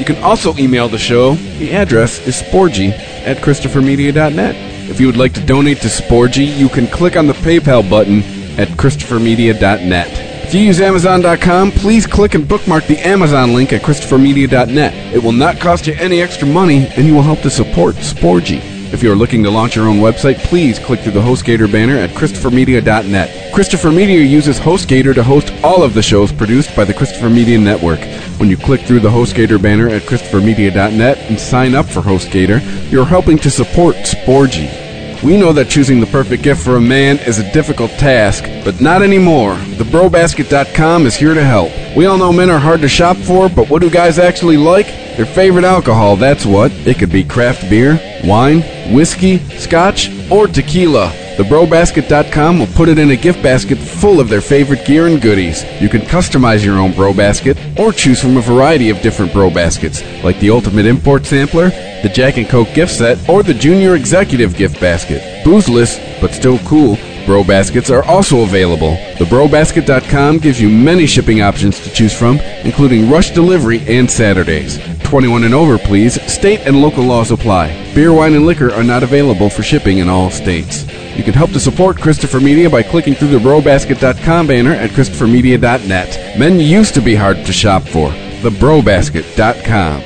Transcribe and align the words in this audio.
You 0.00 0.06
can 0.06 0.16
also 0.24 0.56
email 0.56 0.88
the 0.88 0.96
show. 0.96 1.34
The 1.34 1.72
address 1.72 2.26
is 2.26 2.40
sporgy 2.40 2.92
at 3.26 3.36
ChristopherMedia.net. 3.36 4.56
If 4.88 4.98
you 4.98 5.06
would 5.06 5.18
like 5.18 5.34
to 5.34 5.44
donate 5.44 5.82
to 5.82 5.88
Sporgy, 5.88 6.56
you 6.56 6.70
can 6.70 6.86
click 6.86 7.18
on 7.18 7.26
the 7.26 7.34
PayPal 7.34 7.88
button 7.88 8.22
at 8.58 8.68
ChristopherMedia.net. 8.68 10.08
If 10.46 10.54
you 10.54 10.62
use 10.62 10.80
Amazon.com, 10.80 11.72
please 11.72 12.06
click 12.06 12.32
and 12.32 12.48
bookmark 12.48 12.86
the 12.86 12.96
Amazon 13.06 13.52
link 13.52 13.74
at 13.74 13.82
ChristopherMedia.net. 13.82 15.14
It 15.14 15.22
will 15.22 15.32
not 15.32 15.60
cost 15.60 15.86
you 15.86 15.92
any 15.98 16.22
extra 16.22 16.48
money, 16.48 16.86
and 16.96 17.06
you 17.06 17.14
will 17.14 17.22
help 17.22 17.42
to 17.42 17.50
support 17.50 17.96
Sporgy. 17.96 18.79
If 18.92 19.04
you 19.04 19.12
are 19.12 19.16
looking 19.16 19.44
to 19.44 19.50
launch 19.50 19.76
your 19.76 19.86
own 19.86 19.98
website, 19.98 20.38
please 20.38 20.80
click 20.80 20.98
through 20.98 21.12
the 21.12 21.20
HostGator 21.20 21.70
banner 21.70 21.96
at 21.96 22.10
ChristopherMedia.net. 22.10 23.54
Christopher 23.54 23.92
Media 23.92 24.20
uses 24.20 24.58
HostGator 24.58 25.14
to 25.14 25.22
host 25.22 25.52
all 25.62 25.84
of 25.84 25.94
the 25.94 26.02
shows 26.02 26.32
produced 26.32 26.74
by 26.74 26.84
the 26.84 26.92
Christopher 26.92 27.30
Media 27.30 27.56
Network. 27.56 28.00
When 28.40 28.50
you 28.50 28.56
click 28.56 28.80
through 28.80 29.00
the 29.00 29.08
HostGator 29.08 29.62
banner 29.62 29.88
at 29.88 30.02
ChristopherMedia.net 30.02 31.18
and 31.18 31.38
sign 31.38 31.76
up 31.76 31.86
for 31.86 32.00
HostGator, 32.00 32.90
you're 32.90 33.06
helping 33.06 33.38
to 33.38 33.50
support 33.50 33.94
Sporgy. 33.94 35.22
We 35.22 35.36
know 35.36 35.52
that 35.52 35.68
choosing 35.68 36.00
the 36.00 36.06
perfect 36.06 36.42
gift 36.42 36.64
for 36.64 36.74
a 36.76 36.80
man 36.80 37.18
is 37.20 37.38
a 37.38 37.52
difficult 37.52 37.92
task, 37.92 38.44
but 38.64 38.80
not 38.80 39.02
anymore. 39.02 39.54
TheBroBasket.com 39.54 41.06
is 41.06 41.14
here 41.14 41.34
to 41.34 41.44
help. 41.44 41.70
We 41.96 42.06
all 42.06 42.18
know 42.18 42.32
men 42.32 42.50
are 42.50 42.58
hard 42.58 42.80
to 42.80 42.88
shop 42.88 43.18
for, 43.18 43.48
but 43.48 43.70
what 43.70 43.82
do 43.82 43.90
guys 43.90 44.18
actually 44.18 44.56
like? 44.56 44.86
Their 45.16 45.26
favorite 45.26 45.64
alcohol, 45.64 46.16
that's 46.16 46.46
what. 46.46 46.72
It 46.86 46.98
could 46.98 47.10
be 47.10 47.24
craft 47.24 47.68
beer, 47.68 48.00
wine, 48.24 48.62
whiskey, 48.94 49.38
scotch, 49.58 50.10
or 50.30 50.46
tequila. 50.46 51.12
TheBroBasket.com 51.36 52.58
will 52.58 52.66
put 52.68 52.88
it 52.90 52.98
in 52.98 53.10
a 53.10 53.16
gift 53.16 53.42
basket 53.42 53.78
full 53.78 54.20
of 54.20 54.28
their 54.28 54.42
favorite 54.42 54.84
gear 54.84 55.06
and 55.06 55.22
goodies. 55.22 55.64
You 55.80 55.88
can 55.88 56.02
customize 56.02 56.62
your 56.62 56.78
own 56.78 56.92
Bro 56.92 57.14
Basket 57.14 57.56
or 57.78 57.92
choose 57.92 58.20
from 58.20 58.36
a 58.36 58.42
variety 58.42 58.90
of 58.90 59.00
different 59.00 59.32
Bro 59.32 59.50
Baskets, 59.50 60.02
like 60.22 60.38
the 60.40 60.50
Ultimate 60.50 60.84
Import 60.84 61.24
Sampler, 61.24 61.70
the 62.02 62.10
Jack 62.12 62.36
and 62.36 62.48
Coke 62.48 62.72
gift 62.74 62.92
set, 62.92 63.26
or 63.28 63.42
the 63.42 63.54
Junior 63.54 63.94
Executive 63.94 64.54
gift 64.54 64.80
basket. 64.80 65.22
Boozeless, 65.44 65.98
but 66.20 66.32
still 66.32 66.58
cool, 66.60 66.96
Bro 67.30 67.44
Baskets 67.44 67.90
are 67.90 68.02
also 68.06 68.42
available. 68.42 68.96
The 69.20 69.24
TheBroBasket.com 69.24 70.38
gives 70.38 70.60
you 70.60 70.68
many 70.68 71.06
shipping 71.06 71.42
options 71.42 71.78
to 71.78 71.88
choose 71.88 72.12
from, 72.12 72.40
including 72.64 73.08
rush 73.08 73.30
delivery 73.30 73.78
and 73.86 74.10
Saturdays. 74.10 74.80
21 75.04 75.44
and 75.44 75.54
over, 75.54 75.78
please. 75.78 76.20
State 76.22 76.58
and 76.66 76.82
local 76.82 77.04
laws 77.04 77.30
apply. 77.30 77.68
Beer, 77.94 78.12
wine, 78.12 78.34
and 78.34 78.46
liquor 78.46 78.72
are 78.72 78.82
not 78.82 79.04
available 79.04 79.48
for 79.48 79.62
shipping 79.62 79.98
in 79.98 80.08
all 80.08 80.28
states. 80.28 80.82
You 81.16 81.22
can 81.22 81.34
help 81.34 81.52
to 81.52 81.60
support 81.60 82.00
Christopher 82.00 82.40
Media 82.40 82.68
by 82.68 82.82
clicking 82.82 83.14
through 83.14 83.28
the 83.28 83.38
BroBasket.com 83.38 84.48
banner 84.48 84.72
at 84.72 84.90
ChristopherMedia.net. 84.90 86.36
Men 86.36 86.58
used 86.58 86.94
to 86.94 87.00
be 87.00 87.14
hard 87.14 87.36
to 87.46 87.52
shop 87.52 87.84
for. 87.84 88.10
TheBroBasket.com. 88.40 90.02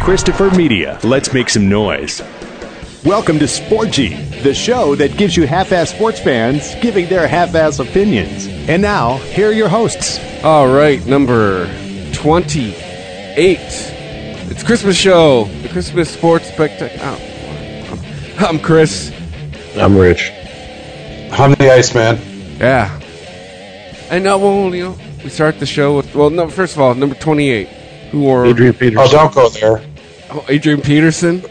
Christopher 0.00 0.50
Media. 0.52 1.00
Let's 1.02 1.32
make 1.32 1.48
some 1.48 1.68
noise. 1.68 2.22
Welcome 3.04 3.38
to 3.40 3.44
Sporgy, 3.44 4.42
the 4.42 4.54
show 4.54 4.94
that 4.94 5.18
gives 5.18 5.36
you 5.36 5.46
half-ass 5.46 5.90
sports 5.90 6.18
fans 6.18 6.74
giving 6.76 7.06
their 7.06 7.28
half-ass 7.28 7.78
opinions. 7.78 8.46
And 8.46 8.80
now, 8.80 9.18
here 9.18 9.50
are 9.50 9.52
your 9.52 9.68
hosts. 9.68 10.18
All 10.42 10.68
right, 10.68 11.04
number 11.04 11.66
28. 12.14 13.58
It's 14.48 14.62
Christmas 14.62 14.96
show, 14.96 15.44
the 15.60 15.68
Christmas 15.68 16.08
sports 16.08 16.48
spectacle. 16.48 16.96
Oh, 17.02 18.36
I'm 18.38 18.58
Chris. 18.58 19.12
I'm 19.76 19.98
Rich. 19.98 20.30
I'm 21.30 21.52
the 21.56 21.70
Iceman. 21.70 22.18
Yeah. 22.56 22.98
And 24.08 24.24
now, 24.24 24.38
well, 24.38 24.74
you 24.74 24.82
know, 24.82 24.98
we 25.22 25.28
start 25.28 25.58
the 25.58 25.66
show 25.66 25.98
with, 25.98 26.14
well, 26.14 26.30
no, 26.30 26.48
first 26.48 26.74
of 26.74 26.80
all, 26.80 26.94
number 26.94 27.16
28. 27.16 27.68
Who 28.12 28.30
are... 28.30 28.46
Adrian 28.46 28.72
Peterson. 28.72 29.06
Oh, 29.06 29.10
don't 29.10 29.34
go 29.34 29.50
there. 29.50 29.84
oh, 30.30 30.42
Adrian 30.48 30.80
Peterson? 30.80 31.44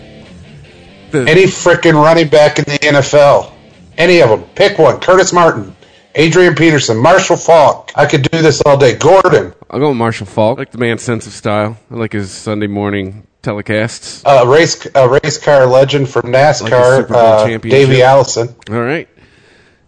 The, 1.14 1.30
Any 1.30 1.44
freaking 1.44 1.94
running 1.94 2.28
back 2.28 2.58
in 2.58 2.66
the 2.66 2.80
NFL. 2.80 3.54
Any 4.00 4.20
of 4.24 4.30
them. 4.30 4.42
Pick 4.56 4.80
one. 4.80 5.00
Curtis 5.00 5.32
Martin, 5.32 5.76
Adrian 6.16 6.56
Peterson, 6.56 6.98
Marshall 6.98 7.38
Faulk. 7.38 7.92
I 7.94 8.08
could 8.08 8.24
do 8.32 8.42
this 8.42 8.64
all 8.66 8.80
day. 8.80 8.96
Gordon, 8.96 9.54
I'll 9.70 9.80
go 9.80 9.90
with 9.90 9.98
Marshall 9.98 10.26
Faulk. 10.26 10.58
I 10.58 10.62
like 10.62 10.72
the 10.72 10.80
man's 10.80 11.04
sense 11.04 11.28
of 11.28 11.34
style. 11.34 11.78
I 11.92 11.94
like 11.94 12.14
his 12.14 12.32
Sunday 12.32 12.66
morning 12.66 13.28
telecasts. 13.44 14.24
uh, 14.26 14.48
race 14.48 14.88
a 14.96 15.08
race 15.08 15.38
car 15.38 15.68
legend 15.68 16.10
from 16.10 16.24
NASCAR, 16.24 16.98
Super 17.02 17.14
Bowl 17.14 17.22
uh. 17.22 17.58
Davey 17.60 18.02
Allison. 18.02 18.56
All 18.72 18.82
right. 18.82 19.08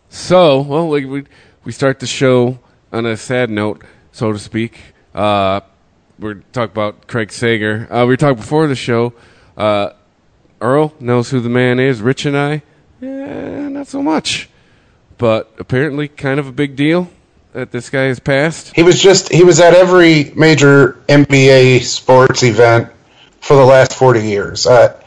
So, 0.09 0.61
well, 0.61 0.89
we, 0.89 1.05
we 1.05 1.23
we 1.63 1.71
start 1.71 1.99
the 1.99 2.05
show 2.05 2.59
on 2.93 3.07
a 3.07 3.17
sad 3.17 3.49
note, 3.49 3.83
so 4.11 4.31
to 4.31 4.37
speak. 4.37 4.77
Uh, 5.15 5.61
we're 6.19 6.35
talking 6.53 6.71
about 6.71 7.07
Craig 7.07 7.31
Sager. 7.31 7.91
Uh, 7.91 8.01
we 8.01 8.09
were 8.09 8.17
talking 8.17 8.37
before 8.37 8.67
the 8.67 8.75
show. 8.75 9.13
Uh, 9.57 9.89
Earl 10.61 10.93
knows 10.99 11.29
who 11.29 11.39
the 11.39 11.49
man 11.49 11.79
is. 11.79 12.01
Rich 12.01 12.25
and 12.25 12.37
I, 12.37 12.63
eh, 13.01 13.69
not 13.69 13.87
so 13.87 14.01
much. 14.01 14.49
But 15.17 15.53
apparently, 15.59 16.07
kind 16.07 16.39
of 16.39 16.47
a 16.47 16.51
big 16.51 16.75
deal 16.75 17.09
that 17.53 17.71
this 17.71 17.89
guy 17.89 18.03
has 18.03 18.19
passed. 18.19 18.75
He 18.75 18.83
was 18.83 19.01
just 19.01 19.31
he 19.31 19.43
was 19.43 19.59
at 19.59 19.73
every 19.73 20.31
major 20.35 21.01
NBA 21.07 21.83
sports 21.83 22.43
event 22.43 22.89
for 23.39 23.55
the 23.55 23.63
last 23.65 23.93
forty 23.93 24.27
years. 24.27 24.67
Uh, 24.67 24.99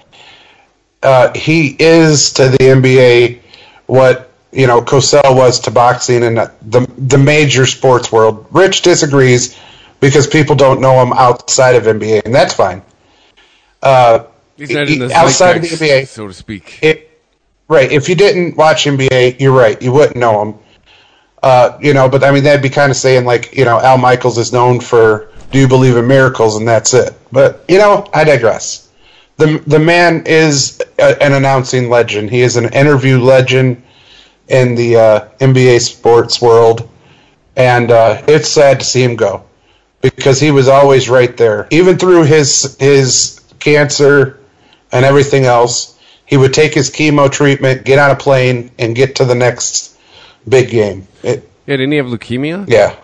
uh, 1.02 1.32
he 1.34 1.76
is 1.78 2.32
to 2.34 2.48
the 2.48 2.58
NBA 2.58 3.40
what 3.86 4.30
you 4.50 4.66
know 4.66 4.80
Cosell 4.80 5.36
was 5.36 5.60
to 5.60 5.70
boxing 5.70 6.24
and 6.24 6.38
the 6.38 6.90
the 6.96 7.18
major 7.18 7.66
sports 7.66 8.10
world. 8.10 8.46
Rich 8.50 8.82
disagrees 8.82 9.58
because 10.00 10.26
people 10.26 10.56
don't 10.56 10.80
know 10.80 11.02
him 11.02 11.12
outside 11.12 11.74
of 11.74 11.84
NBA, 11.84 12.24
and 12.24 12.34
that's 12.34 12.54
fine. 12.54 12.82
Uh, 13.82 14.24
He's 14.58 14.70
not 14.70 14.88
in 14.88 14.98
the 14.98 15.14
outside 15.14 15.56
of 15.56 15.62
the 15.62 15.68
NBA. 15.68 16.08
so 16.08 16.26
to 16.26 16.34
speak. 16.34 16.80
it, 16.82 17.22
right. 17.68 17.90
If 17.90 18.08
you 18.08 18.16
didn't 18.16 18.56
watch 18.56 18.84
NBA, 18.84 19.40
you're 19.40 19.56
right. 19.56 19.80
You 19.80 19.92
wouldn't 19.92 20.16
know 20.16 20.42
him. 20.42 20.54
Uh, 21.42 21.78
you 21.80 21.94
know, 21.94 22.08
but 22.08 22.24
I 22.24 22.32
mean, 22.32 22.42
that'd 22.42 22.62
be 22.62 22.68
kind 22.68 22.90
of 22.90 22.96
saying 22.96 23.24
like, 23.24 23.54
you 23.56 23.64
know, 23.64 23.78
Al 23.78 23.98
Michaels 23.98 24.36
is 24.36 24.52
known 24.52 24.80
for 24.80 25.28
"Do 25.52 25.60
you 25.60 25.68
believe 25.68 25.96
in 25.96 26.08
miracles?" 26.08 26.56
and 26.56 26.66
that's 26.66 26.92
it. 26.92 27.14
But 27.30 27.64
you 27.68 27.78
know, 27.78 28.08
I 28.12 28.24
digress. 28.24 28.88
the 29.36 29.62
The 29.68 29.78
man 29.78 30.24
is 30.26 30.82
a, 30.98 31.22
an 31.22 31.34
announcing 31.34 31.88
legend. 31.88 32.30
He 32.30 32.40
is 32.40 32.56
an 32.56 32.72
interview 32.74 33.20
legend 33.20 33.80
in 34.48 34.74
the 34.74 34.96
uh, 34.96 35.28
NBA 35.38 35.80
sports 35.80 36.42
world, 36.42 36.88
and 37.54 37.92
uh, 37.92 38.20
it's 38.26 38.48
sad 38.48 38.80
to 38.80 38.84
see 38.84 39.04
him 39.04 39.14
go 39.14 39.44
because 40.00 40.40
he 40.40 40.50
was 40.50 40.66
always 40.66 41.08
right 41.08 41.36
there, 41.36 41.68
even 41.70 41.96
through 41.96 42.24
his 42.24 42.76
his 42.80 43.40
cancer 43.60 44.37
and 44.92 45.04
everything 45.04 45.44
else. 45.44 45.98
He 46.26 46.36
would 46.36 46.52
take 46.52 46.74
his 46.74 46.90
chemo 46.90 47.30
treatment, 47.30 47.84
get 47.84 47.98
on 47.98 48.10
a 48.10 48.16
plane, 48.16 48.70
and 48.78 48.94
get 48.94 49.16
to 49.16 49.24
the 49.24 49.34
next 49.34 49.96
big 50.46 50.70
game. 50.70 51.08
It, 51.22 51.48
Yeah, 51.66 51.76
didn't 51.76 51.92
he 51.92 51.96
have 51.98 52.06
leukemia? 52.06 52.68
yeah. 52.68 52.94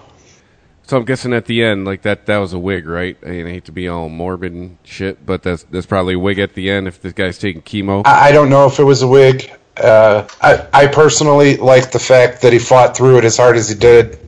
So 0.86 0.98
I'm 0.98 1.06
guessing 1.06 1.32
at 1.32 1.46
the 1.46 1.64
end, 1.64 1.86
like 1.86 2.02
that, 2.02 2.26
that 2.26 2.36
was 2.36 2.52
a 2.52 2.58
wig, 2.58 2.86
right? 2.86 3.16
I, 3.24 3.30
mean, 3.30 3.46
I 3.46 3.50
hate 3.52 3.64
to 3.64 3.72
be 3.72 3.88
all 3.88 4.10
morbid 4.10 4.52
and 4.52 4.76
shit, 4.84 5.24
but 5.24 5.42
that's 5.42 5.62
that's 5.70 5.86
probably 5.86 6.12
a 6.12 6.18
wig 6.18 6.38
at 6.38 6.52
the 6.52 6.68
end 6.68 6.86
if 6.86 7.00
this 7.00 7.14
guy's 7.14 7.38
taking 7.38 7.62
chemo. 7.62 8.02
I, 8.04 8.28
I 8.28 8.32
don't 8.32 8.50
know 8.50 8.66
if 8.66 8.78
it 8.78 8.84
was 8.84 9.00
a 9.00 9.08
wig. 9.08 9.50
Uh, 9.78 10.28
I, 10.42 10.66
I 10.74 10.86
personally 10.88 11.56
like 11.56 11.90
the 11.90 11.98
fact 11.98 12.42
that 12.42 12.52
he 12.52 12.58
fought 12.58 12.94
through 12.94 13.16
it 13.16 13.24
as 13.24 13.38
hard 13.38 13.56
as 13.56 13.70
he 13.70 13.74
did. 13.74 14.18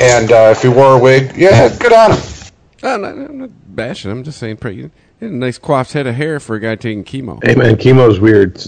And 0.00 0.32
uh, 0.32 0.52
if 0.56 0.62
he 0.62 0.68
wore 0.68 0.96
a 0.96 0.98
wig, 0.98 1.36
yeah, 1.36 1.74
good 1.78 1.92
on 1.92 2.10
him. 2.10 2.22
Oh, 2.82 2.96
no, 2.96 3.12
no, 3.14 3.24
I'm 3.26 3.38
not 3.38 3.50
bashing. 3.76 4.10
I'm 4.10 4.24
just 4.24 4.38
saying, 4.40 4.56
pretty, 4.56 4.90
a 5.32 5.36
nice 5.36 5.58
coiffed 5.58 5.92
head 5.92 6.06
of 6.06 6.14
hair 6.14 6.40
for 6.40 6.56
a 6.56 6.60
guy 6.60 6.74
taking 6.76 7.04
chemo. 7.04 7.42
Hey 7.44 7.54
man, 7.54 7.76
chemo's 7.76 8.20
weird. 8.20 8.62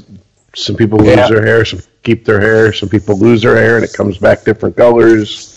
Some 0.55 0.77
people 0.77 0.99
lose 0.99 1.17
Yeah. 1.17 1.29
their 1.29 1.45
hair, 1.45 1.65
some 1.65 1.81
keep 2.03 2.25
their 2.25 2.41
hair, 2.41 2.73
some 2.73 2.89
people 2.89 3.19
lose 3.19 3.43
their 3.43 3.57
hair 3.57 3.77
and 3.77 3.85
it 3.85 3.93
comes 3.93 4.17
back 4.19 4.45
different 4.45 4.77
colors, 4.77 5.53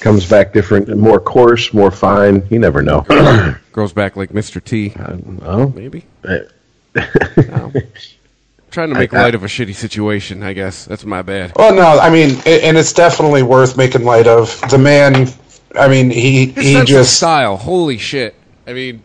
comes 0.00 0.28
back 0.28 0.52
different, 0.52 0.88
more 0.96 1.18
coarse, 1.20 1.72
more 1.74 1.90
fine. 1.90 2.42
You 2.50 2.58
never 2.58 2.80
know. 2.82 3.00
Grows 3.72 3.92
back 3.92 4.16
like 4.16 4.30
Mr. 4.30 4.62
T, 4.62 4.92
oh, 5.44 5.68
maybe. 5.74 6.04
eh, 6.28 6.40
No. 7.48 7.72
Trying 8.70 8.90
to 8.90 8.94
make 8.94 9.12
I- 9.12 9.22
light 9.24 9.34
of 9.34 9.42
a 9.42 9.48
shitty 9.48 9.74
situation, 9.74 10.44
I 10.44 10.52
guess. 10.52 10.84
That's 10.84 11.04
my 11.04 11.22
bad. 11.22 11.52
Well, 11.56 11.74
no, 11.74 11.98
I 12.00 12.08
mean, 12.08 12.38
a- 12.46 12.64
and 12.64 12.76
it's 12.76 12.92
definitely 12.92 13.42
worth 13.42 13.76
making 13.76 14.04
light 14.04 14.28
of. 14.28 14.60
The 14.70 14.78
man, 14.78 15.28
I 15.74 15.88
mean, 15.88 16.08
he 16.10 16.46
His 16.46 16.64
he 16.64 16.84
just 16.84 17.16
style, 17.16 17.56
holy 17.56 17.98
shit. 17.98 18.36
I 18.68 18.72
mean, 18.72 19.02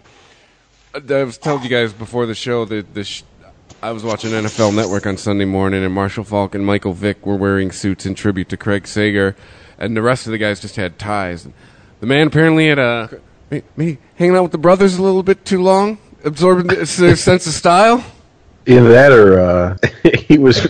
I 0.96 1.24
was 1.24 1.38
telling 1.38 1.62
you 1.62 1.70
guys 1.70 1.92
before 1.92 2.26
the 2.26 2.36
show 2.36 2.64
that 2.66 2.94
the 2.94 3.04
sh- 3.04 3.24
I 3.84 3.92
was 3.92 4.04
watching 4.04 4.32
NFL 4.32 4.74
Network 4.74 5.06
on 5.06 5.18
Sunday 5.18 5.44
morning, 5.44 5.84
and 5.84 5.94
Marshall 5.94 6.24
Faulk 6.24 6.56
and 6.56 6.66
Michael 6.66 6.94
Vick 6.94 7.26
were 7.26 7.36
wearing 7.36 7.70
suits 7.72 8.06
in 8.06 8.16
tribute 8.16 8.48
to 8.50 8.58
Craig 8.58 8.88
Sager, 8.88 9.36
and 9.78 9.98
the 9.98 10.02
rest 10.02 10.26
of 10.26 10.32
the 10.32 10.38
guys 10.38 10.62
just 10.62 10.78
had 10.78 10.98
ties. 10.98 11.50
The 12.00 12.06
man 12.06 12.28
apparently 12.28 12.70
had 12.70 12.80
a 12.80 13.20
me, 13.52 13.64
me 13.76 13.98
hanging 14.16 14.38
out 14.38 14.44
with 14.44 14.54
the 14.54 14.58
brothers 14.58 14.98
a 14.98 15.04
little 15.04 15.22
bit 15.22 15.44
too 15.44 15.62
long, 15.62 15.98
absorbing 16.24 16.68
their 16.68 16.86
sense 16.86 17.46
of 17.46 17.52
style. 17.52 18.02
Either 18.66 18.88
that 18.88 19.12
or 19.12 19.40
uh, 19.40 19.78
he 20.28 20.38
was 20.38 20.66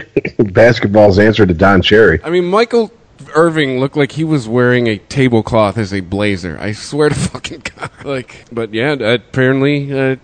basketball's 0.38 1.18
answer 1.18 1.46
to 1.46 1.54
Don 1.54 1.80
Cherry. 1.80 2.22
I 2.22 2.28
mean, 2.28 2.44
Michael 2.44 2.92
Irvin 3.34 3.80
looked 3.80 3.96
like 3.96 4.12
he 4.12 4.24
was 4.24 4.48
wearing 4.48 4.86
a 4.86 4.98
tablecloth 4.98 5.78
as 5.78 5.92
a 5.92 6.00
blazer. 6.00 6.58
I 6.60 6.72
swear 6.72 7.08
to 7.08 7.14
fucking 7.30 7.62
God. 7.76 7.90
Like, 8.04 8.44
but 8.52 8.72
yeah, 8.74 8.92
apparently, 8.92 9.92
uh, 9.92 10.16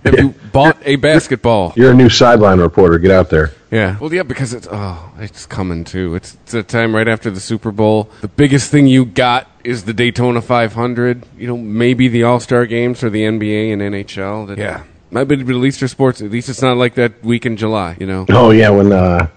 Have 0.06 0.14
Yeah. 0.14 0.22
you 0.22 0.30
bought 0.52 0.78
a 0.86 0.96
basketball? 0.96 1.74
You're 1.76 1.92
a 1.92 1.96
new 1.96 2.10
sideline 2.10 2.60
reporter. 2.60 2.98
Get 3.00 3.12
out 3.12 3.30
there. 3.30 3.52
Yeah. 3.72 3.98
Well, 4.00 4.14
yeah, 4.14 4.24
because 4.24 4.54
it's 4.54 4.68
oh, 4.72 5.12
it's 5.20 5.46
coming 5.46 5.84
too. 5.84 6.16
It's 6.16 6.36
it's 6.44 6.54
a 6.54 6.64
time 6.64 6.96
right 6.96 7.08
after 7.08 7.30
the 7.30 7.40
Super 7.40 7.72
Bowl. 7.72 8.10
The 8.22 8.28
biggest 8.30 8.72
thing 8.72 8.88
you 8.88 9.04
got 9.06 9.50
is 9.64 9.84
the 9.84 9.94
Daytona 9.94 10.42
500. 10.42 11.24
You 11.38 11.48
know, 11.48 11.58
maybe 11.58 12.08
the 12.08 12.24
All 12.24 12.40
Star 12.40 12.66
games 12.66 13.00
for 13.00 13.10
the 13.10 13.24
NBA 13.24 13.74
and 13.74 13.82
NHL. 13.82 14.48
That, 14.48 14.58
yeah. 14.58 14.84
Might 15.10 15.26
be 15.26 15.36
at 15.36 15.46
least 15.48 15.80
for 15.80 15.88
sports. 15.88 16.22
At 16.22 16.32
least 16.32 16.50
it's 16.50 16.62
not 16.62 16.78
like 16.78 16.96
that 16.96 17.24
week 17.24 17.46
in 17.46 17.58
July. 17.58 17.98
You 18.00 18.06
know. 18.08 18.26
Oh 18.30 18.52
yeah, 18.52 18.70
when 18.70 18.92
uh, 18.92 19.28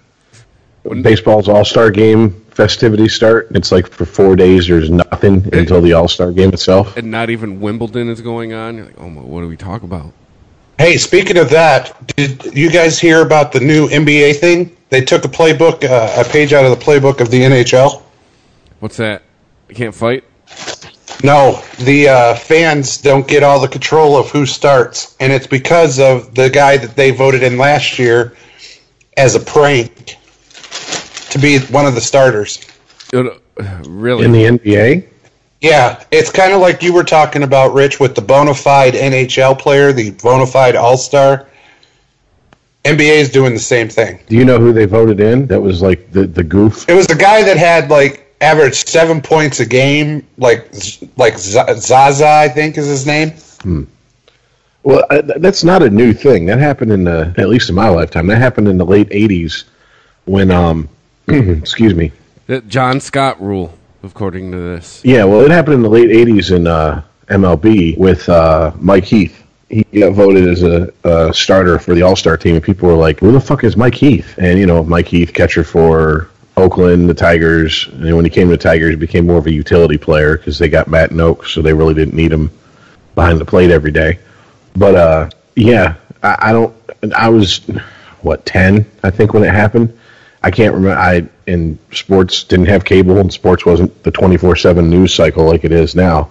when 0.83 1.03
baseball's 1.03 1.49
All 1.49 1.65
Star 1.65 1.91
Game 1.91 2.31
festivities 2.51 3.15
start, 3.15 3.49
it's 3.53 3.73
like 3.73 3.89
for 3.91 4.05
four 4.05 4.37
days 4.37 4.69
there's 4.69 4.91
nothing 4.91 5.49
until 5.53 5.81
the 5.81 5.93
All 5.95 6.09
Star 6.09 6.31
Game 6.33 6.51
itself. 6.53 6.97
And 6.97 7.11
not 7.11 7.31
even 7.31 7.61
Wimbledon 7.61 8.09
is 8.09 8.21
going 8.21 8.53
on. 8.53 8.77
You're 8.77 8.87
like, 8.87 8.99
oh 8.99 9.09
my, 9.09 9.23
what 9.23 9.41
do 9.41 9.49
we 9.49 9.57
talk 9.57 9.83
about? 9.83 10.13
Hey, 10.81 10.97
speaking 10.97 11.37
of 11.37 11.51
that, 11.51 12.07
did 12.17 12.43
you 12.57 12.71
guys 12.71 12.99
hear 12.99 13.21
about 13.21 13.53
the 13.53 13.61
new 13.61 13.89
NBA 13.89 14.37
thing? 14.37 14.75
They 14.89 15.03
took 15.03 15.27
a 15.27 15.29
playbook, 15.29 15.85
uh, 15.85 16.23
a 16.23 16.25
page 16.25 16.55
out 16.55 16.65
of 16.65 16.71
the 16.71 16.83
playbook 16.83 17.21
of 17.21 17.31
the 17.31 17.39
NHL. 17.43 18.01
What's 18.79 18.97
that? 18.97 19.23
You 19.69 19.75
can't 19.75 19.95
fight. 19.95 20.25
No, 21.23 21.63
the 21.81 22.09
uh, 22.09 22.35
fans 22.35 22.97
don't 22.97 23.29
get 23.29 23.43
all 23.43 23.61
the 23.61 23.69
control 23.69 24.17
of 24.17 24.31
who 24.31 24.47
starts, 24.47 25.17
and 25.21 25.31
it's 25.35 25.47
because 25.47 25.99
of 26.01 26.35
the 26.35 26.49
guy 26.49 26.79
that 26.79 26.97
they 26.97 27.11
voted 27.11 27.43
in 27.43 27.59
last 27.59 27.99
year 27.99 28.35
as 29.19 29.35
a 29.35 29.41
prank 29.41 30.17
to 31.29 31.39
be 31.39 31.59
one 31.59 31.85
of 31.85 31.95
the 31.95 32.01
starters. 32.01 32.67
Really? 33.85 34.25
In 34.25 34.33
the 34.33 34.45
NBA, 34.45 35.07
Yeah, 35.61 36.03
it's 36.11 36.31
kind 36.31 36.53
of 36.53 36.61
like 36.61 36.83
you 36.83 36.93
were 36.95 37.05
talking 37.05 37.43
about, 37.43 37.75
Rich, 37.75 38.01
with 38.01 38.15
the 38.15 38.23
bona 38.23 38.55
fide 38.55 38.95
NHL 38.95 39.59
player, 39.59 39.93
the 39.93 40.11
bona 40.13 40.47
fide 40.47 40.75
All 40.75 40.97
Star. 40.97 41.47
NBA 42.85 43.21
is 43.21 43.31
doing 43.31 43.53
the 43.53 43.61
same 43.61 43.91
thing. 43.91 44.21
do 44.27 44.37
you 44.37 44.45
know 44.47 44.59
who 44.59 44.73
they 44.73 44.87
voted 44.87 45.21
in? 45.21 45.47
That 45.47 45.61
was 45.61 45.83
like 45.83 46.11
the 46.13 46.27
the 46.27 46.43
goof. 46.43 46.89
It 46.89 46.95
was 46.95 47.07
the 47.07 47.15
guy 47.15 47.43
that 47.43 47.59
had 47.59 47.91
like 47.91 48.35
averaged 48.41 48.89
seven 48.89 49.21
points 49.21 49.61
a 49.61 49.67
game, 49.67 50.27
like 50.39 50.73
like 51.19 51.37
Zaza, 51.39 52.27
I 52.27 52.49
think 52.49 52.79
is 52.79 52.87
his 52.87 53.07
name. 53.07 53.33
Hmm. 53.63 53.83
Well, 54.83 55.05
I, 55.11 55.21
that's 55.21 55.63
not 55.63 55.83
a 55.83 55.91
new 55.91 56.15
thing. 56.15 56.47
That 56.47 56.59
happened 56.59 56.91
in 56.91 57.05
the 57.05 57.35
at 57.37 57.51
least 57.51 57.69
in 57.69 57.75
my 57.75 57.91
lifetime. 57.91 58.27
That 58.29 58.39
happened 58.39 58.67
in 58.67 58.79
the 58.79 58.87
late 58.87 59.11
'80s 59.11 59.65
when 60.25 60.51
um, 60.51 60.89
excuse 61.29 61.95
me. 61.95 62.13
The 62.47 62.63
John 62.63 63.01
Scott 63.01 63.41
rule, 63.43 63.77
according 64.03 64.51
to 64.53 64.59
this. 64.59 65.03
Yeah, 65.05 65.25
well, 65.25 65.41
it 65.41 65.51
happened 65.51 65.75
in 65.75 65.83
the 65.83 65.89
late 65.89 66.11
'80s 66.11 66.55
in 66.55 66.67
uh, 66.67 67.03
MLB 67.29 67.97
with 67.99 68.29
uh, 68.29 68.73
Mike 68.79 69.05
Heath. 69.05 69.37
He 69.69 69.85
got 69.85 70.15
voted 70.15 70.49
as 70.49 70.63
a, 70.65 70.93
a 71.05 71.33
starter 71.33 71.79
for 71.79 71.95
the 71.95 72.03
All 72.03 72.17
Star 72.17 72.37
team, 72.37 72.57
and 72.57 72.65
people 72.65 72.89
were 72.89 72.95
like, 72.95 73.21
"Who 73.21 73.33
the 73.33 73.41
fuck 73.41 73.65
is 73.65 73.77
Mike 73.77 73.95
Heath?" 73.95 74.35
And 74.39 74.59
you 74.59 74.67
know, 74.67 74.83
Mike 74.83 75.09
Heath, 75.09 75.33
catcher 75.33 75.65
for 75.65 76.31
Oakland, 76.57 77.09
the 77.09 77.15
Tigers. 77.15 77.89
And 77.89 78.15
when 78.17 78.25
he 78.25 78.31
came 78.31 78.49
to 78.49 78.57
the 78.57 78.63
Tigers, 78.63 78.91
he 78.91 78.97
became 78.97 79.27
more 79.27 79.39
of 79.39 79.47
a 79.47 79.53
utility 79.53 79.99
player 79.99 80.37
because 80.37 80.59
they 80.59 80.69
got 80.69 80.89
Matt 80.89 81.11
and 81.11 81.37
so 81.47 81.63
they 81.63 81.73
really 81.73 81.95
didn't 81.95 82.15
need 82.15 82.33
him 82.33 82.51
behind 83.15 83.41
the 83.41 83.45
plate 83.45 83.71
every 83.71 83.91
day. 83.91 84.19
But 84.77 84.95
uh, 84.95 85.31
yeah, 85.57 85.95
I, 86.23 86.37
I 86.41 86.53
don't. 86.53 86.75
I 87.17 87.29
was 87.29 87.59
what 88.23 88.45
ten, 88.45 88.85
I 89.03 89.11
think, 89.11 89.33
when 89.33 89.43
it 89.43 89.53
happened. 89.53 89.97
I 90.43 90.51
can't 90.51 90.75
remember. 90.75 90.99
I 90.99 91.29
in 91.47 91.79
sports 91.93 92.45
didn't 92.45 92.67
have 92.67 92.85
cable, 92.85 93.19
and 93.19 93.33
sports 93.33 93.67
wasn't 93.67 94.03
the 94.03 94.11
twenty 94.11 94.37
four 94.37 94.57
seven 94.57 94.89
news 94.89 95.15
cycle 95.15 95.45
like 95.45 95.65
it 95.65 95.73
is 95.73 95.95
now. 95.95 96.31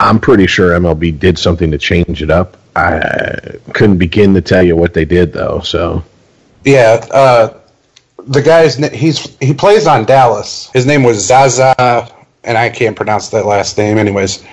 I'm 0.00 0.18
pretty 0.18 0.46
sure 0.46 0.70
MLB 0.70 1.18
did 1.18 1.38
something 1.38 1.70
to 1.70 1.78
change 1.78 2.22
it 2.22 2.30
up. 2.30 2.56
I 2.74 3.58
couldn't 3.74 3.98
begin 3.98 4.34
to 4.34 4.40
tell 4.40 4.62
you 4.62 4.74
what 4.74 4.94
they 4.94 5.04
did 5.04 5.32
though. 5.32 5.60
So 5.60 6.02
Yeah, 6.64 7.04
uh, 7.10 7.58
the 8.26 8.42
guy's 8.42 8.76
he's 8.92 9.36
he 9.38 9.52
plays 9.52 9.86
on 9.86 10.04
Dallas. 10.04 10.70
His 10.72 10.86
name 10.86 11.02
was 11.02 11.24
Zaza, 11.26 12.08
and 12.44 12.56
I 12.56 12.70
can't 12.70 12.96
pronounce 12.96 13.28
that 13.30 13.46
last 13.46 13.76
name, 13.76 13.98
anyways. 13.98 14.44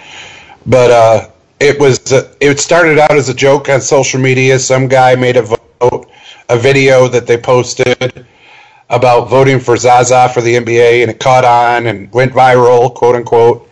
But 0.66 0.92
uh, 0.92 1.30
it 1.60 1.80
was 1.80 2.12
uh, 2.12 2.34
it 2.40 2.60
started 2.60 3.00
out 3.00 3.16
as 3.16 3.30
a 3.30 3.34
joke 3.34 3.70
on 3.70 3.80
social 3.80 4.20
media. 4.20 4.60
Some 4.60 4.88
guy 4.88 5.16
made 5.16 5.38
a 5.38 5.44
vote, 5.44 6.12
a 6.50 6.58
video 6.58 7.08
that 7.08 7.28
they 7.28 7.38
posted 7.38 8.26
about 8.90 9.30
voting 9.30 9.60
for 9.60 9.78
Zaza 9.78 10.30
for 10.30 10.42
the 10.42 10.56
NBA, 10.56 11.02
and 11.02 11.12
it 11.12 11.20
caught 11.20 11.46
on 11.46 11.88
and 11.88 12.12
went 12.14 12.34
viral, 12.34 12.94
quote 12.94 13.16
unquote. 13.16 13.70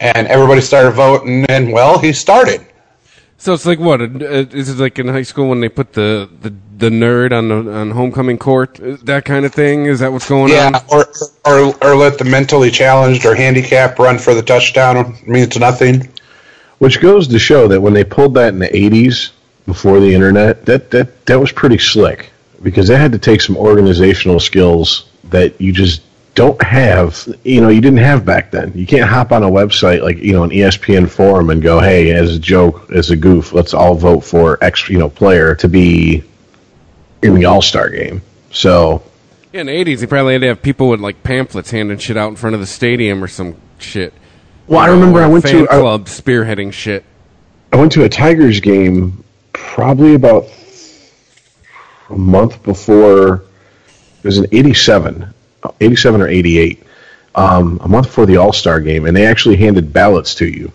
And 0.00 0.26
everybody 0.28 0.60
started 0.60 0.92
voting, 0.92 1.46
and 1.48 1.72
well, 1.72 1.98
he 1.98 2.12
started. 2.12 2.66
So 3.38 3.52
it's 3.52 3.66
like 3.66 3.78
what? 3.78 4.00
Is 4.00 4.70
it 4.70 4.78
like 4.78 4.98
in 4.98 5.08
high 5.08 5.22
school 5.22 5.48
when 5.48 5.60
they 5.60 5.68
put 5.68 5.92
the, 5.92 6.28
the, 6.40 6.54
the 6.78 6.88
nerd 6.90 7.32
on 7.32 7.48
the 7.48 7.72
on 7.72 7.90
homecoming 7.90 8.38
court? 8.38 8.78
That 9.04 9.24
kind 9.24 9.44
of 9.44 9.52
thing? 9.54 9.86
Is 9.86 10.00
that 10.00 10.12
what's 10.12 10.28
going 10.28 10.52
Yeah, 10.52 10.66
on? 10.66 10.72
Yeah, 10.74 10.80
or, 10.90 11.06
or 11.44 11.74
or 11.84 11.96
let 11.96 12.18
the 12.18 12.24
mentally 12.24 12.70
challenged 12.70 13.26
or 13.26 13.34
handicapped 13.34 13.98
run 13.98 14.18
for 14.18 14.34
the 14.34 14.42
touchdown 14.42 15.16
means 15.26 15.58
nothing. 15.58 16.08
which 16.78 17.00
goes 17.00 17.28
to 17.28 17.38
show 17.38 17.68
that 17.68 17.80
when 17.80 17.92
they 17.92 18.04
pulled 18.04 18.34
that 18.34 18.52
in 18.54 18.58
the 18.60 18.68
'80s 18.68 19.30
before 19.66 20.00
the 20.00 20.14
internet, 20.14 20.64
that 20.66 20.90
that 20.92 21.26
that 21.26 21.40
was 21.40 21.52
pretty 21.52 21.78
slick 21.78 22.30
because 22.62 22.88
they 22.88 22.96
had 22.96 23.12
to 23.12 23.18
take 23.18 23.40
some 23.40 23.56
organizational 23.56 24.40
skills 24.40 25.08
that 25.24 25.60
you 25.60 25.72
just 25.72 26.02
don't 26.34 26.60
have. 26.62 27.26
You 27.44 27.60
know, 27.60 27.68
you 27.68 27.80
didn't 27.80 27.98
have 27.98 28.24
back 28.24 28.50
then. 28.50 28.72
You 28.74 28.86
can't 28.86 29.08
hop 29.08 29.32
on 29.32 29.42
a 29.42 29.48
website 29.50 30.02
like 30.02 30.18
you 30.18 30.32
know 30.32 30.42
an 30.44 30.50
ESPN 30.50 31.08
forum 31.08 31.50
and 31.50 31.62
go, 31.62 31.80
"Hey, 31.80 32.10
as 32.12 32.34
a 32.34 32.38
joke, 32.38 32.90
as 32.92 33.10
a 33.10 33.16
goof, 33.16 33.52
let's 33.52 33.74
all 33.74 33.94
vote 33.94 34.20
for 34.20 34.58
X 34.62 34.88
you 34.88 34.98
know 34.98 35.08
player 35.08 35.54
to 35.56 35.68
be 35.68 36.22
in 37.22 37.34
the 37.34 37.44
All 37.44 37.62
Star 37.62 37.88
game." 37.88 38.22
So 38.50 39.02
Yeah, 39.52 39.60
in 39.60 39.66
the 39.66 39.72
eighties, 39.72 40.00
they 40.00 40.06
probably 40.06 40.32
had 40.34 40.42
to 40.42 40.48
have 40.48 40.62
people 40.62 40.88
with 40.88 41.00
like 41.00 41.22
pamphlets 41.22 41.70
handing 41.70 41.98
shit 41.98 42.16
out 42.16 42.28
in 42.30 42.36
front 42.36 42.54
of 42.54 42.60
the 42.60 42.66
stadium 42.66 43.22
or 43.22 43.28
some 43.28 43.56
shit. 43.78 44.12
Well, 44.66 44.80
I 44.80 44.86
you 44.86 44.94
know, 44.94 44.98
remember 45.00 45.22
I 45.22 45.26
went 45.26 45.44
fan 45.44 45.66
to- 45.66 45.72
I- 45.72 45.80
club 45.80 46.06
spearheading 46.06 46.72
shit. 46.72 47.04
I 47.72 47.76
went 47.76 47.92
to 47.92 48.04
a 48.04 48.08
Tigers 48.08 48.60
game 48.60 49.22
probably 49.52 50.14
about 50.14 50.46
a 52.10 52.16
month 52.16 52.62
before. 52.62 53.44
It 54.22 54.24
was 54.24 54.38
in 54.38 54.46
'87, 54.52 55.32
'87 55.80 56.20
or 56.22 56.28
'88. 56.28 56.82
Um, 57.36 57.80
a 57.82 57.88
month 57.88 58.06
before 58.06 58.26
the 58.26 58.36
All 58.36 58.52
Star 58.52 58.80
game, 58.80 59.06
and 59.06 59.16
they 59.16 59.26
actually 59.26 59.56
handed 59.56 59.92
ballots 59.92 60.36
to 60.36 60.46
you. 60.46 60.72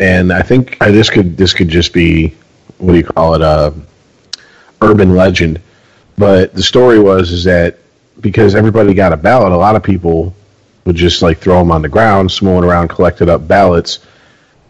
And 0.00 0.32
I 0.32 0.42
think 0.42 0.76
uh, 0.80 0.90
this 0.90 1.10
could 1.10 1.36
this 1.36 1.52
could 1.52 1.68
just 1.68 1.92
be 1.92 2.34
what 2.78 2.92
do 2.92 2.98
you 2.98 3.04
call 3.04 3.34
it? 3.34 3.42
Uh, 3.42 3.72
urban 4.82 5.14
legend. 5.14 5.60
But 6.18 6.54
the 6.54 6.62
story 6.62 6.98
was 6.98 7.30
is 7.30 7.44
that 7.44 7.78
because 8.20 8.54
everybody 8.54 8.94
got 8.94 9.12
a 9.12 9.16
ballot, 9.16 9.52
a 9.52 9.56
lot 9.56 9.76
of 9.76 9.82
people 9.82 10.34
would 10.84 10.96
just 10.96 11.22
like 11.22 11.38
throw 11.38 11.58
them 11.58 11.70
on 11.70 11.82
the 11.82 11.88
ground, 11.88 12.30
smooling 12.30 12.64
around, 12.64 12.88
collected 12.88 13.28
up 13.28 13.46
ballots, 13.46 13.98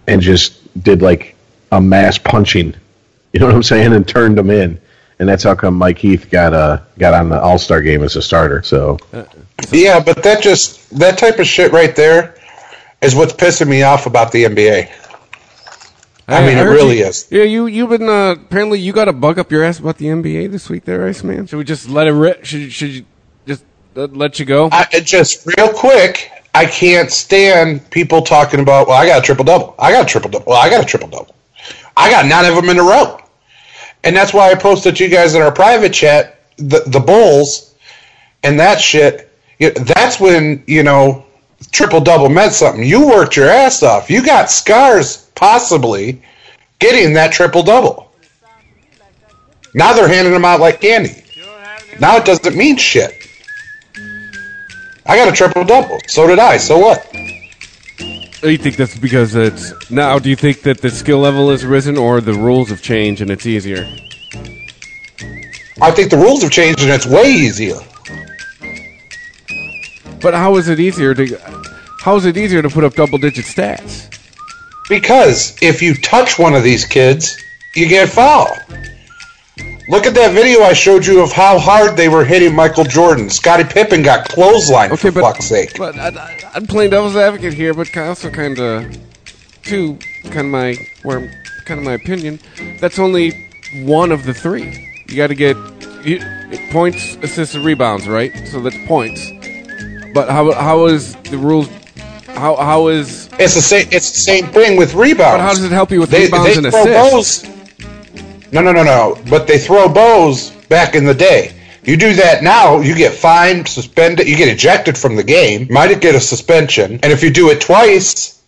and 0.06 0.20
just 0.20 0.82
did 0.82 1.02
like 1.02 1.36
a 1.72 1.80
mass 1.80 2.18
punching. 2.18 2.74
You 3.32 3.40
know 3.40 3.46
what 3.46 3.54
I'm 3.54 3.62
saying? 3.62 3.92
And 3.92 4.06
turned 4.06 4.38
them 4.38 4.50
in. 4.50 4.80
And 5.18 5.28
that's 5.28 5.42
how 5.42 5.54
come 5.54 5.74
Mike 5.74 5.98
Heath 5.98 6.28
got 6.30 6.52
uh 6.52 6.80
got 6.98 7.14
on 7.14 7.28
the 7.30 7.40
All 7.40 7.58
Star 7.58 7.80
game 7.80 8.02
as 8.02 8.16
a 8.16 8.22
starter. 8.22 8.62
So 8.62 8.98
Yeah, 9.70 10.00
but 10.00 10.22
that 10.22 10.42
just 10.42 10.90
that 10.98 11.18
type 11.18 11.38
of 11.38 11.46
shit 11.46 11.72
right 11.72 11.94
there 11.96 12.36
is 13.00 13.14
what's 13.14 13.32
pissing 13.32 13.68
me 13.68 13.82
off 13.82 14.06
about 14.06 14.32
the 14.32 14.44
NBA. 14.44 14.90
I 16.28 16.44
mean, 16.44 16.58
it 16.58 16.62
really 16.62 16.98
you- 16.98 17.06
is. 17.06 17.28
Yeah, 17.30 17.44
you 17.44 17.66
you've 17.66 17.90
been 17.90 18.08
uh, 18.08 18.32
apparently 18.32 18.80
you 18.80 18.92
got 18.92 19.08
a 19.08 19.12
bug 19.12 19.38
up 19.38 19.52
your 19.52 19.62
ass 19.62 19.78
about 19.78 19.98
the 19.98 20.06
NBA 20.06 20.50
this 20.50 20.68
week, 20.68 20.84
there, 20.84 21.06
Ice 21.06 21.22
Man. 21.22 21.46
Should 21.46 21.56
we 21.56 21.64
just 21.64 21.88
let 21.88 22.06
it 22.08 22.12
rip? 22.12 22.44
Should 22.44 22.72
should 22.72 22.90
you 22.90 23.04
just 23.46 23.64
let 23.94 24.38
you 24.40 24.44
go? 24.44 24.68
I, 24.72 24.86
it 24.92 25.06
just 25.06 25.46
real 25.56 25.72
quick, 25.72 26.30
I 26.52 26.66
can't 26.66 27.12
stand 27.12 27.88
people 27.90 28.22
talking 28.22 28.60
about. 28.60 28.88
Well, 28.88 29.00
I 29.00 29.06
got 29.06 29.20
a 29.20 29.22
triple 29.22 29.44
double. 29.44 29.74
I 29.78 29.92
got 29.92 30.02
a 30.02 30.06
triple 30.06 30.30
double. 30.30 30.46
Well, 30.48 30.60
I 30.60 30.68
got 30.68 30.82
a 30.82 30.86
triple 30.86 31.08
double. 31.08 31.34
I 31.96 32.10
got 32.10 32.26
nine 32.26 32.44
of 32.44 32.56
them 32.56 32.68
in 32.70 32.78
a 32.78 32.82
row, 32.82 33.20
and 34.06 34.14
that's 34.14 34.32
why 34.32 34.50
I 34.50 34.54
posted 34.54 34.96
to 34.96 35.04
you 35.04 35.10
guys 35.10 35.34
in 35.34 35.42
our 35.42 35.50
private 35.50 35.92
chat 35.92 36.38
the 36.56 36.84
the 36.86 37.00
Bulls 37.00 37.74
and 38.44 38.58
that 38.60 38.80
shit. 38.80 39.30
That's 39.58 40.20
when 40.20 40.62
you 40.66 40.84
know 40.84 41.26
triple 41.72 42.00
double 42.00 42.28
meant 42.28 42.52
something. 42.52 42.84
You 42.84 43.06
worked 43.08 43.36
your 43.36 43.48
ass 43.48 43.82
off. 43.82 44.08
You 44.08 44.24
got 44.24 44.48
scars, 44.48 45.28
possibly 45.34 46.22
getting 46.78 47.14
that 47.14 47.32
triple 47.32 47.64
double. 47.64 48.12
Now 49.74 49.92
they're 49.92 50.08
handing 50.08 50.32
them 50.32 50.44
out 50.44 50.60
like 50.60 50.80
candy. 50.80 51.24
Now 51.98 52.16
it 52.16 52.24
doesn't 52.24 52.56
mean 52.56 52.76
shit. 52.76 53.12
I 55.04 55.16
got 55.16 55.28
a 55.28 55.32
triple 55.32 55.64
double. 55.64 55.98
So 56.06 56.28
did 56.28 56.38
I. 56.38 56.58
So 56.58 56.78
what? 56.78 57.12
Do 58.42 58.50
you 58.50 58.58
think 58.58 58.76
that's 58.76 58.98
because 58.98 59.34
it's 59.34 59.90
now? 59.90 60.18
Do 60.18 60.28
you 60.28 60.36
think 60.36 60.62
that 60.62 60.80
the 60.80 60.90
skill 60.90 61.18
level 61.18 61.50
has 61.50 61.64
risen, 61.64 61.96
or 61.96 62.20
the 62.20 62.34
rules 62.34 62.68
have 62.68 62.82
changed 62.82 63.22
and 63.22 63.30
it's 63.30 63.46
easier? 63.46 63.86
I 65.80 65.90
think 65.90 66.10
the 66.10 66.16
rules 66.16 66.42
have 66.42 66.52
changed 66.52 66.80
and 66.80 66.90
it's 66.90 67.06
way 67.06 67.30
easier. 67.30 67.78
But 70.20 70.34
how 70.34 70.56
is 70.56 70.68
it 70.68 70.80
easier 70.80 71.14
to? 71.14 71.38
How 72.00 72.16
is 72.16 72.24
it 72.24 72.36
easier 72.36 72.62
to 72.62 72.68
put 72.68 72.84
up 72.84 72.94
double 72.94 73.18
digit 73.18 73.46
stats? 73.46 74.12
Because 74.88 75.56
if 75.62 75.82
you 75.82 75.94
touch 75.94 76.38
one 76.38 76.54
of 76.54 76.62
these 76.62 76.84
kids, 76.84 77.36
you 77.74 77.88
get 77.88 78.08
fouled. 78.08 78.58
Look 79.88 80.04
at 80.04 80.14
that 80.14 80.32
video 80.32 80.62
I 80.62 80.72
showed 80.72 81.06
you 81.06 81.22
of 81.22 81.30
how 81.30 81.60
hard 81.60 81.96
they 81.96 82.08
were 82.08 82.24
hitting 82.24 82.54
Michael 82.54 82.82
Jordan. 82.82 83.30
Scottie 83.30 83.62
Pippen 83.62 84.02
got 84.02 84.28
clotheslined 84.28 84.90
Okay, 84.90 85.10
for 85.10 85.12
but 85.12 85.20
fuck's 85.20 85.46
sake. 85.46 85.78
But 85.78 85.96
I, 85.96 86.50
I'm 86.54 86.66
playing 86.66 86.90
devil's 86.90 87.14
advocate 87.14 87.54
here, 87.54 87.72
but 87.72 87.96
also 87.96 88.28
kind 88.28 88.58
of, 88.58 88.98
too, 89.62 89.96
kind 90.24 90.38
of 90.38 90.46
my 90.46 90.76
where 91.04 91.30
kind 91.66 91.78
of 91.78 91.86
my 91.86 91.92
opinion. 91.92 92.40
That's 92.80 92.98
only 92.98 93.48
one 93.84 94.10
of 94.10 94.24
the 94.24 94.34
three. 94.34 95.04
You 95.08 95.16
got 95.16 95.28
to 95.28 95.36
get 95.36 95.56
you, 96.04 96.20
points, 96.72 97.16
assists, 97.22 97.54
and 97.54 97.64
rebounds, 97.64 98.08
right? 98.08 98.32
So 98.48 98.60
that's 98.60 98.76
points. 98.88 99.30
But 100.12 100.28
how 100.28 100.50
how 100.52 100.86
is 100.86 101.14
the 101.16 101.38
rules? 101.38 101.68
How 102.26 102.56
how 102.56 102.88
is? 102.88 103.28
It's 103.38 103.54
the 103.54 103.62
same. 103.62 103.86
It's 103.92 104.10
the 104.10 104.18
same 104.18 104.46
thing 104.48 104.76
with 104.76 104.94
rebounds. 104.94 105.34
But 105.34 105.40
how 105.42 105.50
does 105.50 105.62
it 105.62 105.70
help 105.70 105.92
you 105.92 106.00
with 106.00 106.10
they, 106.10 106.24
rebounds 106.24 106.54
they 106.54 106.56
and 106.56 106.66
assists? 106.66 107.46
bows. 107.46 107.55
No, 108.56 108.62
no, 108.62 108.72
no, 108.72 108.84
no. 108.84 109.18
But 109.28 109.46
they 109.46 109.58
throw 109.58 109.86
bows 109.86 110.50
back 110.70 110.94
in 110.94 111.04
the 111.04 111.12
day. 111.12 111.52
You 111.84 111.98
do 111.98 112.14
that 112.14 112.42
now, 112.42 112.80
you 112.80 112.94
get 112.94 113.12
fined, 113.12 113.68
suspended, 113.68 114.26
you 114.26 114.34
get 114.34 114.48
ejected 114.48 114.96
from 114.96 115.14
the 115.14 115.22
game. 115.22 115.68
Might 115.70 116.00
get 116.00 116.14
a 116.14 116.20
suspension, 116.20 116.92
and 117.02 117.12
if 117.12 117.22
you 117.22 117.28
do 117.28 117.50
it 117.50 117.60
twice, 117.60 118.42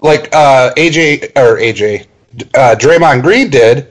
like 0.00 0.34
uh, 0.34 0.72
AJ 0.78 1.36
or 1.36 1.58
AJ, 1.58 2.06
uh, 2.54 2.76
Draymond 2.76 3.20
Green 3.22 3.50
did 3.50 3.88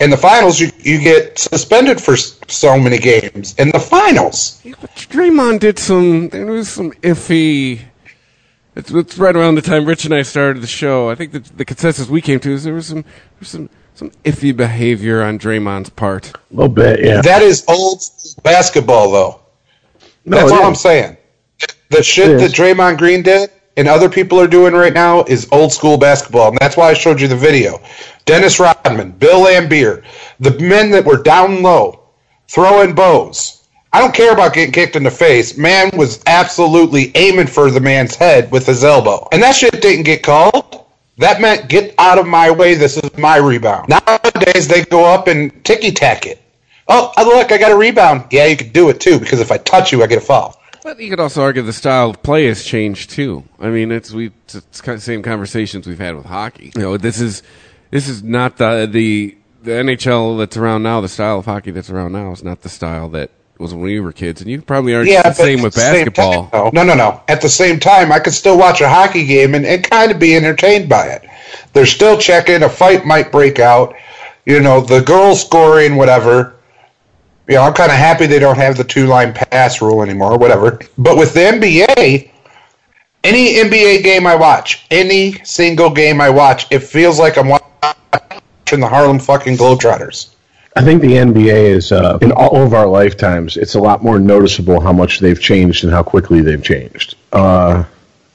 in 0.00 0.10
the 0.10 0.18
finals, 0.18 0.60
you 0.60 0.70
you 0.80 1.00
get 1.00 1.38
suspended 1.38 1.98
for 1.98 2.18
so 2.18 2.78
many 2.78 2.98
games 2.98 3.54
in 3.58 3.70
the 3.70 3.80
finals. 3.80 4.60
Draymond 4.64 5.60
did 5.60 5.78
some. 5.78 6.28
There 6.28 6.44
was 6.44 6.68
some 6.68 6.92
iffy. 7.00 7.80
It's, 8.76 8.90
it's 8.90 9.16
right 9.16 9.34
around 9.34 9.54
the 9.54 9.62
time 9.62 9.86
Rich 9.86 10.04
and 10.04 10.14
I 10.14 10.22
started 10.22 10.62
the 10.62 10.66
show. 10.66 11.08
I 11.08 11.14
think 11.14 11.32
that 11.32 11.56
the 11.56 11.64
consensus 11.64 12.08
we 12.08 12.20
came 12.20 12.38
to 12.40 12.52
is 12.52 12.64
there 12.64 12.74
was 12.74 12.88
some 12.88 13.02
there 13.02 13.40
was 13.40 13.48
some 13.48 13.70
some 13.94 14.10
iffy 14.24 14.56
behavior 14.56 15.22
on 15.22 15.38
Draymond's 15.38 15.90
part. 15.90 16.32
a 16.32 16.54
little 16.54 16.72
bit, 16.72 17.04
yeah. 17.04 17.20
That 17.20 17.42
is 17.42 17.64
old 17.68 18.02
basketball, 18.42 19.10
though. 19.10 19.40
No, 20.24 20.38
That's 20.38 20.52
it 20.52 20.54
all 20.54 20.62
is. 20.62 20.66
I'm 20.66 20.74
saying. 20.74 21.16
The 21.90 22.02
shit 22.02 22.38
that. 22.38 22.52
Draymond 22.52 22.98
Green 22.98 23.22
did 23.22 23.50
and 23.76 23.88
other 23.88 24.10
people 24.10 24.38
are 24.38 24.46
doing 24.46 24.74
right 24.74 24.92
now 24.92 25.24
is 25.24 25.48
old 25.52 25.72
school 25.72 25.96
basketball, 25.96 26.48
and 26.48 26.58
that's 26.58 26.76
why 26.76 26.90
I 26.90 26.94
showed 26.94 27.20
you 27.20 27.28
the 27.28 27.36
video. 27.36 27.80
Dennis 28.26 28.60
Rodman, 28.60 29.12
Bill 29.12 29.46
Laimbeer, 29.46 30.04
the 30.38 30.58
men 30.58 30.90
that 30.90 31.04
were 31.04 31.22
down 31.22 31.62
low, 31.62 32.00
throwing 32.48 32.94
bows. 32.94 33.66
I 33.92 33.98
don't 33.98 34.14
care 34.14 34.32
about 34.32 34.52
getting 34.54 34.72
kicked 34.72 34.96
in 34.96 35.02
the 35.02 35.10
face. 35.10 35.56
Man 35.56 35.90
was 35.94 36.22
absolutely 36.26 37.10
aiming 37.16 37.46
for 37.46 37.70
the 37.70 37.80
man's 37.80 38.14
head 38.14 38.50
with 38.52 38.66
his 38.66 38.84
elbow, 38.84 39.26
and 39.32 39.42
that 39.42 39.56
shit 39.56 39.80
didn't 39.80 40.04
get 40.04 40.22
called. 40.22 40.69
That 41.20 41.40
meant 41.40 41.68
get 41.68 41.94
out 41.98 42.18
of 42.18 42.26
my 42.26 42.50
way. 42.50 42.74
This 42.74 42.96
is 42.96 43.16
my 43.18 43.36
rebound. 43.36 43.90
Nowadays 43.90 44.66
they 44.66 44.84
go 44.84 45.04
up 45.04 45.28
and 45.28 45.64
ticky 45.64 45.92
tack 45.92 46.24
it. 46.24 46.40
Oh, 46.88 47.12
look, 47.18 47.52
I 47.52 47.58
got 47.58 47.70
a 47.70 47.76
rebound. 47.76 48.24
Yeah, 48.30 48.46
you 48.46 48.56
could 48.56 48.72
do 48.72 48.88
it 48.88 49.00
too 49.00 49.20
because 49.20 49.38
if 49.38 49.52
I 49.52 49.58
touch 49.58 49.92
you, 49.92 50.02
I 50.02 50.06
get 50.06 50.18
a 50.18 50.22
foul. 50.22 50.58
But 50.82 50.98
you 50.98 51.10
could 51.10 51.20
also 51.20 51.42
argue 51.42 51.60
the 51.60 51.74
style 51.74 52.10
of 52.10 52.22
play 52.22 52.46
has 52.46 52.64
changed 52.64 53.10
too. 53.10 53.44
I 53.60 53.68
mean, 53.68 53.92
it's 53.92 54.12
we 54.12 54.32
it's 54.54 54.80
kind 54.80 54.96
of 54.96 55.02
same 55.02 55.22
conversations 55.22 55.86
we've 55.86 55.98
had 55.98 56.16
with 56.16 56.24
hockey. 56.24 56.72
You 56.74 56.80
know, 56.80 56.96
this 56.96 57.20
is 57.20 57.42
this 57.90 58.08
is 58.08 58.22
not 58.22 58.56
the 58.56 58.88
the 58.90 59.36
the 59.62 59.72
NHL 59.72 60.38
that's 60.38 60.56
around 60.56 60.82
now. 60.82 61.02
The 61.02 61.08
style 61.08 61.40
of 61.40 61.44
hockey 61.44 61.70
that's 61.70 61.90
around 61.90 62.12
now 62.12 62.32
is 62.32 62.42
not 62.42 62.62
the 62.62 62.70
style 62.70 63.10
that 63.10 63.30
was 63.60 63.72
when 63.74 63.82
we 63.82 64.00
were 64.00 64.12
kids. 64.12 64.40
And 64.40 64.50
you 64.50 64.60
probably 64.62 64.94
argue 64.94 65.12
Yeah, 65.12 65.22
the 65.22 65.32
same 65.34 65.62
with 65.62 65.74
the 65.74 65.80
same 65.80 66.06
basketball. 66.06 66.48
time, 66.48 66.70
no, 66.72 66.82
no, 66.82 66.94
no. 66.94 67.22
At 67.28 67.40
the 67.40 67.48
same 67.48 67.78
time, 67.78 68.10
I 68.10 68.18
could 68.18 68.32
still 68.32 68.58
watch 68.58 68.80
a 68.80 68.88
hockey 68.88 69.26
game 69.26 69.54
and, 69.54 69.66
and 69.66 69.84
kind 69.88 70.10
of 70.10 70.18
be 70.18 70.34
entertained 70.34 70.88
by 70.88 71.06
it. 71.06 71.28
They're 71.72 71.86
still 71.86 72.18
checking. 72.18 72.62
A 72.62 72.68
fight 72.68 73.04
might 73.04 73.30
break 73.30 73.58
out. 73.58 73.94
You 74.46 74.60
know, 74.60 74.80
the 74.80 75.00
goal 75.00 75.36
scoring, 75.36 75.96
whatever. 75.96 76.54
You 77.48 77.56
know, 77.56 77.62
I'm 77.62 77.74
kind 77.74 77.90
of 77.90 77.98
happy 77.98 78.26
they 78.26 78.38
don't 78.38 78.56
have 78.56 78.76
the 78.76 78.84
two 78.84 79.06
line 79.06 79.32
pass 79.32 79.82
rule 79.82 80.02
anymore, 80.02 80.38
whatever. 80.38 80.78
But 80.96 81.16
with 81.16 81.34
the 81.34 81.40
NBA, 81.40 82.30
any 83.24 83.54
NBA 83.56 84.02
game 84.02 84.26
I 84.26 84.34
watch, 84.36 84.86
any 84.90 85.34
single 85.44 85.90
game 85.90 86.20
I 86.20 86.30
watch, 86.30 86.66
it 86.70 86.80
feels 86.80 87.18
like 87.18 87.36
I'm 87.36 87.48
watching 87.48 88.80
the 88.80 88.88
Harlem 88.88 89.18
fucking 89.18 89.56
Globetrotters. 89.56 90.34
I 90.76 90.82
think 90.84 91.02
the 91.02 91.14
NBA 91.14 91.64
is 91.64 91.90
uh, 91.90 92.18
in 92.22 92.30
all 92.32 92.62
of 92.62 92.74
our 92.74 92.86
lifetimes. 92.86 93.56
It's 93.56 93.74
a 93.74 93.80
lot 93.80 94.04
more 94.04 94.20
noticeable 94.20 94.80
how 94.80 94.92
much 94.92 95.18
they've 95.18 95.40
changed 95.40 95.82
and 95.82 95.92
how 95.92 96.02
quickly 96.02 96.42
they've 96.42 96.62
changed. 96.62 97.16
Uh, 97.32 97.84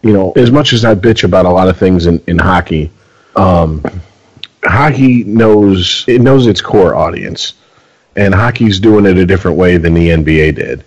you 0.04 0.12
know, 0.12 0.34
as 0.36 0.52
much 0.52 0.74
as 0.74 0.84
I 0.84 0.96
bitch 0.96 1.24
about 1.24 1.46
a 1.46 1.50
lot 1.50 1.70
of 1.70 1.78
things 1.78 2.08
in, 2.08 2.22
in 2.28 2.38
hockey, 2.38 2.92
um, 3.36 3.84
hockey 4.64 5.24
knows 5.24 6.04
it 6.08 6.22
knows 6.22 6.48
its 6.48 6.60
core 6.60 6.94
audience, 6.94 7.54
and 8.18 8.36
hockey's 8.36 8.80
doing 8.80 9.06
it 9.06 9.18
a 9.18 9.26
different 9.26 9.58
way 9.58 9.78
than 9.78 9.94
the 9.94 10.10
NBA 10.10 10.56
did. 10.56 10.84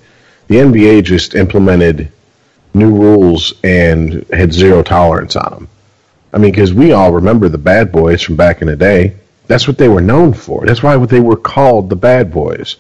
The 0.49 0.57
NBA 0.57 1.05
just 1.05 1.35
implemented 1.35 2.13
new 2.75 2.95
rules 2.95 3.55
and 3.65 4.25
had 4.33 4.53
zero 4.53 4.83
tolerance 4.83 5.35
on 5.35 5.51
them. 5.53 5.69
I 6.33 6.39
mean, 6.39 6.53
because 6.53 6.75
we 6.75 6.93
all 6.93 7.13
remember 7.13 7.49
the 7.49 7.59
bad 7.59 7.91
boys 7.91 8.23
from 8.23 8.37
back 8.37 8.61
in 8.61 8.69
the 8.69 8.77
day. 8.77 9.17
That's 9.49 9.67
what 9.67 9.79
they 9.79 9.89
were 9.89 10.01
known 10.01 10.33
for. 10.33 10.65
That's 10.67 10.83
why 10.83 10.97
they 11.05 11.21
were 11.21 11.37
called 11.37 11.89
the 11.91 11.97
bad 11.97 12.31
boys. 12.33 12.77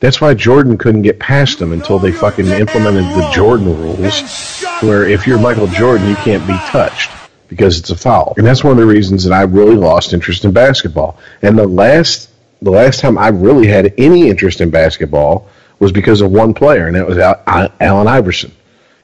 That's 0.00 0.20
why 0.20 0.34
Jordan 0.34 0.76
couldn't 0.78 1.02
get 1.02 1.18
past 1.18 1.58
them 1.58 1.72
until 1.72 1.98
they 1.98 2.12
fucking 2.12 2.46
implemented 2.46 3.04
the 3.04 3.30
Jordan 3.32 3.66
rules, 3.66 4.62
where 4.80 5.04
if 5.08 5.26
you're 5.26 5.38
Michael 5.40 5.66
Jordan, 5.66 6.08
you 6.08 6.14
can't 6.16 6.46
be 6.46 6.56
touched 6.70 7.10
because 7.48 7.78
it's 7.80 7.90
a 7.90 7.96
foul. 7.96 8.34
And 8.36 8.46
that's 8.46 8.62
one 8.62 8.72
of 8.72 8.78
the 8.78 8.86
reasons 8.86 9.24
that 9.24 9.32
I 9.32 9.42
really 9.42 9.74
lost 9.74 10.12
interest 10.12 10.44
in 10.44 10.52
basketball. 10.52 11.18
And 11.42 11.58
the 11.58 11.66
last, 11.66 12.30
the 12.62 12.70
last 12.70 13.00
time 13.00 13.18
I 13.18 13.28
really 13.28 13.66
had 13.66 13.92
any 13.98 14.28
interest 14.28 14.60
in 14.60 14.70
basketball 14.70 15.48
was 15.80 15.90
because 15.90 16.20
of 16.20 16.30
one 16.30 16.54
player, 16.54 16.86
and 16.86 16.94
that 16.94 17.06
was 17.06 17.18
Al- 17.18 17.72
Allen 17.80 18.06
Iverson. 18.06 18.52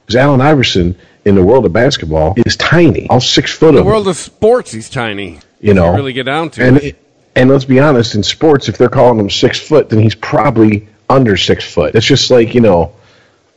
Because 0.05 0.15
Allen 0.17 0.39
Iverson 0.41 0.95
in 1.25 1.35
the 1.35 1.43
world 1.43 1.65
of 1.65 1.73
basketball 1.73 2.35
is 2.45 2.55
tiny. 2.55 3.07
All 3.09 3.19
six 3.19 3.51
foot 3.51 3.71
The 3.73 3.79
of 3.79 3.85
them. 3.85 3.85
world 3.87 4.07
of 4.07 4.15
sports, 4.15 4.71
he's 4.71 4.89
tiny. 4.89 5.39
you 5.59 5.73
know, 5.73 5.91
You 5.91 5.95
really 5.97 6.13
get 6.13 6.23
down 6.25 6.51
to 6.51 6.63
and 6.63 6.77
it. 6.77 7.01
And 7.35 7.49
let's 7.49 7.65
be 7.65 7.79
honest, 7.79 8.15
in 8.15 8.23
sports, 8.23 8.69
if 8.69 8.77
they're 8.77 8.89
calling 8.89 9.19
him 9.19 9.29
six 9.29 9.59
foot, 9.59 9.89
then 9.89 9.99
he's 9.99 10.15
probably 10.15 10.87
under 11.09 11.37
six 11.37 11.63
foot. 11.71 11.95
It's 11.95 12.05
just 12.05 12.31
like 12.31 12.55
you 12.55 12.61
know, 12.61 12.93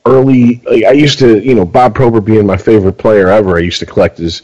early. 0.07 0.61
Like 0.65 0.85
I 0.85 0.93
used 0.93 1.19
to, 1.21 1.39
you 1.39 1.55
know, 1.55 1.65
Bob 1.65 1.95
Probert 1.95 2.25
being 2.25 2.47
my 2.47 2.57
favorite 2.57 2.99
player 2.99 3.29
ever. 3.29 3.57
I 3.57 3.61
used 3.61 3.81
to 3.81 3.87
collect 3.87 4.19
his 4.19 4.43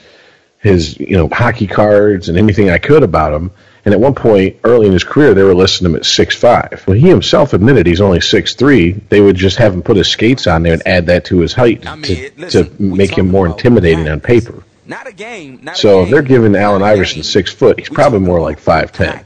his 0.59 0.99
you 0.99 1.17
know 1.17 1.29
hockey 1.29 1.67
cards 1.67 2.29
and 2.29 2.39
anything 2.39 2.71
I 2.71 2.79
could 2.79 3.03
about 3.03 3.33
him. 3.33 3.51
And 3.85 3.93
at 3.93 4.01
one 4.01 4.15
point 4.15 4.57
early 4.65 4.87
in 4.87 4.95
his 4.95 5.05
career, 5.05 5.35
they 5.35 5.43
were 5.43 5.55
listing 5.55 5.85
him 5.85 5.95
at 5.95 6.07
six 6.07 6.35
five. 6.35 6.83
When 6.87 6.97
he 6.97 7.09
himself 7.09 7.53
admitted 7.53 7.87
he's 7.87 8.01
only 8.01 8.21
six 8.21 8.55
three, 8.55 8.93
they 8.93 9.21
would 9.21 9.37
just 9.37 9.59
have 9.59 9.75
him 9.75 9.83
put 9.83 9.97
his 9.97 10.09
skates 10.09 10.47
on 10.47 10.63
there 10.63 10.73
and 10.73 10.87
add 10.87 11.07
that 11.07 11.27
to 11.27 11.41
his 11.41 11.53
height 11.53 11.87
I 11.87 11.97
mean, 11.97 12.05
to, 12.05 12.31
listen, 12.37 12.77
to 12.77 12.83
make 12.83 13.17
him 13.19 13.29
more 13.31 13.47
intimidating 13.47 14.09
on 14.09 14.21
paper. 14.21 14.63
Not 14.87 15.07
a 15.07 15.13
game. 15.13 15.61
Not 15.63 15.77
So 15.77 16.01
a 16.01 16.05
game, 16.05 16.13
they're 16.13 16.23
giving 16.23 16.55
Allen 16.57 16.83
Iverson 16.83 17.23
six 17.23 17.53
foot, 17.53 17.79
he's 17.79 17.89
probably 17.89 18.21
more 18.21 18.41
like 18.41 18.59
five 18.59 18.93
ten. 18.93 19.25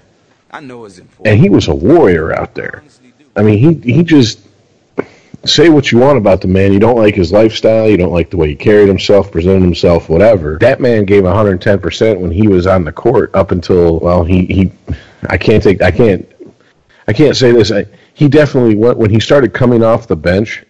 I 0.51 0.61
know 0.61 0.85
it's 0.85 0.99
important. 0.99 1.27
and 1.27 1.41
he 1.41 1.51
was 1.51 1.69
a 1.69 1.75
warrior 1.75 2.33
out 2.33 2.55
there. 2.55 2.83
I 3.37 3.43
mean, 3.43 3.59
he 3.59 3.93
he 3.95 4.03
just 4.03 4.41
say 5.45 5.69
what 5.69 5.93
you 5.93 5.99
want 5.99 6.19
about 6.19 6.41
the 6.41 6.49
man. 6.49 6.73
You 6.73 6.79
don't 6.79 6.97
like 6.97 7.15
his 7.15 7.33
lifestyle. 7.33 7.89
You 7.89 7.97
don't 7.97 8.13
like 8.13 8.31
the 8.31 8.37
way 8.37 8.49
he 8.49 8.57
carried 8.57 8.89
himself, 8.89 9.31
presented 9.31 9.63
himself, 9.63 10.09
whatever. 10.09 10.59
That 10.59 10.81
man 10.81 11.05
gave 11.05 11.25
110 11.25 11.79
percent 11.81 12.21
when 12.21 12.31
he 12.31 12.49
was 12.49 12.67
on 12.67 12.85
the 12.85 12.93
court 12.93 13.31
up 13.35 13.51
until 13.51 13.99
well, 14.01 14.25
he 14.25 14.47
he. 14.47 14.73
I 15.29 15.37
can't 15.37 15.63
take. 15.63 15.83
I 15.83 15.91
can't. 15.91 16.27
I 17.07 17.13
can't 17.13 17.37
say 17.37 17.53
this. 17.53 17.71
I, 17.73 17.87
he 18.15 18.29
definitely 18.29 18.75
went 18.75 18.99
when 18.99 19.11
he 19.11 19.21
started 19.21 19.53
coming 19.55 19.83
off 19.83 20.07
the 20.09 20.17
bench. 20.17 20.65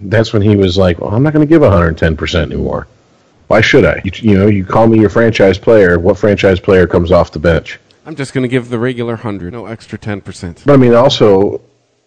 That's 0.00 0.32
when 0.32 0.42
he 0.42 0.56
was 0.56 0.76
like, 0.78 1.00
"Well, 1.00 1.10
I'm 1.14 1.22
not 1.22 1.32
going 1.32 1.46
to 1.46 1.50
give 1.50 1.62
110 1.62 2.16
percent 2.16 2.52
anymore. 2.52 2.86
Why 3.48 3.60
should 3.60 3.84
I? 3.84 4.00
You, 4.04 4.12
you 4.14 4.38
know, 4.38 4.46
you 4.46 4.64
call 4.64 4.86
me 4.86 5.00
your 5.00 5.10
franchise 5.10 5.58
player. 5.58 5.98
What 5.98 6.18
franchise 6.18 6.60
player 6.60 6.86
comes 6.86 7.10
off 7.10 7.32
the 7.32 7.38
bench? 7.38 7.78
I'm 8.06 8.14
just 8.14 8.32
going 8.32 8.42
to 8.42 8.48
give 8.48 8.68
the 8.68 8.78
regular 8.78 9.14
100, 9.14 9.52
no 9.52 9.66
extra 9.66 9.98
10%. 9.98 10.64
But 10.64 10.72
I 10.72 10.76
mean, 10.76 10.94
also, 10.94 11.60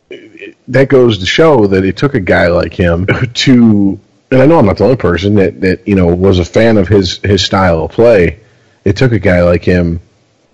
it- 0.09 0.55
that 0.67 0.89
goes 0.89 1.17
to 1.19 1.25
show 1.25 1.67
that 1.67 1.83
it 1.83 1.97
took 1.97 2.13
a 2.13 2.19
guy 2.19 2.47
like 2.47 2.73
him 2.73 3.05
to, 3.33 3.99
and 4.31 4.41
I 4.41 4.45
know 4.45 4.59
I'm 4.59 4.65
not 4.65 4.77
the 4.77 4.85
only 4.85 4.95
person 4.95 5.35
that, 5.35 5.61
that 5.61 5.87
you 5.87 5.95
know 5.95 6.07
was 6.07 6.39
a 6.39 6.45
fan 6.45 6.77
of 6.77 6.87
his 6.87 7.17
his 7.17 7.43
style 7.43 7.83
of 7.85 7.91
play. 7.91 8.39
It 8.85 8.97
took 8.97 9.11
a 9.11 9.19
guy 9.19 9.43
like 9.43 9.63
him 9.63 9.99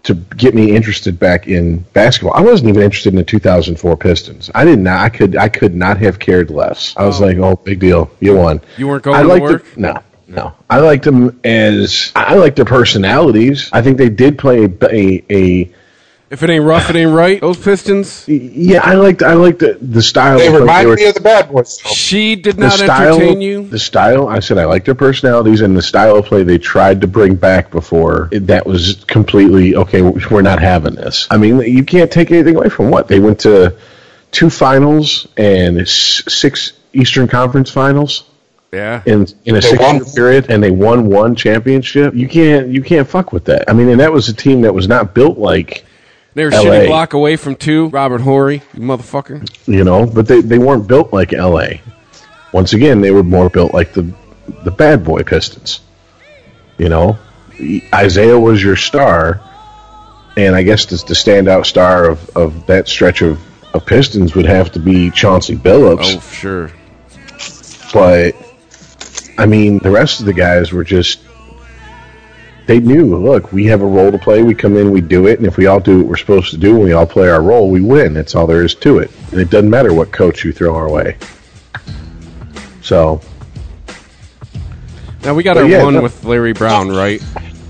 to 0.03 0.15
get 0.15 0.55
me 0.55 0.75
interested 0.75 1.19
back 1.19 1.47
in 1.47 1.79
basketball. 1.93 2.33
I 2.33 2.41
wasn't 2.41 2.69
even 2.69 2.81
interested 2.81 3.09
in 3.09 3.15
the 3.17 3.23
2004 3.23 3.97
Pistons. 3.97 4.49
I 4.55 4.65
did 4.65 4.79
not. 4.79 4.99
I 4.99 5.09
could. 5.09 5.35
I 5.35 5.49
could 5.49 5.75
not 5.75 5.97
have 5.99 6.17
cared 6.17 6.49
less. 6.49 6.95
I 6.97 7.05
was 7.05 7.21
oh. 7.21 7.25
like, 7.25 7.37
oh, 7.37 7.55
big 7.55 7.79
deal. 7.79 8.09
You 8.19 8.35
won. 8.35 8.61
You 8.77 8.87
weren't 8.87 9.03
going 9.03 9.17
I 9.17 9.35
to 9.35 9.41
work? 9.41 9.77
No. 9.77 10.01
No, 10.27 10.53
I 10.69 10.79
liked 10.79 11.05
them 11.05 11.39
as 11.43 12.11
I 12.15 12.35
liked 12.35 12.57
their 12.57 12.65
personalities. 12.65 13.69
I 13.71 13.81
think 13.81 13.97
they 13.97 14.09
did 14.09 14.37
play 14.37 14.65
a, 14.65 14.69
a, 14.91 15.23
a 15.29 15.71
If 16.29 16.43
it 16.43 16.49
ain't 16.49 16.65
rough, 16.65 16.89
it 16.89 16.97
ain't 16.97 17.13
right. 17.13 17.39
Those 17.39 17.57
Pistons, 17.57 18.27
yeah. 18.27 18.81
I 18.83 18.95
liked 18.95 19.23
I 19.23 19.33
liked 19.35 19.59
the, 19.59 19.77
the 19.81 20.01
style. 20.01 20.37
They 20.37 20.47
of 20.47 20.51
play. 20.51 20.59
remind 20.59 20.89
were- 20.89 20.95
me 20.97 21.05
of 21.05 21.13
the 21.13 21.21
bad 21.21 21.49
boys. 21.49 21.77
though. 21.81 21.91
she 21.91 22.35
did 22.35 22.57
not 22.57 22.73
style, 22.73 23.13
entertain 23.15 23.39
you. 23.39 23.67
The 23.69 23.79
style, 23.79 24.27
I 24.27 24.39
said, 24.39 24.57
I 24.57 24.65
like 24.65 24.83
their 24.83 24.95
personalities 24.95 25.61
and 25.61 25.77
the 25.77 25.81
style 25.81 26.17
of 26.17 26.25
play 26.25 26.43
they 26.43 26.57
tried 26.57 26.99
to 27.01 27.07
bring 27.07 27.35
back 27.35 27.71
before. 27.71 28.27
it- 28.33 28.47
That 28.47 28.65
was 28.67 29.05
completely 29.05 29.75
okay. 29.77 30.01
We're 30.01 30.41
not 30.41 30.59
having 30.59 30.95
this. 30.95 31.27
I 31.31 31.37
mean, 31.37 31.61
you 31.61 31.85
can't 31.85 32.11
take 32.11 32.31
anything 32.31 32.57
away 32.57 32.67
from 32.69 32.89
what 32.89 33.07
they 33.07 33.19
went 33.21 33.39
to 33.41 33.77
two 34.31 34.49
finals 34.49 35.25
and 35.37 35.87
six 35.87 36.73
Eastern 36.91 37.29
Conference 37.29 37.71
finals 37.71 38.25
Yeah. 38.71 39.01
in 39.05 39.25
in 39.45 39.55
a 39.55 39.61
They 39.61 39.69
six 39.69 39.79
won. 39.81 39.95
year 39.97 40.05
period, 40.13 40.45
and 40.49 40.61
they 40.61 40.71
won 40.71 41.07
one 41.07 41.35
championship. 41.35 42.13
You 42.13 42.27
can't 42.27 42.67
you 42.67 42.81
can't 42.81 43.07
fuck 43.07 43.31
with 43.31 43.45
that. 43.45 43.69
I 43.69 43.73
mean, 43.73 43.89
and 43.89 43.99
that 43.99 44.11
was 44.11 44.27
a 44.29 44.33
team 44.33 44.61
that 44.61 44.73
was 44.73 44.87
not 44.87 45.13
built 45.13 45.37
like 45.37 45.85
They 46.33 46.43
were 46.43 46.51
LA. 46.51 46.63
shitty 46.63 46.87
block 46.87 47.13
away 47.13 47.35
from 47.37 47.55
two. 47.55 47.87
Robert 47.89 48.21
Horry, 48.21 48.61
you 48.73 48.81
motherfucker. 48.81 49.47
you 49.67 49.83
know, 49.83 50.05
but 50.05 50.27
they, 50.27 50.41
they 50.41 50.57
weren't 50.59 50.87
built 50.87 51.13
like 51.13 51.31
L.A. 51.33 51.81
Once 52.51 52.73
again, 52.73 53.01
they 53.01 53.11
were 53.11 53.23
more 53.23 53.49
built 53.49 53.73
like 53.73 53.93
the 53.93 54.11
the 54.63 54.71
bad 54.71 55.03
boy 55.03 55.23
Pistons. 55.23 55.79
You 56.77 56.89
know, 56.89 57.17
Isiah 57.59 58.37
was 58.39 58.61
your 58.61 58.75
star, 58.75 59.41
and 60.35 60.55
I 60.55 60.61
guess 60.63 60.85
the, 60.85 60.97
the 61.07 61.13
standout 61.15 61.65
star 61.65 62.05
of, 62.09 62.29
of 62.37 62.65
that 62.67 62.87
stretch 62.87 63.21
of, 63.21 63.39
of 63.73 63.85
Pistons 63.85 64.35
would 64.35 64.45
have 64.45 64.71
to 64.73 64.79
be 64.79 65.09
Chauncey 65.11 65.55
Billups. 65.55 66.17
Oh, 66.17 66.19
sure. 66.19 66.71
But 67.93 68.35
I 69.37 69.45
mean, 69.45 69.79
the 69.79 69.91
rest 69.91 70.19
of 70.19 70.25
the 70.25 70.33
guys 70.33 70.71
were 70.71 70.83
just. 70.83 71.19
They 72.65 72.81
knew, 72.81 73.15
look, 73.15 73.53
we 73.53 73.63
have 73.67 73.81
a 73.81 73.85
role 73.85 74.11
to 74.11 74.17
play. 74.17 74.43
We 74.43 74.53
come 74.53 74.75
in, 74.75 74.91
we 74.91 74.99
do 74.99 75.27
it, 75.27 75.37
and 75.39 75.47
if 75.47 75.55
we 75.55 75.67
all 75.67 75.79
do 75.79 75.99
what 75.99 76.07
we're 76.07 76.17
supposed 76.17 76.51
to 76.51 76.57
do, 76.57 76.75
and 76.75 76.83
we 76.83 76.91
all 76.91 77.05
play 77.05 77.29
our 77.29 77.41
role, 77.41 77.69
we 77.69 77.79
win. 77.79 78.13
That's 78.13 78.35
all 78.35 78.45
there 78.45 78.65
is 78.65 78.75
to 78.75 78.97
it. 78.99 79.09
And 79.31 79.39
it 79.39 79.49
doesn't 79.49 79.69
matter 79.69 79.93
what 79.93 80.11
coach 80.11 80.43
you 80.43 80.51
throw 80.51 80.75
our 80.75 80.89
way. 80.91 81.15
So, 82.81 83.21
Now 85.23 85.33
we 85.33 85.43
got 85.43 85.55
our 85.57 85.65
yeah, 85.65 85.81
one 85.83 86.01
with 86.03 86.23
Larry 86.25 86.51
Brown, 86.53 86.89
right? 86.89 87.21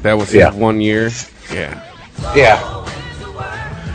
That 0.01 0.13
was 0.13 0.29
his 0.29 0.39
Yeah. 0.39 0.51
one 0.53 0.81
year. 0.81 1.11
Yeah. 1.53 1.83
Yeah. 2.35 2.59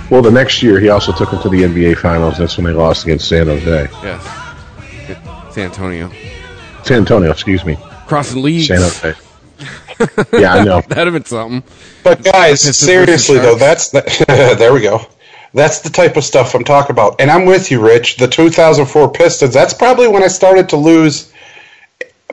well, 0.08 0.22
the 0.22 0.30
next 0.30 0.62
year 0.62 0.78
he 0.78 0.88
also 0.88 1.11
took 1.12 1.30
them 1.32 1.42
to 1.42 1.48
the 1.48 1.62
NBA 1.64 1.94
Finals. 1.98 2.38
That's 2.38 2.56
when 2.56 2.64
they 2.66 2.72
lost 2.72 3.04
against 3.04 3.28
San 3.28 3.46
Jose, 3.48 3.88
Yes. 4.04 5.54
San 5.54 5.64
Antonio. 5.64 6.11
San 6.85 6.99
Antonio. 6.99 7.31
Excuse 7.31 7.64
me, 7.64 7.77
Crossing 8.07 8.42
leagues. 8.42 8.68
San 8.68 8.81
Jose. 8.81 9.14
yeah, 10.38 10.55
I 10.55 10.64
know. 10.64 10.81
That'd 10.83 11.07
have 11.07 11.14
been 11.14 11.25
something. 11.25 11.62
But 12.03 12.25
guys, 12.25 12.61
seriously 12.61 13.38
though, 13.38 13.57
that's 13.57 13.90
the, 13.90 14.03
there 14.59 14.73
we 14.73 14.81
go. 14.81 15.07
That's 15.55 15.81
the 15.81 15.90
type 15.90 16.16
of 16.16 16.25
stuff 16.25 16.55
I'm 16.55 16.64
talking 16.64 16.92
about. 16.92 17.21
And 17.21 17.31
I'm 17.31 17.45
with 17.45 17.71
you, 17.71 17.81
Rich. 17.81 18.16
The 18.16 18.27
2004 18.27 19.12
Pistons. 19.12 19.53
That's 19.53 19.75
probably 19.75 20.09
when 20.09 20.23
I 20.23 20.29
started 20.29 20.68
to 20.71 20.77
lose 20.77 21.33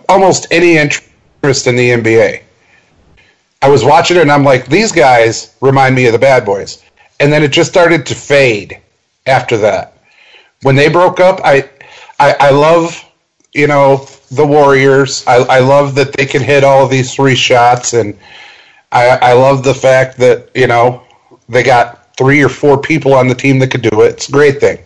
almost 0.08 0.48
any 0.52 0.78
interest 0.78 1.68
in 1.68 1.76
the 1.76 1.90
NBA. 1.90 2.44
I 3.62 3.70
was 3.70 3.84
watching 3.84 4.18
it 4.18 4.22
and 4.22 4.32
I'm 4.32 4.46
like, 4.46 4.68
these 4.68 4.94
guys 4.94 5.54
remind 5.60 5.96
me 5.96 6.06
of 6.06 6.14
the 6.14 6.20
Bad 6.20 6.46
Boys. 6.46 6.84
And 7.20 7.32
then 7.32 7.44
it 7.44 7.52
just 7.52 7.70
started 7.70 8.06
to 8.06 8.16
fade 8.16 8.80
after 9.26 9.58
that. 9.58 9.98
When 10.62 10.76
they 10.76 10.88
broke 10.90 11.20
up, 11.20 11.42
I 11.44 11.70
I, 12.20 12.36
I 12.40 12.50
love, 12.52 13.06
you 13.54 13.68
know, 13.68 14.06
the 14.32 14.46
Warriors. 14.46 15.24
I, 15.28 15.38
I 15.38 15.60
love 15.60 15.96
that 15.96 16.14
they 16.14 16.26
can 16.26 16.42
hit 16.42 16.64
all 16.64 16.88
these 16.88 17.14
three 17.14 17.36
shots 17.36 17.94
and 17.94 18.18
I, 18.92 19.10
I 19.22 19.34
love 19.34 19.64
the 19.64 19.74
fact 19.74 20.18
that, 20.18 20.50
you 20.56 20.68
know, 20.68 21.04
they 21.48 21.64
got 21.64 22.16
three 22.18 22.44
or 22.44 22.50
four 22.50 22.80
people 22.80 23.14
on 23.14 23.28
the 23.28 23.36
team 23.36 23.60
that 23.60 23.72
could 23.72 23.82
do 23.82 24.02
it. 24.02 24.10
It's 24.14 24.30
a 24.30 24.32
great 24.32 24.60
thing. 24.60 24.80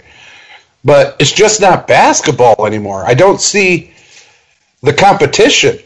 But 0.85 1.15
it's 1.19 1.31
just 1.31 1.61
not 1.61 1.87
basketball 1.87 2.65
anymore. 2.65 3.05
I 3.05 3.13
don't 3.13 3.39
see 3.39 3.93
the 4.81 4.93
competition. 4.93 5.79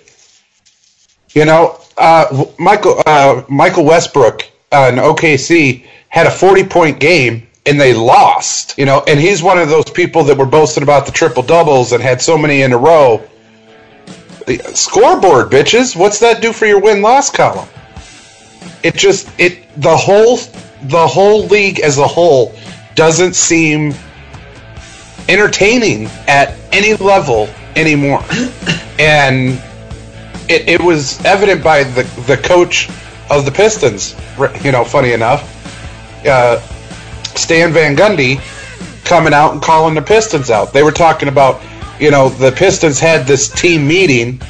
You 1.34 1.46
know, 1.46 1.80
uh, 1.98 2.46
Michael 2.58 3.02
uh, 3.06 3.44
Michael 3.48 3.86
Westbrook 3.86 4.44
uh, 4.72 4.90
in 4.92 5.00
OKC 5.00 5.86
had 6.10 6.26
a 6.26 6.32
forty 6.32 6.64
point 6.64 7.00
game 7.00 7.47
and 7.68 7.80
they 7.80 7.94
lost. 7.94 8.78
You 8.78 8.86
know, 8.86 9.04
and 9.08 9.20
he's 9.20 9.44
one 9.44 9.60
of 9.60 9.70
those 9.70 9.90
people 9.90 10.24
that 10.24 10.38
were 10.38 10.46
boasting 10.46 10.84
about 10.84 11.06
the 11.06 11.12
triple 11.12 11.44
doubles 11.44 11.92
and 11.92 12.02
had 12.02 12.22
so 12.22 12.38
many 12.38 12.62
in 12.62 12.74
a 12.74 12.78
row. 12.78 13.22
The 14.48 14.58
scoreboard, 14.74 15.52
bitches. 15.52 15.96
What's 15.96 16.20
that 16.20 16.42
do 16.42 16.54
for 16.54 16.66
your 16.66 16.80
win 16.80 17.02
loss 17.02 17.30
column? 17.30 17.68
It 18.82 18.96
just 18.96 19.30
it 19.38 19.68
the 19.76 19.96
whole 19.96 20.38
the 20.84 21.06
whole 21.06 21.46
league 21.48 21.82
as 21.82 21.98
a 21.98 22.08
whole 22.08 22.56
doesn't 22.96 23.36
seem 23.36 23.94
entertaining 25.28 26.06
at 26.28 26.56
any 26.72 26.94
level 26.96 27.50
anymore. 27.76 28.24
and 29.00 29.62
it, 30.48 30.70
it 30.70 30.82
was 30.82 31.24
evident 31.26 31.64
by 31.64 31.84
the, 31.84 32.04
the 32.26 32.38
coach 32.38 32.90
of 33.30 33.44
the 33.44 33.52
Pistons. 33.52 34.16
You 34.64 34.72
know, 34.72 34.86
funny 34.86 35.12
enough, 35.12 35.44
uh, 36.26 36.62
Stan 37.38 37.72
Van 37.72 37.96
Gundy 37.96 38.40
coming 39.06 39.34
out 39.34 39.54
and 39.54 39.62
calling 39.62 39.96
the 39.96 40.02
Pistons 40.02 40.50
out. 40.50 40.74
They 40.74 40.84
were 40.84 40.92
talking 40.92 41.30
about, 41.30 41.62
you 42.00 42.12
know, 42.12 42.30
the 42.30 42.52
Pistons 42.52 43.00
had 43.00 43.26
this 43.26 43.50
team 43.50 43.88
meeting, 43.88 44.42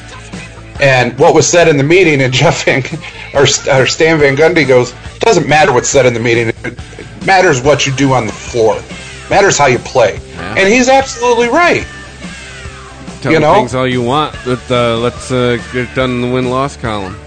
and 0.82 1.18
what 1.20 1.34
was 1.34 1.48
said 1.48 1.68
in 1.68 1.78
the 1.78 1.84
meeting, 1.84 2.22
and 2.22 2.34
Jeff 2.42 2.66
Van, 2.66 2.84
or, 3.34 3.44
or 3.44 3.86
Stan 3.86 4.20
Van 4.20 4.36
Gundy 4.36 4.68
goes, 4.68 4.92
it 5.16 5.22
"Doesn't 5.22 5.48
matter 5.48 5.72
what's 5.74 5.90
said 5.90 6.06
in 6.06 6.14
the 6.14 6.20
meeting. 6.20 6.50
It 6.50 6.80
matters 7.26 7.62
what 7.62 7.86
you 7.86 7.94
do 7.94 8.14
on 8.14 8.26
the 8.26 8.34
floor. 8.34 8.82
Matters 9.30 9.58
how 9.58 9.68
you 9.68 9.80
play." 9.80 10.20
And 10.38 10.68
he's 10.68 10.90
absolutely 10.90 11.50
right. 11.50 11.86
Tell 13.22 13.32
You 13.32 13.40
know? 13.40 13.54
things 13.56 13.76
all 13.76 13.88
you 13.88 14.02
want, 14.02 14.36
but 14.46 14.62
uh, 14.72 14.98
let's 14.98 15.32
uh, 15.32 15.58
get 15.74 15.94
done 15.96 16.12
in 16.12 16.22
the 16.22 16.32
win 16.32 16.50
loss 16.50 16.78
column. 16.78 17.18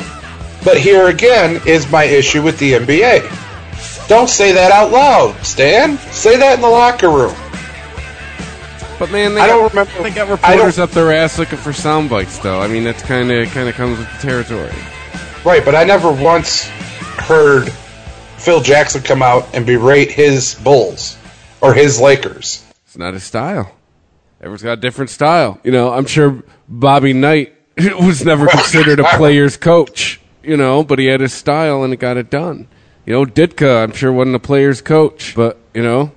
But 0.64 0.78
here 0.78 1.08
again 1.08 1.60
is 1.66 1.90
my 1.90 2.04
issue 2.04 2.42
with 2.42 2.58
the 2.58 2.74
NBA. 2.74 3.49
Don't 4.10 4.28
say 4.28 4.50
that 4.50 4.72
out 4.72 4.90
loud, 4.90 5.36
Stan. 5.46 5.96
Say 6.10 6.36
that 6.36 6.56
in 6.56 6.60
the 6.60 6.68
locker 6.68 7.08
room. 7.08 7.32
But 8.98 9.12
man, 9.12 9.34
they 9.36 9.40
I 9.40 9.46
got, 9.46 9.54
don't 9.54 9.68
remember- 9.70 10.02
They 10.02 10.10
got 10.10 10.28
reporters 10.28 10.80
up 10.80 10.90
their 10.90 11.12
ass 11.12 11.38
looking 11.38 11.58
for 11.58 11.72
sound 11.72 12.10
bites, 12.10 12.36
though. 12.38 12.60
I 12.60 12.66
mean, 12.66 12.82
that's 12.82 13.04
kind 13.04 13.30
of 13.30 13.48
kind 13.52 13.68
of 13.68 13.76
comes 13.76 13.98
with 13.98 14.10
the 14.10 14.18
territory. 14.18 14.72
Right, 15.44 15.64
but 15.64 15.76
I 15.76 15.84
never 15.84 16.10
once 16.10 16.64
heard 17.20 17.70
Phil 18.36 18.60
Jackson 18.60 19.00
come 19.00 19.22
out 19.22 19.46
and 19.54 19.64
berate 19.64 20.10
his 20.10 20.56
Bulls 20.56 21.16
or 21.60 21.72
his 21.72 22.00
Lakers. 22.00 22.64
It's 22.86 22.98
not 22.98 23.14
his 23.14 23.22
style. 23.22 23.70
Everyone's 24.40 24.64
got 24.64 24.72
a 24.72 24.80
different 24.80 25.10
style. 25.10 25.60
You 25.62 25.70
know, 25.70 25.92
I'm 25.92 26.06
sure 26.06 26.42
Bobby 26.68 27.12
Knight 27.12 27.54
was 27.78 28.24
never 28.24 28.48
considered 28.48 28.98
a 28.98 29.04
player's 29.16 29.56
coach. 29.56 30.20
You 30.42 30.56
know, 30.56 30.82
but 30.82 30.98
he 30.98 31.06
had 31.06 31.20
his 31.20 31.32
style 31.32 31.84
and 31.84 31.92
it 31.92 32.00
got 32.00 32.16
it 32.16 32.28
done. 32.28 32.66
You 33.10 33.16
know, 33.16 33.26
Ditka, 33.26 33.82
I'm 33.82 33.90
sure 33.90 34.12
wasn't 34.12 34.36
a 34.36 34.38
player's 34.38 34.80
coach, 34.80 35.34
but 35.34 35.58
you 35.74 35.82
know, 35.82 36.12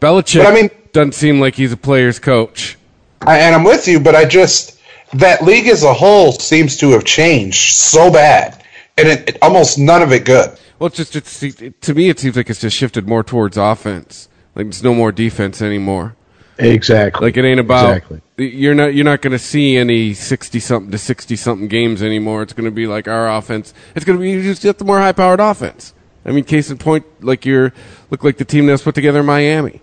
Belichick 0.00 0.44
But 0.44 0.46
I 0.46 0.54
mean- 0.54 0.70
doesn't 0.92 1.14
seem 1.16 1.40
like 1.40 1.56
he's 1.56 1.72
a 1.72 1.76
player's 1.76 2.20
coach. 2.20 2.78
I, 3.22 3.38
and 3.38 3.52
I'm 3.52 3.64
with 3.64 3.88
you, 3.88 3.98
but 3.98 4.14
I 4.14 4.26
just 4.26 4.78
that 5.14 5.42
league 5.42 5.66
as 5.66 5.82
a 5.82 5.92
whole 5.92 6.30
seems 6.30 6.76
to 6.76 6.90
have 6.90 7.04
changed 7.04 7.72
so 7.74 8.12
bad, 8.12 8.62
and 8.96 9.08
it, 9.08 9.28
it 9.28 9.38
almost 9.42 9.76
none 9.76 10.02
of 10.02 10.12
it 10.12 10.24
good. 10.24 10.56
Well, 10.78 10.86
it's 10.86 10.98
just 10.98 11.16
it's, 11.16 11.42
it, 11.42 11.82
to 11.82 11.94
me, 11.94 12.10
it 12.10 12.20
seems 12.20 12.36
like 12.36 12.48
it's 12.48 12.60
just 12.60 12.76
shifted 12.76 13.08
more 13.08 13.24
towards 13.24 13.56
offense. 13.56 14.28
Like 14.54 14.66
it's 14.66 14.84
no 14.84 14.94
more 14.94 15.10
defense 15.10 15.60
anymore. 15.60 16.14
Exactly. 16.58 17.26
Like 17.26 17.38
it 17.38 17.44
ain't 17.44 17.58
about 17.58 17.96
Exactly. 17.96 18.20
you're 18.36 18.76
not 18.76 18.94
you're 18.94 19.04
not 19.04 19.20
going 19.20 19.32
to 19.32 19.38
see 19.40 19.76
any 19.76 20.14
sixty 20.14 20.60
something 20.60 20.92
to 20.92 20.98
sixty 20.98 21.34
something 21.34 21.66
games 21.66 22.04
anymore. 22.04 22.42
It's 22.42 22.52
going 22.52 22.66
to 22.66 22.70
be 22.70 22.86
like 22.86 23.08
our 23.08 23.28
offense. 23.28 23.74
It's 23.96 24.04
going 24.04 24.16
to 24.16 24.22
be 24.22 24.40
just 24.54 24.78
the 24.78 24.84
more 24.84 25.00
high 25.00 25.10
powered 25.10 25.40
offense. 25.40 25.92
I 26.24 26.32
mean, 26.32 26.44
case 26.44 26.70
in 26.70 26.78
point, 26.78 27.04
like 27.24 27.44
you're 27.46 27.72
look 28.10 28.24
like 28.24 28.36
the 28.36 28.44
team 28.44 28.66
that 28.66 28.72
was 28.72 28.82
put 28.82 28.94
together 28.94 29.20
in 29.20 29.26
Miami. 29.26 29.80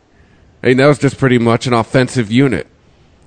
I 0.63 0.67
mean, 0.67 0.77
that 0.77 0.87
was 0.87 0.99
just 0.99 1.17
pretty 1.17 1.37
much 1.37 1.67
an 1.67 1.73
offensive 1.73 2.31
unit. 2.31 2.67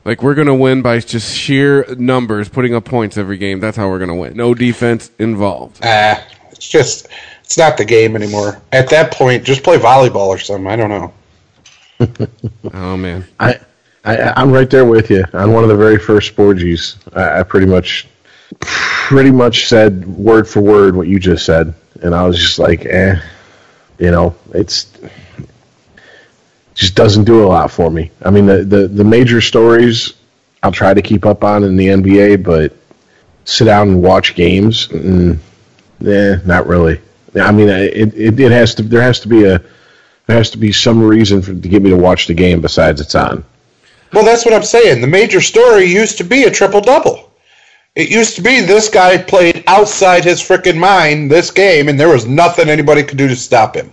Like 0.04 0.22
we're 0.22 0.34
going 0.34 0.46
to 0.46 0.54
win 0.54 0.82
by 0.82 0.98
just 1.00 1.36
sheer 1.36 1.84
numbers, 1.96 2.48
putting 2.48 2.74
up 2.74 2.84
points 2.84 3.16
every 3.18 3.36
game. 3.36 3.60
That's 3.60 3.76
how 3.76 3.88
we're 3.88 3.98
going 3.98 4.08
to 4.08 4.14
win. 4.14 4.36
No 4.36 4.54
defense 4.54 5.10
involved. 5.18 5.80
Ah, 5.82 6.24
it's 6.50 6.66
just 6.66 7.08
it's 7.44 7.58
not 7.58 7.76
the 7.76 7.84
game 7.84 8.16
anymore. 8.16 8.62
At 8.72 8.88
that 8.90 9.12
point, 9.12 9.44
just 9.44 9.62
play 9.62 9.76
volleyball 9.76 10.28
or 10.28 10.38
something. 10.38 10.66
I 10.66 10.76
don't 10.76 10.90
know. 10.90 11.12
Oh 12.72 12.96
man. 12.96 13.26
I, 13.40 13.58
I 14.04 14.32
I'm 14.36 14.50
right 14.52 14.70
there 14.70 14.84
with 14.84 15.10
you 15.10 15.24
on 15.34 15.52
one 15.52 15.62
of 15.64 15.68
the 15.68 15.76
very 15.76 15.98
first 15.98 16.34
Sporgies. 16.34 16.96
I, 17.14 17.40
I 17.40 17.42
pretty 17.42 17.66
much 17.66 18.06
pretty 18.60 19.30
much 19.30 19.68
said 19.68 20.06
word 20.06 20.48
for 20.48 20.60
word 20.60 20.94
what 20.94 21.08
you 21.08 21.18
just 21.18 21.44
said, 21.44 21.74
and 22.02 22.14
I 22.14 22.26
was 22.26 22.38
just 22.38 22.58
like, 22.58 22.84
eh, 22.86 23.20
you 23.98 24.10
know, 24.10 24.34
it's 24.54 24.92
just 26.74 26.94
doesn't 26.94 27.24
do 27.24 27.44
a 27.44 27.48
lot 27.48 27.70
for 27.70 27.90
me. 27.90 28.10
I 28.22 28.30
mean, 28.30 28.46
the 28.46 28.64
the, 28.64 28.88
the 28.88 29.04
major 29.04 29.40
stories 29.40 30.14
I'll 30.62 30.72
try 30.72 30.94
to 30.94 31.02
keep 31.02 31.24
up 31.24 31.42
on 31.42 31.64
in 31.64 31.76
the 31.76 31.88
NBA, 31.88 32.42
but 32.42 32.76
sit 33.44 33.64
down 33.64 33.88
and 33.88 34.02
watch 34.02 34.34
games, 34.34 34.88
mm, 34.88 35.38
eh, 36.06 36.36
not 36.44 36.66
really. 36.66 37.00
I 37.34 37.52
mean, 37.52 37.68
it, 37.68 38.14
it 38.14 38.40
it 38.40 38.52
has 38.52 38.74
to 38.76 38.82
there 38.82 39.02
has 39.02 39.20
to 39.20 39.28
be 39.28 39.44
a 39.44 39.62
there 40.26 40.36
has 40.36 40.50
to 40.50 40.58
be 40.58 40.72
some 40.72 41.02
reason 41.02 41.42
for, 41.42 41.52
to 41.52 41.68
get 41.68 41.82
me 41.82 41.90
to 41.90 41.96
watch 41.96 42.26
the 42.26 42.34
game 42.34 42.60
besides 42.60 43.00
it's 43.00 43.14
on. 43.14 43.44
Well, 44.12 44.24
that's 44.24 44.44
what 44.44 44.54
I'm 44.54 44.62
saying. 44.62 45.00
The 45.00 45.06
major 45.06 45.40
story 45.40 45.84
used 45.84 46.18
to 46.18 46.24
be 46.24 46.44
a 46.44 46.50
triple 46.50 46.80
double. 46.80 47.29
It 48.00 48.10
used 48.10 48.36
to 48.36 48.42
be 48.42 48.60
this 48.60 48.88
guy 48.88 49.18
played 49.18 49.62
outside 49.66 50.24
his 50.24 50.40
freaking 50.40 50.78
mind 50.78 51.30
this 51.30 51.50
game, 51.50 51.88
and 51.88 51.98
there 52.00 52.08
was 52.08 52.26
nothing 52.26 52.68
anybody 52.68 53.02
could 53.02 53.18
do 53.18 53.28
to 53.28 53.36
stop 53.36 53.74
him. 53.76 53.92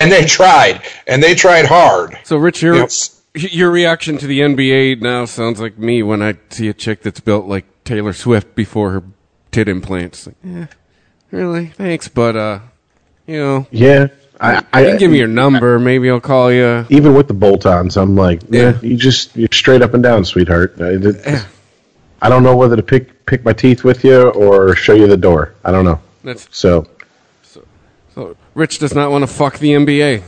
And 0.00 0.10
they 0.10 0.24
tried, 0.24 0.82
and 1.06 1.22
they 1.22 1.34
tried 1.34 1.66
hard. 1.66 2.16
So, 2.24 2.36
Rich, 2.36 2.62
your 2.62 2.76
Yes. 2.76 3.20
your 3.34 3.70
reaction 3.70 4.18
to 4.18 4.26
the 4.26 4.40
NBA 4.40 5.00
now 5.00 5.24
sounds 5.24 5.60
like 5.60 5.78
me 5.78 6.02
when 6.02 6.22
I 6.22 6.36
see 6.50 6.68
a 6.68 6.72
chick 6.74 7.02
that's 7.02 7.20
built 7.20 7.46
like 7.46 7.64
Taylor 7.84 8.12
Swift 8.12 8.54
before 8.54 8.90
her 8.92 9.02
tit 9.52 9.68
implants. 9.68 10.26
Like, 10.28 10.36
eh, 10.46 10.66
really? 11.30 11.66
Thanks, 11.66 12.08
but 12.08 12.36
uh, 12.36 12.58
you 13.26 13.36
know, 13.38 13.66
Yeah, 13.70 14.08
I, 14.40 14.54
you 14.54 14.60
I 14.72 14.82
can 14.84 14.96
give 14.98 15.10
me 15.10 15.18
your 15.18 15.28
number. 15.28 15.78
Maybe 15.78 16.08
I'll 16.10 16.20
call 16.20 16.50
you. 16.52 16.86
even 16.88 17.14
with 17.14 17.28
the 17.28 17.34
bolt-ons, 17.34 17.96
I'm 17.96 18.14
like, 18.16 18.42
yeah, 18.48 18.60
Yeah. 18.62 18.78
you 18.82 18.96
just 18.96 19.36
you're 19.36 19.48
straight 19.52 19.82
up 19.82 19.92
and 19.94 20.02
down, 20.02 20.24
sweetheart. 20.24 20.76
I, 20.80 20.84
it- 21.00 21.46
I 22.22 22.28
don't 22.28 22.42
know 22.42 22.56
whether 22.56 22.76
to 22.76 22.82
pick 22.82 23.26
pick 23.26 23.44
my 23.44 23.52
teeth 23.52 23.84
with 23.84 24.04
you 24.04 24.28
or 24.30 24.74
show 24.74 24.94
you 24.94 25.06
the 25.06 25.16
door. 25.16 25.54
I 25.64 25.70
don't 25.70 25.84
know. 25.84 26.00
That's 26.24 26.48
So 26.50 26.86
so. 28.14 28.36
Rich 28.54 28.80
does 28.80 28.94
not 28.94 29.10
want 29.10 29.22
to 29.22 29.26
fuck 29.26 29.58
the 29.58 29.70
NBA. 29.70 30.22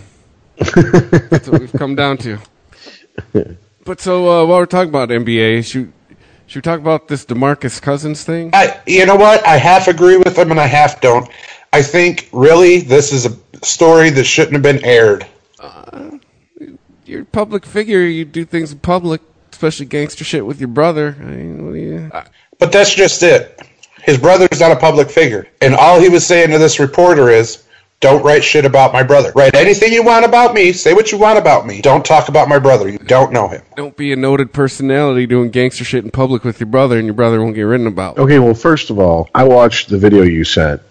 That's 1.29 1.49
what 1.49 1.61
we've 1.61 1.73
come 1.73 1.95
down 1.95 2.19
to. 2.19 2.39
But 3.85 4.01
so 4.01 4.29
uh, 4.29 4.47
while 4.47 4.59
we're 4.59 4.67
talking 4.67 4.91
about 4.91 5.09
NBA, 5.09 5.65
should 5.65 5.93
should 6.47 6.59
we 6.59 6.63
talk 6.63 6.79
about 6.79 7.09
this 7.09 7.25
Demarcus 7.25 7.83
Cousins 7.83 8.23
thing? 8.23 8.51
I, 8.53 8.81
you 8.87 9.05
know 9.07 9.17
what? 9.17 9.45
I 9.45 9.57
half 9.57 9.89
agree 9.89 10.19
with 10.19 10.39
him, 10.39 10.53
and 10.53 10.61
I 10.61 10.67
half 10.67 11.01
don't. 11.01 11.29
I 11.73 11.83
think 11.83 12.29
really 12.33 12.79
this 12.81 13.13
is 13.13 13.27
a 13.27 13.37
story 13.65 14.11
that 14.11 14.25
shouldn't 14.25 14.53
have 14.53 14.63
been 14.63 14.85
aired. 14.85 15.27
You're 17.05 17.23
a 17.23 17.25
public 17.25 17.67
figure. 17.67 18.03
You 18.03 18.25
do 18.25 18.45
things 18.45 18.71
in 18.71 18.79
public, 18.79 19.21
especially 19.63 19.87
gangster 19.87 20.25
shit 20.25 20.45
with 20.45 20.59
your 20.61 20.69
brother. 20.69 21.17
I 21.21 21.25
mean, 21.25 21.65
what 21.65 21.73
do 21.75 21.79
you? 21.79 22.11
Uh, 22.13 22.25
but 22.59 22.73
that's 22.73 22.93
just 22.93 23.23
it. 23.23 23.61
His 24.03 24.19
brother's 24.19 24.59
not 24.59 24.73
a 24.73 24.77
public 24.77 25.09
figure. 25.09 25.47
And 25.61 25.77
all 25.77 26.01
he 26.01 26.09
was 26.09 26.27
saying 26.27 26.51
to 26.51 26.59
this 26.59 26.81
reporter 26.81 27.29
is, 27.29 27.63
don't 28.01 28.25
write 28.25 28.43
shit 28.43 28.65
about 28.65 28.93
my 28.93 29.05
brother. 29.05 29.31
Write 29.37 29.55
anything 29.55 29.93
you 29.93 30.03
want 30.03 30.25
about 30.25 30.53
me. 30.55 30.73
Say 30.73 30.93
what 30.95 31.13
you 31.13 31.19
want 31.19 31.39
about 31.39 31.65
me. 31.69 31.81
Don't 31.81 32.05
talk 32.05 32.29
about 32.29 32.49
my 32.49 32.59
brother. 32.59 32.89
You 32.89 32.99
don't 32.99 33.33
know 33.33 33.47
him. 33.47 33.63
Don't 33.77 33.97
be 33.97 34.13
a 34.13 34.17
noted 34.17 34.53
personality 34.53 35.25
doing 35.29 35.51
gangster 35.51 35.85
shit 35.85 36.03
in 36.05 36.11
public 36.11 36.43
with 36.43 36.59
your 36.59 36.67
brother, 36.67 36.97
and 36.99 37.07
your 37.07 37.15
brother 37.15 37.41
won't 37.41 37.55
get 37.55 37.63
written 37.63 37.87
about. 37.87 38.19
okay, 38.19 38.41
well, 38.41 38.55
first 38.55 38.91
of 38.91 38.99
all, 38.99 39.31
I 39.33 39.45
watched 39.45 39.89
the 39.91 39.99
video 39.99 40.23
you 40.25 40.43
sent, 40.43 40.83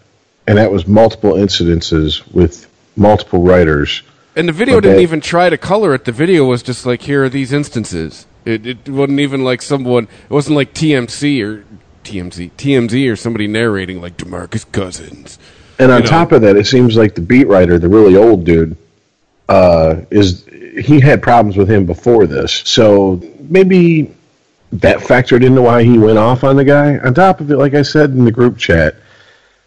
and 0.47 0.57
that 0.57 0.71
was 0.71 0.87
multiple 0.87 1.33
incidences 1.33 2.25
with 2.33 2.69
multiple 2.95 3.43
writers. 3.43 4.01
And 4.37 4.47
the 4.47 4.53
video 4.53 4.77
Okay. 4.77 4.87
didn't 4.87 5.01
even 5.01 5.19
try 5.19 5.49
to 5.49 5.57
color 5.57 5.93
it. 5.93 6.05
The 6.05 6.13
video 6.13 6.45
was 6.45 6.63
just 6.63 6.85
like, 6.85 7.01
here 7.01 7.25
are 7.25 7.29
these 7.29 7.51
instances. 7.51 8.25
It, 8.45 8.65
it 8.65 8.89
wasn't 8.89 9.19
even 9.19 9.43
like 9.43 9.61
someone. 9.61 10.05
It 10.05 10.33
wasn't 10.33 10.55
like 10.55 10.73
TMC 10.73 11.43
or 11.43 11.65
TMZ, 12.03 12.51
TMZ 12.57 13.11
or 13.11 13.15
somebody 13.15 13.47
narrating 13.47 14.01
like 14.01 14.17
Demarcus 14.17 14.69
Cousins. 14.71 15.37
And 15.79 15.91
on 15.91 15.99
You 15.99 16.03
know. 16.03 16.09
top 16.09 16.31
of 16.31 16.41
that, 16.41 16.55
it 16.55 16.67
seems 16.67 16.97
like 16.97 17.15
the 17.15 17.21
beat 17.21 17.47
writer, 17.47 17.77
the 17.79 17.89
really 17.89 18.15
old 18.15 18.43
dude, 18.45 18.75
uh, 19.49 20.01
is 20.09 20.45
he 20.45 20.99
had 20.99 21.21
problems 21.21 21.57
with 21.57 21.69
him 21.69 21.85
before 21.85 22.25
this. 22.27 22.51
So 22.65 23.21
maybe 23.39 24.13
that 24.73 24.99
factored 24.99 25.43
into 25.45 25.61
why 25.61 25.83
he 25.83 25.97
went 25.97 26.17
off 26.17 26.43
on 26.43 26.55
the 26.55 26.63
guy. 26.63 26.97
On 26.99 27.13
top 27.13 27.41
of 27.41 27.51
it, 27.51 27.57
like 27.57 27.73
I 27.73 27.81
said 27.81 28.11
in 28.11 28.23
the 28.25 28.31
group 28.31 28.57
chat, 28.57 28.95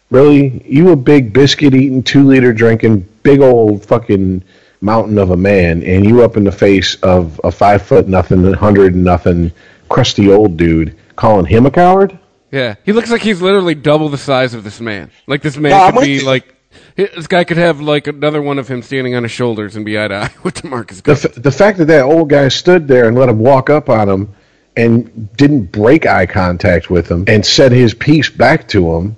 really, 0.09 0.63
you 0.67 0.89
a 0.89 0.95
big 0.95 1.31
biscuit 1.33 1.73
eating, 1.75 2.01
two 2.03 2.23
liter 2.23 2.53
drinking, 2.53 3.07
big 3.23 3.41
old 3.41 3.85
fucking 3.85 4.43
mountain 4.81 5.17
of 5.17 5.31
a 5.31 5.37
man, 5.37 5.83
and 5.83 6.05
you 6.05 6.23
up 6.23 6.37
in 6.37 6.43
the 6.43 6.51
face 6.51 6.95
of 7.01 7.39
a 7.43 7.51
five 7.51 7.81
foot 7.81 8.07
nothing, 8.07 8.53
hundred 8.53 8.93
and 8.93 9.03
nothing, 9.03 9.51
crusty 9.89 10.31
old 10.31 10.57
dude, 10.57 10.95
calling 11.15 11.45
him 11.45 11.65
a 11.65 11.71
coward? 11.71 12.17
Yeah, 12.51 12.75
he 12.85 12.93
looks 12.93 13.11
like 13.11 13.21
he's 13.21 13.41
literally 13.41 13.75
double 13.75 14.09
the 14.09 14.17
size 14.17 14.53
of 14.53 14.63
this 14.63 14.79
man. 14.79 15.11
Like 15.27 15.41
this 15.41 15.57
man 15.57 15.71
No, 15.71 15.91
could 15.91 16.05
be 16.05 16.13
you. 16.15 16.25
like. 16.25 16.51
This 16.95 17.27
guy 17.27 17.43
could 17.45 17.57
have 17.57 17.79
like 17.81 18.07
another 18.07 18.41
one 18.41 18.59
of 18.59 18.67
him 18.69 18.81
standing 18.81 19.15
on 19.15 19.23
his 19.23 19.31
shoulders 19.31 19.75
and 19.77 19.85
be 19.85 19.97
eye 19.99 20.07
to 20.09 20.15
eye 20.23 20.29
with 20.43 20.55
Demarcus 20.61 21.01
the, 21.03 21.11
f- 21.13 21.33
the 21.35 21.51
fact 21.51 21.77
that 21.77 21.85
that 21.85 22.03
old 22.03 22.29
guy 22.29 22.47
stood 22.49 22.87
there 22.87 23.07
and 23.07 23.17
let 23.17 23.29
him 23.29 23.39
walk 23.39 23.69
up 23.69 23.89
on 23.89 24.07
him 24.09 24.33
and 24.75 25.33
didn't 25.37 25.71
break 25.71 26.05
eye 26.05 26.25
contact 26.25 26.89
with 26.89 27.09
him 27.09 27.23
and 27.27 27.45
said 27.45 27.71
his 27.71 27.93
piece 27.93 28.29
back 28.29 28.67
to 28.69 28.93
him 28.93 29.15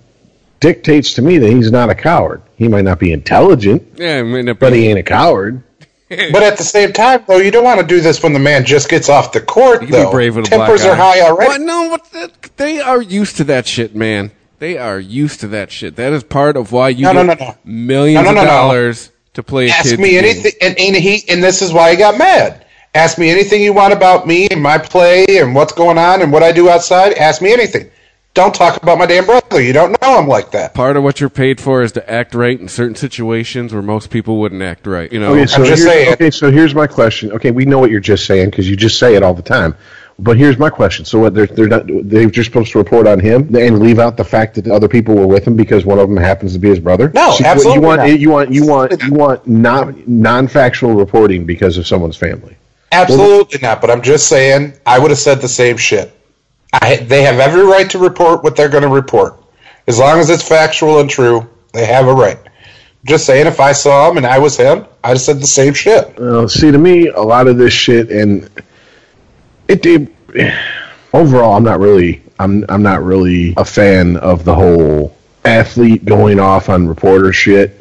dictates 0.59 1.13
to 1.13 1.21
me 1.21 1.37
that 1.37 1.49
he's 1.49 1.71
not 1.71 1.89
a 1.89 1.95
coward. 1.95 2.41
He 2.55 2.67
might 2.67 2.83
not 2.85 2.99
be 2.99 3.11
intelligent, 3.11 3.83
yeah, 3.95 4.17
I 4.19 4.23
mean, 4.23 4.53
but 4.59 4.73
he 4.73 4.87
ain't 4.87 4.99
a 4.99 5.03
coward. 5.03 5.63
But 6.09 6.41
at 6.41 6.57
the 6.57 6.63
same 6.63 6.93
time, 6.93 7.25
though, 7.27 7.35
you 7.39 7.51
don't 7.51 7.65
want 7.65 7.81
to 7.81 7.85
do 7.85 7.99
this 7.99 8.23
when 8.23 8.31
the 8.31 8.39
man 8.39 8.63
just 8.63 8.87
gets 8.87 9.09
off 9.09 9.33
the 9.33 9.41
court, 9.41 9.81
You 9.81 9.87
can 9.89 9.97
though. 10.03 10.05
be 10.05 10.11
brave 10.11 10.37
with 10.37 10.45
a 10.47 10.49
Tempers 10.49 10.81
black 10.83 10.93
are 10.93 10.95
high 10.95 11.19
already. 11.21 11.49
What? 11.49 11.61
No, 11.61 11.89
what 11.89 12.05
the, 12.13 12.31
they 12.55 12.79
are 12.79 13.01
used 13.01 13.35
to 13.37 13.43
that 13.45 13.67
shit, 13.67 13.93
man. 13.93 14.31
They 14.59 14.77
are 14.77 15.01
used 15.01 15.41
to 15.41 15.49
that 15.49 15.69
shit. 15.69 15.97
That 15.97 16.13
is 16.13 16.23
part 16.23 16.55
of 16.55 16.71
why 16.71 16.89
you 16.89 17.03
No, 17.03 17.11
no, 17.11 17.25
get 17.25 17.39
no, 17.41 17.45
no. 17.47 17.57
millions 17.65 18.23
No, 18.23 18.31
no, 18.31 18.35
no, 18.35 18.41
of 18.43 18.47
no. 18.47 18.51
dollars 18.53 19.11
to 19.33 19.43
play 19.43 19.67
a 19.67 19.71
Ask 19.71 19.83
kid's 19.89 19.99
me 19.99 20.11
game. 20.11 20.23
anything, 20.23 20.51
and, 20.61 20.79
and 20.79 20.95
he, 20.95 21.23
and 21.29 21.43
this 21.43 21.61
is 21.61 21.73
why 21.73 21.91
he 21.91 21.97
got 21.97 22.17
mad. 22.17 22.65
Ask 22.95 23.17
me 23.17 23.29
anything 23.29 23.61
you 23.61 23.73
want 23.73 23.91
about 23.91 24.25
me 24.25 24.47
and 24.49 24.63
my 24.63 24.77
play 24.77 25.25
and 25.29 25.53
what's 25.53 25.73
going 25.73 25.97
on 25.97 26.21
and 26.21 26.31
what 26.31 26.41
I 26.41 26.53
do 26.53 26.69
outside. 26.69 27.15
Ask 27.15 27.41
me 27.41 27.51
anything. 27.51 27.91
Don't 28.37 28.53
talk 28.53 28.77
about 28.83 28.99
my 28.99 29.07
damn 29.07 29.25
brother. 29.25 29.59
You 29.59 29.73
don't 29.73 29.99
know 29.99 30.19
him 30.19 30.27
like 30.27 30.51
that. 30.51 30.75
Part 30.75 30.95
of 30.95 31.01
what 31.01 31.19
you're 31.19 31.27
paid 31.27 31.59
for 31.59 31.81
is 31.81 31.91
to 31.93 32.07
act 32.07 32.35
right 32.35 32.59
in 32.59 32.67
certain 32.67 32.93
situations 32.93 33.73
where 33.73 33.81
most 33.81 34.11
people 34.11 34.39
wouldn't 34.39 34.61
act 34.61 34.85
right. 34.85 35.11
You 35.11 35.19
know, 35.19 35.33
Okay, 35.33 35.47
so 35.47 35.55
I'm 35.55 35.65
just 35.65 35.81
here's, 35.81 35.91
saying. 35.91 36.13
Okay, 36.13 36.29
so 36.29 36.51
here's 36.51 36.75
my 36.75 36.85
question. 36.85 37.31
Okay, 37.31 37.49
we 37.49 37.65
know 37.65 37.79
what 37.79 37.89
you're 37.89 37.99
just 37.99 38.27
saying 38.27 38.51
because 38.51 38.69
you 38.69 38.75
just 38.75 38.99
say 38.99 39.15
it 39.15 39.23
all 39.23 39.33
the 39.33 39.41
time. 39.41 39.75
But 40.19 40.37
here's 40.37 40.59
my 40.59 40.69
question. 40.69 41.03
So 41.03 41.17
what? 41.17 41.33
They're 41.33 41.47
they're 41.47 41.67
not. 41.67 41.85
They're 41.87 42.29
just 42.29 42.51
supposed 42.51 42.71
to 42.73 42.77
report 42.77 43.07
on 43.07 43.19
him 43.19 43.55
and 43.55 43.79
leave 43.79 43.97
out 43.97 44.17
the 44.17 44.23
fact 44.23 44.53
that 44.53 44.67
other 44.67 44.87
people 44.87 45.15
were 45.15 45.25
with 45.25 45.47
him 45.47 45.55
because 45.55 45.83
one 45.83 45.97
of 45.97 46.07
them 46.07 46.17
happens 46.17 46.53
to 46.53 46.59
be 46.59 46.69
his 46.69 46.79
brother. 46.79 47.11
No, 47.15 47.31
So 47.31 47.39
you- 47.39 47.45
absolutely 47.45 47.81
You 47.81 47.87
want 47.87 48.01
not. 48.01 48.19
you 48.19 48.29
want 48.29 48.51
you 48.53 48.65
want 48.67 49.03
you 49.03 49.13
want 49.13 49.47
non 49.47 50.03
non 50.05 50.47
factual 50.47 50.93
reporting 50.93 51.45
because 51.45 51.79
of 51.79 51.87
someone's 51.87 52.17
family. 52.17 52.55
Absolutely 52.91 53.59
not. 53.63 53.81
But 53.81 53.89
I'm 53.89 54.03
just 54.03 54.27
saying, 54.27 54.73
I 54.85 54.99
would 54.99 55.09
have 55.09 55.19
said 55.19 55.41
the 55.41 55.49
same 55.49 55.77
shit. 55.77 56.11
I, 56.81 56.97
they 56.97 57.23
have 57.23 57.39
every 57.39 57.63
right 57.63 57.89
to 57.91 57.99
report 57.99 58.43
what 58.43 58.55
they're 58.55 58.69
going 58.69 58.83
to 58.83 58.89
report, 58.89 59.35
as 59.87 59.99
long 59.99 60.19
as 60.19 60.29
it's 60.29 60.47
factual 60.47 60.99
and 60.99 61.09
true. 61.09 61.47
They 61.73 61.85
have 61.85 62.07
a 62.07 62.13
right. 62.13 62.39
Just 63.05 63.25
saying, 63.25 63.47
if 63.47 63.59
I 63.59 63.71
saw 63.71 64.09
him 64.09 64.17
and 64.17 64.25
I 64.25 64.39
was 64.39 64.57
him, 64.57 64.85
I'd 65.03 65.09
have 65.09 65.21
said 65.21 65.39
the 65.39 65.47
same 65.47 65.73
shit. 65.73 66.17
Well, 66.19 66.49
see, 66.49 66.71
to 66.71 66.77
me, 66.77 67.07
a 67.07 67.21
lot 67.21 67.47
of 67.47 67.57
this 67.57 67.73
shit, 67.73 68.11
and 68.11 68.49
it 69.67 69.81
did. 69.81 70.13
Overall, 71.13 71.55
I'm 71.55 71.63
not 71.63 71.79
really, 71.79 72.21
I'm, 72.39 72.65
I'm 72.67 72.83
not 72.83 73.03
really 73.03 73.53
a 73.55 73.65
fan 73.65 74.17
of 74.17 74.43
the 74.43 74.55
whole 74.55 75.15
athlete 75.45 76.03
going 76.03 76.39
off 76.39 76.69
on 76.69 76.87
reporter 76.87 77.31
shit 77.31 77.79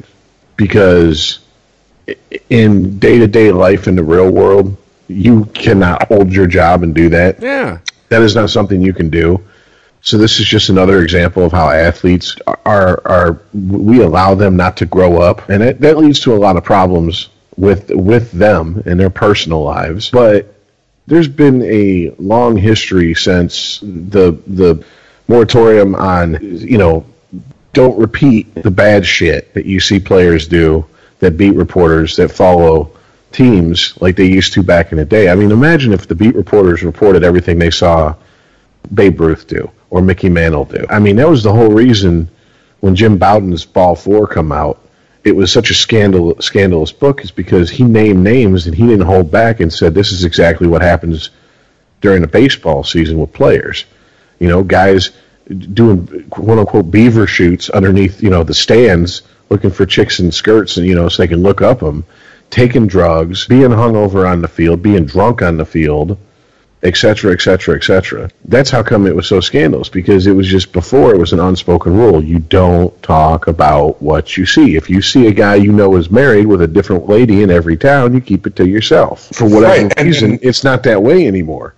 because 0.55 1.39
in 2.49 2.97
day 2.99 3.19
to 3.19 3.27
day 3.27 3.51
life 3.51 3.87
in 3.87 3.95
the 3.95 4.03
real 4.03 4.31
world, 4.31 4.77
you 5.07 5.45
cannot 5.45 6.07
hold 6.07 6.31
your 6.31 6.47
job 6.47 6.83
and 6.83 6.95
do 6.95 7.09
that. 7.09 7.41
Yeah. 7.41 7.79
That 8.09 8.21
is 8.21 8.35
not 8.35 8.49
something 8.49 8.81
you 8.81 8.93
can 8.93 9.09
do. 9.09 9.43
So 10.01 10.17
this 10.17 10.39
is 10.39 10.45
just 10.45 10.69
another 10.69 11.01
example 11.01 11.43
of 11.43 11.51
how 11.51 11.69
athletes 11.69 12.35
are 12.65 13.01
are 13.05 13.41
we 13.53 14.01
allow 14.01 14.35
them 14.35 14.55
not 14.55 14.77
to 14.77 14.85
grow 14.85 15.21
up, 15.21 15.49
and 15.49 15.61
it, 15.61 15.81
that 15.81 15.97
leads 15.97 16.21
to 16.21 16.33
a 16.33 16.37
lot 16.37 16.55
of 16.55 16.63
problems 16.63 17.29
with 17.57 17.89
with 17.89 18.31
them 18.31 18.83
in 18.85 18.97
their 18.97 19.09
personal 19.09 19.63
lives. 19.63 20.09
But 20.09 20.53
there's 21.07 21.27
been 21.27 21.61
a 21.63 22.11
long 22.19 22.55
history 22.55 23.15
since 23.15 23.79
the 23.81 24.39
the 24.47 24.85
moratorium 25.27 25.95
on 25.95 26.37
you 26.41 26.77
know 26.77 27.05
don't 27.73 27.99
repeat 27.99 28.53
the 28.55 28.71
bad 28.71 29.05
shit 29.05 29.53
that 29.53 29.65
you 29.65 29.79
see 29.79 29.99
players 29.99 30.47
do 30.47 30.85
that 31.19 31.37
beat 31.37 31.55
reporters 31.55 32.15
that 32.15 32.29
follow 32.29 32.91
teams 33.37 33.93
like 34.01 34.15
they 34.15 34.25
used 34.25 34.53
to 34.53 34.63
back 34.63 34.91
in 34.91 34.97
the 34.97 35.05
day. 35.05 35.29
I 35.29 35.35
mean, 35.35 35.51
imagine 35.51 35.93
if 35.93 36.07
the 36.07 36.15
beat 36.15 36.33
reporters 36.33 36.81
reported 36.81 37.23
everything 37.23 37.59
they 37.59 37.69
saw 37.69 38.15
Babe 38.91 39.21
Ruth 39.21 39.47
do 39.47 39.69
or 39.91 40.01
Mickey 40.01 40.27
Mantle 40.27 40.65
do. 40.65 40.83
I 40.89 40.97
mean, 40.97 41.17
that 41.17 41.29
was 41.29 41.43
the 41.43 41.53
whole 41.53 41.69
reason 41.69 42.29
when 42.79 42.95
Jim 42.95 43.19
Bouton's 43.19 43.63
Ball 43.63 43.95
Four 43.95 44.25
come 44.25 44.51
out. 44.51 44.81
It 45.23 45.35
was 45.35 45.51
such 45.51 45.69
a 45.69 45.75
scandal, 45.75 46.41
scandalous 46.41 46.91
book, 46.91 47.23
is 47.23 47.29
because 47.29 47.69
he 47.69 47.83
named 47.83 48.23
names 48.23 48.65
and 48.65 48.75
he 48.75 48.87
didn't 48.87 49.05
hold 49.05 49.29
back 49.29 49.59
and 49.59 49.71
said 49.71 49.93
this 49.93 50.11
is 50.11 50.23
exactly 50.23 50.67
what 50.67 50.81
happens 50.81 51.29
during 52.01 52.23
a 52.23 52.27
baseball 52.27 52.83
season 52.83 53.19
with 53.19 53.33
players. 53.33 53.85
You 54.39 54.47
know, 54.47 54.63
guys 54.63 55.11
doing 55.47 56.27
quote 56.31 56.57
unquote 56.57 56.89
beaver 56.89 57.27
shoots 57.27 57.69
underneath 57.69 58.21
you 58.21 58.29
know 58.29 58.43
the 58.43 58.53
stands 58.53 59.21
looking 59.49 59.71
for 59.71 59.85
chicks 59.85 60.19
in 60.19 60.29
skirts 60.29 60.75
and 60.75 60.85
you 60.85 60.93
know 60.93 61.07
so 61.07 61.21
they 61.21 61.27
can 61.27 61.41
look 61.41 61.61
up 61.61 61.79
them 61.79 62.03
taking 62.49 62.87
drugs 62.87 63.47
being 63.47 63.69
hungover 63.69 64.29
on 64.29 64.41
the 64.41 64.47
field 64.47 64.81
being 64.81 65.05
drunk 65.05 65.41
on 65.41 65.57
the 65.57 65.65
field 65.65 66.17
etc 66.83 67.31
etc 67.33 67.75
etc 67.75 68.29
that's 68.45 68.69
how 68.69 68.83
come 68.83 69.07
it 69.07 69.15
was 69.15 69.27
so 69.27 69.39
scandalous 69.39 69.89
because 69.89 70.27
it 70.27 70.31
was 70.31 70.47
just 70.47 70.71
before 70.71 71.11
it 71.13 71.17
was 71.19 71.33
an 71.33 71.39
unspoken 71.39 71.93
rule. 71.97 72.23
You 72.23 72.37
don't 72.39 73.01
talk 73.01 73.47
about 73.47 73.99
what 74.01 74.37
you 74.37 74.45
see. 74.45 74.75
If 74.75 74.87
you 74.89 75.01
see 75.01 75.25
a 75.27 75.31
guy 75.31 75.55
you 75.55 75.71
know 75.71 75.95
is 75.95 76.11
married 76.11 76.45
with 76.45 76.61
a 76.61 76.67
different 76.67 77.09
lady 77.09 77.41
in 77.41 77.49
every 77.49 77.77
town 77.77 78.13
you 78.13 78.21
keep 78.21 78.45
it 78.45 78.55
to 78.57 78.67
yourself. 78.67 79.29
For 79.33 79.45
whatever 79.45 79.65
Right, 79.87 79.93
and- 79.97 80.05
reason 80.07 80.39
it's 80.43 80.63
not 80.63 80.83
that 80.83 81.01
way 81.01 81.25
anymore 81.27 81.73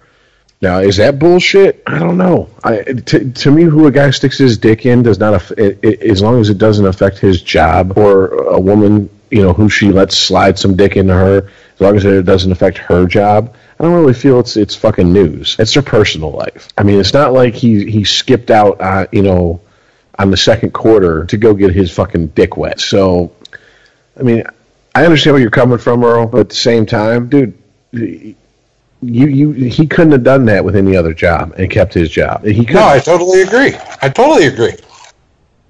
now, 0.62 0.80
is 0.80 0.98
that 0.98 1.20
bullshit? 1.20 1.82
I 1.88 2.00
don't 2.00 2.18
know. 2.18 2.50
I, 2.64 2.82
to, 2.82 3.32
to 3.32 3.52
me, 3.52 3.64
who 3.64 3.88
a 3.88 3.92
guy 3.92 4.10
sticks 4.12 4.38
his 4.38 4.58
dick 4.58 4.86
in 4.86 5.04
does 5.04 5.18
not, 5.18 5.34
aff- 5.36 5.52
it, 5.52 5.80
it, 5.82 6.02
as 6.02 6.22
long 6.22 6.42
as 6.42 6.50
it 6.50 6.58
doesn't 6.58 6.86
affect 6.86 7.18
his 7.18 7.42
job, 7.42 7.98
or 7.98 8.28
a 8.28 8.60
woman, 8.60 9.10
you 9.32 9.42
know, 9.42 9.54
who 9.54 9.70
she 9.70 9.92
lets 9.92 10.18
slide 10.18 10.60
some 10.60 10.76
dick 10.76 10.98
into 10.98 11.14
her, 11.14 11.50
as 11.76 11.80
long 11.80 11.96
as 11.96 12.04
it 12.04 12.26
doesn't 12.26 12.52
affect 12.52 12.78
her 12.78 13.06
job. 13.06 13.56
I 13.80 13.84
don't 13.86 13.94
really 13.94 14.14
feel 14.14 14.42
it's 14.42 14.58
it's 14.58 14.76
fucking 14.76 15.14
news. 15.14 15.56
It's 15.58 15.74
their 15.74 15.84
personal 15.84 16.32
life. 16.32 16.68
I 16.78 16.84
mean, 16.84 17.00
it's 17.00 17.14
not 17.14 17.32
like 17.32 17.54
he 17.54 17.90
he 17.90 18.04
skipped 18.04 18.52
out, 18.52 18.82
uh, 18.82 19.08
you 19.14 19.22
know, 19.22 19.62
on 20.18 20.32
the 20.32 20.38
second 20.38 20.74
quarter 20.74 21.24
to 21.28 21.38
go 21.38 21.54
get 21.54 21.74
his 21.74 21.90
fucking 21.90 22.28
dick 22.28 22.58
wet. 22.58 22.82
So, 22.82 23.32
I 24.20 24.24
mean, 24.24 24.44
I 24.94 25.06
understand 25.06 25.36
where 25.36 25.42
you're 25.42 25.52
coming 25.52 25.78
from, 25.78 26.04
Earl, 26.04 26.26
but 26.26 26.40
at 26.42 26.50
the 26.50 26.56
same 26.56 26.86
time, 26.86 27.30
dude, 27.30 27.54
you 29.02 29.28
you 29.28 29.52
he 29.52 29.88
couldn't 29.88 30.12
have 30.12 30.24
done 30.24 30.46
that 30.46 30.64
with 30.66 30.76
any 30.76 30.96
other 30.96 31.14
job 31.14 31.54
and 31.58 31.70
kept 31.70 31.94
his 31.94 32.10
job. 32.10 32.44
He 32.44 32.66
could. 32.66 32.76
No, 32.76 32.88
I 32.88 33.00
totally 33.00 33.42
agree. 33.42 33.76
I 34.02 34.10
totally 34.10 34.46
agree. 34.46 34.76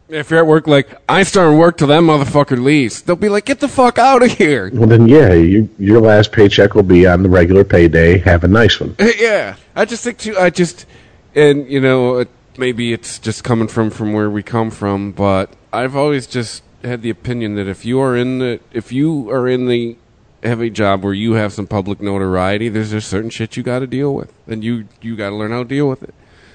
If 0.09 0.31
you're 0.31 0.39
at 0.39 0.47
work, 0.47 0.65
like 0.65 0.89
I 1.07 1.21
start 1.21 1.55
work 1.55 1.77
till 1.77 1.87
that 1.89 2.01
motherfucker 2.01 2.61
leaves, 2.61 3.03
they'll 3.03 3.15
be 3.15 3.29
like, 3.29 3.45
"Get 3.45 3.59
the 3.59 3.67
fuck 3.67 3.99
out 3.99 4.23
of 4.23 4.31
here!" 4.31 4.71
well, 4.73 4.87
then 4.87 5.07
yeah, 5.07 5.33
you, 5.33 5.69
your 5.77 6.01
last 6.01 6.31
paycheck 6.31 6.73
will 6.73 6.83
be 6.83 7.05
on 7.05 7.21
the 7.21 7.29
regular 7.29 7.63
payday. 7.63 8.17
Have 8.17 8.43
a 8.43 8.47
nice 8.47 8.79
one. 8.79 8.95
yeah, 9.17 9.55
I 9.75 9.85
just 9.85 10.03
think 10.03 10.17
too. 10.17 10.35
I 10.35 10.49
just, 10.49 10.87
and 11.35 11.69
you 11.69 11.79
know, 11.79 12.25
maybe 12.57 12.91
it's 12.91 13.19
just 13.19 13.43
coming 13.43 13.67
from 13.67 13.91
from 13.91 14.13
where 14.13 14.31
we 14.31 14.41
come 14.41 14.71
from, 14.71 15.11
but 15.11 15.51
I've 15.71 15.95
always 15.95 16.25
just 16.25 16.63
had 16.83 17.03
the 17.03 17.11
opinion 17.11 17.53
that 17.55 17.67
if 17.67 17.85
you 17.85 17.99
are 17.99 18.15
in 18.15 18.39
the 18.39 18.59
if 18.71 18.91
you 18.91 19.29
are 19.29 19.47
in 19.47 19.67
the 19.67 19.95
have 20.43 20.61
a 20.61 20.69
job 20.69 21.03
where 21.03 21.13
you 21.13 21.33
have 21.33 21.53
some 21.53 21.67
public 21.67 22.01
notoriety, 22.01 22.69
there's 22.69 22.91
just 22.91 23.09
certain 23.09 23.29
shit 23.29 23.57
you 23.57 23.63
got 23.63 23.79
to 23.79 23.87
deal 23.87 24.13
with, 24.13 24.33
and 24.47 24.63
you 24.63 24.87
you 25.01 25.15
got 25.15 25.29
to 25.29 25.35
learn 25.35 25.51
how 25.51 25.63
to 25.63 25.69
deal 25.69 25.87
with 25.89 26.03
it, 26.03 26.13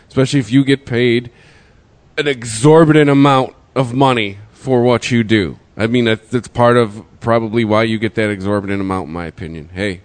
especially 0.09 0.41
if 0.41 0.51
you 0.51 0.65
get 0.65 0.87
paid 0.87 1.31
an 2.17 2.29
exorbitant 2.29 3.11
amount 3.11 3.55
of 3.75 3.93
money 3.93 4.39
for 4.53 4.83
what 4.83 5.11
you 5.11 5.25
do. 5.25 5.59
I 5.77 5.87
mean, 5.87 6.05
that's, 6.05 6.29
that's 6.29 6.49
part 6.49 6.77
of 6.77 7.05
probably 7.21 7.65
why 7.65 7.83
you 7.83 7.99
get 7.99 8.15
that 8.15 8.31
exorbitant 8.31 8.81
amount, 8.81 9.09
in 9.09 9.13
my 9.13 9.27
opinion. 9.27 9.71
Hey, 9.73 10.03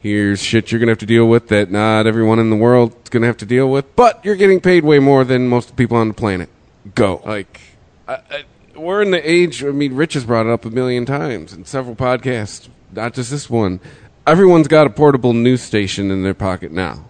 here's 0.00 0.42
shit 0.42 0.70
you're 0.70 0.78
going 0.78 0.88
to 0.88 0.92
have 0.92 0.98
to 0.98 1.06
deal 1.06 1.26
with 1.26 1.48
that 1.48 1.70
not 1.70 2.06
everyone 2.06 2.38
in 2.38 2.50
the 2.50 2.56
world 2.56 2.94
is 3.02 3.08
going 3.08 3.22
to 3.22 3.26
have 3.26 3.36
to 3.38 3.46
deal 3.46 3.70
with, 3.70 3.96
but 3.96 4.24
you're 4.24 4.36
getting 4.36 4.60
paid 4.60 4.84
way 4.84 4.98
more 4.98 5.24
than 5.24 5.48
most 5.48 5.74
people 5.76 5.96
on 5.96 6.08
the 6.08 6.14
planet. 6.14 6.48
Go. 6.94 7.22
Like, 7.24 7.60
I, 8.06 8.14
I, 8.14 8.44
we're 8.76 9.02
in 9.02 9.10
the 9.10 9.28
age, 9.30 9.64
I 9.64 9.70
mean, 9.70 9.94
Rich 9.94 10.14
has 10.14 10.24
brought 10.24 10.46
it 10.46 10.52
up 10.52 10.64
a 10.64 10.70
million 10.70 11.06
times 11.06 11.52
in 11.52 11.64
several 11.64 11.96
podcasts, 11.96 12.68
not 12.96 13.14
just 13.14 13.30
this 13.30 13.48
one. 13.48 13.80
Everyone's 14.26 14.68
got 14.68 14.86
a 14.86 14.90
portable 14.90 15.32
news 15.32 15.62
station 15.62 16.10
in 16.10 16.22
their 16.22 16.34
pocket 16.34 16.72
now. 16.72 17.08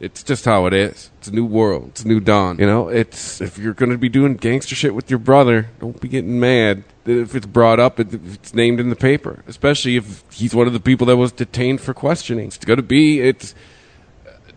It's 0.00 0.22
just 0.22 0.46
how 0.46 0.64
it 0.66 0.72
is. 0.72 1.10
It's 1.18 1.28
a 1.28 1.30
new 1.30 1.44
world. 1.44 1.88
It's 1.88 2.04
a 2.04 2.08
new 2.08 2.20
dawn. 2.20 2.58
You 2.58 2.66
know, 2.66 2.88
it's 2.88 3.40
if 3.42 3.58
you're 3.58 3.74
going 3.74 3.90
to 3.90 3.98
be 3.98 4.08
doing 4.08 4.36
gangster 4.36 4.74
shit 4.74 4.94
with 4.94 5.10
your 5.10 5.18
brother, 5.18 5.68
don't 5.78 6.00
be 6.00 6.08
getting 6.08 6.40
mad 6.40 6.84
if 7.04 7.34
it's 7.34 7.46
brought 7.46 7.78
up, 7.78 8.00
if 8.00 8.14
it's 8.14 8.54
named 8.54 8.80
in 8.80 8.88
the 8.88 8.96
paper. 8.96 9.44
Especially 9.46 9.96
if 9.96 10.24
he's 10.32 10.54
one 10.54 10.66
of 10.66 10.72
the 10.72 10.80
people 10.80 11.06
that 11.08 11.18
was 11.18 11.32
detained 11.32 11.82
for 11.82 11.92
questioning. 11.92 12.46
It's 12.46 12.64
going 12.64 12.78
to 12.78 12.82
be. 12.82 13.20
It's 13.20 13.54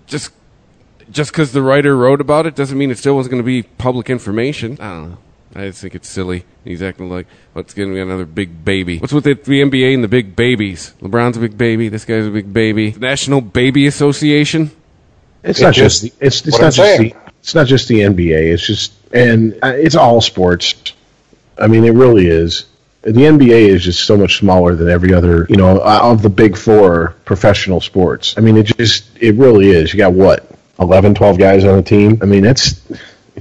just 0.07 0.31
just 1.12 1.31
because 1.31 1.51
the 1.51 1.62
writer 1.62 1.97
wrote 1.97 2.21
about 2.21 2.45
it 2.45 2.55
doesn't 2.55 2.77
mean 2.77 2.89
it 2.89 2.97
still 2.97 3.15
wasn't 3.15 3.31
going 3.31 3.43
to 3.43 3.45
be 3.45 3.63
public 3.63 4.09
information. 4.09 4.77
I 4.79 4.89
don't 4.91 5.09
know. 5.12 5.17
I 5.55 5.67
just 5.67 5.81
think 5.81 5.95
it's 5.95 6.09
silly. 6.09 6.45
He's 6.63 6.81
acting 6.81 7.09
like 7.09 7.27
what's 7.53 7.73
going 7.73 7.89
to 7.89 7.95
be 7.95 8.01
another 8.01 8.25
big 8.25 8.63
baby. 8.65 8.97
What's 8.99 9.13
with 9.13 9.23
the, 9.25 9.33
the 9.35 9.61
NBA 9.61 9.93
and 9.93 10.03
the 10.03 10.07
big 10.07 10.35
babies? 10.35 10.93
LeBron's 11.01 11.37
a 11.37 11.39
big 11.39 11.57
baby. 11.57 11.89
This 11.89 12.05
guy's 12.05 12.25
a 12.25 12.31
big 12.31 12.51
baby. 12.51 12.91
The 12.91 12.99
National 12.99 13.41
Baby 13.41 13.85
Association. 13.87 14.71
It's 15.43 15.59
It 15.59 15.63
not 15.63 15.73
just- 15.73 16.01
just, 16.03 16.19
the, 16.19 16.25
it's 16.25 16.41
it's 16.47 16.51
what 16.53 16.61
not 16.61 16.65
I'm 16.67 16.71
just 16.71 16.77
saying. 16.97 17.09
the 17.09 17.31
it's 17.41 17.55
not 17.55 17.67
just 17.67 17.87
the 17.87 17.99
NBA. 17.99 18.53
It's 18.53 18.65
just 18.65 18.93
and 19.13 19.53
uh, 19.61 19.73
it's 19.75 19.95
all 19.95 20.21
sports. 20.21 20.93
I 21.57 21.67
mean, 21.67 21.83
it 21.83 21.91
really 21.93 22.27
is. 22.27 22.65
The 23.01 23.11
NBA 23.11 23.67
is 23.67 23.83
just 23.83 24.05
so 24.05 24.15
much 24.15 24.37
smaller 24.39 24.75
than 24.75 24.87
every 24.87 25.13
other, 25.13 25.45
you 25.49 25.57
know, 25.57 25.79
uh, 25.81 25.99
of 26.01 26.21
the 26.21 26.29
big 26.29 26.55
four 26.57 27.15
professional 27.25 27.81
sports. 27.81 28.33
I 28.37 28.41
mean, 28.41 28.55
it 28.55 28.63
just 28.77 29.05
it 29.19 29.35
really 29.35 29.69
is. 29.71 29.93
You 29.93 29.97
got 29.97 30.13
what 30.13 30.49
11, 30.79 31.13
12 31.13 31.37
guys 31.37 31.65
on 31.65 31.77
a 31.77 31.83
team. 31.83 32.17
I 32.21 32.25
mean, 32.25 32.43
that's 32.43 32.81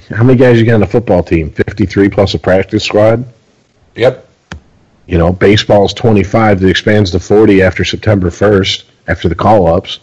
how 0.09 0.25
many 0.25 0.39
guys 0.39 0.59
you 0.59 0.67
got 0.67 0.75
on 0.75 0.83
a 0.83 0.87
football 0.87 1.23
team? 1.23 1.51
Fifty 1.51 1.87
three 1.87 2.09
plus 2.09 2.35
a 2.35 2.39
practice 2.39 2.85
squad. 2.85 3.25
Yep. 3.95 4.29
You 5.07 5.19
know, 5.19 5.33
baseball's 5.33 5.93
25 5.95 6.61
that 6.61 6.69
expands 6.69 7.11
to 7.11 7.21
40 7.21 7.63
after 7.63 7.85
September 7.85 8.31
1st, 8.31 8.85
after 9.09 9.29
the 9.29 9.35
call 9.35 9.67
ups. 9.67 9.99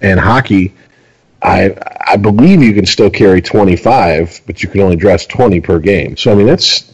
And 0.00 0.18
hockey, 0.18 0.74
I 1.42 1.76
I 2.06 2.16
believe 2.16 2.62
you 2.62 2.72
can 2.72 2.86
still 2.86 3.10
carry 3.10 3.42
25, 3.42 4.42
but 4.46 4.62
you 4.62 4.68
can 4.68 4.80
only 4.80 4.96
dress 4.96 5.26
20 5.26 5.60
per 5.60 5.78
game. 5.78 6.16
So, 6.16 6.32
I 6.32 6.34
mean, 6.34 6.46
that's, 6.46 6.92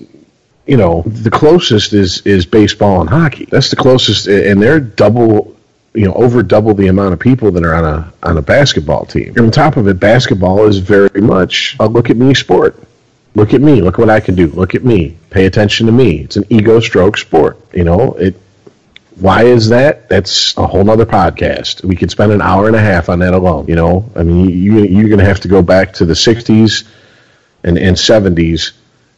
you 0.66 0.76
know, 0.76 1.02
the 1.06 1.30
closest 1.30 1.92
is, 1.92 2.22
is 2.22 2.44
baseball 2.44 3.00
and 3.00 3.08
hockey. 3.08 3.46
That's 3.46 3.70
the 3.70 3.76
closest, 3.76 4.26
and 4.26 4.60
they're 4.60 4.80
double, 4.80 5.56
you 5.98 6.04
know, 6.04 6.14
over 6.14 6.44
double 6.44 6.74
the 6.74 6.86
amount 6.86 7.12
of 7.12 7.18
people 7.18 7.50
that 7.50 7.64
are 7.64 7.74
on 7.74 7.84
a, 7.84 8.12
on 8.22 8.38
a 8.38 8.42
basketball 8.42 9.04
team. 9.04 9.30
And 9.30 9.40
on 9.40 9.50
top 9.50 9.76
of 9.76 9.88
it, 9.88 9.98
basketball 9.98 10.64
is 10.66 10.78
very 10.78 11.20
much 11.20 11.76
a 11.80 11.88
look 11.88 12.08
at 12.08 12.16
me 12.16 12.34
sport. 12.34 12.80
Look 13.34 13.52
at 13.52 13.60
me. 13.60 13.80
Look 13.80 13.98
what 13.98 14.08
I 14.08 14.20
can 14.20 14.36
do. 14.36 14.46
Look 14.46 14.76
at 14.76 14.84
me. 14.84 15.16
Pay 15.30 15.46
attention 15.46 15.86
to 15.86 15.92
me. 15.92 16.20
It's 16.20 16.36
an 16.36 16.44
ego 16.50 16.78
stroke 16.78 17.18
sport. 17.18 17.58
You 17.72 17.82
know, 17.82 18.12
it. 18.12 18.36
Why 19.16 19.42
is 19.42 19.70
that? 19.70 20.08
That's 20.08 20.56
a 20.56 20.68
whole 20.68 20.84
nother 20.84 21.04
podcast. 21.04 21.84
We 21.84 21.96
could 21.96 22.12
spend 22.12 22.30
an 22.30 22.42
hour 22.42 22.68
and 22.68 22.76
a 22.76 22.80
half 22.80 23.08
on 23.08 23.18
that 23.18 23.34
alone. 23.34 23.66
You 23.66 23.74
know, 23.74 24.08
I 24.14 24.22
mean, 24.22 24.50
you 24.50 24.78
you're 24.84 25.08
going 25.08 25.18
to 25.18 25.24
have 25.24 25.40
to 25.40 25.48
go 25.48 25.62
back 25.62 25.94
to 25.94 26.04
the 26.04 26.14
'60s 26.14 26.88
and 27.64 27.76
and 27.76 27.96
'70s 27.96 28.70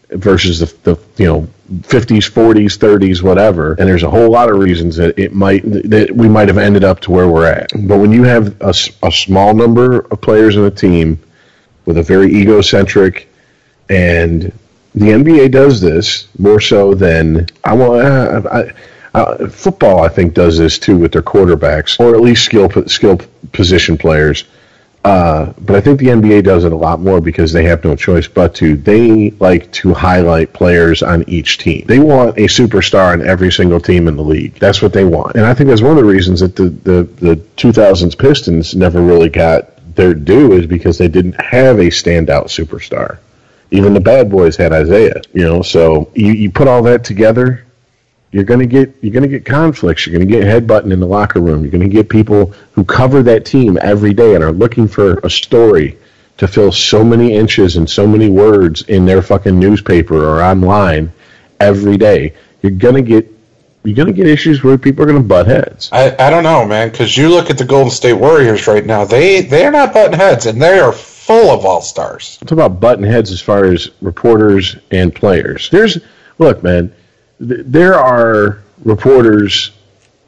versus 0.08 0.60
the, 0.60 0.74
the 0.84 1.00
you 1.18 1.26
know 1.26 1.48
50s, 1.70 2.30
40s, 2.30 2.78
30s, 2.78 3.22
whatever. 3.22 3.74
And 3.74 3.88
there's 3.88 4.02
a 4.02 4.10
whole 4.10 4.30
lot 4.30 4.50
of 4.50 4.58
reasons 4.58 4.96
that 4.96 5.18
it 5.18 5.32
might 5.32 5.62
that 5.64 6.10
we 6.14 6.28
might 6.28 6.48
have 6.48 6.58
ended 6.58 6.84
up 6.84 7.00
to 7.00 7.12
where 7.12 7.28
we're 7.28 7.46
at. 7.46 7.70
But 7.86 7.98
when 7.98 8.12
you 8.12 8.24
have 8.24 8.60
a 8.60 8.72
small 8.72 9.54
number 9.54 10.00
of 10.00 10.20
players 10.20 10.56
in 10.56 10.64
a 10.64 10.70
team 10.70 11.20
with 11.84 11.98
a 11.98 12.02
very 12.02 12.34
egocentric 12.34 13.28
and 13.88 14.52
the 14.94 15.06
NBA 15.06 15.50
does 15.50 15.80
this 15.80 16.28
more 16.38 16.60
so 16.60 16.94
than 16.94 17.46
I 17.64 17.74
want. 17.74 18.46
I, 18.46 18.72
uh, 19.12 19.48
football, 19.48 20.04
I 20.04 20.08
think, 20.08 20.34
does 20.34 20.58
this 20.58 20.78
too 20.78 20.96
with 20.96 21.12
their 21.12 21.22
quarterbacks, 21.22 21.98
or 21.98 22.14
at 22.14 22.20
least 22.20 22.44
skill 22.44 22.70
skill 22.86 23.18
position 23.52 23.98
players. 23.98 24.44
Uh, 25.02 25.54
but 25.58 25.76
I 25.76 25.80
think 25.80 25.98
the 25.98 26.08
NBA 26.08 26.44
does 26.44 26.64
it 26.64 26.72
a 26.72 26.76
lot 26.76 27.00
more 27.00 27.22
because 27.22 27.52
they 27.52 27.64
have 27.64 27.82
no 27.84 27.96
choice 27.96 28.28
but 28.28 28.54
to. 28.56 28.76
They 28.76 29.30
like 29.32 29.70
to 29.72 29.94
highlight 29.94 30.52
players 30.52 31.02
on 31.02 31.26
each 31.26 31.56
team. 31.56 31.86
They 31.86 31.98
want 31.98 32.36
a 32.36 32.42
superstar 32.42 33.12
on 33.14 33.26
every 33.26 33.50
single 33.50 33.80
team 33.80 34.08
in 34.08 34.16
the 34.16 34.22
league. 34.22 34.54
That's 34.58 34.82
what 34.82 34.92
they 34.92 35.04
want, 35.04 35.36
and 35.36 35.46
I 35.46 35.54
think 35.54 35.68
that's 35.68 35.80
one 35.80 35.92
of 35.92 35.96
the 35.96 36.04
reasons 36.04 36.40
that 36.40 36.54
the 36.54 36.68
the, 36.68 37.02
the 37.04 37.36
2000s 37.56 38.18
Pistons 38.18 38.74
never 38.74 39.00
really 39.00 39.30
got 39.30 39.70
their 39.94 40.12
due 40.12 40.52
is 40.52 40.66
because 40.66 40.98
they 40.98 41.08
didn't 41.08 41.40
have 41.40 41.78
a 41.78 41.86
standout 41.86 42.46
superstar. 42.46 43.18
Even 43.70 43.94
the 43.94 44.00
bad 44.00 44.30
boys 44.30 44.56
had 44.56 44.72
Isiah, 44.72 45.22
you 45.32 45.44
know. 45.44 45.62
So 45.62 46.10
you, 46.14 46.32
you 46.32 46.50
put 46.50 46.68
all 46.68 46.82
that 46.82 47.04
together, 47.04 47.64
you're 48.32 48.44
gonna 48.44 48.66
get 48.66 48.94
you're 49.00 49.12
gonna 49.12 49.28
get 49.28 49.44
conflicts. 49.44 50.06
You're 50.06 50.18
gonna 50.18 50.30
get 50.30 50.44
headbutting 50.44 50.92
in 50.92 51.00
the 51.00 51.06
locker 51.06 51.40
room. 51.40 51.62
You're 51.62 51.72
gonna 51.72 51.88
get 51.88 52.08
people 52.08 52.54
who 52.72 52.84
cover 52.84 53.22
that 53.24 53.44
team 53.44 53.78
every 53.82 54.14
day 54.14 54.34
and 54.34 54.44
are 54.44 54.52
looking 54.52 54.86
for 54.86 55.18
a 55.18 55.30
story 55.30 55.98
to 56.38 56.46
fill 56.46 56.72
so 56.72 57.04
many 57.04 57.34
inches 57.34 57.76
and 57.76 57.90
so 57.90 58.06
many 58.06 58.30
words 58.30 58.82
in 58.82 59.04
their 59.04 59.20
fucking 59.20 59.58
newspaper 59.58 60.24
or 60.24 60.42
online 60.42 61.12
every 61.58 61.96
day. 61.96 62.34
You're 62.62 62.72
gonna 62.72 63.02
get 63.02 63.30
you're 63.82 63.96
gonna 63.96 64.12
get 64.12 64.28
issues 64.28 64.62
where 64.62 64.78
people 64.78 65.02
are 65.04 65.06
gonna 65.06 65.20
butt 65.20 65.46
heads. 65.46 65.88
I, 65.90 66.14
I 66.18 66.30
don't 66.30 66.44
know, 66.44 66.64
man, 66.66 66.90
because 66.90 67.16
you 67.16 67.30
look 67.30 67.50
at 67.50 67.58
the 67.58 67.64
Golden 67.64 67.90
State 67.90 68.12
Warriors 68.12 68.66
right 68.68 68.86
now. 68.86 69.04
They 69.04 69.40
they 69.40 69.64
are 69.66 69.72
not 69.72 69.92
button 69.92 70.12
heads, 70.12 70.46
and 70.46 70.62
they 70.62 70.78
are 70.78 70.92
full 70.92 71.50
of 71.50 71.64
all 71.64 71.80
stars. 71.80 72.38
I'm 72.42 72.58
about 72.58 72.78
button 72.80 73.04
heads 73.04 73.32
as 73.32 73.40
far 73.40 73.64
as 73.64 73.90
reporters 74.00 74.76
and 74.92 75.12
players. 75.12 75.68
There's 75.70 75.98
look, 76.38 76.62
man, 76.62 76.92
th- 77.40 77.62
there 77.64 77.94
are 77.94 78.62
reporters 78.84 79.72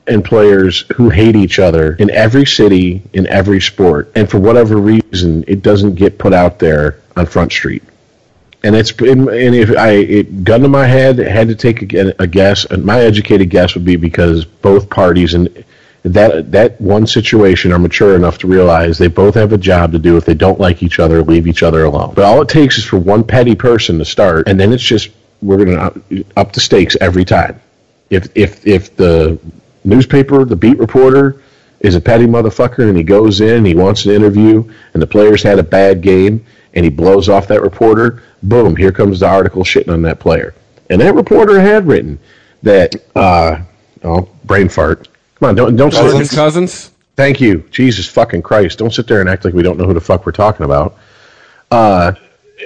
and 0.07 0.25
players 0.25 0.85
who 0.97 1.09
hate 1.09 1.37
each 1.37 1.59
other 1.59 1.95
in 1.95 2.11
every 2.11 2.45
city, 2.45 3.03
in 3.13 3.27
every 3.29 3.61
sport, 3.61 4.11
and 4.17 4.29
for 4.29 4.39
whatever 4.39 4.77
reason, 4.77 5.45
it 5.47 5.63
doesn't 5.63 5.95
get 5.95 6.19
put 6.19 6.33
out 6.33 6.59
there 6.59 6.99
on 7.17 7.27
Front 7.27 7.53
Street. 7.53 7.83
And 8.65 8.77
it's 8.77 8.91
and 8.93 9.29
if 9.29 9.77
I 9.77 9.91
it, 9.91 10.45
gun 10.45 10.61
to 10.63 10.69
my 10.69 10.87
head, 10.87 11.19
had 11.19 11.49
to 11.49 11.55
take 11.55 11.93
a, 11.95 12.15
a 12.21 12.27
guess, 12.27 12.65
and 12.65 12.85
my 12.85 13.01
educated 13.01 13.51
guess 13.51 13.75
would 13.75 13.85
be 13.85 13.97
because 13.97 14.45
both 14.45 14.89
parties 14.89 15.35
and 15.35 15.65
that 16.05 16.51
that 16.53 16.81
one 16.81 17.07
situation 17.07 17.73
are 17.73 17.79
mature 17.79 18.15
enough 18.17 18.39
to 18.39 18.47
realize 18.47 18.99
they 18.99 19.09
both 19.09 19.35
have 19.35 19.53
a 19.53 19.59
job 19.59 19.93
to 19.93 19.99
do. 19.99 20.17
If 20.17 20.25
they 20.25 20.35
don't 20.35 20.61
like 20.61 20.83
each 20.83 20.99
other, 21.01 21.23
leave 21.23 21.47
each 21.47 21.63
other 21.63 21.85
alone. 21.85 22.15
But 22.15 22.25
all 22.25 22.41
it 22.43 22.49
takes 22.49 22.79
is 22.79 22.85
for 22.85 22.99
one 22.99 23.25
petty 23.25 23.55
person 23.55 23.99
to 23.99 24.05
start, 24.05 24.49
and 24.49 24.59
then 24.59 24.73
it's 24.73 24.83
just 24.83 25.11
we're 25.43 25.65
going 25.65 25.77
to 25.77 26.25
up, 26.37 26.53
the 26.53 26.61
stakes 26.61 26.97
every 27.01 27.25
time. 27.25 27.61
If 28.11 28.29
if 28.35 28.67
if 28.67 28.97
the 28.97 29.39
newspaper, 29.85 30.45
the 30.45 30.57
beat 30.57 30.79
reporter 30.79 31.43
is 31.81 31.97
a 31.97 32.01
petty 32.01 32.27
motherfucker, 32.27 32.89
and 32.89 32.97
he 32.97 33.03
goes 33.03 33.41
in, 33.41 33.59
and 33.59 33.67
he 33.67 33.75
wants 33.75 34.07
an 34.07 34.13
interview, 34.13 34.65
and 34.95 35.03
the 35.03 35.07
players 35.07 35.43
had 35.43 35.59
a 35.59 35.63
bad 35.63 36.01
game, 36.01 36.45
and 36.75 36.85
he 36.85 36.91
blows 36.91 37.29
off 37.29 37.49
that 37.49 37.61
reporter, 37.61 38.23
boom, 38.45 38.77
here 38.77 38.93
comes 38.93 39.21
the 39.21 39.27
article 39.27 39.65
shitting 39.65 39.93
on 39.93 40.03
that 40.03 40.21
player. 40.21 40.55
And 40.91 41.01
that 41.01 41.15
reporter 41.15 41.61
had 41.61 41.87
written 41.87 42.19
that, 42.63 42.95
uh, 43.17 43.59
oh, 44.05 44.29
brain 44.45 44.69
fart. 44.69 45.09
Come 45.37 45.51
on, 45.51 45.55
don't 45.57 45.77
don't 45.77 45.91
sit, 45.91 46.03
Cousins. 46.03 46.21
His 46.21 46.31
cousins? 46.31 46.91
Thank 47.17 47.41
you, 47.41 47.65
Jesus 47.71 48.07
fucking 48.07 48.43
Christ! 48.43 48.79
Don't 48.79 48.93
sit 48.93 49.07
there 49.07 49.21
and 49.21 49.29
act 49.29 49.45
like 49.45 49.55
we 49.55 49.63
don't 49.63 49.77
know 49.77 49.87
who 49.87 49.95
the 49.95 50.01
fuck 50.01 50.25
we're 50.25 50.33
talking 50.33 50.65
about. 50.65 50.97
Uh, 51.71 52.13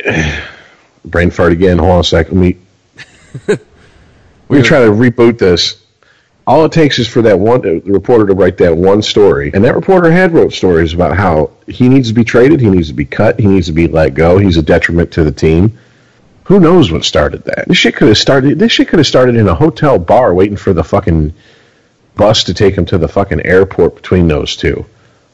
brain 1.07 1.31
fart 1.31 1.53
again. 1.53 1.79
Hold 1.79 1.91
on 1.91 2.01
a 2.01 2.05
second. 2.05 2.41
Let 2.41 2.55
me. 2.55 2.66
We're 4.49 4.63
trying 4.63 4.87
to 4.87 4.93
reboot 4.93 5.39
this. 5.39 5.83
All 6.47 6.65
it 6.65 6.71
takes 6.71 7.01
is 7.01 7.09
for 7.09 7.23
that 7.23 7.39
one 7.39 7.67
uh, 7.67 7.81
reporter 7.81 8.27
to 8.27 8.35
write 8.35 8.57
that 8.59 8.77
one 8.77 9.03
story, 9.03 9.51
and 9.53 9.65
that 9.65 9.75
reporter 9.75 10.13
had 10.13 10.33
wrote 10.33 10.53
stories 10.53 10.93
about 10.93 11.17
how 11.17 11.51
he 11.67 11.89
needs 11.89 12.09
to 12.09 12.15
be 12.15 12.23
traded, 12.23 12.61
he 12.61 12.71
needs 12.71 12.87
to 12.89 12.95
be 12.95 13.05
cut, 13.05 13.41
he 13.41 13.47
needs 13.47 13.67
to 13.67 13.73
be 13.73 13.89
let 13.89 14.15
go, 14.15 14.39
he's 14.39 14.57
a 14.57 14.63
detriment 14.63 15.11
to 15.13 15.25
the 15.25 15.33
team. 15.33 15.77
Who 16.45 16.61
knows 16.61 16.93
what 16.93 17.05
started 17.05 17.43
that? 17.45 17.67
This 17.67 17.79
shit 17.79 17.97
could 17.97 18.07
have 18.07 18.19
started. 18.19 18.61
This 18.61 18.71
shit 18.71 18.87
could 18.87 19.01
have 19.01 19.07
started 19.09 19.35
in 19.35 19.49
a 19.49 19.55
hotel 19.55 19.99
bar, 19.99 20.33
waiting 20.33 20.57
for 20.57 20.73
the 20.73 20.85
fucking 20.85 21.35
bus 22.15 22.45
to 22.45 22.55
take 22.55 22.77
him 22.77 22.87
to 22.87 22.99
the 22.99 23.09
fucking 23.09 23.45
airport 23.45 23.97
between 23.97 24.29
those 24.29 24.55
two, 24.55 24.87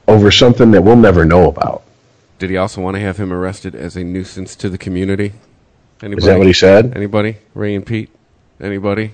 over 0.08 0.30
something 0.30 0.70
that 0.70 0.82
we'll 0.82 0.96
never 0.96 1.26
know 1.26 1.48
about. 1.48 1.82
Did 2.38 2.48
he 2.48 2.56
also 2.56 2.80
want 2.80 2.96
to 2.96 3.00
have 3.00 3.18
him 3.18 3.30
arrested 3.30 3.74
as 3.74 3.94
a 3.94 4.02
nuisance 4.02 4.56
to 4.56 4.70
the 4.70 4.78
community? 4.78 5.34
Anybody? 6.02 6.18
Is 6.18 6.24
that 6.26 6.38
what 6.38 6.46
he 6.46 6.52
said? 6.52 6.96
Anybody? 6.96 7.36
Ray 7.54 7.74
and 7.74 7.86
Pete? 7.86 8.10
Anybody? 8.60 9.12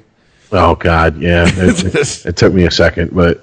Oh 0.52 0.74
God, 0.74 1.18
yeah. 1.18 1.46
It, 1.56 2.26
it 2.26 2.36
took 2.36 2.52
me 2.52 2.64
a 2.64 2.70
second, 2.70 3.14
but 3.14 3.42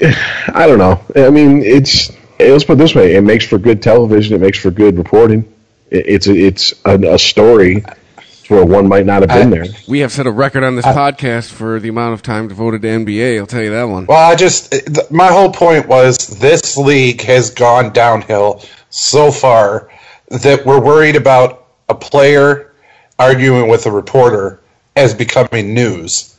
I 0.02 0.66
don't 0.66 0.78
know. 0.78 1.00
I 1.14 1.30
mean, 1.30 1.62
it's 1.62 2.10
let's 2.38 2.64
put 2.64 2.74
it 2.74 2.78
this 2.78 2.94
way: 2.94 3.14
it 3.14 3.22
makes 3.22 3.46
for 3.46 3.58
good 3.58 3.82
television. 3.82 4.34
It 4.34 4.40
makes 4.40 4.58
for 4.58 4.70
good 4.70 4.96
reporting. 4.98 5.52
It, 5.90 6.06
it's 6.06 6.26
a, 6.26 6.34
it's 6.36 6.74
a, 6.84 6.98
a 7.14 7.18
story 7.18 7.84
where 8.48 8.64
one 8.64 8.88
might 8.88 9.06
not 9.06 9.22
have 9.22 9.28
been 9.30 9.48
I- 9.48 9.64
there. 9.64 9.74
We 9.88 10.00
have 10.00 10.12
set 10.12 10.26
a 10.26 10.30
record 10.30 10.64
on 10.64 10.76
this 10.76 10.84
podcast 10.84 11.50
for 11.52 11.78
the 11.80 11.88
amount 11.88 12.14
of 12.14 12.22
time 12.22 12.48
devoted 12.48 12.82
to 12.82 12.88
NBA. 12.88 13.38
I'll 13.38 13.46
tell 13.46 13.62
you 13.62 13.70
that 13.70 13.84
one. 13.84 14.06
Well, 14.06 14.30
I 14.30 14.34
just 14.34 14.72
th- 14.72 15.10
my 15.10 15.28
whole 15.28 15.50
point 15.52 15.86
was 15.86 16.18
this 16.18 16.76
league 16.76 17.22
has 17.22 17.50
gone 17.50 17.92
downhill 17.92 18.62
so 18.90 19.30
far 19.30 19.90
that 20.28 20.66
we're 20.66 20.80
worried 20.80 21.16
about 21.16 21.63
a 21.88 21.94
player 21.94 22.72
arguing 23.18 23.68
with 23.68 23.86
a 23.86 23.90
reporter 23.90 24.60
as 24.96 25.14
becoming 25.14 25.74
news, 25.74 26.38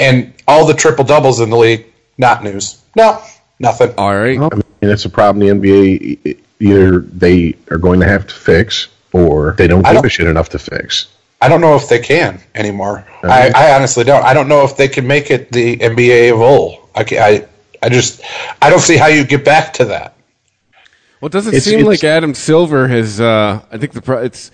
and 0.00 0.32
all 0.46 0.66
the 0.66 0.74
triple 0.74 1.04
doubles 1.04 1.40
in 1.40 1.50
the 1.50 1.56
league 1.56 1.86
not 2.18 2.44
news. 2.44 2.82
No, 2.96 3.20
nothing. 3.58 3.92
All 3.98 4.14
right. 4.14 4.38
I 4.38 4.54
mean, 4.54 4.62
it's 4.82 5.04
a 5.04 5.10
problem 5.10 5.44
the 5.46 5.52
NBA 5.52 6.38
either 6.60 7.00
they 7.00 7.56
are 7.70 7.78
going 7.78 8.00
to 8.00 8.06
have 8.06 8.26
to 8.26 8.34
fix 8.34 8.88
or 9.12 9.52
they 9.58 9.66
don't 9.66 9.82
give 9.84 9.94
don't- 9.94 10.06
a 10.06 10.08
shit 10.08 10.26
enough 10.26 10.48
to 10.50 10.58
fix. 10.58 11.08
I 11.40 11.48
don't 11.48 11.60
know 11.60 11.74
if 11.76 11.88
they 11.90 11.98
can 11.98 12.40
anymore. 12.54 13.06
I, 13.22 13.50
I 13.54 13.74
honestly 13.74 14.02
don't. 14.02 14.24
I 14.24 14.32
don't 14.32 14.48
know 14.48 14.64
if 14.64 14.78
they 14.78 14.88
can 14.88 15.06
make 15.06 15.30
it 15.30 15.52
the 15.52 15.76
NBA 15.76 16.32
of 16.32 16.40
old. 16.40 16.88
I, 16.94 17.04
I, 17.12 17.46
I 17.82 17.88
just 17.90 18.22
I 18.62 18.70
don't 18.70 18.80
see 18.80 18.96
how 18.96 19.08
you 19.08 19.24
get 19.26 19.44
back 19.44 19.74
to 19.74 19.84
that. 19.86 20.14
Well, 21.20 21.28
does 21.28 21.46
it 21.46 21.50
It's- 21.50 21.64
seem 21.64 21.80
it's- 21.80 21.86
like 21.88 22.04
Adam 22.04 22.32
Silver 22.32 22.88
has? 22.88 23.20
Uh, 23.20 23.60
I 23.70 23.76
think 23.76 23.92
the 23.92 24.00
pro- 24.00 24.22
it's 24.22 24.50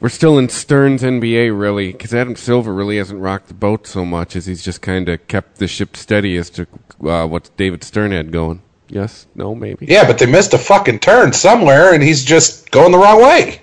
we're 0.00 0.08
still 0.08 0.38
in 0.38 0.48
Stern's 0.48 1.02
NBA 1.02 1.58
really 1.58 1.92
because 1.92 2.12
Adam 2.14 2.36
Silver 2.36 2.72
really 2.74 2.98
hasn't 2.98 3.20
rocked 3.20 3.48
the 3.48 3.54
boat 3.54 3.86
so 3.86 4.04
much 4.04 4.36
as 4.36 4.46
he's 4.46 4.62
just 4.64 4.82
kind 4.82 5.08
of 5.08 5.26
kept 5.28 5.56
the 5.58 5.66
ship 5.68 5.96
steady 5.96 6.36
as 6.36 6.50
to 6.50 6.66
uh, 7.04 7.26
what 7.26 7.50
David 7.56 7.82
Stern 7.84 8.12
had 8.12 8.30
going. 8.32 8.62
Yes, 8.88 9.26
no, 9.34 9.54
maybe. 9.54 9.86
Yeah, 9.86 10.06
but 10.06 10.18
they 10.18 10.26
missed 10.26 10.54
a 10.54 10.58
fucking 10.58 11.00
turn 11.00 11.32
somewhere, 11.32 11.92
and 11.92 12.02
he's 12.02 12.24
just 12.24 12.70
going 12.70 12.92
the 12.92 12.98
wrong 12.98 13.20
way. 13.20 13.60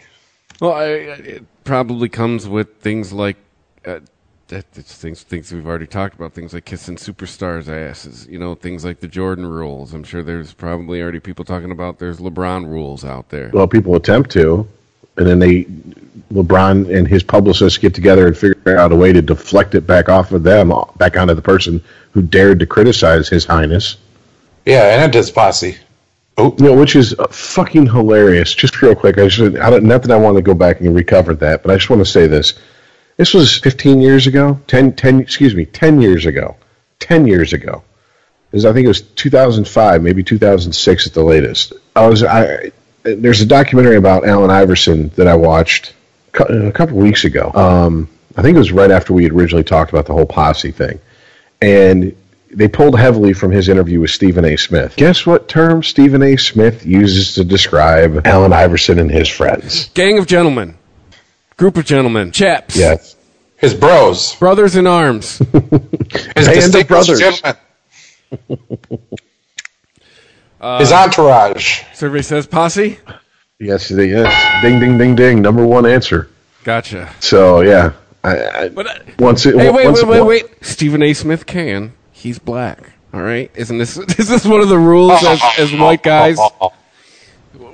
Well, 0.59 0.73
I, 0.73 0.83
I- 0.83 0.87
it 0.87 1.45
probably 1.63 2.09
comes 2.09 2.45
with 2.47 2.77
things 2.81 3.13
like 3.13 3.37
uh, 3.85 3.99
that. 4.49 4.65
Things 4.73 5.23
things 5.23 5.51
we've 5.53 5.65
already 5.65 5.87
talked 5.87 6.15
about. 6.15 6.33
Things 6.33 6.53
like 6.53 6.65
kissing 6.65 6.97
superstars' 6.97 7.69
asses. 7.69 8.27
You 8.27 8.37
know, 8.37 8.53
things 8.53 8.83
like 8.83 8.99
the 8.99 9.07
Jordan 9.07 9.45
rules. 9.45 9.93
I'm 9.93 10.03
sure 10.03 10.21
there's 10.23 10.53
probably 10.53 11.01
already 11.01 11.21
people 11.21 11.45
talking 11.45 11.71
about 11.71 11.99
there's 11.99 12.19
LeBron 12.19 12.65
rules 12.67 13.05
out 13.05 13.29
there. 13.29 13.49
Well, 13.53 13.67
people 13.67 13.95
attempt 13.95 14.29
to, 14.31 14.67
and 15.17 15.27
then 15.27 15.39
they, 15.39 15.65
LeBron 16.31 16.95
and 16.95 17.07
his 17.07 17.23
publicists 17.23 17.77
get 17.77 17.93
together 17.93 18.27
and 18.27 18.37
figure 18.37 18.77
out 18.77 18.91
a 18.91 18.95
way 18.95 19.13
to 19.13 19.21
deflect 19.21 19.75
it 19.75 19.85
back 19.85 20.09
off 20.09 20.31
of 20.31 20.43
them, 20.43 20.73
back 20.97 21.17
onto 21.17 21.33
the 21.33 21.41
person 21.41 21.83
who 22.11 22.21
dared 22.21 22.59
to 22.59 22.65
criticize 22.65 23.29
His 23.29 23.45
Highness. 23.45 23.97
Yeah, 24.65 25.03
and 25.03 25.13
his 25.13 25.29
posse. 25.29 25.77
Oh, 26.37 26.55
You 26.57 26.65
know, 26.65 26.75
which 26.75 26.95
is 26.95 27.13
uh, 27.19 27.27
fucking 27.27 27.87
hilarious. 27.87 28.55
Just 28.55 28.81
real 28.81 28.95
quick, 28.95 29.17
I 29.17 29.27
should, 29.27 29.59
I 29.59 29.69
don't, 29.69 29.83
not 29.83 30.01
that 30.03 30.11
I 30.11 30.17
want 30.17 30.37
to 30.37 30.41
go 30.41 30.53
back 30.53 30.79
and 30.79 30.95
recover 30.95 31.35
that, 31.35 31.61
but 31.61 31.71
I 31.71 31.75
just 31.75 31.89
want 31.89 31.99
to 31.99 32.11
say 32.11 32.27
this. 32.27 32.53
This 33.17 33.33
was 33.33 33.59
15 33.59 34.01
years 34.01 34.25
ago, 34.25 34.59
10, 34.67 34.93
10 34.93 35.19
excuse 35.19 35.53
me, 35.53 35.65
10 35.65 36.01
years 36.01 36.25
ago, 36.25 36.55
10 36.99 37.27
years 37.27 37.53
ago. 37.53 37.83
It 38.51 38.57
was, 38.57 38.65
I 38.65 38.73
think 38.73 38.85
it 38.85 38.87
was 38.87 39.01
2005, 39.01 40.01
maybe 40.01 40.23
2006 40.23 41.07
at 41.07 41.13
the 41.13 41.23
latest. 41.23 41.73
I 41.95 42.07
was, 42.07 42.23
I, 42.23 42.71
there's 43.03 43.41
a 43.41 43.45
documentary 43.45 43.97
about 43.97 44.25
Allen 44.25 44.49
Iverson 44.49 45.09
that 45.09 45.27
I 45.27 45.35
watched 45.35 45.93
a 46.33 46.71
couple 46.71 46.97
weeks 46.97 47.25
ago. 47.25 47.51
Um, 47.53 48.09
I 48.35 48.41
think 48.41 48.55
it 48.55 48.59
was 48.59 48.71
right 48.71 48.89
after 48.91 49.13
we 49.13 49.23
had 49.23 49.33
originally 49.33 49.63
talked 49.63 49.91
about 49.91 50.05
the 50.05 50.13
whole 50.13 50.25
posse 50.25 50.71
thing. 50.71 50.99
And 51.61 52.15
they 52.49 52.67
pulled 52.67 52.97
heavily 52.97 53.33
from 53.33 53.51
his 53.51 53.69
interview 53.69 53.99
with 53.99 54.11
Stephen 54.11 54.45
A. 54.45 54.55
Smith. 54.57 54.95
Guess 54.95 55.25
what 55.25 55.47
term 55.47 55.83
Stephen 55.83 56.21
A. 56.23 56.35
Smith 56.37 56.85
uses 56.85 57.35
to 57.35 57.43
describe 57.43 58.25
Allen 58.25 58.53
Iverson 58.53 58.99
and 58.99 59.09
his 59.11 59.27
friends? 59.29 59.89
Gang 59.89 60.17
of 60.17 60.27
gentlemen, 60.27 60.77
group 61.57 61.77
of 61.77 61.85
gentlemen, 61.85 62.31
chaps. 62.31 62.75
Yes. 62.75 63.15
His 63.57 63.73
bros. 63.73 64.35
Brothers 64.35 64.75
in 64.75 64.87
arms. 64.87 65.37
His 65.37 65.49
Band 65.51 65.77
of 66.35 66.53
distinguished 66.53 66.87
brothers. 66.87 67.19
gentlemen. 67.19 67.57
His 70.79 70.91
entourage. 70.91 71.83
Survey 71.93 72.21
says 72.21 72.47
posse. 72.47 72.99
Yes, 73.59 73.91
yes. 73.91 74.61
Ding, 74.63 74.79
ding, 74.79 74.97
ding, 74.97 75.15
ding. 75.15 75.41
Number 75.41 75.65
one 75.65 75.85
answer. 75.85 76.29
Gotcha. 76.63 77.13
So 77.19 77.61
yeah, 77.61 77.93
I, 78.23 78.47
I, 78.47 78.69
But 78.69 78.87
uh, 78.87 78.99
once 79.19 79.45
it, 79.45 79.55
hey, 79.55 79.69
wait, 79.69 79.85
once, 79.85 80.03
wait, 80.03 80.21
wait, 80.21 80.43
wait. 80.43 80.45
Stephen 80.65 81.01
A. 81.03 81.13
Smith 81.13 81.45
can. 81.45 81.93
He's 82.11 82.39
black. 82.39 82.91
All 83.13 83.21
right. 83.21 83.51
Isn't 83.55 83.77
this 83.77 83.97
is 84.19 84.27
this 84.29 84.45
one 84.45 84.61
of 84.61 84.69
the 84.69 84.79
rules 84.79 85.23
as, 85.23 85.41
as 85.59 85.73
white 85.73 86.03
guys 86.03 86.37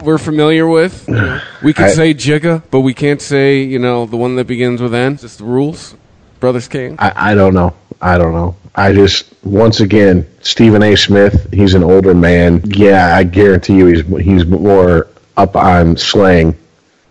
we're 0.02 0.18
familiar 0.18 0.68
with? 0.68 1.08
You 1.08 1.14
know, 1.16 1.42
we 1.64 1.74
can 1.74 1.86
I- 1.86 1.90
say 1.92 2.14
Jigga, 2.14 2.64
but 2.72 2.82
we 2.82 2.94
can't 2.94 3.22
say 3.22 3.62
you 3.62 3.80
know 3.80 4.06
the 4.06 4.18
one 4.18 4.36
that 4.36 4.48
begins 4.48 4.82
with 4.82 4.94
N. 4.94 5.18
Just 5.18 5.38
the 5.40 5.46
rules. 5.46 5.96
Brothers 6.40 6.68
King. 6.68 6.96
I, 7.00 7.32
I 7.32 7.36
don't 7.36 7.54
know. 7.54 7.74
I 8.02 8.18
don't 8.18 8.34
know. 8.34 8.56
I 8.76 8.94
just 8.94 9.34
once 9.44 9.82
again, 9.82 10.28
Stephen 10.42 10.82
A. 10.84 10.96
Smith. 10.96 11.52
He's 11.52 11.74
an 11.74 11.84
older 11.84 12.14
man. 12.14 12.62
Yeah, 12.66 13.16
I 13.16 13.24
guarantee 13.24 13.76
you, 13.78 13.88
he's 13.88 14.26
he's 14.26 14.46
more 14.46 15.08
up 15.36 15.56
on 15.56 15.98
slang 15.98 16.58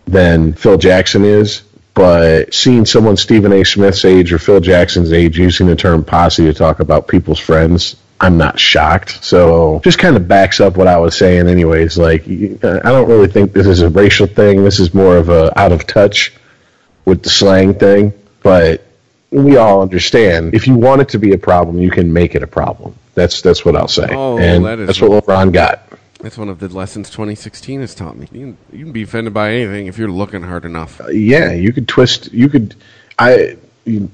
than 0.05 0.53
Phil 0.53 0.77
Jackson 0.77 1.23
is. 1.23 1.61
But 1.93 2.53
seeing 2.53 2.85
someone 2.85 3.17
Stephen 3.17 3.51
A. 3.51 3.63
Smith's 3.63 4.05
age 4.05 4.31
or 4.31 4.39
Phil 4.39 4.61
Jackson's 4.61 5.11
age 5.11 5.37
using 5.37 5.67
the 5.67 5.75
term 5.75 6.03
posse 6.03 6.45
to 6.45 6.53
talk 6.53 6.79
about 6.79 7.07
people's 7.07 7.39
friends, 7.39 7.97
I'm 8.21 8.37
not 8.37 8.59
shocked. 8.59 9.23
So 9.23 9.81
just 9.83 9.99
kind 9.99 10.15
of 10.15 10.27
backs 10.27 10.59
up 10.59 10.77
what 10.77 10.87
I 10.87 10.97
was 10.97 11.17
saying, 11.17 11.47
anyways. 11.47 11.97
Like 11.97 12.23
I 12.23 12.89
don't 12.89 13.09
really 13.09 13.27
think 13.27 13.53
this 13.53 13.67
is 13.67 13.81
a 13.81 13.89
racial 13.89 14.27
thing. 14.27 14.63
This 14.63 14.79
is 14.79 14.93
more 14.93 15.17
of 15.17 15.29
a 15.29 15.57
out 15.59 15.71
of 15.71 15.85
touch 15.85 16.33
with 17.05 17.21
the 17.21 17.29
slang 17.29 17.73
thing. 17.73 18.13
But 18.41 18.85
we 19.31 19.57
all 19.57 19.81
understand 19.81 20.53
if 20.53 20.67
you 20.67 20.75
want 20.75 21.01
it 21.01 21.09
to 21.09 21.19
be 21.19 21.33
a 21.33 21.37
problem, 21.37 21.79
you 21.79 21.91
can 21.91 22.11
make 22.11 22.35
it 22.35 22.43
a 22.43 22.47
problem. 22.47 22.95
That's 23.13 23.41
that's 23.41 23.63
what 23.65 23.75
I'll 23.75 23.87
say. 23.87 24.07
Oh, 24.11 24.37
and 24.37 24.65
that 24.65 24.79
is 24.79 24.87
that's 24.87 25.01
what 25.01 25.23
LeBron 25.23 25.53
got. 25.53 25.83
That's 26.19 26.37
one 26.37 26.49
of 26.49 26.59
the 26.59 26.67
lessons 26.67 27.09
2016 27.09 27.81
has 27.81 27.95
taught 27.95 28.17
me. 28.17 28.27
You 28.31 28.39
can, 28.39 28.57
you 28.73 28.83
can 28.85 28.91
be 28.91 29.03
offended 29.03 29.33
by 29.33 29.51
anything 29.51 29.87
if 29.87 29.97
you're 29.97 30.11
looking 30.11 30.41
hard 30.41 30.65
enough. 30.65 30.99
Uh, 30.99 31.07
yeah, 31.07 31.53
you 31.53 31.71
could 31.71 31.87
twist. 31.87 32.31
You 32.33 32.49
could. 32.49 32.75
I. 33.17 33.57
You, 33.85 34.09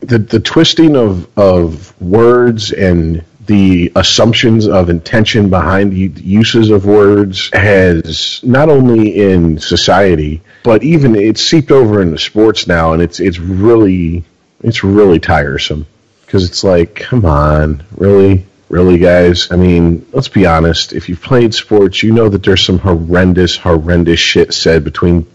the 0.00 0.18
the 0.18 0.40
twisting 0.40 0.96
of 0.96 1.38
of 1.38 2.00
words 2.00 2.72
and 2.72 3.24
the 3.46 3.90
assumptions 3.96 4.66
of 4.68 4.88
intention 4.88 5.50
behind 5.50 5.92
the 5.92 6.08
uses 6.22 6.70
of 6.70 6.86
words 6.86 7.50
has 7.52 8.40
not 8.44 8.68
only 8.68 9.20
in 9.20 9.58
society 9.58 10.40
but 10.62 10.82
even 10.84 11.16
it's 11.16 11.40
seeped 11.40 11.72
over 11.72 12.00
into 12.00 12.18
sports 12.18 12.68
now 12.68 12.92
and 12.92 13.02
it's 13.02 13.18
it's 13.18 13.38
really 13.38 14.24
it's 14.62 14.84
really 14.84 15.18
tiresome. 15.20 15.86
Because 16.24 16.44
it's 16.48 16.64
like 16.64 16.94
come 16.96 17.24
on 17.26 17.84
really? 17.96 18.46
Really 18.68 18.98
guys? 18.98 19.50
I 19.52 19.56
mean 19.56 20.06
let's 20.12 20.28
be 20.28 20.46
honest. 20.46 20.92
If 20.94 21.08
you've 21.08 21.20
played 21.20 21.54
sports 21.54 22.02
you 22.02 22.12
know 22.12 22.28
that 22.30 22.42
there's 22.42 22.64
some 22.64 22.78
horrendous 22.78 23.56
horrendous 23.56 24.18
shit 24.20 24.54
said 24.54 24.82
between 24.84 25.26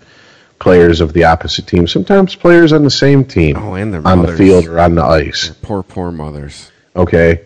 players 0.60 1.02
of 1.02 1.14
the 1.14 1.26
opposite 1.26 1.68
team. 1.68 1.86
Sometimes 1.88 2.34
players 2.34 2.74
on 2.74 2.84
the 2.84 2.90
same 2.90 3.24
team 3.26 3.56
Oh, 3.58 3.76
and 3.76 3.94
their 3.94 4.06
on 4.08 4.24
the 4.24 4.36
field 4.36 4.66
or 4.66 4.80
on 4.80 4.96
the 4.96 5.04
ice. 5.04 5.50
Poor, 5.62 5.84
poor 5.84 6.12
mothers. 6.12 6.72
okay? 6.96 7.42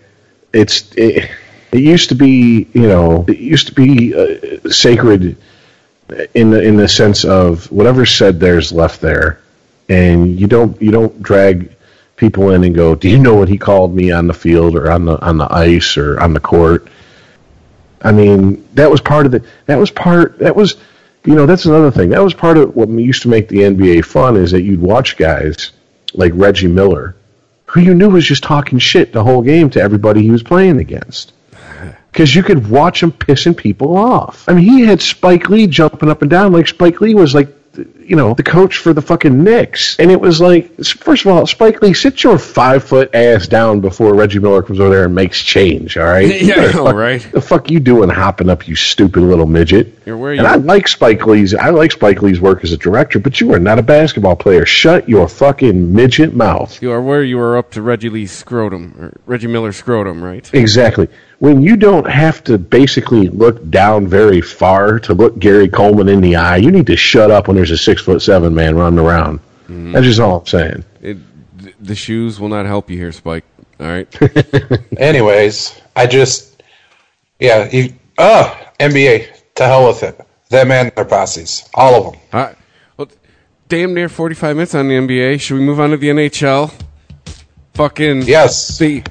It's 0.54 0.94
it, 0.96 1.30
it 1.74 1.80
used 1.82 2.08
to 2.10 2.16
be 2.16 2.68
you 2.74 2.88
know 2.88 3.26
it 3.28 3.38
used 3.38 3.68
to 3.68 3.74
be 3.74 4.16
uh, 4.16 4.70
sacred 4.70 5.36
in 6.34 6.52
the 6.52 6.62
in 6.62 6.78
the 6.78 6.88
sense 6.88 7.26
of 7.26 7.70
whatever's 7.70 8.12
said 8.16 8.40
there's 8.40 8.72
left 8.72 9.02
there 9.02 9.41
and 9.92 10.40
you 10.40 10.48
don't 10.48 10.82
you 10.82 10.92
don't 10.92 11.22
drag 11.22 11.76
people 12.16 12.52
in 12.52 12.64
and 12.64 12.76
go 12.76 12.96
do 12.96 13.10
you 13.10 13.18
know 13.20 13.36
what 13.36 13.50
he 13.50 13.58
called 13.58 13.96
me 13.96 14.12
on 14.12 14.28
the 14.28 14.34
field 14.34 14.76
or 14.76 14.92
on 14.92 15.06
the 15.06 15.20
on 15.26 15.38
the 15.38 15.52
ice 15.54 15.98
or 15.98 16.20
on 16.20 16.34
the 16.34 16.40
court 16.40 16.88
i 18.02 18.12
mean 18.12 18.68
that 18.74 18.90
was 18.90 19.02
part 19.02 19.26
of 19.26 19.32
the 19.32 19.44
that 19.66 19.78
was 19.78 19.90
part 19.92 20.38
that 20.40 20.56
was 20.56 20.76
you 21.26 21.36
know 21.36 21.46
that's 21.46 21.66
another 21.66 21.92
thing 21.92 22.10
that 22.10 22.24
was 22.24 22.34
part 22.34 22.58
of 22.58 22.76
what 22.76 22.90
used 22.90 23.24
to 23.24 23.28
make 23.28 23.48
the 23.48 23.58
nba 23.58 24.04
fun 24.06 24.38
is 24.38 24.52
that 24.52 24.62
you'd 24.62 24.82
watch 24.82 25.18
guys 25.18 25.72
like 26.14 26.32
reggie 26.36 26.68
miller 26.68 27.16
who 27.72 27.80
you 27.80 27.94
knew 27.94 28.10
was 28.10 28.26
just 28.26 28.44
talking 28.44 28.80
shit 28.80 29.14
the 29.14 29.24
whole 29.24 29.42
game 29.42 29.70
to 29.70 29.82
everybody 29.82 30.22
he 30.22 30.30
was 30.30 30.44
playing 30.44 30.80
against. 30.80 31.34
Because 32.12 32.36
you 32.36 32.44
could 32.44 32.70
watch 32.70 33.02
him 33.02 33.14
pissing 33.14 33.56
people 33.56 33.96
off. 33.96 34.44
I 34.50 34.54
mean, 34.54 34.66
he 34.66 34.82
had 34.82 35.02
Spike 35.02 35.48
Lee 35.48 35.66
jumping 35.66 36.10
up 36.10 36.22
and 36.22 36.30
down 36.30 36.52
like 36.52 36.68
Spike 36.68 37.00
Lee 37.00 37.16
was 37.16 37.34
like, 37.34 37.48
you 37.74 38.16
know, 38.18 38.34
the 38.34 38.44
coach 38.44 38.78
for 38.78 38.94
the 38.94 39.02
fucking 39.02 39.44
Knicks. 39.44 39.98
And 39.98 40.12
it 40.12 40.20
was 40.20 40.42
like, 40.42 40.84
first 40.84 41.26
of 41.26 41.32
all, 41.32 41.48
Spike 41.48 41.82
Lee, 41.82 41.94
sit 41.94 42.22
your 42.24 42.38
five 42.38 42.84
foot 42.84 43.16
ass 43.16 43.48
down 43.48 43.80
before 43.80 44.14
Reggie 44.14 44.40
Miller 44.40 44.62
comes 44.62 44.80
over 44.80 44.90
there 44.94 45.06
and 45.06 45.16
makes 45.16 45.42
change, 45.42 45.96
all 45.98 46.04
right? 46.06 46.42
Yeah, 46.42 46.56
know, 46.72 46.86
Fuck- 46.86 46.96
right? 46.96 47.22
The 47.32 47.40
fuck 47.42 47.72
you 47.72 47.80
doing 47.80 48.10
hopping 48.10 48.50
up, 48.50 48.68
you 48.68 48.76
stupid 48.76 49.22
little 49.22 49.46
midget? 49.46 50.00
You're 50.06 50.18
where 50.18 50.34
and 50.34 50.42
you- 50.42 50.48
I 50.48 50.56
like 50.56 50.88
Spike 50.88 51.26
Lee's. 51.26 51.54
I 51.54 51.70
like 51.70 51.92
Spike 51.92 52.22
Lee's 52.22 52.42
work 52.42 52.64
as 52.64 52.72
a 52.74 52.78
director, 52.78 53.20
but 53.20 53.40
you 53.40 53.54
are 53.54 53.60
not 53.60 53.80
a 53.80 53.84
basketball 53.84 54.36
player. 54.36 54.66
Shut 54.66 55.08
your 55.08 55.28
fucking 55.30 55.94
midget 55.94 56.36
mouth. 56.36 56.82
You 56.82 56.92
are 56.92 57.02
where 57.02 57.24
you 57.24 57.40
are 57.40 57.58
up 57.58 57.72
to 57.72 57.82
Reggie 57.82 58.10
Lee's 58.10 58.32
scrotum, 58.32 58.96
or 59.00 59.14
Reggie 59.26 59.48
Miller's 59.48 59.78
scrotum, 59.78 60.24
right? 60.24 60.50
Exactly. 60.54 61.08
When 61.42 61.64
you 61.64 61.76
don't 61.76 62.08
have 62.08 62.44
to 62.44 62.60
basically 62.60 63.28
look 63.28 63.68
down 63.72 64.06
very 64.06 64.42
far 64.42 65.00
to 65.00 65.16
look 65.16 65.40
Gary 65.40 65.68
Coleman 65.68 66.08
in 66.08 66.22
the 66.22 66.36
eye, 66.36 66.58
you 66.58 66.70
need 66.70 66.86
to 66.86 66.96
shut 66.96 67.32
up 67.32 67.48
when 67.48 67.56
there's 67.56 67.72
a 67.72 67.78
six 67.80 68.00
foot 68.04 68.22
seven 68.22 68.54
man 68.54 68.76
running 68.76 69.00
around. 69.00 69.40
That's 69.68 70.06
just 70.06 70.20
all 70.20 70.42
I'm 70.42 70.46
saying. 70.46 70.84
It, 71.02 71.18
the 71.84 71.96
shoes 71.96 72.40
will 72.40 72.50
not 72.50 72.68
help 72.68 72.92
you 72.92 72.98
here, 73.00 73.12
Spike. 73.12 73.44
All 73.80 73.88
right. 73.88 74.08
Anyways, 75.00 75.82
I 75.96 76.06
just, 76.06 76.62
yeah, 77.40 77.68
you, 77.72 77.94
uh, 78.20 78.54
NBA, 78.80 79.56
to 79.56 79.66
hell 79.66 79.88
with 79.88 80.04
it. 80.04 80.22
Them 80.50 80.70
and 80.72 80.92
their 80.92 81.06
posses. 81.06 81.68
All 81.74 81.96
of 81.96 82.14
them. 82.14 82.22
All 82.34 82.40
right. 82.40 82.56
Well, 82.98 83.08
damn 83.68 83.96
near 83.96 84.10
45 84.10 84.58
minutes 84.58 84.76
on 84.76 84.90
the 84.90 84.94
NBA. 84.94 85.42
Should 85.42 85.58
we 85.58 85.62
move 85.66 85.80
on 85.80 85.90
to 85.90 85.98
the 85.98 86.10
NHL? 86.10 86.72
Fucking 87.74 88.24
Yes. 88.24 88.78
The 88.78 89.02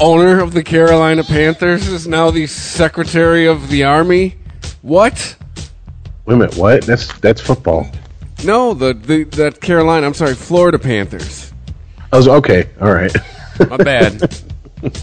owner 0.00 0.40
of 0.40 0.52
the 0.52 0.62
Carolina 0.62 1.24
Panthers 1.24 1.88
is 1.88 2.06
now 2.06 2.30
the 2.30 2.46
secretary 2.46 3.46
of 3.46 3.68
the 3.68 3.84
army. 3.84 4.36
What? 4.82 5.36
Wait 6.26 6.34
a 6.34 6.36
minute, 6.36 6.56
what? 6.56 6.84
That's 6.84 7.12
that's 7.20 7.40
football. 7.40 7.86
No, 8.44 8.74
the, 8.74 8.94
the 8.94 9.24
that 9.24 9.60
Carolina. 9.60 10.06
I'm 10.06 10.14
sorry, 10.14 10.34
Florida 10.34 10.78
Panthers. 10.78 11.52
I 12.12 12.16
was 12.16 12.28
okay. 12.28 12.68
All 12.80 12.92
right. 12.92 13.14
My 13.68 13.76
bad. 13.76 14.42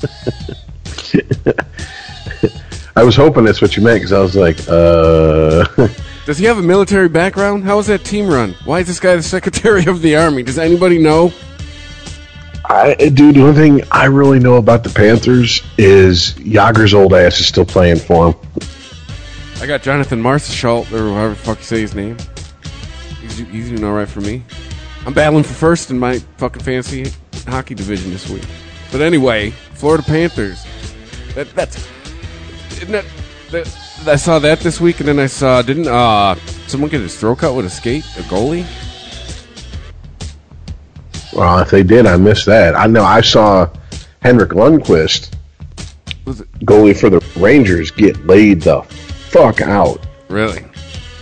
I 2.95 3.03
was 3.03 3.15
hoping 3.15 3.45
that's 3.45 3.61
what 3.61 3.77
you 3.77 3.83
meant 3.83 3.99
because 3.99 4.11
I 4.13 4.19
was 4.19 4.35
like, 4.35 4.57
uh, 4.67 5.65
Does 6.25 6.37
he 6.37 6.45
have 6.45 6.57
a 6.59 6.61
military 6.61 7.09
background? 7.09 7.63
How 7.63 7.79
is 7.79 7.87
that 7.87 8.03
team 8.03 8.27
run? 8.27 8.53
Why 8.65 8.81
is 8.81 8.87
this 8.87 8.99
guy 8.99 9.15
the 9.15 9.23
secretary 9.23 9.85
of 9.85 10.01
the 10.01 10.15
army? 10.17 10.43
Does 10.43 10.59
anybody 10.59 10.99
know? 10.99 11.33
I, 12.71 12.95
dude, 12.95 13.35
the 13.35 13.41
only 13.41 13.53
thing 13.53 13.87
I 13.91 14.05
really 14.05 14.39
know 14.39 14.55
about 14.55 14.85
the 14.85 14.89
Panthers 14.89 15.61
is 15.77 16.33
Jagr's 16.35 16.93
old 16.93 17.13
ass 17.13 17.37
is 17.41 17.47
still 17.47 17.65
playing 17.65 17.97
for 17.97 18.31
him. 18.31 18.35
I 19.59 19.67
got 19.67 19.83
Jonathan 19.83 20.21
Marshall, 20.21 20.87
or 20.93 21.13
however 21.13 21.29
the 21.31 21.35
fuck 21.35 21.57
you 21.57 21.65
say 21.65 21.81
his 21.81 21.93
name. 21.93 22.17
He's, 23.19 23.39
he's 23.39 23.69
doing 23.69 23.83
all 23.83 23.91
right 23.91 24.07
for 24.07 24.21
me. 24.21 24.43
I'm 25.05 25.13
battling 25.13 25.43
for 25.43 25.53
first 25.53 25.91
in 25.91 25.99
my 25.99 26.19
fucking 26.37 26.63
fantasy 26.63 27.11
hockey 27.45 27.75
division 27.75 28.09
this 28.09 28.29
week. 28.29 28.45
But 28.89 29.01
anyway, 29.01 29.49
Florida 29.73 30.03
Panthers. 30.03 30.63
That 31.35 31.53
that's 31.53 31.85
isn't 32.77 32.91
that, 32.91 33.05
that 33.51 33.67
I 34.07 34.15
saw 34.15 34.39
that 34.39 34.61
this 34.61 34.79
week, 34.79 35.01
and 35.01 35.09
then 35.09 35.19
I 35.19 35.27
saw 35.27 35.61
didn't 35.61 35.87
uh 35.87 36.35
someone 36.67 36.89
get 36.89 37.01
his 37.01 37.19
throat 37.19 37.39
cut 37.39 37.53
with 37.53 37.65
a 37.65 37.69
skate, 37.69 38.05
a 38.17 38.21
goalie? 38.21 38.65
Well, 41.33 41.59
if 41.59 41.69
they 41.69 41.83
did, 41.83 42.05
I 42.05 42.17
missed 42.17 42.45
that. 42.47 42.75
I 42.75 42.87
know 42.87 43.03
I 43.03 43.21
saw 43.21 43.69
Henrik 44.21 44.49
Lundqvist, 44.51 45.31
goalie 46.65 46.97
for 46.99 47.09
the 47.09 47.19
Rangers, 47.39 47.89
get 47.91 48.25
laid 48.27 48.61
the 48.61 48.81
fuck 48.83 49.61
out. 49.61 50.05
really? 50.29 50.65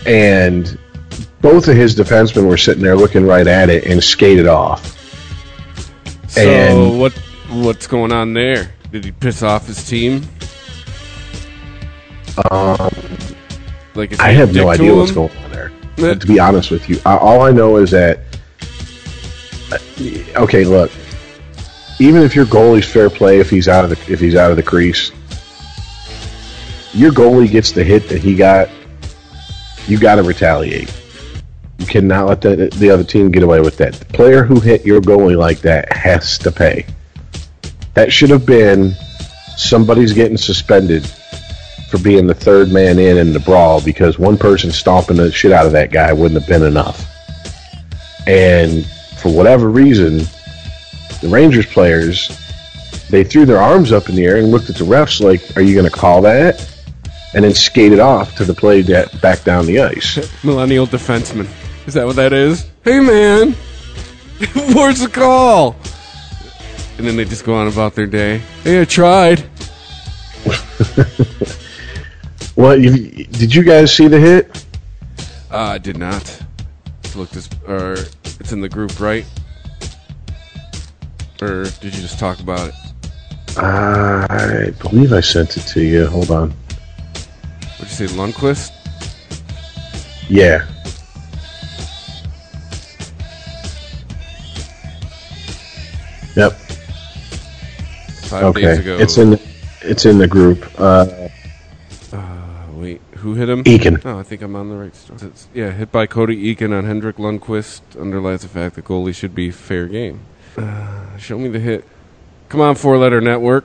And 0.06 0.78
both 1.42 1.68
of 1.68 1.76
his 1.76 1.94
defensemen 1.94 2.48
were 2.48 2.56
sitting 2.56 2.82
there 2.82 2.96
looking 2.96 3.26
right 3.26 3.46
at 3.46 3.68
it 3.70 3.84
and 3.86 4.02
skated 4.02 4.46
off. 4.46 4.96
So 6.28 6.40
And- 6.42 7.00
what 7.00 7.12
what's 7.50 7.86
going 7.86 8.12
on 8.12 8.32
there? 8.32 8.72
Did 8.92 9.04
he 9.04 9.12
piss 9.12 9.42
off 9.42 9.66
his 9.66 9.86
team? 9.88 10.22
Um, 12.50 12.90
Like 13.94 14.18
I 14.20 14.30
have 14.30 14.54
no 14.54 14.68
idea 14.68 14.94
what's 14.94 15.10
going 15.12 15.36
on 15.44 15.50
there. 15.50 15.72
Eh. 15.98 16.14
To 16.14 16.26
be 16.26 16.38
honest 16.38 16.70
with 16.70 16.88
you, 16.88 17.00
all 17.04 17.42
I 17.42 17.50
know 17.52 17.76
is 17.76 17.90
that. 17.90 18.20
Uh, 19.72 20.42
Okay, 20.42 20.64
look. 20.64 20.90
Even 21.98 22.22
if 22.22 22.34
your 22.34 22.46
goalie's 22.46 22.90
fair 22.90 23.10
play, 23.10 23.40
if 23.40 23.50
he's 23.50 23.68
out 23.68 23.84
of 23.84 23.90
the 23.90 24.12
if 24.12 24.20
he's 24.20 24.34
out 24.34 24.50
of 24.50 24.56
the 24.56 24.62
crease, 24.62 25.12
your 26.92 27.12
goalie 27.12 27.50
gets 27.50 27.72
the 27.72 27.84
hit 27.84 28.08
that 28.08 28.20
he 28.20 28.34
got. 28.34 28.68
You 29.86 29.98
got 29.98 30.16
to 30.16 30.22
retaliate. 30.22 30.94
You 31.78 31.86
cannot 31.86 32.28
let 32.28 32.40
the, 32.40 32.70
the 32.76 32.90
other 32.90 33.04
team 33.04 33.30
get 33.30 33.42
away 33.42 33.60
with 33.60 33.76
that. 33.78 33.94
The 33.94 34.04
player 34.06 34.44
who 34.44 34.60
hit 34.60 34.84
your 34.84 35.00
goalie 35.00 35.36
like 35.36 35.60
that 35.60 35.92
has 35.92 36.38
to 36.38 36.52
pay. 36.52 36.86
That 37.94 38.12
should 38.12 38.30
have 38.30 38.46
been 38.46 38.94
somebody's 39.56 40.12
getting 40.12 40.36
suspended 40.36 41.06
for 41.90 41.98
being 41.98 42.26
the 42.26 42.34
third 42.34 42.70
man 42.70 42.98
in 42.98 43.18
in 43.18 43.32
the 43.32 43.40
brawl 43.40 43.82
because 43.82 44.18
one 44.18 44.38
person 44.38 44.70
stomping 44.70 45.16
the 45.16 45.32
shit 45.32 45.52
out 45.52 45.66
of 45.66 45.72
that 45.72 45.90
guy 45.90 46.12
wouldn't 46.12 46.40
have 46.40 46.48
been 46.48 46.62
enough. 46.62 47.06
And 48.26 48.86
for 49.20 49.30
whatever 49.30 49.68
reason, 49.68 50.18
the 51.20 51.28
Rangers 51.28 51.66
players 51.66 52.36
they 53.08 53.24
threw 53.24 53.44
their 53.44 53.60
arms 53.60 53.92
up 53.92 54.08
in 54.08 54.14
the 54.14 54.24
air 54.24 54.36
and 54.36 54.52
looked 54.52 54.70
at 54.70 54.76
the 54.76 54.84
refs 54.84 55.20
like, 55.20 55.56
"Are 55.56 55.62
you 55.62 55.74
going 55.74 55.90
to 55.90 55.96
call 55.96 56.22
that?" 56.22 56.66
And 57.34 57.44
then 57.44 57.54
skated 57.54 58.00
off 58.00 58.36
to 58.36 58.44
the 58.44 58.54
play 58.54 58.82
that 58.82 59.20
back 59.20 59.44
down 59.44 59.66
the 59.66 59.80
ice. 59.80 60.18
Millennial 60.44 60.86
defenseman. 60.86 61.48
Is 61.86 61.94
that 61.94 62.06
what 62.06 62.16
that 62.16 62.32
is? 62.32 62.68
Hey, 62.84 63.00
man. 63.00 63.52
Where's 64.74 65.00
the 65.00 65.10
call? 65.12 65.76
And 66.98 67.06
then 67.06 67.16
they 67.16 67.24
just 67.24 67.44
go 67.44 67.54
on 67.54 67.68
about 67.68 67.94
their 67.94 68.06
day. 68.06 68.38
Hey, 68.62 68.80
I 68.80 68.84
tried. 68.84 69.44
Well, 72.60 72.78
you, 72.78 73.24
did 73.24 73.54
you 73.54 73.62
guys 73.62 73.90
see 73.90 74.06
the 74.06 74.20
hit? 74.20 74.66
Uh, 75.50 75.56
I 75.56 75.78
did 75.78 75.96
not. 75.96 76.42
Look, 77.16 77.30
this, 77.30 77.48
or 77.66 77.92
it's 78.38 78.52
in 78.52 78.60
the 78.60 78.68
group, 78.68 79.00
right? 79.00 79.24
Or 81.42 81.64
did 81.64 81.84
you 81.94 82.02
just 82.02 82.18
talk 82.18 82.40
about 82.40 82.68
it? 82.68 82.74
I 83.58 84.72
believe 84.80 85.12
I 85.12 85.20
sent 85.20 85.56
it 85.56 85.62
to 85.62 85.80
you. 85.82 86.06
Hold 86.06 86.30
on. 86.30 86.50
What'd 87.78 88.00
you 88.00 88.06
say, 88.06 88.14
Lundqvist? 88.14 88.70
Yeah. 90.28 90.66
Yep. 96.36 96.52
Five 98.28 98.44
Okay. 98.44 98.62
days 98.62 98.78
ago. 98.78 98.98
It's 98.98 99.18
in. 99.18 99.38
It's 99.82 100.06
in 100.06 100.18
the 100.18 100.28
group. 100.28 100.64
Uh, 100.78 101.06
Wait, 101.08 101.30
who 103.20 103.34
hit 103.34 103.48
him? 103.48 103.64
Eakin. 103.64 104.04
Oh, 104.04 104.18
I 104.18 104.22
think 104.22 104.42
I'm 104.42 104.56
on 104.56 104.68
the 104.68 104.76
right 104.76 104.94
story. 104.94 105.18
It's- 105.22 105.48
yeah, 105.54 105.70
hit 105.70 105.90
by 105.92 106.06
Cody 106.06 106.54
Eakin 106.54 106.76
on 106.76 106.84
Henrik 106.84 107.16
Lundqvist 107.16 107.80
underlies 108.00 108.42
the 108.42 108.48
fact 108.48 108.76
that 108.76 108.84
goalie 108.84 109.14
should 109.14 109.34
be 109.34 109.50
fair 109.50 109.86
game. 109.86 110.20
Uh, 110.56 111.16
show 111.16 111.38
me 111.38 111.48
the 111.48 111.60
hit. 111.60 111.84
Come 112.48 112.60
on, 112.60 112.74
four 112.74 112.98
letter 112.98 113.20
network. 113.20 113.64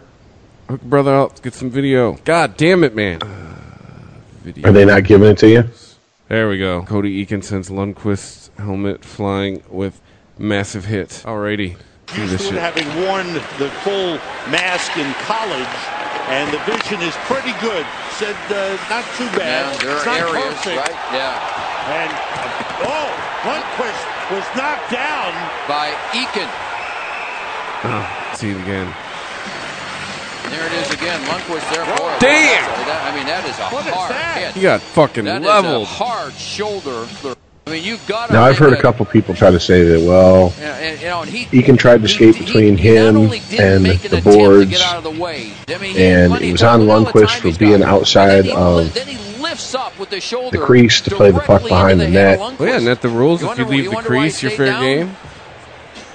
Hook 0.70 0.82
brother 0.82 1.14
out. 1.14 1.30
Let's 1.30 1.41
get 1.41 1.53
some 1.53 1.70
video. 1.70 2.14
God 2.24 2.58
damn 2.58 2.84
it, 2.84 2.95
man. 2.95 3.22
Uh, 3.22 3.56
video. 4.43 4.70
are 4.70 4.72
they 4.72 4.86
not 4.86 5.03
giving 5.03 5.30
it 5.30 5.38
to 5.39 5.49
you? 5.49 5.64
There 6.28 6.49
we 6.49 6.58
go. 6.58 6.82
Cody 6.84 7.24
Eakin 7.26 7.43
sends 7.43 7.70
Lundqvist's 7.70 8.49
helmet 8.58 9.03
flying 9.06 9.64
with 9.70 10.01
massive 10.38 10.86
hit. 10.86 11.10
Alrighty. 11.26 11.78
Do 12.16 12.28
this 12.28 12.45
shit. 12.47 12.53
having 12.53 12.88
worn 13.03 13.34
the 13.34 13.70
full 13.84 14.18
mask 14.51 14.95
in 14.97 15.12
college, 15.26 15.68
and 16.30 16.51
the 16.51 16.59
vision 16.65 17.01
is 17.01 17.15
pretty 17.30 17.53
good. 17.61 17.86
Said 18.17 18.36
uh, 18.49 18.78
not 18.89 19.03
too 19.17 19.28
bad. 19.38 19.76
Yeah, 19.76 19.84
there 19.84 19.97
it's 19.97 20.07
are 20.07 20.17
not 20.17 20.30
areas, 20.32 20.55
perfect. 20.63 20.78
right? 20.80 20.97
Yeah, 21.13 21.36
And 21.91 22.11
uh, 22.11 22.89
oh, 22.89 23.07
Lundqvist 23.45 24.03
was 24.34 24.45
knocked 24.57 24.89
down. 24.91 25.32
by 25.67 25.91
Eakin. 26.15 26.49
See 28.38 28.49
it 28.51 28.57
again. 28.61 28.88
There 30.49 30.65
it 30.67 30.73
is 30.73 30.91
again. 30.93 31.19
Lundqvist 31.26 31.69
there 31.73 31.86
for 31.97 32.13
it. 32.13 32.19
Damn! 32.19 32.63
That- 32.88 33.11
I 33.11 33.15
mean, 33.15 33.26
that 33.28 33.43
is 33.45 33.57
a 33.59 33.63
What 33.69 33.86
is 33.86 33.93
hard 33.93 34.11
that? 34.11 34.38
hit. 34.38 34.53
He 34.55 34.61
got 34.61 34.80
fucking 34.82 35.26
That 35.26 35.41
is 35.41 35.47
leveled. 35.47 35.84
a 35.84 35.86
hard 35.86 36.34
shoulder. 36.36 37.05
I 37.68 37.72
mean, 37.72 37.84
you've 37.84 38.05
got. 38.07 38.30
Now 38.32 38.43
I've 38.43 38.57
heard 38.59 38.74
a 38.74 38.82
couple 38.82 39.05
people 39.07 39.34
try 39.34 39.49
to 39.49 39.59
say 39.59 39.84
that. 39.84 40.07
Well, 40.07 40.53
And, 40.59 40.99
you 41.01 41.07
know, 41.07 41.22
and 41.22 41.30
he, 41.32 41.45
Eakin 41.47 41.80
tried 41.80 42.03
to 42.03 42.07
skate 42.07 42.38
between 42.38 42.78
he 42.78 42.95
him 42.95 43.18
only 43.18 43.39
and 43.57 43.88
an 43.88 43.97
the 43.97 44.22
boards, 44.24 44.70
get 44.70 44.82
out 44.82 44.97
of 44.97 45.03
the 45.03 45.20
way. 45.20 45.51
I 45.68 45.78
mean, 45.80 45.95
he 45.95 46.03
and 46.03 46.36
it 46.41 46.51
was 46.51 46.61
on 46.61 46.82
Look 46.86 46.89
at 46.89 46.93
all 46.95 47.03
the 47.03 47.11
Lundqvist 47.28 47.53
for 47.53 47.59
being 47.59 47.80
got. 47.80 47.89
outside 47.89 48.45
he, 48.45 48.51
of 48.51 48.93
then 48.93 49.07
he 49.07 49.41
lifts 49.41 49.74
up 49.74 49.97
with 49.97 50.11
the 50.11 50.22
shoulder 50.22 50.59
the 50.59 50.63
crease 50.63 51.01
to 51.01 51.09
play 51.16 51.32
the 51.32 51.39
puck 51.39 51.63
behind 51.63 51.93
into 51.93 52.05
the 52.05 52.11
net. 52.11 52.38
Well, 52.39 52.51
yeah, 52.51 52.57
Lundqvist. 52.57 52.76
isn't 52.76 52.86
that 52.86 53.01
the 53.01 53.09
rules? 53.09 53.41
You 53.41 53.51
if 53.51 53.57
you 53.57 53.66
leave 53.66 53.84
you 53.86 53.89
the 53.89 53.95
wonder 53.95 54.09
why 54.11 54.16
he 54.16 54.22
crease, 54.22 54.43
you're 54.43 54.51
fair 54.51 54.66
down? 54.68 54.82
game. 54.84 55.16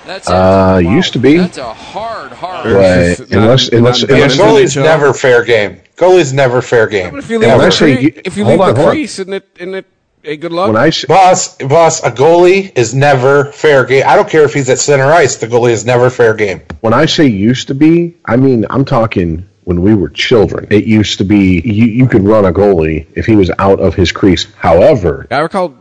That's 0.07 0.29
it. 0.29 0.33
uh, 0.35 0.79
used 0.79 1.13
to 1.15 1.19
be. 1.19 1.39
That's 1.39 1.59
a 1.59 1.75
hard, 1.75 2.31
hard. 2.33 2.67
Right. 2.67 2.85
it's 3.19 3.19
not- 3.29 3.33
Unless- 3.43 3.73
not 3.73 3.79
unless- 3.79 4.05
bad 4.05 4.11
unless- 4.31 4.37
Goalie's 4.39 4.77
never 4.77 5.13
fair 5.13 5.43
game. 5.45 5.81
Goalie's 5.97 6.33
never 6.33 6.63
fair 6.63 6.87
game. 6.87 7.11
But 7.11 7.19
if 7.25 7.29
you 7.31 7.39
leave, 7.41 7.49
when 7.51 7.59
the, 7.59 7.71
say 7.73 7.97
cre- 7.97 8.01
you- 8.03 8.23
if 8.25 8.37
you 8.37 8.45
leave 8.45 8.61
on, 8.61 8.75
the 8.75 8.89
crease, 8.89 9.19
isn't 9.19 9.33
it, 9.33 9.49
isn't 9.59 9.75
it, 9.75 9.87
hey, 10.23 10.37
good 10.37 10.53
luck. 10.53 10.69
When 10.69 10.77
I 10.77 10.89
s- 10.89 11.05
Boss, 11.05 11.57
boss, 11.57 12.03
a 12.03 12.11
goalie 12.11 12.77
is 12.77 12.95
never 12.95 13.53
fair 13.53 13.85
game. 13.85 14.05
I 14.07 14.17
don't 14.17 14.29
care 14.29 14.45
if 14.45 14.55
he's 14.55 14.69
at 14.69 14.79
center 14.79 15.07
ice. 15.13 15.37
The 15.37 15.47
goalie 15.47 15.71
is 15.73 15.85
never 15.85 16.11
fair 16.11 16.35
game. 16.35 16.61
when 16.81 16.93
I 16.95 17.07
say 17.07 17.27
used 17.27 17.69
to 17.69 17.75
be, 17.75 18.17
I 18.27 18.37
mean 18.37 18.65
I'm 18.71 18.85
talking 18.85 19.47
when 19.65 19.83
we 19.83 19.95
were 19.95 20.09
children. 20.09 20.67
It 20.71 20.85
used 20.85 21.19
to 21.19 21.25
be 21.25 21.61
you, 21.61 21.85
you 21.87 22.07
could 22.09 22.25
run 22.25 22.45
a 22.45 22.53
goalie 22.53 23.07
if 23.15 23.27
he 23.27 23.37
was 23.37 23.51
out 23.59 23.79
of 23.81 23.95
his 23.95 24.11
crease. 24.13 24.47
However, 24.57 25.27
I 25.31 25.41
recall 25.41 25.75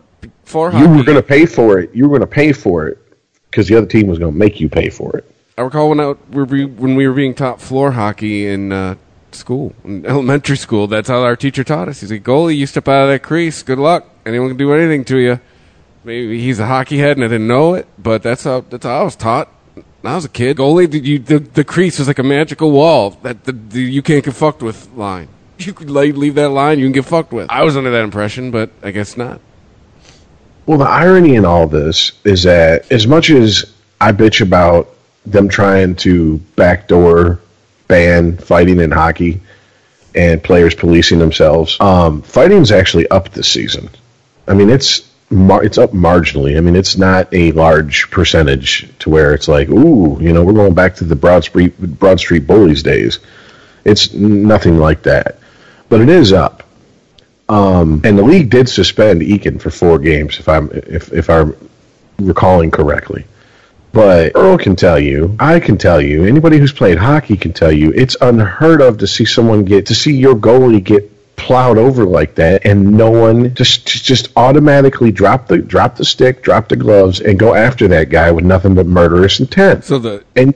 for 0.44 0.72
you 0.74 0.88
were 0.90 1.04
going 1.04 1.18
to 1.18 1.24
pay 1.24 1.46
for 1.46 1.80
it. 1.80 1.94
You 1.94 2.04
were 2.08 2.18
going 2.18 2.28
to 2.30 2.36
pay 2.36 2.52
for 2.52 2.88
it 2.88 2.98
because 3.50 3.68
the 3.68 3.76
other 3.76 3.88
team 3.88 4.08
was 4.08 4.20
going 4.20 4.32
to 4.32 4.38
make 4.38 4.60
you 4.60 4.68
pay 4.70 4.90
for 4.90 5.16
it. 5.18 5.26
I 5.58 5.62
recall 5.62 5.90
when 5.90 6.00
I, 6.00 6.14
we 6.32 6.44
were, 6.44 6.68
when 6.68 6.96
we 6.96 7.08
were 7.08 7.14
being 7.14 7.34
taught 7.34 7.62
floor 7.62 7.92
hockey 7.92 8.48
in 8.48 8.72
uh, 8.72 8.96
school, 9.32 9.74
in 9.84 10.06
elementary 10.06 10.58
school. 10.58 10.88
That's 10.88 11.08
how 11.10 11.22
our 11.24 11.36
teacher 11.36 11.64
taught 11.64 11.88
us. 11.90 12.02
He's 12.02 12.12
like, 12.12 12.24
"Goalie, 12.24 12.58
you 12.58 12.66
step 12.66 12.88
out 12.88 13.04
of 13.04 13.10
that 13.10 13.24
crease. 13.24 13.62
Good 13.64 13.78
luck. 13.80 14.09
Anyone 14.26 14.50
can 14.50 14.58
do 14.58 14.74
anything 14.74 15.06
to 15.06 15.18
you." 15.18 15.40
Maybe 16.04 16.42
he's 16.42 16.60
a 16.60 16.66
hockey 16.66 16.98
head 16.98 17.18
and 17.18 17.26
I 17.26 17.28
didn't 17.28 17.48
know 17.48 17.74
it, 17.74 17.88
but 17.98 18.24
that's 18.24 18.44
how 18.44 18.62
that's 18.62 18.86
how 18.86 19.02
I 19.02 19.04
was 19.04 19.16
taught. 19.16 19.50
When 19.76 20.14
I 20.14 20.16
was 20.16 20.26
a 20.26 20.30
kid. 20.30 20.58
Goalie, 20.58 20.90
did 20.90 21.06
you 21.06 21.20
the, 21.20 21.40
the 21.40 21.64
crease 21.64 22.00
was 22.00 22.08
like 22.08 22.20
a 22.20 22.24
magical 22.24 22.72
wall 22.72 23.12
that 23.24 23.44
the, 23.44 23.52
the 23.52 23.82
you 23.82 24.02
can't 24.02 24.24
get 24.24 24.34
fucked 24.34 24.64
with 24.64 24.90
line. 24.94 25.28
You 25.58 25.74
could 25.74 25.90
leave 25.90 26.36
that 26.36 26.50
line, 26.50 26.80
you 26.80 26.86
can 26.86 26.94
get 26.94 27.04
fucked 27.04 27.34
with. 27.34 27.48
I 27.50 27.64
was 27.64 27.76
under 27.76 27.92
that 27.92 28.04
impression, 28.04 28.50
but 28.50 28.70
I 28.82 28.92
guess 28.92 29.18
not. 29.18 29.42
Well, 30.66 30.78
the 30.78 30.88
irony 30.88 31.36
in 31.36 31.44
all 31.44 31.68
this 31.68 32.14
is 32.24 32.44
that 32.44 32.90
as 32.92 33.06
much 33.06 33.30
as 33.30 33.74
I 34.00 34.14
bitch 34.14 34.40
about 34.40 34.90
them 35.26 35.50
trying 35.50 35.96
to 35.98 36.38
backdoor 36.56 37.42
ban 37.90 38.38
fighting 38.38 38.80
in 38.80 38.92
hockey 38.92 39.42
and 40.16 40.42
players 40.42 40.76
policing 40.76 41.20
themselves, 41.20 41.76
um, 41.82 42.22
fighting's 42.22 42.72
actually 42.72 43.08
up 43.10 43.30
this 43.30 43.50
season. 43.50 43.90
I 44.50 44.54
mean, 44.56 44.70
it's 44.70 45.10
mar- 45.30 45.64
it's 45.64 45.78
up 45.78 45.92
marginally. 45.92 46.58
I 46.58 46.62
mean, 46.62 46.76
it's 46.76 46.98
not 46.98 47.34
a 47.34 47.52
large 47.52 48.10
percentage 48.12 48.90
to 49.00 49.10
where 49.10 49.34
it's 49.34 49.48
like, 49.48 49.70
ooh, 49.70 50.18
you 50.20 50.34
know, 50.34 50.44
we're 50.44 50.54
going 50.54 50.74
back 50.74 50.96
to 50.96 51.04
the 51.04 51.16
Broad 51.16 51.44
Street 51.44 51.78
Broad 51.78 52.20
Street 52.20 52.48
Bullies 52.48 52.84
days. 52.84 53.20
It's 53.86 54.14
nothing 54.14 54.78
like 54.78 55.04
that, 55.04 55.40
but 55.88 56.02
it 56.02 56.10
is 56.10 56.34
up. 56.34 56.64
Um, 57.48 58.02
and 58.04 58.18
the 58.18 58.24
league 58.24 58.50
did 58.50 58.70
suspend 58.70 59.22
Eakin 59.22 59.60
for 59.62 59.72
four 59.72 60.00
games, 60.00 60.40
if 60.40 60.50
I'm 60.50 60.70
if 60.74 61.14
if 61.14 61.30
I'm 61.30 61.56
recalling 62.18 62.72
correctly. 62.72 63.26
But 63.92 64.34
Earl 64.36 64.60
can 64.60 64.76
tell 64.76 65.00
you, 65.00 65.36
I 65.40 65.60
can 65.60 65.78
tell 65.78 66.00
you, 66.00 66.26
anybody 66.26 66.60
who's 66.60 66.72
played 66.72 67.00
hockey 67.00 67.38
can 67.38 67.54
tell 67.54 67.72
you, 67.72 67.92
it's 67.92 68.16
unheard 68.22 68.82
of 68.82 69.00
to 69.00 69.08
see 69.08 69.26
someone 69.26 69.64
get 69.66 69.88
to 69.88 69.96
see 69.96 70.16
your 70.16 70.36
goalie 70.36 70.84
get 70.84 71.12
plowed 71.50 71.80
over 71.80 72.06
like 72.06 72.36
that, 72.36 72.64
and 72.64 72.92
no 72.96 73.10
one 73.10 73.56
just 73.56 73.88
just 73.88 74.30
automatically 74.36 75.12
drop 75.12 75.48
the 75.48 75.58
drop 75.58 75.96
the 75.96 76.06
stick, 76.06 76.44
drop 76.44 76.70
the 76.70 76.76
gloves, 76.76 77.22
and 77.22 77.40
go 77.40 77.56
after 77.56 77.88
that 77.88 78.12
guy 78.12 78.30
with 78.30 78.46
nothing 78.46 78.76
but 78.76 78.86
murderous 78.86 79.40
intent. 79.40 79.84
So 79.84 79.98
the 79.98 80.24
And 80.36 80.54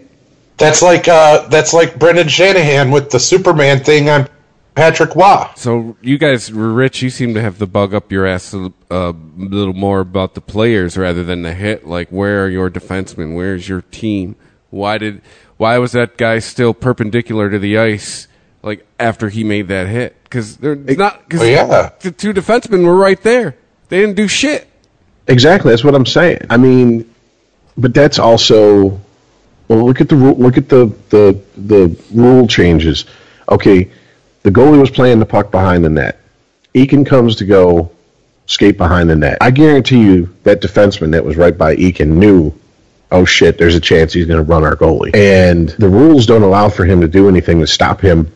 That's 0.57 0.83
like 0.83 1.07
uh, 1.07 1.47
that's 1.47 1.73
like 1.73 1.97
Brendan 1.97 2.27
Shanahan 2.27 2.91
with 2.91 3.09
the 3.09 3.19
Superman 3.19 3.83
thing 3.83 4.07
on 4.07 4.29
Patrick 4.75 5.15
Roy. 5.15 5.49
So 5.55 5.97
you 6.01 6.19
guys, 6.19 6.53
Rich, 6.53 7.01
you 7.01 7.09
seem 7.09 7.33
to 7.33 7.41
have 7.41 7.57
the 7.57 7.65
bug 7.65 7.95
up 7.95 8.11
your 8.11 8.27
ass 8.27 8.53
a 8.53 8.71
uh, 8.91 9.13
little 9.35 9.73
more 9.73 9.99
about 9.99 10.35
the 10.35 10.41
players 10.41 10.95
rather 10.95 11.23
than 11.23 11.41
the 11.41 11.55
hit. 11.55 11.87
Like, 11.87 12.09
where 12.09 12.45
are 12.45 12.49
your 12.49 12.69
defensemen? 12.69 13.33
Where's 13.33 13.67
your 13.67 13.81
team? 13.81 14.35
Why 14.69 14.99
did? 14.99 15.23
Why 15.57 15.79
was 15.79 15.93
that 15.93 16.17
guy 16.17 16.37
still 16.37 16.75
perpendicular 16.75 17.49
to 17.49 17.57
the 17.57 17.79
ice? 17.79 18.27
Like 18.63 18.85
after 18.99 19.27
he 19.29 19.43
made 19.43 19.67
that 19.67 19.87
hit, 19.87 20.15
because 20.23 20.55
they're 20.57 20.75
not. 20.75 21.29
Cause 21.29 21.41
Oh, 21.41 21.43
yeah. 21.43 21.89
the 21.99 22.11
two 22.11 22.33
defensemen 22.33 22.85
were 22.85 22.95
right 22.95 23.21
there. 23.21 23.55
They 23.89 23.99
didn't 23.99 24.15
do 24.15 24.27
shit. 24.29 24.67
Exactly, 25.27 25.71
that's 25.71 25.83
what 25.83 25.95
I'm 25.95 26.05
saying. 26.05 26.39
I 26.49 26.55
mean, 26.57 27.13
but 27.77 27.93
that's 27.93 28.19
also 28.19 28.99
well. 29.67 29.85
Look 29.85 29.99
at 29.99 30.07
the 30.09 30.15
rule. 30.15 30.35
Look 30.35 30.57
at 30.57 30.69
the 30.69 30.85
the 31.09 31.39
the 31.57 32.01
rule 32.13 32.47
changes. 32.47 33.05
Okay, 33.49 33.91
the 34.43 34.49
goalie 34.49 34.79
was 34.79 34.89
playing 34.89 35.19
the 35.19 35.25
puck 35.25 35.51
behind 35.51 35.83
the 35.83 35.89
net. 35.89 36.19
Eakin 36.73 37.05
comes 37.05 37.35
to 37.37 37.45
go 37.45 37.91
skate 38.45 38.77
behind 38.77 39.09
the 39.09 39.15
net. 39.15 39.37
I 39.41 39.51
guarantee 39.51 40.01
you 40.01 40.33
that 40.43 40.61
defenseman 40.61 41.11
that 41.11 41.23
was 41.25 41.35
right 41.35 41.57
by 41.57 41.75
Eakin 41.75 42.07
knew. 42.15 42.53
Oh 43.11 43.25
shit! 43.25 43.57
There's 43.57 43.75
a 43.75 43.81
chance 43.81 44.13
he's 44.13 44.25
going 44.25 44.43
to 44.43 44.49
run 44.49 44.63
our 44.63 44.75
goalie, 44.77 45.13
and 45.13 45.67
the 45.69 45.89
rules 45.89 46.25
don't 46.25 46.43
allow 46.43 46.69
for 46.69 46.85
him 46.85 47.01
to 47.01 47.07
do 47.09 47.27
anything 47.27 47.59
to 47.59 47.67
stop 47.67 47.99
him 48.01 48.31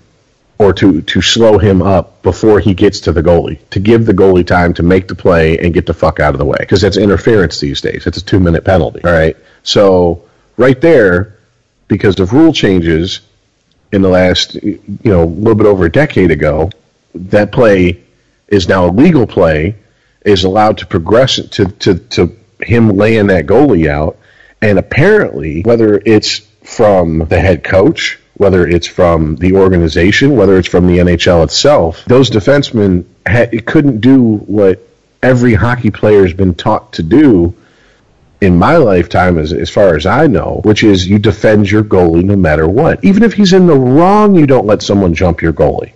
or 0.60 0.74
to 0.74 1.02
to 1.02 1.22
slow 1.22 1.58
him 1.58 1.82
up 1.82 2.22
before 2.24 2.60
he 2.60 2.74
gets 2.74 3.02
to 3.02 3.12
the 3.12 3.22
goalie 3.22 3.60
to 3.70 3.80
give 3.80 4.06
the 4.06 4.14
goalie 4.14 4.46
time 4.46 4.74
to 4.74 4.84
make 4.84 5.08
the 5.08 5.16
play 5.16 5.58
and 5.60 5.74
get 5.74 5.86
the 5.86 5.94
fuck 5.94 6.20
out 6.20 6.34
of 6.34 6.40
the 6.40 6.46
way 6.46 6.58
because 6.60 6.82
that's 6.82 6.98
interference 6.98 7.60
these 7.60 7.82
days. 7.82 8.08
It's 8.08 8.18
a 8.18 8.26
two 8.26 8.40
minute 8.40 8.66
penalty. 8.66 9.04
All 9.04 9.12
right, 9.12 9.38
so 9.64 10.24
right 10.58 10.80
there, 10.82 11.38
because 11.88 12.20
of 12.20 12.34
rule 12.34 12.54
changes 12.54 13.22
in 13.92 14.02
the 14.02 14.10
last 14.10 14.56
you 14.56 14.82
know 15.04 15.24
a 15.24 15.26
little 15.26 15.56
bit 15.56 15.68
over 15.68 15.86
a 15.86 15.92
decade 15.92 16.32
ago, 16.32 16.70
that 17.14 17.52
play 17.52 18.04
is 18.48 18.68
now 18.68 18.86
a 18.86 18.92
legal 18.92 19.28
play 19.28 19.76
is 20.26 20.44
allowed 20.44 20.80
to 20.80 20.86
progress 20.86 21.36
to 21.36 21.66
to 21.66 21.96
to 21.96 22.36
him 22.62 22.90
laying 22.90 23.28
that 23.28 23.46
goalie 23.46 23.88
out, 23.88 24.18
and 24.62 24.80
apparently 24.80 25.62
whether 25.62 26.02
it's 26.06 26.40
from 26.64 27.20
the 27.20 27.40
head 27.40 27.64
coach 27.64 28.20
whether 28.38 28.68
it's 28.68 28.88
from 28.88 29.36
the 29.38 29.54
organization, 29.54 30.36
whether 30.36 30.58
it's 30.58 30.68
from 30.68 30.88
the 30.88 31.00
NHL 31.00 31.44
itself, 31.44 32.06
those 32.06 32.30
defensemen 32.30 33.06
ha- 33.28 33.50
couldn't 33.66 34.00
do 34.00 34.38
what 34.38 34.88
every 35.24 35.56
hockey 35.56 35.92
player 35.92 36.22
has 36.22 36.34
been 36.34 36.54
taught 36.54 36.94
to 36.94 37.04
do 37.04 37.56
in 38.40 38.58
my 38.58 38.78
lifetime, 38.78 39.40
as, 39.40 39.52
as 39.52 39.70
far 39.70 39.96
as 39.96 40.06
I 40.06 40.28
know, 40.28 40.62
which 40.64 40.84
is 40.84 41.08
you 41.08 41.18
defend 41.18 41.72
your 41.72 41.84
goalie 41.84 42.24
no 42.24 42.36
matter 42.36 42.68
what. 42.68 43.04
Even 43.04 43.24
if 43.24 43.34
he's 43.34 43.54
in 43.54 43.66
the 43.66 43.76
wrong, 43.76 44.36
you 44.36 44.46
don't 44.46 44.68
let 44.68 44.84
someone 44.84 45.16
jump 45.16 45.42
your 45.42 45.54
goalie. 45.54 45.94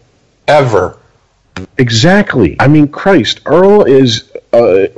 Ever. 0.48 0.98
Exactly. 1.78 2.56
I 2.60 2.68
mean, 2.68 2.88
Christ, 2.88 3.42
Earl 3.46 3.84
is 3.84 4.32
a, 4.54 4.90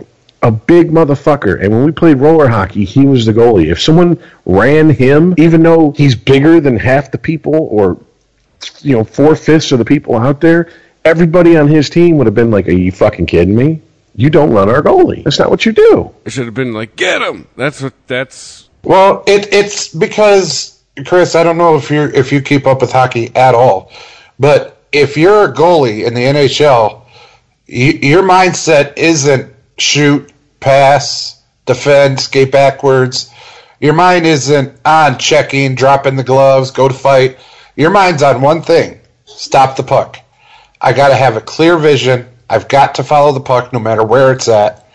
a 0.44 0.52
big 0.52 0.92
motherfucker. 0.92 1.62
And 1.64 1.72
when 1.72 1.86
we 1.86 1.92
played 1.92 2.18
roller 2.18 2.48
hockey, 2.48 2.84
he 2.84 3.06
was 3.06 3.26
the 3.26 3.32
goalie. 3.32 3.72
If 3.72 3.82
someone 3.82 4.20
ran 4.46 4.90
him, 4.90 5.34
even 5.38 5.64
though 5.64 5.92
he's 5.92 6.16
bigger 6.16 6.60
than 6.60 6.78
half 6.78 7.12
the 7.12 7.18
people 7.18 7.56
or, 7.56 7.98
you 8.82 8.96
know, 8.96 9.04
four 9.04 9.36
fifths 9.36 9.72
of 9.72 9.80
the 9.80 9.86
people 9.86 10.16
out 10.18 10.42
there, 10.42 10.70
everybody 11.06 11.58
on 11.58 11.68
his 11.68 11.90
team 11.90 12.18
would 12.18 12.28
have 12.28 12.36
been 12.36 12.52
like, 12.52 12.68
Are 12.68 12.72
you 12.72 12.92
fucking 12.92 13.26
kidding 13.26 13.56
me? 13.56 13.82
You 14.16 14.30
don't 14.30 14.52
run 14.52 14.70
our 14.70 14.84
goalie. 14.84 15.24
That's 15.24 15.40
not 15.40 15.50
what 15.50 15.66
you 15.66 15.72
do. 15.72 16.14
It 16.26 16.32
should 16.32 16.46
have 16.46 16.54
been 16.54 16.74
like, 16.74 16.96
get 16.96 17.22
him. 17.22 17.48
That's 17.56 17.82
what. 17.82 17.94
That's 18.08 18.70
Well, 18.84 19.24
it, 19.26 19.52
it's 19.52 19.88
because 19.88 20.84
Chris, 21.06 21.36
I 21.36 21.44
don't 21.44 21.58
know 21.58 21.76
if 21.78 21.90
you 21.90 22.04
if 22.14 22.32
you 22.32 22.42
keep 22.42 22.68
up 22.68 22.82
with 22.82 22.92
hockey 22.92 23.36
at 23.36 23.56
all, 23.56 23.92
but 24.38 24.78
if 24.92 25.18
you're 25.18 25.46
a 25.46 25.54
goalie 25.54 26.06
in 26.06 26.14
the 26.14 26.22
NHL, 26.22 27.02
you, 27.66 27.94
your 27.94 28.22
mindset 28.22 28.96
isn't 28.98 29.54
shoot, 29.78 30.32
pass, 30.64 31.44
defend, 31.66 32.20
skate 32.20 32.52
backwards. 32.52 33.30
Your 33.80 33.94
mind 33.94 34.26
isn't 34.26 34.80
on 34.86 35.20
checking, 35.20 35.76
dropping 35.76 36.16
the 36.16 36.24
gloves, 36.24 36.72
go 36.72 36.88
to 36.88 36.94
fight. 36.94 37.38
Your 37.76 37.92
mind's 37.92 38.24
on 38.24 38.42
one 38.42 38.62
thing: 38.62 39.00
stop 39.26 39.76
the 39.76 39.84
puck. 39.84 40.20
I 40.80 40.94
got 40.94 41.10
to 41.10 41.16
have 41.16 41.36
a 41.36 41.42
clear 41.42 41.78
vision. 41.78 42.28
I've 42.50 42.68
got 42.68 42.96
to 42.96 43.04
follow 43.04 43.32
the 43.32 43.40
puck 43.40 43.74
no 43.74 43.80
matter 43.80 44.04
where 44.04 44.32
it's 44.32 44.48
at. 44.48 44.88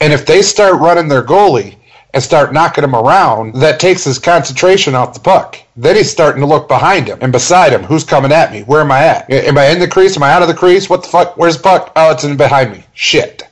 And 0.00 0.12
if 0.12 0.26
they 0.26 0.42
start 0.42 0.80
running 0.80 1.08
their 1.08 1.22
goalie 1.22 1.76
and 2.14 2.22
start 2.22 2.52
knocking 2.52 2.84
him 2.84 2.94
around, 2.94 3.54
that 3.56 3.78
takes 3.78 4.04
his 4.04 4.18
concentration 4.18 4.94
off 4.94 5.14
the 5.14 5.20
puck. 5.20 5.56
Then 5.76 5.96
he's 5.96 6.10
starting 6.10 6.40
to 6.40 6.46
look 6.46 6.68
behind 6.68 7.06
him 7.06 7.18
and 7.20 7.32
beside 7.32 7.72
him. 7.72 7.84
Who's 7.84 8.04
coming 8.04 8.32
at 8.32 8.50
me? 8.50 8.62
Where 8.62 8.80
am 8.80 8.90
I 8.90 9.04
at? 9.04 9.30
Am 9.30 9.58
I 9.58 9.66
in 9.66 9.78
the 9.78 9.88
crease? 9.88 10.16
Am 10.16 10.22
I 10.22 10.32
out 10.32 10.42
of 10.42 10.48
the 10.48 10.54
crease? 10.54 10.88
What 10.88 11.02
the 11.02 11.08
fuck? 11.08 11.36
Where's 11.36 11.56
the 11.56 11.62
puck? 11.62 11.92
Oh, 11.94 12.10
it's 12.12 12.24
in 12.24 12.36
behind 12.36 12.72
me. 12.72 12.84
Shit. 12.94 13.42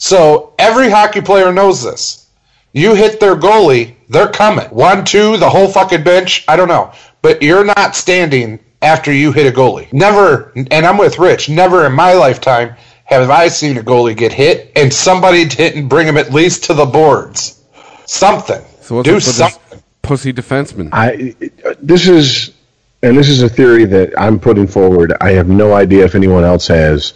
So 0.00 0.54
every 0.58 0.88
hockey 0.88 1.20
player 1.20 1.52
knows 1.52 1.84
this. 1.84 2.26
You 2.72 2.94
hit 2.94 3.20
their 3.20 3.36
goalie, 3.36 3.96
they're 4.08 4.28
coming. 4.30 4.66
One, 4.70 5.04
two, 5.04 5.36
the 5.36 5.48
whole 5.48 5.68
fucking 5.68 6.02
bench. 6.02 6.42
I 6.48 6.56
don't 6.56 6.68
know. 6.68 6.92
But 7.20 7.42
you're 7.42 7.64
not 7.64 7.94
standing 7.94 8.58
after 8.80 9.12
you 9.12 9.30
hit 9.30 9.46
a 9.46 9.54
goalie. 9.54 9.92
Never, 9.92 10.52
and 10.56 10.86
I'm 10.86 10.96
with 10.96 11.18
Rich, 11.18 11.50
never 11.50 11.84
in 11.84 11.92
my 11.92 12.14
lifetime 12.14 12.74
have 13.04 13.28
I 13.28 13.48
seen 13.48 13.76
a 13.76 13.82
goalie 13.82 14.16
get 14.16 14.32
hit 14.32 14.72
and 14.74 14.92
somebody 14.92 15.44
didn't 15.44 15.88
bring 15.88 16.06
him 16.06 16.16
at 16.16 16.32
least 16.32 16.64
to 16.64 16.74
the 16.74 16.86
boards. 16.86 17.62
Something. 18.06 18.62
so. 18.80 18.96
What's 18.96 19.04
Do 19.04 19.10
up 19.10 19.16
with 19.16 19.24
this 19.26 19.36
something. 19.36 19.82
pussy 20.00 20.32
defenseman? 20.32 20.88
I 20.92 21.34
this 21.80 22.08
is 22.08 22.54
and 23.02 23.16
this 23.18 23.28
is 23.28 23.42
a 23.42 23.48
theory 23.48 23.84
that 23.84 24.18
I'm 24.18 24.40
putting 24.40 24.66
forward. 24.66 25.12
I 25.20 25.32
have 25.32 25.48
no 25.48 25.74
idea 25.74 26.04
if 26.04 26.14
anyone 26.14 26.44
else 26.44 26.66
has. 26.68 27.12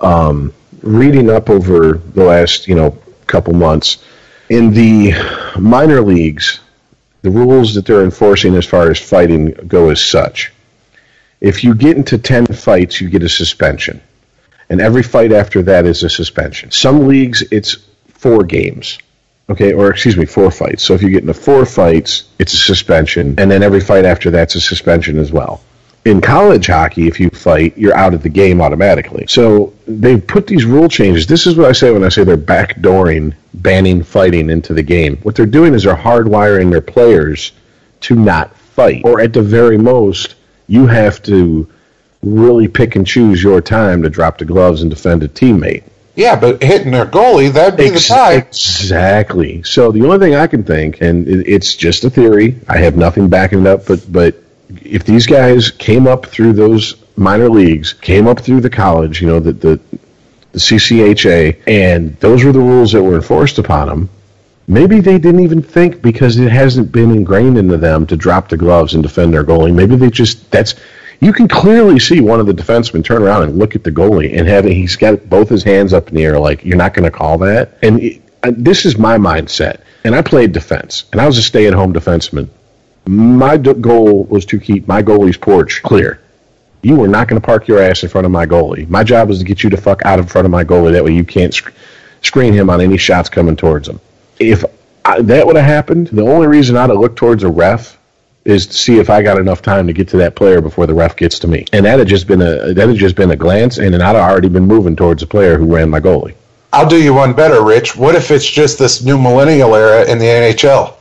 Um, 0.00 0.52
reading 0.82 1.30
up 1.30 1.50
over 1.50 1.94
the 1.94 2.24
last 2.24 2.68
you 2.68 2.74
know 2.74 2.96
couple 3.26 3.54
months 3.54 4.04
in 4.48 4.72
the 4.72 5.12
minor 5.58 6.00
leagues, 6.00 6.60
the 7.22 7.30
rules 7.30 7.74
that 7.74 7.86
they're 7.86 8.02
enforcing 8.02 8.56
as 8.56 8.66
far 8.66 8.90
as 8.90 8.98
fighting 8.98 9.52
go 9.68 9.90
as 9.90 10.00
such. 10.04 10.52
If 11.40 11.62
you 11.62 11.74
get 11.74 11.96
into 11.96 12.18
ten 12.18 12.46
fights, 12.46 13.00
you 13.00 13.08
get 13.08 13.22
a 13.22 13.28
suspension, 13.28 14.00
and 14.68 14.80
every 14.80 15.02
fight 15.02 15.32
after 15.32 15.62
that 15.62 15.86
is 15.86 16.02
a 16.02 16.10
suspension. 16.10 16.70
Some 16.70 17.06
leagues 17.06 17.42
it's 17.50 17.78
four 18.08 18.44
games. 18.44 18.98
Okay, 19.48 19.72
or 19.72 19.90
excuse 19.90 20.16
me, 20.16 20.26
four 20.26 20.50
fights. 20.52 20.84
So 20.84 20.94
if 20.94 21.02
you 21.02 21.10
get 21.10 21.22
into 21.22 21.34
four 21.34 21.66
fights, 21.66 22.24
it's 22.38 22.54
a 22.54 22.56
suspension, 22.56 23.34
and 23.38 23.50
then 23.50 23.62
every 23.62 23.80
fight 23.80 24.04
after 24.04 24.30
that's 24.30 24.54
a 24.54 24.60
suspension 24.60 25.18
as 25.18 25.32
well. 25.32 25.60
In 26.04 26.20
college 26.22 26.66
hockey, 26.66 27.06
if 27.08 27.20
you 27.20 27.28
fight, 27.28 27.76
you're 27.76 27.94
out 27.94 28.14
of 28.14 28.22
the 28.22 28.28
game 28.30 28.62
automatically. 28.62 29.26
So 29.28 29.74
they've 29.86 30.26
put 30.26 30.46
these 30.46 30.64
rule 30.64 30.88
changes. 30.88 31.26
This 31.26 31.46
is 31.46 31.56
what 31.56 31.68
I 31.68 31.72
say 31.72 31.92
when 31.92 32.04
I 32.04 32.08
say 32.08 32.24
they're 32.24 32.38
backdooring 32.38 33.34
banning 33.52 34.02
fighting 34.02 34.48
into 34.48 34.72
the 34.72 34.82
game. 34.82 35.16
What 35.18 35.34
they're 35.34 35.46
doing 35.46 35.74
is 35.74 35.82
they're 35.82 35.94
hardwiring 35.94 36.70
their 36.70 36.80
players 36.80 37.52
to 38.00 38.14
not 38.14 38.56
fight, 38.56 39.02
or 39.04 39.20
at 39.20 39.34
the 39.34 39.42
very 39.42 39.76
most, 39.76 40.36
you 40.68 40.86
have 40.86 41.22
to 41.24 41.68
really 42.22 42.68
pick 42.68 42.96
and 42.96 43.06
choose 43.06 43.42
your 43.42 43.60
time 43.60 44.02
to 44.02 44.10
drop 44.10 44.38
the 44.38 44.44
gloves 44.44 44.82
and 44.82 44.90
defend 44.90 45.22
a 45.22 45.28
teammate. 45.28 45.82
Yeah, 46.14 46.38
but 46.38 46.62
hitting 46.62 46.92
their 46.92 47.06
goalie, 47.06 47.52
that'd 47.52 47.78
be 47.78 47.86
Ex- 47.86 48.08
the 48.08 48.14
time. 48.14 48.38
Exactly. 48.38 49.62
So 49.62 49.92
the 49.92 50.04
only 50.04 50.18
thing 50.18 50.34
I 50.34 50.46
can 50.46 50.64
think, 50.64 51.00
and 51.00 51.26
it's 51.28 51.74
just 51.74 52.04
a 52.04 52.10
theory, 52.10 52.58
I 52.68 52.78
have 52.78 52.96
nothing 52.96 53.28
backing 53.28 53.60
it 53.60 53.66
up, 53.66 53.86
but 53.86 54.10
but 54.10 54.34
if 54.82 55.04
these 55.04 55.26
guys 55.26 55.70
came 55.70 56.06
up 56.06 56.26
through 56.26 56.52
those 56.54 56.96
minor 57.16 57.48
leagues, 57.48 57.92
came 57.92 58.26
up 58.26 58.40
through 58.40 58.60
the 58.60 58.70
college, 58.70 59.20
you 59.20 59.28
know, 59.28 59.40
the 59.40 59.52
the, 59.52 59.80
the 60.52 60.58
CCHA, 60.58 61.62
and 61.66 62.16
those 62.16 62.44
were 62.44 62.52
the 62.52 62.58
rules 62.58 62.92
that 62.92 63.02
were 63.02 63.14
enforced 63.14 63.58
upon 63.58 63.88
them. 63.88 64.10
Maybe 64.66 65.00
they 65.00 65.18
didn't 65.18 65.40
even 65.40 65.62
think 65.62 66.00
because 66.00 66.38
it 66.38 66.50
hasn't 66.50 66.92
been 66.92 67.10
ingrained 67.10 67.58
into 67.58 67.76
them 67.76 68.06
to 68.06 68.16
drop 68.16 68.48
the 68.48 68.56
gloves 68.56 68.94
and 68.94 69.02
defend 69.02 69.34
their 69.34 69.44
goalie. 69.44 69.74
Maybe 69.74 69.96
they 69.96 70.10
just 70.10 70.50
that's 70.50 70.74
you 71.20 71.32
can 71.32 71.48
clearly 71.48 71.98
see 71.98 72.20
one 72.20 72.40
of 72.40 72.46
the 72.46 72.52
defensemen 72.52 73.04
turn 73.04 73.22
around 73.22 73.42
and 73.42 73.58
look 73.58 73.76
at 73.76 73.84
the 73.84 73.92
goalie 73.92 74.38
and 74.38 74.48
have 74.48 74.64
he's 74.64 74.96
got 74.96 75.28
both 75.28 75.48
his 75.48 75.62
hands 75.62 75.92
up 75.92 76.08
in 76.08 76.14
the 76.14 76.24
air 76.24 76.38
like 76.38 76.64
you're 76.64 76.76
not 76.76 76.94
going 76.94 77.04
to 77.04 77.16
call 77.16 77.36
that. 77.38 77.76
And 77.82 78.00
it, 78.00 78.22
uh, 78.42 78.52
this 78.56 78.86
is 78.86 78.96
my 78.96 79.18
mindset. 79.18 79.82
And 80.04 80.14
I 80.14 80.22
played 80.22 80.52
defense, 80.52 81.04
and 81.12 81.20
I 81.20 81.26
was 81.26 81.36
a 81.36 81.42
stay-at-home 81.42 81.92
defenseman. 81.92 82.48
My 83.10 83.56
goal 83.56 84.22
was 84.26 84.44
to 84.46 84.60
keep 84.60 84.86
my 84.86 85.02
goalie's 85.02 85.36
porch 85.36 85.82
clear. 85.82 86.20
You 86.82 86.94
were 86.94 87.08
not 87.08 87.26
going 87.26 87.40
to 87.40 87.44
park 87.44 87.66
your 87.66 87.80
ass 87.80 88.04
in 88.04 88.08
front 88.08 88.24
of 88.24 88.30
my 88.30 88.46
goalie. 88.46 88.88
My 88.88 89.02
job 89.02 89.28
was 89.28 89.40
to 89.40 89.44
get 89.44 89.64
you 89.64 89.68
the 89.68 89.76
fuck 89.76 90.04
out 90.04 90.20
in 90.20 90.26
front 90.26 90.44
of 90.44 90.52
my 90.52 90.62
goalie. 90.62 90.92
That 90.92 91.02
way 91.02 91.12
you 91.12 91.24
can't 91.24 91.52
sc- 91.52 91.72
screen 92.22 92.52
him 92.52 92.70
on 92.70 92.80
any 92.80 92.96
shots 92.96 93.28
coming 93.28 93.56
towards 93.56 93.88
him. 93.88 93.98
If 94.38 94.64
I, 95.04 95.22
that 95.22 95.44
would 95.44 95.56
have 95.56 95.64
happened, 95.64 96.06
the 96.06 96.22
only 96.22 96.46
reason 96.46 96.76
I'd 96.76 96.88
have 96.88 97.00
looked 97.00 97.16
towards 97.16 97.42
a 97.42 97.50
ref 97.50 97.98
is 98.44 98.68
to 98.68 98.74
see 98.74 99.00
if 99.00 99.10
I 99.10 99.22
got 99.22 99.40
enough 99.40 99.60
time 99.60 99.88
to 99.88 99.92
get 99.92 100.06
to 100.10 100.18
that 100.18 100.36
player 100.36 100.60
before 100.60 100.86
the 100.86 100.94
ref 100.94 101.16
gets 101.16 101.40
to 101.40 101.48
me. 101.48 101.66
And 101.72 101.84
that 101.86 101.98
had 101.98 102.06
just 102.06 102.28
been 102.28 102.40
a 102.40 102.72
that 102.74 102.88
had 102.88 102.96
just 102.96 103.16
been 103.16 103.32
a 103.32 103.36
glance, 103.36 103.78
and 103.78 103.92
I'd 104.00 104.14
already 104.14 104.48
been 104.48 104.66
moving 104.66 104.94
towards 104.94 105.20
the 105.20 105.26
player 105.26 105.58
who 105.58 105.74
ran 105.74 105.90
my 105.90 105.98
goalie. 105.98 106.36
I'll 106.72 106.88
do 106.88 107.02
you 107.02 107.12
one 107.12 107.32
better, 107.32 107.60
Rich. 107.64 107.96
What 107.96 108.14
if 108.14 108.30
it's 108.30 108.48
just 108.48 108.78
this 108.78 109.02
new 109.02 109.18
millennial 109.18 109.74
era 109.74 110.08
in 110.08 110.18
the 110.20 110.26
NHL? 110.26 110.94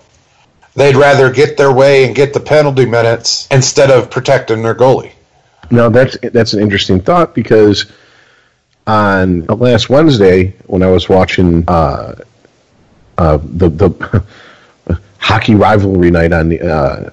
They'd 0.79 0.95
rather 0.95 1.29
get 1.29 1.57
their 1.57 1.73
way 1.73 2.05
and 2.05 2.15
get 2.15 2.33
the 2.33 2.39
penalty 2.39 2.85
minutes 2.85 3.49
instead 3.51 3.91
of 3.91 4.09
protecting 4.09 4.63
their 4.63 4.73
goalie. 4.73 5.11
Now 5.69 5.89
that's 5.89 6.17
that's 6.31 6.53
an 6.53 6.61
interesting 6.61 7.01
thought 7.01 7.35
because 7.35 7.91
on 8.87 9.45
last 9.47 9.89
Wednesday 9.89 10.53
when 10.67 10.81
I 10.81 10.89
was 10.89 11.09
watching 11.09 11.65
uh, 11.67 12.15
uh, 13.17 13.39
the 13.43 13.67
the 13.67 14.23
hockey 15.17 15.55
rivalry 15.55 16.11
night 16.11 16.31
on 16.31 16.47
the 16.47 16.61
uh, 16.61 17.09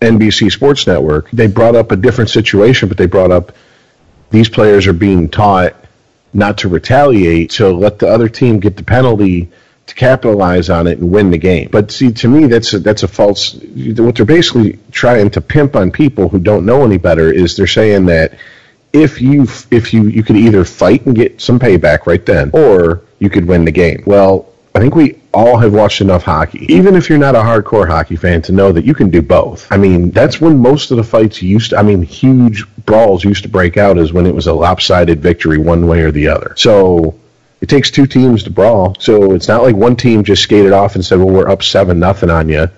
NBC 0.00 0.52
Sports 0.52 0.86
Network, 0.86 1.28
they 1.32 1.48
brought 1.48 1.74
up 1.74 1.90
a 1.90 1.96
different 1.96 2.30
situation, 2.30 2.88
but 2.88 2.98
they 2.98 3.06
brought 3.06 3.32
up 3.32 3.50
these 4.30 4.48
players 4.48 4.86
are 4.86 4.92
being 4.92 5.28
taught 5.28 5.74
not 6.32 6.56
to 6.58 6.68
retaliate, 6.68 7.50
so 7.50 7.74
let 7.74 7.98
the 7.98 8.06
other 8.06 8.28
team 8.28 8.60
get 8.60 8.76
the 8.76 8.84
penalty 8.84 9.50
to 9.88 9.94
capitalize 9.94 10.68
on 10.68 10.86
it 10.86 10.98
and 10.98 11.10
win 11.10 11.30
the 11.30 11.38
game. 11.38 11.68
But 11.72 11.90
see, 11.90 12.12
to 12.12 12.28
me, 12.28 12.46
that's 12.46 12.74
a, 12.74 12.78
that's 12.78 13.02
a 13.02 13.08
false. 13.08 13.54
What 13.54 14.16
they're 14.16 14.26
basically 14.26 14.78
trying 14.92 15.30
to 15.30 15.40
pimp 15.40 15.74
on 15.76 15.90
people 15.90 16.28
who 16.28 16.38
don't 16.38 16.66
know 16.66 16.84
any 16.84 16.98
better 16.98 17.32
is 17.32 17.56
they're 17.56 17.66
saying 17.66 18.06
that 18.06 18.38
if 18.92 19.20
you 19.20 19.46
if 19.70 19.92
you 19.92 20.04
you 20.04 20.22
could 20.22 20.36
either 20.36 20.64
fight 20.64 21.06
and 21.06 21.16
get 21.16 21.40
some 21.40 21.58
payback 21.58 22.06
right 22.06 22.24
then, 22.24 22.50
or 22.52 23.02
you 23.18 23.30
could 23.30 23.46
win 23.46 23.64
the 23.64 23.72
game. 23.72 24.02
Well, 24.06 24.52
I 24.74 24.80
think 24.80 24.94
we 24.94 25.18
all 25.32 25.56
have 25.56 25.72
watched 25.72 26.02
enough 26.02 26.22
hockey, 26.22 26.66
even 26.72 26.94
if 26.94 27.08
you're 27.08 27.18
not 27.18 27.34
a 27.34 27.40
hardcore 27.40 27.88
hockey 27.88 28.16
fan, 28.16 28.42
to 28.42 28.52
know 28.52 28.72
that 28.72 28.84
you 28.84 28.94
can 28.94 29.08
do 29.08 29.22
both. 29.22 29.66
I 29.72 29.78
mean, 29.78 30.10
that's 30.10 30.40
when 30.40 30.58
most 30.58 30.90
of 30.90 30.98
the 30.98 31.04
fights 31.04 31.40
used 31.40 31.70
to, 31.70 31.78
I 31.78 31.82
mean, 31.82 32.02
huge 32.02 32.64
brawls 32.84 33.24
used 33.24 33.42
to 33.44 33.48
break 33.48 33.78
out, 33.78 33.96
is 33.96 34.12
when 34.12 34.26
it 34.26 34.34
was 34.34 34.46
a 34.46 34.52
lopsided 34.52 35.20
victory 35.20 35.58
one 35.58 35.86
way 35.86 36.02
or 36.02 36.10
the 36.10 36.28
other. 36.28 36.54
So 36.56 37.18
it 37.60 37.68
takes 37.68 37.90
two 37.90 38.06
teams 38.06 38.44
to 38.44 38.50
brawl. 38.50 38.96
So 39.00 39.32
it's 39.32 39.48
not 39.48 39.62
like 39.62 39.74
one 39.74 39.96
team 39.96 40.24
just 40.24 40.42
skated 40.42 40.72
off 40.72 40.94
and 40.94 41.04
said, 41.04 41.18
well, 41.18 41.30
we're 41.30 41.48
up 41.48 41.62
7 41.62 41.98
nothing 41.98 42.30
on 42.30 42.48
you. 42.48 42.68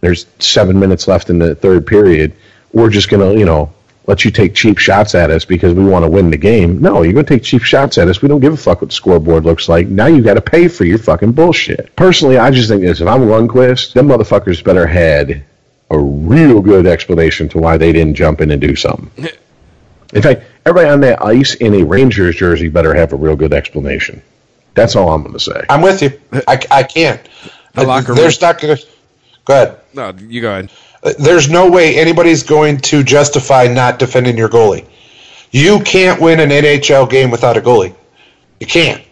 There's 0.00 0.26
seven 0.38 0.78
minutes 0.78 1.06
left 1.08 1.30
in 1.30 1.38
the 1.38 1.54
third 1.54 1.86
period. 1.86 2.32
We're 2.72 2.90
just 2.90 3.10
to, 3.10 3.38
you 3.38 3.44
know, 3.44 3.72
let 4.06 4.24
you 4.24 4.30
take 4.30 4.54
cheap 4.54 4.78
shots 4.78 5.14
at 5.14 5.30
us 5.30 5.44
because 5.44 5.74
we 5.74 5.84
want 5.84 6.04
to 6.04 6.10
win 6.10 6.30
the 6.30 6.36
game. 6.36 6.80
No, 6.80 7.02
you're 7.02 7.12
to 7.26 7.34
take 7.34 7.42
cheap 7.42 7.62
shots 7.62 7.98
at 7.98 8.08
us. 8.08 8.22
We 8.22 8.28
don't 8.28 8.40
give 8.40 8.52
a 8.52 8.56
fuck 8.56 8.80
what 8.80 8.90
the 8.90 8.94
scoreboard 8.94 9.44
looks 9.44 9.68
like. 9.68 9.88
Now 9.88 10.06
you 10.06 10.22
got 10.22 10.34
to 10.34 10.40
pay 10.40 10.68
for 10.68 10.84
your 10.84 10.98
fucking 10.98 11.32
bullshit. 11.32 11.94
Personally, 11.96 12.38
I 12.38 12.50
just 12.50 12.68
think 12.68 12.82
this. 12.82 13.00
If 13.00 13.08
I'm 13.08 13.20
Lundqvist, 13.22 13.92
them 13.92 14.08
motherfuckers 14.08 14.64
better 14.64 14.86
had 14.86 15.44
a 15.90 15.98
real 15.98 16.60
good 16.60 16.86
explanation 16.86 17.48
to 17.50 17.58
why 17.58 17.76
they 17.76 17.92
didn't 17.92 18.14
jump 18.14 18.40
in 18.40 18.50
and 18.50 18.60
do 18.60 18.74
something. 18.74 19.28
In 20.12 20.22
fact, 20.22 20.42
everybody 20.66 20.88
on 20.92 21.00
that 21.02 21.22
ice 21.24 21.54
in 21.54 21.74
a 21.74 21.84
Rangers 21.84 22.36
jersey 22.36 22.68
better 22.68 22.94
have 22.94 23.12
a 23.12 23.16
real 23.16 23.36
good 23.36 23.52
explanation. 23.52 24.22
That's 24.74 24.96
all 24.96 25.12
I'm 25.12 25.22
going 25.22 25.34
to 25.34 25.40
say. 25.40 25.64
I'm 25.68 25.82
with 25.82 26.02
you. 26.02 26.20
I, 26.48 26.60
I 26.70 26.82
can't. 26.82 27.20
The 27.74 27.84
locker 27.84 28.14
There's 28.14 28.40
not 28.40 28.60
going 28.60 28.76
to. 28.76 28.86
Go 29.44 29.54
ahead. 29.54 29.80
No, 29.94 30.12
you 30.18 30.40
go 30.40 30.50
ahead. 30.50 30.70
Uh, 31.02 31.12
there's 31.18 31.48
no 31.48 31.70
way 31.70 31.96
anybody's 31.98 32.42
going 32.42 32.78
to 32.78 33.02
justify 33.02 33.66
not 33.66 33.98
defending 33.98 34.36
your 34.36 34.48
goalie. 34.48 34.86
You 35.50 35.80
can't 35.80 36.20
win 36.20 36.38
an 36.40 36.50
NHL 36.50 37.08
game 37.10 37.30
without 37.30 37.56
a 37.56 37.60
goalie. 37.60 37.94
You 38.60 38.66
can't. 38.66 39.02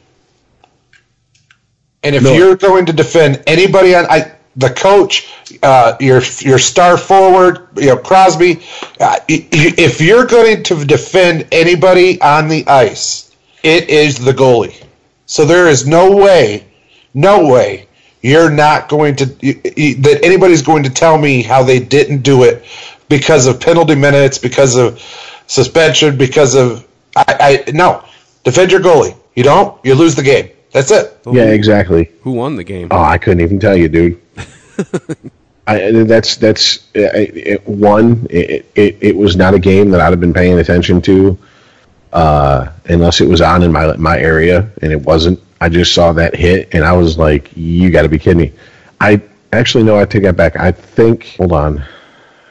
And 2.02 2.14
if 2.14 2.22
No. 2.22 2.32
you're 2.32 2.56
going 2.56 2.86
to 2.86 2.92
defend 2.92 3.42
anybody 3.46 3.94
on 3.94 4.06
I, 4.06 4.32
the 4.58 4.70
coach, 4.70 5.28
uh, 5.62 5.96
your 6.00 6.22
your 6.40 6.58
star 6.58 6.98
forward, 6.98 7.68
you 7.76 7.86
know 7.86 7.96
Crosby, 7.96 8.60
uh, 9.00 9.16
if 9.28 10.00
you're 10.00 10.26
going 10.26 10.62
to 10.64 10.84
defend 10.84 11.46
anybody 11.52 12.20
on 12.20 12.48
the 12.48 12.66
ice, 12.68 13.34
it 13.62 13.88
is 13.90 14.18
the 14.18 14.32
goalie. 14.32 14.84
So 15.26 15.44
there 15.44 15.68
is 15.68 15.86
no 15.86 16.16
way, 16.16 16.66
no 17.14 17.46
way 17.48 17.86
you're 18.22 18.50
not 18.50 18.88
going 18.88 19.16
to 19.16 19.26
y- 19.42 19.60
y- 19.64 19.94
that 20.00 20.20
anybody's 20.24 20.62
going 20.62 20.82
to 20.84 20.90
tell 20.90 21.18
me 21.18 21.42
how 21.42 21.62
they 21.62 21.78
didn't 21.80 22.22
do 22.22 22.42
it 22.44 22.64
because 23.08 23.46
of 23.46 23.60
penalty 23.60 23.94
minutes, 23.94 24.38
because 24.38 24.76
of 24.76 25.00
suspension, 25.46 26.18
because 26.18 26.54
of 26.54 26.86
I, 27.16 27.64
I 27.68 27.70
no 27.72 28.04
defend 28.44 28.72
your 28.72 28.80
goalie. 28.80 29.16
You 29.36 29.44
don't, 29.44 29.78
you 29.84 29.94
lose 29.94 30.16
the 30.16 30.22
game. 30.22 30.50
That's 30.72 30.90
it. 30.90 31.18
Yeah, 31.30 31.44
exactly. 31.44 32.10
Who 32.22 32.32
won 32.32 32.56
the 32.56 32.64
game? 32.64 32.88
Oh, 32.90 33.02
I 33.02 33.18
couldn't 33.18 33.40
even 33.40 33.58
tell 33.58 33.76
you, 33.76 33.88
dude. 33.88 34.20
I, 35.66 35.90
that's 35.90 36.36
that's 36.36 36.78
uh, 36.96 37.12
it, 37.14 37.66
one. 37.66 38.26
It, 38.30 38.70
it 38.74 38.96
it 39.00 39.16
was 39.16 39.36
not 39.36 39.52
a 39.52 39.58
game 39.58 39.90
that 39.90 40.00
I'd 40.00 40.10
have 40.10 40.20
been 40.20 40.32
paying 40.32 40.58
attention 40.58 41.02
to, 41.02 41.38
uh, 42.12 42.70
unless 42.86 43.20
it 43.20 43.28
was 43.28 43.42
on 43.42 43.62
in 43.62 43.70
my 43.70 43.94
my 43.96 44.18
area, 44.18 44.70
and 44.80 44.92
it 44.92 45.02
wasn't. 45.02 45.40
I 45.60 45.68
just 45.68 45.92
saw 45.92 46.12
that 46.14 46.34
hit, 46.34 46.70
and 46.72 46.84
I 46.84 46.94
was 46.94 47.18
like, 47.18 47.50
"You 47.54 47.90
got 47.90 48.02
to 48.02 48.08
be 48.08 48.18
kidding 48.18 48.38
me!" 48.38 48.52
I 48.98 49.20
actually 49.52 49.84
no, 49.84 49.98
I 49.98 50.06
take 50.06 50.22
that 50.22 50.36
back. 50.36 50.56
I 50.56 50.72
think. 50.72 51.34
Hold 51.36 51.52
on. 51.52 51.84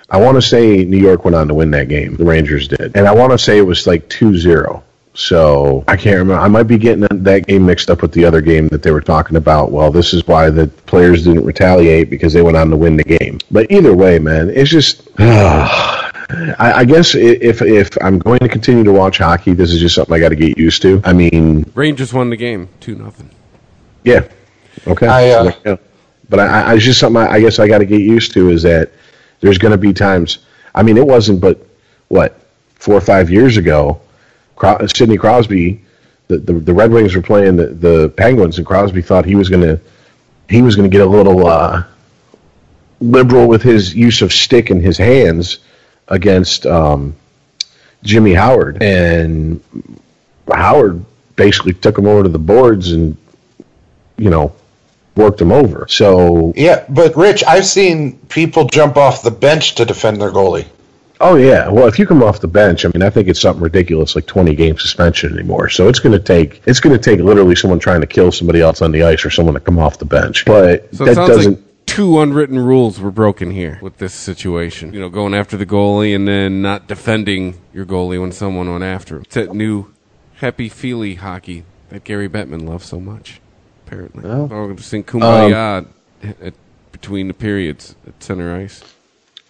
I 0.09 0.17
want 0.17 0.35
to 0.35 0.41
say 0.41 0.85
New 0.85 0.97
York 0.97 1.25
went 1.25 1.35
on 1.35 1.47
to 1.49 1.53
win 1.53 1.71
that 1.71 1.89
game. 1.89 2.15
The 2.15 2.23
Rangers 2.23 2.67
did, 2.67 2.95
and 2.95 3.07
I 3.07 3.13
want 3.13 3.33
to 3.33 3.37
say 3.37 3.57
it 3.57 3.63
was 3.63 3.85
like 3.85 4.07
2-0. 4.07 4.81
So 5.17 5.83
I 5.87 5.97
can't 5.97 6.19
remember. 6.19 6.39
I 6.39 6.47
might 6.47 6.63
be 6.63 6.77
getting 6.77 7.01
that 7.23 7.47
game 7.47 7.65
mixed 7.65 7.89
up 7.89 8.03
with 8.03 8.11
the 8.11 8.23
other 8.23 8.39
game 8.39 8.67
that 8.67 8.83
they 8.83 8.91
were 8.91 9.01
talking 9.01 9.35
about. 9.35 9.71
Well, 9.71 9.91
this 9.91 10.13
is 10.13 10.25
why 10.27 10.51
the 10.51 10.67
players 10.67 11.23
didn't 11.23 11.43
retaliate 11.43 12.11
because 12.11 12.33
they 12.33 12.43
went 12.43 12.55
on 12.55 12.69
to 12.69 12.77
win 12.77 12.95
the 12.95 13.03
game. 13.03 13.39
But 13.49 13.71
either 13.71 13.95
way, 13.95 14.19
man, 14.19 14.51
it's 14.51 14.69
just. 14.69 15.09
I, 15.19 16.73
I 16.75 16.85
guess 16.85 17.15
if 17.15 17.61
if 17.61 17.97
I'm 18.01 18.19
going 18.19 18.39
to 18.39 18.49
continue 18.49 18.83
to 18.83 18.91
watch 18.91 19.17
hockey, 19.17 19.53
this 19.53 19.71
is 19.71 19.79
just 19.79 19.95
something 19.95 20.13
I 20.13 20.19
got 20.19 20.29
to 20.29 20.35
get 20.35 20.57
used 20.57 20.81
to. 20.83 21.01
I 21.03 21.13
mean, 21.13 21.71
Rangers 21.73 22.13
won 22.13 22.29
the 22.29 22.35
game, 22.35 22.69
two 22.79 22.95
nothing. 22.95 23.31
yeah, 24.03 24.27
okay. 24.85 25.07
I, 25.07 25.29
uh, 25.31 25.51
Yeah. 25.65 25.77
But 26.29 26.41
I, 26.41 26.61
I 26.61 26.73
it's 26.75 26.83
just 26.83 26.99
something 26.99 27.21
I, 27.21 27.35
I 27.35 27.39
guess 27.39 27.59
I 27.59 27.67
got 27.67 27.77
to 27.77 27.85
get 27.85 28.01
used 28.01 28.33
to 28.33 28.49
is 28.49 28.61
that 28.63 28.91
there's 29.39 29.57
going 29.57 29.71
to 29.71 29.77
be 29.77 29.93
times. 29.93 30.39
I 30.75 30.83
mean, 30.83 30.97
it 30.97 31.07
wasn't, 31.07 31.39
but 31.39 31.65
what 32.09 32.39
four 32.75 32.95
or 32.95 33.01
five 33.01 33.29
years 33.31 33.57
ago, 33.57 34.01
Sidney 34.87 35.17
Crosby, 35.17 35.83
the, 36.27 36.37
the 36.37 36.53
the 36.53 36.73
Red 36.73 36.91
Wings 36.91 37.15
were 37.15 37.21
playing 37.21 37.55
the, 37.55 37.67
the 37.67 38.09
Penguins, 38.09 38.57
and 38.57 38.67
Crosby 38.67 39.01
thought 39.01 39.25
he 39.25 39.35
was 39.35 39.49
to 39.61 39.79
he 40.49 40.61
was 40.61 40.75
to 40.89 40.89
get 40.89 41.01
a 41.01 41.09
little 41.09 41.45
uh, 41.47 41.83
liberal 42.99 43.47
with 43.47 43.61
his 43.61 43.93
use 43.93 44.21
of 44.21 44.31
stick 44.31 44.69
in 44.71 44.81
his 44.81 44.97
hands 44.97 45.59
against 46.07 46.65
um, 46.65 47.15
Jimmy 48.03 48.33
Howard, 48.33 48.81
and 48.81 49.61
Howard 50.51 51.03
basically 51.35 51.73
took 51.73 51.97
him 51.97 52.07
over 52.07 52.23
to 52.23 52.29
the 52.29 52.39
boards 52.39 52.91
and 52.91 53.17
you 54.17 54.29
know 54.29 54.53
worked 55.15 55.41
him 55.41 55.51
over. 55.51 55.87
So 55.89 56.53
Yeah, 56.55 56.85
but 56.89 57.15
Rich, 57.15 57.43
I've 57.45 57.65
seen 57.65 58.17
people 58.29 58.65
jump 58.65 58.97
off 58.97 59.23
the 59.23 59.31
bench 59.31 59.75
to 59.75 59.85
defend 59.85 60.21
their 60.21 60.31
goalie. 60.31 60.67
Oh 61.19 61.35
yeah, 61.35 61.69
well 61.69 61.87
if 61.87 61.97
you 61.97 62.05
come 62.05 62.21
off 62.23 62.41
the 62.41 62.47
bench, 62.47 62.85
I 62.85 62.89
mean 62.89 63.01
I 63.01 63.09
think 63.09 63.27
it's 63.27 63.41
something 63.41 63.63
ridiculous 63.63 64.15
like 64.15 64.25
20 64.25 64.55
game 64.55 64.77
suspension 64.77 65.33
anymore. 65.33 65.69
So 65.69 65.87
it's 65.87 65.99
going 65.99 66.13
to 66.13 66.23
take 66.23 66.61
it's 66.65 66.79
going 66.79 66.97
to 66.97 67.01
take 67.01 67.19
literally 67.19 67.55
someone 67.55 67.79
trying 67.79 68.01
to 68.01 68.07
kill 68.07 68.31
somebody 68.31 68.61
else 68.61 68.81
on 68.81 68.91
the 68.91 69.03
ice 69.03 69.25
or 69.25 69.29
someone 69.29 69.55
to 69.55 69.59
come 69.59 69.79
off 69.79 69.97
the 69.97 70.05
bench. 70.05 70.45
But 70.45 70.93
So 70.95 71.05
that 71.05 71.15
doesn't 71.15 71.55
like 71.55 71.63
two 71.85 72.19
unwritten 72.19 72.59
rules 72.59 72.99
were 72.99 73.11
broken 73.11 73.49
here 73.49 73.79
with 73.81 73.97
this 73.97 74.13
situation. 74.13 74.93
You 74.93 74.99
know, 74.99 75.09
going 75.09 75.33
after 75.33 75.57
the 75.57 75.65
goalie 75.65 76.15
and 76.15 76.27
then 76.27 76.61
not 76.61 76.87
defending 76.87 77.59
your 77.73 77.85
goalie 77.85 78.21
when 78.21 78.31
someone 78.31 78.71
went 78.71 78.83
after 78.83 79.15
him. 79.15 79.21
It's 79.23 79.35
that 79.35 79.55
new 79.55 79.91
happy 80.35 80.69
feely 80.69 81.15
hockey 81.15 81.63
that 81.89 82.03
Gary 82.03 82.29
Bettman 82.29 82.67
loves 82.67 82.85
so 82.85 82.99
much. 82.99 83.41
Apparently, 83.87 84.23
Well, 84.23 84.41
oh, 84.41 84.45
we're 84.47 84.65
going 84.65 84.75
to 84.75 84.83
sing 84.83 85.03
"Kumbaya" 85.03 85.87
at, 86.21 86.53
between 86.91 87.27
the 87.29 87.33
periods 87.33 87.95
at 88.05 88.21
center 88.21 88.55
ice. 88.55 88.83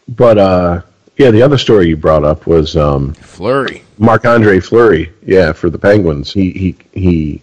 but 0.08 0.38
uh 0.38 0.82
yeah, 1.18 1.32
the 1.32 1.42
other 1.42 1.58
story 1.58 1.90
you 1.90 1.98
brought 1.98 2.24
up 2.24 2.48
was 2.48 2.78
um 2.78 3.14
Fleury. 3.14 3.84
Mark 3.98 4.26
Andre 4.26 4.60
Flurry, 4.60 5.12
yeah, 5.24 5.52
for 5.52 5.70
the 5.70 5.80
Penguins. 5.80 6.32
He 6.32 6.52
he 6.52 6.76
he 6.94 7.42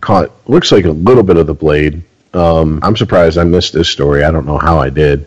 caught 0.00 0.30
looks 0.48 0.72
like 0.72 0.84
a 0.86 0.90
little 0.90 1.22
bit 1.22 1.36
of 1.36 1.46
the 1.46 1.54
blade. 1.54 2.02
Um, 2.34 2.80
I'm 2.82 2.96
surprised 2.96 3.36
I 3.36 3.44
missed 3.44 3.74
this 3.74 3.88
story. 3.88 4.24
I 4.24 4.30
don't 4.30 4.46
know 4.46 4.58
how 4.58 4.78
I 4.78 4.88
did. 4.88 5.26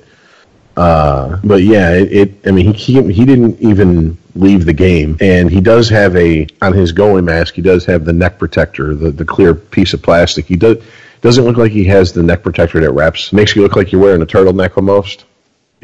Uh, 0.75 1.39
but 1.43 1.61
yeah, 1.61 1.91
it, 1.91 2.11
it. 2.11 2.47
I 2.47 2.51
mean, 2.51 2.73
he, 2.73 2.93
he 2.93 3.13
he 3.13 3.25
didn't 3.25 3.59
even 3.61 4.17
leave 4.36 4.65
the 4.65 4.73
game, 4.73 5.17
and 5.21 5.49
he 5.49 5.61
does 5.61 5.88
have 5.89 6.15
a 6.15 6.47
on 6.61 6.73
his 6.73 6.91
goalie 6.91 7.23
mask. 7.23 7.53
He 7.53 7.61
does 7.61 7.86
have 7.86 8.03
the 8.03 8.13
neck 8.13 8.39
protector, 8.39 8.95
the 8.95 9.11
the 9.11 9.25
clear 9.25 9.53
piece 9.53 9.93
of 9.93 10.01
plastic. 10.01 10.45
He 10.45 10.55
does 10.55 10.83
doesn't 11.21 11.45
look 11.45 11.57
like 11.57 11.71
he 11.71 11.86
has 11.86 12.11
the 12.11 12.23
neck 12.23 12.43
protector 12.43 12.79
that 12.81 12.91
wraps 12.91 13.31
makes 13.31 13.55
you 13.55 13.61
look 13.61 13.75
like 13.75 13.91
you're 13.91 14.01
wearing 14.01 14.21
a 14.21 14.25
turtleneck 14.25 14.75
almost. 14.75 15.25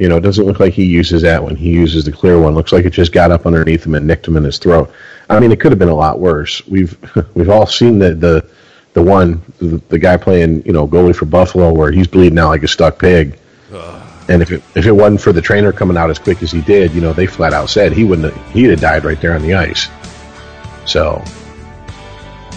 You 0.02 0.10
know, 0.10 0.18
it 0.18 0.22
doesn't 0.22 0.46
look 0.46 0.60
like 0.60 0.74
he 0.74 0.84
uses 0.84 1.22
that 1.22 1.44
one. 1.44 1.56
He 1.56 1.70
uses 1.70 2.06
the 2.06 2.12
clear 2.12 2.40
one. 2.40 2.56
Looks 2.56 2.72
like 2.72 2.86
it 2.86 2.90
just 2.90 3.12
got 3.12 3.30
up 3.30 3.46
underneath 3.46 3.86
him 3.86 3.94
and 3.94 4.08
nicked 4.08 4.28
him 4.28 4.36
in 4.36 4.44
his 4.44 4.58
throat. 4.58 4.92
I 5.30 5.40
mean, 5.40 5.52
it 5.52 5.60
could 5.60 5.72
have 5.72 5.78
been 5.78 5.90
a 5.90 5.96
lot 5.96 6.20
worse. 6.20 6.66
We've 6.66 6.98
we've 7.36 7.52
all 7.52 7.68
seen 7.68 8.00
the 8.00 8.16
the 8.16 8.44
the 8.94 9.04
one 9.04 9.44
the, 9.60 9.80
the 9.90 10.00
guy 10.00 10.18
playing 10.18 10.66
you 10.66 10.74
know 10.74 10.88
goalie 10.88 11.16
for 11.16 11.26
Buffalo 11.26 11.72
where 11.72 11.92
he's 11.92 12.08
bleeding 12.08 12.40
out 12.40 12.50
like 12.50 12.64
a 12.64 12.68
stuck 12.68 12.98
pig. 12.98 13.38
And 14.28 14.42
if 14.42 14.52
it 14.52 14.64
if 14.74 14.88
it 14.88 14.92
wasn't 14.92 15.22
for 15.22 15.34
the 15.34 15.42
trainer 15.42 15.72
coming 15.72 15.98
out 15.98 16.10
as 16.10 16.18
quick 16.18 16.42
as 16.42 16.52
he 16.52 16.62
did, 16.62 16.94
you 16.94 17.02
know, 17.02 17.14
they 17.14 17.28
flat 17.28 17.54
out 17.54 17.70
said 17.70 17.94
he 17.94 18.04
wouldn't 18.04 18.34
have, 18.34 18.52
he'd 18.54 18.72
have 18.72 18.82
died 18.82 19.06
right 19.06 19.22
there 19.22 19.36
on 19.36 19.44
the 19.44 19.54
ice. 19.54 19.88
So, 20.88 21.24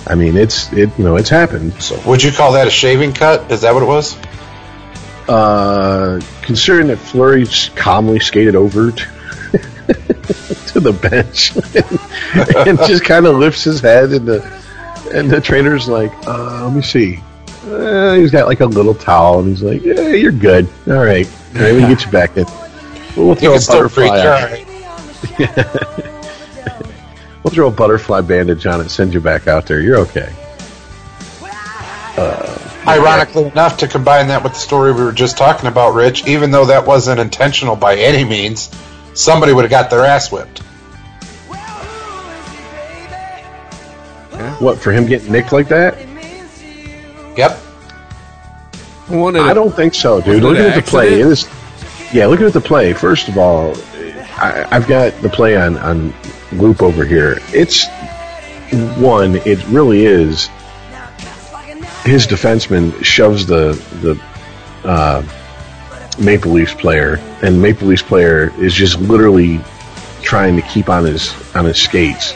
I 0.07 0.15
mean, 0.15 0.39
it's 0.39 0.73
it 0.73 0.89
you 0.97 1.05
know 1.05 1.17
it's 1.17 1.29
happened. 1.29 1.75
So, 1.83 2.01
Would 2.09 2.23
you 2.23 2.33
call 2.33 2.53
that 2.53 2.67
a 2.67 2.71
shaving 2.71 3.13
cut? 3.13 3.53
Is 3.53 3.61
that 3.61 3.75
what 3.75 3.83
it 3.83 3.87
was? 3.87 4.17
Uh, 5.29 6.21
considering 6.43 6.89
that 6.89 6.99
Fleury 6.99 7.47
calmly 7.77 8.19
skated 8.21 8.55
over 8.55 8.91
to, 8.91 8.97
to 10.69 10.81
the 10.81 10.93
bench 10.93 11.55
and, 12.67 12.79
just 12.87 13.05
kind 13.05 13.27
of 13.27 13.37
lifts 13.37 13.65
his 13.65 13.81
head, 13.81 14.13
and 14.13 14.27
the 14.27 14.43
and 15.15 15.31
the 15.31 15.41
trainer's 15.41 15.89
like, 15.89 16.13
uh, 16.27 16.65
"Let 16.67 16.75
me 16.75 16.83
see." 16.83 17.21
Uh, 17.67 18.15
he's 18.17 18.31
got 18.31 18.47
like 18.47 18.61
a 18.61 18.67
little 18.67 18.95
towel, 18.95 19.39
and 19.41 19.49
he's 19.49 19.63
like, 19.63 19.83
"Yeah, 19.83 20.09
you're 20.11 20.31
good. 20.33 20.69
All 20.87 20.95
right, 20.95 21.27
all 21.57 21.63
right, 21.63 21.73
we 21.73 21.81
can 21.81 21.89
get 21.91 22.05
you 22.05 22.11
back 22.13 22.37
in. 22.37 22.45
We'll 23.17 23.35
throw 23.35 23.55
a 23.55 23.61
butterfly. 23.67 24.09
breathe. 24.09 24.11
on- 24.11 24.27
All 24.27 24.43
right. 24.43 24.67
We'll 27.43 27.53
throw 27.53 27.69
a 27.69 27.71
butterfly 27.71 28.23
bandage 28.23 28.67
on 28.67 28.81
it, 28.81 28.91
send 28.91 29.13
you 29.15 29.21
back 29.21 29.47
out 29.49 29.67
there. 29.67 29.81
You're 29.81 29.99
okay." 30.01 30.33
Ironically 32.87 33.45
enough, 33.45 33.79
to 33.79 33.89
combine 33.89 34.29
that 34.29 34.43
with 34.43 34.53
the 34.53 34.59
story 34.59 34.93
we 34.93 35.03
were 35.03 35.13
just 35.13 35.39
talking 35.39 35.69
about, 35.69 35.95
Rich, 35.95 36.27
even 36.27 36.51
though 36.51 36.67
that 36.67 36.87
wasn't 36.87 37.19
intentional 37.21 37.77
by 37.77 37.97
any 37.97 38.25
means, 38.25 38.71
somebody 39.15 39.53
would 39.53 39.63
have 39.65 39.71
got 39.71 39.91
their 39.91 40.05
ass 40.05 40.31
whipped. 40.31 40.59
What 44.61 44.79
for 44.79 44.93
him 44.93 45.07
getting 45.07 45.33
nicked 45.33 45.53
like 45.53 45.69
that? 45.69 45.97
Yep. 47.37 47.53
One 49.09 49.37
at 49.37 49.43
I 49.43 49.51
a- 49.51 49.55
don't 49.55 49.75
think 49.75 49.95
so, 49.95 50.21
dude. 50.21 50.27
Was 50.29 50.37
it 50.39 50.43
Looking 50.43 50.65
an 50.65 50.71
at 50.73 50.85
the 50.85 50.91
play, 50.91 51.21
it 51.21 51.27
accident? 51.27 51.33
is. 52.09 52.15
Yeah, 52.15 52.27
looking 52.27 52.47
at 52.47 52.53
the 52.53 52.61
play. 52.61 52.93
First 52.93 53.29
of 53.29 53.37
all, 53.39 53.75
I, 54.37 54.67
I've 54.71 54.87
got 54.87 55.21
the 55.23 55.29
play 55.29 55.57
on 55.57 55.77
on 55.79 56.15
loop 56.53 56.83
over 56.83 57.05
here. 57.05 57.39
It's 57.53 57.87
one. 58.99 59.37
It 59.45 59.67
really 59.69 60.05
is. 60.07 60.49
His 62.05 62.27
defenseman 62.27 63.03
shoves 63.03 63.47
the 63.47 63.73
the 64.03 64.21
uh, 64.87 65.23
Maple 66.19 66.53
Leafs 66.53 66.75
player, 66.75 67.17
and 67.43 67.61
Maple 67.61 67.89
Leafs 67.89 68.03
player 68.03 68.53
is 68.59 68.75
just 68.75 69.01
literally 69.01 69.61
trying 70.23 70.57
to 70.57 70.63
keep 70.63 70.89
on 70.89 71.05
his 71.05 71.35
on 71.55 71.65
his 71.65 71.81
skates. 71.81 72.35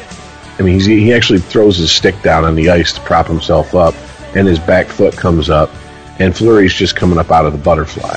I 0.58 0.62
mean, 0.62 0.80
he 0.80 1.12
actually 1.12 1.38
throws 1.38 1.76
his 1.76 1.92
stick 1.92 2.20
down 2.22 2.44
on 2.44 2.54
the 2.54 2.70
ice 2.70 2.92
to 2.94 3.00
prop 3.02 3.26
himself 3.26 3.74
up, 3.74 3.94
and 4.34 4.48
his 4.48 4.58
back 4.58 4.86
foot 4.86 5.16
comes 5.16 5.50
up, 5.50 5.70
and 6.18 6.36
Fleury's 6.36 6.74
just 6.74 6.96
coming 6.96 7.18
up 7.18 7.30
out 7.30 7.46
of 7.46 7.52
the 7.52 7.58
butterfly. 7.58 8.16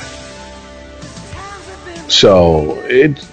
So 2.08 2.78
it 2.86 3.24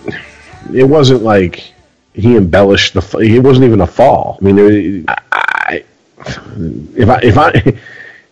it 0.73 0.83
wasn't 0.83 1.23
like 1.23 1.73
he 2.13 2.35
embellished 2.35 2.93
the. 2.93 3.17
It 3.19 3.39
wasn't 3.39 3.65
even 3.65 3.81
a 3.81 3.87
fall. 3.87 4.37
I 4.41 4.43
mean, 4.43 4.55
there, 4.55 5.03
I, 5.31 5.83
if 6.95 7.09
I 7.09 7.19
if 7.21 7.37
I 7.37 7.79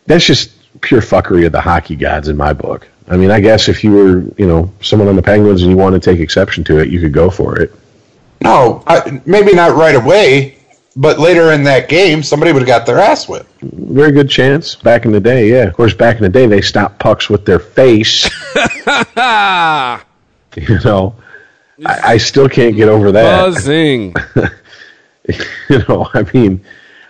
that's 0.08 0.26
just 0.26 0.52
pure 0.82 1.02
fuckery 1.02 1.46
of 1.46 1.52
the 1.52 1.62
hockey 1.62 1.96
gods 1.96 2.28
in 2.28 2.38
my 2.38 2.54
book. 2.54 2.88
I 3.08 3.16
mean, 3.16 3.32
I 3.32 3.40
guess 3.40 3.70
if 3.70 3.84
you 3.84 3.92
were 3.92 4.20
you 4.38 4.48
know 4.48 4.72
someone 4.82 5.08
on 5.08 5.16
the 5.16 5.22
Penguins 5.22 5.62
and 5.62 5.72
you 5.72 5.78
want 5.78 5.94
to 5.94 6.00
take 6.00 6.20
exception 6.20 6.64
to 6.66 6.80
it, 6.80 6.90
you 6.90 7.00
could 7.00 7.14
go 7.14 7.30
for 7.30 7.60
it. 7.60 7.72
No, 8.42 8.84
I, 8.88 9.22
maybe 9.26 9.54
not 9.54 9.76
right 9.76 9.96
away, 9.96 10.58
but 10.96 11.20
later 11.20 11.52
in 11.54 11.64
that 11.64 11.90
game, 11.90 12.22
somebody 12.22 12.52
would 12.52 12.62
have 12.62 12.68
got 12.68 12.86
their 12.86 13.00
ass 13.00 13.28
whipped. 13.28 13.50
Very 13.62 14.12
good 14.12 14.30
chance 14.30 14.76
back 14.76 15.06
in 15.06 15.12
the 15.12 15.20
day. 15.20 15.50
Yeah, 15.50 15.64
of 15.64 15.74
course, 15.74 15.94
back 15.94 16.18
in 16.18 16.24
the 16.24 16.30
day 16.30 16.48
they 16.48 16.62
stopped 16.62 17.00
pucks 17.00 17.30
with 17.30 17.46
their 17.46 17.60
face. 17.60 18.30
You 20.58 20.80
know, 20.84 21.16
I, 21.86 22.14
I 22.14 22.18
still 22.18 22.50
can't 22.50 22.76
get 22.76 22.90
over 22.90 23.12
that. 23.12 23.40
buzzing. 23.46 24.16
you 25.70 25.84
know, 25.88 26.10
I 26.14 26.26
mean, 26.34 26.64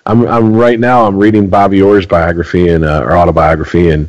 I'm 0.07 0.25
I'm 0.27 0.53
right 0.55 0.79
now 0.79 1.05
I'm 1.05 1.17
reading 1.17 1.49
Bobby 1.49 1.81
Orr's 1.81 2.05
biography 2.05 2.69
and 2.69 2.85
uh, 2.85 3.01
or 3.03 3.17
autobiography, 3.17 3.89
and 3.89 4.07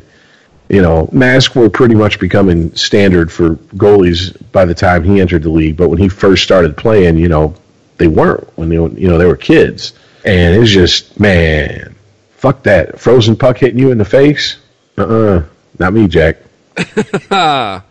you 0.69 0.81
know, 0.81 1.09
masks 1.11 1.55
were 1.55 1.69
pretty 1.69 1.95
much 1.95 2.19
becoming 2.19 2.73
standard 2.75 3.31
for 3.31 3.55
goalies 3.75 4.35
by 4.51 4.65
the 4.65 4.73
time 4.73 5.03
he 5.03 5.19
entered 5.19 5.43
the 5.43 5.49
league. 5.49 5.77
But 5.77 5.89
when 5.89 5.97
he 5.99 6.07
first 6.09 6.43
started 6.43 6.77
playing, 6.77 7.17
you 7.17 7.27
know, 7.27 7.55
they 7.97 8.07
weren't 8.07 8.47
when 8.57 8.69
they 8.69 8.79
were- 8.79 8.89
you 8.89 9.07
know 9.09 9.17
they 9.17 9.25
were 9.25 9.35
kids, 9.35 9.93
and 10.25 10.55
it's 10.55 10.71
just 10.71 11.19
man, 11.19 11.95
fuck 12.31 12.63
that 12.63 12.99
frozen 12.99 13.35
puck 13.35 13.57
hitting 13.57 13.79
you 13.79 13.91
in 13.91 13.97
the 13.97 14.05
face. 14.05 14.57
Uh 14.97 15.03
uh 15.03 15.43
not 15.79 15.93
me, 15.93 16.07
Jack. 16.07 16.37
Hell 17.29 17.83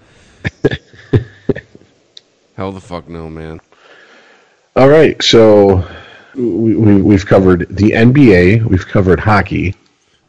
the 2.73 2.81
fuck 2.81 3.09
no, 3.09 3.29
man. 3.29 3.61
All 4.77 4.89
right, 4.89 5.21
so 5.23 5.85
we, 6.35 6.77
we, 6.77 7.03
we've 7.03 7.27
covered 7.27 7.67
the 7.71 7.91
NBA, 7.93 8.65
we've 8.65 8.87
covered 8.87 9.21
hockey. 9.21 9.75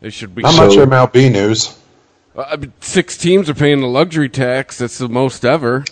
It 0.01 0.11
should 0.13 0.33
be 0.35 0.43
How 0.43 0.51
So- 0.51 0.67
much 0.67 0.75
MLB 0.89 1.31
news? 1.31 1.75
Uh, 2.35 2.57
six 2.79 3.17
teams 3.17 3.49
are 3.49 3.53
paying 3.53 3.81
the 3.81 3.87
luxury 3.87 4.29
tax. 4.29 4.77
That's 4.77 4.97
the 4.97 5.09
most 5.09 5.43
ever. 5.43 5.83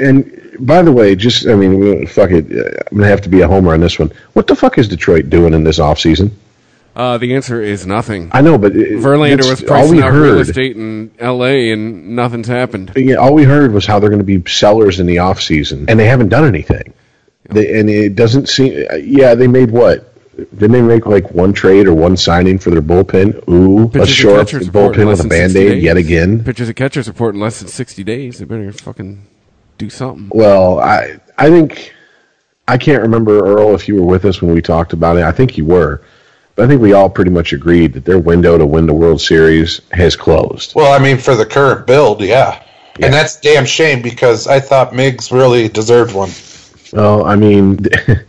And 0.00 0.56
by 0.58 0.82
the 0.82 0.90
way, 0.90 1.14
just 1.14 1.46
I 1.46 1.54
mean, 1.54 2.06
fuck 2.08 2.30
it, 2.30 2.46
uh, 2.50 2.82
I'm 2.90 2.98
gonna 2.98 3.08
have 3.08 3.20
to 3.22 3.28
be 3.28 3.40
a 3.42 3.48
homer 3.48 3.72
on 3.72 3.80
this 3.80 3.98
one. 3.98 4.10
What 4.32 4.46
the 4.48 4.56
fuck 4.56 4.78
is 4.78 4.88
Detroit 4.88 5.30
doing 5.30 5.54
in 5.54 5.62
this 5.64 5.78
offseason? 5.78 6.32
Uh, 6.96 7.18
the 7.18 7.34
answer 7.34 7.62
is 7.62 7.86
nothing. 7.86 8.30
I 8.32 8.40
know, 8.40 8.58
but 8.58 8.74
it- 8.74 8.98
Verlander 8.98 9.48
was 9.48 9.62
all 9.62 9.68
pricing 9.68 9.96
we 9.96 10.02
out 10.02 10.12
real 10.12 10.32
heard. 10.38 10.48
estate 10.48 10.76
in 10.76 11.10
L.A. 11.18 11.70
and 11.70 12.16
nothing's 12.16 12.48
happened. 12.48 12.92
Yeah, 12.96 13.16
all 13.16 13.34
we 13.34 13.44
heard 13.44 13.72
was 13.72 13.86
how 13.86 13.98
they're 14.00 14.10
going 14.10 14.24
to 14.26 14.38
be 14.38 14.42
sellers 14.50 14.98
in 14.98 15.06
the 15.06 15.18
off 15.18 15.40
season, 15.40 15.84
and 15.88 16.00
they 16.00 16.06
haven't 16.06 16.30
done 16.30 16.46
anything. 16.46 16.94
They, 17.50 17.78
and 17.80 17.88
it 17.90 18.14
doesn't 18.14 18.48
seem. 18.48 18.86
uh, 18.90 18.96
Yeah, 18.96 19.34
they 19.34 19.46
made 19.46 19.70
what? 19.70 20.12
Didn't 20.36 20.72
they 20.72 20.82
make 20.82 21.06
like 21.06 21.30
one 21.30 21.52
trade 21.54 21.86
or 21.86 21.94
one 21.94 22.16
signing 22.16 22.58
for 22.58 22.70
their 22.70 22.82
bullpen? 22.82 23.48
Ooh, 23.48 23.84
let's 23.84 23.92
Pitchers 23.92 24.08
shore 24.10 24.30
and 24.32 24.40
up 24.40 24.46
the 24.48 24.52
catchers 24.52 24.66
report 24.66 24.96
in 24.96 25.02
bullpen 25.02 25.08
with 25.08 25.20
a 25.20 25.22
than 25.22 25.30
60 25.30 25.58
band 25.64 25.72
aid 25.74 25.82
yet 25.82 25.96
again. 25.96 26.44
Pitchers 26.44 26.68
and 26.68 26.76
catchers 26.76 27.08
report 27.08 27.34
in 27.34 27.40
less 27.40 27.58
than 27.60 27.68
sixty 27.68 28.04
days. 28.04 28.38
They 28.38 28.44
better 28.44 28.70
fucking 28.72 29.26
do 29.78 29.88
something. 29.88 30.30
Well, 30.34 30.78
I 30.80 31.16
I 31.38 31.48
think 31.48 31.92
I 32.68 32.76
can't 32.76 33.00
remember 33.02 33.38
Earl 33.46 33.74
if 33.74 33.88
you 33.88 33.94
were 33.96 34.06
with 34.06 34.24
us 34.26 34.42
when 34.42 34.52
we 34.52 34.60
talked 34.60 34.92
about 34.92 35.16
it. 35.16 35.22
I 35.22 35.32
think 35.32 35.56
you 35.56 35.64
were, 35.64 36.02
but 36.54 36.66
I 36.66 36.68
think 36.68 36.82
we 36.82 36.92
all 36.92 37.08
pretty 37.08 37.30
much 37.30 37.54
agreed 37.54 37.94
that 37.94 38.04
their 38.04 38.18
window 38.18 38.58
to 38.58 38.66
win 38.66 38.84
the 38.86 38.92
World 38.94 39.22
Series 39.22 39.80
has 39.92 40.16
closed. 40.16 40.74
Well, 40.74 40.92
I 40.92 41.02
mean, 41.02 41.16
for 41.16 41.34
the 41.34 41.46
current 41.46 41.86
build, 41.86 42.20
yeah. 42.20 42.62
Yeah. 42.98 43.06
And 43.06 43.14
that's 43.14 43.40
damn 43.40 43.64
shame 43.66 44.02
because 44.02 44.46
I 44.46 44.58
thought 44.60 44.94
Miggs 44.94 45.30
really 45.32 45.68
deserved 45.68 46.14
one. 46.14 46.30
Well, 46.96 47.24
I 47.26 47.36
mean, 47.36 47.78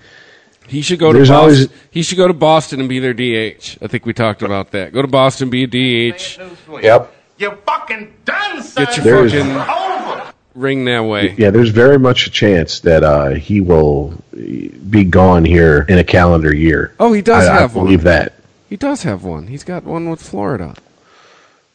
He 0.68 0.82
should 0.82 1.00
go 1.00 1.14
to 1.14 1.20
Boston. 1.20 1.36
always- 1.36 1.70
He 1.92 2.04
should 2.04 2.18
go 2.18 2.28
to 2.28 2.34
Boston 2.34 2.82
and 2.82 2.90
be 2.90 3.00
their 3.00 3.14
DH. 3.14 3.78
I 3.82 3.88
think 3.88 4.06
we 4.06 4.12
talked 4.14 4.42
about 4.42 4.72
that. 4.72 4.92
Go 4.92 5.02
to 5.02 5.08
Boston, 5.08 5.50
be 5.50 5.64
a 5.64 5.68
DH. 5.68 6.38
Yep. 6.84 7.14
You 7.38 7.52
fucking 7.66 8.14
done, 8.26 8.62
son. 8.64 8.84
Get 8.86 8.98
your 8.98 9.06
There's- 9.06 9.32
fucking 9.32 9.56
over. 9.56 10.34
ring 10.56 10.84
that 10.86 11.02
way. 11.06 11.34
yeah, 11.38 11.52
there's 11.52 11.70
very 11.70 11.98
much 11.98 12.28
a 12.28 12.30
chance 12.32 12.82
that 12.82 13.04
uh, 13.04 13.30
he 13.36 13.62
will 13.62 14.22
be 14.34 15.06
gone 15.06 15.46
here 15.46 15.86
in 15.88 15.98
a 16.00 16.04
calendar 16.04 16.54
year. 16.54 16.94
Oh, 17.00 17.14
he 17.14 17.22
does 17.22 17.48
I, 17.48 17.56
I 17.58 17.60
have 17.62 17.76
one. 17.76 17.86
believe 17.86 18.04
that. 18.04 18.34
He 18.70 18.76
does 18.76 19.04
have 19.04 19.24
one. 19.24 19.48
He's 19.48 19.64
got 19.64 19.84
one 19.86 20.10
with 20.10 20.22
Florida. 20.22 20.76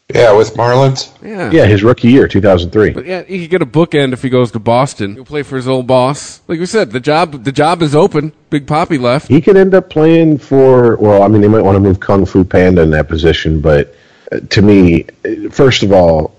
Yeah, 0.09 0.33
with 0.33 0.55
Marlins. 0.55 1.11
Yeah. 1.23 1.51
Yeah, 1.51 1.65
his 1.65 1.83
rookie 1.83 2.11
year, 2.11 2.29
2003. 2.29 2.91
But 2.91 3.07
yeah, 3.07 3.23
he 3.23 3.41
could 3.41 3.51
get 3.51 3.63
a 3.63 3.67
bookend 3.67 4.13
if 4.13 4.23
he 4.23 4.29
goes 4.29 4.51
to 4.53 4.59
Boston. 4.59 5.15
He'll 5.15 5.25
play 5.25 5.43
for 5.43 5.57
his 5.57 5.67
old 5.67 5.87
boss. 5.87 6.43
Like 6.49 6.61
we 6.61 6.67
said, 6.67 6.91
the 6.91 7.01
job 7.01 7.45
the 7.45 7.53
job 7.53 7.83
is 7.83 7.95
open. 7.95 8.33
Big 8.51 8.67
Poppy 8.67 8.99
left. 8.99 9.29
He 9.29 9.41
could 9.41 9.57
end 9.57 9.75
up 9.75 9.89
playing 9.89 10.39
for. 10.39 10.97
Well, 10.97 11.23
I 11.23 11.29
mean, 11.29 11.41
they 11.41 11.49
might 11.49 11.63
want 11.63 11.77
to 11.77 11.81
move 11.81 12.01
Kung 12.01 12.27
Fu 12.27 12.45
Panda 12.45 12.83
in 12.83 12.91
that 12.91 13.09
position, 13.09 13.61
but 13.61 13.95
uh, 14.31 14.41
to 14.51 14.61
me, 14.61 15.07
uh, 15.25 15.49
first 15.51 15.83
of 15.83 15.93
all, 15.93 16.35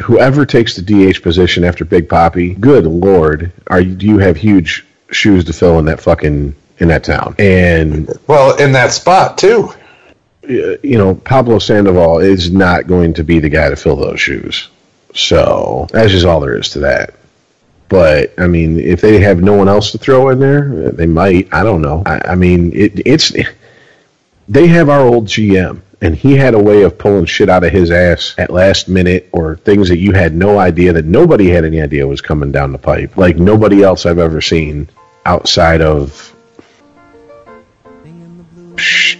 whoever 0.00 0.44
takes 0.44 0.74
the 0.74 0.82
DH 1.12 1.22
position 1.22 1.64
after 1.64 1.84
Big 1.84 2.08
Poppy, 2.08 2.54
good 2.54 2.86
lord, 2.86 3.52
are 3.68 3.80
you, 3.80 3.94
do 3.94 4.06
you 4.06 4.18
have 4.18 4.36
huge 4.36 4.84
shoes 5.10 5.44
to 5.44 5.52
fill 5.52 5.78
in 5.78 5.84
that 5.84 6.00
fucking 6.00 6.54
in 6.78 6.88
that 6.88 7.04
town? 7.04 7.34
And 7.38 8.10
Well, 8.26 8.56
in 8.56 8.72
that 8.72 8.92
spot, 8.92 9.38
too. 9.38 9.72
Uh, 10.44 10.76
you 10.82 10.98
know, 10.98 11.14
Pablo 11.14 11.58
Sandoval 11.58 12.18
is 12.18 12.50
not 12.50 12.86
going 12.86 13.14
to 13.14 13.24
be 13.24 13.38
the 13.38 13.48
guy 13.48 13.68
to 13.68 13.76
fill 13.76 13.96
those 13.96 14.20
shoes. 14.20 14.68
So 15.14 15.86
that's 15.90 16.10
just 16.10 16.26
all 16.26 16.40
there 16.40 16.58
is 16.58 16.70
to 16.70 16.80
that. 16.80 17.14
But 17.88 18.32
I 18.38 18.46
mean, 18.46 18.80
if 18.80 19.00
they 19.00 19.20
have 19.20 19.42
no 19.42 19.54
one 19.54 19.68
else 19.68 19.92
to 19.92 19.98
throw 19.98 20.30
in 20.30 20.40
there, 20.40 20.86
uh, 20.86 20.90
they 20.92 21.06
might. 21.06 21.52
I 21.52 21.62
don't 21.62 21.82
know. 21.82 22.02
I, 22.06 22.32
I 22.32 22.34
mean, 22.34 22.72
it, 22.74 23.06
it's 23.06 23.32
they 24.48 24.66
have 24.68 24.88
our 24.88 25.02
old 25.02 25.26
GM, 25.26 25.82
and 26.00 26.16
he 26.16 26.34
had 26.34 26.54
a 26.54 26.58
way 26.58 26.82
of 26.82 26.96
pulling 26.96 27.26
shit 27.26 27.50
out 27.50 27.64
of 27.64 27.70
his 27.70 27.90
ass 27.90 28.34
at 28.38 28.50
last 28.50 28.88
minute, 28.88 29.28
or 29.32 29.56
things 29.56 29.90
that 29.90 29.98
you 29.98 30.12
had 30.12 30.34
no 30.34 30.58
idea 30.58 30.94
that 30.94 31.04
nobody 31.04 31.50
had 31.50 31.66
any 31.66 31.82
idea 31.82 32.06
was 32.06 32.22
coming 32.22 32.50
down 32.50 32.72
the 32.72 32.78
pipe. 32.78 33.18
Like 33.18 33.36
nobody 33.36 33.82
else 33.82 34.06
I've 34.06 34.18
ever 34.18 34.40
seen 34.40 34.88
outside 35.26 35.82
of 35.82 36.34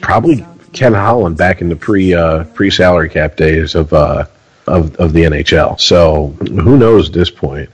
probably 0.00 0.46
Ken 0.72 0.94
Holland 0.94 1.36
back 1.36 1.60
in 1.60 1.68
the 1.68 1.76
pre 1.76 2.14
uh, 2.14 2.44
pre 2.44 2.70
salary 2.70 3.08
cap 3.08 3.36
days 3.36 3.74
of 3.74 3.92
uh, 3.92 4.24
of 4.66 4.94
of 4.96 5.12
the 5.12 5.22
NHL. 5.24 5.80
So 5.80 6.28
who 6.40 6.76
knows 6.78 7.08
at 7.08 7.14
this 7.14 7.30
point? 7.30 7.70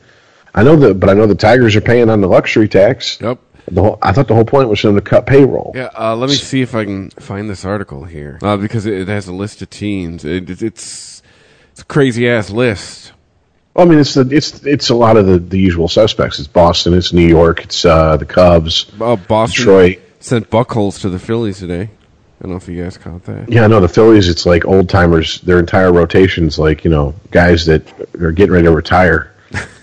I 0.54 0.62
know 0.62 0.76
that, 0.76 0.94
but 0.94 1.08
I 1.08 1.14
know 1.14 1.26
the 1.26 1.34
Tigers 1.34 1.76
are 1.76 1.80
paying 1.80 2.10
on 2.10 2.20
the 2.20 2.26
luxury 2.28 2.68
tax. 2.68 3.20
Yep. 3.20 3.38
The 3.70 3.82
whole, 3.82 3.98
I 4.00 4.12
thought 4.12 4.28
the 4.28 4.34
whole 4.34 4.46
point 4.46 4.70
was 4.70 4.80
for 4.80 4.86
them 4.86 4.96
to 4.96 5.02
cut 5.02 5.26
payroll. 5.26 5.72
Yeah, 5.76 5.90
uh, 5.96 6.16
let 6.16 6.30
me 6.30 6.34
see 6.36 6.62
if 6.62 6.74
I 6.74 6.86
can 6.86 7.10
find 7.10 7.50
this 7.50 7.66
article 7.66 8.04
here 8.06 8.38
uh, 8.42 8.56
because 8.56 8.86
it, 8.86 8.94
it 8.94 9.08
has 9.08 9.28
a 9.28 9.32
list 9.34 9.60
of 9.60 9.68
teams. 9.68 10.24
It, 10.24 10.48
it, 10.48 10.62
it's 10.62 11.22
it's 11.72 11.82
a 11.82 11.84
crazy 11.84 12.28
ass 12.28 12.48
list. 12.50 13.12
Well, 13.74 13.86
I 13.86 13.90
mean, 13.90 13.98
it's 13.98 14.14
the 14.14 14.26
it's 14.34 14.64
it's 14.64 14.88
a 14.88 14.94
lot 14.94 15.18
of 15.18 15.26
the, 15.26 15.38
the 15.38 15.58
usual 15.58 15.86
suspects. 15.86 16.38
It's 16.38 16.48
Boston, 16.48 16.94
it's 16.94 17.12
New 17.12 17.26
York, 17.28 17.62
it's 17.64 17.84
uh, 17.84 18.16
the 18.16 18.24
Cubs, 18.24 18.90
Uh, 18.98 19.16
Boston 19.16 19.58
Detroit. 19.64 19.98
sent 20.18 20.48
Buchholz 20.50 21.00
to 21.02 21.10
the 21.10 21.18
Phillies 21.18 21.58
today. 21.58 21.90
I 22.38 22.42
don't 22.42 22.52
know 22.52 22.56
if 22.56 22.68
you 22.68 22.80
guys 22.80 22.96
caught 22.96 23.24
that. 23.24 23.50
Yeah, 23.50 23.66
no, 23.66 23.80
the 23.80 23.88
Phillies. 23.88 24.28
It's 24.28 24.46
like 24.46 24.64
old 24.64 24.88
timers. 24.88 25.40
Their 25.40 25.58
entire 25.58 25.92
rotations, 25.92 26.56
like 26.58 26.84
you 26.84 26.90
know, 26.90 27.14
guys 27.32 27.66
that 27.66 27.82
are 28.20 28.30
getting 28.30 28.52
ready 28.52 28.66
to 28.66 28.72
retire. 28.72 29.32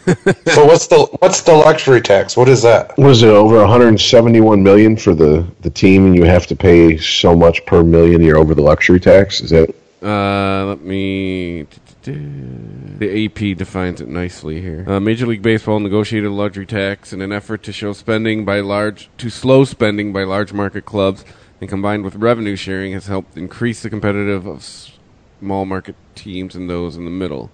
So 0.45 0.63
what's 0.63 0.85
the 0.85 1.07
what's 1.19 1.41
the 1.41 1.53
luxury 1.53 1.99
tax? 1.99 2.37
What 2.37 2.47
is 2.47 2.61
that? 2.61 2.95
What 2.95 3.09
is 3.09 3.23
it? 3.23 3.29
Over 3.29 3.57
171 3.57 4.61
million 4.61 4.95
for 4.95 5.15
the 5.15 5.47
the 5.61 5.71
team, 5.71 6.05
and 6.05 6.15
you 6.15 6.23
have 6.25 6.45
to 6.47 6.55
pay 6.55 6.97
so 6.97 7.35
much 7.35 7.65
per 7.65 7.83
million. 7.83 8.21
You're 8.21 8.37
over 8.37 8.53
the 8.53 8.61
luxury 8.61 8.99
tax. 8.99 9.41
Is 9.41 9.49
that? 9.49 9.73
Uh, 10.03 10.65
let 10.65 10.81
me. 10.81 11.65
The 12.03 13.25
AP 13.25 13.57
defines 13.57 13.99
it 13.99 14.07
nicely 14.07 14.61
here. 14.61 14.85
Uh, 14.87 14.99
Major 14.99 15.25
League 15.25 15.41
Baseball 15.41 15.79
negotiated 15.79 16.29
a 16.29 16.33
luxury 16.33 16.67
tax 16.67 17.11
in 17.11 17.19
an 17.23 17.31
effort 17.31 17.63
to 17.63 17.73
show 17.73 17.91
spending 17.91 18.45
by 18.45 18.59
large 18.59 19.09
to 19.17 19.31
slow 19.31 19.65
spending 19.65 20.13
by 20.13 20.23
large 20.23 20.53
market 20.53 20.85
clubs, 20.85 21.25
and 21.59 21.69
combined 21.69 22.03
with 22.03 22.15
revenue 22.15 22.55
sharing, 22.55 22.93
has 22.93 23.07
helped 23.07 23.37
increase 23.37 23.81
the 23.81 23.89
competitive 23.89 24.45
of 24.45 24.63
small 24.63 25.65
market 25.65 25.95
teams 26.15 26.55
and 26.55 26.69
those 26.69 26.95
in 26.95 27.05
the 27.05 27.11
middle. 27.11 27.51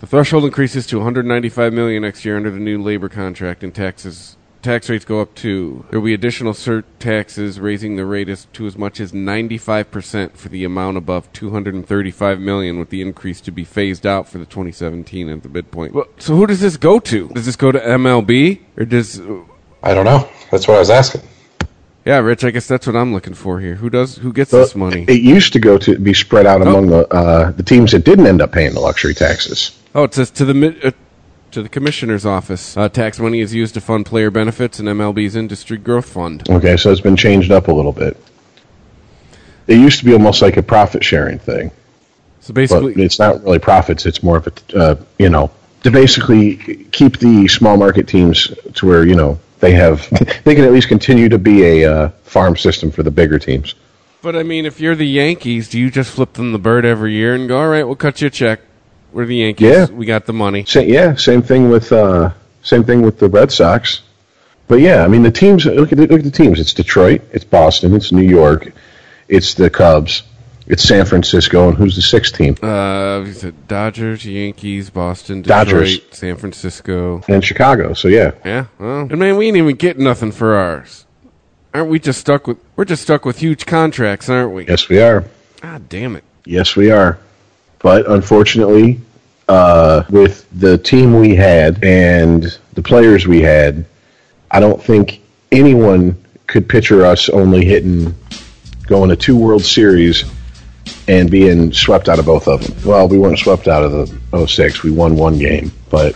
The 0.00 0.06
threshold 0.06 0.44
increases 0.44 0.86
to 0.88 0.98
195 0.98 1.72
million 1.72 2.02
next 2.02 2.24
year 2.24 2.36
under 2.36 2.50
the 2.50 2.60
new 2.60 2.80
labor 2.80 3.08
contract, 3.08 3.64
and 3.64 3.74
taxes 3.74 4.36
tax 4.62 4.88
rates 4.88 5.04
go 5.04 5.20
up 5.20 5.34
too. 5.34 5.84
There 5.90 5.98
will 5.98 6.06
be 6.06 6.14
additional 6.14 6.52
cert 6.52 6.84
taxes, 6.98 7.58
raising 7.58 7.96
the 7.96 8.04
rate 8.04 8.28
as, 8.28 8.46
to 8.52 8.66
as 8.66 8.76
much 8.76 9.00
as 9.00 9.12
95 9.12 9.90
percent 9.90 10.36
for 10.36 10.48
the 10.48 10.64
amount 10.64 10.96
above 10.96 11.32
235 11.32 12.40
million, 12.40 12.78
with 12.78 12.90
the 12.90 13.02
increase 13.02 13.40
to 13.42 13.50
be 13.50 13.64
phased 13.64 14.06
out 14.06 14.28
for 14.28 14.38
the 14.38 14.46
2017 14.46 15.28
at 15.28 15.42
the 15.42 15.48
midpoint. 15.48 15.94
Well, 15.94 16.06
so 16.18 16.36
who 16.36 16.46
does 16.46 16.60
this 16.60 16.76
go 16.76 17.00
to? 17.00 17.28
Does 17.28 17.46
this 17.46 17.56
go 17.56 17.72
to 17.72 17.80
MLB 17.80 18.60
or 18.76 18.84
does? 18.84 19.20
I 19.82 19.94
don't 19.94 20.04
know. 20.04 20.28
That's 20.50 20.68
what 20.68 20.76
I 20.76 20.80
was 20.80 20.90
asking. 20.90 21.22
Yeah, 22.04 22.18
Rich. 22.18 22.44
I 22.44 22.50
guess 22.50 22.66
that's 22.66 22.86
what 22.86 22.96
I'm 22.96 23.12
looking 23.12 23.34
for 23.34 23.60
here. 23.60 23.74
Who 23.74 23.90
does? 23.90 24.16
Who 24.16 24.32
gets 24.32 24.50
this 24.50 24.74
money? 24.74 25.04
It 25.08 25.20
used 25.20 25.52
to 25.52 25.58
go 25.58 25.76
to 25.78 25.98
be 25.98 26.14
spread 26.14 26.46
out 26.46 26.62
among 26.62 26.88
the 26.88 27.06
uh, 27.08 27.50
the 27.52 27.62
teams 27.62 27.92
that 27.92 28.04
didn't 28.04 28.26
end 28.26 28.40
up 28.40 28.52
paying 28.52 28.72
the 28.74 28.80
luxury 28.80 29.14
taxes. 29.14 29.78
Oh, 29.94 30.04
it 30.04 30.14
says 30.14 30.30
to 30.32 30.44
the 30.44 30.86
uh, 30.88 30.90
to 31.50 31.62
the 31.62 31.68
commissioner's 31.68 32.24
office. 32.24 32.76
Uh, 32.76 32.88
tax 32.88 33.18
money 33.18 33.40
is 33.40 33.54
used 33.54 33.74
to 33.74 33.80
fund 33.80 34.06
player 34.06 34.30
benefits 34.30 34.78
and 34.78 34.88
MLB's 34.88 35.36
industry 35.36 35.76
growth 35.76 36.08
fund. 36.08 36.48
Okay, 36.48 36.76
so 36.76 36.90
it's 36.90 37.00
been 37.00 37.16
changed 37.16 37.50
up 37.50 37.68
a 37.68 37.72
little 37.72 37.92
bit. 37.92 38.16
It 39.66 39.76
used 39.76 39.98
to 39.98 40.04
be 40.04 40.12
almost 40.14 40.40
like 40.40 40.56
a 40.56 40.62
profit 40.62 41.04
sharing 41.04 41.38
thing, 41.38 41.70
So 42.40 42.48
but 42.48 42.54
basically, 42.54 43.02
it's 43.02 43.18
not 43.18 43.42
really 43.42 43.58
profits. 43.58 44.06
It's 44.06 44.22
more 44.22 44.38
of 44.38 44.46
a 44.46 44.78
uh, 44.78 44.96
you 45.18 45.28
know 45.28 45.50
to 45.82 45.90
basically 45.90 46.84
keep 46.86 47.18
the 47.18 47.48
small 47.48 47.76
market 47.76 48.08
teams 48.08 48.50
to 48.74 48.86
where 48.86 49.06
you 49.06 49.14
know 49.14 49.38
they 49.60 49.72
have 49.72 50.08
they 50.44 50.54
can 50.54 50.64
at 50.64 50.72
least 50.72 50.88
continue 50.88 51.28
to 51.28 51.38
be 51.38 51.82
a 51.82 51.92
uh, 51.92 52.08
farm 52.22 52.56
system 52.56 52.90
for 52.90 53.02
the 53.02 53.10
bigger 53.10 53.38
teams. 53.38 53.74
but 54.22 54.36
I 54.36 54.42
mean, 54.42 54.66
if 54.66 54.80
you're 54.80 54.94
the 54.96 55.06
Yankees, 55.06 55.68
do 55.68 55.78
you 55.78 55.90
just 55.90 56.10
flip 56.10 56.34
them 56.34 56.52
the 56.52 56.58
bird 56.58 56.84
every 56.84 57.12
year 57.12 57.34
and 57.34 57.48
go, 57.48 57.58
all 57.58 57.68
right, 57.68 57.84
we'll 57.84 57.96
cut 57.96 58.20
you 58.20 58.28
a 58.28 58.30
check. 58.30 58.60
We're 59.12 59.26
the 59.26 59.36
Yankees. 59.36 59.68
Yeah. 59.68 59.86
We 59.86 60.06
got 60.06 60.26
the 60.26 60.32
money. 60.32 60.64
Sa- 60.66 60.80
yeah, 60.80 61.14
same 61.14 61.42
thing 61.42 61.70
with 61.70 61.92
uh, 61.92 62.32
same 62.62 62.84
thing 62.84 63.02
with 63.02 63.18
the 63.18 63.28
Red 63.28 63.50
Sox. 63.50 64.02
But 64.66 64.80
yeah, 64.80 65.02
I 65.02 65.08
mean 65.08 65.22
the 65.22 65.30
teams. 65.30 65.64
Look 65.64 65.92
at 65.92 65.98
the, 65.98 66.06
look 66.06 66.20
at 66.20 66.24
the 66.24 66.30
teams. 66.30 66.60
It's 66.60 66.74
Detroit. 66.74 67.22
It's 67.32 67.44
Boston. 67.44 67.94
It's 67.94 68.12
New 68.12 68.28
York. 68.28 68.72
It's 69.28 69.54
the 69.54 69.70
Cubs. 69.70 70.22
It's 70.68 70.82
San 70.82 71.06
Francisco. 71.06 71.68
And 71.68 71.78
who's 71.78 71.96
the 71.96 72.02
sixth 72.02 72.36
team? 72.36 72.54
Uh, 72.62 73.24
Dodgers, 73.66 74.26
Yankees, 74.26 74.90
Boston, 74.90 75.40
Detroit, 75.40 75.66
Dodgers. 75.66 76.00
San 76.12 76.36
Francisco. 76.36 77.22
And 77.26 77.42
Chicago. 77.42 77.94
So 77.94 78.08
yeah, 78.08 78.32
Yeah, 78.44 78.66
well, 78.78 79.00
and 79.00 79.18
man, 79.18 79.38
we 79.38 79.48
ain't 79.48 79.56
even 79.56 79.76
getting 79.76 80.04
nothing 80.04 80.30
for 80.30 80.56
ours. 80.56 81.06
Aren't 81.72 81.88
we 81.88 81.98
just 81.98 82.20
stuck 82.20 82.46
with? 82.46 82.58
We're 82.76 82.84
just 82.84 83.02
stuck 83.02 83.24
with 83.24 83.38
huge 83.38 83.64
contracts, 83.64 84.28
aren't 84.28 84.52
we? 84.52 84.66
yes 84.66 84.88
we 84.88 85.00
are. 85.00 85.24
God 85.62 85.88
damn 85.88 86.16
it! 86.16 86.24
Yes 86.44 86.76
we 86.76 86.90
are. 86.90 87.18
But 87.78 88.10
unfortunately, 88.10 89.00
uh, 89.48 90.04
with 90.10 90.46
the 90.52 90.76
team 90.76 91.18
we 91.18 91.34
had 91.34 91.82
and 91.82 92.58
the 92.74 92.82
players 92.82 93.26
we 93.26 93.40
had, 93.40 93.86
I 94.50 94.60
don't 94.60 94.82
think 94.82 95.20
anyone 95.50 96.22
could 96.46 96.68
picture 96.68 97.06
us 97.06 97.28
only 97.30 97.64
hitting 97.64 98.14
going 98.86 99.10
to 99.10 99.16
two 99.16 99.36
World 99.36 99.62
Series 99.62 100.24
and 101.08 101.30
being 101.30 101.72
swept 101.72 102.08
out 102.08 102.18
of 102.18 102.26
both 102.26 102.46
of 102.46 102.64
them. 102.64 102.76
Well, 102.88 103.08
we 103.08 103.18
weren't 103.18 103.38
swept 103.38 103.66
out 103.66 103.82
of 103.82 103.92
the 104.30 104.46
06. 104.46 104.82
We 104.82 104.90
won 104.90 105.16
one 105.16 105.38
game, 105.38 105.72
but 105.90 106.14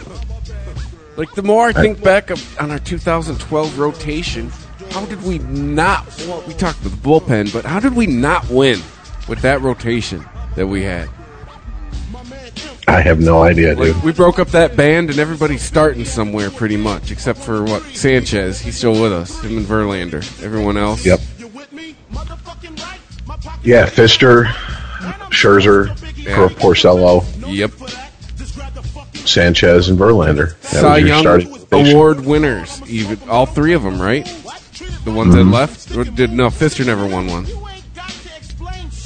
Like 1.16 1.32
the 1.32 1.43
more 1.43 1.68
I 1.68 1.72
think 1.72 2.03
back 2.03 2.30
of, 2.30 2.61
on 2.61 2.70
our 2.70 2.78
2012 2.78 3.78
rotation, 3.78 4.53
how 4.90 5.05
did 5.07 5.22
we 5.22 5.38
not? 5.38 6.07
Well, 6.28 6.45
we 6.47 6.53
talked 6.55 6.80
about 6.80 6.90
the 6.93 7.09
bullpen, 7.09 7.53
but 7.53 7.64
how 7.64 7.80
did 7.80 7.97
we 7.97 8.07
not 8.07 8.49
win 8.51 8.80
with 9.28 9.40
that 9.40 9.62
rotation 9.62 10.24
that 10.57 10.66
we 10.66 10.82
had? 10.82 11.09
I 12.88 13.01
have 13.01 13.20
no 13.20 13.43
idea, 13.43 13.74
dude. 13.74 13.95
Like 13.95 14.05
we 14.05 14.12
broke 14.12 14.38
up 14.38 14.49
that 14.49 14.76
band, 14.76 15.09
and 15.09 15.18
everybody's 15.18 15.62
starting 15.62 16.05
somewhere 16.05 16.51
pretty 16.51 16.76
much, 16.76 17.11
except 17.11 17.38
for 17.38 17.62
what 17.62 17.82
Sanchez. 17.84 18.61
He's 18.61 18.76
still 18.76 19.01
with 19.01 19.12
us. 19.12 19.40
Him 19.40 19.57
and 19.57 19.66
Verlander. 19.66 20.22
Everyone 20.43 20.76
else. 20.76 21.07
Yep. 21.07 21.20
Yeah, 23.62 23.86
Fister, 23.88 24.53
Scherzer, 25.32 25.88
Yeah. 26.16 26.48
Porcello, 26.48 27.24
Yep. 27.46 27.72
Sanchez, 29.26 29.88
and 29.88 29.98
Verlander. 29.98 30.58
That 30.70 30.80
Cy 30.82 30.96
Young. 30.98 31.26
Award 31.72 32.24
winners, 32.26 32.82
even 32.86 33.18
all 33.28 33.46
three 33.46 33.72
of 33.72 33.82
them, 33.82 34.00
right? 34.00 34.24
The 35.04 35.10
ones 35.10 35.34
Mm-hmm. 35.34 35.50
that 35.50 35.56
left 35.56 35.96
Or 35.96 36.04
did 36.04 36.32
no 36.32 36.48
Fister 36.48 36.84
never 36.84 37.06
won 37.06 37.26
one. 37.28 37.46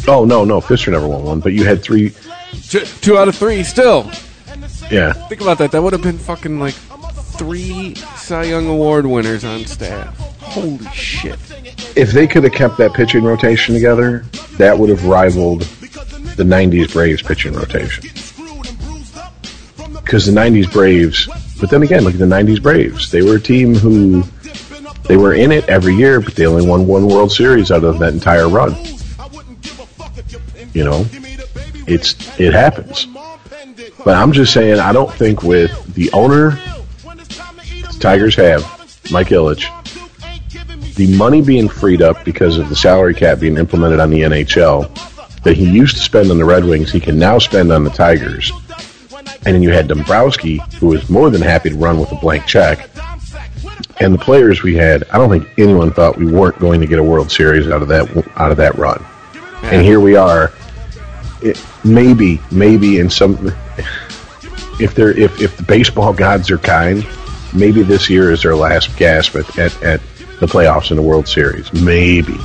Oh 0.08 0.24
no, 0.24 0.44
no, 0.44 0.60
Fister 0.60 0.90
never 0.92 1.06
won 1.06 1.22
one, 1.24 1.40
but 1.40 1.52
you 1.52 1.64
had 1.64 1.82
three. 1.82 2.12
Two, 2.68 2.80
two 2.80 3.18
out 3.18 3.28
of 3.28 3.36
three, 3.36 3.62
still. 3.62 4.10
Yeah, 4.90 5.12
Think 5.12 5.40
about 5.40 5.58
that. 5.58 5.72
That 5.72 5.82
would 5.82 5.92
have 5.92 6.02
been 6.02 6.18
fucking 6.18 6.58
like 6.60 6.74
three 6.74 7.94
Cy 8.16 8.44
Young 8.44 8.66
Award 8.68 9.06
winners 9.06 9.44
on 9.44 9.64
staff. 9.64 10.16
Holy 10.40 10.84
shit! 10.92 11.38
if 11.96 12.12
they 12.12 12.26
could 12.26 12.44
have 12.44 12.52
kept 12.52 12.78
that 12.78 12.92
pitching 12.94 13.24
rotation 13.24 13.74
together, 13.74 14.24
that 14.58 14.78
would 14.78 14.88
have 14.90 15.04
rivaled 15.06 15.62
the 16.36 16.44
'90s 16.44 16.92
Braves 16.92 17.22
pitching 17.22 17.52
rotation. 17.52 18.04
Because 19.94 20.26
the 20.26 20.32
'90s 20.32 20.70
Braves, 20.70 21.28
but 21.60 21.70
then 21.70 21.82
again, 21.82 22.04
look 22.04 22.14
at 22.14 22.20
the 22.20 22.26
'90s 22.26 22.62
Braves. 22.62 23.10
They 23.10 23.22
were 23.22 23.36
a 23.36 23.40
team 23.40 23.74
who 23.74 24.22
they 25.04 25.16
were 25.16 25.34
in 25.34 25.52
it 25.52 25.68
every 25.68 25.94
year, 25.94 26.20
but 26.20 26.34
they 26.34 26.46
only 26.46 26.66
won 26.66 26.86
one 26.86 27.06
World 27.06 27.32
Series 27.32 27.70
out 27.70 27.84
of 27.84 27.98
that 28.00 28.12
entire 28.12 28.48
run. 28.48 28.76
You 30.74 30.84
know, 30.84 31.06
it's 31.86 32.14
it 32.38 32.52
happens. 32.52 33.06
But 34.04 34.16
I'm 34.16 34.32
just 34.32 34.52
saying, 34.52 34.78
I 34.78 34.92
don't 34.92 35.12
think 35.12 35.42
with 35.42 35.94
the 35.94 36.10
owner 36.12 36.50
the 37.02 37.96
Tigers 37.98 38.36
have, 38.36 38.62
Mike 39.10 39.28
Ilitch, 39.28 39.66
the 40.94 41.16
money 41.16 41.42
being 41.42 41.68
freed 41.68 42.02
up 42.02 42.24
because 42.24 42.58
of 42.58 42.68
the 42.68 42.76
salary 42.76 43.14
cap 43.14 43.40
being 43.40 43.56
implemented 43.56 44.00
on 44.00 44.10
the 44.10 44.20
NHL 44.20 45.15
that 45.46 45.56
he 45.56 45.64
used 45.64 45.94
to 45.94 46.02
spend 46.02 46.28
on 46.32 46.38
the 46.38 46.44
Red 46.44 46.64
Wings, 46.64 46.90
he 46.90 46.98
can 46.98 47.20
now 47.20 47.38
spend 47.38 47.70
on 47.70 47.84
the 47.84 47.90
Tigers. 47.90 48.50
And 49.44 49.54
then 49.54 49.62
you 49.62 49.70
had 49.70 49.86
Dombrowski, 49.86 50.60
who 50.80 50.88
was 50.88 51.08
more 51.08 51.30
than 51.30 51.40
happy 51.40 51.70
to 51.70 51.76
run 51.76 52.00
with 52.00 52.10
a 52.10 52.16
blank 52.16 52.46
check. 52.46 52.90
And 54.00 54.12
the 54.12 54.18
players 54.18 54.64
we 54.64 54.74
had, 54.74 55.04
I 55.04 55.18
don't 55.18 55.30
think 55.30 55.48
anyone 55.56 55.92
thought 55.92 56.18
we 56.18 56.26
weren't 56.26 56.58
going 56.58 56.80
to 56.80 56.86
get 56.88 56.98
a 56.98 57.02
World 57.02 57.30
Series 57.30 57.68
out 57.68 57.80
of 57.80 57.86
that 57.86 58.26
out 58.36 58.50
of 58.50 58.56
that 58.56 58.74
run. 58.74 59.04
And 59.62 59.86
here 59.86 60.00
we 60.00 60.16
are. 60.16 60.52
It, 61.42 61.64
maybe, 61.84 62.40
maybe 62.50 62.98
in 62.98 63.08
some, 63.08 63.54
if 64.80 64.96
they're 64.96 65.16
if 65.16 65.40
if 65.40 65.56
the 65.56 65.62
baseball 65.62 66.12
gods 66.12 66.50
are 66.50 66.58
kind, 66.58 67.06
maybe 67.54 67.84
this 67.84 68.10
year 68.10 68.32
is 68.32 68.42
their 68.42 68.56
last 68.56 68.96
gasp 68.96 69.36
at, 69.36 69.58
at, 69.60 69.82
at 69.84 70.00
the 70.40 70.46
playoffs 70.46 70.90
in 70.90 70.96
the 70.96 71.04
World 71.04 71.28
Series. 71.28 71.72
Maybe. 71.72 72.36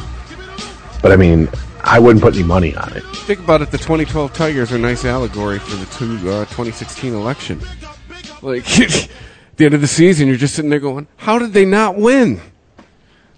But 1.02 1.12
I 1.12 1.16
mean, 1.16 1.50
I 1.84 2.00
wouldn't 2.00 2.22
put 2.24 2.36
any 2.36 2.44
money 2.44 2.76
on 2.76 2.94
it. 2.94 3.04
Think 3.16 3.40
about 3.40 3.62
it. 3.62 3.72
The 3.72 3.78
2012 3.78 4.34
Tigers 4.34 4.72
are 4.72 4.76
a 4.76 4.80
nice 4.80 5.06
allegory 5.06 5.60
for 5.60 5.76
the 5.76 5.86
two, 5.88 6.16
uh, 6.30 6.46
2016 6.46 7.14
election. 7.14 7.62
Like 8.42 8.80
at 8.80 9.10
the 9.58 9.66
end 9.66 9.74
of 9.74 9.82
the 9.82 9.88
season, 9.88 10.28
you're 10.28 10.38
just 10.38 10.56
sitting 10.56 10.70
there 10.70 10.80
going, 10.80 11.08
"How 11.18 11.40
did 11.40 11.54
they 11.54 11.66
not 11.66 11.98
win? 11.98 12.42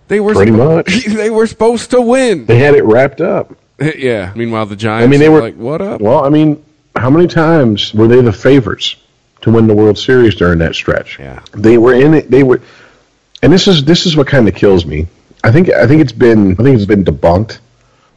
They 0.07 0.19
were 0.19 0.33
Pretty 0.33 0.51
spo- 0.51 0.75
much. 0.75 1.05
they 1.07 1.29
were 1.29 1.47
supposed 1.47 1.91
to 1.91 2.01
win." 2.01 2.45
They 2.45 2.59
had 2.59 2.75
it 2.75 2.83
wrapped 2.83 3.21
up. 3.21 3.55
yeah. 3.79 4.33
Meanwhile, 4.35 4.67
the 4.67 4.75
Giants. 4.75 5.05
I 5.05 5.07
mean, 5.07 5.19
they 5.19 5.29
were 5.29 5.41
like, 5.41 5.55
"What 5.55 5.81
up?" 5.81 6.01
Well, 6.01 6.23
I 6.23 6.29
mean, 6.29 6.63
how 6.95 7.09
many 7.09 7.27
times 7.27 7.93
were 7.93 8.07
they 8.07 8.21
the 8.21 8.33
favorites 8.33 8.95
to 9.41 9.51
win 9.51 9.67
the 9.67 9.75
World 9.75 9.97
Series 9.97 10.35
during 10.35 10.59
that 10.59 10.75
stretch? 10.75 11.19
Yeah. 11.19 11.41
They 11.53 11.77
were 11.77 11.93
in 11.93 12.13
it. 12.13 12.29
They 12.29 12.43
were, 12.43 12.61
and 13.41 13.51
this 13.51 13.67
is 13.67 13.83
this 13.83 14.05
is 14.05 14.15
what 14.15 14.27
kind 14.27 14.47
of 14.47 14.55
kills 14.55 14.85
me. 14.85 15.07
I 15.43 15.51
think 15.51 15.69
I 15.69 15.87
think 15.87 16.01
it's 16.01 16.13
been 16.13 16.53
I 16.53 16.63
think 16.63 16.75
it's 16.77 16.85
been 16.85 17.03
debunked, 17.03 17.59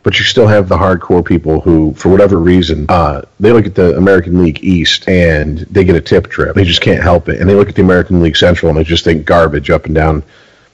but 0.07 0.21
you 0.21 0.25
still 0.25 0.47
have 0.47 0.69
the 0.69 0.77
hardcore 0.77 1.25
people 1.25 1.61
who, 1.61 1.93
for 1.95 2.11
whatever 2.11 2.39
reason, 2.39 2.87
uh, 2.89 3.23
they 3.41 3.51
look 3.51 3.67
at 3.67 3.75
the 3.75 3.97
American 3.97 4.41
League 4.41 4.63
East 4.63 5.09
and 5.09 5.59
they 5.59 5.83
get 5.83 5.97
a 5.97 6.01
tip 6.01 6.29
trip. 6.29 6.55
They 6.55 6.63
just 6.63 6.81
can't 6.81 7.03
help 7.03 7.29
it, 7.29 7.41
and 7.41 7.51
they 7.51 7.57
look 7.57 7.69
at 7.69 7.75
the 7.75 7.83
American 7.83 8.23
League 8.23 8.37
Central 8.37 8.71
and 8.71 8.79
they 8.79 8.85
just 8.85 9.03
think 9.03 9.27
garbage 9.27 9.69
up 9.69 9.87
and 9.87 9.97
down 9.97 10.23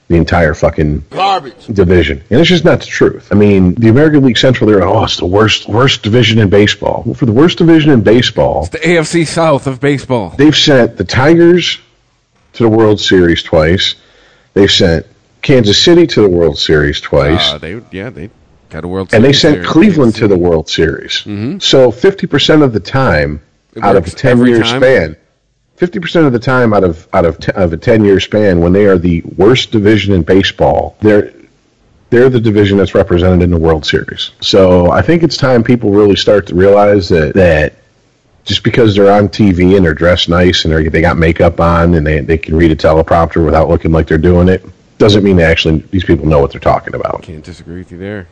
the 0.07 0.17
entire 0.17 0.53
fucking 0.53 1.05
Garbage. 1.09 1.65
division. 1.65 2.21
And 2.29 2.39
it's 2.41 2.47
just 2.47 2.63
not 2.63 2.81
the 2.81 2.85
truth. 2.85 3.29
I 3.31 3.35
mean, 3.35 3.73
the 3.73 3.89
American 3.89 4.23
League 4.23 4.37
Central, 4.37 4.69
they're, 4.69 4.83
oh, 4.83 5.03
it's 5.03 5.17
the 5.17 5.25
worst, 5.25 5.67
worst 5.67 6.03
division 6.03 6.37
in 6.37 6.51
baseball. 6.51 7.01
Well, 7.03 7.15
for 7.15 7.25
the 7.25 7.31
worst 7.31 7.57
division 7.57 7.89
in 7.89 8.03
baseball, 8.03 8.59
it's 8.65 8.69
The 8.69 8.77
AFC 8.87 9.25
South 9.25 9.65
of 9.65 9.81
baseball. 9.81 10.29
they've 10.37 10.55
sent 10.55 10.97
the 10.97 11.05
Tigers 11.05 11.79
to 12.53 12.61
the 12.61 12.69
World 12.69 13.01
Series 13.01 13.41
twice. 13.41 13.95
They've 14.53 14.69
sent 14.69 15.07
Kansas 15.41 15.81
City 15.81 16.05
to 16.05 16.21
the 16.21 16.29
World 16.29 16.59
Series 16.59 17.01
twice. 17.01 17.53
Uh, 17.53 17.57
they 17.57 17.81
yeah 17.91 18.11
they 18.11 18.29
got 18.73 18.83
a 18.83 18.87
World 18.87 19.13
and 19.13 19.23
they 19.23 19.33
sent. 19.33 19.65
Cleveland 19.65 20.15
to 20.15 20.27
the 20.27 20.37
World 20.37 20.67
Series. 20.67 21.21
Mm-hmm. 21.21 21.59
So 21.59 21.91
50% 21.91 22.63
of 22.63 22.73
the 22.73 22.79
time 22.79 23.41
out 23.81 23.95
of 23.95 24.05
a 24.05 24.09
10 24.09 24.45
year 24.45 24.63
time? 24.63 24.81
span, 24.81 25.17
50% 25.77 26.25
of 26.25 26.33
the 26.33 26.39
time 26.39 26.73
out 26.73 26.83
of 26.83 27.07
out 27.13 27.25
of, 27.25 27.39
t- 27.39 27.51
of 27.53 27.71
a 27.73 27.77
10 27.77 28.03
year 28.03 28.19
span 28.19 28.59
when 28.59 28.73
they 28.73 28.85
are 28.85 28.97
the 28.97 29.21
worst 29.37 29.71
division 29.71 30.13
in 30.13 30.23
baseball, 30.23 30.97
they're 30.99 31.33
they're 32.09 32.29
the 32.29 32.39
division 32.39 32.77
that's 32.77 32.93
represented 32.93 33.41
in 33.41 33.49
the 33.49 33.57
World 33.57 33.85
Series. 33.85 34.31
So 34.39 34.91
I 34.91 35.01
think 35.01 35.23
it's 35.23 35.37
time 35.37 35.63
people 35.63 35.89
really 35.89 36.15
start 36.15 36.47
to 36.47 36.55
realize 36.55 37.09
that 37.09 37.33
that 37.35 37.73
just 38.43 38.63
because 38.63 38.93
they're 38.93 39.11
on 39.11 39.29
TV 39.29 39.77
and 39.77 39.85
they're 39.85 39.93
dressed 39.93 40.27
nice 40.27 40.65
and 40.65 40.73
they're, 40.73 40.89
they 40.89 40.99
got 40.99 41.17
makeup 41.17 41.61
on 41.61 41.93
and 41.93 42.05
they, 42.05 42.19
they 42.19 42.37
can 42.37 42.57
read 42.57 42.71
a 42.71 42.75
teleprompter 42.75 43.43
without 43.43 43.69
looking 43.69 43.93
like 43.93 44.05
they're 44.05 44.17
doing 44.17 44.49
it 44.49 44.65
doesn't 44.97 45.23
mean 45.23 45.37
they 45.37 45.43
actually 45.43 45.79
these 45.91 46.03
people 46.03 46.25
know 46.25 46.39
what 46.39 46.51
they're 46.51 46.61
talking 46.61 46.93
about. 46.93 47.23
Can't 47.23 47.43
disagree 47.43 47.77
with 47.77 47.91
you 47.91 47.97
there. 47.97 48.27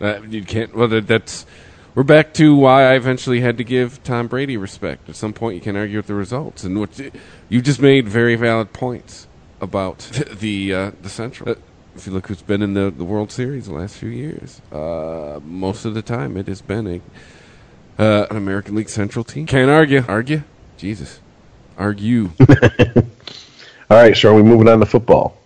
Uh, 0.00 0.20
you 0.22 0.42
can't. 0.42 0.74
Well, 0.74 0.88
that, 0.88 1.06
that's 1.06 1.46
we're 1.94 2.02
back 2.02 2.34
to 2.34 2.56
why 2.56 2.84
I 2.84 2.94
eventually 2.94 3.40
had 3.40 3.56
to 3.58 3.64
give 3.64 4.02
Tom 4.02 4.26
Brady 4.26 4.56
respect. 4.56 5.08
At 5.08 5.16
some 5.16 5.32
point, 5.32 5.54
you 5.54 5.60
can 5.60 5.76
argue 5.76 5.98
with 5.98 6.08
the 6.08 6.14
results, 6.14 6.64
and 6.64 6.78
what 6.80 7.00
you 7.48 7.62
just 7.62 7.80
made 7.80 8.08
very 8.08 8.34
valid 8.34 8.72
points 8.72 9.28
about 9.60 9.98
the 10.40 10.74
uh, 10.74 10.90
the 11.02 11.08
Central. 11.08 11.50
Uh, 11.50 11.54
if 11.96 12.08
you 12.08 12.12
look 12.12 12.26
who's 12.26 12.42
been 12.42 12.60
in 12.60 12.74
the, 12.74 12.90
the 12.90 13.04
World 13.04 13.30
Series 13.30 13.66
the 13.66 13.74
last 13.74 13.96
few 13.96 14.08
years, 14.08 14.60
uh, 14.72 15.38
most 15.44 15.84
of 15.84 15.94
the 15.94 16.02
time 16.02 16.36
it 16.36 16.48
has 16.48 16.60
been 16.60 16.86
a 17.98 18.02
uh, 18.02 18.26
an 18.30 18.36
American 18.36 18.74
League 18.74 18.88
Central 18.88 19.24
team. 19.24 19.46
Can't 19.46 19.70
argue. 19.70 20.04
Argue? 20.08 20.42
Jesus. 20.76 21.20
Argue. 21.78 22.30
All 23.90 23.98
right, 23.98 24.16
so 24.16 24.32
are 24.32 24.34
we 24.34 24.42
moving 24.42 24.68
on 24.68 24.80
to 24.80 24.86
football? 24.86 25.36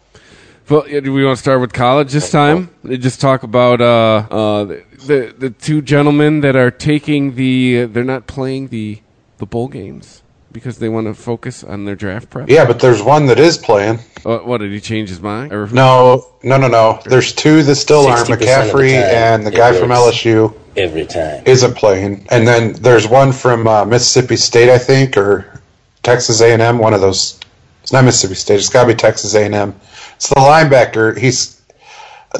Well, 0.68 0.86
yeah, 0.88 1.00
do 1.00 1.12
we 1.14 1.24
want 1.24 1.36
to 1.36 1.40
start 1.42 1.60
with 1.60 1.72
college 1.72 2.12
this 2.12 2.30
time? 2.30 2.70
Just 2.86 3.20
talk 3.20 3.42
about 3.42 3.80
uh, 3.80 4.26
uh, 4.30 4.64
the 4.64 5.34
the 5.36 5.50
two 5.50 5.80
gentlemen 5.80 6.40
that 6.40 6.56
are 6.56 6.70
taking 6.70 7.34
the. 7.36 7.82
Uh, 7.82 7.86
they're 7.86 8.04
not 8.04 8.26
playing 8.26 8.68
the 8.68 9.00
the 9.38 9.46
bowl 9.46 9.68
games 9.68 10.22
because 10.52 10.78
they 10.78 10.88
want 10.88 11.06
to 11.06 11.14
focus 11.14 11.64
on 11.64 11.84
their 11.86 11.94
draft 11.94 12.28
prep. 12.28 12.50
Yeah, 12.50 12.66
but 12.66 12.80
there's 12.80 13.02
one 13.02 13.26
that 13.26 13.38
is 13.38 13.56
playing. 13.56 14.00
Uh, 14.26 14.38
what 14.38 14.58
did 14.58 14.72
he 14.72 14.80
change 14.80 15.08
his 15.08 15.20
mind? 15.20 15.52
Or- 15.52 15.68
No, 15.68 16.26
no, 16.42 16.56
no, 16.58 16.68
no. 16.68 17.00
There's 17.04 17.32
two 17.32 17.62
that 17.62 17.76
still 17.76 18.06
aren't. 18.06 18.26
60% 18.28 18.32
of 18.32 18.38
the 18.40 18.44
McCaffrey 18.46 18.92
time, 18.92 19.14
and 19.14 19.46
the 19.46 19.52
it 19.52 19.56
guy 19.56 19.72
from 19.78 19.90
works. 19.90 20.16
LSU 20.16 20.54
every 20.76 21.06
time. 21.06 21.42
isn't 21.46 21.76
playing, 21.76 22.26
and 22.30 22.46
then 22.46 22.72
there's 22.74 23.06
one 23.08 23.32
from 23.32 23.66
uh, 23.66 23.84
Mississippi 23.86 24.36
State, 24.36 24.68
I 24.70 24.78
think, 24.78 25.16
or 25.16 25.60
Texas 26.02 26.40
A&M. 26.42 26.78
One 26.78 26.92
of 26.92 27.00
those. 27.00 27.38
It's 27.82 27.92
not 27.92 28.04
Mississippi 28.04 28.34
State. 28.34 28.56
It's 28.56 28.68
got 28.68 28.82
to 28.82 28.88
be 28.88 28.94
Texas 28.94 29.34
A&M. 29.34 29.74
It's 30.18 30.28
the 30.30 30.34
linebacker. 30.34 31.16
He's. 31.16 31.62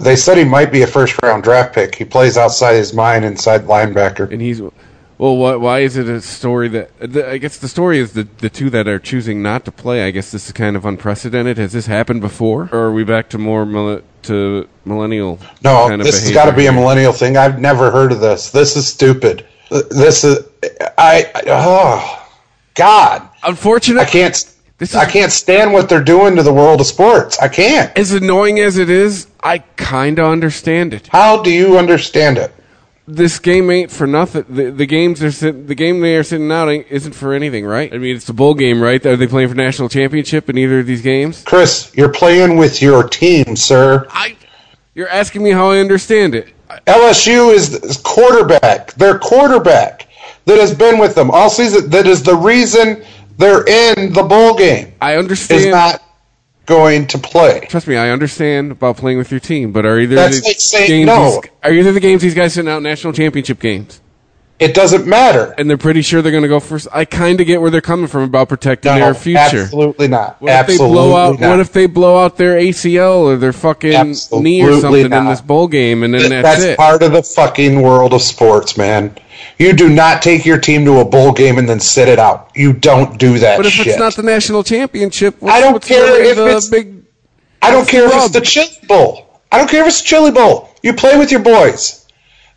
They 0.01 0.17
said 0.17 0.37
he 0.37 0.45
might 0.45 0.71
be 0.73 0.83
a 0.83 0.87
first 0.87 1.17
round 1.23 1.45
draft 1.45 1.75
pick. 1.75 1.95
He 1.95 2.05
plays 2.05 2.37
outside 2.37 2.75
his 2.75 2.93
mind, 2.93 3.25
inside 3.25 3.63
linebacker. 3.63 4.31
and 4.31 4.43
he's 4.43 4.61
well. 4.61 4.73
Why, 5.37 5.55
why 5.57 5.79
is 5.81 5.97
it 5.97 6.09
a 6.09 6.21
story 6.21 6.69
that 6.69 6.91
the, 7.01 7.29
I 7.29 7.39
guess 7.39 7.57
the 7.57 7.69
story 7.69 7.99
is 8.01 8.13
the 8.15 8.25
the 8.39 8.51
two 8.51 8.69
that 8.71 8.87
are 8.89 8.99
choosing 8.99 9.43
not 9.43 9.65
to 9.65 9.73
play. 9.73 10.03
I 10.05 10.11
guess 10.11 10.31
this 10.33 10.47
is 10.47 10.53
kind 10.53 10.75
of 10.77 10.85
unprecedented. 10.85 11.57
Has 11.59 11.73
this 11.73 11.87
happened 11.87 12.21
before, 12.21 12.69
or 12.73 12.79
are 12.87 12.93
we 12.93 13.05
back 13.05 13.29
to 13.31 13.39
more 13.39 13.65
mil- 13.65 14.03
to 14.25 14.69
millennial? 14.85 15.39
No, 15.63 15.89
kind 15.89 16.01
of 16.01 16.07
this 16.07 16.21
has 16.23 16.33
got 16.33 16.51
to 16.51 16.57
be 16.57 16.67
a 16.67 16.73
millennial 16.73 17.13
thing. 17.13 17.37
I've 17.37 17.61
never 17.61 17.91
heard 17.93 18.11
of 18.13 18.21
this. 18.21 18.51
This 18.51 18.77
is 18.77 18.87
stupid. 18.89 19.47
This 19.71 20.25
is 20.25 20.39
I. 20.99 21.31
I- 21.35 21.43
Oh, 21.47 22.27
God, 22.75 23.29
Unfortunately, 23.43 24.03
I 24.03 24.09
can't. 24.09 24.55
This 24.79 24.91
is- 24.91 24.97
I 24.97 25.07
can't 25.07 25.33
stand 25.33 25.73
what 25.73 25.89
they're 25.89 26.01
doing 26.03 26.37
to 26.37 26.43
the 26.43 26.53
world 26.53 26.81
of 26.81 26.87
sports. 26.87 27.39
I 27.41 27.49
can't. 27.49 27.91
As 27.99 28.13
annoying 28.13 28.61
as 28.61 28.79
it 28.79 28.89
is, 28.89 29.27
I 29.43 29.59
kind 29.77 30.19
of 30.19 30.27
understand 30.27 30.95
it. 30.95 31.09
How 31.11 31.43
do 31.43 31.51
you 31.51 31.77
understand 31.79 32.39
it? 32.39 32.53
This 33.11 33.39
game 33.39 33.71
ain't 33.71 33.91
for 33.91 34.07
nothing. 34.07 34.45
The, 34.51 34.71
the 34.71 34.85
games 34.85 35.23
are 35.23 35.31
sit, 35.33 35.67
the 35.67 35.75
game 35.75 36.01
they 36.01 36.15
are 36.17 36.23
sitting 36.23 36.53
out 36.53 36.69
isn't 36.69 37.15
for 37.15 37.33
anything, 37.33 37.65
right? 37.65 37.93
I 37.93 37.97
mean, 37.97 38.15
it's 38.15 38.29
a 38.29 38.35
bowl 38.35 38.53
game, 38.53 38.83
right? 38.83 39.05
Are 39.07 39.17
they 39.17 39.27
playing 39.27 39.49
for 39.49 39.55
national 39.55 39.89
championship 39.89 40.51
in 40.51 40.59
either 40.59 40.81
of 40.81 40.87
these 40.87 41.01
games? 41.01 41.43
Chris, 41.47 41.91
you're 41.95 42.11
playing 42.13 42.59
with 42.59 42.83
your 42.83 43.03
team, 43.09 43.57
sir. 43.57 44.07
I. 44.11 44.37
You're 44.95 45.09
asking 45.09 45.43
me 45.43 45.53
how 45.53 45.71
I 45.71 45.79
understand 45.79 46.35
it. 46.35 46.49
LSU 46.87 47.55
is 47.55 47.75
is 47.83 47.97
quarterback. 47.97 48.93
Their 48.95 49.19
quarterback 49.19 50.07
that 50.45 50.59
has 50.59 50.75
been 50.75 50.99
with 50.99 51.15
them 51.15 51.31
all 51.31 51.49
season. 51.49 51.89
That 51.89 52.07
is 52.07 52.23
the 52.23 52.35
reason 52.35 53.03
they're 53.39 53.67
in 53.67 54.13
the 54.13 54.23
bowl 54.23 54.57
game. 54.57 54.93
I 55.01 55.17
understand. 55.17 55.61
Is 55.61 55.67
not 55.69 56.03
going 56.67 57.07
to 57.07 57.19
play. 57.19 57.67
Trust 57.69 57.89
me, 57.89 57.97
I 57.97 58.11
understand 58.11 58.73
about 58.73 58.99
playing 58.99 59.17
with 59.17 59.31
your 59.31 59.41
team, 59.41 59.73
but 59.73 59.87
are 59.87 59.99
either 59.99 60.15
That's 60.17 60.41
the 60.41 60.49
like 60.49 60.61
saying 60.61 60.89
games 60.89 61.07
no. 61.07 61.41
these, 61.41 61.51
are 61.63 61.73
either 61.73 61.93
the 61.93 62.01
games 62.01 62.21
these 62.21 62.35
guys 62.35 62.53
sitting 62.53 62.71
out 62.71 62.83
national 62.83 63.15
championship 63.15 63.59
games, 63.59 64.01
It 64.59 64.75
doesn't 64.75 65.07
matter. 65.07 65.55
and 65.57 65.71
they're 65.71 65.79
pretty 65.79 66.03
sure 66.03 66.21
they're 66.21 66.33
going 66.33 66.43
to 66.43 66.49
go 66.49 66.59
first? 66.59 66.89
I 66.93 67.05
kind 67.05 67.41
of 67.41 67.47
get 67.47 67.61
where 67.61 67.71
they're 67.71 67.81
coming 67.81 68.09
from 68.09 68.23
about 68.23 68.49
protecting 68.49 68.93
No, 68.93 68.99
their 68.99 69.15
future. 69.15 69.39
Absolutely 69.63 70.09
not. 70.09 70.41
What 70.43 70.49
if 70.51 70.67
they 70.67 70.73
absolutely 70.73 70.95
blow 70.97 71.17
out? 71.17 71.39
not. 71.41 71.49
What 71.51 71.61
if 71.61 71.73
they 71.73 71.87
blow 71.87 72.19
out 72.19 72.37
their 72.37 72.59
ACL 72.59 73.19
or 73.21 73.37
their 73.37 73.53
fucking 73.53 73.91
knee 73.93 74.63
or 74.63 74.73
Absolutely 74.73 74.81
something 74.81 75.13
in 75.13 75.25
this 75.27 75.41
bowl 75.41 75.69
game, 75.69 76.03
and 76.03 76.13
then 76.13 76.23
Th- 76.23 76.43
that's, 76.43 76.61
that's 76.65 76.77
part 76.77 77.03
of 77.05 77.13
the 77.13 77.23
fucking 77.23 77.83
world 77.83 78.13
of 78.15 78.21
sports, 78.23 78.77
man. 78.77 79.17
You 79.59 79.73
do 79.73 79.89
not 79.89 80.23
take 80.23 80.45
your 80.45 80.59
team 80.59 80.85
to 80.87 80.99
a 80.99 81.05
bowl 81.05 81.33
game 81.33 81.59
and 81.59 81.69
then 81.69 81.79
sit 81.79 82.09
it 82.09 82.19
out. 82.19 82.51
You 82.57 82.73
don't 82.73 83.17
do 83.19 83.39
that 83.39 83.57
but 83.59 83.67
if 83.67 83.73
shit. 83.75 83.87
it's 83.87 83.99
not 83.99 84.17
the 84.17 84.23
national 84.25 84.65
championship, 84.65 85.37
I 85.43 85.61
don't 85.61 85.81
care 85.83 86.21
if 86.23 86.37
the 86.37 86.47
it's- 86.47 86.69
big. 86.69 87.05
I 87.63 87.71
don't 87.71 87.89
care 87.89 88.07
if 88.07 88.13
it's 88.15 88.31
the 88.33 88.41
chili 88.41 88.69
bowl. 88.89 89.41
I 89.53 89.59
don't 89.59 89.69
care 89.71 89.83
if 89.83 89.89
it's 89.89 90.01
the 90.03 90.07
chili 90.07 90.31
bowl. 90.33 90.71
You 90.83 90.93
play 90.95 91.17
with 91.17 91.31
your 91.31 91.41
boys. 91.43 92.07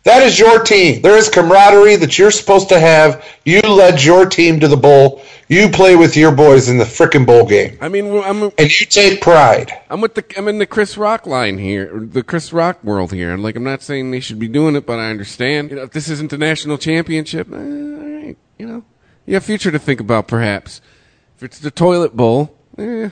That 0.04 0.24
is 0.24 0.38
your 0.38 0.62
team. 0.64 1.00
There 1.00 1.16
is 1.16 1.28
camaraderie 1.28 1.96
that 1.96 2.18
you're 2.18 2.32
supposed 2.32 2.68
to 2.70 2.80
have. 2.80 3.24
You 3.44 3.60
led 3.60 4.02
your 4.02 4.26
team 4.26 4.58
to 4.60 4.66
the 4.66 4.76
bowl. 4.76 5.22
You 5.48 5.68
play 5.68 5.94
with 5.94 6.16
your 6.16 6.32
boys 6.32 6.68
in 6.68 6.78
the 6.78 6.84
frickin' 6.84 7.24
bowl 7.24 7.46
game. 7.46 7.78
I 7.80 7.88
mean, 7.88 8.06
I'm 8.22 8.50
And 8.58 8.80
you 8.80 8.86
take 8.86 9.20
pride. 9.20 9.70
I'm 9.90 10.00
with 10.00 10.14
the 10.14 10.24
I'm 10.36 10.48
in 10.48 10.58
the 10.58 10.66
Chris 10.66 10.96
Rock 10.96 11.26
line 11.26 11.58
here, 11.58 12.00
the 12.00 12.24
Chris 12.24 12.52
Rock 12.52 12.82
world 12.82 13.12
here. 13.12 13.32
And 13.32 13.42
like, 13.42 13.54
I'm 13.54 13.62
not 13.62 13.82
saying 13.82 14.10
they 14.10 14.20
should 14.20 14.40
be 14.40 14.48
doing 14.48 14.74
it, 14.74 14.86
but 14.86 14.98
I 14.98 15.10
understand. 15.10 15.70
You 15.70 15.76
know, 15.76 15.82
if 15.82 15.92
this 15.92 16.08
isn't 16.08 16.30
the 16.30 16.38
national 16.38 16.78
championship, 16.78 17.52
eh, 17.52 17.56
all 17.56 17.60
right, 17.60 18.36
you 18.58 18.66
know, 18.66 18.84
you 19.26 19.34
have 19.34 19.44
future 19.44 19.70
to 19.70 19.78
think 19.78 20.00
about, 20.00 20.26
perhaps. 20.26 20.80
If 21.36 21.44
it's 21.44 21.58
the 21.60 21.70
toilet 21.70 22.16
bowl, 22.16 22.56
eh, 22.76 23.10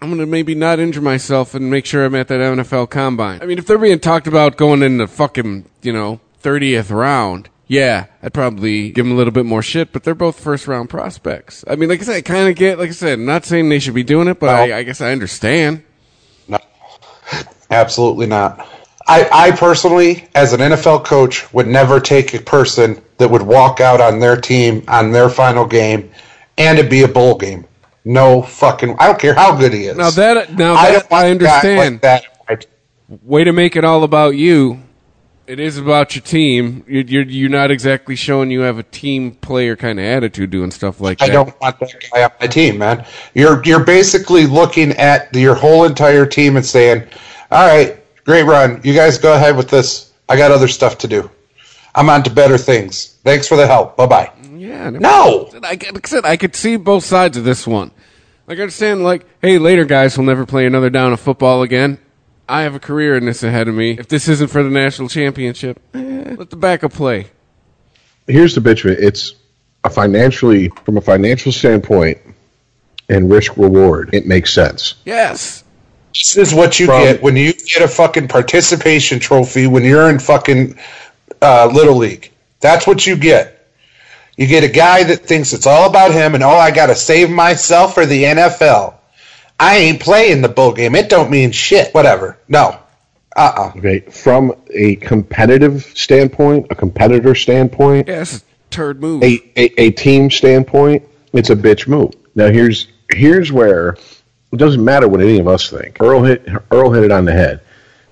I'm 0.00 0.10
gonna 0.10 0.26
maybe 0.26 0.54
not 0.54 0.78
injure 0.78 1.00
myself 1.00 1.54
and 1.54 1.70
make 1.70 1.84
sure 1.86 2.04
I'm 2.04 2.14
at 2.14 2.28
that 2.28 2.40
NFL 2.40 2.90
combine. 2.90 3.42
I 3.42 3.46
mean, 3.46 3.58
if 3.58 3.66
they're 3.66 3.78
being 3.78 3.98
talked 3.98 4.26
about 4.26 4.56
going 4.56 4.82
in 4.82 4.98
the 4.98 5.06
fucking, 5.06 5.64
you 5.82 5.92
know, 5.92 6.20
30th 6.42 6.90
round. 6.94 7.48
Yeah, 7.66 8.06
I'd 8.22 8.32
probably 8.32 8.90
give 8.90 9.04
them 9.04 9.12
a 9.12 9.16
little 9.16 9.32
bit 9.32 9.44
more 9.44 9.62
shit, 9.62 9.92
but 9.92 10.02
they're 10.02 10.14
both 10.14 10.40
first 10.40 10.66
round 10.66 10.88
prospects. 10.88 11.64
I 11.68 11.76
mean, 11.76 11.90
like 11.90 12.00
I 12.00 12.04
said, 12.04 12.16
I 12.16 12.22
kind 12.22 12.48
of 12.48 12.54
get, 12.56 12.78
like 12.78 12.88
I 12.88 12.92
said, 12.92 13.18
I'm 13.18 13.26
not 13.26 13.44
saying 13.44 13.68
they 13.68 13.78
should 13.78 13.92
be 13.92 14.04
doing 14.04 14.26
it, 14.28 14.40
but 14.40 14.46
No. 14.46 14.74
I, 14.74 14.78
I 14.78 14.82
guess 14.84 15.02
I 15.02 15.12
understand. 15.12 15.82
No, 16.46 16.58
absolutely 17.70 18.26
not. 18.26 18.66
I, 19.06 19.28
I 19.32 19.50
personally, 19.50 20.28
as 20.34 20.54
an 20.54 20.60
NFL 20.60 21.04
coach, 21.04 21.52
would 21.52 21.66
never 21.66 22.00
take 22.00 22.32
a 22.34 22.40
person 22.40 23.02
that 23.18 23.30
would 23.30 23.42
walk 23.42 23.80
out 23.80 24.00
on 24.00 24.18
their 24.18 24.40
team 24.40 24.84
on 24.88 25.12
their 25.12 25.28
final 25.28 25.66
game 25.66 26.10
and 26.56 26.78
it 26.78 26.90
be 26.90 27.02
a 27.02 27.08
bowl 27.08 27.36
game. 27.36 27.66
No 28.08 28.40
fucking. 28.40 28.96
I 28.98 29.06
don't 29.06 29.18
care 29.18 29.34
how 29.34 29.54
good 29.54 29.74
he 29.74 29.84
is. 29.84 29.98
Now 29.98 30.08
that 30.12 30.54
now 30.56 30.72
I 30.76 30.92
that 30.92 31.04
I, 31.04 31.08
guy 31.08 31.30
understand. 31.30 31.92
Like 31.92 32.00
that. 32.00 32.66
Way 33.22 33.44
to 33.44 33.52
make 33.52 33.76
it 33.76 33.84
all 33.84 34.02
about 34.02 34.30
you. 34.30 34.82
It 35.46 35.60
is 35.60 35.76
about 35.76 36.14
your 36.14 36.22
team. 36.22 36.84
You're 36.88 37.02
you're, 37.02 37.22
you're 37.24 37.50
not 37.50 37.70
exactly 37.70 38.16
showing 38.16 38.50
you 38.50 38.62
have 38.62 38.78
a 38.78 38.82
team 38.82 39.32
player 39.32 39.76
kind 39.76 40.00
of 40.00 40.06
attitude 40.06 40.48
doing 40.48 40.70
stuff 40.70 41.02
like 41.02 41.18
that. 41.18 41.28
I 41.28 41.32
don't 41.34 41.60
want 41.60 41.78
that 41.80 42.10
guy 42.10 42.24
on 42.24 42.30
my 42.40 42.46
team, 42.46 42.78
man. 42.78 43.04
You're 43.34 43.62
you're 43.66 43.84
basically 43.84 44.46
looking 44.46 44.92
at 44.92 45.34
your 45.36 45.54
whole 45.54 45.84
entire 45.84 46.24
team 46.24 46.56
and 46.56 46.64
saying, 46.64 47.06
"All 47.50 47.68
right, 47.68 48.02
great 48.24 48.44
run. 48.44 48.80
You 48.84 48.94
guys 48.94 49.18
go 49.18 49.34
ahead 49.34 49.54
with 49.54 49.68
this. 49.68 50.14
I 50.30 50.38
got 50.38 50.50
other 50.50 50.68
stuff 50.68 50.96
to 50.98 51.08
do. 51.08 51.30
I'm 51.94 52.08
on 52.08 52.22
to 52.22 52.30
better 52.30 52.56
things. 52.56 53.18
Thanks 53.22 53.46
for 53.46 53.56
the 53.58 53.66
help. 53.66 53.98
Bye 53.98 54.06
bye." 54.06 54.32
Yeah. 54.54 54.88
No. 54.88 55.50
I, 55.62 55.72
like 55.72 56.06
I 56.06 56.08
said, 56.08 56.24
I 56.24 56.38
could 56.38 56.56
see 56.56 56.76
both 56.76 57.04
sides 57.04 57.36
of 57.36 57.44
this 57.44 57.66
one. 57.66 57.90
Like 58.48 58.58
I 58.58 58.62
understand, 58.62 59.04
like, 59.04 59.26
hey, 59.42 59.58
later 59.58 59.84
guys 59.84 60.16
we'll 60.16 60.26
never 60.26 60.46
play 60.46 60.66
another 60.66 60.88
down 60.88 61.12
of 61.12 61.20
football 61.20 61.62
again. 61.62 61.98
I 62.48 62.62
have 62.62 62.74
a 62.74 62.80
career 62.80 63.14
in 63.14 63.26
this 63.26 63.42
ahead 63.42 63.68
of 63.68 63.74
me. 63.74 63.90
If 63.98 64.08
this 64.08 64.26
isn't 64.26 64.48
for 64.48 64.62
the 64.62 64.70
national 64.70 65.10
championship, 65.10 65.78
eh, 65.92 66.34
let 66.38 66.48
the 66.48 66.56
backup 66.56 66.94
play. 66.94 67.26
Here's 68.26 68.54
the 68.54 68.62
bitch 68.62 68.86
of 68.86 68.92
it. 68.92 69.00
It's 69.04 69.34
a 69.84 69.90
financially, 69.90 70.68
from 70.84 70.96
a 70.96 71.00
financial 71.02 71.52
standpoint 71.52 72.18
and 73.10 73.30
risk 73.30 73.54
reward, 73.58 74.10
it 74.14 74.26
makes 74.26 74.50
sense. 74.52 74.94
Yes. 75.04 75.62
This 76.14 76.36
is 76.38 76.54
what 76.54 76.80
you 76.80 76.86
From- 76.86 77.02
get 77.02 77.22
when 77.22 77.36
you 77.36 77.52
get 77.52 77.82
a 77.82 77.88
fucking 77.88 78.28
participation 78.28 79.18
trophy 79.20 79.66
when 79.66 79.84
you're 79.84 80.08
in 80.08 80.18
fucking 80.18 80.78
uh, 81.42 81.70
little 81.72 81.96
league. 81.96 82.30
That's 82.60 82.86
what 82.86 83.06
you 83.06 83.14
get. 83.16 83.57
You 84.38 84.46
get 84.46 84.64
a 84.64 84.68
guy 84.68 85.02
that 85.04 85.26
thinks 85.26 85.52
it's 85.52 85.66
all 85.66 85.90
about 85.90 86.12
him 86.12 86.34
and 86.34 86.42
oh, 86.42 86.48
I 86.50 86.70
got 86.70 86.86
to 86.86 86.94
save 86.94 87.28
myself 87.28 87.92
for 87.92 88.06
the 88.06 88.22
NFL. 88.24 88.94
I 89.60 89.76
ain't 89.76 90.00
playing 90.00 90.40
the 90.42 90.48
bowl 90.48 90.72
game. 90.72 90.94
It 90.94 91.08
don't 91.10 91.30
mean 91.30 91.50
shit. 91.50 91.92
Whatever. 91.92 92.38
No. 92.48 92.78
Uh 93.36 93.52
uh 93.56 93.72
Okay, 93.76 94.00
from 94.00 94.54
a 94.70 94.94
competitive 94.96 95.82
standpoint, 95.94 96.66
a 96.70 96.74
competitor 96.74 97.34
standpoint, 97.34 98.08
Yeah, 98.08 98.22
it's 98.22 98.38
a 98.38 98.42
turd 98.70 99.00
move. 99.00 99.22
a, 99.22 99.40
a, 99.56 99.80
a 99.80 99.90
team 99.90 100.30
standpoint, 100.30 101.02
it's 101.32 101.50
a 101.50 101.56
bitch 101.56 101.86
move. 101.88 102.12
Now 102.34 102.48
here's 102.48 102.86
here's 103.10 103.50
where 103.52 103.96
it 104.52 104.56
doesn't 104.56 104.82
matter 104.84 105.08
what 105.08 105.20
any 105.20 105.38
of 105.40 105.48
us 105.48 105.68
think. 105.68 106.00
Earl 106.00 106.22
hit 106.22 106.48
Earl 106.70 106.92
hit 106.92 107.02
it 107.04 107.10
on 107.12 107.24
the 107.24 107.32
head. 107.32 107.60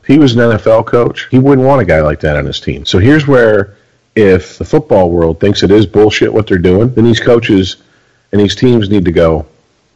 If 0.02 0.06
he 0.08 0.18
was 0.18 0.34
an 0.34 0.40
NFL 0.40 0.86
coach, 0.86 1.28
he 1.30 1.38
wouldn't 1.38 1.66
want 1.66 1.80
a 1.80 1.84
guy 1.84 2.00
like 2.00 2.20
that 2.20 2.36
on 2.36 2.44
his 2.44 2.60
team. 2.60 2.84
So 2.84 2.98
here's 2.98 3.26
where, 3.26 3.76
if 4.16 4.56
the 4.56 4.64
football 4.64 5.10
world 5.10 5.38
thinks 5.38 5.62
it 5.62 5.70
is 5.70 5.86
bullshit 5.86 6.32
what 6.32 6.46
they're 6.46 6.58
doing, 6.58 6.92
then 6.94 7.04
these 7.04 7.20
coaches 7.20 7.76
and 8.32 8.40
these 8.40 8.56
teams 8.56 8.88
need 8.88 9.04
to 9.04 9.12
go. 9.12 9.46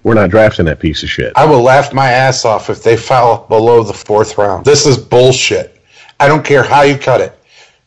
We're 0.03 0.15
not 0.15 0.31
drafting 0.31 0.67
that 0.67 0.79
piece 0.79 1.03
of 1.03 1.11
shit. 1.11 1.33
I 1.37 1.47
will 1.47 1.63
laugh 1.63 1.93
my 1.93 2.11
ass 2.11 2.45
off 2.45 2.71
if 2.71 2.83
they 2.83 2.97
fall 2.97 3.47
below 3.49 3.83
the 3.83 3.93
fourth 3.93 4.39
round. 4.39 4.65
This 4.65 4.87
is 4.87 4.97
bullshit. 4.97 5.83
I 6.21 6.29
don't 6.29 6.45
care 6.45 6.63
how 6.63 6.83
you 6.83 6.97
cut 6.97 7.21
it. 7.21 7.37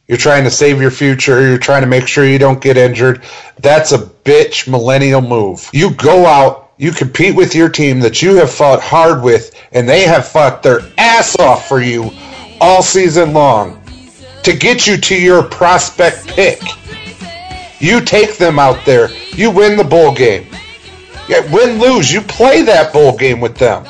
You're 0.08 0.18
trying 0.18 0.44
to 0.44 0.52
save 0.52 0.82
your 0.82 0.92
future. 0.92 1.48
You're 1.48 1.58
trying 1.58 1.82
to 1.82 1.88
make 1.88 2.08
sure 2.08 2.26
you 2.26 2.40
don't 2.40 2.62
get 2.62 2.78
injured. 2.78 3.24
That's 3.60 3.94
a 3.94 4.00
bitch 4.00 4.68
millennial 4.68 5.22
move. 5.22 5.70
You 5.72 5.94
go 5.94 6.26
out, 6.26 6.74
you 6.78 6.92
compete 6.92 7.36
with 7.36 7.56
your 7.56 7.70
team 7.70 8.00
that 8.02 8.22
you 8.22 8.36
have 8.36 8.52
fought 8.52 8.82
hard 8.82 9.24
with, 9.24 9.56
and 9.72 9.88
they 9.88 10.02
have 10.02 10.28
fought 10.28 10.62
their 10.62 10.82
ass 10.98 11.40
off 11.40 11.68
for 11.68 11.82
you 11.82 12.12
all 12.60 12.84
season 12.84 13.34
long 13.34 13.83
to 14.44 14.56
get 14.56 14.88
you 14.88 14.98
to 14.98 15.16
your 15.16 15.44
prospect 15.44 16.28
pick. 16.28 16.62
You 17.80 18.02
take 18.02 18.38
them 18.38 18.60
out 18.60 18.86
there. 18.86 19.10
You 19.36 19.52
win 19.52 19.78
the 19.78 19.84
bowl 19.84 20.14
game. 20.14 20.48
Yeah, 21.28 21.50
win 21.54 21.80
lose, 21.80 22.12
you 22.12 22.22
play 22.22 22.62
that 22.64 22.92
bowl 22.92 23.18
game 23.18 23.40
with 23.40 23.58
them. 23.58 23.86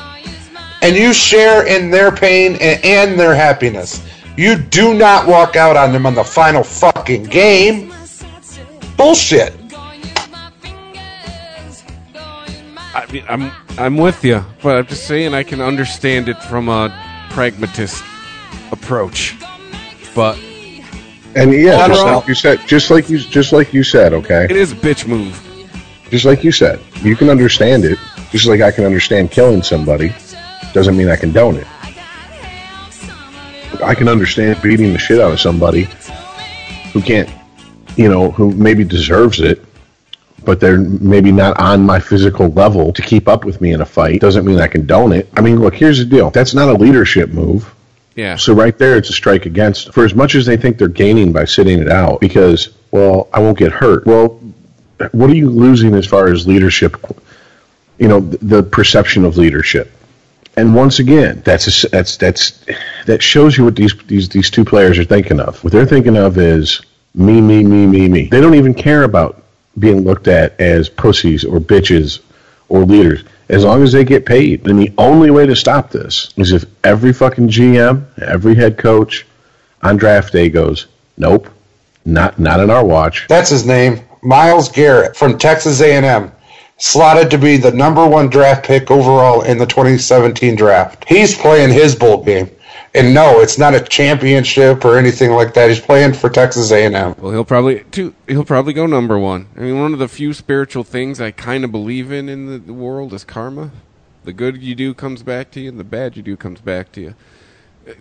And 0.82 0.96
you 0.96 1.14
share 1.14 1.66
in 1.66 1.90
their 1.90 2.12
pain 2.12 2.54
and, 2.54 2.84
and 2.84 3.20
their 3.20 3.34
happiness. 3.34 4.06
You 4.38 4.58
do 4.58 4.94
not 4.94 5.28
walk 5.28 5.56
out 5.56 5.76
on 5.78 5.92
them 5.92 6.06
on 6.06 6.16
the 6.16 6.24
final 6.24 6.64
fucking 6.64 7.24
game. 7.26 7.94
Bullshit. 8.98 9.54
I 12.96 13.08
mean, 13.12 13.26
I'm 13.28 13.52
I'm 13.78 13.98
with 13.98 14.24
you, 14.24 14.46
but 14.62 14.78
I'm 14.78 14.86
just 14.86 15.08
saying 15.08 15.34
I 15.34 15.42
can 15.44 15.62
understand 15.62 16.30
it 16.30 16.38
from 16.44 16.70
a 16.70 16.94
pragmatist 17.32 18.04
approach. 18.72 19.36
But 20.16 20.38
And 21.36 21.52
yeah, 21.54 21.88
just 21.88 22.06
like 22.06 22.28
you 22.28 22.36
said, 22.36 22.68
just 22.68 22.92
like 22.92 23.10
you, 23.10 23.20
just 23.20 23.54
like 23.54 23.74
you 23.74 23.84
said, 23.84 24.14
okay. 24.14 24.46
it 24.46 24.52
is 24.52 24.72
a 24.72 24.76
bitch 24.76 25.08
move. 25.08 25.40
Just 26.10 26.26
like 26.26 26.44
you 26.44 26.52
said, 26.52 26.80
you 27.02 27.16
can 27.16 27.30
understand 27.30 27.86
it. 27.86 27.98
Just 28.30 28.46
like 28.46 28.62
I 28.62 28.72
can 28.72 28.86
understand 28.86 29.32
killing 29.32 29.64
somebody, 29.64 30.14
doesn't 30.74 30.96
mean 30.96 31.10
I 31.10 31.16
condone 31.16 31.56
it. 31.56 31.68
I 33.84 33.96
can 33.96 34.08
understand 34.08 34.62
beating 34.62 34.94
the 34.94 35.00
shit 35.00 35.20
out 35.20 35.32
of 35.32 35.40
somebody 35.40 35.88
who 36.94 37.02
can't, 37.02 37.30
you 37.96 38.10
know, 38.10 38.32
who 38.32 38.52
maybe 38.52 38.84
deserves 38.84 39.40
it, 39.40 39.64
but 40.46 40.60
they're 40.60 40.80
maybe 40.80 41.32
not 41.32 41.60
on 41.60 41.84
my 41.84 42.00
physical 42.00 42.48
level 42.50 42.94
to 42.94 43.02
keep 43.02 43.28
up 43.28 43.44
with 43.46 43.60
me 43.62 43.74
in 43.74 43.82
a 43.82 43.86
fight. 43.86 44.22
Doesn't 44.22 44.46
mean 44.46 44.60
I 44.60 44.68
condone 44.68 45.12
it. 45.12 45.30
I 45.36 45.42
mean, 45.42 45.60
look, 45.60 45.74
here's 45.76 45.98
the 45.98 46.06
deal. 46.06 46.30
That's 46.30 46.54
not 46.54 46.70
a 46.70 46.74
leadership 46.74 47.30
move. 47.30 47.74
Yeah. 48.16 48.36
So 48.36 48.54
right 48.54 48.78
there, 48.78 48.98
it's 48.98 49.10
a 49.10 49.14
strike 49.14 49.46
against. 49.46 49.94
For 49.94 50.06
as 50.06 50.14
much 50.14 50.36
as 50.36 50.46
they 50.46 50.58
think 50.58 50.78
they're 50.78 50.88
gaining 50.88 51.32
by 51.32 51.46
sitting 51.46 51.80
it 51.80 51.90
out, 51.90 52.22
because 52.22 52.70
well, 52.92 53.28
I 53.34 53.40
won't 53.40 53.58
get 53.58 53.72
hurt. 53.72 54.06
Well, 54.06 54.40
what 55.12 55.30
are 55.30 55.36
you 55.36 55.50
losing 55.50 55.96
as 55.96 56.06
far 56.06 56.28
as 56.28 56.48
leadership? 56.48 56.96
You 57.98 58.08
know, 58.08 58.20
the 58.20 58.64
perception 58.64 59.26
of 59.26 59.38
leadership. 59.38 59.92
And 60.56 60.76
once 60.76 61.00
again, 61.00 61.42
that's 61.44 61.84
a 61.84 61.90
that's 61.90 62.18
that's 62.18 62.64
that 63.06 63.24
shows 63.24 63.58
you 63.58 63.66
what 63.66 63.76
these 63.76 63.96
these 64.06 64.30
these 64.30 64.52
two 64.52 64.64
players 64.64 65.00
are 65.00 65.04
thinking 65.04 65.40
of. 65.40 65.64
What 65.64 65.74
they're 65.74 65.86
thinking 65.86 66.16
of 66.16 66.38
is 66.38 66.82
me, 67.16 67.42
me, 67.42 67.64
me, 67.64 67.88
me, 67.88 68.08
me. 68.08 68.28
They 68.28 68.42
don't 68.42 68.56
even 68.56 68.74
care 68.74 69.04
about 69.04 69.42
being 69.78 70.02
looked 70.02 70.28
at 70.28 70.60
as 70.60 70.90
pussies 70.90 71.44
or 71.44 71.60
bitches 71.60 72.20
or 72.70 72.86
leaders. 72.86 73.24
As 73.50 73.64
long 73.66 73.84
as 73.84 73.92
they 73.92 74.04
get 74.04 74.26
paid. 74.26 74.68
And 74.68 74.80
the 74.80 74.94
only 74.98 75.30
way 75.30 75.46
to 75.46 75.56
stop 75.56 75.92
this 75.92 76.34
is 76.38 76.54
if 76.54 76.66
every 76.84 77.14
fucking 77.14 77.50
GM, 77.50 78.06
every 78.20 78.56
head 78.56 78.78
coach 78.78 79.26
on 79.82 79.98
draft 79.98 80.32
day 80.32 80.50
goes, 80.50 80.88
nope, 81.18 81.50
not 82.06 82.40
not 82.40 82.60
in 82.60 82.70
our 82.70 82.86
watch. 82.86 83.26
That's 83.28 83.50
his 83.50 83.66
name. 83.66 84.02
Myles 84.22 84.70
Garrett 84.70 85.16
from 85.16 85.38
Texas 85.38 85.82
A&M. 85.82 86.32
Slotted 86.78 87.30
to 87.32 87.38
be 87.38 87.58
the 87.58 87.72
number 87.72 88.06
one 88.08 88.30
draft 88.30 88.66
pick 88.66 88.90
overall 88.90 89.42
in 89.44 89.58
the 89.58 89.66
2017 89.66 90.56
draft. 90.56 91.06
He's 91.08 91.38
playing 91.38 91.72
his 91.72 91.96
bowl 91.96 92.24
game. 92.24 92.50
And 92.96 93.14
no, 93.14 93.40
it's 93.40 93.58
not 93.58 93.74
a 93.74 93.82
championship 93.82 94.86
or 94.86 94.98
anything 95.00 95.32
like 95.32 95.56
that. 95.56 95.70
He's 95.70 95.80
playing 95.80 96.14
for 96.14 96.30
Texas 96.30 96.72
A&M. 96.72 97.16
Well, 97.18 97.32
he'll 97.32 97.44
probably 97.44 97.84
two. 97.86 98.14
He'll 98.28 98.46
probably 98.46 98.74
go 98.74 98.86
number 98.86 99.18
one. 99.18 99.48
I 99.58 99.62
mean, 99.62 99.80
one 99.80 99.94
of 99.94 100.00
the 100.00 100.08
few 100.08 100.32
spiritual 100.32 100.84
things 100.84 101.20
I 101.20 101.32
kind 101.32 101.64
of 101.64 101.72
believe 101.72 102.12
in 102.12 102.30
in 102.30 102.46
the, 102.46 102.60
the 102.60 102.74
world 102.74 103.12
is 103.14 103.24
karma. 103.24 103.72
The 104.26 104.34
good 104.34 104.62
you 104.62 104.76
do 104.76 104.94
comes 104.94 105.24
back 105.24 105.50
to 105.52 105.60
you, 105.60 105.70
and 105.70 105.80
the 105.80 105.84
bad 105.84 106.16
you 106.16 106.22
do 106.22 106.38
comes 106.38 106.62
back 106.62 106.92
to 106.94 107.02
you. 107.02 107.16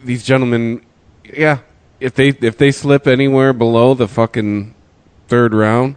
These 0.05 0.25
gentlemen, 0.25 0.85
yeah, 1.25 1.61
if 1.99 2.15
they 2.15 2.29
if 2.29 2.59
they 2.59 2.71
slip 2.71 3.07
anywhere 3.07 3.55
below 3.55 3.95
the 3.95 4.07
fucking 4.07 4.75
third 5.27 5.55
round, 5.55 5.97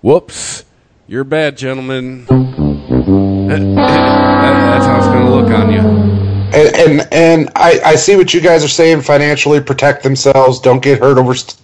whoops, 0.00 0.64
you're 1.08 1.24
bad, 1.24 1.56
gentlemen. 1.58 2.24
That's 3.48 4.86
how 4.86 4.98
it's 4.98 5.06
gonna 5.08 5.34
look 5.34 5.50
on 5.50 5.72
you. 5.72 6.27
And 6.54 6.76
and, 6.76 7.08
and 7.12 7.50
I, 7.56 7.80
I 7.84 7.94
see 7.96 8.16
what 8.16 8.32
you 8.32 8.40
guys 8.40 8.64
are 8.64 8.68
saying. 8.68 9.02
Financially, 9.02 9.60
protect 9.60 10.02
themselves. 10.02 10.60
Don't 10.60 10.82
get 10.82 10.98
hurt 11.00 11.18
over 11.18 11.34
st- 11.34 11.56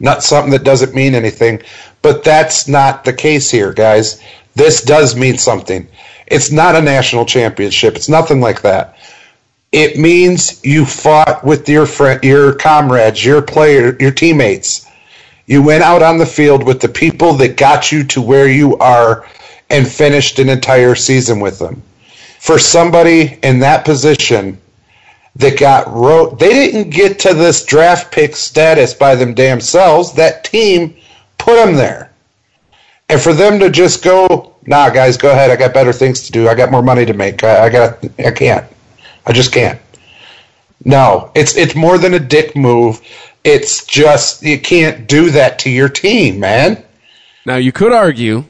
not 0.00 0.22
something 0.22 0.52
that 0.52 0.64
doesn't 0.64 0.94
mean 0.94 1.14
anything. 1.14 1.62
But 2.02 2.22
that's 2.22 2.68
not 2.68 3.04
the 3.04 3.12
case 3.12 3.50
here, 3.50 3.72
guys. 3.72 4.22
This 4.54 4.82
does 4.82 5.16
mean 5.16 5.38
something. 5.38 5.88
It's 6.26 6.50
not 6.50 6.76
a 6.76 6.80
national 6.82 7.26
championship. 7.26 7.96
It's 7.96 8.08
nothing 8.08 8.40
like 8.40 8.62
that. 8.62 8.96
It 9.72 9.98
means 9.98 10.64
you 10.64 10.86
fought 10.86 11.44
with 11.44 11.68
your 11.68 11.86
friend, 11.86 12.22
your 12.22 12.54
comrades, 12.54 13.24
your 13.24 13.42
player, 13.42 13.96
your 14.00 14.12
teammates. 14.12 14.86
You 15.46 15.62
went 15.62 15.82
out 15.82 16.02
on 16.02 16.18
the 16.18 16.26
field 16.26 16.62
with 16.62 16.80
the 16.80 16.88
people 16.88 17.34
that 17.34 17.56
got 17.56 17.90
you 17.90 18.04
to 18.04 18.22
where 18.22 18.48
you 18.48 18.76
are 18.78 19.26
and 19.70 19.86
finished 19.86 20.38
an 20.38 20.48
entire 20.48 20.94
season 20.94 21.40
with 21.40 21.58
them. 21.58 21.82
For 22.38 22.58
somebody 22.58 23.38
in 23.42 23.60
that 23.60 23.84
position 23.84 24.58
that 25.36 25.58
got 25.58 25.88
wrote, 25.88 26.38
they 26.38 26.52
didn't 26.52 26.90
get 26.90 27.18
to 27.20 27.34
this 27.34 27.64
draft 27.64 28.12
pick 28.12 28.36
status 28.36 28.94
by 28.94 29.14
them 29.14 29.34
damn 29.34 29.60
selves. 29.60 30.12
That 30.14 30.44
team 30.44 30.96
put 31.38 31.56
them 31.56 31.74
there. 31.74 32.12
And 33.08 33.20
for 33.20 33.32
them 33.32 33.58
to 33.60 33.70
just 33.70 34.04
go, 34.04 34.54
nah, 34.66 34.90
guys, 34.90 35.16
go 35.16 35.30
ahead. 35.30 35.50
I 35.50 35.56
got 35.56 35.72
better 35.72 35.92
things 35.92 36.22
to 36.22 36.32
do. 36.32 36.48
I 36.48 36.54
got 36.54 36.70
more 36.70 36.82
money 36.82 37.06
to 37.06 37.14
make. 37.14 37.42
I, 37.42 37.66
I 37.66 37.68
got, 37.70 38.04
I 38.18 38.30
can't. 38.30 38.66
I 39.26 39.32
just 39.32 39.52
can't. 39.52 39.80
No, 40.84 41.30
it's 41.34 41.56
it's 41.56 41.74
more 41.74 41.98
than 41.98 42.14
a 42.14 42.18
dick 42.18 42.56
move. 42.56 43.00
It's 43.44 43.84
just 43.84 44.42
you 44.42 44.58
can't 44.60 45.06
do 45.06 45.30
that 45.30 45.58
to 45.60 45.70
your 45.70 45.88
team, 45.88 46.40
man. 46.40 46.82
Now 47.44 47.56
you 47.56 47.72
could 47.72 47.92
argue, 47.92 48.44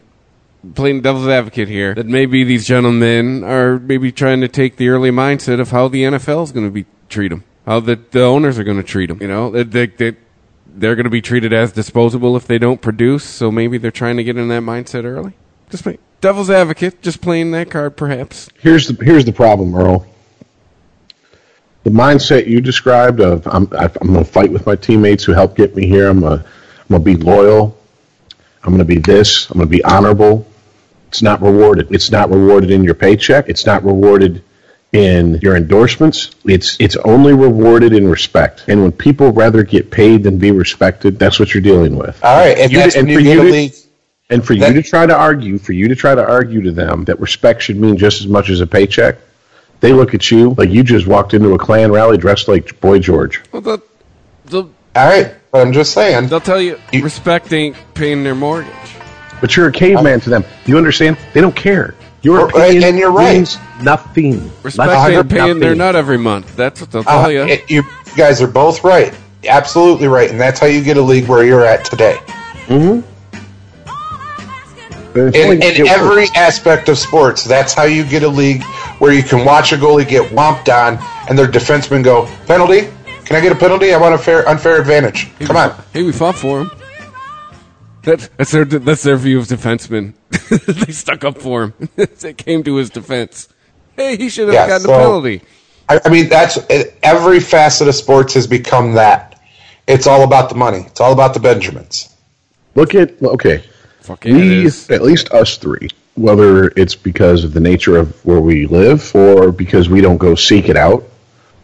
playing 0.74 1.02
devil's 1.02 1.28
advocate 1.28 1.68
here, 1.68 1.94
that 1.94 2.06
maybe 2.06 2.44
these 2.44 2.66
gentlemen 2.66 3.44
are 3.44 3.78
maybe 3.78 4.12
trying 4.12 4.40
to 4.40 4.48
take 4.48 4.76
the 4.76 4.88
early 4.88 5.10
mindset 5.10 5.60
of 5.60 5.70
how 5.70 5.88
the 5.88 6.02
NFL 6.02 6.44
is 6.44 6.52
going 6.52 6.66
to 6.66 6.72
be 6.72 6.86
treat 7.08 7.28
them, 7.28 7.44
how 7.66 7.80
the, 7.80 7.96
the 8.10 8.22
owners 8.22 8.58
are 8.58 8.64
going 8.64 8.76
to 8.76 8.82
treat 8.82 9.06
them. 9.06 9.18
You 9.20 9.28
know, 9.28 9.50
that 9.50 9.70
they, 9.70 9.86
they, 9.86 10.16
they're 10.66 10.94
going 10.94 11.04
to 11.04 11.10
be 11.10 11.22
treated 11.22 11.52
as 11.52 11.72
disposable 11.72 12.36
if 12.36 12.46
they 12.46 12.58
don't 12.58 12.80
produce. 12.80 13.24
So 13.24 13.50
maybe 13.50 13.78
they're 13.78 13.90
trying 13.90 14.16
to 14.16 14.24
get 14.24 14.36
in 14.36 14.48
that 14.48 14.62
mindset 14.62 15.04
early. 15.04 15.34
Just 15.70 15.86
devil's 16.20 16.50
advocate, 16.50 17.02
just 17.02 17.20
playing 17.20 17.50
that 17.52 17.70
card, 17.70 17.96
perhaps. 17.96 18.48
Here's 18.58 18.88
the 18.88 19.04
here's 19.04 19.24
the 19.24 19.32
problem, 19.32 19.74
Earl. 19.74 20.06
The 21.84 21.90
mindset 21.90 22.46
you 22.46 22.60
described 22.60 23.20
of 23.20 23.46
I'm 23.46 23.68
I'm 23.72 24.12
going 24.12 24.24
to 24.24 24.24
fight 24.24 24.50
with 24.50 24.66
my 24.66 24.76
teammates 24.76 25.24
who 25.24 25.32
helped 25.32 25.56
get 25.56 25.76
me 25.76 25.86
here. 25.86 26.08
I'm 26.08 26.20
to 26.20 26.26
I'm 26.26 26.88
going 26.88 27.02
to 27.02 27.04
be 27.04 27.16
loyal. 27.16 27.77
I'm 28.62 28.70
going 28.70 28.78
to 28.78 28.84
be 28.84 28.98
this. 28.98 29.48
I'm 29.50 29.56
going 29.58 29.68
to 29.68 29.70
be 29.70 29.84
honorable. 29.84 30.46
It's 31.08 31.22
not 31.22 31.40
rewarded. 31.40 31.90
It's 31.92 32.10
not 32.10 32.30
rewarded 32.30 32.70
in 32.70 32.84
your 32.84 32.94
paycheck. 32.94 33.48
It's 33.48 33.64
not 33.64 33.84
rewarded 33.84 34.42
in 34.92 35.38
your 35.42 35.56
endorsements. 35.56 36.30
It's 36.44 36.76
it's 36.80 36.96
only 36.96 37.34
rewarded 37.34 37.92
in 37.92 38.08
respect. 38.08 38.64
And 38.68 38.82
when 38.82 38.92
people 38.92 39.32
rather 39.32 39.62
get 39.62 39.90
paid 39.90 40.22
than 40.22 40.38
be 40.38 40.50
respected, 40.50 41.18
that's 41.18 41.38
what 41.38 41.52
you're 41.54 41.62
dealing 41.62 41.96
with. 41.96 42.22
All 42.24 42.38
right, 42.38 42.56
and 42.58 42.70
You- 42.72 42.78
that's 42.78 42.96
and 42.96 43.06
for 43.06 43.12
you 43.12 43.18
you 43.18 43.24
get 43.24 43.38
a 43.38 43.42
to- 43.42 43.50
league. 43.52 43.72
And 44.30 44.44
for 44.44 44.54
That- 44.56 44.74
you 44.74 44.82
to 44.82 44.86
try 44.86 45.06
to 45.06 45.14
argue, 45.16 45.56
for 45.58 45.72
you 45.72 45.88
to 45.88 45.94
try 45.94 46.14
to 46.14 46.22
argue 46.26 46.60
to 46.62 46.70
them 46.72 47.04
that 47.04 47.18
respect 47.20 47.62
should 47.62 47.76
mean 47.80 47.96
just 47.96 48.20
as 48.20 48.26
much 48.26 48.50
as 48.50 48.60
a 48.60 48.66
paycheck, 48.66 49.16
they 49.80 49.92
look 49.94 50.14
at 50.14 50.30
you 50.30 50.54
like 50.58 50.70
you 50.70 50.82
just 50.82 51.06
walked 51.06 51.32
into 51.32 51.54
a 51.54 51.58
Klan 51.58 51.90
rally 51.92 52.18
dressed 52.18 52.48
like 52.48 52.78
Boy 52.80 52.98
George. 52.98 53.40
Well, 53.52 53.62
they'll, 53.62 53.82
they'll, 54.50 54.70
All 54.96 55.08
right, 55.08 55.32
but 55.47 55.47
I'm 55.60 55.72
just 55.72 55.92
saying. 55.92 56.28
they'll 56.28 56.40
tell 56.40 56.60
you 56.60 56.78
You- 56.92 57.02
respect 57.04 57.52
ain't 57.52 57.76
paying 57.94 58.22
their 58.24 58.34
mortgage. 58.34 58.72
But 59.40 59.56
you're 59.56 59.68
a 59.68 59.72
caveman 59.72 60.20
to 60.22 60.30
them. 60.30 60.44
You 60.66 60.78
understand? 60.78 61.16
They 61.32 61.40
don't 61.40 61.54
care. 61.54 61.94
Your 62.22 62.46
Well, 62.46 62.48
opinion 62.64 62.82
and 62.84 62.98
you're 62.98 63.12
right. 63.12 63.34
means 63.36 63.56
nothing. 63.80 64.50
Respect 64.64 64.90
Nothing. 64.90 65.14
ain't 65.16 65.28
paying 65.28 65.58
their 65.60 65.70
Nothing. 65.76 65.78
nut 65.78 65.96
every 65.96 66.18
month. 66.18 66.56
That's 66.56 66.80
what 66.80 66.90
they'll 66.90 67.02
Uh, 67.06 67.22
tell 67.22 67.30
you. 67.32 67.42
it- 67.42 67.64
you 67.68 67.84
guys 68.16 68.42
are 68.42 68.48
both 68.48 68.82
right. 68.82 69.14
Absolutely 69.48 70.08
right. 70.08 70.28
And 70.28 70.40
that's 70.40 70.58
how 70.58 70.66
you 70.66 70.80
get 70.80 70.96
a 70.96 71.00
league 71.02 71.28
where 71.28 71.44
you're 71.44 71.64
at 71.64 71.84
today. 71.84 72.16
But 75.14 75.20
it's 75.28 75.36
In, 75.36 75.52
in 75.52 75.58
get 75.60 75.78
worse. 75.78 75.90
every 75.90 76.26
aspect 76.36 76.88
of 76.88 76.98
sports, 76.98 77.44
that's 77.44 77.72
how 77.72 77.84
you 77.84 78.04
get 78.04 78.22
a 78.24 78.28
league 78.28 78.62
where 78.98 79.12
you 79.12 79.22
can 79.22 79.44
watch 79.44 79.72
a 79.72 79.76
goalie 79.76 80.06
get 80.06 80.30
whomped 80.32 80.68
on 80.68 80.98
and 81.28 81.38
their 81.38 81.46
defensemen 81.46 82.02
go, 82.02 82.28
penalty, 82.46 82.88
Can 83.28 83.36
I 83.36 83.40
get 83.42 83.52
a 83.52 83.56
penalty? 83.56 83.92
I 83.92 83.98
want 83.98 84.14
a 84.14 84.18
fair 84.18 84.48
unfair 84.48 84.80
advantage. 84.80 85.28
Come 85.40 85.56
on. 85.58 85.74
Hey, 85.92 86.02
we 86.02 86.12
fought 86.12 86.34
for 86.34 86.62
him. 86.62 86.70
That, 88.04 88.26
that's 88.38 88.52
their 88.52 88.64
that's 88.64 89.02
their 89.02 89.18
view 89.18 89.38
of 89.38 89.44
defensemen. 89.44 90.14
they 90.86 90.92
stuck 90.92 91.24
up 91.24 91.36
for 91.36 91.64
him. 91.64 91.74
they 92.20 92.32
came 92.32 92.64
to 92.64 92.76
his 92.76 92.88
defense. 92.88 93.50
Hey, 93.96 94.16
he 94.16 94.30
should 94.30 94.48
have 94.48 94.54
Yeah, 94.54 94.66
gotten 94.66 94.86
so- 94.86 94.94
a 94.94 94.98
penalty. 94.98 95.42
I, 95.90 96.00
I 96.06 96.08
mean, 96.08 96.30
that's 96.30 96.56
uh, 96.56 96.84
every 97.02 97.38
facet 97.40 97.86
of 97.88 97.94
sports 97.94 98.32
has 98.32 98.46
become 98.46 98.92
that. 98.94 99.42
It's 99.86 100.06
all 100.06 100.22
about 100.24 100.48
the 100.48 100.54
money. 100.54 100.84
It's 100.86 101.00
all 101.00 101.12
about 101.12 101.34
the 101.34 101.40
Benjamins. 101.40 102.14
Look 102.76 102.94
at 102.94 103.22
okay. 103.22 103.62
Fuck 104.00 104.24
yeah, 104.24 104.36
it 104.36 104.88
we 104.88 104.94
at 104.94 105.02
least 105.02 105.30
us 105.32 105.58
three, 105.58 105.88
whether 106.14 106.68
it's 106.76 106.94
because 106.94 107.44
of 107.44 107.52
the 107.52 107.60
nature 107.60 107.98
of 107.98 108.24
where 108.24 108.40
we 108.40 108.64
live 108.66 109.14
or 109.14 109.52
because 109.52 109.90
we 109.90 110.00
don't 110.00 110.16
go 110.16 110.34
seek 110.34 110.70
it 110.70 110.76
out, 110.78 111.04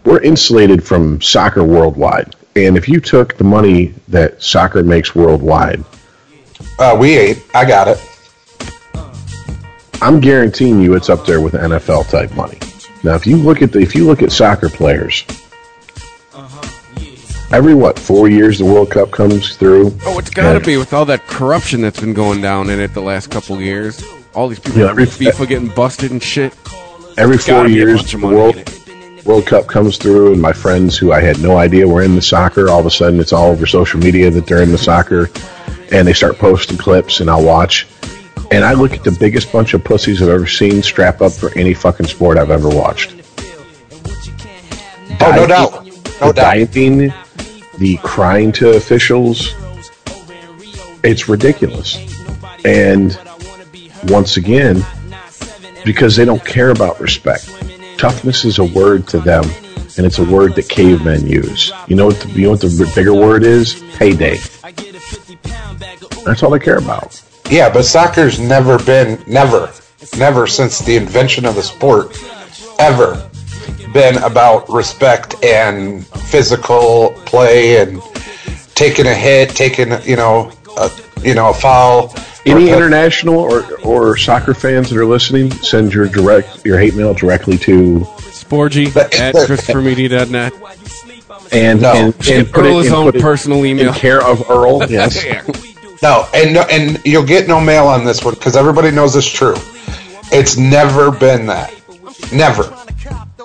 we're 0.04 0.20
insulated 0.22 0.84
from 0.84 1.20
soccer 1.20 1.64
worldwide. 1.64 2.34
And 2.56 2.76
if 2.76 2.88
you 2.88 3.00
took 3.00 3.36
the 3.36 3.44
money 3.44 3.94
that 4.08 4.42
soccer 4.42 4.82
makes 4.82 5.14
worldwide, 5.14 5.84
Uh, 6.78 6.96
we 6.98 7.16
ate. 7.16 7.42
I 7.54 7.64
got 7.64 7.88
it. 7.88 8.00
I'm 10.02 10.20
guaranteeing 10.20 10.80
you 10.80 10.94
it's 10.94 11.08
up 11.08 11.24
there 11.26 11.40
with 11.40 11.54
NFL 11.54 12.08
type 12.10 12.32
money. 12.32 12.58
Now, 13.02 13.14
if 13.14 13.26
you 13.26 13.36
look 13.36 13.62
at 13.62 13.72
the, 13.72 13.80
if 13.80 13.94
you 13.94 14.06
look 14.06 14.22
at 14.22 14.32
soccer 14.32 14.68
players, 14.68 15.24
every 17.52 17.74
what 17.74 17.98
four 17.98 18.28
years 18.28 18.58
the 18.58 18.64
World 18.64 18.90
Cup 18.90 19.10
comes 19.10 19.56
through. 19.56 19.96
Oh, 20.04 20.18
it's 20.18 20.30
got 20.30 20.54
to 20.54 20.60
be 20.60 20.76
with 20.76 20.92
all 20.92 21.04
that 21.06 21.26
corruption 21.26 21.80
that's 21.80 22.00
been 22.00 22.14
going 22.14 22.40
down 22.40 22.70
in 22.70 22.80
it 22.80 22.92
the 22.94 23.00
last 23.02 23.30
couple 23.30 23.60
years. 23.60 24.02
All 24.34 24.48
these 24.48 24.58
people 24.58 24.80
Yeah, 24.80 24.86
yeah, 24.86 24.90
every- 24.90 25.06
FIFA 25.06 25.48
getting 25.48 25.68
busted 25.68 26.10
and 26.10 26.22
shit. 26.22 26.52
Every 27.16 27.38
four 27.38 27.68
years, 27.68 28.00
bunch 28.00 28.14
of 28.14 28.20
the 28.22 28.26
World 28.26 28.54
in 28.56 28.60
it. 28.62 28.83
World 29.24 29.46
Cup 29.46 29.66
comes 29.66 29.96
through, 29.96 30.32
and 30.32 30.42
my 30.42 30.52
friends 30.52 30.98
who 30.98 31.12
I 31.12 31.20
had 31.20 31.40
no 31.40 31.56
idea 31.56 31.88
were 31.88 32.02
in 32.02 32.14
the 32.14 32.22
soccer, 32.22 32.68
all 32.68 32.80
of 32.80 32.86
a 32.86 32.90
sudden 32.90 33.20
it's 33.20 33.32
all 33.32 33.50
over 33.50 33.66
social 33.66 33.98
media 33.98 34.30
that 34.30 34.46
they're 34.46 34.62
in 34.62 34.70
the 34.70 34.78
soccer, 34.78 35.30
and 35.90 36.06
they 36.06 36.12
start 36.12 36.38
posting 36.38 36.76
clips, 36.76 37.20
and 37.20 37.30
I'll 37.30 37.44
watch. 37.44 37.86
And 38.50 38.64
I 38.64 38.74
look 38.74 38.92
at 38.92 39.02
the 39.02 39.16
biggest 39.18 39.50
bunch 39.50 39.72
of 39.72 39.82
pussies 39.82 40.20
I've 40.20 40.28
ever 40.28 40.46
seen 40.46 40.82
strap 40.82 41.22
up 41.22 41.32
for 41.32 41.56
any 41.58 41.72
fucking 41.72 42.06
sport 42.06 42.36
I've 42.36 42.50
ever 42.50 42.68
watched. 42.68 43.14
Oh, 45.20 45.32
no 45.34 45.46
doubt. 45.46 45.84
No 46.20 46.28
the 46.28 46.32
doubt. 46.34 46.44
the 47.78 47.98
crying 48.02 48.52
to 48.52 48.76
officials, 48.76 49.54
it's 51.02 51.28
ridiculous. 51.28 51.96
And 52.64 53.18
once 54.04 54.36
again, 54.36 54.84
because 55.84 56.14
they 56.14 56.26
don't 56.26 56.44
care 56.44 56.70
about 56.70 57.00
respect. 57.00 57.48
Toughness 58.04 58.44
is 58.44 58.58
a 58.58 58.64
word 58.64 59.08
to 59.08 59.18
them, 59.18 59.44
and 59.96 60.04
it's 60.04 60.18
a 60.18 60.24
word 60.24 60.54
that 60.56 60.68
cavemen 60.68 61.26
use. 61.26 61.72
You 61.88 61.96
know 61.96 62.04
what 62.04 62.20
the, 62.20 62.28
you 62.32 62.42
know 62.42 62.50
what 62.50 62.60
the 62.60 62.92
bigger 62.94 63.14
word 63.14 63.44
is? 63.44 63.82
Payday. 63.94 64.36
That's 66.26 66.42
all 66.42 66.50
they 66.50 66.58
care 66.58 66.76
about. 66.76 67.24
Yeah, 67.48 67.72
but 67.72 67.84
soccer's 67.84 68.38
never 68.38 68.78
been, 68.84 69.24
never, 69.26 69.72
never 70.18 70.46
since 70.46 70.80
the 70.80 70.96
invention 70.96 71.46
of 71.46 71.54
the 71.54 71.62
sport, 71.62 72.14
ever 72.78 73.26
been 73.94 74.22
about 74.22 74.68
respect 74.68 75.42
and 75.42 76.06
physical 76.06 77.14
play 77.24 77.80
and 77.80 78.02
taking 78.74 79.06
a 79.06 79.14
hit, 79.14 79.48
taking, 79.48 79.92
you 80.02 80.16
know, 80.16 80.52
a, 80.76 80.90
you 81.22 81.34
know, 81.34 81.50
a 81.50 81.54
foul. 81.54 82.14
Any 82.46 82.70
Or- 82.70 82.76
international 82.76 83.38
or, 83.38 83.64
or 83.82 84.16
soccer 84.18 84.52
fans 84.54 84.90
that 84.90 84.98
are 84.98 85.06
listening, 85.06 85.50
send 85.50 85.94
your 85.94 86.06
direct 86.06 86.64
your 86.64 86.78
hate 86.78 86.94
mail 86.94 87.14
directly 87.14 87.56
to 87.58 88.00
Sporgy 88.00 88.94
at 89.18 89.34
ChristopherMedia.net. 89.34 90.52
and 91.52 91.80
No. 91.80 91.92
and, 91.92 92.14
and 92.28 92.52
put 92.52 92.66
it 92.66 92.68
Earl 92.68 92.78
his 92.80 92.92
own 92.92 93.04
put 93.06 93.16
it 93.16 93.22
personal 93.22 93.58
in 93.60 93.66
email. 93.78 93.92
care 93.94 94.22
of 94.22 94.48
Earl. 94.50 94.82
Yes. 94.90 95.24
No, 96.02 96.26
and 96.34 96.56
and 96.58 97.00
you'll 97.06 97.24
get 97.24 97.48
no 97.48 97.60
mail 97.60 97.86
on 97.86 98.04
this 98.04 98.22
one 98.22 98.34
because 98.34 98.56
everybody 98.56 98.90
knows 98.90 99.16
it's 99.16 99.26
true. 99.30 99.54
It's 100.30 100.58
never 100.58 101.10
been 101.10 101.46
that. 101.46 101.72
Never. 102.30 102.76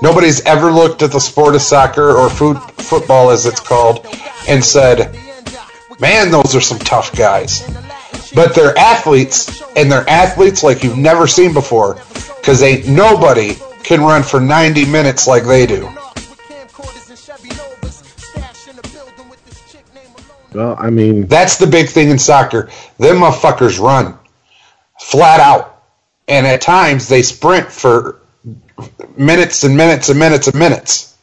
Nobody's 0.02 0.42
ever 0.42 0.72
looked 0.72 1.02
at 1.04 1.12
the 1.12 1.20
sport 1.22 1.56
of 1.56 1.62
soccer 1.62 2.12
or 2.12 2.30
food, 2.30 2.58
football, 2.78 3.30
as 3.32 3.46
it's 3.46 3.60
called, 3.62 4.06
and 4.48 4.64
said, 4.64 5.16
"Man, 6.00 6.32
those 6.32 6.56
are 6.56 6.62
some 6.62 6.80
tough 6.80 7.16
guys." 7.16 7.62
But 8.34 8.54
they're 8.56 8.78
athletes, 8.78 9.62
and 9.76 9.92
they're 9.92 10.08
athletes 10.08 10.64
like 10.64 10.84
you've 10.84 10.98
never 10.98 11.26
seen 11.28 11.54
before, 11.54 12.00
because 12.38 12.62
ain't 12.62 12.88
nobody 12.88 13.58
can 13.84 14.02
run 14.02 14.24
for 14.24 14.40
90 14.40 14.86
minutes 14.86 15.28
like 15.28 15.44
they 15.46 15.66
do. 15.66 15.90
Well, 20.54 20.76
I 20.80 20.90
mean, 20.90 21.28
That's 21.28 21.58
the 21.58 21.68
big 21.68 21.90
thing 21.90 22.10
in 22.10 22.20
soccer. 22.20 22.70
Them 22.98 23.18
motherfuckers 23.18 23.80
run 23.80 24.18
flat 25.00 25.40
out. 25.40 25.84
And 26.28 26.46
at 26.46 26.62
times 26.62 27.08
they 27.08 27.24
sprint 27.24 27.72
for 27.72 28.22
minutes 29.18 29.64
and 29.64 29.76
minutes 29.76 30.10
and 30.10 30.20
minutes 30.20 30.48
and 30.48 30.58
minutes. 30.58 31.18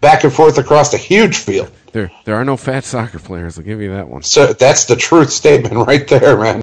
Back 0.00 0.24
and 0.24 0.32
forth 0.32 0.58
across 0.58 0.94
a 0.94 0.98
huge 0.98 1.38
field. 1.38 1.70
There, 1.96 2.12
there 2.26 2.36
are 2.36 2.44
no 2.44 2.58
fat 2.58 2.84
soccer 2.84 3.18
players. 3.18 3.56
I'll 3.56 3.64
give 3.64 3.80
you 3.80 3.92
that 3.94 4.06
one. 4.06 4.20
So 4.20 4.52
that's 4.52 4.84
the 4.84 4.96
truth 4.96 5.32
statement 5.32 5.86
right 5.86 6.06
there, 6.06 6.36
man. 6.36 6.62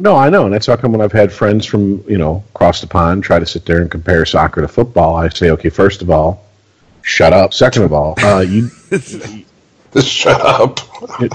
no, 0.00 0.16
I 0.16 0.28
know, 0.28 0.46
and 0.46 0.52
that's 0.52 0.66
how 0.66 0.74
come 0.74 0.90
when 0.90 1.00
I've 1.00 1.12
had 1.12 1.32
friends 1.32 1.64
from 1.64 2.02
you 2.10 2.18
know 2.18 2.42
across 2.52 2.80
the 2.80 2.88
pond 2.88 3.22
try 3.22 3.38
to 3.38 3.46
sit 3.46 3.64
there 3.64 3.80
and 3.80 3.88
compare 3.88 4.26
soccer 4.26 4.60
to 4.60 4.66
football, 4.66 5.14
I 5.14 5.28
say, 5.28 5.50
okay, 5.50 5.68
first 5.68 6.02
of 6.02 6.10
all, 6.10 6.44
shut 7.02 7.32
up. 7.32 7.54
Second 7.54 7.84
of 7.84 7.92
all, 7.92 8.16
uh, 8.24 8.40
you 8.40 8.70
Just 8.90 10.08
shut 10.08 10.40
up. 10.40 10.80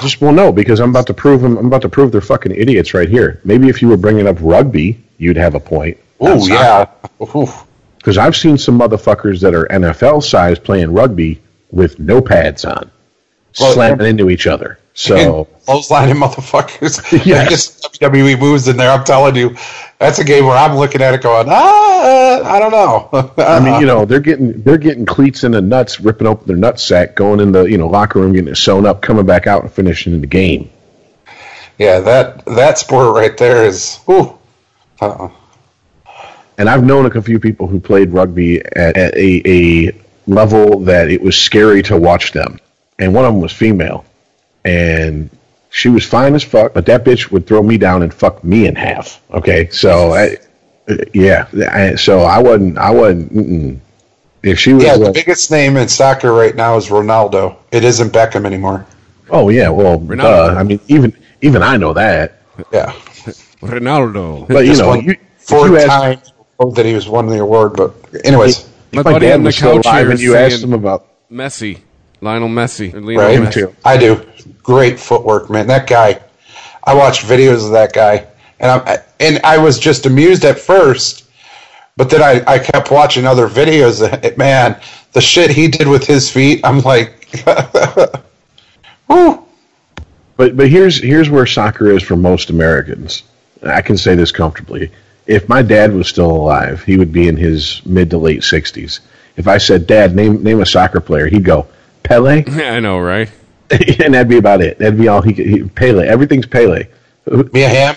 just 0.02 0.20
well, 0.20 0.34
no, 0.34 0.52
because 0.52 0.82
I'm 0.82 0.90
about 0.90 1.08
to 1.08 1.14
prove 1.14 1.40
them. 1.40 1.56
I'm 1.58 1.68
about 1.68 1.84
to 1.84 1.90
prove 1.90 2.12
they're 2.12 2.20
fucking 2.20 2.52
idiots 2.52 2.94
right 2.94 3.08
here. 3.08 3.40
Maybe 3.46 3.70
if 3.70 3.82
you 3.82 3.88
were 3.88 3.96
bringing 3.96 4.28
up 4.28 4.36
rugby, 4.42 5.02
you'd 5.18 5.38
have 5.38 5.56
a 5.56 5.62
point. 5.62 5.98
Oh 6.20 6.46
yeah. 6.46 6.90
Because 7.18 8.18
I've 8.18 8.36
seen 8.36 8.58
some 8.58 8.78
motherfuckers 8.78 9.40
that 9.40 9.56
are 9.56 9.68
NFL 9.68 10.22
size 10.22 10.60
playing 10.60 10.92
rugby 10.92 11.40
with 11.72 12.00
no 12.00 12.22
pads 12.22 12.66
on, 12.66 12.90
Well, 13.60 13.74
slamming 13.74 14.08
into 14.08 14.30
each 14.30 14.48
other. 14.48 14.80
So 14.94 15.48
those 15.66 15.88
Clotheslining 15.88 16.22
motherfuckers. 16.22 17.00
Yes. 17.26 17.80
WWE 18.00 18.40
moves 18.40 18.68
in 18.68 18.76
there. 18.78 18.92
I'm 18.92 19.04
telling 19.06 19.36
you, 19.36 19.56
that's 19.98 20.20
a 20.20 20.24
game 20.24 20.46
where 20.46 20.58
I'm 20.58 20.76
looking 20.76 21.02
at 21.02 21.14
it 21.14 21.22
going, 21.22 21.48
ah, 21.50 22.44
I 22.44 22.60
don't 22.60 22.72
know. 22.72 23.34
I 23.38 23.60
mean, 23.60 23.80
you 23.82 23.88
know, 23.88 24.04
they're 24.06 24.20
getting 24.20 24.62
they're 24.64 24.78
getting 24.78 25.06
cleats 25.06 25.44
in 25.44 25.52
the 25.52 25.62
nuts, 25.62 26.00
ripping 26.02 26.28
open 26.28 26.48
their 26.48 26.58
nut 26.58 26.80
sack, 26.80 27.16
going 27.16 27.40
in 27.40 27.52
the 27.52 27.64
you 27.64 27.78
know 27.78 27.88
locker 27.88 28.20
room, 28.20 28.34
getting 28.34 28.50
it 28.50 28.56
sewn 28.56 28.86
up, 28.86 29.02
coming 29.02 29.26
back 29.26 29.48
out 29.48 29.64
and 29.64 29.72
finishing 29.72 30.20
the 30.20 30.28
game. 30.28 30.70
yeah, 31.78 32.00
that 32.00 32.46
that 32.46 32.78
sport 32.78 33.16
right 33.16 33.38
there 33.38 33.66
is. 33.66 34.00
Ooh. 34.10 34.38
Uh-uh. 35.02 35.30
And 36.58 36.70
I've 36.70 36.84
known 36.84 37.06
a 37.06 37.22
few 37.22 37.40
people 37.40 37.68
who 37.68 37.80
played 37.80 38.12
rugby 38.12 38.60
at, 38.60 38.98
at 38.98 39.14
a, 39.16 39.42
a 39.46 39.94
level 40.30 40.80
that 40.82 41.10
it 41.10 41.22
was 41.22 41.38
scary 41.38 41.82
to 41.84 41.98
watch 41.98 42.32
them. 42.32 42.60
And 43.00 43.14
one 43.14 43.26
of 43.26 43.34
them 43.34 43.42
was 43.42 43.52
female, 43.54 44.06
and 44.66 45.30
she 45.70 45.90
was 45.90 46.06
fine 46.06 46.36
as 46.36 46.44
fuck, 46.44 46.74
but 46.74 46.86
that 46.88 47.06
bitch 47.06 47.32
would 47.32 47.48
throw 47.48 47.64
me 47.64 47.78
down 47.78 48.04
and 48.04 48.14
fuck 48.14 48.44
me 48.44 48.68
in 48.68 48.76
half. 48.76 49.22
Okay, 49.32 49.70
so 49.70 50.12
I, 50.14 50.38
yeah, 51.14 51.48
I, 51.72 51.96
so 51.96 52.20
I 52.22 52.40
wasn't, 52.40 52.78
I 52.78 52.92
wasn't. 52.92 53.34
Mm-mm. 53.34 53.80
If 54.44 54.60
she 54.60 54.74
was, 54.74 54.84
Yeah, 54.84 54.98
the 54.98 55.08
uh, 55.10 55.12
biggest 55.14 55.52
name 55.52 55.78
in 55.78 55.88
soccer 55.88 56.34
right 56.34 56.56
now 56.56 56.76
is 56.78 56.88
Ronaldo. 56.88 57.58
It 57.72 57.84
isn't 57.84 58.12
Beckham 58.12 58.46
anymore. 58.46 58.86
oh 59.30 59.50
yeah, 59.50 59.70
well, 59.70 60.00
Ronaldo. 60.00 60.18
duh. 60.54 60.56
I 60.58 60.64
mean, 60.64 60.80
even 60.88 61.14
even 61.42 61.62
I 61.62 61.78
know 61.78 61.94
that. 61.94 62.42
Yeah, 62.74 62.92
Ronaldo. 63.62 64.48
But 64.48 64.66
you 64.66 64.72
Just 64.74 64.82
know, 64.82 64.94
you, 64.96 65.16
four 65.38 65.68
you 65.68 65.78
ask, 65.78 65.88
times 65.88 66.32
that 66.76 66.86
he 66.86 66.94
was 66.94 67.08
won 67.08 67.28
the 67.28 67.40
award. 67.40 67.74
But 67.76 67.94
anyways, 68.26 68.68
My 68.92 69.02
if 69.02 69.06
my 69.06 69.12
buddy 69.14 69.28
dad 69.28 69.36
on 69.36 69.42
the 69.42 69.48
was 69.48 69.56
still 69.56 69.76
couch 69.76 69.86
alive 69.86 70.02
here 70.02 70.12
and 70.12 70.20
you 70.20 70.36
asked 70.36 70.64
him 70.64 70.74
about 70.74 71.08
Messi, 71.32 71.80
Lionel 72.22 72.50
Messi, 72.50 72.94
or 72.94 73.02
Lionel 73.02 73.44
right? 73.44 73.50
Messi. 73.50 73.54
too. 73.54 73.76
I 73.86 73.98
do. 73.98 74.26
Great 74.64 75.00
footwork, 75.00 75.50
man. 75.50 75.68
That 75.68 75.88
guy. 75.88 76.22
I 76.84 76.96
watched 76.96 77.26
videos 77.26 77.66
of 77.66 77.72
that 77.74 77.94
guy, 77.94 78.26
and 78.60 78.72
I 78.72 78.98
and 79.20 79.40
I 79.44 79.58
was 79.58 79.78
just 79.78 80.06
amused 80.06 80.44
at 80.44 80.58
first, 80.58 81.30
but 81.98 82.10
then 82.10 82.22
I, 82.22 82.44
I 82.52 82.58
kept 82.58 82.90
watching 82.90 83.26
other 83.26 83.48
videos. 83.48 84.02
Of 84.02 84.24
it. 84.24 84.38
Man, 84.38 84.80
the 85.12 85.22
shit 85.22 85.52
he 85.52 85.68
did 85.68 85.88
with 85.88 86.06
his 86.08 86.32
feet, 86.32 86.62
I'm 86.64 86.80
like, 86.80 87.30
whoo. 89.08 89.46
But 90.38 90.56
but 90.58 90.70
here's 90.70 91.02
here's 91.02 91.30
where 91.30 91.46
soccer 91.46 91.92
is 91.92 92.02
for 92.02 92.16
most 92.16 92.50
Americans. 92.50 93.24
I 93.62 93.82
can 93.82 93.98
say 93.98 94.16
this 94.16 94.32
comfortably. 94.32 94.92
If 95.30 95.48
my 95.48 95.62
dad 95.62 95.94
was 95.94 96.08
still 96.08 96.32
alive, 96.32 96.84
he 96.84 96.98
would 96.98 97.12
be 97.12 97.28
in 97.28 97.38
his 97.38 97.86
mid 97.86 98.10
to 98.10 98.18
late 98.18 98.44
sixties. 98.44 99.00
If 99.38 99.48
I 99.48 99.60
said, 99.60 99.86
"Dad, 99.86 100.16
name 100.16 100.44
name 100.44 100.60
a 100.60 100.66
soccer 100.66 101.00
player," 101.00 101.28
he'd 101.28 101.46
go, 101.46 101.68
"Pele," 102.04 102.44
Yeah, 102.52 102.74
I 102.74 102.80
know, 102.80 103.00
right? 103.00 103.30
and 103.70 104.16
that'd 104.16 104.28
be 104.28 104.38
about 104.38 104.62
it. 104.62 104.80
That'd 104.80 104.98
be 104.98 105.08
all 105.08 105.22
he 105.22 105.34
could. 105.34 105.46
He, 105.46 105.64
Pele. 105.64 106.08
Everything's 106.08 106.48
Pele. 106.48 106.88
Mia 107.54 107.70
Hamm. 107.70 107.96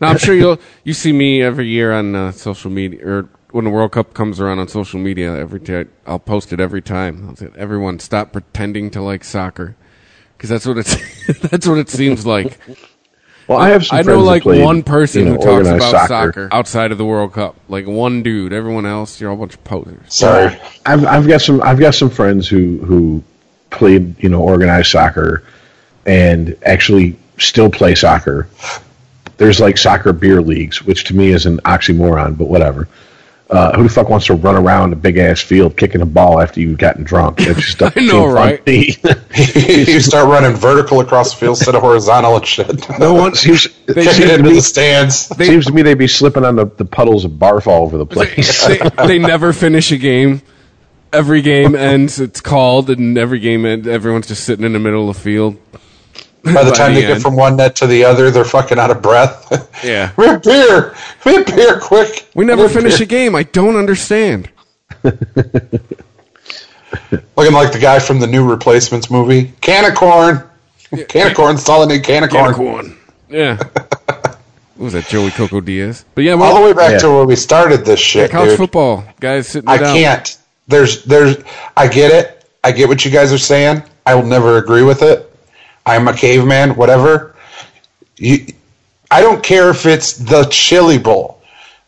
Now 0.00 0.08
I'm 0.08 0.18
sure 0.18 0.34
you'll 0.34 0.58
you 0.82 0.92
see 0.92 1.12
me 1.12 1.40
every 1.40 1.68
year 1.68 1.92
on 1.92 2.14
uh, 2.14 2.32
social 2.32 2.70
media 2.70 3.06
or 3.06 3.28
when 3.52 3.64
the 3.64 3.70
World 3.70 3.92
Cup 3.92 4.12
comes 4.12 4.38
around 4.40 4.58
on 4.58 4.68
social 4.68 5.00
media, 5.00 5.34
every 5.34 5.60
time 5.60 5.88
I'll 6.06 6.18
post 6.18 6.52
it 6.52 6.60
every 6.60 6.82
time. 6.82 7.28
I'll 7.28 7.36
say, 7.36 7.48
Everyone, 7.56 7.98
stop 7.98 8.32
pretending 8.32 8.90
to 8.90 9.00
like 9.00 9.24
soccer, 9.24 9.76
because 10.36 10.50
that's 10.50 10.66
what 10.66 10.78
it's 10.78 10.96
that's 11.38 11.66
what 11.66 11.78
it 11.78 11.88
seems 11.88 12.26
like. 12.26 12.58
Well, 13.48 13.58
I 13.58 13.68
have 13.68 13.86
I 13.92 14.02
know 14.02 14.20
like 14.20 14.42
played, 14.42 14.64
one 14.64 14.82
person 14.82 15.20
you 15.20 15.24
know, 15.26 15.36
who 15.36 15.62
talks 15.62 15.68
about 15.68 16.08
soccer. 16.08 16.48
outside 16.50 16.90
of 16.90 16.98
the 16.98 17.04
World 17.04 17.32
Cup. 17.32 17.54
Like 17.68 17.86
one 17.86 18.22
dude. 18.22 18.52
Everyone 18.52 18.86
else, 18.86 19.20
you're 19.20 19.30
all 19.30 19.36
a 19.36 19.38
bunch 19.38 19.54
of 19.54 19.62
posers. 19.64 20.12
Sorry. 20.12 20.58
I've 20.84 21.04
I've 21.06 21.28
got 21.28 21.40
some 21.40 21.62
I've 21.62 21.78
got 21.78 21.94
some 21.94 22.10
friends 22.10 22.48
who 22.48 22.78
who 22.78 23.22
played 23.70 24.20
you 24.22 24.28
know 24.28 24.42
organized 24.42 24.90
soccer 24.90 25.44
and 26.06 26.56
actually 26.64 27.16
still 27.38 27.70
play 27.70 27.94
soccer. 27.94 28.48
There's 29.36 29.60
like 29.60 29.78
soccer 29.78 30.12
beer 30.12 30.40
leagues, 30.40 30.82
which 30.82 31.04
to 31.04 31.16
me 31.16 31.28
is 31.28 31.46
an 31.46 31.58
oxymoron, 31.58 32.36
but 32.36 32.48
whatever. 32.48 32.88
Uh, 33.48 33.76
who 33.76 33.84
the 33.84 33.88
fuck 33.88 34.08
wants 34.08 34.26
to 34.26 34.34
run 34.34 34.56
around 34.56 34.92
a 34.92 34.96
big 34.96 35.16
ass 35.18 35.40
field 35.40 35.76
kicking 35.76 36.00
a 36.00 36.06
ball 36.06 36.40
after 36.40 36.60
you've 36.60 36.78
gotten 36.78 37.04
drunk? 37.04 37.38
That 37.38 37.56
just 37.56 37.78
doesn't 37.78 37.96
I 38.02 38.04
know, 38.06 38.26
seem 38.26 38.34
fun 38.34 38.34
right? 38.34 38.62
you 39.88 40.00
start 40.00 40.28
running 40.28 40.56
vertical 40.56 41.00
across 41.00 41.32
the 41.32 41.38
field 41.38 41.56
instead 41.56 41.76
of 41.76 41.82
horizontal 41.82 42.36
and 42.36 42.44
shit. 42.46 42.88
no 42.98 43.14
one 43.14 43.36
seems, 43.36 43.68
Kicking 43.86 44.02
seems, 44.02 44.16
to 44.16 44.34
into 44.34 44.42
me, 44.50 44.54
the 44.54 44.62
stands. 44.62 45.16
seems 45.36 45.66
to 45.66 45.72
me 45.72 45.82
they'd 45.82 45.94
be 45.94 46.08
slipping 46.08 46.44
on 46.44 46.56
the, 46.56 46.66
the 46.66 46.84
puddles 46.84 47.24
of 47.24 47.32
barf 47.32 47.68
all 47.68 47.84
over 47.84 47.98
the 47.98 48.06
place. 48.06 48.66
they, 48.66 48.78
they 49.06 49.18
never 49.20 49.52
finish 49.52 49.92
a 49.92 49.96
game. 49.96 50.42
Every 51.12 51.40
game 51.40 51.76
ends. 51.76 52.18
It's 52.18 52.40
called, 52.40 52.90
and 52.90 53.16
every 53.16 53.38
game 53.38 53.64
ends. 53.64 53.86
Everyone's 53.86 54.26
just 54.26 54.42
sitting 54.42 54.64
in 54.66 54.72
the 54.72 54.80
middle 54.80 55.08
of 55.08 55.14
the 55.16 55.22
field. 55.22 55.56
By 56.54 56.64
the 56.64 56.70
by 56.70 56.76
time 56.76 56.94
the 56.94 57.00
they 57.00 57.06
get 57.06 57.22
from 57.22 57.36
one 57.36 57.56
net 57.56 57.76
to 57.76 57.86
the 57.86 58.04
other, 58.04 58.30
they're 58.30 58.44
fucking 58.44 58.78
out 58.78 58.90
of 58.90 59.02
breath. 59.02 59.72
Yeah. 59.84 60.12
we 60.16 60.26
have 60.26 60.42
beer. 60.42 60.94
We 61.26 61.34
have 61.34 61.46
beer, 61.46 61.78
quick. 61.80 62.28
We 62.34 62.44
never 62.46 62.62
have 62.62 62.72
finish 62.72 62.96
beer. 62.96 63.04
a 63.04 63.06
game. 63.06 63.34
I 63.34 63.42
don't 63.42 63.76
understand. 63.76 64.48
Looking 65.02 65.20
like 67.52 67.72
the 67.72 67.78
guy 67.80 67.98
from 67.98 68.20
the 68.20 68.26
new 68.26 68.48
Replacements 68.48 69.10
movie. 69.10 69.52
Can 69.60 69.84
of 69.90 69.94
corn. 69.96 70.42
Can 71.08 71.30
of 71.30 71.36
corn. 71.36 71.56
That's 71.56 71.68
all 71.68 71.82
I 71.82 71.86
need. 71.94 72.04
Can 72.04 72.24
of 72.24 72.30
corn. 72.30 72.54
Corn. 72.54 72.96
Yeah. 73.28 73.56
what 73.56 74.38
was 74.78 74.92
that, 74.94 75.06
Joey 75.08 75.30
Coco 75.30 75.60
Diaz? 75.60 76.04
But 76.14 76.24
yeah, 76.24 76.32
All 76.34 76.54
the 76.54 76.62
way 76.62 76.72
back 76.72 76.92
Yeah. 76.92 76.98
to 76.98 77.10
where 77.10 77.24
we 77.26 77.36
started 77.36 77.84
this 77.84 78.00
shit, 78.00 78.30
college 78.30 78.50
dude. 78.50 78.58
football 78.58 79.04
guys 79.20 79.48
sitting 79.48 79.68
I 79.68 79.74
it 79.76 79.82
out. 79.82 79.94
can't. 79.96 80.38
There's, 80.68 81.04
there's. 81.04 81.36
I 81.76 81.88
get 81.88 82.12
it. 82.12 82.48
I 82.64 82.72
get 82.72 82.88
what 82.88 83.04
you 83.04 83.10
guys 83.10 83.32
are 83.32 83.38
saying. 83.38 83.82
I 84.06 84.14
will 84.14 84.24
never 84.26 84.56
agree 84.58 84.82
with 84.82 85.02
it. 85.02 85.30
I'm 85.86 86.08
a 86.08 86.12
caveman. 86.12 86.76
Whatever. 86.76 87.34
You, 88.16 88.46
I 89.10 89.20
don't 89.20 89.42
care 89.42 89.70
if 89.70 89.86
it's 89.86 90.14
the 90.14 90.44
Chili 90.50 90.98
Bowl, 90.98 91.40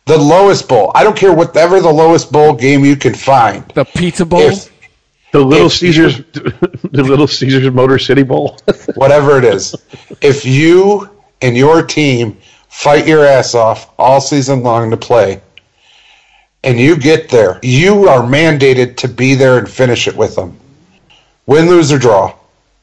the 0.07 0.17
lowest 0.17 0.69
bowl. 0.69 0.93
I 0.95 1.03
don't 1.05 1.17
care 1.17 1.35
whatever 1.35 1.81
the 1.81 1.93
lowest 1.93 2.31
bowl 2.31 2.55
game 2.55 2.85
you 2.85 2.97
can 2.97 3.15
find. 3.15 3.65
The 3.75 3.85
Pizza 3.85 4.25
Bowl. 4.25 4.41
If- 4.41 4.73
the 5.31 5.41
Little 5.41 5.67
If 5.67 5.83
you- 5.83 5.93
Caesars, 5.93 6.25
the 6.33 7.03
Little 7.03 7.27
Caesars 7.27 7.71
Motor 7.71 7.99
City 7.99 8.23
Bowl. 8.23 8.57
whatever 8.95 9.37
it 9.37 9.45
is. 9.45 9.75
If 10.23 10.47
you 10.47 11.11
and 11.43 11.55
your 11.55 11.83
team 11.83 12.39
fight 12.69 13.07
your 13.07 13.27
ass 13.27 13.55
off 13.55 13.91
all 13.99 14.23
season 14.23 14.63
long 14.63 14.91
to 14.91 14.97
play, 14.97 15.43
and 16.65 16.81
you 16.81 16.97
get 16.97 17.29
there, 17.29 17.61
you 17.63 18.09
are 18.09 18.23
mandated 18.23 18.97
to 18.99 19.09
be 19.09 19.35
there 19.35 19.59
and 19.59 19.69
finish 19.69 20.09
it 20.09 20.17
with 20.17 20.35
them. 20.35 20.59
Win, 21.45 21.67
lose, 21.69 21.93
or 21.93 21.99
draw. 21.99 22.35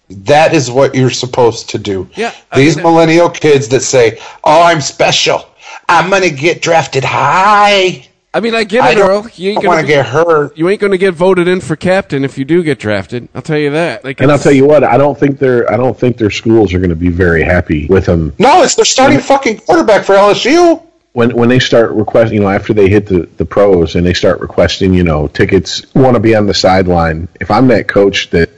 That 0.09 0.53
is 0.53 0.69
what 0.69 0.93
you're 0.95 1.09
supposed 1.09 1.69
to 1.71 1.77
do. 1.79 2.07
Yeah, 2.15 2.31
I 2.51 2.57
These 2.57 2.75
mean- 2.77 2.83
millennial 2.85 3.29
kids 3.29 3.67
that 3.69 3.81
say, 3.81 4.19
"Oh, 4.43 4.61
I'm 4.63 4.81
special. 4.81 5.45
I'm 5.89 6.09
gonna 6.09 6.29
get 6.29 6.61
drafted 6.61 7.03
high. 7.03 8.07
I 8.33 8.39
mean, 8.41 8.53
I 8.53 8.65
get 8.65 8.83
I 8.83 8.91
it, 8.91 8.97
Earl. 8.97 9.27
You 9.35 9.51
ain't 9.51 9.57
want 9.65 9.77
gonna 9.77 9.81
be- 9.83 9.87
get 9.87 10.05
hurt." 10.05 10.57
You 10.57 10.67
ain't 10.69 10.81
going 10.81 10.91
to 10.91 10.97
get 10.97 11.13
voted 11.13 11.47
in 11.47 11.61
for 11.61 11.75
captain 11.77 12.25
if 12.25 12.37
you 12.37 12.43
do 12.43 12.63
get 12.63 12.79
drafted. 12.79 13.29
I'll 13.33 13.41
tell 13.41 13.57
you 13.57 13.71
that. 13.71 14.03
Like, 14.03 14.19
And 14.19 14.29
I'll 14.29 14.37
tell 14.37 14.51
you 14.51 14.65
what, 14.65 14.83
I 14.83 14.97
don't 14.97 15.17
think 15.17 15.39
their 15.39 15.71
I 15.71 15.77
don't 15.77 15.97
think 15.97 16.17
their 16.17 16.29
schools 16.31 16.73
are 16.73 16.79
going 16.79 16.89
to 16.89 16.95
be 16.97 17.07
very 17.09 17.43
happy 17.43 17.87
with 17.87 18.05
them 18.07 18.33
No, 18.37 18.61
it's 18.63 18.75
their 18.75 18.83
starting 18.85 19.19
fucking 19.19 19.59
quarterback 19.59 20.03
for 20.03 20.15
LSU. 20.15 20.81
when 21.13 21.31
when 21.33 21.47
they 21.49 21.59
start 21.59 21.91
requesting. 21.93 22.35
You 22.35 22.41
know, 22.43 22.49
after 22.49 22.73
they 22.73 22.89
hit 22.89 23.05
the 23.07 23.27
the 23.37 23.45
pros 23.45 23.95
and 23.95 24.05
they 24.05 24.13
start 24.13 24.41
requesting, 24.41 24.93
you 24.93 25.03
know, 25.03 25.27
tickets, 25.27 25.85
want 25.95 26.15
to 26.15 26.19
be 26.19 26.35
on 26.35 26.45
the 26.45 26.53
sideline. 26.53 27.27
If 27.39 27.49
I'm 27.49 27.67
that 27.69 27.87
coach 27.87 28.29
that 28.31 28.49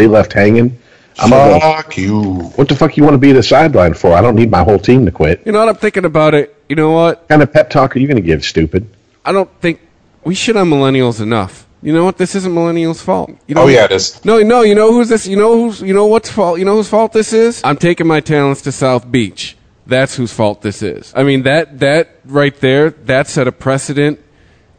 they 0.00 0.06
left 0.06 0.32
hanging, 0.32 0.78
I'm 1.18 1.28
gonna 1.30 1.58
go, 1.58 1.60
Fuck 1.60 1.98
you. 1.98 2.22
what 2.56 2.68
the 2.68 2.74
fuck 2.74 2.96
you 2.96 3.02
want 3.04 3.14
to 3.14 3.18
be 3.18 3.32
the 3.32 3.42
sideline 3.42 3.92
for? 3.92 4.14
I 4.14 4.22
don't 4.22 4.34
need 4.34 4.50
my 4.50 4.62
whole 4.64 4.78
team 4.78 5.04
to 5.04 5.12
quit. 5.12 5.42
You 5.44 5.52
know 5.52 5.58
what? 5.58 5.68
I'm 5.68 5.74
thinking 5.76 6.06
about 6.06 6.34
it. 6.34 6.56
You 6.68 6.76
know 6.76 6.92
what? 6.92 7.18
What 7.18 7.28
kind 7.28 7.42
of 7.42 7.52
pep 7.52 7.68
talk 7.68 7.94
are 7.94 7.98
you 7.98 8.06
going 8.06 8.16
to 8.16 8.22
give, 8.26 8.42
stupid? 8.44 8.88
I 9.24 9.32
don't 9.32 9.50
think 9.60 9.80
we 10.24 10.34
shit 10.34 10.56
on 10.56 10.70
millennials 10.70 11.20
enough. 11.20 11.66
You 11.82 11.92
know 11.92 12.04
what? 12.04 12.16
This 12.16 12.34
isn't 12.34 12.52
millennials' 12.52 13.02
fault. 13.02 13.30
You 13.46 13.54
know 13.54 13.62
Oh 13.62 13.66
yeah, 13.66 13.84
it 13.84 13.92
is. 13.92 14.24
No, 14.24 14.38
no. 14.42 14.62
You 14.62 14.74
know 14.74 14.92
who's 14.92 15.08
this? 15.10 15.26
You 15.26 15.36
know 15.36 15.52
who's? 15.54 15.82
You 15.82 15.92
know 15.92 16.06
what's 16.06 16.30
fault? 16.30 16.58
You 16.58 16.64
know 16.64 16.76
whose 16.76 16.88
fault 16.88 17.12
this 17.12 17.32
is? 17.32 17.60
I'm 17.64 17.76
taking 17.76 18.06
my 18.06 18.20
talents 18.20 18.62
to 18.62 18.72
South 18.72 19.10
Beach. 19.10 19.56
That's 19.86 20.14
whose 20.14 20.32
fault 20.32 20.62
this 20.62 20.82
is. 20.82 21.12
I 21.16 21.24
mean 21.24 21.42
that 21.42 21.80
that 21.80 22.16
right 22.24 22.54
there. 22.60 22.90
That 22.90 23.26
set 23.28 23.46
a 23.48 23.52
precedent. 23.52 24.20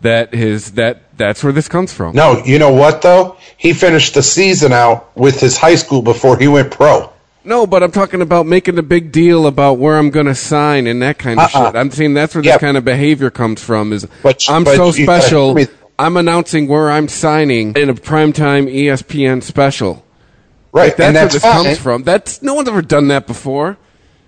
That 0.01 0.33
his 0.33 0.71
that 0.73 1.03
that's 1.17 1.43
where 1.43 1.53
this 1.53 1.67
comes 1.67 1.93
from. 1.93 2.15
No, 2.15 2.41
you 2.43 2.57
know 2.57 2.73
what 2.73 3.01
though? 3.03 3.37
He 3.57 3.73
finished 3.73 4.15
the 4.15 4.23
season 4.23 4.73
out 4.73 5.15
with 5.15 5.39
his 5.39 5.57
high 5.57 5.75
school 5.75 6.01
before 6.01 6.37
he 6.39 6.47
went 6.47 6.71
pro. 6.71 7.11
No, 7.43 7.65
but 7.67 7.83
I'm 7.83 7.91
talking 7.91 8.21
about 8.21 8.45
making 8.47 8.77
a 8.79 8.83
big 8.83 9.11
deal 9.11 9.45
about 9.47 9.73
where 9.79 9.97
I'm 9.97 10.09
going 10.11 10.27
to 10.27 10.35
sign 10.35 10.85
and 10.85 11.01
that 11.01 11.17
kind 11.17 11.39
of 11.39 11.53
Uh-uh. 11.55 11.67
shit. 11.71 11.75
I'm 11.75 11.89
saying 11.91 12.13
that's 12.13 12.35
where 12.35 12.43
Yeah. 12.43 12.53
this 12.53 12.61
kind 12.61 12.77
of 12.77 12.85
behavior 12.85 13.31
comes 13.31 13.63
from. 13.63 13.93
Is 13.93 14.07
But- 14.21 14.43
I'm 14.49 14.63
but 14.63 14.75
so 14.75 14.93
you 14.93 15.05
gotta 15.07 15.21
special. 15.21 15.57
I'm 15.97 16.17
announcing 16.17 16.67
where 16.67 16.89
I'm 16.91 17.07
signing 17.07 17.73
in 17.75 17.89
a 17.89 17.93
primetime 17.95 18.67
ESPN 18.71 19.41
special. 19.41 20.03
Right, 20.71 20.95
That's, 20.95 21.07
and 21.07 21.15
where 21.15 21.27
this 21.27 21.41
fine. 21.41 21.65
comes 21.65 21.77
from. 21.79 22.03
That's 22.03 22.41
no 22.41 22.53
one's 22.55 22.69
ever 22.69 22.81
done 22.81 23.07
that 23.09 23.27
before. 23.27 23.77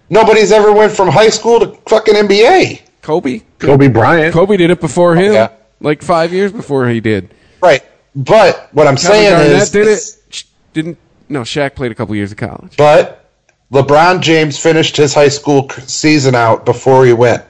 Nobody's 0.10 0.52
ever 0.52 0.72
went 0.72 0.92
from 0.92 1.08
high 1.10 1.30
school 1.30 1.60
to 1.62 1.78
fucking 1.88 2.16
NBA. 2.16 2.82
Kobe. 3.02 3.42
Kobe 3.60 3.88
Bryant. 3.88 4.34
Kobe 4.34 4.58
did 4.58 4.70
it 4.70 4.80
before 4.82 5.16
him. 5.16 5.34
yeah. 5.34 5.50
Like 5.84 6.02
five 6.02 6.34
years 6.34 6.52
before 6.52 6.88
he 6.88 7.00
did. 7.00 7.34
Right. 7.62 7.84
But 8.16 8.70
what 8.74 8.88
I'm 8.88 8.96
Kevin 8.96 9.12
saying 9.12 9.30
Garnett 9.32 9.52
is, 9.52 9.70
did 9.72 9.88
it. 9.88 10.44
Didn't 10.74 10.98
no? 11.30 11.42
Shaq 11.42 11.76
played 11.76 11.92
a 11.92 11.96
couple 11.96 12.16
years 12.16 12.32
of 12.32 12.38
college. 12.38 12.76
but 12.78 13.30
LeBron 13.72 14.22
James 14.22 14.58
finished 14.58 14.98
his 14.98 15.14
high 15.14 15.30
school 15.30 15.70
season 15.70 16.36
out 16.36 16.66
before 16.66 17.06
he 17.06 17.14
went, 17.14 17.44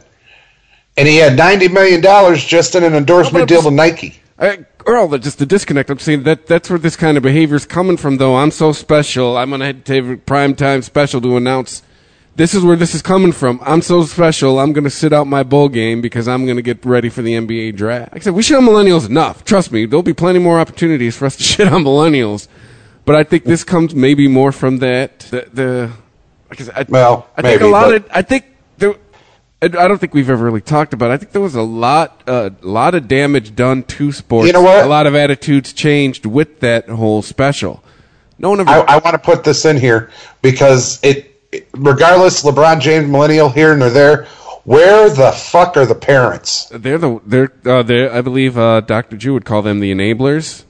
and 0.98 1.08
he 1.08 1.18
had 1.18 1.38
ninety 1.38 1.68
million 1.68 2.02
dollars 2.02 2.44
just 2.44 2.76
in 2.76 2.84
an 2.84 2.94
endorsement 2.96 3.48
deal 3.48 3.62
to 3.62 3.72
Nike. 3.72 4.20
I, 4.40 4.66
Earl, 4.86 5.10
that 5.10 5.20
just 5.22 5.40
the 5.40 5.46
disconnect. 5.46 5.90
I'm 5.90 6.00
saying 6.00 6.24
that 6.24 6.48
that's 6.48 6.70
where 6.70 6.80
this 6.80 6.96
kind 6.96 7.18
of 7.18 7.24
behavior 7.24 7.56
is 7.56 7.66
coming 7.66 7.98
from. 7.98 8.18
Though 8.18 8.36
I'm 8.36 8.52
so 8.52 8.72
special, 8.72 9.38
I'm 9.38 9.50
gonna 9.50 9.68
have 9.68 9.84
to 9.84 10.02
take 10.02 10.06
a 10.06 10.18
prime 10.18 10.56
time 10.56 10.82
special 10.82 11.22
to 11.22 11.38
announce. 11.38 11.84
This 12.36 12.56
is 12.56 12.64
where 12.64 12.76
this 12.76 12.96
is 12.96 13.04
coming 13.04 13.32
from. 13.32 13.60
I'm 13.64 13.82
so 13.84 14.04
special. 14.06 14.60
I'm 14.60 14.74
gonna 14.74 14.90
sit 14.90 15.14
out 15.14 15.28
my 15.28 15.44
bowl 15.44 15.70
game 15.70 16.02
because 16.02 16.28
I'm 16.28 16.48
gonna 16.48 16.64
get 16.64 16.84
ready 16.84 17.10
for 17.10 17.22
the 17.22 17.34
NBA 17.36 17.76
draft. 17.76 18.14
Like 18.14 18.22
I 18.22 18.26
said, 18.26 18.34
we 18.34 18.42
shit 18.42 18.58
on 18.58 18.66
millennials 18.66 19.08
enough. 19.08 19.46
Trust 19.46 19.72
me, 19.72 19.86
there'll 19.86 20.02
be 20.02 20.14
plenty 20.16 20.40
more 20.40 20.60
opportunities 20.60 21.16
for 21.16 21.26
us 21.26 21.36
to 21.38 21.44
shit 21.52 21.68
on 21.72 21.84
millennials. 21.84 22.48
But 23.06 23.16
I 23.16 23.24
think 23.24 23.44
this 23.44 23.64
comes 23.64 23.94
maybe 23.94 24.28
more 24.28 24.52
from 24.52 24.78
that 24.80 25.20
the 25.20 25.48
the. 25.54 25.92
Like 26.50 26.62
I, 26.62 26.64
said, 26.64 26.74
I, 26.76 26.86
Well, 26.90 27.30
I 27.38 27.42
think 27.42 27.62
maybe, 27.62 27.70
a 27.70 27.72
lot 27.74 27.86
but- 27.86 27.96
of 27.96 28.06
I 28.12 28.22
think 28.24 28.46
there. 28.78 28.96
I 29.62 29.68
don't 29.70 29.98
think 29.98 30.14
we've 30.14 30.30
ever 30.30 30.44
really 30.44 30.60
talked 30.60 30.94
about. 30.94 31.12
it. 31.12 31.14
I 31.14 31.18
think 31.18 31.32
there 31.32 31.42
was 31.42 31.56
a 31.56 31.62
lot, 31.62 32.24
a 32.28 32.54
lot 32.62 32.96
of 32.96 33.08
damage 33.08 33.56
done 33.56 33.84
to 33.84 34.12
sports. 34.12 34.46
You 34.48 34.52
know 34.52 34.62
what? 34.62 34.84
A 34.84 34.90
lot 34.90 35.08
of 35.08 35.16
attitudes 35.16 35.72
changed 35.72 36.26
with 36.26 36.60
that 36.60 36.90
whole 36.90 37.22
special. 37.22 37.82
No 38.38 38.50
one 38.50 38.60
ever. 38.60 38.70
I, 38.70 38.80
I 38.82 38.98
want 38.98 39.14
to 39.14 39.20
put 39.20 39.46
this 39.46 39.64
in 39.64 39.78
here 39.78 40.10
because 40.42 41.00
it- 41.02 41.33
regardless, 41.74 42.44
LeBron 42.44 42.80
James, 42.82 43.10
millennial 43.10 43.50
here 43.50 43.74
and 43.74 43.82
there, 43.82 44.26
where 44.64 45.10
the 45.10 45.32
fuck 45.32 45.76
are 45.78 45.86
the 45.86 45.96
parents? 45.96 46.70
they're 46.70 46.98
the 46.98 47.20
they're 47.26 47.52
uh, 47.66 47.84
they're. 47.84 48.14
I 48.14 48.22
believe 48.22 48.58
uh, 48.58 48.82
Dr. 48.82 49.18
Drew 49.18 49.34
would 49.34 49.46
call 49.46 49.62
them 49.62 49.80
the 49.80 49.92
enablers. 49.94 50.64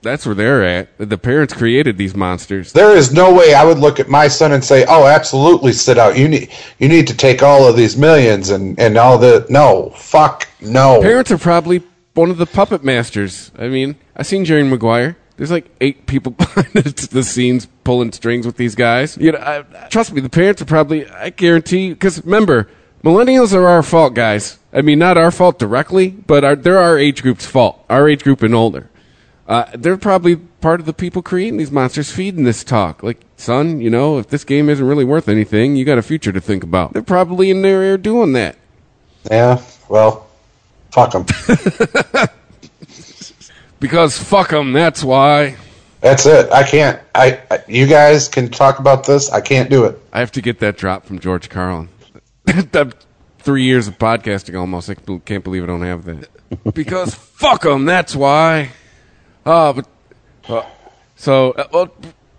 That's 0.00 0.24
where 0.24 0.34
they're 0.34 0.64
at. 0.64 0.96
The 0.98 1.18
parents 1.18 1.52
created 1.54 1.98
these 1.98 2.14
monsters. 2.14 2.72
There 2.72 2.96
is 2.96 3.12
no 3.12 3.34
way 3.34 3.54
I 3.54 3.64
would 3.64 3.78
look 3.78 3.98
at 3.98 4.08
my 4.08 4.28
son 4.28 4.52
and 4.52 4.64
say, 4.64 4.84
"Oh, 4.88 5.06
absolutely, 5.06 5.72
sit 5.72 5.98
out. 5.98 6.16
You 6.16 6.28
need 6.28 6.50
you 6.78 6.88
need 6.88 7.08
to 7.08 7.16
take 7.16 7.42
all 7.42 7.66
of 7.68 7.76
these 7.76 7.96
millions 7.96 8.50
and 8.50 8.78
and 8.78 8.96
all 8.96 9.18
the 9.18 9.46
no, 9.48 9.90
fuck 9.96 10.48
no." 10.60 11.00
Parents 11.02 11.30
are 11.32 11.38
probably 11.38 11.82
one 12.14 12.30
of 12.30 12.38
the 12.38 12.46
puppet 12.46 12.84
masters. 12.84 13.50
I 13.58 13.68
mean, 13.68 13.96
I 14.16 14.22
seen 14.22 14.44
Jerry 14.44 14.64
Maguire. 14.64 15.16
There's 15.38 15.50
like 15.50 15.70
eight 15.80 16.06
people 16.06 16.32
behind 16.38 16.68
the, 16.74 17.08
the 17.10 17.22
scenes 17.22 17.66
pulling 17.84 18.12
strings 18.12 18.44
with 18.44 18.56
these 18.56 18.74
guys. 18.74 19.16
You 19.16 19.32
know, 19.32 19.38
I, 19.38 19.88
trust 19.88 20.12
me, 20.12 20.20
the 20.20 20.28
parents 20.28 20.60
are 20.60 20.66
probably. 20.66 21.08
I 21.08 21.30
guarantee. 21.30 21.90
Because 21.90 22.22
remember, 22.24 22.68
millennials 23.02 23.54
are 23.54 23.66
our 23.66 23.82
fault, 23.82 24.14
guys. 24.14 24.58
I 24.72 24.82
mean, 24.82 24.98
not 24.98 25.16
our 25.16 25.30
fault 25.30 25.58
directly, 25.58 26.08
but 26.10 26.44
our, 26.44 26.54
they're 26.54 26.78
our 26.78 26.98
age 26.98 27.22
group's 27.22 27.46
fault. 27.46 27.82
Our 27.88 28.08
age 28.08 28.22
group 28.22 28.42
and 28.42 28.54
older. 28.54 28.90
Uh, 29.46 29.64
they're 29.74 29.96
probably 29.96 30.36
part 30.36 30.78
of 30.78 30.84
the 30.84 30.92
people 30.92 31.22
creating 31.22 31.56
these 31.56 31.70
monsters, 31.70 32.10
feeding 32.10 32.44
this 32.44 32.62
talk. 32.62 33.02
Like, 33.02 33.18
son, 33.38 33.80
you 33.80 33.88
know, 33.88 34.18
if 34.18 34.28
this 34.28 34.44
game 34.44 34.68
isn't 34.68 34.86
really 34.86 35.06
worth 35.06 35.26
anything, 35.26 35.74
you 35.74 35.86
got 35.86 35.96
a 35.96 36.02
future 36.02 36.32
to 36.32 36.40
think 36.40 36.62
about. 36.62 36.92
They're 36.92 37.00
probably 37.00 37.48
in 37.48 37.62
their 37.62 37.82
ear 37.82 37.96
doing 37.96 38.34
that. 38.34 38.56
Yeah, 39.30 39.62
well, 39.88 40.28
Fuck 40.90 41.12
them. 41.12 41.26
Because 43.80 44.18
fuck 44.18 44.50
them, 44.50 44.72
that's 44.72 45.04
why. 45.04 45.56
That's 46.00 46.26
it. 46.26 46.50
I 46.52 46.62
can't. 46.62 47.00
I, 47.14 47.40
I. 47.50 47.58
You 47.66 47.86
guys 47.86 48.28
can 48.28 48.48
talk 48.50 48.78
about 48.78 49.04
this. 49.04 49.30
I 49.30 49.40
can't 49.40 49.68
do 49.68 49.84
it. 49.84 50.00
I 50.12 50.20
have 50.20 50.32
to 50.32 50.40
get 50.40 50.60
that 50.60 50.76
drop 50.76 51.04
from 51.06 51.18
George 51.18 51.48
Carlin. 51.48 51.88
that 52.44 52.94
three 53.38 53.64
years 53.64 53.88
of 53.88 53.98
podcasting 53.98 54.58
almost. 54.58 54.90
I 54.90 54.94
can't 54.94 55.42
believe 55.42 55.62
I 55.64 55.66
don't 55.66 55.82
have 55.82 56.04
that. 56.04 56.74
because 56.74 57.14
fuck 57.14 57.62
them, 57.62 57.84
that's 57.84 58.14
why. 58.14 58.70
Oh, 59.44 59.72
but 59.72 59.88
uh, 60.48 60.62
so 61.16 61.52
uh, 61.52 61.66
well, 61.72 61.94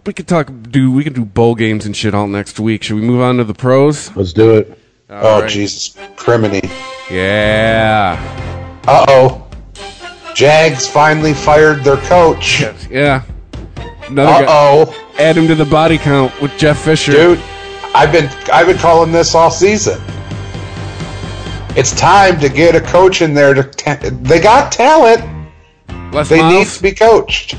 we 0.05 0.13
could 0.13 0.27
talk. 0.27 0.49
Do 0.69 0.91
we 0.91 1.03
can 1.03 1.13
do 1.13 1.25
bowl 1.25 1.55
games 1.55 1.85
and 1.85 1.95
shit 1.95 2.13
all 2.13 2.27
next 2.27 2.59
week? 2.59 2.83
Should 2.83 2.95
we 2.95 3.01
move 3.01 3.21
on 3.21 3.37
to 3.37 3.43
the 3.43 3.53
pros? 3.53 4.15
Let's 4.15 4.33
do 4.33 4.57
it. 4.57 4.69
All 5.09 5.25
oh 5.25 5.41
right. 5.41 5.49
Jesus, 5.49 5.95
criminy. 6.15 6.63
Yeah, 7.09 8.17
Uh 8.87 9.05
oh. 9.09 9.48
Jags 10.35 10.87
finally 10.87 11.33
fired 11.33 11.83
their 11.83 11.97
coach. 11.97 12.61
yeah. 12.89 13.23
Another 14.07 14.31
Uh 14.31 14.39
guy. 14.41 14.45
oh, 14.49 15.05
Add 15.19 15.37
him 15.37 15.47
to 15.47 15.55
the 15.55 15.65
body 15.65 15.97
count 15.97 16.31
with 16.41 16.51
Jeff 16.57 16.79
Fisher. 16.83 17.11
dude. 17.11 17.39
I've 17.93 18.11
been 18.11 18.29
I've 18.53 18.67
been 18.67 18.77
calling 18.77 19.11
this 19.11 19.35
all 19.35 19.51
season. 19.51 19.99
It's 21.75 21.93
time 21.95 22.39
to 22.39 22.49
get 22.49 22.75
a 22.75 22.81
coach 22.81 23.21
in 23.21 23.33
there. 23.33 23.53
To 23.53 23.63
ta- 23.63 23.99
they 24.21 24.39
got 24.39 24.71
talent. 24.71 25.21
Les 26.13 26.27
They 26.29 26.41
need 26.47 26.67
to 26.67 26.81
be 26.81 26.91
coached. 26.91 27.55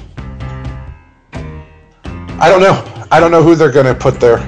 I 1.32 2.48
don't 2.48 2.60
know. 2.60 2.82
I 3.10 3.20
don't 3.20 3.30
know 3.30 3.42
who 3.42 3.54
they're 3.54 3.70
going 3.72 3.86
to 3.86 3.94
put 3.94 4.18
there. 4.20 4.38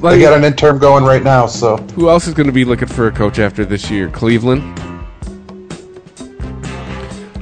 Like- 0.00 0.16
They 0.16 0.20
got 0.20 0.36
an 0.36 0.44
interim 0.44 0.78
going 0.78 1.04
right 1.04 1.22
now, 1.22 1.46
so 1.46 1.76
Who 1.94 2.08
else 2.10 2.26
is 2.26 2.34
going 2.34 2.46
to 2.48 2.52
be 2.52 2.64
looking 2.64 2.88
for 2.88 3.06
a 3.06 3.12
coach 3.12 3.38
after 3.38 3.64
this 3.64 3.90
year? 3.90 4.08
Cleveland. 4.10 4.62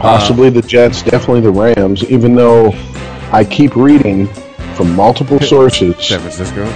Possibly 0.05 0.51
the 0.51 0.60
Jets, 0.60 1.02
definitely 1.02 1.40
the 1.40 1.51
Rams, 1.51 2.05
even 2.10 2.35
though 2.35 2.72
I 3.32 3.43
keep 3.43 3.74
reading 3.74 4.26
from 4.74 4.94
multiple 4.94 5.40
sources 5.40 5.97
San 6.06 6.20
Francisco. 6.20 6.66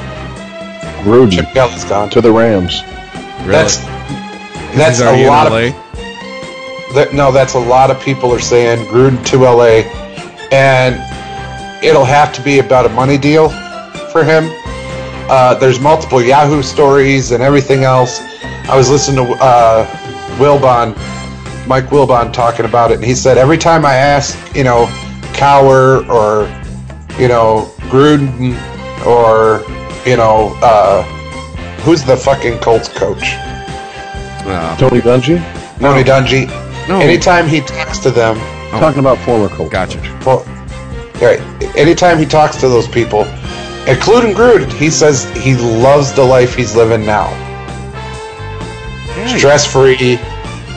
Gruden 1.03 1.33
Chip 1.33 1.53
Kelly's 1.53 1.85
gone. 1.85 2.09
to 2.11 2.21
the 2.21 2.33
Rams. 2.33 2.83
Really? 3.41 3.53
That's 3.53 3.77
that's 4.77 4.99
He's 4.99 5.03
already 5.03 5.23
a 5.23 5.27
in 5.27 5.29
lot 5.29 5.47
of 5.47 5.53
that, 6.95 7.11
no. 7.13 7.31
That's 7.31 7.55
a 7.55 7.59
lot 7.59 7.91
of 7.91 8.01
people 8.01 8.33
are 8.33 8.41
saying 8.41 8.87
Gruden 8.87 9.25
to 9.27 9.39
LA, 9.41 9.83
and 10.51 10.97
it'll 11.85 12.05
have 12.05 12.33
to 12.35 12.43
be 12.43 12.61
about 12.61 12.87
a 12.87 12.89
money 12.89 13.19
deal 13.19 13.51
for 14.11 14.25
him. 14.25 14.45
Uh, 15.31 15.55
there's 15.55 15.79
multiple 15.81 16.23
Yahoo 16.23 16.63
stories 16.63 17.33
and 17.33 17.43
everything 17.43 17.85
else. 17.85 18.21
I 18.71 18.77
was 18.77 18.89
listening 18.91 19.27
to 19.27 19.33
uh, 19.43 19.87
Wilbon, 20.39 20.95
Mike 21.69 21.87
Wilbon, 21.87 22.33
talking 22.33 22.65
about 22.65 22.91
it, 22.91 22.95
and 22.95 23.05
he 23.05 23.15
said 23.15 23.37
every 23.39 23.59
time 23.59 23.85
I 23.85 23.95
ask, 23.95 24.37
you 24.57 24.65
know, 24.65 24.87
Cowher 25.35 26.09
or 26.09 26.47
you 27.21 27.29
know 27.29 27.71
Gruden 27.91 28.57
or 29.07 29.61
you 30.09 30.17
know 30.17 30.57
uh, 30.63 31.03
who's 31.83 32.03
the 32.03 32.17
fucking 32.17 32.59
Colts 32.61 32.89
coach, 32.89 33.35
Uh, 34.47 34.77
Tony 34.79 35.01
Dungy? 35.01 35.39
Tony 35.79 36.03
Dungy. 36.03 36.47
no. 36.89 36.99
Anytime 37.01 37.47
he 37.47 37.61
talks 37.61 37.99
to 37.99 38.11
them, 38.11 38.37
Talking 38.71 39.01
about 39.01 39.19
former 39.19 39.49
Colts. 39.49 39.73
Gotcha. 39.73 39.99
well, 40.27 40.45
right. 41.23 41.41
Anytime 41.77 42.19
he 42.19 42.25
talks 42.27 42.57
to 42.57 42.69
those 42.69 42.89
people, 42.89 43.25
including 43.87 44.35
Gruden, 44.35 44.71
he 44.73 44.91
says 44.91 45.25
he 45.37 45.55
loves 45.57 46.13
the 46.13 46.25
life 46.25 46.55
he's 46.55 46.75
living 46.77 47.05
now. 47.07 47.29
Stress 49.37 49.71
free. 49.71 50.19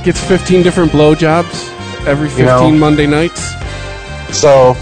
Gets 0.04 0.24
15 0.28 0.64
different 0.64 0.92
blowjobs 0.92 1.70
every 2.08 2.28
15 2.30 2.46
know. 2.46 2.72
Monday 2.72 3.06
nights. 3.06 3.52
So 4.36 4.74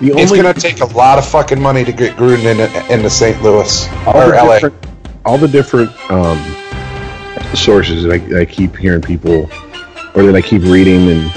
The 0.00 0.12
it's 0.16 0.32
going 0.32 0.52
to 0.52 0.58
take 0.58 0.80
a 0.80 0.86
lot 0.86 1.18
of 1.18 1.26
fucking 1.26 1.60
money 1.60 1.84
to 1.84 1.92
get 1.92 2.16
Gruden 2.16 2.46
into, 2.46 2.92
into 2.92 3.10
St. 3.10 3.42
Louis 3.42 3.88
all 4.06 4.16
or 4.16 4.30
LA. 4.30 4.60
all 5.24 5.36
the 5.36 5.48
different 5.48 5.90
um, 6.10 6.38
sources 7.54 8.04
that 8.04 8.12
I, 8.12 8.18
that 8.18 8.40
I 8.40 8.44
keep 8.46 8.76
hearing 8.76 9.02
people, 9.02 9.50
or 10.14 10.22
that 10.22 10.34
I 10.34 10.40
keep 10.40 10.62
reading, 10.62 11.10
and 11.10 11.32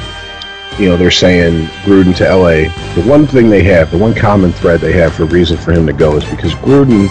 you 0.80 0.88
know 0.88 0.96
they're 0.96 1.12
saying 1.12 1.68
Gruden 1.84 2.16
to 2.18 2.34
LA. 2.34 2.72
The 2.96 3.04
one 3.10 3.28
thing 3.28 3.50
they 3.50 3.64
have, 3.64 3.92
the 3.92 3.98
one 3.98 4.14
common 4.14 4.54
thread 4.54 4.80
they 4.80 4.94
have 4.94 5.14
for 5.14 5.24
a 5.24 5.28
reason 5.28 5.58
for 5.58 5.72
him 5.72 5.86
to 5.88 5.94
go 5.94 6.16
is 6.16 6.24
because 6.30 6.54
Gruden, 6.56 7.10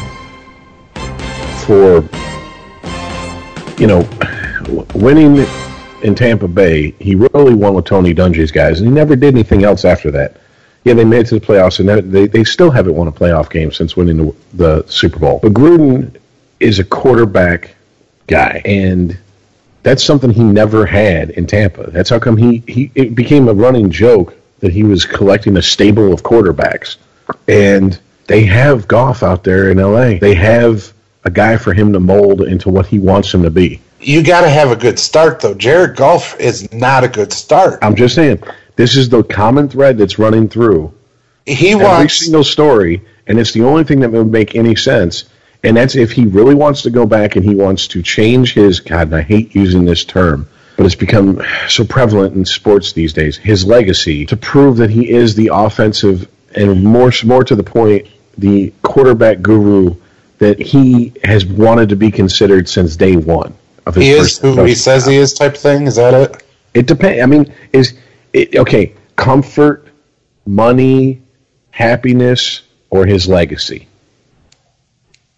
for 1.67 2.09
you 3.79 3.87
know, 3.87 4.03
winning 4.69 5.45
in 6.03 6.15
Tampa 6.15 6.49
Bay, 6.49 6.93
he 6.99 7.15
really 7.15 7.55
won 7.55 7.75
with 7.75 7.85
Tony 7.85 8.15
Dungy's 8.15 8.51
guys, 8.51 8.81
and 8.81 8.89
he 8.89 8.95
never 8.95 9.17
did 9.17 9.35
anything 9.35 9.65
else 9.65 9.85
after 9.85 10.11
that. 10.13 10.37
Yeah, 10.85 10.95
they 10.95 11.05
made 11.05 11.21
it 11.21 11.27
to 11.29 11.39
the 11.39 11.45
playoffs, 11.45 11.81
and 11.81 12.13
they, 12.13 12.27
they 12.27 12.45
still 12.45 12.71
haven't 12.71 12.95
won 12.95 13.09
a 13.09 13.13
playoff 13.13 13.51
game 13.51 13.73
since 13.73 13.97
winning 13.97 14.17
the, 14.19 14.35
the 14.55 14.85
Super 14.89 15.19
Bowl. 15.19 15.41
But 15.43 15.53
Gruden 15.53 16.17
is 16.61 16.79
a 16.79 16.85
quarterback 16.85 17.75
guy, 18.27 18.63
and 18.65 19.19
that's 19.83 20.03
something 20.03 20.31
he 20.31 20.45
never 20.45 20.87
had 20.87 21.31
in 21.31 21.47
Tampa. 21.47 21.91
That's 21.91 22.11
how 22.11 22.19
come 22.19 22.37
he, 22.37 22.63
he 22.69 22.91
it 22.95 23.15
became 23.15 23.49
a 23.49 23.55
running 23.55 23.91
joke 23.91 24.37
that 24.61 24.73
he 24.73 24.83
was 24.83 25.05
collecting 25.05 25.57
a 25.57 25.63
stable 25.63 26.13
of 26.13 26.23
quarterbacks. 26.23 26.97
And 27.47 27.99
they 28.27 28.45
have 28.45 28.89
Goff 28.89 29.23
out 29.23 29.45
there 29.45 29.71
in 29.71 29.79
LA. 29.79 30.19
They 30.19 30.35
have 30.35 30.93
a 31.25 31.31
guy 31.31 31.57
for 31.57 31.73
him 31.73 31.93
to 31.93 32.01
mold 32.01 32.43
into 32.43 32.69
what 32.69 32.87
he 32.87 32.99
wants 32.99 33.33
him 33.33 33.43
to 33.43 33.51
be. 33.51 33.81
You 34.01 34.23
got 34.23 34.43
to 34.43 34.51
have 34.51 34.71
a 34.71 34.77
good 34.77 34.99
start, 34.99 35.41
though. 35.41 35.55
Jared 35.55 35.97
Goff 35.97 36.39
is 36.39 36.73
not 36.73 37.03
a 37.03 37.09
good 37.09 37.33
start. 37.33 37.81
I'm 37.83 37.97
just 37.97 38.15
saying, 38.15 38.43
this 38.77 38.97
is 38.97 39.09
the 39.09 39.25
common 39.25 39.69
thread 39.69 39.99
that's 39.99 40.19
running 40.19 40.49
through 40.49 40.95
He 41.47 41.73
every 41.73 41.85
wants 41.85 42.25
single 42.25 42.45
story, 42.45 43.05
and 43.27 43.39
it's 43.39 43.53
the 43.53 43.65
only 43.65 43.85
thing 43.85 44.01
that 44.01 44.13
would 44.13 44.31
make 44.31 44.55
any 44.55 44.77
sense. 44.77 45.25
And 45.65 45.77
that's 45.77 45.97
if 45.97 46.13
he 46.13 46.27
really 46.27 46.55
wants 46.55 46.83
to 46.83 46.91
go 46.91 47.07
back 47.07 47.35
and 47.35 47.45
he 47.45 47.57
wants 47.57 47.89
to 47.89 48.03
change 48.03 48.55
his 48.55 48.79
God. 48.79 49.09
And 49.09 49.17
I 49.17 49.23
hate 49.23 49.57
using 49.57 49.85
this 49.85 50.05
term, 50.05 50.49
but 50.77 50.87
it's 50.87 50.95
become 50.95 51.43
so 51.69 51.85
prevalent 51.85 52.37
in 52.37 52.45
sports 52.45 52.93
these 52.93 53.13
days. 53.13 53.37
His 53.37 53.65
legacy 53.65 54.25
to 54.27 54.37
prove 54.37 54.77
that 54.77 54.91
he 54.91 55.11
is 55.11 55.35
the 55.35 55.51
offensive 55.53 56.29
and 56.55 56.85
more 56.85 57.11
more 57.25 57.43
to 57.43 57.57
the 57.57 57.65
point, 57.65 58.07
the 58.39 58.73
quarterback 58.83 59.43
guru 59.43 59.97
that 60.39 60.61
he 60.61 61.13
has 61.25 61.45
wanted 61.45 61.89
to 61.89 61.97
be 61.97 62.13
considered 62.13 62.69
since 62.69 62.95
day 62.95 63.17
one 63.17 63.53
of 63.89 63.95
his 63.95 64.05
he 64.05 64.11
is 64.13 64.39
who 64.39 64.65
he 64.65 64.75
says 64.75 65.07
he 65.07 65.17
is 65.17 65.33
type 65.33 65.57
thing. 65.57 65.87
Is 65.87 65.97
that 65.97 66.15
it? 66.15 66.43
it 66.75 66.87
depends. 66.87 67.23
I 67.23 67.27
mean, 67.27 67.53
is 67.73 67.99
it 68.33 68.55
okay? 68.55 68.93
Comfort, 69.17 69.89
money, 70.47 71.23
happiness, 71.71 72.63
or 72.91 73.07
his 73.07 73.27
legacy? 73.27 73.89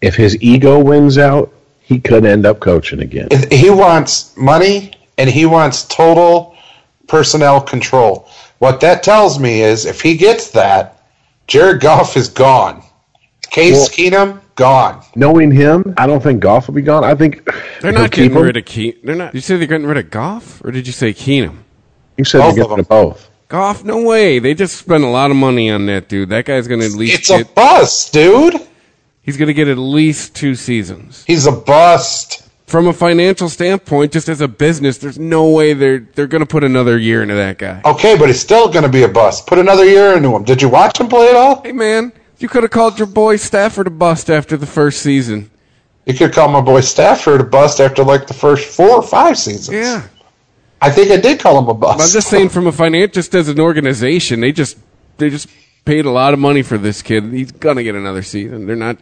If 0.01 0.15
his 0.15 0.41
ego 0.41 0.83
wins 0.83 1.17
out, 1.17 1.53
he 1.81 1.99
could 1.99 2.25
end 2.25 2.45
up 2.45 2.59
coaching 2.59 3.01
again. 3.01 3.29
He 3.49 3.69
wants 3.69 4.35
money 4.35 4.93
and 5.17 5.29
he 5.29 5.45
wants 5.45 5.85
total 5.85 6.55
personnel 7.07 7.61
control. 7.61 8.27
What 8.59 8.81
that 8.81 9.01
tells 9.01 9.39
me 9.39 9.61
is 9.61 9.85
if 9.85 10.01
he 10.01 10.17
gets 10.17 10.51
that, 10.51 11.03
Jared 11.47 11.81
Goff 11.81 12.17
is 12.17 12.27
gone. 12.27 12.83
Case 13.49 13.73
Well- 13.73 13.89
Keenum 13.89 14.41
gone. 14.61 15.03
Knowing 15.15 15.51
him, 15.51 15.93
I 15.97 16.05
don't 16.07 16.21
think 16.21 16.39
Goff 16.39 16.67
will 16.67 16.75
be 16.75 16.81
gone. 16.81 17.03
I 17.03 17.15
think 17.15 17.43
They're 17.81 17.91
not 17.91 18.11
keep 18.11 18.31
getting 18.31 18.37
him. 18.37 18.43
rid 18.43 18.57
of 18.57 18.65
Keen. 18.65 18.95
They're 19.03 19.15
not. 19.15 19.31
Did 19.31 19.37
you 19.37 19.41
say 19.41 19.57
they're 19.57 19.67
getting 19.67 19.87
rid 19.87 19.97
of 19.97 20.09
Goff, 20.09 20.63
or 20.63 20.71
did 20.71 20.85
you 20.87 20.93
say 20.93 21.13
Keenum? 21.13 21.57
You 22.17 22.23
said 22.25 22.39
Both 22.39 22.55
they're 22.55 22.63
of 22.63 22.69
getting 22.69 22.77
them. 22.77 22.85
to 22.85 22.89
both. 22.89 23.29
Goff, 23.47 23.83
no 23.83 24.01
way. 24.03 24.39
They 24.39 24.53
just 24.53 24.77
spent 24.77 25.03
a 25.03 25.07
lot 25.07 25.29
of 25.31 25.37
money 25.37 25.69
on 25.69 25.85
that 25.87 26.07
dude. 26.07 26.29
That 26.29 26.45
guy's 26.45 26.67
going 26.67 26.79
to 26.79 26.85
at 26.85 26.93
least 26.93 27.19
It's 27.19 27.29
a 27.29 27.43
bust, 27.53 28.13
dude. 28.13 28.55
He's 29.23 29.35
going 29.37 29.47
to 29.47 29.53
get 29.53 29.67
at 29.67 29.77
least 29.77 30.35
two 30.35 30.55
seasons. 30.55 31.23
He's 31.27 31.45
a 31.47 31.51
bust. 31.51 32.47
From 32.67 32.87
a 32.87 32.93
financial 32.93 33.49
standpoint, 33.49 34.13
just 34.13 34.29
as 34.29 34.39
a 34.39 34.47
business, 34.47 34.97
there's 34.99 35.19
no 35.19 35.49
way 35.49 35.73
they're 35.73 35.99
they're 36.15 36.27
going 36.27 36.39
to 36.39 36.45
put 36.45 36.63
another 36.63 36.97
year 36.97 37.21
into 37.21 37.33
that 37.35 37.57
guy. 37.57 37.81
Okay, 37.83 38.17
but 38.17 38.27
he's 38.29 38.39
still 38.39 38.69
going 38.71 38.83
to 38.83 38.89
be 38.89 39.03
a 39.03 39.09
bust. 39.09 39.45
Put 39.47 39.59
another 39.59 39.83
year 39.83 40.15
into 40.15 40.33
him. 40.33 40.45
Did 40.45 40.61
you 40.61 40.69
watch 40.69 40.97
him 40.99 41.09
play 41.09 41.27
at 41.27 41.35
all? 41.35 41.61
Hey 41.63 41.73
man, 41.73 42.13
you 42.41 42.49
could 42.49 42.63
have 42.63 42.71
called 42.71 42.97
your 42.97 43.07
boy 43.07 43.35
Stafford 43.37 43.87
a 43.87 43.91
bust 43.91 44.29
after 44.29 44.57
the 44.57 44.65
first 44.65 45.01
season. 45.01 45.49
You 46.05 46.13
could 46.15 46.33
call 46.33 46.47
my 46.47 46.61
boy 46.61 46.81
Stafford 46.81 47.41
a 47.41 47.43
bust 47.43 47.79
after 47.79 48.03
like 48.03 48.27
the 48.27 48.33
first 48.33 48.67
four 48.75 48.89
or 48.89 49.03
five 49.03 49.37
seasons. 49.37 49.69
Yeah. 49.69 50.07
I 50.81 50.89
think 50.89 51.11
I 51.11 51.17
did 51.17 51.39
call 51.39 51.59
him 51.59 51.67
a 51.69 51.73
bust. 51.75 52.01
I'm 52.01 52.09
just 52.09 52.27
saying, 52.27 52.49
from 52.49 52.65
a 52.65 52.71
financial, 52.71 53.13
just 53.13 53.35
as 53.35 53.47
an 53.49 53.59
organization, 53.59 54.39
they 54.41 54.51
just 54.51 54.77
they 55.17 55.29
just 55.29 55.47
paid 55.85 56.05
a 56.05 56.09
lot 56.09 56.33
of 56.33 56.39
money 56.39 56.63
for 56.63 56.77
this 56.77 57.03
kid. 57.03 57.25
He's 57.25 57.51
gonna 57.51 57.83
get 57.83 57.93
another 57.95 58.23
season. 58.23 58.65
They're 58.65 58.75
not 58.75 58.97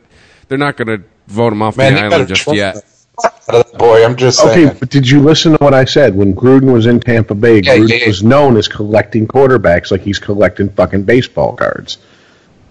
they're 0.49 0.57
not 0.57 0.75
gonna 0.75 0.99
vote 1.27 1.53
him 1.53 1.61
off 1.61 1.77
Man, 1.77 1.93
the 1.93 2.01
island 2.01 2.27
just 2.27 2.47
yet. 2.53 2.83
out 3.23 3.33
of 3.47 3.71
that 3.71 3.77
boy. 3.79 4.03
I'm 4.03 4.17
just 4.17 4.39
saying. 4.39 4.67
Okay, 4.67 4.77
but 4.79 4.89
did 4.89 5.09
you 5.09 5.21
listen 5.21 5.53
to 5.53 5.57
what 5.63 5.73
I 5.73 5.85
said? 5.85 6.15
When 6.15 6.33
Gruden 6.35 6.73
was 6.73 6.85
in 6.85 6.99
Tampa 6.99 7.33
Bay, 7.33 7.61
Yeah, 7.61 7.77
Gruden 7.77 7.89
yeah, 7.89 7.95
yeah. 7.95 8.07
was 8.07 8.23
known 8.23 8.57
as 8.57 8.67
collecting 8.67 9.25
quarterbacks 9.25 9.89
like 9.89 10.01
he's 10.01 10.19
collecting 10.19 10.69
fucking 10.69 11.03
baseball 11.03 11.55
cards. 11.55 11.97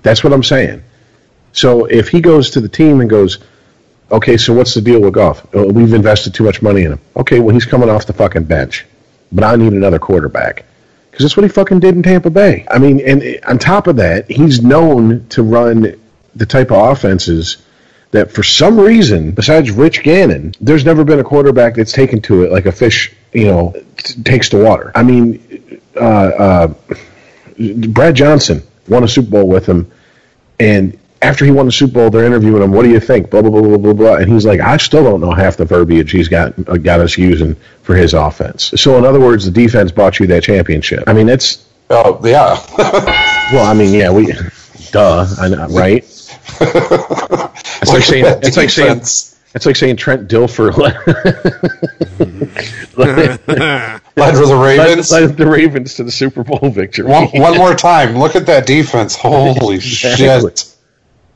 That's 0.03 0.23
what 0.25 0.33
I'm 0.33 0.43
saying. 0.45 0.83
So 1.53 1.87
if 1.87 2.09
he 2.09 2.20
goes 2.20 2.51
to 2.51 2.61
the 2.61 2.69
team 2.69 3.01
and 3.01 3.11
goes, 3.11 3.39
okay, 4.11 4.37
so 4.37 4.53
what's 4.55 4.75
the 4.75 4.81
deal 4.81 5.01
with 5.01 5.15
Goff? 5.15 5.47
Oh, 5.55 5.70
we've 5.70 5.93
invested 5.93 6.35
too 6.35 6.45
much 6.45 6.62
money 6.62 6.83
in 6.85 6.93
him. 6.93 7.01
Okay, 7.16 7.41
well 7.41 7.55
he's 7.55 7.66
coming 7.66 7.89
off 7.91 8.07
the 8.07 8.12
fucking 8.12 8.45
bench. 8.45 8.87
but 9.33 9.45
I 9.45 9.57
need 9.57 9.73
another 9.73 9.99
quarterback. 9.99 10.65
Because 11.11 11.25
that's 11.25 11.37
what 11.37 11.43
he 11.45 11.49
fucking 11.49 11.81
did 11.81 11.97
in 11.97 12.03
Tampa 12.03 12.31
Bay. 12.31 12.66
I 12.70 12.79
mean, 12.79 13.01
and 13.01 13.41
on 13.47 13.59
top 13.59 13.87
of 13.87 13.97
that, 13.97 14.31
he's 14.31 14.62
known 14.62 15.27
to 15.31 15.43
run 15.43 15.99
the 16.37 16.47
type 16.47 16.70
of 16.70 16.93
offenses 16.93 17.57
that 18.12 18.31
for 18.31 18.43
some 18.43 18.79
reason, 18.79 19.33
besides 19.33 19.70
Rich 19.70 20.03
Gannon, 20.03 20.55
there's 20.61 20.85
never 20.85 21.05
been 21.05 21.19
a 21.19 21.25
quarterback 21.25 21.75
that's 21.75 21.93
taken 21.93 22.23
to 22.23 22.45
it 22.45 22.53
like 22.53 22.66
a 22.66 22.73
fish, 22.73 23.12
you 23.33 23.47
know, 23.47 23.75
t- 23.97 24.23
takes 24.23 24.49
to 24.51 24.62
water. 24.62 24.93
I 24.95 25.03
mean, 25.03 25.81
uh, 25.97 25.99
uh, 25.99 26.75
Brad 27.89 28.15
Johnson 28.15 28.62
won 28.89 29.05
a 29.05 29.09
Super 29.09 29.31
Bowl 29.31 29.48
with 29.48 29.66
him, 29.66 29.90
and 30.59 30.98
after 31.20 31.44
he 31.44 31.51
won 31.51 31.66
the 31.66 31.73
Super 31.73 31.94
Bowl, 31.94 32.10
they're 32.10 32.24
interviewing 32.24 32.62
him. 32.62 32.73
What 32.73 32.85
do 32.85 32.90
you 32.90 33.01
think? 33.01 33.31
Blah 33.31 33.43
blah 33.43 33.51
blah 33.51 33.62
blah 33.62 33.77
blah 33.77 33.93
blah. 33.93 34.15
And 34.16 34.32
he's 34.32 34.47
like, 34.47 34.60
I 34.60 34.77
still 34.77 35.02
don't 35.02 35.20
know 35.20 35.32
half 35.32 35.56
the 35.56 35.65
verbiage 35.65 36.12
he's 36.12 36.28
got 36.28 36.55
uh, 36.69 36.77
got 36.77 37.01
us 37.01 37.19
using 37.19 37.56
for 37.82 37.94
his 37.94 38.15
offense. 38.15 38.73
So 38.77 38.97
in 38.98 39.05
other 39.05 39.20
words, 39.20 39.44
the 39.44 39.51
defense 39.51 39.90
bought 39.90 40.20
you 40.20 40.27
that 40.28 40.44
championship. 40.44 41.05
I 41.06 41.12
mean, 41.12 41.28
it's 41.28 41.66
Oh 41.90 42.20
yeah. 42.24 42.62
well, 43.52 43.65
I 43.65 43.74
mean, 43.74 43.94
yeah, 43.94 44.10
we, 44.10 44.32
duh, 44.90 45.27
I 45.39 45.48
know, 45.48 45.66
right? 45.69 46.05
It's 47.81 47.93
like 47.93 48.02
saying 48.02 48.24
it's 48.43 48.56
like 48.56 48.70
saying 48.70 49.01
it's 49.55 49.66
like 49.66 49.77
saying 49.77 49.97
Trent 49.97 50.29
Dilfer 50.29 50.77
led, 50.77 50.95
led 52.97 54.37
for 54.37 54.47
the 54.47 54.61
Ravens. 54.61 55.11
led, 55.11 55.23
led 55.23 55.37
the 55.37 55.47
Ravens 55.47 55.95
to 55.95 56.05
the 56.05 56.11
Super 56.11 56.45
Bowl 56.45 56.70
victory. 56.70 57.07
One, 57.07 57.27
one 57.29 57.57
more 57.57 57.75
time. 57.91 58.16
Look 58.19 58.37
at 58.37 58.47
that 58.47 58.66
defense. 58.66 59.16
Holy 59.16 59.75
Exactly. 59.77 60.51
shit. 60.51 60.75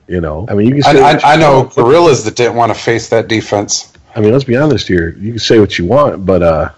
You 0.09 0.21
know, 0.21 0.47
I 0.49 0.55
mean, 0.55 0.67
you 0.69 0.83
can 0.83 0.85
I, 0.85 0.93
say 0.93 1.01
I, 1.03 1.13
what 1.15 1.25
I 1.25 1.35
you 1.35 1.41
know 1.41 1.61
want. 1.61 1.75
gorillas 1.75 2.25
that 2.25 2.37
didn't 2.37 2.57
want 2.57 2.75
to 2.75 2.79
face 2.79 3.09
that 3.11 3.29
defense. 3.29 3.93
I 4.15 4.21
mean, 4.21 4.33
let's 4.33 4.45
be 4.45 4.57
honest 4.57 4.89
here. 4.89 5.11
You 5.19 5.31
can 5.33 5.39
say 5.39 5.59
what 5.59 5.79
you 5.79 5.87
want, 5.87 6.27
but 6.27 6.43
uh, 6.43 6.71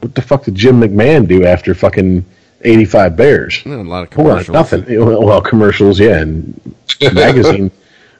what 0.00 0.14
the 0.14 0.22
fuck 0.22 0.44
did 0.44 0.54
Jim 0.54 0.80
McMahon 0.80 1.26
do 1.28 1.44
after 1.44 1.74
fucking 1.74 2.24
eighty-five 2.62 3.16
Bears? 3.16 3.60
A 3.66 3.68
lot 3.70 4.04
of 4.04 4.12
Hold 4.14 4.28
on, 4.30 4.44
commercials. 4.44 4.54
nothing. 4.54 5.04
Well, 5.04 5.22
well, 5.22 5.40
commercials, 5.42 5.98
yeah, 6.00 6.20
and 6.20 6.58
magazine, 7.12 7.70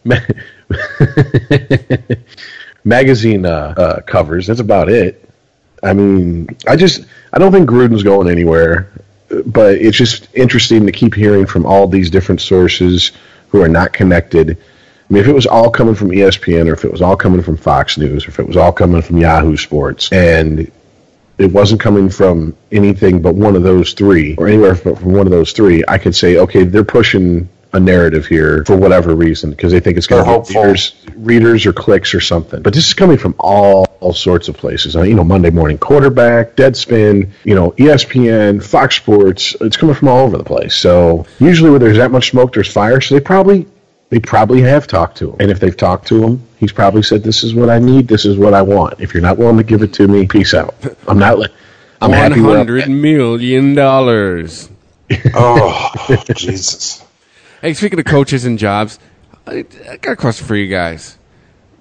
ma- 0.05 0.17
magazine 2.85 3.47
uh, 3.47 3.75
uh, 3.77 4.01
covers. 4.03 4.47
That's 4.47 4.61
about 4.61 4.89
it. 4.89 5.29
I 5.83 5.93
mean, 5.93 6.57
I 6.69 6.77
just 6.77 7.05
I 7.33 7.39
don't 7.39 7.53
think 7.53 7.69
Gruden's 7.69 8.03
going 8.03 8.29
anywhere, 8.29 8.91
but 9.47 9.77
it's 9.77 9.97
just 9.97 10.29
interesting 10.35 10.87
to 10.87 10.93
keep 10.93 11.15
hearing 11.15 11.47
from 11.47 11.67
all 11.67 11.87
these 11.87 12.11
different 12.11 12.41
sources 12.41 13.13
who 13.49 13.63
are 13.63 13.69
not 13.69 13.93
connected. 13.93 14.51
I 14.51 15.13
mean, 15.13 15.23
if 15.23 15.29
it 15.29 15.35
was 15.35 15.47
all 15.47 15.71
coming 15.71 15.95
from 15.95 16.11
ESPN, 16.11 16.69
or 16.69 16.73
if 16.73 16.85
it 16.85 16.93
was 16.93 17.03
all 17.03 17.17
coming 17.17 17.43
from 17.43 17.57
Fox 17.57 17.99
News, 17.99 18.27
or 18.27 18.29
if 18.29 18.39
it 18.39 18.47
was 18.47 18.57
all 18.57 18.73
coming 18.73 19.03
from 19.03 19.19
Yahoo 19.19 19.57
Sports, 19.57 20.13
and 20.13 20.71
it 21.39 21.53
wasn't 21.53 21.81
coming 21.81 22.11
from 22.11 22.57
anything 22.71 23.23
but 23.23 23.35
one 23.35 23.57
of 23.57 23.63
those 23.63 23.95
three, 23.95 24.37
or 24.37 24.47
anywhere 24.47 24.75
from 24.75 25.13
one 25.13 25.27
of 25.27 25.33
those 25.33 25.53
three, 25.53 25.83
I 25.89 25.99
could 25.99 26.15
say, 26.15 26.37
okay, 26.37 26.65
they're 26.65 26.85
pushing 26.85 27.49
a 27.73 27.79
narrative 27.81 28.27
here 28.27 28.65
for 28.65 28.77
whatever 28.77 29.15
reason 29.15 29.51
because 29.51 29.71
they 29.73 29.79
think 29.81 29.97
it's 29.97 30.07
going 30.09 30.25
to 30.25 30.29
hopeful. 30.31 30.63
readers, 30.63 30.95
readers 31.15 31.67
or 31.67 31.73
clicks 31.73 32.15
or 32.15 32.21
something. 32.21 32.63
But 32.63 32.75
this 32.75 32.89
is 32.89 32.95
coming 32.95 33.17
from 33.17 33.35
all, 33.39 33.85
all 34.01 34.13
sorts 34.13 34.49
of 34.49 34.57
places. 34.57 34.97
Uh, 34.97 35.03
You 35.03 35.15
know, 35.15 35.23
Monday 35.25 35.51
Morning 35.51 35.79
Quarterback, 35.79 36.57
Deadspin, 36.57 37.29
you 37.45 37.55
know, 37.55 37.71
ESPN, 37.73 38.63
Fox 38.63 38.97
Sports. 38.97 39.55
It's 39.61 39.77
coming 39.77 39.95
from 39.95 40.09
all 40.09 40.27
over 40.27 40.37
the 40.37 40.45
place. 40.45 40.75
So 40.75 41.27
usually, 41.39 41.71
where 41.71 41.79
there's 41.79 41.99
that 41.99 42.11
much 42.11 42.31
smoke, 42.31 42.53
there's 42.55 42.73
fire. 42.73 43.01
So 43.01 43.15
they 43.15 43.21
probably 43.21 43.67
they 44.09 44.19
probably 44.19 44.63
have 44.63 44.89
talked 44.89 45.19
to 45.19 45.31
him. 45.31 45.37
And 45.39 45.51
if 45.53 45.61
they've 45.61 45.77
talked 45.77 46.09
to 46.09 46.21
him, 46.21 46.43
he's 46.59 46.73
probably 46.73 47.03
said, 47.05 47.23
"This 47.23 47.45
is 47.45 47.55
what 47.55 47.71
I 47.71 47.79
need. 47.79 48.09
This 48.09 48.25
is 48.25 48.37
what 48.37 48.53
I 48.55 48.63
want. 48.63 49.01
If 49.01 49.15
you're 49.15 49.23
not 49.23 49.39
willing 49.39 49.59
to 49.59 49.63
give 49.63 49.83
it 49.83 49.93
to 49.95 50.09
me, 50.09 50.27
peace 50.27 50.55
out. 50.55 50.75
I'm 51.07 51.19
not. 51.21 51.39
Li- 51.39 51.47
I'm 52.03 52.11
One 52.11 52.19
happy 52.19 52.41
hundred 52.41 52.89
million 52.89 53.75
dollars. 53.77 54.69
Oh, 55.35 55.91
Jesus. 56.35 57.05
Hey, 57.61 57.75
speaking 57.75 57.99
of 57.99 58.07
coaches 58.07 58.45
and 58.45 58.59
jobs, 58.59 58.99
I, 59.47 59.65
I 59.89 59.97
got 59.99 60.13
a 60.13 60.17
question 60.17 60.47
for 60.47 60.57
you 60.57 60.67
guys. 60.69 61.19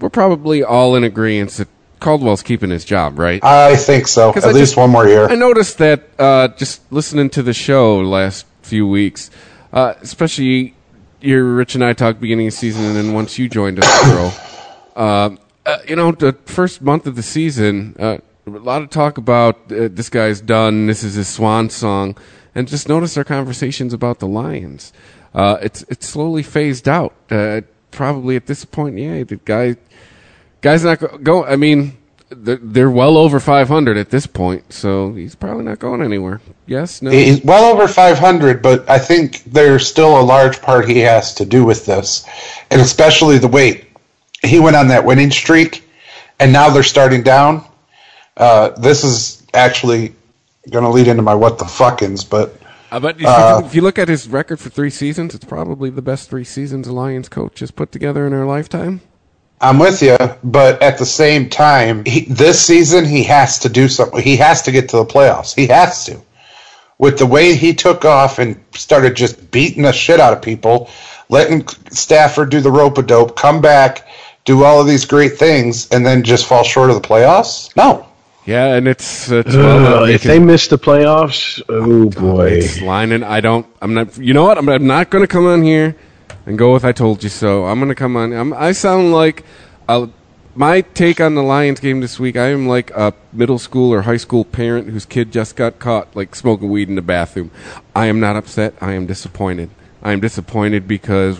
We're 0.02 0.10
probably 0.10 0.64
all 0.64 0.96
in 0.96 1.04
agreement 1.04 1.52
that 1.52 1.68
Caldwell's 2.00 2.44
keeping 2.44 2.70
his 2.70 2.84
job, 2.86 3.18
right? 3.20 3.44
I 3.44 3.76
think 3.76 4.08
so. 4.08 4.30
At 4.32 4.44
I 4.44 4.48
least 4.48 4.58
just- 4.60 4.78
one 4.78 4.90
more 4.90 5.08
year. 5.08 5.28
I 5.30 5.36
noticed 5.36 5.78
that 5.78 6.10
uh, 6.20 6.50
just 6.50 6.82
listening 6.92 7.30
to 7.32 7.44
the 7.44 7.54
show 7.54 8.00
last 8.02 8.46
few 8.62 8.88
weeks, 8.88 9.32
uh, 9.72 9.94
especially 10.02 10.76
your 11.22 11.44
Rich 11.44 11.76
and 11.76 11.84
I 11.84 11.94
talked 11.94 12.20
beginning 12.20 12.48
of 12.48 12.54
season, 12.54 12.84
and 12.86 12.96
then 12.96 13.14
once 13.14 13.38
you 13.40 13.48
joined 13.50 13.80
us, 13.84 14.04
bro. 14.04 14.32
Uh, 14.96 15.36
uh, 15.66 15.78
you 15.88 15.96
know, 15.96 16.12
the 16.12 16.34
first 16.46 16.82
month 16.82 17.06
of 17.08 17.16
the 17.16 17.24
season, 17.24 17.96
uh, 18.00 18.18
a 18.48 18.50
lot 18.50 18.82
of 18.82 18.90
talk 18.90 19.18
about 19.18 19.56
uh, 19.72 19.88
this 19.92 20.10
guy's 20.10 20.42
done. 20.42 20.88
This 20.88 21.04
is 21.04 21.16
his 21.16 21.28
swan 21.28 21.70
song, 21.70 22.18
and 22.56 22.68
just 22.68 22.88
notice 22.90 23.18
our 23.18 23.24
conversations 23.24 23.94
about 23.94 24.20
the 24.20 24.28
Lions. 24.28 24.92
Uh, 25.34 25.58
it's 25.62 25.84
it's 25.84 26.08
slowly 26.08 26.44
phased 26.44 26.88
out. 26.88 27.14
Uh, 27.30 27.62
probably 27.92 28.36
at 28.36 28.46
this 28.46 28.66
point, 28.66 28.98
yeah, 28.98 29.24
the 29.24 29.38
guy 29.38 29.76
guy's 30.62 30.84
not 30.84 31.00
go. 31.00 31.18
go 31.18 31.46
I 31.46 31.56
mean, 31.56 31.98
they're, 32.30 32.60
they're 32.62 32.92
well 32.92 33.18
over 33.18 33.40
500 33.40 33.98
at 33.98 34.10
this 34.10 34.28
point, 34.28 34.72
so 34.72 35.14
he's 35.14 35.36
probably 35.36 35.64
not 35.64 35.80
going 35.80 36.02
anywhere. 36.02 36.42
Yes, 36.66 37.02
no. 37.02 37.12
He's 37.12 37.44
well 37.44 37.74
over 37.74 37.88
500, 37.88 38.62
but 38.62 38.90
I 38.90 39.00
think 39.00 39.44
there's 39.46 39.88
still 39.88 40.20
a 40.20 40.24
large 40.24 40.62
part 40.62 40.88
he 40.88 41.00
has 41.00 41.34
to 41.36 41.46
do 41.46 41.66
with 41.66 41.86
this, 41.86 42.26
and 42.72 42.82
especially 42.82 43.38
the 43.38 43.48
weight. 43.48 43.86
He 44.44 44.60
went 44.60 44.76
on 44.76 44.88
that 44.88 45.06
winning 45.06 45.32
streak, 45.32 45.84
and 46.40 46.54
now 46.54 46.70
they're 46.70 46.84
starting 46.84 47.24
down. 47.24 47.66
Uh, 48.38 48.70
this 48.70 49.04
is 49.04 49.46
actually 49.54 50.16
going 50.70 50.84
to 50.84 50.90
lead 50.90 51.08
into 51.08 51.22
my 51.22 51.36
what 51.36 51.58
the 51.58 51.66
fuckins, 51.66 52.28
but 52.28 52.59
Uh, 52.92 53.00
but 53.00 53.20
if, 53.20 53.26
Uh, 53.26 53.60
you, 53.60 53.66
if 53.68 53.76
you 53.76 53.82
look 53.82 54.00
at 54.00 54.08
his 54.08 54.28
record 54.28 54.60
for 54.60 54.70
three 54.70 54.90
seasons, 54.90 55.36
it's 55.36 55.46
probably 55.46 55.90
the 55.90 56.02
best 56.02 56.30
three 56.30 56.44
seasons 56.44 56.88
a 56.88 56.94
Lions 56.94 57.30
coach 57.30 57.60
has 57.60 57.72
put 57.72 57.92
together 57.92 58.26
in 58.26 58.32
their 58.32 58.46
lifetime. 58.46 59.02
I'm 59.62 59.78
with 59.78 60.02
you. 60.02 60.18
But 60.44 60.82
at 60.82 60.98
the 60.98 61.06
same 61.06 61.50
time, 61.50 62.06
he, 62.06 62.22
this 62.22 62.62
season 62.62 63.06
he 63.06 63.24
has 63.24 63.60
to 63.60 63.70
do 63.70 63.88
something. 63.88 64.22
He 64.22 64.38
has 64.38 64.62
to 64.64 64.72
get 64.72 64.90
to 64.90 64.98
the 64.98 65.06
playoffs. 65.06 65.54
He 65.54 65.68
has 65.68 66.06
to. 66.06 66.22
With 66.98 67.18
the 67.18 67.26
way 67.26 67.56
he 67.56 67.74
took 67.74 68.06
off 68.06 68.40
and 68.40 68.62
started 68.74 69.16
just 69.16 69.52
beating 69.52 69.84
the 69.84 69.94
shit 69.94 70.20
out 70.20 70.34
of 70.34 70.42
people, 70.42 70.90
letting 71.30 71.68
Stafford 71.92 72.50
do 72.50 72.60
the 72.60 72.72
rope 72.72 72.98
a 72.98 73.02
dope, 73.02 73.36
come 73.38 73.62
back, 73.62 74.08
do 74.46 74.64
all 74.64 74.82
of 74.82 74.88
these 74.88 75.06
great 75.06 75.38
things, 75.38 75.90
and 75.92 76.06
then 76.06 76.24
just 76.24 76.46
fall 76.46 76.64
short 76.64 76.90
of 76.90 77.02
the 77.02 77.08
playoffs? 77.08 77.74
No. 77.76 78.09
Yeah, 78.50 78.74
and 78.78 78.88
it's, 78.88 79.30
it's 79.30 79.56
well, 79.56 80.04
Uh, 80.04 80.06
they 80.08 80.16
if 80.16 80.22
can- 80.24 80.32
they 80.32 80.40
miss 80.40 80.68
the 80.70 80.78
playoffs, 80.80 81.62
oh 81.70 82.10
boy. 82.10 82.48
It's 82.66 82.82
lining. 82.82 83.22
I 83.24 83.42
don't. 83.42 83.66
I'm 83.82 83.94
not. 83.94 84.18
You 84.18 84.34
know 84.34 84.44
what? 84.44 84.58
I'm, 84.58 84.68
I'm 84.70 84.88
not 84.88 85.12
going 85.12 85.24
to 85.24 85.28
come 85.28 85.46
on 85.46 85.62
here 85.62 85.96
and 86.48 86.58
go 86.58 86.74
with 86.74 86.84
"I 86.84 86.92
told 86.92 87.24
you 87.24 87.30
so." 87.30 87.66
I'm 87.66 87.78
going 87.80 87.90
to 87.90 87.96
come 87.96 88.18
on. 88.18 88.34
I'm, 88.34 88.52
I 88.54 88.72
sound 88.72 89.12
like 89.14 89.44
a, 89.88 90.10
my 90.56 90.82
take 90.82 91.22
on 91.22 91.36
the 91.36 91.44
Lions 91.44 91.80
game 91.80 92.00
this 92.02 92.20
week. 92.20 92.36
I 92.38 92.48
am 92.48 92.68
like 92.68 92.90
a 92.92 93.14
middle 93.32 93.60
school 93.60 93.94
or 93.94 94.02
high 94.02 94.18
school 94.18 94.44
parent 94.46 94.90
whose 94.90 95.06
kid 95.06 95.32
just 95.32 95.56
got 95.56 95.78
caught 95.78 96.16
like 96.16 96.34
smoking 96.34 96.70
weed 96.72 96.90
in 96.90 96.96
the 96.96 97.04
bathroom. 97.04 97.52
I 97.96 98.08
am 98.08 98.20
not 98.20 98.36
upset. 98.36 98.74
I 98.82 98.94
am 98.94 99.06
disappointed. 99.06 99.70
I 100.02 100.12
am 100.12 100.22
disappointed 100.22 100.88
because 100.88 101.38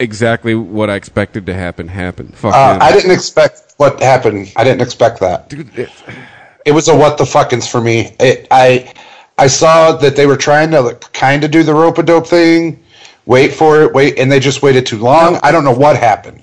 exactly 0.00 0.54
what 0.56 0.90
I 0.90 0.96
expected 0.96 1.46
to 1.46 1.54
happen 1.54 1.86
happened. 1.88 2.34
Fuck 2.34 2.54
Uh. 2.54 2.78
I 2.80 2.90
didn't 2.92 3.12
expect 3.12 3.74
what 3.76 4.00
happened. 4.02 4.52
I 4.56 4.64
didn't 4.64 4.80
expect 4.82 5.20
that. 5.20 5.48
Dude, 5.48 5.78
it- 5.78 5.92
it 6.64 6.72
was 6.72 6.88
a 6.88 6.96
what 6.96 7.18
the 7.18 7.24
fuckins 7.24 7.70
for 7.70 7.80
me. 7.80 8.14
It, 8.20 8.46
I 8.50 8.92
I 9.38 9.46
saw 9.46 9.92
that 9.92 10.16
they 10.16 10.26
were 10.26 10.36
trying 10.36 10.70
to 10.72 10.98
kind 11.12 11.44
of 11.44 11.50
do 11.50 11.62
the 11.62 11.74
rope 11.74 11.98
a 11.98 12.02
dope 12.02 12.26
thing, 12.26 12.82
wait 13.24 13.54
for 13.54 13.82
it, 13.82 13.94
wait, 13.94 14.18
and 14.18 14.30
they 14.30 14.40
just 14.40 14.62
waited 14.62 14.86
too 14.86 14.98
long. 14.98 15.38
I 15.42 15.52
don't 15.52 15.64
know 15.64 15.74
what 15.74 15.96
happened. 15.96 16.42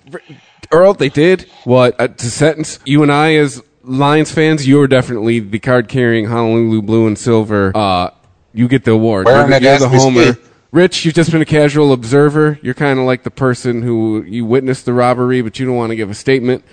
Earl, 0.72 0.94
they 0.94 1.10
did 1.10 1.50
what 1.64 2.00
uh, 2.00 2.08
to 2.08 2.32
sentence 2.32 2.80
you 2.86 3.04
and 3.04 3.12
I 3.12 3.36
as 3.36 3.62
Lions 3.84 4.32
fans. 4.32 4.68
You're 4.68 4.88
definitely 4.88 5.40
the 5.40 5.60
card 5.60 5.88
carrying 5.88 6.26
Honolulu 6.26 6.82
blue 6.82 7.08
and 7.08 7.18
silver. 7.18 7.72
Uh, 7.76 8.12
you 8.54 8.68
get 8.68 8.84
the 8.84 8.92
award. 8.92 9.28
You're, 9.28 9.52
it 9.52 9.62
you're 9.62 9.80
the 9.80 9.90
homer. 9.90 10.38
Rich, 10.72 11.06
you've 11.06 11.14
just 11.14 11.32
been 11.32 11.42
a 11.42 11.46
casual 11.46 11.94
observer. 11.94 12.60
You're 12.62 12.74
kind 12.74 13.00
of 13.00 13.06
like 13.06 13.24
the 13.24 13.32
person 13.32 13.82
who 13.82 14.24
you 14.24 14.46
witnessed 14.46 14.86
the 14.86 14.94
robbery, 14.94 15.42
but 15.42 15.60
you 15.60 15.66
don't 15.66 15.76
want 15.76 15.92
to 15.92 15.96
give 15.96 16.10
a 16.10 16.14
statement. 16.14 16.66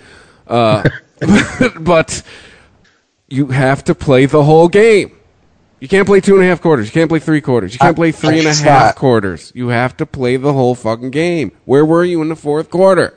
Uh, 0.47 0.87
but 1.79 2.21
you 3.27 3.47
have 3.47 3.83
to 3.85 3.95
play 3.95 4.25
the 4.25 4.43
whole 4.43 4.67
game. 4.67 5.11
You 5.79 5.87
can't 5.87 6.07
play 6.07 6.21
two 6.21 6.35
and 6.35 6.43
a 6.43 6.47
half 6.47 6.61
quarters. 6.61 6.87
You 6.87 6.91
can't 6.93 7.09
play 7.09 7.19
three 7.19 7.41
quarters. 7.41 7.73
You 7.73 7.79
can't 7.79 7.95
I- 7.95 7.95
play 7.95 8.11
three 8.11 8.39
and 8.39 8.47
a 8.47 8.53
half 8.53 8.95
quarters. 8.95 9.51
You 9.55 9.67
have 9.69 9.95
to 9.97 10.05
play 10.05 10.37
the 10.37 10.53
whole 10.53 10.73
fucking 10.75 11.11
game. 11.11 11.51
Where 11.65 11.85
were 11.85 12.03
you 12.03 12.21
in 12.21 12.29
the 12.29 12.35
fourth 12.35 12.69
quarter? 12.69 13.13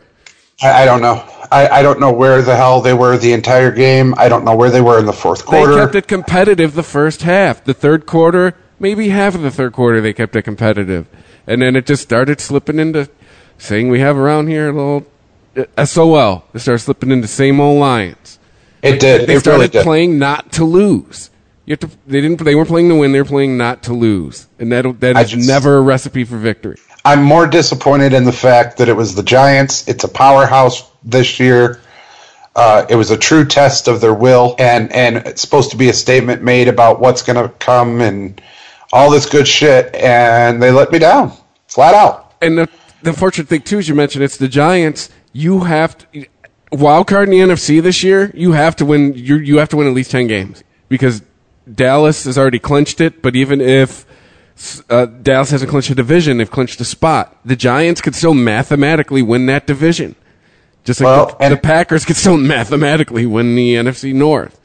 I, 0.60 0.82
I 0.82 0.84
don't 0.84 1.00
know. 1.00 1.24
I, 1.52 1.68
I 1.68 1.82
don't 1.82 2.00
know 2.00 2.12
where 2.12 2.42
the 2.42 2.56
hell 2.56 2.80
they 2.80 2.92
were 2.92 3.16
the 3.16 3.32
entire 3.32 3.70
game. 3.70 4.12
I 4.18 4.28
don't 4.28 4.44
know 4.44 4.56
where 4.56 4.70
they 4.70 4.80
were 4.80 4.98
in 4.98 5.06
the 5.06 5.12
fourth 5.12 5.46
quarter. 5.46 5.72
They 5.74 5.80
kept 5.80 5.94
it 5.94 6.08
competitive 6.08 6.74
the 6.74 6.82
first 6.82 7.22
half. 7.22 7.62
The 7.62 7.74
third 7.74 8.06
quarter, 8.06 8.54
maybe 8.80 9.08
half 9.10 9.36
of 9.36 9.42
the 9.42 9.52
third 9.52 9.72
quarter, 9.72 10.00
they 10.00 10.12
kept 10.12 10.34
it 10.34 10.42
competitive, 10.42 11.06
and 11.46 11.62
then 11.62 11.76
it 11.76 11.86
just 11.86 12.02
started 12.02 12.40
slipping 12.40 12.80
into 12.80 13.08
saying 13.56 13.88
we 13.88 14.00
have 14.00 14.16
around 14.16 14.48
here 14.48 14.68
a 14.70 14.72
little 14.72 15.06
uh, 15.56 15.84
SOL. 15.84 16.44
They 16.52 16.58
started 16.58 16.80
slipping 16.80 17.12
into 17.12 17.28
same 17.28 17.60
old 17.60 17.78
Lions. 17.78 18.27
It 18.82 19.00
did. 19.00 19.26
They 19.28 19.36
it 19.36 19.40
started 19.40 19.58
really 19.58 19.68
did. 19.68 19.82
playing 19.84 20.18
not 20.18 20.52
to 20.52 20.64
lose. 20.64 21.30
You 21.66 21.72
have 21.72 21.80
to. 21.80 21.90
They 22.06 22.20
didn't. 22.20 22.42
They 22.42 22.54
weren't 22.54 22.68
playing 22.68 22.88
to 22.88 22.94
win. 22.96 23.12
They 23.12 23.20
were 23.20 23.28
playing 23.28 23.56
not 23.58 23.82
to 23.84 23.92
lose, 23.92 24.46
and 24.58 24.72
that 24.72 25.00
that 25.00 25.16
is 25.16 25.30
just- 25.30 25.48
never 25.48 25.76
a 25.76 25.80
recipe 25.80 26.24
for 26.24 26.36
victory. 26.36 26.76
I'm 27.04 27.22
more 27.22 27.46
disappointed 27.46 28.12
in 28.12 28.24
the 28.24 28.32
fact 28.32 28.78
that 28.78 28.88
it 28.88 28.96
was 28.96 29.14
the 29.14 29.22
Giants. 29.22 29.86
It's 29.88 30.04
a 30.04 30.08
powerhouse 30.08 30.90
this 31.04 31.38
year. 31.40 31.80
Uh, 32.54 32.84
it 32.88 32.96
was 32.96 33.10
a 33.10 33.16
true 33.16 33.44
test 33.44 33.86
of 33.86 34.00
their 34.00 34.14
will, 34.14 34.56
and 34.58 34.92
and 34.92 35.16
it's 35.18 35.40
supposed 35.40 35.70
to 35.70 35.76
be 35.76 35.88
a 35.88 35.92
statement 35.92 36.42
made 36.42 36.68
about 36.68 37.00
what's 37.00 37.22
going 37.22 37.36
to 37.40 37.48
come 37.58 38.00
and 38.00 38.40
all 38.92 39.10
this 39.10 39.26
good 39.26 39.46
shit, 39.46 39.94
and 39.94 40.62
they 40.62 40.70
let 40.70 40.90
me 40.90 40.98
down, 40.98 41.32
flat 41.68 41.94
out. 41.94 42.34
And 42.40 42.58
the 42.58 42.68
the 43.02 43.12
fortunate 43.12 43.48
thing 43.48 43.60
too 43.62 43.78
is 43.78 43.88
you 43.88 43.94
mentioned 43.94 44.24
it's 44.24 44.36
the 44.38 44.48
Giants. 44.48 45.10
You 45.32 45.60
have 45.60 45.98
to 45.98 46.26
wild 46.72 47.06
card 47.06 47.28
in 47.28 47.48
the 47.48 47.54
NFC 47.54 47.82
this 47.82 48.02
year. 48.02 48.30
You 48.34 48.52
have 48.52 48.76
to 48.76 48.84
win. 48.84 49.14
You 49.14 49.36
you 49.36 49.58
have 49.58 49.68
to 49.70 49.76
win 49.76 49.86
at 49.86 49.94
least 49.94 50.10
ten 50.10 50.26
games 50.26 50.62
because 50.88 51.22
Dallas 51.72 52.24
has 52.24 52.38
already 52.38 52.58
clinched 52.58 53.00
it. 53.00 53.22
But 53.22 53.36
even 53.36 53.60
if 53.60 54.06
uh, 54.90 55.06
Dallas 55.06 55.50
hasn't 55.50 55.70
clinched 55.70 55.90
a 55.90 55.94
division, 55.94 56.38
they've 56.38 56.50
clinched 56.50 56.80
a 56.80 56.84
spot. 56.84 57.36
The 57.44 57.56
Giants 57.56 58.00
could 58.00 58.14
still 58.14 58.34
mathematically 58.34 59.22
win 59.22 59.46
that 59.46 59.66
division. 59.66 60.14
Just 60.84 61.00
like 61.00 61.06
Well, 61.06 61.26
the, 61.26 61.44
and- 61.44 61.52
the 61.52 61.58
Packers 61.58 62.04
could 62.04 62.16
still 62.16 62.36
mathematically 62.54 63.26
win 63.26 63.54
the 63.54 63.74
NFC 63.74 64.14
North. 64.14 64.60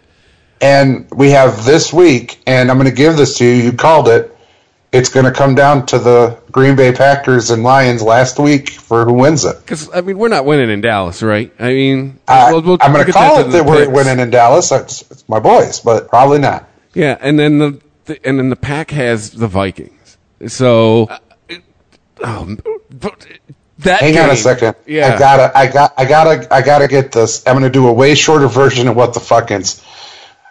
And 0.61 1.09
we 1.11 1.31
have 1.31 1.65
this 1.65 1.91
week, 1.91 2.41
and 2.47 2.71
I'm 2.71 2.77
going 2.77 2.89
to 2.89 2.95
give 2.95 3.17
this 3.17 3.37
to 3.39 3.45
you. 3.45 3.51
You 3.63 3.73
called 3.73 4.07
it. 4.07 4.32
It's 4.93 5.09
going 5.09 5.25
to 5.25 5.31
come 5.31 5.55
down 5.55 5.87
to 5.87 5.97
the 5.97 6.37
Green 6.51 6.75
Bay 6.75 6.91
Packers 6.93 7.49
and 7.49 7.63
Lions 7.63 8.03
last 8.03 8.37
week 8.37 8.69
for 8.69 9.05
who 9.05 9.13
wins 9.13 9.43
it. 9.43 9.57
Because 9.59 9.89
I 9.93 10.01
mean, 10.01 10.19
we're 10.19 10.27
not 10.27 10.45
winning 10.45 10.69
in 10.69 10.81
Dallas, 10.81 11.23
right? 11.23 11.51
I 11.59 11.69
mean, 11.69 12.19
I, 12.27 12.51
I'm 12.53 12.93
going 12.93 13.05
to 13.07 13.11
call 13.11 13.37
to 13.43 13.49
it 13.49 13.51
that 13.53 13.65
we're 13.65 13.89
winning 13.89 14.19
in 14.19 14.29
Dallas. 14.29 14.71
It's, 14.71 15.01
it's 15.09 15.27
my 15.27 15.39
boys, 15.39 15.79
but 15.79 16.09
probably 16.09 16.37
not. 16.39 16.69
Yeah, 16.93 17.17
and 17.19 17.39
then 17.39 17.57
the, 17.57 17.81
the 18.05 18.23
and 18.27 18.37
then 18.37 18.49
the 18.49 18.55
pack 18.55 18.91
has 18.91 19.31
the 19.31 19.47
Vikings. 19.47 20.17
So, 20.47 21.05
uh, 21.05 21.17
it- 21.49 21.63
oh, 22.23 22.55
but 22.91 23.25
that 23.79 24.01
Hang 24.01 24.15
on 24.19 24.29
a 24.29 24.35
second. 24.35 24.75
Yeah, 24.85 25.15
I 25.15 25.19
gotta, 25.19 25.57
I 25.57 25.67
got, 25.71 25.93
I 25.97 26.05
gotta, 26.05 26.53
I 26.53 26.61
gotta 26.61 26.87
get 26.87 27.11
this. 27.11 27.45
I'm 27.47 27.55
gonna 27.55 27.71
do 27.71 27.87
a 27.87 27.93
way 27.93 28.13
shorter 28.13 28.47
version 28.47 28.87
of 28.87 28.95
what 28.95 29.15
the 29.15 29.19
fuckins. 29.19 29.83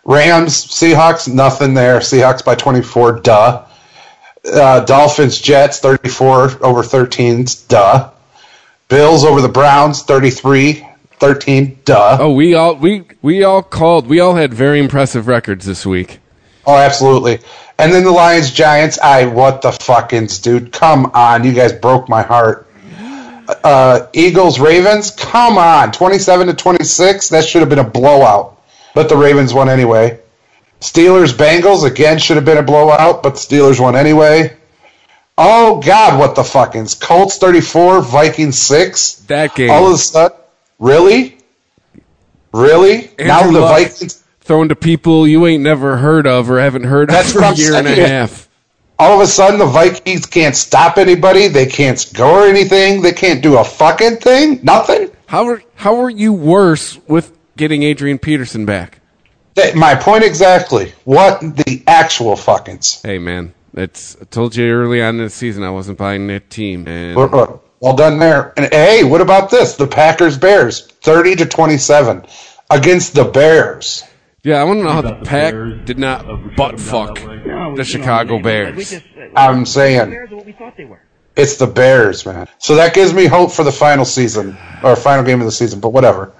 Rams, 0.04 0.66
Seahawks, 0.66 1.32
nothing 1.32 1.74
there. 1.74 2.00
Seahawks 2.00 2.44
by 2.44 2.56
24, 2.56 3.20
duh. 3.20 3.66
Uh, 4.44 4.84
Dolphins, 4.84 5.40
Jets, 5.40 5.78
34 5.80 6.64
over 6.64 6.82
13, 6.82 7.46
duh. 7.68 8.10
Bills 8.88 9.24
over 9.24 9.40
the 9.40 9.48
Browns, 9.48 10.02
33, 10.02 10.86
13, 11.20 11.78
duh. 11.84 12.18
Oh, 12.20 12.32
we 12.32 12.54
all 12.54 12.74
we 12.74 13.04
we 13.22 13.44
all 13.44 13.62
called. 13.62 14.06
We 14.06 14.18
all 14.20 14.34
had 14.34 14.52
very 14.52 14.80
impressive 14.80 15.28
records 15.28 15.64
this 15.64 15.86
week. 15.86 16.18
Oh, 16.66 16.76
absolutely. 16.76 17.38
And 17.78 17.92
then 17.92 18.04
the 18.04 18.10
Lions, 18.10 18.50
Giants. 18.50 18.98
I 18.98 19.26
what 19.26 19.62
the 19.62 19.70
fuckins, 19.70 20.42
dude? 20.42 20.72
Come 20.72 21.10
on, 21.14 21.44
you 21.44 21.52
guys 21.52 21.72
broke 21.72 22.08
my 22.08 22.22
heart. 22.22 22.68
Uh, 23.64 24.06
Eagles, 24.12 24.58
Ravens. 24.60 25.10
Come 25.12 25.58
on, 25.58 25.92
twenty-seven 25.92 26.48
to 26.48 26.54
twenty-six. 26.54 27.28
That 27.30 27.44
should 27.44 27.60
have 27.60 27.68
been 27.68 27.78
a 27.78 27.88
blowout, 27.88 28.60
but 28.94 29.08
the 29.08 29.16
Ravens 29.16 29.54
won 29.54 29.68
anyway. 29.68 30.20
Steelers, 30.82 31.32
Bengals 31.32 31.84
again 31.88 32.18
should 32.18 32.36
have 32.36 32.44
been 32.44 32.58
a 32.58 32.62
blowout, 32.62 33.22
but 33.22 33.34
the 33.34 33.38
Steelers 33.40 33.80
won 33.80 33.96
anyway. 33.96 34.56
Oh 35.38 35.80
God, 35.80 36.18
what 36.18 36.34
the 36.34 36.42
fuckins? 36.42 37.00
Colts 37.00 37.38
thirty-four, 37.38 38.02
Vikings 38.02 38.58
six. 38.58 39.14
That 39.26 39.54
game. 39.54 39.70
All 39.70 39.86
of 39.86 39.94
a 39.94 39.98
sudden, 39.98 40.36
really, 40.78 41.38
really? 42.52 43.10
now 43.18 43.50
the 43.50 43.60
Luck 43.60 43.78
Vikings. 43.78 44.22
throwing 44.40 44.68
to 44.68 44.76
people 44.76 45.26
you 45.26 45.46
ain't 45.46 45.62
never 45.62 45.96
heard 45.96 46.26
of 46.26 46.50
or 46.50 46.60
haven't 46.60 46.84
heard 46.84 47.08
of 47.08 47.14
That's 47.14 47.32
for 47.32 47.42
a 47.42 47.54
year 47.54 47.74
and 47.76 47.86
a 47.86 47.94
half. 47.94 48.48
all 48.98 49.14
of 49.14 49.20
a 49.20 49.26
sudden 49.26 49.58
the 49.58 49.66
Vikings 49.66 50.26
can't 50.26 50.54
stop 50.56 50.98
anybody. 50.98 51.48
They 51.48 51.66
can't 51.66 51.98
score 51.98 52.44
anything. 52.46 53.02
They 53.02 53.12
can't 53.12 53.42
do 53.42 53.56
a 53.58 53.64
fucking 53.64 54.16
thing. 54.16 54.60
Nothing. 54.62 55.10
How 55.26 55.46
are 55.46 55.62
how 55.76 56.00
are 56.02 56.10
you 56.10 56.32
worse 56.32 56.98
with 57.08 57.36
getting 57.56 57.82
Adrian 57.84 58.18
Peterson 58.18 58.66
back? 58.66 58.98
That- 59.54 59.74
my 59.74 59.94
point 59.94 60.24
exactly. 60.24 60.92
What 61.04 61.40
the 61.40 61.82
actual 61.86 62.34
fuckings? 62.36 63.04
Hey 63.04 63.18
man, 63.18 63.52
it's 63.74 64.16
I 64.20 64.24
told 64.24 64.56
you 64.56 64.70
early 64.72 65.02
on 65.02 65.16
in 65.16 65.24
the 65.24 65.30
season 65.30 65.62
I 65.62 65.70
wasn't 65.70 65.98
buying 65.98 66.26
that 66.28 66.50
team, 66.50 66.86
and 66.88 67.16
Well, 67.16 67.96
done 67.96 68.18
there. 68.18 68.52
And 68.56 68.72
hey, 68.72 69.02
what 69.04 69.20
about 69.20 69.50
this? 69.50 69.74
The 69.76 69.86
Packers 69.88 70.38
Bears, 70.38 70.86
thirty 70.86 71.34
to 71.36 71.46
twenty-seven 71.46 72.24
against 72.70 73.14
the 73.14 73.24
Bears. 73.24 74.04
yeah, 74.44 74.60
I 74.60 74.64
want 74.64 74.78
to 74.80 74.84
know 74.84 74.90
how 74.92 75.00
the 75.02 75.08
About 75.08 75.20
the 75.24 75.26
Pack 75.28 75.52
Bears, 75.52 75.84
did 75.84 75.98
not 75.98 76.28
uh, 76.28 76.36
butt 76.56 76.78
fuck. 76.80 77.22
No, 77.24 77.76
the 77.76 77.84
Chicago 77.84 78.36
know, 78.38 78.42
Bears. 78.44 78.76
We 78.76 78.84
just, 78.84 79.04
uh, 79.18 79.28
I'm 79.36 79.66
saying 79.66 80.10
Bears 80.10 80.30
are 80.32 80.36
what 80.36 80.46
we 80.46 80.52
thought 80.52 80.76
they 80.76 80.84
were. 80.84 81.00
it's 81.36 81.56
the 81.56 81.66
Bears, 81.66 82.24
man. 82.24 82.46
So 82.58 82.76
that 82.76 82.94
gives 82.94 83.12
me 83.12 83.26
hope 83.26 83.50
for 83.52 83.64
the 83.64 83.72
final 83.72 84.04
season 84.04 84.56
or 84.82 84.94
final 84.96 85.24
game 85.24 85.40
of 85.40 85.46
the 85.46 85.52
season. 85.52 85.80
But 85.80 85.90
whatever. 85.90 86.32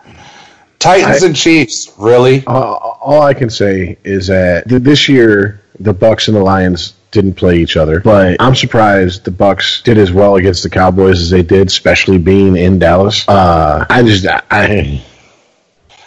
Titans 0.82 1.22
I- 1.22 1.26
and 1.26 1.36
Chiefs, 1.36 1.92
really? 1.98 2.44
Uh, 2.46 2.50
all 2.50 3.22
I 3.22 3.34
can 3.34 3.50
say 3.50 3.96
is 4.04 4.26
that 4.26 4.68
th- 4.68 4.82
this 4.82 5.08
year 5.08 5.60
the 5.80 5.92
Bucks 5.92 6.28
and 6.28 6.36
the 6.36 6.42
Lions 6.42 6.94
didn't 7.10 7.34
play 7.34 7.58
each 7.58 7.76
other, 7.76 8.00
but 8.00 8.36
I'm 8.40 8.54
surprised 8.54 9.24
the 9.24 9.30
Bucks 9.30 9.82
did 9.82 9.98
as 9.98 10.12
well 10.12 10.36
against 10.36 10.62
the 10.62 10.70
Cowboys 10.70 11.20
as 11.20 11.30
they 11.30 11.42
did, 11.42 11.68
especially 11.68 12.18
being 12.18 12.56
in 12.56 12.78
Dallas. 12.78 13.28
Uh, 13.28 13.84
I 13.88 14.02
just 14.02 14.26
I 14.50 15.02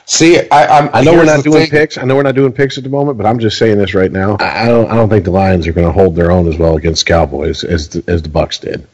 See, 0.08 0.40
I, 0.52 0.68
I'm. 0.68 0.90
I 0.94 1.02
know 1.02 1.14
we're 1.14 1.26
not 1.26 1.44
doing 1.44 1.62
thing. 1.62 1.70
picks. 1.70 1.98
I 1.98 2.04
know 2.04 2.16
we're 2.16 2.24
not 2.24 2.36
doing 2.36 2.52
picks 2.52 2.78
at 2.78 2.84
the 2.84 2.92
moment, 2.92 3.18
but 3.18 3.26
I'm 3.26 3.40
just 3.40 3.58
saying 3.58 3.80
this 3.80 3.96
right 3.96 4.12
now. 4.12 4.38
I 4.40 4.64
I 4.64 4.68
don't 4.68 4.92
I 4.92 4.96
don't 4.96 5.10
think 5.10 5.26
the 5.26 5.32
Lions 5.32 5.66
are 5.68 5.74
going 5.74 5.88
to 5.88 5.94
hold 5.94 6.16
their 6.16 6.32
own 6.32 6.48
as 6.48 6.58
well 6.58 6.78
against 6.78 7.06
Cowboys 7.08 7.64
as 7.64 7.90
the, 7.90 8.04
as 8.08 8.22
the 8.22 8.30
Bucks 8.30 8.60
did. 8.60 8.86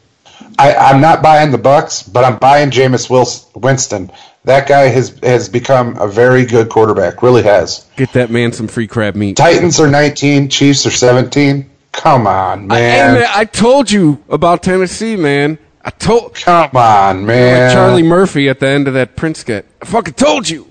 I, 0.58 0.74
I'm 0.74 1.00
not 1.00 1.22
buying 1.22 1.50
the 1.50 1.58
Bucks, 1.58 2.02
but 2.02 2.24
I'm 2.24 2.38
buying 2.38 2.70
Jameis 2.70 3.08
Winston. 3.54 4.10
That 4.44 4.66
guy 4.66 4.88
has 4.88 5.18
has 5.22 5.48
become 5.48 5.96
a 5.98 6.08
very 6.08 6.44
good 6.44 6.68
quarterback. 6.68 7.22
Really 7.22 7.42
has. 7.42 7.86
Get 7.96 8.12
that 8.14 8.30
man 8.30 8.52
some 8.52 8.66
free 8.66 8.88
crab 8.88 9.14
meat. 9.14 9.36
Titans 9.36 9.78
are 9.80 9.88
19, 9.88 10.48
Chiefs 10.48 10.84
are 10.86 10.90
17. 10.90 11.70
Come 11.92 12.26
on, 12.26 12.66
man. 12.66 13.14
man, 13.14 13.30
I 13.32 13.44
told 13.44 13.90
you 13.90 14.24
about 14.28 14.62
Tennessee, 14.62 15.14
man. 15.14 15.58
I 15.84 15.90
told 15.90 16.34
Come 16.34 16.76
on, 16.76 17.26
man. 17.26 17.68
like 17.68 17.74
Charlie 17.74 18.02
Murphy 18.02 18.48
at 18.48 18.60
the 18.60 18.68
end 18.68 18.88
of 18.88 18.94
that 18.94 19.16
Prince 19.16 19.40
skit. 19.40 19.66
I 19.80 19.84
fucking 19.84 20.14
told 20.14 20.48
you. 20.48 20.68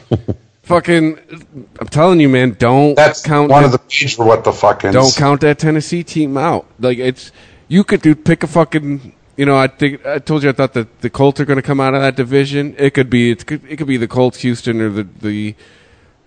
fucking, 0.62 1.18
I'm 1.80 1.88
telling 1.88 2.20
you, 2.20 2.28
man. 2.28 2.52
Don't 2.52 2.94
That's 2.94 3.22
count. 3.22 3.50
one 3.50 3.62
that, 3.62 3.74
of 3.74 3.80
the 3.80 3.80
major 3.88 4.24
what 4.24 4.44
the 4.44 4.52
fuckins. 4.52 4.92
Don't 4.92 5.14
count 5.14 5.40
that 5.40 5.58
Tennessee 5.58 6.04
team 6.04 6.36
out. 6.36 6.66
Like 6.78 6.98
it's, 6.98 7.32
you 7.68 7.84
could 7.84 8.02
do 8.02 8.14
pick 8.14 8.42
a 8.42 8.46
fucking. 8.46 9.12
You 9.36 9.44
know, 9.44 9.56
I 9.56 9.66
think 9.66 10.04
I 10.06 10.18
told 10.18 10.42
you 10.42 10.48
I 10.48 10.52
thought 10.52 10.72
that 10.74 11.00
the 11.00 11.10
Colts 11.10 11.40
are 11.40 11.44
going 11.44 11.58
to 11.58 11.62
come 11.62 11.78
out 11.78 11.94
of 11.94 12.00
that 12.00 12.16
division. 12.16 12.74
It 12.78 12.94
could 12.94 13.10
be 13.10 13.30
it 13.30 13.46
could, 13.46 13.62
it 13.68 13.76
could 13.76 13.86
be 13.86 13.98
the 13.98 14.08
Colts, 14.08 14.40
Houston, 14.40 14.80
or 14.80 14.88
the 14.88 15.02
the 15.02 15.54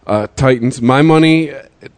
uh, 0.06 0.28
Titans. 0.36 0.82
My 0.82 1.02
money, 1.02 1.52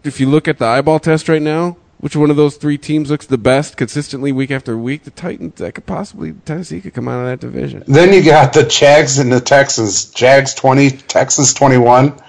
if 0.04 0.20
you 0.20 0.30
look 0.30 0.48
at 0.48 0.58
the 0.58 0.66
eyeball 0.66 1.00
test 1.00 1.28
right 1.28 1.42
now, 1.42 1.78
which 1.98 2.16
one 2.16 2.30
of 2.30 2.36
those 2.36 2.58
three 2.58 2.78
teams 2.78 3.12
looks 3.12 3.26
the 3.26 3.38
best 3.38 3.78
consistently 3.78 4.32
week 4.32 4.52
after 4.52 4.78
week? 4.78 5.04
The 5.04 5.12
Titans. 5.12 5.56
That 5.56 5.76
could 5.76 5.86
possibly 5.86 6.34
Tennessee 6.34 6.82
could 6.82 6.94
come 6.94 7.08
out 7.08 7.20
of 7.20 7.26
that 7.28 7.40
division. 7.40 7.84
Then 7.88 8.14
you 8.14 8.24
got 8.24 8.54
the 8.54 8.64
Jags 8.64 9.20
and 9.20 9.32
the 9.32 9.40
Texans. 9.40 10.06
Jags 10.06 10.54
20, 10.54 10.92
Texans 10.92 11.54
21. 11.54 12.20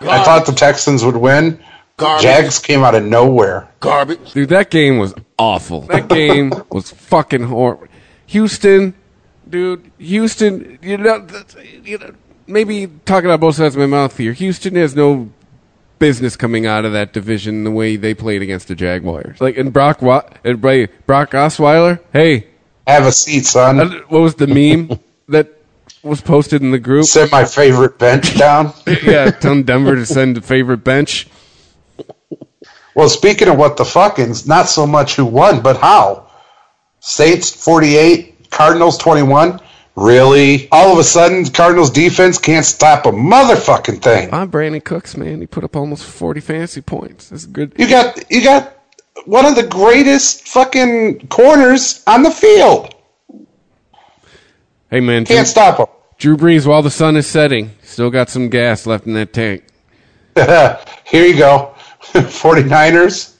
I 0.00 0.24
thought 0.24 0.46
the 0.46 0.52
Texans 0.52 1.04
would 1.04 1.16
win. 1.16 1.60
Garbage. 1.98 2.22
Jags 2.22 2.58
came 2.60 2.82
out 2.84 2.94
of 2.94 3.04
nowhere. 3.04 3.68
Garbage. 3.80 4.32
Dude, 4.32 4.48
that 4.48 4.70
game 4.70 4.98
was 4.98 5.14
awful. 5.38 5.82
That 5.82 6.08
game 6.20 6.52
was 6.70 6.90
fucking 6.90 7.42
horrible. 7.42 7.88
Houston, 8.26 8.94
dude, 9.48 9.90
Houston, 9.98 10.78
you 10.80 10.96
know, 10.96 11.26
you 11.84 11.98
know, 11.98 12.14
maybe 12.46 12.86
talking 13.04 13.28
out 13.30 13.40
both 13.40 13.56
sides 13.56 13.74
of 13.74 13.80
my 13.80 13.86
mouth 13.86 14.16
here. 14.16 14.32
Houston 14.32 14.74
has 14.76 14.94
no 14.96 15.28
business 15.98 16.36
coming 16.36 16.66
out 16.66 16.84
of 16.84 16.92
that 16.92 17.12
division 17.12 17.64
the 17.64 17.70
way 17.70 17.96
they 17.96 18.14
played 18.14 18.42
against 18.42 18.68
the 18.68 18.74
Jaguars. 18.76 19.40
Like, 19.40 19.56
and 19.58 19.72
Brock, 19.72 20.00
Wa- 20.00 20.22
and 20.44 20.60
Bra- 20.60 20.86
Brock 21.06 21.32
Osweiler, 21.32 22.00
hey, 22.12 22.46
Have 22.86 23.06
a 23.06 23.12
seat, 23.12 23.44
son. 23.44 23.80
uh, 23.80 23.90
what 24.08 24.20
was 24.20 24.36
the 24.36 24.46
meme 24.46 25.00
that 25.28 25.48
was 26.04 26.20
posted 26.20 26.62
in 26.62 26.70
the 26.70 26.78
group? 26.78 27.06
Set 27.06 27.32
my 27.32 27.44
favorite 27.44 27.98
bench 27.98 28.38
down. 28.38 28.72
yeah, 29.02 29.30
tell 29.32 29.60
Denver 29.62 29.96
to 29.96 30.06
send 30.06 30.36
a 30.36 30.40
favorite 30.40 30.84
bench. 30.84 31.26
Well, 32.98 33.08
speaking 33.08 33.46
of 33.46 33.56
what 33.56 33.76
the 33.76 33.84
fuckins, 33.84 34.48
not 34.48 34.68
so 34.68 34.84
much 34.84 35.14
who 35.14 35.24
won, 35.24 35.60
but 35.60 35.76
how. 35.76 36.28
Saints 36.98 37.48
48, 37.48 38.50
Cardinals 38.50 38.98
21. 38.98 39.60
Really? 39.94 40.68
All 40.72 40.94
of 40.94 40.98
a 40.98 41.04
sudden, 41.04 41.44
Cardinals 41.46 41.90
defense 41.90 42.38
can't 42.38 42.66
stop 42.66 43.06
a 43.06 43.12
motherfucking 43.12 44.02
thing. 44.02 44.34
I'm 44.34 44.50
Brandin 44.50 44.82
Cooks, 44.82 45.16
man. 45.16 45.40
He 45.40 45.46
put 45.46 45.62
up 45.62 45.76
almost 45.76 46.06
40 46.06 46.40
fantasy 46.40 46.80
points. 46.80 47.28
That's 47.28 47.46
good. 47.46 47.72
You 47.78 47.88
got 47.88 48.32
you 48.32 48.42
got 48.42 48.76
one 49.26 49.46
of 49.46 49.54
the 49.54 49.68
greatest 49.68 50.48
fucking 50.48 51.28
corners 51.28 52.02
on 52.04 52.24
the 52.24 52.32
field. 52.32 52.96
Hey, 54.90 54.98
man. 54.98 55.24
Can't 55.24 55.46
stop 55.46 55.78
him. 55.78 55.86
Drew 56.18 56.36
Brees, 56.36 56.66
while 56.66 56.82
the 56.82 56.90
sun 56.90 57.16
is 57.16 57.28
setting, 57.28 57.70
still 57.84 58.10
got 58.10 58.28
some 58.28 58.48
gas 58.48 58.88
left 58.88 59.06
in 59.06 59.12
that 59.12 59.32
tank. 59.32 59.62
Here 61.04 61.24
you 61.24 61.38
go. 61.38 61.76
49ers, 62.02 63.34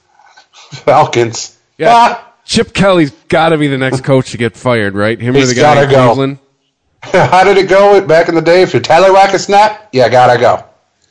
Falcons. 0.71 1.57
Yeah. 1.77 1.89
Ah, 1.91 2.33
Chip 2.45 2.73
Kelly's 2.73 3.11
got 3.27 3.49
to 3.49 3.57
be 3.57 3.67
the 3.67 3.77
next 3.77 4.03
coach 4.03 4.31
to 4.31 4.37
get 4.37 4.55
fired, 4.57 4.93
right? 4.95 5.19
Him 5.19 5.35
or 5.35 5.45
the 5.45 5.53
guy 5.55 5.83
in 5.83 5.89
go. 5.89 6.07
Cleveland. 6.07 6.39
how 7.03 7.43
did 7.43 7.57
it 7.57 7.69
go 7.69 8.05
back 8.05 8.27
in 8.27 8.35
the 8.35 8.41
day? 8.41 8.61
If 8.63 8.73
you're 8.73 8.81
Tallywhack 8.81 9.33
a 9.33 9.39
snap, 9.39 9.89
yeah, 9.93 10.09
gotta 10.09 10.39
go. 10.39 10.65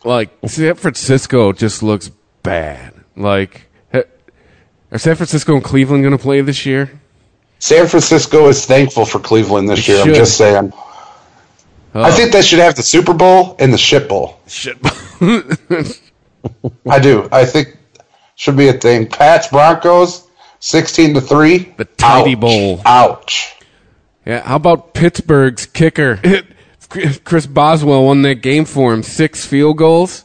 Like 0.04 0.30
San 0.46 0.74
Francisco 0.74 1.52
just 1.52 1.82
looks 1.82 2.10
bad. 2.42 2.92
Like, 3.16 3.62
are 3.92 4.98
San 4.98 5.16
Francisco 5.16 5.54
and 5.54 5.64
Cleveland 5.64 6.02
going 6.02 6.16
to 6.16 6.22
play 6.22 6.40
this 6.40 6.64
year? 6.66 6.90
San 7.58 7.86
Francisco 7.88 8.48
is 8.48 8.64
thankful 8.64 9.04
for 9.04 9.18
Cleveland 9.18 9.68
this 9.68 9.88
year. 9.88 10.00
I'm 10.02 10.14
just 10.14 10.36
saying. 10.36 10.72
I 11.94 12.10
Oh, 12.10 12.12
think 12.12 12.32
they 12.32 12.42
should 12.42 12.58
have 12.60 12.74
the 12.76 12.82
Super 12.82 13.12
Bowl 13.14 13.56
and 13.58 13.72
the 13.72 13.78
shit 13.78 14.08
bowl. 14.08 14.38
shit. 14.46 14.76
I 16.88 16.98
do. 16.98 17.28
I 17.32 17.44
think 17.44 17.76
should 18.34 18.56
be 18.56 18.68
a 18.68 18.72
thing. 18.72 19.06
Pats 19.08 19.48
Broncos, 19.48 20.26
sixteen 20.60 21.14
to 21.14 21.20
three. 21.20 21.72
The 21.76 21.84
tidy 21.84 22.34
Ouch. 22.34 22.40
bowl. 22.40 22.82
Ouch. 22.84 23.54
yeah. 24.26 24.42
How 24.42 24.56
about 24.56 24.94
Pittsburgh's 24.94 25.66
kicker? 25.66 26.20
Chris 27.24 27.46
Boswell 27.46 28.04
won 28.06 28.22
that 28.22 28.36
game 28.36 28.64
for 28.64 28.94
him. 28.94 29.02
Six 29.02 29.44
field 29.44 29.76
goals, 29.76 30.24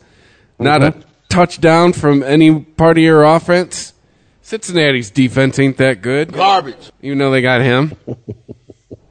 not 0.60 0.82
a 0.84 0.96
touchdown 1.30 1.92
from 1.94 2.24
any 2.24 2.62
part 2.62 2.98
of 2.98 3.04
your 3.04 3.24
offense. 3.24 3.94
Cincinnati's 4.42 5.10
defense 5.12 5.58
ain't 5.60 5.78
that 5.78 6.02
good. 6.02 6.32
Garbage. 6.34 6.92
Even 7.02 7.18
though 7.18 7.32
they 7.32 7.42
got 7.42 7.62
him. 7.62 7.94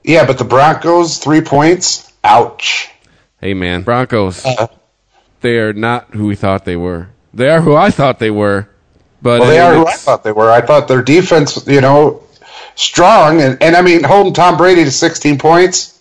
Yeah, 0.04 0.26
but 0.26 0.36
the 0.38 0.44
Broncos 0.44 1.18
three 1.18 1.42
points. 1.42 2.12
Ouch. 2.24 2.90
Hey 3.40 3.54
man, 3.54 3.82
Broncos. 3.82 4.44
Uh, 4.44 4.66
They 5.42 5.58
are 5.58 5.72
not 5.72 6.14
who 6.14 6.26
we 6.26 6.34
thought 6.36 6.64
they 6.64 6.76
were. 6.76 7.08
They 7.34 7.48
are 7.48 7.60
who 7.60 7.74
I 7.74 7.90
thought 7.90 8.18
they 8.18 8.30
were. 8.30 8.68
But 9.20 9.40
well, 9.40 9.50
they 9.50 9.60
are 9.60 9.74
who 9.74 9.86
I 9.86 9.92
thought 9.94 10.24
they 10.24 10.32
were. 10.32 10.50
I 10.50 10.60
thought 10.60 10.88
their 10.88 11.02
defense, 11.02 11.66
you 11.66 11.80
know, 11.80 12.24
strong, 12.74 13.40
and, 13.40 13.62
and 13.62 13.76
I 13.76 13.82
mean 13.82 14.02
holding 14.02 14.32
Tom 14.32 14.56
Brady 14.56 14.84
to 14.84 14.90
sixteen 14.90 15.38
points. 15.38 16.00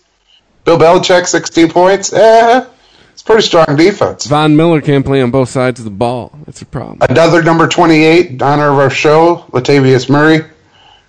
Bill 0.64 0.78
Belichick 0.78 1.26
sixteen 1.26 1.68
points. 1.70 2.12
Eh, 2.12 2.66
it's 3.12 3.22
pretty 3.22 3.42
strong 3.42 3.76
defense. 3.76 4.26
Von 4.26 4.56
Miller 4.56 4.80
can't 4.80 5.04
play 5.04 5.22
on 5.22 5.30
both 5.30 5.48
sides 5.48 5.78
of 5.78 5.84
the 5.84 5.90
ball. 5.90 6.32
That's 6.46 6.62
a 6.62 6.66
problem. 6.66 6.98
Another 7.08 7.42
number 7.42 7.68
28, 7.68 8.40
honor 8.40 8.70
of 8.70 8.78
our 8.78 8.90
show, 8.90 9.44
Latavius 9.50 10.08
Murray. 10.08 10.44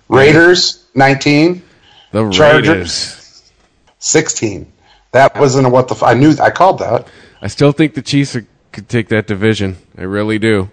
Raiders, 0.08 0.84
19. 0.94 1.62
The 2.12 2.30
Chargers. 2.30 2.68
Raiders. 2.68 3.52
16. 3.98 4.70
That 5.12 5.36
wasn't 5.38 5.66
a 5.66 5.70
what 5.70 5.88
the 5.88 5.94
f- 5.94 6.02
I 6.02 6.14
knew 6.14 6.34
I 6.40 6.50
called 6.50 6.80
that. 6.80 7.08
I 7.44 7.48
still 7.48 7.72
think 7.72 7.92
the 7.92 8.00
Chiefs 8.00 8.34
are, 8.36 8.46
could 8.72 8.88
take 8.88 9.08
that 9.08 9.26
division. 9.26 9.76
I 9.98 10.04
really 10.04 10.38
do. 10.38 10.70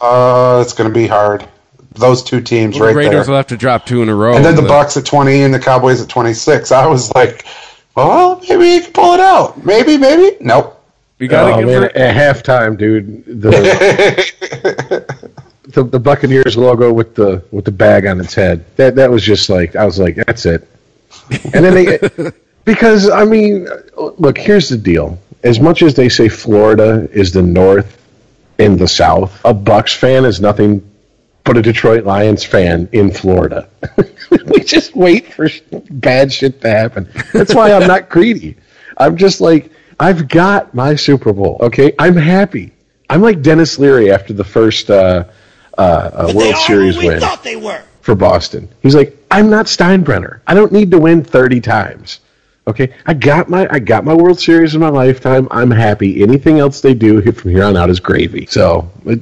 Uh, 0.00 0.62
it's 0.64 0.72
going 0.72 0.88
to 0.88 0.94
be 0.94 1.06
hard. 1.06 1.46
Those 1.92 2.22
two 2.22 2.40
teams 2.40 2.78
the 2.78 2.84
right 2.84 2.94
Raiders 2.94 3.02
there. 3.04 3.10
Raiders 3.10 3.28
will 3.28 3.36
have 3.36 3.48
to 3.48 3.58
drop 3.58 3.84
two 3.84 4.02
in 4.02 4.08
a 4.08 4.14
row. 4.14 4.34
and 4.34 4.42
then 4.42 4.56
the 4.56 4.62
Bucks 4.62 4.96
at 4.96 5.04
20 5.04 5.42
and 5.42 5.52
the 5.52 5.58
Cowboys 5.58 6.00
at 6.00 6.08
26. 6.08 6.72
I 6.72 6.86
was 6.86 7.14
like, 7.14 7.44
well, 7.94 8.40
maybe 8.48 8.66
you 8.66 8.80
can 8.80 8.92
pull 8.94 9.12
it 9.12 9.20
out. 9.20 9.62
Maybe, 9.62 9.98
maybe. 9.98 10.38
Nope. 10.40 10.82
You 11.18 11.28
gotta 11.28 11.52
oh 11.52 11.58
give 11.58 11.68
man, 11.68 11.82
her- 11.82 11.96
at 11.98 12.16
halftime, 12.16 12.78
dude, 12.78 13.26
the, 13.26 13.50
the 15.64 15.84
the 15.84 16.00
Buccaneers 16.00 16.56
logo 16.56 16.90
with 16.90 17.14
the 17.14 17.44
with 17.50 17.66
the 17.66 17.72
bag 17.72 18.06
on 18.06 18.18
its 18.20 18.32
head. 18.32 18.64
That 18.76 18.94
that 18.94 19.10
was 19.10 19.22
just 19.22 19.50
like 19.50 19.76
I 19.76 19.84
was 19.84 19.98
like, 19.98 20.16
that's 20.16 20.46
it. 20.46 20.66
And 21.52 21.62
then 21.62 21.74
they 21.74 22.30
because 22.64 23.10
I 23.10 23.26
mean, 23.26 23.68
look, 23.98 24.38
here's 24.38 24.70
the 24.70 24.78
deal. 24.78 25.18
As 25.42 25.58
much 25.60 25.82
as 25.82 25.94
they 25.94 26.08
say 26.08 26.28
Florida 26.28 27.08
is 27.12 27.32
the 27.32 27.42
North 27.42 27.96
and 28.58 28.78
the 28.78 28.88
South, 28.88 29.40
a 29.44 29.54
Bucks 29.54 29.94
fan 29.94 30.24
is 30.24 30.40
nothing 30.40 30.86
but 31.44 31.56
a 31.56 31.62
Detroit 31.62 32.04
Lions 32.04 32.44
fan 32.44 32.88
in 32.92 33.10
Florida. 33.10 33.68
we 34.46 34.60
just 34.60 34.94
wait 34.94 35.32
for 35.32 35.48
bad 35.90 36.32
shit 36.32 36.60
to 36.60 36.70
happen. 36.70 37.08
That's 37.32 37.54
why 37.54 37.72
I'm 37.72 37.88
not 37.88 38.08
greedy. 38.10 38.56
I'm 38.98 39.16
just 39.16 39.40
like, 39.40 39.72
I've 39.98 40.28
got 40.28 40.74
my 40.74 40.94
Super 40.94 41.32
Bowl. 41.32 41.56
Okay, 41.60 41.92
I'm 41.98 42.16
happy. 42.16 42.72
I'm 43.08 43.22
like 43.22 43.42
Denis 43.42 43.78
Leary 43.78 44.12
after 44.12 44.32
the 44.32 44.44
first 44.44 44.90
uh, 44.90 45.24
uh, 45.76 45.80
uh, 45.80 46.32
World 46.34 46.56
Series 46.56 46.96
win 46.98 47.18
thought 47.20 47.42
they 47.42 47.56
were. 47.56 47.82
for 48.02 48.14
Boston. 48.14 48.68
He's 48.82 48.94
like, 48.94 49.16
I'm 49.30 49.50
not 49.50 49.66
Steinbrenner. 49.66 50.40
I 50.46 50.54
don't 50.54 50.72
need 50.72 50.90
to 50.90 50.98
win 50.98 51.24
30 51.24 51.60
times. 51.60 52.20
Okay, 52.70 52.92
I 53.06 53.14
got 53.14 53.48
my 53.48 53.68
I 53.70 53.78
got 53.78 54.04
my 54.04 54.14
World 54.14 54.40
Series 54.40 54.74
in 54.74 54.80
my 54.80 54.88
lifetime. 54.88 55.48
I'm 55.50 55.70
happy. 55.70 56.22
Anything 56.22 56.58
else 56.58 56.80
they 56.80 56.94
do 56.94 57.20
from 57.32 57.50
here 57.50 57.64
on 57.64 57.76
out 57.76 57.90
is 57.90 58.00
gravy. 58.00 58.46
So, 58.46 58.90
but, 59.04 59.18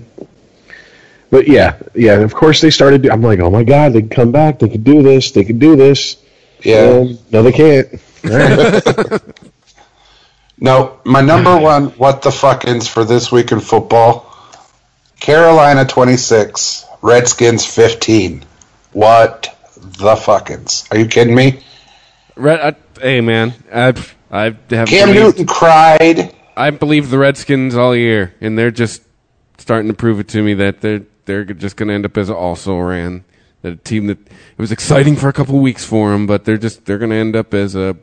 but 1.31 1.49
yeah, 1.49 1.79
yeah. 1.95 2.15
Of 2.15 2.35
course 2.35 2.61
they 2.61 2.70
started. 2.70 3.09
I'm 3.09 3.23
like, 3.23 3.41
oh 3.41 3.51
my 3.51 3.65
god, 3.65 3.93
they 3.95 4.01
can 4.01 4.11
come 4.11 4.33
back. 4.33 4.59
They 4.59 4.69
could 4.69 4.85
do 4.85 5.03
this. 5.03 5.31
They 5.31 5.45
could 5.45 5.59
do 5.59 5.77
this. 5.77 6.16
Yeah. 6.62 7.01
Um, 7.01 7.19
no, 7.31 7.43
they 7.43 7.53
can't. 7.53 7.89
All 8.25 8.31
right. 8.31 9.23
No, 10.61 11.01
my 11.05 11.20
number 11.20 11.57
one 11.57 11.87
what 11.91 12.23
the 12.23 12.31
fuckins 12.31 12.89
for 12.89 13.05
this 13.05 13.31
week 13.31 13.53
in 13.53 13.61
football. 13.61 14.25
Carolina 15.20 15.85
26, 15.85 16.85
Redskins 17.03 17.65
15. 17.65 18.45
What 18.93 19.57
the 19.77 20.15
fuckins? 20.15 20.91
Are 20.93 20.99
you 20.99 21.07
kidding 21.07 21.35
me? 21.35 21.62
Red, 22.37 22.61
I, 22.61 22.77
hey 23.01 23.20
man, 23.20 23.55
I 23.73 23.95
I 24.31 24.45
have 24.45 24.89
Cam 24.89 25.09
believed, 25.09 25.15
Newton 25.15 25.47
cried. 25.47 26.35
I 26.57 26.70
believe 26.70 27.11
the 27.11 27.19
Redskins 27.19 27.77
all 27.77 27.95
year, 27.95 28.35
and 28.41 28.59
they're 28.59 28.70
just 28.70 29.03
starting 29.59 29.89
to 29.89 29.95
prove 29.95 30.20
it 30.20 30.29
to 30.29 30.43
me 30.43 30.55
that 30.55 30.81
they're 30.81 31.03
they're 31.25 31.45
just 31.45 31.77
going 31.77 31.89
to 31.89 31.95
end 31.95 32.07
up 32.07 32.16
as 32.16 32.31
also 32.31 32.79
ran 32.79 33.25
that 33.62 33.73
a 33.73 33.77
team 33.77 34.07
that 34.07 34.19
it 34.19 34.59
was 34.59 34.73
exciting 34.73 35.16
for 35.16 35.29
a 35.29 35.33
couple 35.33 35.59
weeks 35.59 35.85
for 35.85 36.11
them, 36.11 36.27
but 36.27 36.45
they're 36.45 36.59
just 36.59 36.85
they're 36.85 36.99
going 36.99 37.11
to 37.11 37.16
end 37.16 37.37
up 37.37 37.55
as 37.55 37.75
a 37.75 37.97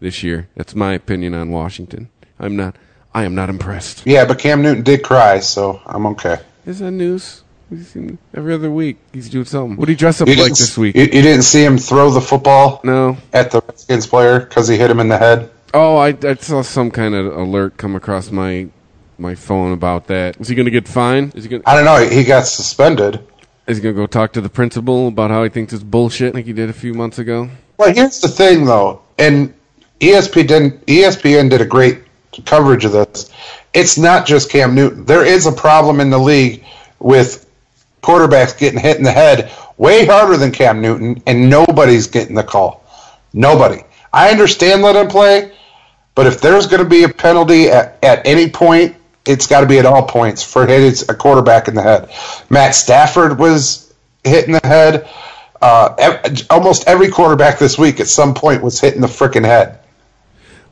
this 0.00 0.22
year. 0.22 0.48
That's 0.56 0.74
my 0.74 0.92
opinion 0.92 1.34
on 1.34 1.50
Washington. 1.50 2.08
I'm 2.38 2.56
not. 2.56 2.76
I 3.14 3.24
am 3.24 3.34
not 3.34 3.50
impressed. 3.50 4.06
Yeah, 4.06 4.24
but 4.24 4.38
Cam 4.38 4.62
Newton 4.62 4.82
did 4.82 5.02
cry, 5.02 5.40
so 5.40 5.82
I'm 5.84 6.06
okay. 6.06 6.38
Is 6.64 6.78
that 6.78 6.92
news? 6.92 7.41
We 7.72 7.82
see 7.82 8.00
him 8.00 8.18
every 8.34 8.52
other 8.52 8.70
week. 8.70 8.98
He's 9.14 9.30
doing 9.30 9.46
something. 9.46 9.78
What 9.78 9.86
did 9.86 9.92
he 9.92 9.96
dress 9.96 10.20
up 10.20 10.28
You 10.28 10.34
like 10.34 10.50
this 10.50 10.76
week? 10.76 10.94
You, 10.94 11.04
you 11.04 11.22
didn't 11.22 11.44
see 11.44 11.64
him 11.64 11.78
throw 11.78 12.10
the 12.10 12.20
football 12.20 12.82
no. 12.84 13.16
at 13.32 13.50
the 13.50 13.62
Redskins 13.62 14.06
player 14.06 14.40
because 14.40 14.68
he 14.68 14.76
hit 14.76 14.90
him 14.90 15.00
in 15.00 15.08
the 15.08 15.16
head. 15.16 15.50
Oh, 15.72 15.96
I, 15.96 16.08
I 16.22 16.34
saw 16.34 16.60
some 16.60 16.90
kind 16.90 17.14
of 17.14 17.34
alert 17.34 17.78
come 17.78 17.96
across 17.96 18.30
my 18.30 18.68
my 19.16 19.34
phone 19.34 19.72
about 19.72 20.08
that. 20.08 20.38
Is 20.38 20.48
he 20.48 20.54
going 20.54 20.66
to 20.66 20.70
get 20.70 20.86
fined? 20.86 21.34
Is 21.34 21.44
he 21.44 21.50
going? 21.50 21.62
I 21.64 21.74
don't 21.74 21.86
know. 21.86 22.14
He 22.14 22.24
got 22.24 22.46
suspended. 22.46 23.26
Is 23.66 23.78
he 23.78 23.82
going 23.82 23.94
to 23.94 24.02
go 24.02 24.06
talk 24.06 24.34
to 24.34 24.42
the 24.42 24.50
principal 24.50 25.08
about 25.08 25.30
how 25.30 25.42
he 25.42 25.48
thinks 25.48 25.72
it's 25.72 25.82
bullshit, 25.82 26.34
like 26.34 26.44
he 26.44 26.52
did 26.52 26.68
a 26.68 26.74
few 26.74 26.92
months 26.92 27.18
ago? 27.18 27.48
Well, 27.78 27.94
here's 27.94 28.20
the 28.20 28.28
thing, 28.28 28.66
though, 28.66 29.00
and 29.18 29.54
ESPN 30.00 30.46
did, 30.46 30.86
ESPN 30.86 31.48
did 31.48 31.62
a 31.62 31.66
great 31.66 32.00
coverage 32.44 32.84
of 32.84 32.92
this. 32.92 33.32
It's 33.72 33.96
not 33.96 34.26
just 34.26 34.50
Cam 34.50 34.74
Newton. 34.74 35.06
There 35.06 35.24
is 35.24 35.46
a 35.46 35.52
problem 35.52 36.00
in 36.00 36.10
the 36.10 36.18
league 36.18 36.64
with 36.98 37.48
quarterbacks 38.02 38.58
getting 38.58 38.80
hit 38.80 38.98
in 38.98 39.04
the 39.04 39.12
head 39.12 39.52
way 39.78 40.06
harder 40.06 40.36
than 40.36 40.52
Cam 40.52 40.80
Newton, 40.80 41.22
and 41.26 41.48
nobody's 41.48 42.06
getting 42.06 42.34
the 42.34 42.44
call. 42.44 42.84
Nobody. 43.32 43.82
I 44.12 44.30
understand 44.30 44.82
let 44.82 44.96
him 44.96 45.08
play, 45.08 45.52
but 46.14 46.26
if 46.26 46.40
there's 46.40 46.66
going 46.66 46.82
to 46.82 46.88
be 46.88 47.04
a 47.04 47.08
penalty 47.08 47.68
at, 47.70 47.98
at 48.04 48.26
any 48.26 48.50
point, 48.50 48.96
it's 49.24 49.46
got 49.46 49.60
to 49.60 49.66
be 49.66 49.78
at 49.78 49.86
all 49.86 50.06
points 50.06 50.42
for 50.42 50.66
hitting 50.66 51.06
a 51.08 51.14
quarterback 51.14 51.68
in 51.68 51.74
the 51.74 51.82
head. 51.82 52.10
Matt 52.50 52.74
Stafford 52.74 53.38
was 53.38 53.92
hit 54.24 54.46
in 54.46 54.52
the 54.52 54.60
head. 54.64 55.08
Uh, 55.60 56.34
almost 56.50 56.88
every 56.88 57.08
quarterback 57.08 57.58
this 57.58 57.78
week 57.78 58.00
at 58.00 58.08
some 58.08 58.34
point 58.34 58.62
was 58.62 58.80
hit 58.80 58.94
in 58.94 59.00
the 59.00 59.06
freaking 59.06 59.44
head. 59.44 59.78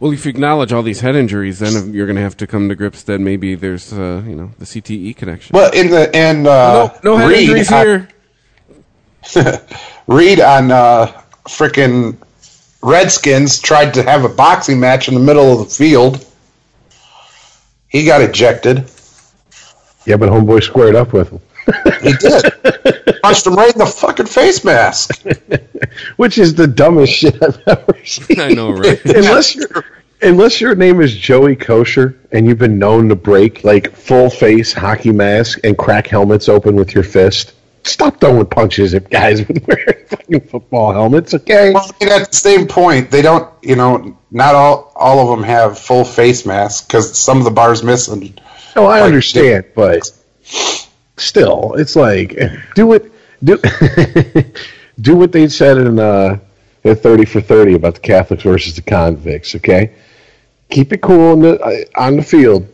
Well, 0.01 0.13
if 0.13 0.25
you 0.25 0.31
acknowledge 0.31 0.73
all 0.73 0.83
these 0.83 1.01
head 1.01 1.15
injuries, 1.15 1.59
then 1.59 1.93
you're 1.93 2.07
going 2.07 2.17
to 2.17 2.23
have 2.23 2.37
to 2.39 2.47
come 2.47 2.71
to 2.71 2.75
grips 2.75 3.03
that 3.03 3.21
maybe 3.21 3.55
there's, 3.55 3.93
uh, 3.93 4.23
you 4.27 4.35
know, 4.35 4.51
the 4.59 4.65
CTE 4.65 5.15
connection. 5.15 5.53
Well, 5.55 5.71
in 5.73 5.91
the 5.91 6.11
and 6.17 6.47
uh, 6.47 6.91
no, 7.05 7.13
no 7.13 7.17
head 7.19 7.29
Reed 7.29 7.41
injuries 7.51 7.71
on- 7.71 7.87
here. 7.87 8.09
Reed 10.07 10.41
on 10.41 10.71
uh, 10.71 11.23
freaking 11.47 12.17
Redskins 12.83 13.59
tried 13.61 13.93
to 13.95 14.03
have 14.03 14.25
a 14.25 14.29
boxing 14.31 14.81
match 14.81 15.09
in 15.09 15.15
the 15.15 15.21
middle 15.21 15.53
of 15.53 15.59
the 15.69 15.75
field. 15.75 16.27
He 17.89 18.07
got 18.07 18.23
ejected. 18.23 18.91
yeah, 20.07 20.17
but 20.17 20.31
homeboy 20.31 20.63
squared 20.63 20.95
up 20.97 21.13
with 21.13 21.29
him, 21.31 21.41
He 22.03 22.13
did. 22.13 23.21
Punched 23.23 23.47
him 23.47 23.55
right 23.55 23.73
in 23.73 23.79
the 23.79 23.87
fucking 23.87 24.27
face 24.27 24.65
mask. 24.65 25.25
which 26.17 26.39
is 26.39 26.55
the 26.55 26.67
dumbest 26.67 27.13
shit 27.13 27.43
I've 27.43 27.61
ever 27.67 28.05
seen. 28.05 28.41
I 28.41 28.51
know, 28.51 28.73
right? 28.73 29.05
unless 29.05 29.55
your 29.55 29.85
unless 30.23 30.61
your 30.61 30.75
name 30.75 31.01
is 31.01 31.17
Joey 31.17 31.57
Kocur 31.57 32.17
and 32.33 32.47
you've 32.47 32.59
been 32.59 32.79
known 32.79 33.09
to 33.09 33.17
break 33.17 33.65
like 33.65 33.93
full 33.93 34.31
face 34.31 34.73
hockey 34.73 35.13
mask 35.13 35.61
and 35.65 35.77
crack 35.77 36.07
helmets 36.07 36.49
open 36.49 36.77
with 36.77 36.95
your 36.95 37.05
fist, 37.05 37.55
stop 37.85 38.21
throwing 38.21 38.47
punches 38.47 38.95
at 38.95 39.09
guys 39.11 39.47
with 39.49 39.67
wearing 39.67 40.07
fucking 40.07 40.41
football 40.43 40.93
helmets. 40.93 41.35
Okay, 41.35 41.73
Well, 41.73 41.91
at 42.03 42.31
the 42.31 42.37
same 42.37 42.67
point, 42.67 43.11
they 43.11 43.23
don't. 43.23 43.51
You 43.63 43.77
know, 43.77 44.19
not 44.31 44.55
all 44.55 44.93
all 44.97 45.21
of 45.21 45.39
them 45.39 45.45
have 45.47 45.79
full 45.79 46.05
face 46.05 46.47
masks 46.47 46.87
because 46.87 47.19
some 47.19 47.39
of 47.39 47.45
the 47.45 47.51
bars 47.51 47.83
missing. 47.83 48.39
no, 48.77 48.87
I 48.87 49.01
like, 49.01 49.03
understand, 49.05 49.67
but 49.75 50.11
still, 51.21 51.75
it's 51.75 51.97
like 51.97 52.39
do 52.75 52.93
it 52.95 53.13
do 53.45 53.59
do 55.01 55.17
what 55.17 55.33
they 55.33 55.49
said 55.49 55.79
in 55.79 55.99
uh, 55.99 56.39
in 56.85 56.97
thirty 56.97 57.25
for 57.25 57.41
thirty 57.41 57.75
about 57.75 57.95
the 57.95 58.01
Catholics 58.01 58.43
versus 58.43 58.75
the 58.77 58.83
convicts. 58.83 59.55
Okay, 59.55 59.93
keep 60.71 60.93
it 60.93 61.01
cool 61.03 61.33
on 61.33 61.41
the 61.41 61.61
uh, 61.61 62.01
on 62.01 62.17
the 62.17 62.23
field, 62.23 62.69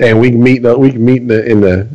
and 0.00 0.20
we 0.20 0.30
can 0.30 0.42
meet. 0.42 0.58
in 0.58 0.62
the- 0.64 0.78
We 0.78 0.92
can 0.92 1.04
meet 1.04 1.22
in 1.22 1.28
the 1.28 1.44
in 1.50 1.60
the 1.60 1.88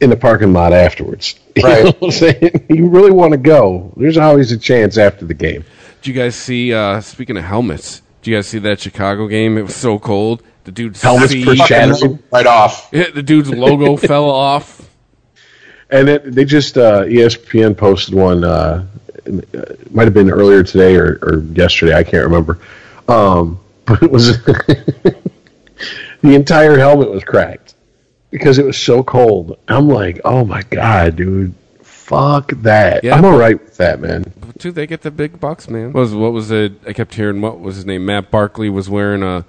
in 0.00 0.10
the 0.10 0.16
parking 0.16 0.52
lot 0.52 0.72
afterwards. 0.72 1.36
You 1.56 1.62
Right. 1.62 1.84
know 1.84 1.90
what 2.00 2.02
I'm 2.02 2.10
saying? 2.10 2.66
You 2.68 2.88
really 2.88 3.12
want 3.12 3.30
to 3.30 3.36
go? 3.38 3.92
There's 3.96 4.18
always 4.18 4.50
a 4.50 4.58
chance 4.58 4.98
after 4.98 5.24
the 5.24 5.34
game. 5.34 5.64
Did 6.02 6.08
you 6.08 6.14
guys 6.20 6.34
see? 6.34 6.74
Uh, 6.74 7.00
speaking 7.00 7.36
of 7.36 7.44
helmets, 7.44 8.02
did 8.22 8.30
you 8.32 8.36
guys 8.36 8.48
see 8.48 8.58
that 8.58 8.80
Chicago 8.80 9.28
game? 9.28 9.56
It 9.56 9.62
was 9.62 9.76
so 9.76 10.00
cold. 10.00 10.42
The 10.64 10.72
dude's 10.72 11.00
Helmets 11.00 11.32
feet- 11.32 11.46
per 11.46 11.54
shadow. 11.54 12.18
Right 12.32 12.46
off. 12.46 12.88
Yeah, 12.92 13.10
the 13.14 13.22
dude's 13.22 13.50
logo 13.50 13.96
fell 13.96 14.28
off. 14.28 14.90
And 15.90 16.08
it, 16.08 16.32
they 16.32 16.44
just 16.44 16.78
uh, 16.78 17.02
ESPN 17.02 17.76
posted 17.76 18.14
one. 18.14 18.44
Uh, 18.44 18.86
it 19.24 19.94
might 19.94 20.04
have 20.04 20.14
been 20.14 20.30
earlier 20.30 20.62
today 20.62 20.96
or, 20.96 21.18
or 21.22 21.38
yesterday. 21.54 21.94
I 21.94 22.04
can't 22.04 22.24
remember. 22.24 22.58
Um, 23.08 23.60
but 23.84 24.02
it 24.02 24.10
was 24.10 24.42
the 24.44 25.14
entire 26.22 26.78
helmet 26.78 27.10
was 27.10 27.22
cracked 27.22 27.74
because 28.30 28.58
it 28.58 28.64
was 28.64 28.78
so 28.78 29.02
cold. 29.02 29.58
I'm 29.68 29.88
like, 29.88 30.20
oh 30.24 30.44
my 30.44 30.62
god, 30.62 31.16
dude, 31.16 31.54
fuck 31.82 32.50
that. 32.62 33.04
Yeah. 33.04 33.14
I'm 33.14 33.24
all 33.24 33.36
right 33.36 33.62
with 33.62 33.76
that, 33.76 34.00
man. 34.00 34.24
Dude, 34.58 34.74
they 34.74 34.86
get 34.86 35.02
the 35.02 35.10
big 35.10 35.38
bucks, 35.38 35.68
man. 35.68 35.92
What 35.92 36.00
was 36.00 36.14
what 36.14 36.32
was 36.32 36.50
it? 36.50 36.72
I 36.86 36.92
kept 36.92 37.14
hearing 37.14 37.40
what 37.40 37.60
was 37.60 37.76
his 37.76 37.84
name? 37.84 38.06
Matt 38.06 38.30
Barkley 38.30 38.70
was 38.70 38.88
wearing 38.88 39.22
a 39.22 39.44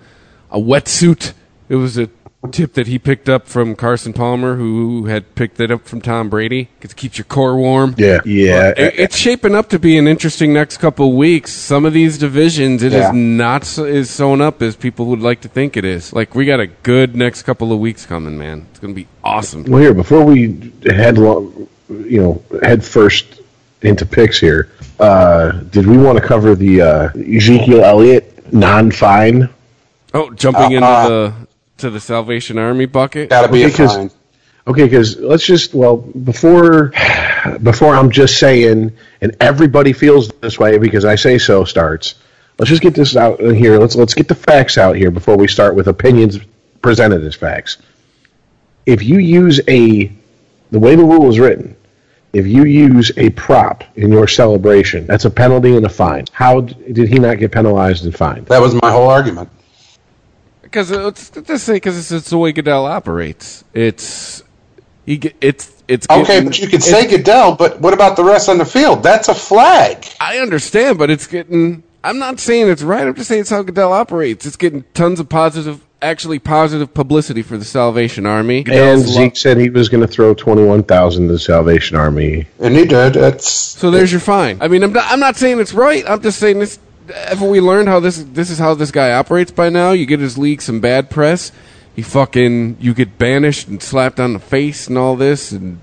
a 0.51 0.59
wetsuit. 0.59 1.33
It 1.69 1.75
was 1.75 1.97
a 1.97 2.09
tip 2.47 2.73
that 2.73 2.87
he 2.87 2.97
picked 2.99 3.27
up 3.29 3.47
from 3.47 3.75
Carson 3.75 4.13
Palmer, 4.13 4.55
who 4.55 5.05
had 5.05 5.35
picked 5.35 5.59
it 5.59 5.71
up 5.71 5.85
from 5.87 6.01
Tom 6.01 6.29
Brady. 6.29 6.69
It 6.81 6.95
keeps 6.95 7.17
your 7.17 7.25
core 7.25 7.55
warm. 7.57 7.95
Yeah, 7.97 8.19
yeah. 8.25 8.73
It- 8.77 8.93
it's 8.99 9.17
shaping 9.17 9.55
up 9.55 9.69
to 9.69 9.79
be 9.79 9.97
an 9.97 10.07
interesting 10.07 10.53
next 10.53 10.77
couple 10.77 11.09
of 11.09 11.15
weeks. 11.15 11.51
Some 11.51 11.85
of 11.85 11.93
these 11.93 12.17
divisions, 12.17 12.83
it 12.83 12.93
is 12.93 12.99
Yeah. 13.01 13.11
not 13.13 13.63
so, 13.65 13.85
is 13.85 14.09
sewn 14.09 14.41
up 14.41 14.61
as 14.61 14.75
people 14.75 15.05
would 15.07 15.21
like 15.21 15.41
to 15.41 15.47
think 15.47 15.75
it 15.77 15.85
is. 15.85 16.13
Like 16.13 16.35
we 16.35 16.45
got 16.45 16.59
a 16.59 16.67
good 16.67 17.15
next 17.15 17.43
couple 17.43 17.71
of 17.73 17.79
weeks 17.79 18.05
coming, 18.05 18.37
man. 18.37 18.65
It's 18.71 18.79
gonna 18.79 18.93
be 18.93 19.07
awesome. 19.23 19.63
Well, 19.67 19.81
here 19.81 19.93
before 19.93 20.23
we 20.23 20.71
head, 20.85 21.17
lo- 21.17 21.51
you 21.89 22.21
know, 22.21 22.41
head 22.63 22.83
first 22.83 23.41
into 23.81 24.05
picks 24.05 24.39
here. 24.39 24.69
Uh, 24.99 25.51
did 25.71 25.85
we 25.85 25.97
want 25.97 26.17
to 26.17 26.23
cover 26.23 26.55
the 26.55 26.81
uh, 26.81 27.09
Ezekiel 27.35 27.83
Elliott 27.83 28.51
non-fine? 28.53 29.49
Oh, 30.13 30.31
jumping 30.31 30.81
Uh, 30.81 31.03
into 31.03 31.09
the 31.09 31.33
to 31.77 31.89
the 31.89 31.99
Salvation 31.99 32.57
Army 32.57 32.85
bucket. 32.85 33.29
That'll 33.29 33.51
be 33.51 33.65
Okay, 33.65 33.73
a 33.73 33.77
'cause- 33.77 33.95
fine. 33.95 34.11
Okay, 34.67 34.83
because 34.85 35.17
let's 35.19 35.45
just 35.45 35.75
well 35.75 35.97
before 35.97 36.91
before 37.61 37.93
I'm 37.95 38.09
just 38.09 38.39
saying, 38.39 38.93
and 39.21 39.35
everybody 39.39 39.93
feels 39.93 40.29
this 40.41 40.57
way 40.57 40.77
because 40.79 41.05
I 41.05 41.15
say 41.15 41.37
so. 41.37 41.63
Starts. 41.65 42.15
Let's 42.57 42.69
just 42.69 42.81
get 42.81 42.95
this 42.95 43.15
out 43.15 43.39
here. 43.39 43.77
Let's 43.77 43.95
let's 43.95 44.15
get 44.15 44.27
the 44.27 44.33
facts 44.35 44.77
out 44.79 44.95
here 44.95 45.11
before 45.11 45.37
we 45.37 45.47
start 45.47 45.75
with 45.75 45.87
opinions 45.87 46.39
presented 46.81 47.23
as 47.23 47.35
facts. 47.35 47.77
If 48.87 49.03
you 49.03 49.19
use 49.19 49.59
a 49.67 50.11
the 50.71 50.79
way 50.79 50.95
the 50.95 51.03
rule 51.03 51.29
is 51.29 51.37
written, 51.39 51.75
if 52.33 52.47
you 52.47 52.63
use 52.63 53.11
a 53.17 53.29
prop 53.31 53.83
in 53.95 54.11
your 54.11 54.27
celebration, 54.27 55.05
that's 55.05 55.25
a 55.25 55.29
penalty 55.29 55.75
and 55.77 55.85
a 55.85 55.89
fine. 55.89 56.25
How 56.31 56.61
did 56.61 57.07
he 57.07 57.19
not 57.19 57.37
get 57.37 57.51
penalized 57.51 58.03
and 58.05 58.15
fined? 58.15 58.47
That 58.47 58.61
was 58.61 58.73
my 58.81 58.89
whole 58.91 59.09
argument. 59.09 59.49
Because 60.75 60.91
it's 60.91 61.29
just 61.29 61.65
say 61.65 61.75
because 61.75 61.97
it's, 61.97 62.11
it's 62.11 62.29
the 62.31 62.37
way 62.37 62.51
Goodell 62.51 62.85
operates. 62.85 63.63
It's 63.73 64.43
he 65.05 65.15
get 65.15 65.33
it's 65.39 65.71
it's 65.87 66.05
Okay, 66.09 66.23
getting- 66.25 66.49
but 66.49 66.59
you 66.59 66.65
could 66.67 66.83
it's- 66.85 66.89
say 66.91 67.07
Goodell, 67.07 67.55
but 67.55 67.79
what 67.79 67.93
about 67.93 68.17
the 68.17 68.25
rest 68.25 68.49
on 68.49 68.57
the 68.57 68.65
field? 68.65 69.01
That's 69.01 69.29
a 69.29 69.33
flag. 69.33 70.05
I 70.19 70.39
understand, 70.39 70.97
but 70.97 71.09
it's 71.09 71.27
getting. 71.27 71.81
I'm 72.03 72.19
not 72.19 72.41
saying 72.41 72.67
it's 72.67 72.83
right. 72.83 73.07
I'm 73.07 73.15
just 73.15 73.29
saying 73.29 73.41
it's 73.41 73.49
how 73.51 73.61
Goodell 73.63 73.93
operates. 73.93 74.45
It's 74.45 74.57
getting 74.57 74.83
tons 74.93 75.21
of 75.21 75.29
positive, 75.29 75.81
actually 76.01 76.39
positive 76.39 76.93
publicity 76.93 77.41
for 77.41 77.57
the 77.57 77.63
Salvation 77.65 78.25
Army. 78.25 78.57
And 78.57 78.65
Goodell's 78.65 79.07
lo- 79.15 79.23
Zeke 79.23 79.37
said 79.37 79.57
he 79.57 79.69
was 79.69 79.87
going 79.87 80.01
to 80.01 80.07
throw 80.07 80.33
twenty 80.33 80.65
one 80.65 80.83
thousand 80.83 81.27
to 81.27 81.33
the 81.33 81.39
Salvation 81.39 81.95
Army. 81.95 82.47
And 82.59 82.75
he 82.75 82.85
did. 82.85 83.15
It's 83.15 83.47
so 83.49 83.91
there's 83.91 84.11
your 84.11 84.19
fine. 84.19 84.57
I 84.61 84.67
mean, 84.67 84.83
I'm 84.83 84.91
not, 84.91 85.05
I'm 85.09 85.21
not 85.21 85.37
saying 85.37 85.61
it's 85.61 85.73
right. 85.73 86.03
I'm 86.05 86.21
just 86.21 86.37
saying 86.37 86.59
this. 86.59 86.79
Haven't 87.13 87.49
we 87.49 87.59
learned 87.61 87.87
how 87.87 87.99
this 87.99 88.23
this 88.23 88.49
is 88.49 88.57
how 88.57 88.73
this 88.73 88.91
guy 88.91 89.11
operates 89.13 89.51
by 89.51 89.69
now? 89.69 89.91
You 89.91 90.05
get 90.05 90.19
his 90.19 90.37
league 90.37 90.61
some 90.61 90.79
bad 90.79 91.09
press. 91.09 91.51
He 91.95 92.01
fucking 92.01 92.77
you 92.79 92.93
get 92.93 93.17
banished 93.17 93.67
and 93.67 93.81
slapped 93.81 94.19
on 94.19 94.33
the 94.33 94.39
face 94.39 94.87
and 94.87 94.97
all 94.97 95.15
this 95.15 95.51
and 95.51 95.79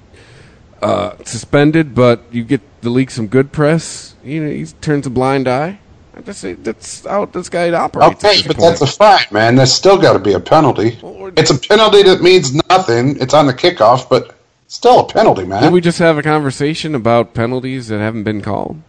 uh, 0.83 1.17
suspended, 1.25 1.95
but 1.95 2.23
you 2.31 2.45
get 2.45 2.61
the 2.83 2.91
league 2.91 3.11
some 3.11 3.29
good 3.29 3.53
press. 3.53 4.15
You 4.25 4.45
know, 4.45 4.51
he 4.51 4.67
turns 4.81 5.07
a 5.07 5.11
blind 5.11 5.49
eye. 5.49 5.79
I 6.15 6.21
just 6.21 6.41
say 6.41 6.53
that's 6.55 7.07
how 7.07 7.25
this 7.25 7.49
guy 7.49 7.71
operates. 7.71 8.23
okay, 8.23 8.43
but 8.47 8.57
point. 8.57 8.79
that's 8.79 8.83
a 8.83 8.87
fine, 8.87 9.25
man. 9.31 9.57
There's 9.57 9.73
still 9.73 9.97
got 9.97 10.13
to 10.13 10.19
be 10.19 10.35
a 10.35 10.41
penalty. 10.41 10.99
It's 11.37 11.51
a 11.51 11.59
penalty 11.59 12.03
that 12.03 12.21
means 12.21 12.53
nothing. 12.69 13.19
It's 13.21 13.33
on 13.33 13.47
the 13.47 13.55
kickoff, 13.55 14.11
but 14.11 14.35
still 14.67 15.01
a 15.01 15.07
penalty, 15.09 15.43
Did 15.43 15.49
man. 15.49 15.73
we 15.73 15.81
just 15.81 15.99
have 16.01 16.19
a 16.19 16.23
conversation 16.23 16.95
about 16.95 17.33
penalties 17.33 17.89
that 17.89 18.01
haven't 18.01 18.25
been 18.25 18.43
called? 18.43 18.83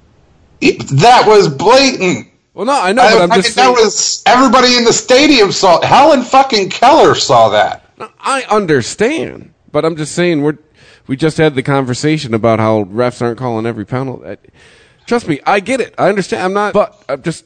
It- 0.70 0.88
that 1.02 1.26
was 1.28 1.48
blatant. 1.50 2.28
Well, 2.54 2.66
no, 2.68 2.80
I 2.80 2.92
know, 2.92 3.02
I, 3.02 3.14
but 3.14 3.22
I'm 3.24 3.32
I 3.32 3.36
just 3.38 3.56
think 3.56 3.76
that 3.76 3.82
was 3.84 4.22
everybody 4.28 4.78
in 4.78 4.84
the 4.86 4.94
stadium 4.94 5.52
saw. 5.52 5.80
it. 5.80 5.86
Helen 5.86 6.22
fucking 6.22 6.70
Keller 6.70 7.16
saw 7.16 7.50
that. 7.50 7.84
I 8.20 8.44
understand, 8.50 9.54
but 9.72 9.86
I'm 9.86 9.96
just 9.96 10.14
saying 10.14 10.42
we're 10.44 10.58
we 11.08 11.18
just 11.18 11.38
had 11.38 11.56
the 11.56 11.64
conversation 11.64 12.34
about 12.34 12.60
how 12.60 12.84
refs 12.86 13.22
aren't 13.22 13.38
calling 13.40 13.66
every 13.66 13.86
penalty. 13.86 14.38
Trust 15.06 15.28
me, 15.28 15.40
I 15.46 15.60
get 15.62 15.82
it. 15.82 15.96
I 15.98 16.10
understand. 16.10 16.44
I'm 16.44 16.54
not, 16.54 16.74
but 16.74 17.04
I'm 17.10 17.22
just 17.24 17.46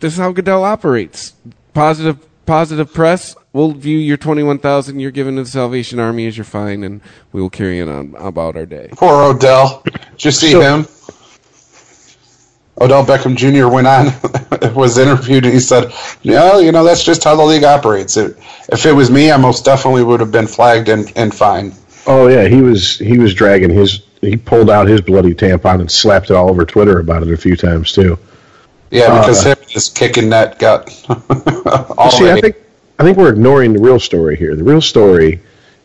this 0.00 0.14
is 0.14 0.18
how 0.18 0.32
Goodell 0.32 0.64
operates. 0.64 1.34
Positive, 1.74 2.18
positive 2.46 2.92
press. 2.94 3.36
We'll 3.52 3.72
view 3.72 3.98
your 3.98 4.16
twenty-one 4.16 4.58
thousand 4.58 5.00
you're 5.00 5.10
giving 5.10 5.36
to 5.36 5.42
the 5.44 5.48
Salvation 5.50 5.98
Army 5.98 6.26
as 6.26 6.36
your 6.36 6.44
fine, 6.44 6.82
and 6.82 7.00
we 7.32 7.40
will 7.42 7.50
carry 7.50 7.80
on 7.82 8.14
about 8.18 8.56
our 8.56 8.66
day. 8.66 8.88
Poor 8.92 9.22
Odell. 9.22 9.82
Did 9.84 10.24
you 10.24 10.30
see 10.30 10.52
So- 10.52 10.60
him? 10.60 10.86
Odell 12.80 13.04
Beckham 13.04 13.36
Jr. 13.36 13.68
went 13.68 13.86
on, 13.86 14.74
was 14.74 14.98
interviewed, 14.98 15.44
and 15.44 15.54
he 15.54 15.60
said, 15.60 15.92
"No, 16.24 16.58
you 16.58 16.72
know 16.72 16.84
that's 16.84 17.04
just 17.04 17.24
how 17.24 17.34
the 17.34 17.42
league 17.44 17.64
operates. 17.64 18.16
It, 18.16 18.36
if 18.68 18.84
it 18.84 18.92
was 18.92 19.10
me, 19.10 19.30
I 19.30 19.36
most 19.38 19.64
definitely 19.64 20.04
would 20.04 20.20
have 20.20 20.32
been 20.32 20.46
flagged 20.46 20.88
and, 20.88 21.10
and 21.16 21.34
fined." 21.34 21.74
Oh 22.06 22.28
yeah, 22.28 22.46
he 22.46 22.60
was 22.60 22.98
he 22.98 23.18
was 23.18 23.34
dragging 23.34 23.70
his 23.70 24.02
he 24.20 24.36
pulled 24.36 24.70
out 24.70 24.88
his 24.88 25.00
bloody 25.00 25.34
tampon 25.34 25.80
and 25.80 25.90
slapped 25.90 26.30
it 26.30 26.34
all 26.34 26.50
over 26.50 26.64
Twitter 26.64 27.00
about 27.00 27.22
it 27.22 27.32
a 27.32 27.36
few 27.36 27.56
times 27.56 27.92
too. 27.92 28.18
Yeah, 28.90 29.18
because 29.20 29.44
Uh, 29.44 29.54
him 29.54 29.64
just 29.68 29.96
kicking 29.96 30.30
that 30.30 30.58
gut. 30.58 31.04
all 31.98 32.10
See, 32.10 32.30
I 32.30 32.40
think 32.40 32.56
I 32.98 33.02
think 33.02 33.18
we're 33.18 33.32
ignoring 33.32 33.72
the 33.72 33.80
real 33.80 33.98
story 33.98 34.36
here. 34.36 34.54
The 34.54 34.64
real 34.64 34.80
story 34.80 35.40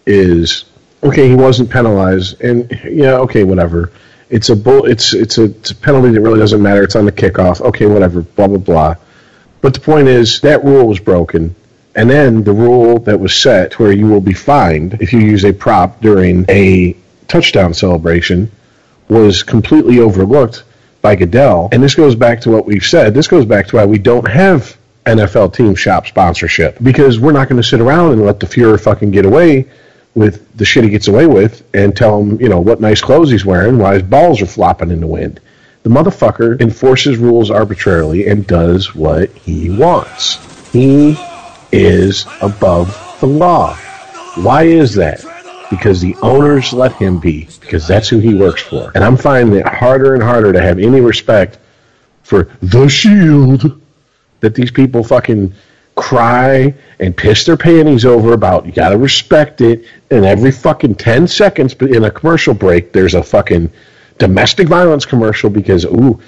is 0.05 0.65
okay. 1.03 1.27
He 1.27 1.35
wasn't 1.35 1.69
penalized, 1.69 2.41
and 2.41 2.69
yeah, 2.83 3.13
okay, 3.13 3.43
whatever. 3.43 3.91
It's 4.31 4.49
a 4.49 4.55
bull. 4.55 4.85
It's 4.85 5.13
it's 5.13 5.37
a, 5.37 5.43
it's 5.43 5.71
a 5.71 5.75
penalty 5.75 6.11
that 6.11 6.21
really 6.21 6.39
doesn't 6.39 6.61
matter. 6.61 6.83
It's 6.83 6.95
on 6.95 7.05
the 7.05 7.11
kickoff. 7.11 7.59
Okay, 7.61 7.85
whatever. 7.85 8.21
Blah 8.21 8.47
blah 8.47 8.57
blah. 8.57 8.95
But 9.59 9.73
the 9.73 9.81
point 9.81 10.07
is 10.07 10.39
that 10.41 10.63
rule 10.63 10.87
was 10.87 10.99
broken, 10.99 11.53
and 11.95 12.09
then 12.09 12.43
the 12.43 12.53
rule 12.53 12.97
that 12.99 13.19
was 13.19 13.35
set 13.35 13.77
where 13.77 13.91
you 13.91 14.07
will 14.07 14.21
be 14.21 14.33
fined 14.33 15.01
if 15.01 15.11
you 15.11 15.19
use 15.19 15.43
a 15.43 15.51
prop 15.51 16.01
during 16.01 16.45
a 16.49 16.95
touchdown 17.27 17.73
celebration 17.73 18.49
was 19.09 19.43
completely 19.43 19.99
overlooked 19.99 20.63
by 21.01 21.15
Goodell. 21.15 21.67
And 21.73 21.83
this 21.83 21.95
goes 21.95 22.15
back 22.15 22.41
to 22.41 22.51
what 22.51 22.65
we've 22.65 22.85
said. 22.85 23.13
This 23.13 23.27
goes 23.27 23.45
back 23.45 23.67
to 23.67 23.75
why 23.75 23.85
we 23.85 23.97
don't 23.99 24.27
have 24.27 24.77
NFL 25.05 25.53
team 25.53 25.75
shop 25.75 26.07
sponsorship 26.07 26.77
because 26.81 27.19
we're 27.19 27.31
not 27.33 27.49
going 27.49 27.61
to 27.61 27.67
sit 27.67 27.81
around 27.81 28.13
and 28.13 28.25
let 28.25 28.39
the 28.39 28.45
Fuhrer 28.45 28.79
fucking 28.79 29.11
get 29.11 29.25
away 29.25 29.67
with 30.13 30.55
the 30.57 30.65
shit 30.65 30.83
he 30.83 30.89
gets 30.89 31.07
away 31.07 31.25
with 31.25 31.63
and 31.73 31.95
tell 31.95 32.21
him, 32.21 32.39
you 32.41 32.49
know, 32.49 32.59
what 32.59 32.81
nice 32.81 33.01
clothes 33.01 33.31
he's 33.31 33.45
wearing 33.45 33.77
why 33.77 33.93
his 33.93 34.03
balls 34.03 34.41
are 34.41 34.47
flopping 34.47 34.91
in 34.91 34.99
the 34.99 35.07
wind. 35.07 35.39
The 35.83 35.89
motherfucker 35.89 36.59
enforces 36.61 37.17
rules 37.17 37.49
arbitrarily 37.49 38.27
and 38.27 38.45
does 38.45 38.93
what 38.93 39.31
he 39.31 39.69
wants. 39.69 40.37
He 40.71 41.17
is 41.71 42.25
above 42.41 43.17
the 43.19 43.27
law. 43.27 43.75
Why 44.35 44.63
is 44.63 44.93
that? 44.95 45.25
Because 45.69 46.01
the 46.01 46.15
owners 46.21 46.73
let 46.73 46.93
him 46.93 47.19
be, 47.19 47.47
because 47.61 47.87
that's 47.87 48.09
who 48.09 48.19
he 48.19 48.33
works 48.33 48.61
for. 48.61 48.91
And 48.93 49.03
I'm 49.03 49.17
finding 49.17 49.59
it 49.59 49.65
harder 49.65 50.13
and 50.13 50.21
harder 50.21 50.51
to 50.51 50.61
have 50.61 50.79
any 50.79 50.99
respect 50.99 51.57
for 52.23 52.49
the 52.61 52.87
shield 52.87 53.81
that 54.41 54.53
these 54.53 54.71
people 54.71 55.03
fucking 55.03 55.53
cry 56.01 56.73
and 56.99 57.15
piss 57.15 57.45
their 57.45 57.57
panties 57.57 58.05
over 58.05 58.33
about. 58.33 58.65
You 58.65 58.71
gotta 58.71 58.97
respect 58.97 59.61
it. 59.61 59.85
And 60.09 60.25
every 60.25 60.51
fucking 60.51 60.95
10 60.95 61.27
seconds 61.27 61.73
but 61.73 61.91
in 61.91 62.03
a 62.03 62.11
commercial 62.11 62.53
break, 62.53 62.91
there's 62.91 63.13
a 63.13 63.23
fucking 63.23 63.71
domestic 64.17 64.67
violence 64.67 65.05
commercial 65.05 65.49
because, 65.49 65.85
ooh, 65.85 66.19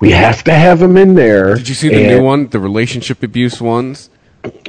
we 0.00 0.10
have 0.12 0.42
to 0.44 0.52
have 0.52 0.78
them 0.78 0.96
in 0.96 1.14
there. 1.14 1.54
Did 1.56 1.68
you 1.68 1.74
see 1.74 1.88
the 1.88 1.96
And- 2.04 2.18
new 2.18 2.22
one, 2.24 2.48
the 2.48 2.58
relationship 2.58 3.22
abuse 3.22 3.60
ones? 3.60 4.08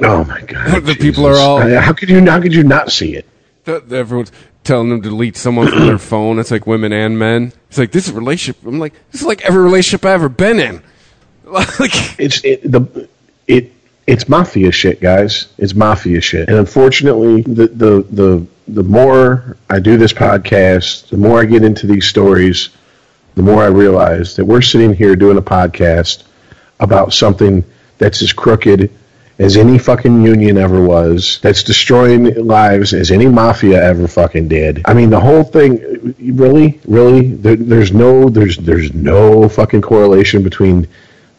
Oh 0.02 0.24
my 0.24 0.42
god! 0.42 0.82
The 0.84 0.94
people 0.94 1.26
are 1.26 1.36
all- 1.36 1.60
How 1.60 1.94
could 1.94 2.10
you? 2.10 2.20
How 2.30 2.40
could 2.40 2.54
you 2.54 2.62
not 2.62 2.92
see 2.92 3.16
it? 3.16 3.26
that 3.64 3.90
everyone's 3.92 4.32
telling 4.64 4.90
them 4.90 5.00
to 5.02 5.08
delete 5.08 5.36
someone 5.36 5.68
from 5.68 5.86
their 5.86 5.96
phone. 5.98 6.38
It's 6.40 6.50
like 6.50 6.66
women 6.66 6.92
and 6.92 7.16
men. 7.18 7.52
It's 7.68 7.78
like 7.78 7.92
this 7.92 8.06
is 8.08 8.12
relationship. 8.12 8.62
I'm 8.66 8.78
like 8.78 8.92
this 9.12 9.20
is 9.22 9.26
like 9.26 9.42
every 9.42 9.62
relationship 9.62 10.04
I've 10.04 10.14
ever 10.14 10.28
been 10.28 10.58
in. 10.60 10.82
like 11.44 12.18
it's 12.20 12.44
it, 12.44 12.60
the 12.70 13.08
it 13.46 13.72
it's 14.06 14.28
mafia 14.28 14.72
shit, 14.72 15.00
guys. 15.00 15.48
It's 15.58 15.74
mafia 15.74 16.20
shit, 16.20 16.48
and 16.48 16.58
unfortunately, 16.58 17.42
the 17.42 17.68
the 17.68 18.06
the 18.10 18.46
the 18.68 18.82
more 18.82 19.56
I 19.68 19.80
do 19.80 19.96
this 19.96 20.12
podcast, 20.12 21.08
the 21.08 21.16
more 21.16 21.40
I 21.40 21.44
get 21.44 21.62
into 21.62 21.86
these 21.86 22.06
stories, 22.06 22.70
the 23.34 23.42
more 23.42 23.62
I 23.62 23.66
realize 23.66 24.36
that 24.36 24.44
we're 24.44 24.62
sitting 24.62 24.94
here 24.94 25.16
doing 25.16 25.38
a 25.38 25.42
podcast 25.42 26.24
about 26.80 27.12
something 27.12 27.64
that's 27.98 28.22
as 28.22 28.32
crooked 28.32 28.90
as 29.38 29.56
any 29.56 29.78
fucking 29.78 30.22
union 30.22 30.58
ever 30.58 30.80
was, 30.82 31.40
that's 31.42 31.62
destroying 31.62 32.46
lives 32.46 32.92
as 32.92 33.10
any 33.10 33.26
mafia 33.26 33.82
ever 33.82 34.06
fucking 34.06 34.46
did. 34.48 34.82
I 34.84 34.94
mean, 34.94 35.10
the 35.10 35.20
whole 35.20 35.42
thing, 35.42 36.14
really, 36.36 36.80
really, 36.86 37.28
there, 37.34 37.56
there's 37.56 37.92
no, 37.92 38.28
there's, 38.28 38.56
there's 38.58 38.92
no 38.94 39.48
fucking 39.48 39.82
correlation 39.82 40.42
between 40.42 40.86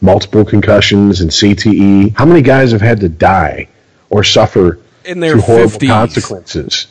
multiple 0.00 0.44
concussions 0.44 1.20
and 1.20 1.30
CTE. 1.30 2.16
How 2.16 2.24
many 2.24 2.42
guys 2.42 2.72
have 2.72 2.80
had 2.80 3.00
to 3.00 3.08
die 3.08 3.68
or 4.10 4.24
suffer 4.24 4.78
In 5.04 5.20
their 5.20 5.32
through 5.32 5.40
horrible 5.42 5.78
50s. 5.78 5.88
consequences, 5.88 6.86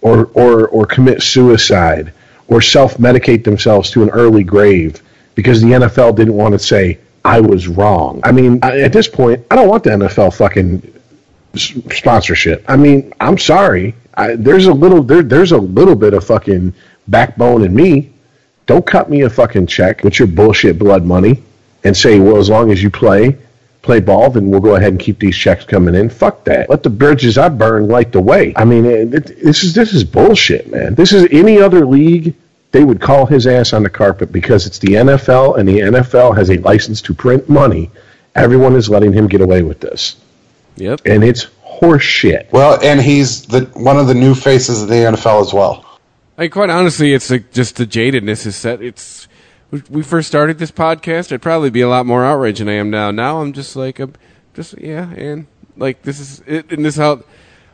or 0.00 0.30
or 0.34 0.68
or 0.68 0.86
commit 0.86 1.22
suicide, 1.22 2.12
or 2.48 2.60
self-medicate 2.60 3.44
themselves 3.44 3.90
to 3.92 4.02
an 4.02 4.10
early 4.10 4.44
grave 4.44 5.02
because 5.34 5.60
the 5.60 5.68
NFL 5.68 6.16
didn't 6.16 6.34
want 6.34 6.52
to 6.54 6.58
say 6.58 6.98
I 7.24 7.40
was 7.40 7.68
wrong. 7.68 8.20
I 8.24 8.32
mean, 8.32 8.60
I, 8.62 8.80
at 8.80 8.92
this 8.92 9.08
point, 9.08 9.44
I 9.50 9.56
don't 9.56 9.68
want 9.68 9.84
the 9.84 9.90
NFL 9.90 10.36
fucking 10.36 10.92
sponsorship. 11.56 12.64
I 12.68 12.76
mean, 12.76 13.12
I'm 13.20 13.38
sorry. 13.38 13.94
I, 14.14 14.34
there's 14.34 14.66
a 14.66 14.72
little 14.72 15.02
there, 15.02 15.22
there's 15.22 15.52
a 15.52 15.58
little 15.58 15.96
bit 15.96 16.14
of 16.14 16.24
fucking 16.24 16.72
backbone 17.08 17.64
in 17.64 17.74
me. 17.74 18.12
Don't 18.66 18.84
cut 18.84 19.08
me 19.08 19.22
a 19.22 19.30
fucking 19.30 19.66
check 19.66 20.02
with 20.02 20.18
your 20.18 20.28
bullshit 20.28 20.78
blood 20.78 21.04
money 21.04 21.42
and 21.86 21.96
say, 21.96 22.18
well, 22.18 22.36
as 22.36 22.50
long 22.50 22.72
as 22.72 22.82
you 22.82 22.90
play, 22.90 23.38
play 23.80 24.00
ball, 24.00 24.28
then 24.30 24.50
we'll 24.50 24.60
go 24.60 24.74
ahead 24.74 24.92
and 24.92 25.00
keep 25.00 25.20
these 25.20 25.36
checks 25.36 25.64
coming 25.64 25.94
in. 25.94 26.10
Fuck 26.10 26.44
that. 26.44 26.68
Let 26.68 26.82
the 26.82 26.90
bridges 26.90 27.38
I 27.38 27.48
burn 27.48 27.86
light 27.86 28.10
the 28.10 28.20
way. 28.20 28.52
I 28.56 28.64
mean, 28.64 28.84
it, 28.84 29.14
it, 29.14 29.26
this 29.42 29.62
is 29.62 29.72
this 29.72 29.94
is 29.94 30.02
bullshit, 30.02 30.70
man. 30.70 30.96
This 30.96 31.12
is 31.12 31.28
any 31.30 31.60
other 31.60 31.86
league. 31.86 32.34
They 32.72 32.82
would 32.84 33.00
call 33.00 33.24
his 33.24 33.46
ass 33.46 33.72
on 33.72 33.84
the 33.84 33.88
carpet 33.88 34.32
because 34.32 34.66
it's 34.66 34.78
the 34.80 34.88
NFL, 34.88 35.56
and 35.56 35.66
the 35.68 35.78
NFL 35.78 36.36
has 36.36 36.50
a 36.50 36.58
license 36.58 37.00
to 37.02 37.14
print 37.14 37.48
money. 37.48 37.90
Everyone 38.34 38.74
is 38.74 38.90
letting 38.90 39.12
him 39.12 39.28
get 39.28 39.40
away 39.40 39.62
with 39.62 39.80
this, 39.80 40.16
yep. 40.74 41.00
and 41.06 41.22
it's 41.22 41.44
horse 41.62 42.02
shit. 42.02 42.48
Well, 42.50 42.78
and 42.82 43.00
he's 43.00 43.46
the 43.46 43.60
one 43.74 43.96
of 43.96 44.08
the 44.08 44.14
new 44.14 44.34
faces 44.34 44.82
of 44.82 44.88
the 44.88 44.96
NFL 44.96 45.40
as 45.40 45.54
well. 45.54 45.86
Like 46.36 46.50
quite 46.52 46.68
honestly, 46.68 47.14
it's 47.14 47.30
like 47.30 47.52
just 47.52 47.76
the 47.76 47.86
jadedness 47.86 48.44
is 48.44 48.56
set. 48.56 48.82
It's 48.82 49.25
when 49.25 49.25
we 49.70 50.02
first 50.02 50.28
started 50.28 50.58
this 50.58 50.70
podcast. 50.70 51.32
I'd 51.32 51.42
probably 51.42 51.70
be 51.70 51.80
a 51.80 51.88
lot 51.88 52.06
more 52.06 52.24
outraged 52.24 52.60
than 52.60 52.68
I 52.68 52.74
am 52.74 52.90
now. 52.90 53.10
Now 53.10 53.40
I'm 53.40 53.52
just 53.52 53.76
like 53.76 53.98
I'm 53.98 54.14
just 54.54 54.78
yeah, 54.78 55.10
and 55.10 55.46
like 55.76 56.02
this 56.02 56.20
is 56.20 56.42
it, 56.46 56.70
and 56.70 56.84
this 56.84 56.96
how 56.96 57.22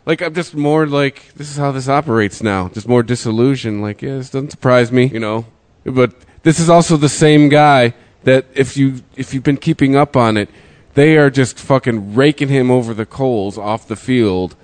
like 0.07 0.23
I'm 0.23 0.35
just 0.35 0.55
more 0.55 0.87
like 0.87 1.33
this 1.35 1.51
is 1.51 1.57
how 1.57 1.73
this 1.73 1.89
operates 1.89 2.43
now. 2.43 2.69
Just 2.69 2.89
more 2.89 3.03
disillusion. 3.03 3.83
Like 3.83 4.03
yeah, 4.03 4.17
this 4.17 4.31
doesn't 4.31 4.51
surprise 4.51 4.91
me, 4.91 5.07
you 5.07 5.21
know. 5.21 5.47
But 5.85 6.15
this 6.43 6.59
is 6.61 6.69
also 6.69 6.97
the 6.97 7.09
same 7.09 7.49
guy 7.49 7.95
that 8.25 8.47
if 8.55 8.77
you 8.77 9.03
if 9.17 9.35
you've 9.35 9.45
been 9.45 9.59
keeping 9.59 9.95
up 9.95 10.17
on 10.17 10.37
it, 10.37 10.49
they 10.95 11.17
are 11.19 11.31
just 11.31 11.59
fucking 11.59 12.15
raking 12.15 12.49
him 12.49 12.71
over 12.71 12.95
the 12.95 13.07
coals 13.07 13.59
off 13.59 13.87
the 13.87 13.97
field 13.97 14.57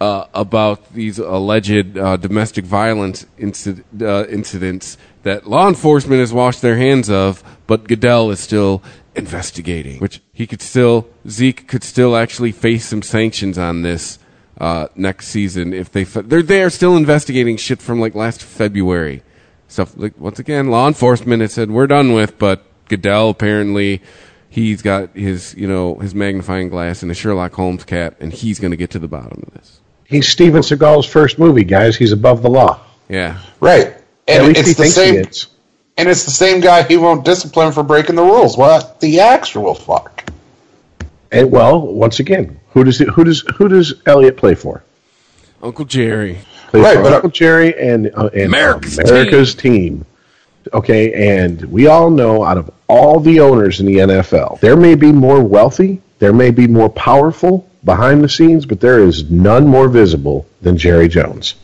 uh, 0.00 0.26
about 0.34 0.92
these 0.92 1.18
alleged 1.18 1.96
uh, 1.96 2.16
domestic 2.16 2.64
violence 2.64 3.26
uh, 3.40 4.26
incidents 4.26 4.98
that 5.24 5.46
law 5.46 5.68
enforcement 5.68 6.20
has 6.20 6.32
washed 6.32 6.62
their 6.62 6.76
hands 6.76 7.10
of, 7.10 7.42
but 7.66 7.88
Goodell 7.88 8.30
is 8.30 8.40
still 8.40 8.82
investigating. 9.16 10.00
Which 10.00 10.20
he 10.32 10.46
could 10.46 10.62
still 10.62 11.08
Zeke 11.28 11.66
could 11.68 11.84
still 11.84 12.16
actually 12.16 12.52
face 12.52 12.86
some 12.86 13.02
sanctions 13.02 13.58
on 13.58 13.82
this 13.82 14.18
uh, 14.58 14.88
next 14.94 15.28
season 15.28 15.72
if 15.72 15.90
they 15.90 16.02
f- 16.02 16.14
they're 16.24 16.42
they 16.42 16.62
are 16.62 16.70
still 16.70 16.96
investigating 16.96 17.56
shit 17.56 17.82
from 17.82 18.00
like 18.00 18.14
last 18.14 18.42
February. 18.42 19.22
Stuff 19.68 19.96
like 19.96 20.18
once 20.18 20.38
again, 20.38 20.68
law 20.68 20.86
enforcement 20.86 21.40
has 21.42 21.52
said 21.52 21.70
we're 21.70 21.86
done 21.86 22.12
with, 22.12 22.38
but 22.38 22.64
Goodell 22.88 23.30
apparently 23.30 24.02
he's 24.48 24.82
got 24.82 25.16
his 25.16 25.54
you 25.56 25.66
know 25.66 25.96
his 25.96 26.14
magnifying 26.14 26.68
glass 26.68 27.02
and 27.02 27.10
a 27.10 27.14
Sherlock 27.14 27.54
Holmes 27.54 27.84
cap, 27.84 28.16
and 28.20 28.32
he's 28.32 28.60
going 28.60 28.70
to 28.70 28.76
get 28.76 28.90
to 28.90 28.98
the 28.98 29.08
bottom 29.08 29.42
of 29.46 29.54
this. 29.54 29.80
He's 30.06 30.28
Steven 30.28 30.62
Seagal's 30.62 31.06
first 31.06 31.38
movie, 31.38 31.64
guys. 31.64 31.96
He's 31.96 32.12
above 32.12 32.42
the 32.42 32.50
law. 32.50 32.80
Yeah, 33.08 33.40
Right. 33.60 33.96
At 34.28 34.38
And 34.38 34.46
least 34.48 34.60
it's 34.60 34.68
he 34.68 34.74
the 34.74 34.82
thinks 34.82 34.96
he 34.96 35.02
same 35.02 35.14
is. 35.16 35.46
and 35.98 36.08
it's 36.08 36.24
the 36.24 36.30
same 36.30 36.60
guy 36.60 36.82
he 36.82 36.96
won't 36.96 37.24
discipline 37.24 37.72
for 37.72 37.82
breaking 37.82 38.16
the 38.16 38.22
rules. 38.22 38.56
What 38.56 39.00
the 39.00 39.20
actual 39.20 39.74
fuck? 39.74 40.24
And 41.30 41.50
well, 41.50 41.80
once 41.80 42.20
again, 42.20 42.58
who 42.70 42.84
does 42.84 42.98
who 42.98 43.24
does 43.24 43.40
who 43.56 43.68
does 43.68 43.94
Elliott 44.06 44.36
play 44.36 44.54
for? 44.54 44.82
Uncle 45.62 45.84
Jerry. 45.84 46.38
Plays 46.68 46.82
Right, 46.84 46.96
for 46.96 47.02
but- 47.02 47.12
Uncle 47.14 47.30
Jerry 47.30 47.78
and, 47.78 48.10
uh, 48.14 48.30
and 48.32 48.42
America's 48.44 48.98
America's 48.98 49.54
team. 49.54 50.04
Okay, 50.72 51.12
and 51.38 51.60
we 51.66 51.86
all 51.88 52.08
know 52.10 52.42
out 52.42 52.56
of 52.56 52.70
all 52.88 53.20
the 53.20 53.40
owners 53.40 53.80
in 53.80 53.86
the 53.86 53.96
NFL, 53.98 54.60
there 54.60 54.76
may 54.76 54.94
be 54.94 55.12
more 55.12 55.42
wealthy, 55.42 56.00
there 56.20 56.32
may 56.32 56.50
be 56.50 56.66
more 56.66 56.88
powerful 56.88 57.68
behind 57.84 58.24
the 58.24 58.28
scenes, 58.30 58.64
but 58.64 58.80
there 58.80 59.00
is 59.00 59.30
none 59.30 59.66
more 59.68 59.88
visible 59.88 60.46
than 60.62 60.78
Jerry 60.78 61.06
Jones. 61.08 61.54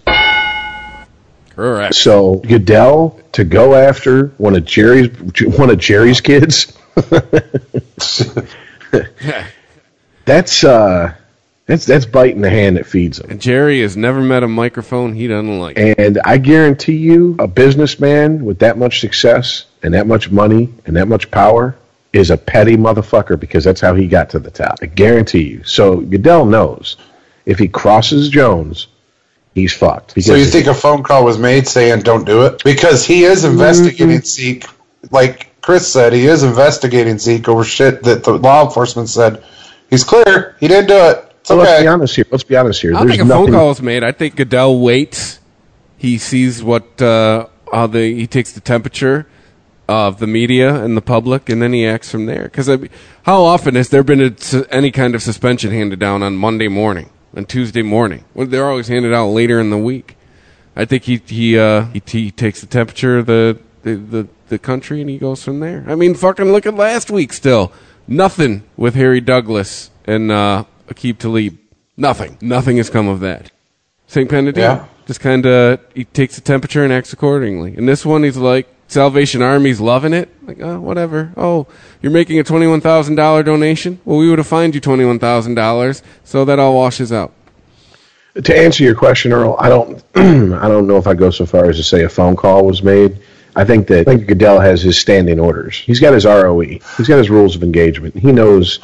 Correct. 1.60 1.94
So 1.94 2.36
Goodell 2.36 3.20
to 3.32 3.44
go 3.44 3.74
after 3.74 4.28
one 4.38 4.56
of 4.56 4.64
Jerry's 4.64 5.10
one 5.42 5.68
of 5.68 5.78
Jerry's 5.78 6.22
kids. 6.22 6.74
that's 10.24 10.64
uh 10.64 11.14
that's 11.66 11.84
that's 11.84 12.06
biting 12.06 12.40
the 12.40 12.48
hand 12.48 12.78
that 12.78 12.86
feeds 12.86 13.20
him. 13.20 13.32
And 13.32 13.42
Jerry 13.42 13.82
has 13.82 13.94
never 13.94 14.22
met 14.22 14.42
a 14.42 14.48
microphone 14.48 15.12
he 15.12 15.28
doesn't 15.28 15.58
like. 15.58 15.78
And 15.78 16.18
I 16.24 16.38
guarantee 16.38 16.96
you, 16.96 17.36
a 17.38 17.46
businessman 17.46 18.42
with 18.46 18.60
that 18.60 18.78
much 18.78 19.00
success 19.00 19.66
and 19.82 19.92
that 19.92 20.06
much 20.06 20.30
money 20.30 20.72
and 20.86 20.96
that 20.96 21.08
much 21.08 21.30
power 21.30 21.76
is 22.14 22.30
a 22.30 22.38
petty 22.38 22.78
motherfucker 22.78 23.38
because 23.38 23.64
that's 23.64 23.82
how 23.82 23.94
he 23.94 24.06
got 24.06 24.30
to 24.30 24.38
the 24.38 24.50
top. 24.50 24.78
I 24.80 24.86
guarantee 24.86 25.46
you. 25.46 25.62
So 25.64 25.98
Goodell 25.98 26.46
knows 26.46 26.96
if 27.44 27.58
he 27.58 27.68
crosses 27.68 28.30
Jones, 28.30 28.86
he's 29.54 29.72
fucked. 29.72 30.14
Because 30.14 30.26
So 30.26 30.34
you 30.34 30.44
think 30.44 30.66
a 30.66 30.74
phone 30.74 31.02
call 31.02 31.24
was 31.24 31.38
made 31.38 31.66
saying 31.66 32.02
don't 32.02 32.24
do 32.24 32.44
it? 32.46 32.62
Because 32.64 33.04
he 33.04 33.24
is 33.24 33.44
investigating 33.44 34.20
Zeke. 34.22 34.66
Like 35.10 35.60
Chris 35.62 35.90
said, 35.90 36.12
he 36.12 36.26
is 36.26 36.42
investigating 36.42 37.18
Zeke 37.18 37.48
over 37.48 37.64
shit 37.64 38.02
that 38.04 38.24
the 38.24 38.32
law 38.32 38.64
enforcement 38.64 39.08
said 39.08 39.42
he's 39.88 40.04
clear. 40.04 40.56
He 40.60 40.68
didn't 40.68 40.88
do 40.88 40.96
it. 40.96 41.34
It's 41.40 41.48
So 41.48 41.56
let's 41.56 41.82
be 41.82 41.88
honest 41.88 42.16
here. 42.16 42.26
Let's 42.30 42.44
be 42.44 42.56
honest 42.56 42.80
here. 42.80 42.94
I 42.94 43.04
There's 43.04 43.16
think 43.16 43.22
a 43.22 43.32
phone 43.32 43.50
call 43.50 43.68
was 43.68 43.82
made. 43.82 44.04
I 44.04 44.12
think 44.12 44.36
Goodell 44.36 44.78
waits. 44.78 45.40
He 45.96 46.18
sees 46.18 46.62
what 46.62 47.00
uh, 47.00 47.46
how 47.72 47.86
the 47.86 48.14
he 48.14 48.26
takes 48.26 48.52
the 48.52 48.60
temperature 48.60 49.26
of 49.90 50.18
the 50.20 50.26
media 50.26 50.82
and 50.84 50.96
the 50.96 51.02
public, 51.02 51.48
and 51.48 51.60
then 51.60 51.72
he 51.72 51.84
acts 51.84 52.10
from 52.10 52.26
there. 52.26 52.44
Because 52.44 52.68
how 53.24 53.42
often 53.42 53.74
has 53.74 53.88
there 53.88 54.04
been 54.04 54.20
a, 54.20 54.74
any 54.74 54.92
kind 54.92 55.14
of 55.16 55.22
suspension 55.22 55.72
handed 55.72 55.98
down 55.98 56.22
on 56.22 56.36
Monday 56.36 56.68
morning, 56.68 57.10
on 57.36 57.46
Tuesday 57.46 57.82
morning? 57.82 58.24
Well, 58.34 58.46
they're 58.46 58.68
always 58.68 58.88
handed 58.88 59.12
out 59.12 59.28
later 59.28 59.60
in 59.60 59.70
the 59.70 59.78
week. 59.78 60.16
I 60.76 60.84
think 60.84 61.04
he 61.04 61.20
he 61.24 61.58
uh, 61.58 61.86
he, 61.86 62.02
he 62.06 62.30
takes 62.30 62.60
the 62.60 62.66
temperature 62.66 63.18
of 63.18 63.26
the, 63.26 63.58
the 63.82 63.96
the 63.96 64.28
the 64.48 64.58
country 64.58 65.00
and 65.00 65.10
he 65.10 65.18
goes 65.18 65.42
from 65.42 65.60
there. 65.60 65.84
I 65.88 65.94
mean, 65.94 66.14
fucking 66.14 66.52
look 66.52 66.66
at 66.66 66.74
last 66.74 67.10
week. 67.10 67.32
Still 67.32 67.72
nothing 68.06 68.64
with 68.76 68.94
Harry 68.94 69.20
Douglas 69.20 69.90
and 70.04 70.30
uh, 70.30 70.64
Aqib 70.88 71.18
Talib. 71.18 71.58
Nothing. 71.96 72.38
Nothing 72.40 72.78
has 72.78 72.88
come 72.88 73.08
of 73.08 73.20
that. 73.20 73.50
Same 74.06 74.26
kind 74.26 74.48
of 74.48 74.54
deal. 74.54 74.64
Yeah. 74.64 74.86
Just 75.06 75.20
kind 75.20 75.44
of 75.44 75.80
he 75.94 76.04
takes 76.04 76.36
the 76.36 76.40
temperature 76.40 76.84
and 76.84 76.92
acts 76.92 77.12
accordingly. 77.12 77.74
And 77.76 77.88
this 77.88 78.06
one, 78.06 78.22
he's 78.22 78.36
like 78.36 78.68
Salvation 78.90 79.40
Army's 79.40 79.80
loving 79.80 80.12
it. 80.12 80.28
Like, 80.42 80.60
oh, 80.60 80.80
whatever. 80.80 81.32
Oh, 81.36 81.68
you're 82.02 82.10
making 82.10 82.40
a 82.40 82.42
twenty-one 82.44 82.80
thousand 82.80 83.14
dollar 83.14 83.44
donation. 83.44 84.00
Well, 84.04 84.18
we 84.18 84.28
would 84.28 84.38
have 84.38 84.48
fined 84.48 84.74
you 84.74 84.80
twenty-one 84.80 85.20
thousand 85.20 85.54
dollars, 85.54 86.02
so 86.24 86.44
that 86.44 86.58
all 86.58 86.74
washes 86.74 87.12
out. 87.12 87.32
To 88.34 88.56
answer 88.56 88.82
your 88.82 88.96
question, 88.96 89.32
Earl, 89.32 89.56
I 89.60 89.68
don't, 89.68 90.02
I 90.16 90.66
don't 90.66 90.88
know 90.88 90.96
if 90.96 91.06
I 91.06 91.14
go 91.14 91.30
so 91.30 91.46
far 91.46 91.70
as 91.70 91.76
to 91.76 91.84
say 91.84 92.02
a 92.02 92.08
phone 92.08 92.34
call 92.34 92.66
was 92.66 92.82
made. 92.82 93.20
I 93.54 93.64
think 93.64 93.86
that 93.88 94.08
I 94.08 94.16
think 94.16 94.26
Goodell 94.26 94.58
has 94.58 94.82
his 94.82 94.98
standing 94.98 95.38
orders. 95.38 95.76
He's 95.76 96.00
got 96.00 96.12
his 96.12 96.24
ROE. 96.24 96.60
He's 96.60 97.08
got 97.08 97.18
his 97.18 97.30
rules 97.30 97.54
of 97.54 97.62
engagement. 97.62 98.16
He 98.16 98.32
knows, 98.32 98.80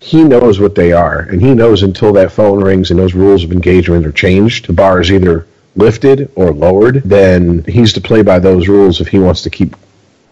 he 0.00 0.24
knows 0.24 0.60
what 0.60 0.74
they 0.74 0.92
are, 0.92 1.20
and 1.20 1.42
he 1.42 1.52
knows 1.52 1.82
until 1.82 2.14
that 2.14 2.32
phone 2.32 2.64
rings 2.64 2.90
and 2.90 2.98
those 2.98 3.14
rules 3.14 3.44
of 3.44 3.52
engagement 3.52 4.06
are 4.06 4.12
changed, 4.12 4.66
the 4.66 4.72
bar 4.72 4.98
is 4.98 5.12
either 5.12 5.46
lifted 5.76 6.30
or 6.34 6.52
lowered. 6.52 7.02
Then 7.04 7.64
he's 7.64 7.92
to 7.94 8.00
play 8.00 8.22
by 8.22 8.38
those 8.38 8.68
rules 8.68 9.00
if 9.00 9.08
he 9.08 9.18
wants 9.18 9.42
to 9.42 9.50
keep 9.50 9.76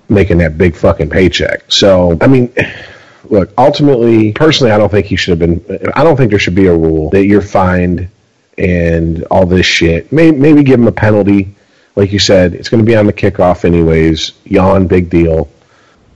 making 0.09 0.39
that 0.39 0.59
big 0.59 0.75
fucking 0.75 1.11
paycheck. 1.11 1.71
So, 1.71 2.17
I 2.21 2.27
mean, 2.27 2.53
look, 3.25 3.53
ultimately, 3.59 4.33
personally, 4.33 4.73
I 4.73 4.79
don't 4.79 4.91
think 4.91 5.07
he 5.07 5.17
should 5.17 5.39
have 5.39 5.39
been. 5.39 5.91
I 5.95 6.05
don't 6.05 6.17
think 6.17 6.31
there 6.31 6.39
should 6.39 6.55
be 6.55 6.67
a 6.67 6.77
rule 6.77 7.11
that 7.11 7.27
you're 7.27 7.43
fined 7.43 8.09
and 8.57 9.25
all 9.25 9.47
this 9.47 9.67
shit. 9.67 10.11
Maybe, 10.13 10.37
maybe 10.37 10.63
give 10.63 10.81
him 10.81 10.89
a 10.89 10.93
penalty. 10.93 11.55
Like 11.95 12.13
you 12.13 12.19
said, 12.19 12.55
it's 12.55 12.69
going 12.69 12.83
to 12.83 12.87
be 12.87 12.97
on 12.97 13.07
the 13.07 13.13
kickoff 13.13 13.65
anyways. 13.65 14.33
Yawn, 14.45 14.87
big 14.87 15.11
deal. 15.11 15.51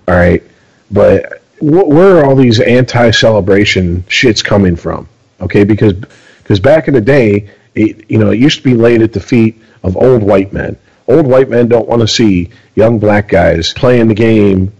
All 0.08 0.14
right, 0.14 0.42
but 0.90 1.42
wh- 1.58 1.88
where 1.88 2.18
are 2.18 2.24
all 2.24 2.36
these 2.36 2.60
anti-celebration 2.60 4.02
shits 4.04 4.44
coming 4.44 4.76
from? 4.76 5.08
Okay, 5.40 5.64
because 5.64 5.92
because 5.92 6.60
back 6.60 6.88
in 6.88 6.94
the 6.94 7.00
day, 7.00 7.50
it, 7.74 8.10
you 8.10 8.18
know, 8.18 8.30
it 8.30 8.38
used 8.38 8.58
to 8.58 8.64
be 8.64 8.74
laid 8.74 9.02
at 9.02 9.12
the 9.12 9.20
feet 9.20 9.60
of 9.82 9.96
old 9.96 10.22
white 10.22 10.52
men. 10.52 10.76
Old 11.08 11.26
white 11.26 11.48
men 11.48 11.68
don't 11.68 11.88
want 11.88 12.00
to 12.02 12.08
see 12.08 12.50
young 12.74 12.98
black 12.98 13.28
guys 13.28 13.72
playing 13.72 14.08
the 14.08 14.14
game. 14.14 14.72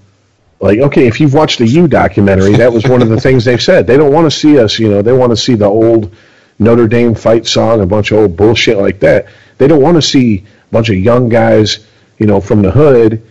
Like, 0.61 0.79
okay, 0.79 1.07
if 1.07 1.21
you've 1.21 1.35
watched 1.35 1.59
the 1.59 1.67
U 1.67 1.89
documentary, 1.89 2.57
that 2.57 2.73
was 2.73 2.87
one 2.87 3.03
of 3.03 3.09
the 3.09 3.21
things 3.27 3.45
they've 3.45 3.63
said. 3.63 3.87
They 3.87 3.97
don't 3.97 4.13
want 4.13 4.27
to 4.27 4.31
see 4.31 4.59
us, 4.59 4.79
you 4.79 4.89
know, 4.89 5.03
they 5.03 5.13
want 5.13 5.31
to 5.31 5.37
see 5.37 5.55
the 5.55 5.67
old 5.67 6.15
Notre 6.59 6.87
Dame 6.87 7.15
fight 7.15 7.47
song, 7.47 7.81
a 7.81 7.87
bunch 7.87 8.13
of 8.13 8.19
old 8.19 8.37
bullshit 8.37 8.79
like 8.79 9.01
that. 9.01 9.27
They 9.59 9.67
don't 9.67 9.83
want 9.83 9.97
to 9.97 10.03
see 10.03 10.39
a 10.39 10.73
bunch 10.73 10.89
of 10.91 10.97
young 10.97 11.29
guys, 11.29 11.87
you 12.19 12.27
know, 12.27 12.41
from 12.41 12.63
the 12.63 12.71
hood 12.71 13.27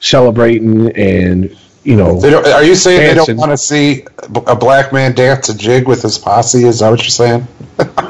celebrating 0.00 0.90
and, 0.96 1.56
you 1.84 1.96
know, 1.96 2.20
They 2.20 2.30
don't, 2.30 2.46
are 2.48 2.64
you 2.64 2.74
saying 2.74 3.16
they 3.16 3.24
don't 3.24 3.36
want 3.36 3.52
to 3.52 3.56
see 3.56 4.04
a 4.46 4.56
black 4.56 4.92
man 4.92 5.14
dance 5.14 5.48
a 5.48 5.56
jig 5.56 5.86
with 5.86 6.02
his 6.02 6.18
posse? 6.18 6.64
Is 6.64 6.80
that 6.80 6.90
what 6.90 7.00
you're 7.00 7.10
saying? 7.10 7.46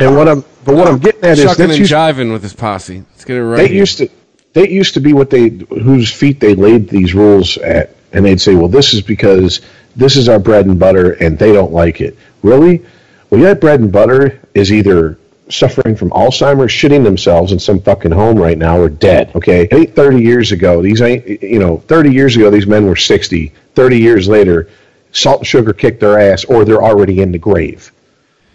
And 0.00 0.16
what 0.16 0.28
I'm, 0.28 0.44
but 0.64 0.74
what 0.74 0.88
I'm 0.88 0.98
getting 0.98 1.24
at 1.24 1.38
is 1.38 1.44
that's 1.44 1.60
and 1.60 1.76
used, 1.76 1.92
jiving 1.92 2.32
with 2.32 2.42
his 2.42 2.54
posse. 2.54 3.04
Let's 3.10 3.24
get 3.24 3.36
it 3.36 3.44
right. 3.44 3.56
they 3.56 3.68
here. 3.68 3.76
used 3.76 3.98
to, 3.98 4.10
they 4.52 4.68
used 4.68 4.94
to 4.94 5.00
be 5.00 5.12
what 5.12 5.30
they, 5.30 5.48
whose 5.48 6.12
feet 6.12 6.40
they 6.40 6.54
laid 6.54 6.88
these 6.88 7.14
rules 7.14 7.58
at, 7.58 7.94
and 8.12 8.24
they'd 8.24 8.40
say, 8.40 8.54
well, 8.54 8.68
this 8.68 8.94
is 8.94 9.02
because 9.02 9.60
this 9.96 10.16
is 10.16 10.28
our 10.28 10.38
bread 10.38 10.66
and 10.66 10.78
butter, 10.78 11.12
and 11.12 11.38
they 11.38 11.52
don't 11.52 11.72
like 11.72 12.00
it. 12.00 12.16
Really? 12.42 12.84
Well, 13.30 13.40
that 13.42 13.60
bread 13.60 13.80
and 13.80 13.90
butter 13.90 14.40
is 14.54 14.72
either 14.72 15.18
suffering 15.48 15.96
from 15.96 16.10
Alzheimer's, 16.10 16.72
shitting 16.72 17.04
themselves 17.04 17.52
in 17.52 17.58
some 17.58 17.80
fucking 17.80 18.12
home 18.12 18.38
right 18.38 18.56
now, 18.56 18.78
or 18.78 18.88
dead. 18.88 19.32
Okay, 19.34 19.64
it 19.64 19.72
ain't 19.72 19.94
30 19.94 20.22
years 20.22 20.52
ago. 20.52 20.82
These 20.82 21.02
ain't, 21.02 21.42
you 21.42 21.58
know, 21.58 21.78
30 21.78 22.12
years 22.12 22.36
ago 22.36 22.50
these 22.50 22.66
men 22.66 22.86
were 22.86 22.96
60. 22.96 23.52
30 23.74 23.98
years 23.98 24.28
later, 24.28 24.68
salt 25.12 25.40
and 25.40 25.46
sugar 25.46 25.72
kicked 25.72 26.00
their 26.00 26.18
ass, 26.18 26.44
or 26.44 26.64
they're 26.64 26.82
already 26.82 27.20
in 27.20 27.32
the 27.32 27.38
grave. 27.38 27.92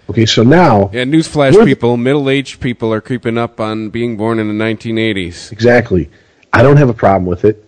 Okay, 0.09 0.25
so 0.25 0.43
now 0.43 0.89
Yeah, 0.91 1.03
newsflash, 1.03 1.53
We're 1.53 1.65
people. 1.65 1.95
Middle-aged 1.97 2.59
people 2.59 2.91
are 2.93 3.01
creeping 3.01 3.37
up 3.37 3.59
on 3.59 3.89
being 3.89 4.17
born 4.17 4.39
in 4.39 4.47
the 4.47 4.63
1980s. 4.63 5.51
Exactly. 5.51 6.09
I 6.51 6.63
don't 6.63 6.77
have 6.77 6.89
a 6.89 6.93
problem 6.93 7.25
with 7.25 7.45
it. 7.45 7.63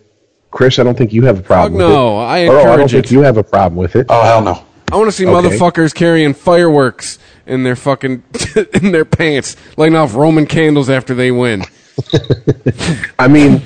Chris, 0.49 0.79
I 0.79 0.83
don't 0.83 0.97
think 0.97 1.13
you 1.13 1.23
have 1.25 1.39
a 1.39 1.43
problem 1.43 1.73
Fuck 1.73 1.87
with 1.87 1.95
no, 1.95 2.19
it. 2.19 2.25
I 2.25 2.47
Earl, 2.47 2.51
I 2.51 2.53
don't 2.63 2.71
encourage 2.71 2.91
think 2.91 3.05
it. 3.05 3.11
you 3.11 3.21
have 3.21 3.37
a 3.37 3.43
problem 3.43 3.75
with 3.77 3.95
it. 3.95 4.07
Oh 4.09 4.21
hell 4.23 4.41
no! 4.41 4.65
I 4.91 4.97
want 4.97 5.07
to 5.07 5.11
see 5.13 5.25
Okay. 5.25 5.47
motherfuckers 5.49 5.93
carrying 5.93 6.33
fireworks 6.33 7.19
in 7.45 7.63
their 7.63 7.77
fucking 7.77 8.23
in 8.73 8.91
their 8.91 9.05
pants, 9.05 9.55
lighting 9.77 9.95
off 9.95 10.13
Roman 10.15 10.45
candles 10.45 10.89
after 10.89 11.13
they 11.13 11.31
win. 11.31 11.63
I 13.19 13.27
mean, 13.29 13.61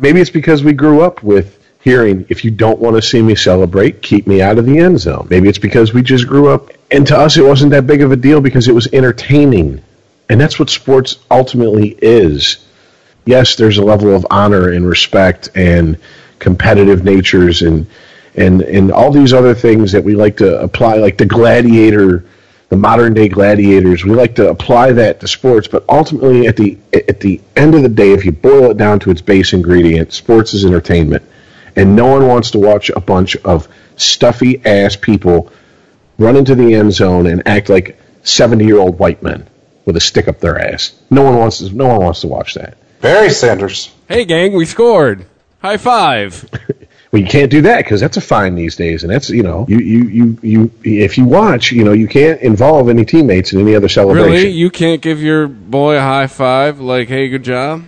maybe 0.00 0.20
it's 0.20 0.30
because 0.30 0.64
we 0.64 0.72
grew 0.72 1.02
up 1.02 1.22
with 1.22 1.58
hearing, 1.82 2.24
if 2.28 2.44
you 2.44 2.50
don't 2.50 2.78
want 2.78 2.96
to 2.96 3.02
see 3.02 3.20
me 3.20 3.34
celebrate, 3.34 4.00
keep 4.02 4.26
me 4.26 4.40
out 4.40 4.56
of 4.56 4.64
the 4.64 4.78
end 4.78 5.00
zone. 5.00 5.26
Maybe 5.28 5.48
it's 5.48 5.58
because 5.58 5.92
we 5.92 6.00
just 6.00 6.26
grew 6.28 6.48
up, 6.48 6.70
and 6.92 7.06
to 7.06 7.16
us 7.16 7.36
it 7.36 7.44
wasn't 7.44 7.72
that 7.72 7.86
big 7.86 8.02
of 8.02 8.12
a 8.12 8.16
deal 8.16 8.40
because 8.40 8.68
it 8.68 8.74
was 8.74 8.86
entertaining. 8.92 9.82
And 10.28 10.40
that's 10.40 10.58
what 10.58 10.70
sports 10.70 11.18
ultimately 11.30 11.96
is. 12.00 12.64
Yes, 13.24 13.56
there's 13.56 13.78
a 13.78 13.84
level 13.84 14.14
of 14.14 14.26
honor 14.30 14.70
and 14.70 14.86
respect 14.86 15.50
and 15.54 15.98
competitive 16.38 17.04
natures 17.04 17.62
and 17.62 17.86
and 18.34 18.62
and 18.62 18.90
all 18.90 19.10
these 19.10 19.32
other 19.32 19.54
things 19.54 19.92
that 19.92 20.02
we 20.02 20.16
like 20.16 20.36
to 20.38 20.60
apply, 20.60 20.94
like 20.96 21.18
the 21.18 21.26
gladiator, 21.26 22.24
the 22.68 22.76
modern 22.76 23.14
day 23.14 23.28
gladiators. 23.28 24.04
We 24.04 24.12
like 24.12 24.34
to 24.36 24.48
apply 24.48 24.92
that 24.92 25.20
to 25.20 25.28
sports, 25.28 25.68
but 25.68 25.84
ultimately, 25.88 26.46
at 26.46 26.56
the 26.56 26.78
at 26.92 27.20
the 27.20 27.40
end 27.56 27.74
of 27.74 27.82
the 27.82 27.88
day, 27.88 28.12
if 28.12 28.24
you 28.24 28.32
boil 28.32 28.70
it 28.70 28.76
down 28.76 28.98
to 29.00 29.10
its 29.10 29.20
base 29.20 29.52
ingredient, 29.52 30.12
sports 30.12 30.54
is 30.54 30.64
entertainment, 30.64 31.22
and 31.76 31.94
no 31.94 32.06
one 32.06 32.26
wants 32.26 32.50
to 32.52 32.58
watch 32.58 32.90
a 32.90 33.00
bunch 33.00 33.36
of 33.36 33.68
stuffy 33.96 34.64
ass 34.64 34.96
people 34.96 35.52
run 36.18 36.36
into 36.36 36.54
the 36.54 36.74
end 36.74 36.92
zone 36.92 37.26
and 37.26 37.46
act 37.46 37.68
like 37.68 37.98
seventy 38.22 38.64
year 38.64 38.78
old 38.78 38.98
white 38.98 39.22
men 39.22 39.46
with 39.84 39.96
a 39.96 40.00
stick 40.00 40.28
up 40.28 40.40
their 40.40 40.58
ass. 40.58 40.92
No 41.10 41.22
one 41.22 41.36
wants 41.38 41.58
to. 41.58 41.70
No 41.74 41.88
one 41.88 42.00
wants 42.02 42.20
to 42.20 42.28
watch 42.28 42.54
that. 42.54 42.76
Barry 43.00 43.30
Sanders. 43.30 43.92
Hey, 44.08 44.24
gang, 44.24 44.52
we 44.52 44.64
scored! 44.64 45.26
High 45.60 45.76
five! 45.76 46.48
Well, 47.12 47.20
you 47.20 47.28
can't 47.28 47.50
do 47.50 47.60
that 47.60 47.84
because 47.84 48.00
that's 48.00 48.16
a 48.16 48.22
fine 48.22 48.54
these 48.54 48.74
days, 48.74 49.04
and 49.04 49.12
that's 49.12 49.28
you 49.28 49.42
know 49.42 49.66
you 49.68 49.80
you 49.80 50.04
you 50.08 50.38
you 50.40 50.72
if 50.82 51.18
you 51.18 51.26
watch, 51.26 51.70
you 51.70 51.84
know 51.84 51.92
you 51.92 52.08
can't 52.08 52.40
involve 52.40 52.88
any 52.88 53.04
teammates 53.04 53.52
in 53.52 53.60
any 53.60 53.74
other 53.74 53.90
celebration. 53.90 54.32
Really? 54.32 54.48
You 54.48 54.70
can't 54.70 55.02
give 55.02 55.22
your 55.22 55.46
boy 55.46 55.96
a 55.96 56.00
high 56.00 56.26
five? 56.26 56.80
Like, 56.80 57.08
hey, 57.08 57.28
good 57.28 57.42
job? 57.42 57.84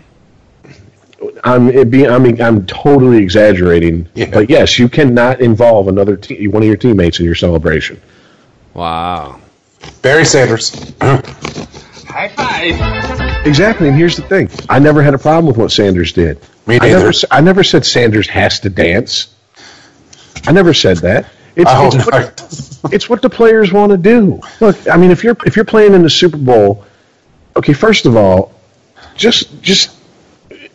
I'm 1.42 1.70
it 1.70 1.90
be, 1.90 2.06
I 2.06 2.18
mean 2.18 2.40
I'm 2.42 2.66
totally 2.66 3.16
exaggerating, 3.22 4.08
Yeah. 4.14 4.28
but 4.30 4.50
yes, 4.50 4.78
you 4.78 4.90
cannot 4.90 5.40
involve 5.40 5.88
another 5.88 6.16
te- 6.18 6.46
one 6.48 6.62
of 6.62 6.66
your 6.66 6.76
teammates 6.76 7.18
in 7.18 7.24
your 7.24 7.34
celebration. 7.34 8.02
Wow. 8.74 9.40
Barry 10.02 10.24
Sanders. 10.24 10.70
High 11.00 12.28
five. 12.28 13.46
Exactly, 13.46 13.88
and 13.88 13.96
here's 13.96 14.16
the 14.16 14.22
thing: 14.22 14.48
I 14.68 14.78
never 14.78 15.02
had 15.02 15.14
a 15.14 15.18
problem 15.18 15.46
with 15.46 15.56
what 15.56 15.70
Sanders 15.72 16.12
did. 16.12 16.38
Me 16.66 16.76
I 16.76 16.78
never 16.78 16.96
neither. 16.96 17.08
s- 17.08 17.24
I 17.30 17.40
never 17.40 17.62
said 17.64 17.84
Sanders 17.84 18.28
has 18.28 18.60
to 18.60 18.70
dance. 18.70 19.34
I 20.46 20.52
never 20.52 20.72
said 20.74 20.98
that. 20.98 21.26
It's, 21.56 21.70
I 21.70 21.86
it's 21.86 22.06
what, 22.06 22.84
it's 22.92 23.08
what 23.08 23.22
the 23.22 23.30
players 23.30 23.72
want 23.72 23.92
to 23.92 23.98
do. 23.98 24.40
Look, 24.60 24.88
I 24.88 24.96
mean, 24.96 25.10
if 25.10 25.22
you're 25.24 25.36
if 25.46 25.56
you're 25.56 25.64
playing 25.64 25.94
in 25.94 26.02
the 26.02 26.10
Super 26.10 26.36
Bowl, 26.38 26.84
okay, 27.56 27.72
first 27.72 28.06
of 28.06 28.16
all, 28.16 28.52
just 29.16 29.60
just 29.62 29.96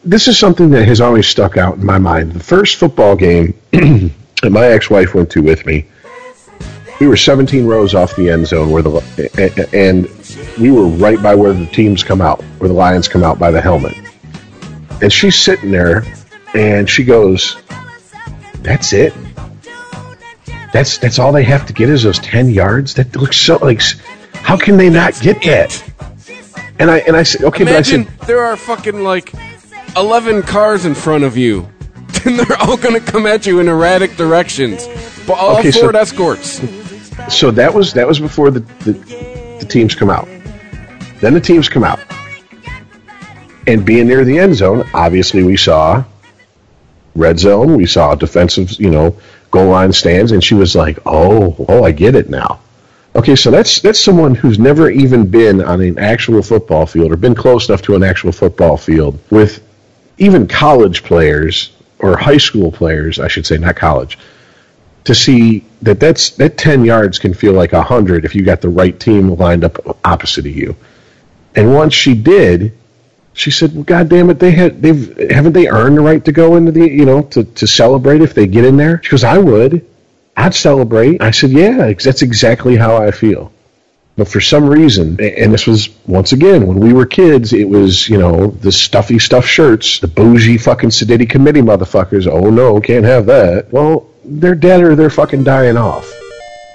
this 0.03 0.27
is 0.27 0.37
something 0.37 0.69
that 0.71 0.87
has 0.87 1.01
always 1.01 1.27
stuck 1.27 1.57
out 1.57 1.75
in 1.77 1.85
my 1.85 1.97
mind. 1.97 2.33
The 2.33 2.39
first 2.43 2.77
football 2.77 3.15
game 3.15 3.59
that 3.71 4.51
my 4.51 4.65
ex-wife 4.67 5.13
went 5.13 5.31
to 5.31 5.41
with 5.41 5.65
me, 5.65 5.87
we 6.99 7.07
were 7.07 7.17
17 7.17 7.65
rows 7.65 7.93
off 7.95 8.15
the 8.15 8.29
end 8.29 8.47
zone 8.47 8.71
where 8.71 8.81
the 8.81 9.69
and 9.73 10.07
we 10.59 10.71
were 10.71 10.87
right 10.87 11.21
by 11.21 11.35
where 11.35 11.53
the 11.53 11.65
teams 11.67 12.03
come 12.03 12.21
out, 12.21 12.41
where 12.59 12.67
the 12.67 12.73
Lions 12.73 13.07
come 13.07 13.23
out 13.23 13.39
by 13.39 13.51
the 13.51 13.61
helmet. 13.61 13.95
And 15.01 15.11
she's 15.11 15.37
sitting 15.39 15.71
there, 15.71 16.03
and 16.53 16.89
she 16.89 17.03
goes, 17.03 17.57
"That's 18.61 18.91
it." 18.93 19.13
That's 20.73 20.97
that's 20.97 21.17
all 21.19 21.31
they 21.31 21.43
have 21.43 21.65
to 21.67 21.73
get 21.73 21.89
is 21.89 22.03
those 22.03 22.19
ten 22.19 22.49
yards. 22.49 22.95
That 22.95 23.15
looks 23.15 23.37
so 23.37 23.57
like. 23.57 23.81
How 24.33 24.57
can 24.57 24.77
they 24.77 24.89
not 24.89 25.19
get 25.19 25.41
that? 25.43 25.83
And 26.79 26.89
I 26.89 26.99
and 26.99 27.15
I 27.15 27.23
said, 27.23 27.43
okay, 27.43 27.63
Imagine 27.63 28.03
but 28.03 28.11
I 28.13 28.15
said, 28.17 28.27
there 28.27 28.43
are 28.43 28.55
fucking 28.55 29.03
like 29.03 29.33
11 29.97 30.43
cars 30.43 30.85
in 30.85 30.95
front 30.95 31.23
of 31.23 31.37
you. 31.37 31.67
And 32.25 32.37
they're 32.37 32.57
all 32.57 32.75
going 32.75 32.99
to 32.99 33.11
come 33.11 33.25
at 33.25 33.45
you 33.45 33.59
in 33.61 33.69
erratic 33.69 34.17
directions. 34.17 34.85
But 35.25 35.33
all 35.37 35.57
Okay, 35.59 35.71
so- 35.71 35.89
escorts. 35.89 36.59
So 37.27 37.51
that 37.51 37.73
was 37.73 37.93
that 37.93 38.07
was 38.07 38.19
before 38.19 38.51
the, 38.51 38.59
the 38.59 38.93
the 39.59 39.65
teams 39.65 39.95
come 39.95 40.09
out. 40.09 40.27
Then 41.21 41.33
the 41.33 41.41
teams 41.41 41.67
come 41.67 41.83
out, 41.83 41.99
and 43.67 43.85
being 43.85 44.07
near 44.07 44.23
the 44.23 44.39
end 44.39 44.55
zone, 44.55 44.89
obviously 44.93 45.43
we 45.43 45.57
saw 45.57 46.03
red 47.15 47.39
zone. 47.39 47.75
We 47.75 47.85
saw 47.85 48.15
defensive, 48.15 48.71
you 48.73 48.89
know, 48.89 49.17
goal 49.51 49.69
line 49.69 49.93
stands, 49.93 50.31
and 50.31 50.43
she 50.43 50.55
was 50.55 50.75
like, 50.75 50.99
"Oh, 51.05 51.55
oh, 51.67 51.83
I 51.83 51.91
get 51.91 52.15
it 52.15 52.29
now." 52.29 52.61
Okay, 53.15 53.35
so 53.35 53.51
that's 53.51 53.81
that's 53.81 53.99
someone 53.99 54.35
who's 54.35 54.59
never 54.59 54.89
even 54.89 55.29
been 55.29 55.61
on 55.61 55.81
an 55.81 55.99
actual 55.99 56.41
football 56.41 56.85
field 56.85 57.11
or 57.11 57.17
been 57.17 57.35
close 57.35 57.67
enough 57.67 57.81
to 57.83 57.95
an 57.95 58.03
actual 58.03 58.31
football 58.31 58.77
field 58.77 59.19
with 59.29 59.61
even 60.17 60.47
college 60.47 61.03
players 61.03 61.71
or 61.99 62.15
high 62.17 62.37
school 62.37 62.71
players, 62.71 63.19
I 63.19 63.27
should 63.27 63.45
say, 63.45 63.57
not 63.57 63.75
college, 63.75 64.17
to 65.05 65.15
see 65.15 65.65
that 65.81 65.99
that's 65.99 66.31
that 66.31 66.57
10 66.57 66.85
yards 66.85 67.19
can 67.19 67.33
feel 67.33 67.53
like 67.53 67.71
100 67.71 68.25
if 68.25 68.35
you 68.35 68.43
got 68.43 68.61
the 68.61 68.69
right 68.69 68.99
team 68.99 69.35
lined 69.35 69.63
up 69.63 69.77
opposite 70.05 70.45
of 70.45 70.55
you. 70.55 70.75
And 71.55 71.73
once 71.73 71.93
she 71.93 72.13
did, 72.13 72.73
she 73.33 73.51
said, 73.51 73.73
"Well, 73.73 73.83
God 73.83 74.09
damn 74.09 74.29
it, 74.29 74.39
they 74.39 74.51
had 74.51 74.81
they've 74.81 75.31
haven't 75.31 75.53
they 75.53 75.67
earned 75.67 75.97
the 75.97 76.01
right 76.01 76.23
to 76.25 76.31
go 76.31 76.57
into 76.57 76.71
the 76.71 76.87
you 76.89 77.05
know 77.05 77.21
to 77.23 77.43
to 77.43 77.67
celebrate 77.67 78.21
if 78.21 78.33
they 78.33 78.47
get 78.47 78.65
in 78.65 78.77
there?" 78.77 79.01
She 79.03 79.11
goes, 79.11 79.23
"I 79.23 79.37
would, 79.37 79.85
I'd 80.35 80.53
celebrate." 80.53 81.21
I 81.21 81.31
said, 81.31 81.51
"Yeah, 81.51 81.93
that's 81.93 82.21
exactly 82.21 82.75
how 82.75 82.97
I 82.97 83.11
feel." 83.11 83.51
But 84.17 84.27
for 84.27 84.41
some 84.41 84.69
reason, 84.69 85.17
and 85.21 85.53
this 85.53 85.65
was 85.65 85.87
once 86.05 86.33
again 86.33 86.67
when 86.67 86.81
we 86.81 86.91
were 86.91 87.05
kids, 87.05 87.53
it 87.53 87.69
was 87.69 88.09
you 88.09 88.17
know 88.17 88.47
the 88.47 88.73
stuffy 88.73 89.19
stuff 89.19 89.45
shirts, 89.45 89.99
the 89.99 90.09
bougie 90.09 90.57
fucking 90.57 90.89
sedity 90.89 91.29
committee 91.29 91.61
motherfuckers. 91.61 92.27
Oh 92.27 92.49
no, 92.49 92.81
can't 92.81 93.05
have 93.05 93.27
that. 93.27 93.71
Well, 93.71 94.08
they're 94.29 94.55
dead 94.55 94.81
or 94.83 94.95
they're 94.95 95.09
fucking 95.09 95.43
dying 95.43 95.77
off. 95.77 96.11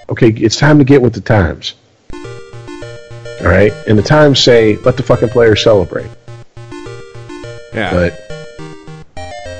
Okay, 0.08 0.28
it's 0.30 0.56
time 0.56 0.78
to 0.78 0.84
get 0.84 1.00
with 1.02 1.14
the 1.14 1.20
times. 1.20 1.74
All 2.12 3.50
right, 3.50 3.72
and 3.86 3.98
the 3.98 4.02
times 4.02 4.38
say 4.40 4.76
let 4.78 4.96
the 4.96 5.02
fucking 5.02 5.28
players 5.30 5.62
celebrate. 5.62 6.10
Yeah. 7.74 7.90
But 7.92 8.20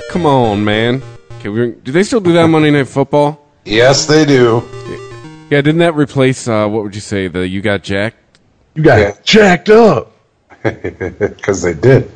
Come 0.09 0.25
on, 0.25 0.63
man. 0.63 1.01
Okay, 1.39 1.49
we're, 1.49 1.71
do 1.71 1.91
they 1.91 2.03
still 2.03 2.21
do 2.21 2.31
that 2.33 2.43
on 2.43 2.51
Monday 2.51 2.71
Night 2.71 2.87
Football? 2.87 3.45
Yes, 3.65 4.05
they 4.05 4.23
do. 4.25 4.63
Yeah, 5.49 5.61
didn't 5.61 5.79
that 5.79 5.93
replace, 5.95 6.47
uh, 6.47 6.67
what 6.67 6.83
would 6.83 6.95
you 6.95 7.01
say, 7.01 7.27
the 7.27 7.45
You 7.47 7.61
Got 7.61 7.83
Jacked? 7.83 8.17
you 8.75 8.83
got 8.83 8.99
Yeah. 8.99 9.11
jacked 9.23 9.69
up. 9.69 10.11
Because 10.63 11.61
they 11.61 11.73
did. 11.73 12.09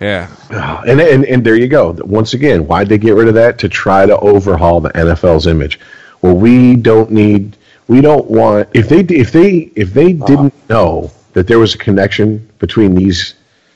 Yeah. 0.00 0.28
Ah, 0.50 0.82
And, 0.86 1.00
and 1.00 1.24
and 1.24 1.44
there 1.44 1.56
you 1.56 1.68
go. 1.68 1.92
Once 2.04 2.34
again, 2.34 2.66
why'd 2.66 2.88
they 2.88 2.98
get 2.98 3.14
rid 3.14 3.28
of 3.28 3.34
that? 3.34 3.58
To 3.60 3.68
try 3.68 4.06
to 4.06 4.18
overhaul 4.18 4.80
the 4.80 4.90
NFL's 4.90 5.46
image. 5.46 5.80
Well, 6.22 6.36
we 6.36 6.76
don't 6.76 7.10
need. 7.10 7.56
We 7.88 8.00
don't 8.00 8.28
want. 8.30 8.68
If 8.74 8.88
they 8.88 9.00
if 9.00 9.32
they 9.32 9.70
if 9.74 9.92
they 9.94 10.12
didn't 10.12 10.54
know 10.68 11.10
that 11.32 11.46
there 11.46 11.58
was 11.58 11.74
a 11.74 11.78
connection 11.78 12.48
between 12.58 12.94
these 12.94 13.34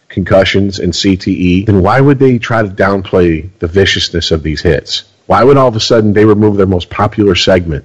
concussions 0.09 0.79
and 0.81 0.93
CTE, 0.93 1.67
then 1.67 1.83
why 1.83 2.01
would 2.01 2.19
they 2.19 2.39
try 2.39 2.63
to 2.63 2.69
downplay 2.69 3.49
the 3.61 3.69
viciousness 3.69 4.31
of 4.33 4.43
these 4.43 4.61
hits? 4.61 5.05
Why 5.27 5.45
would 5.45 5.57
all 5.57 5.69
of 5.69 5.77
a 5.77 5.81
sudden 5.81 6.13
they 6.13 6.25
remove 6.25 6.57
their 6.57 6.67
most 6.67 6.91
popular 6.91 7.37
segment 7.37 7.85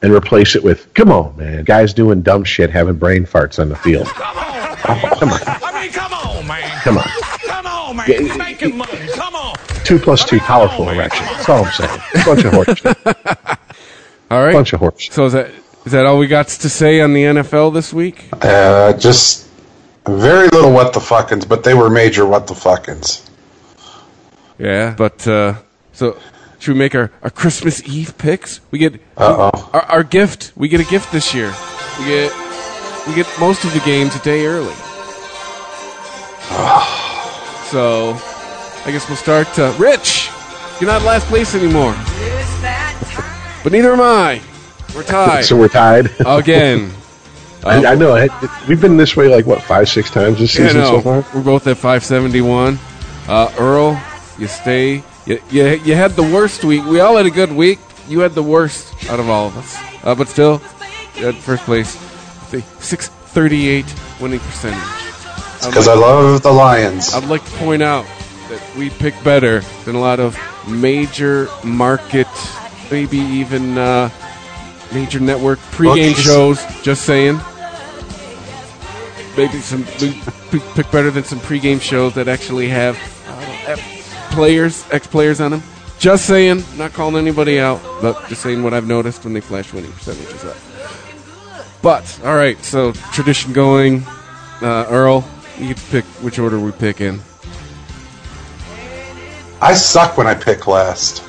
and 0.00 0.12
replace 0.12 0.54
it 0.54 0.62
with, 0.62 0.92
"Come 0.94 1.10
on, 1.10 1.36
man, 1.36 1.64
guys 1.64 1.92
doing 1.92 2.22
dumb 2.22 2.44
shit, 2.44 2.70
having 2.70 2.94
brain 2.94 3.26
farts 3.26 3.58
on 3.58 3.68
the 3.68 3.76
field." 3.76 4.06
Come 4.06 4.36
on, 4.36 4.44
I 4.84 5.80
mean, 5.82 5.90
come 5.92 6.12
on, 6.12 6.46
man. 6.46 6.80
come 6.82 6.98
on. 6.98 7.33
Come 7.84 7.98
on, 8.00 8.08
man. 8.08 8.10
Yeah, 8.10 8.20
You're 8.20 8.38
making 8.38 8.78
money. 8.78 9.08
Come 9.14 9.34
on. 9.34 9.56
Two 9.84 9.98
plus 9.98 10.24
two, 10.24 10.38
powerful 10.40 10.88
erection. 10.88 11.26
That's 11.26 11.48
all 11.50 11.64
I'm 11.66 11.72
saying. 11.72 12.00
Bunch 12.24 12.44
of 12.44 12.52
horse. 12.54 12.86
All 14.30 14.42
right. 14.42 14.54
Bunch 14.54 14.72
of 14.72 14.80
horse. 14.80 15.08
So 15.12 15.26
is 15.26 15.34
that 15.34 15.50
is 15.84 15.92
that 15.92 16.06
all 16.06 16.16
we 16.18 16.26
got 16.26 16.48
to 16.48 16.70
say 16.70 17.02
on 17.02 17.12
the 17.12 17.24
NFL 17.24 17.74
this 17.74 17.92
week? 17.92 18.24
Uh, 18.40 18.94
just 18.94 19.46
very 20.06 20.48
little 20.48 20.72
what 20.72 20.94
the 20.94 21.00
fuckins, 21.00 21.46
but 21.46 21.62
they 21.62 21.74
were 21.74 21.90
major 21.90 22.24
what 22.24 22.46
the 22.46 22.54
fuckins. 22.54 23.28
Yeah. 24.58 24.94
But 24.96 25.28
uh, 25.28 25.56
so 25.92 26.18
should 26.60 26.72
we 26.72 26.78
make 26.78 26.94
our, 26.94 27.12
our 27.22 27.28
Christmas 27.30 27.86
Eve 27.86 28.16
picks? 28.16 28.60
We 28.70 28.78
get 28.78 28.94
Uh 29.18 29.50
oh. 29.54 29.70
our, 29.74 29.82
our 29.82 30.02
gift. 30.04 30.52
We 30.56 30.68
get 30.68 30.80
a 30.80 30.84
gift 30.84 31.12
this 31.12 31.34
year. 31.34 31.52
We 31.98 32.06
get 32.06 32.32
we 33.06 33.14
get 33.14 33.28
most 33.38 33.62
of 33.64 33.74
the 33.74 33.80
games 33.80 34.16
a 34.16 34.20
day 34.20 34.46
early. 34.46 34.74
So 37.70 38.12
I 38.86 38.90
guess 38.92 39.08
we'll 39.08 39.16
start. 39.16 39.58
Uh, 39.58 39.74
Rich, 39.78 40.30
you're 40.80 40.90
not 40.90 41.02
last 41.02 41.26
place 41.26 41.54
anymore. 41.54 41.94
But 43.62 43.72
neither 43.72 43.92
am 43.92 44.00
I. 44.00 44.42
We're 44.94 45.02
tied 45.02 45.44
So 45.44 45.56
we're 45.56 45.68
tied. 45.68 46.10
again. 46.26 46.92
I, 47.64 47.84
I 47.86 47.94
know. 47.94 48.14
I, 48.14 48.28
we've 48.68 48.80
been 48.80 48.98
this 48.98 49.16
way 49.16 49.28
like 49.28 49.46
what 49.46 49.62
five, 49.62 49.88
six 49.88 50.10
times 50.10 50.38
this 50.38 50.54
Yeah, 50.58 50.66
season 50.66 50.82
no, 50.82 50.86
so 50.90 51.00
far. 51.00 51.24
we're 51.34 51.42
both 51.42 51.66
at 51.66 51.78
571. 51.78 52.78
Uh, 53.26 53.50
Earl, 53.58 54.00
you 54.38 54.46
stay. 54.48 55.02
You, 55.24 55.40
you, 55.50 55.64
you 55.82 55.94
had 55.94 56.10
the 56.12 56.22
worst 56.22 56.62
week. 56.64 56.84
We 56.84 57.00
all 57.00 57.16
had 57.16 57.24
a 57.24 57.30
good 57.30 57.50
week. 57.50 57.78
You 58.06 58.20
had 58.20 58.32
the 58.32 58.42
worst 58.42 59.08
out 59.08 59.18
of 59.18 59.30
all 59.30 59.46
of 59.46 59.56
us. 59.56 59.78
Uh, 60.04 60.14
but 60.14 60.28
still, 60.28 60.60
at 61.16 61.34
first 61.36 61.62
place, 61.64 61.94
with 62.52 62.62
a 62.62 62.82
638 62.82 63.86
winning 64.20 64.40
percentage. 64.40 65.13
Because 65.60 65.88
I 65.88 65.94
love 65.94 66.42
the 66.42 66.52
Lions. 66.52 67.14
I'd 67.14 67.28
like 67.28 67.44
to 67.44 67.50
point 67.52 67.82
out 67.82 68.06
that 68.48 68.62
we 68.76 68.90
pick 68.90 69.14
better 69.24 69.60
than 69.84 69.94
a 69.94 70.00
lot 70.00 70.20
of 70.20 70.38
major 70.68 71.48
market, 71.64 72.28
maybe 72.90 73.18
even 73.18 73.78
uh, 73.78 74.10
major 74.92 75.20
network 75.20 75.58
pregame 75.70 76.10
Bookies. 76.12 76.22
shows. 76.22 76.82
Just 76.82 77.04
saying. 77.04 77.40
Maybe 79.36 79.58
some 79.60 79.84
we 80.52 80.60
pick 80.74 80.90
better 80.92 81.10
than 81.10 81.24
some 81.24 81.40
pregame 81.40 81.80
shows 81.80 82.14
that 82.14 82.28
actually 82.28 82.68
have, 82.68 82.96
uh, 83.26 83.76
players, 84.32 84.86
ex-players 84.92 85.40
on 85.40 85.50
them. 85.50 85.62
Just 85.98 86.26
saying, 86.26 86.62
not 86.76 86.92
calling 86.92 87.16
anybody 87.16 87.58
out, 87.58 87.80
but 88.00 88.28
just 88.28 88.42
saying 88.42 88.62
what 88.62 88.74
I've 88.74 88.86
noticed 88.86 89.24
when 89.24 89.32
they 89.32 89.40
flash 89.40 89.72
winning 89.72 89.90
percentages 89.92 90.44
up. 90.44 90.56
But 91.82 92.20
all 92.24 92.36
right, 92.36 92.62
so 92.62 92.92
tradition 93.12 93.52
going. 93.52 94.04
Uh, 94.62 94.86
Earl, 94.88 95.28
you 95.58 95.68
get 95.68 95.76
to 95.76 95.90
pick 95.90 96.04
which 96.22 96.38
order 96.38 96.58
we 96.58 96.72
pick 96.72 97.00
in. 97.00 97.20
I 99.60 99.74
suck 99.74 100.16
when 100.16 100.26
I 100.26 100.34
pick 100.34 100.66
last. 100.66 101.22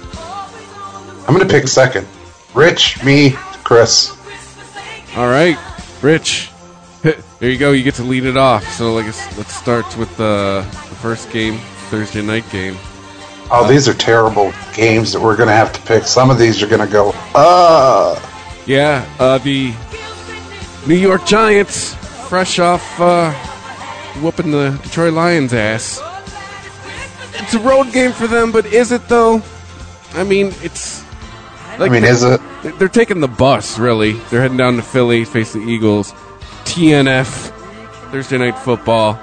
I'm 1.27 1.33
going 1.33 1.47
to 1.47 1.53
pick 1.53 1.67
second. 1.67 2.07
Rich, 2.53 3.03
me, 3.03 3.31
Chris. 3.63 4.11
All 5.15 5.27
right, 5.27 5.57
Rich. 6.01 6.49
There 7.01 7.49
you 7.49 7.57
go. 7.57 7.71
You 7.71 7.83
get 7.83 7.95
to 7.95 8.03
lead 8.03 8.25
it 8.25 8.37
off. 8.37 8.65
So, 8.73 8.93
like, 8.93 9.05
let's 9.05 9.37
let's 9.37 9.53
start 9.53 9.85
with 9.97 10.11
uh, 10.19 10.61
the 10.61 10.95
first 11.01 11.31
game, 11.31 11.57
Thursday 11.89 12.21
night 12.21 12.49
game. 12.51 12.77
Oh, 13.51 13.67
these 13.69 13.87
are 13.87 13.93
terrible 13.93 14.51
games 14.73 15.13
that 15.13 15.21
we're 15.21 15.35
going 15.35 15.49
to 15.49 15.55
have 15.55 15.71
to 15.73 15.81
pick. 15.81 16.03
Some 16.05 16.31
of 16.31 16.39
these 16.39 16.63
are 16.63 16.67
going 16.67 16.85
to 16.85 16.91
go, 16.91 17.13
uh. 17.35 18.19
Yeah, 18.65 19.07
uh, 19.19 19.37
the 19.37 19.73
New 20.87 20.95
York 20.95 21.25
Giants, 21.25 21.93
fresh 22.27 22.57
off 22.57 22.99
uh, 22.99 23.31
whooping 24.21 24.51
the 24.51 24.79
Detroit 24.83 25.13
Lions' 25.13 25.53
ass. 25.53 26.01
It's 27.35 27.53
a 27.53 27.59
road 27.59 27.91
game 27.91 28.11
for 28.11 28.27
them, 28.27 28.51
but 28.51 28.65
is 28.65 28.91
it 28.91 29.07
though? 29.07 29.41
I 30.13 30.23
mean, 30.23 30.53
it's. 30.61 31.03
I 31.77 31.89
mean, 31.89 32.05
is 32.05 32.23
it? 32.23 32.39
They're 32.79 32.87
taking 32.87 33.19
the 33.19 33.27
bus, 33.27 33.77
really. 33.77 34.13
They're 34.13 34.41
heading 34.41 34.57
down 34.57 34.77
to 34.77 34.81
Philly, 34.81 35.25
face 35.25 35.51
the 35.53 35.59
Eagles. 35.59 36.13
TNF, 36.63 37.51
Thursday 38.11 38.37
Night 38.37 38.57
Football. 38.57 39.19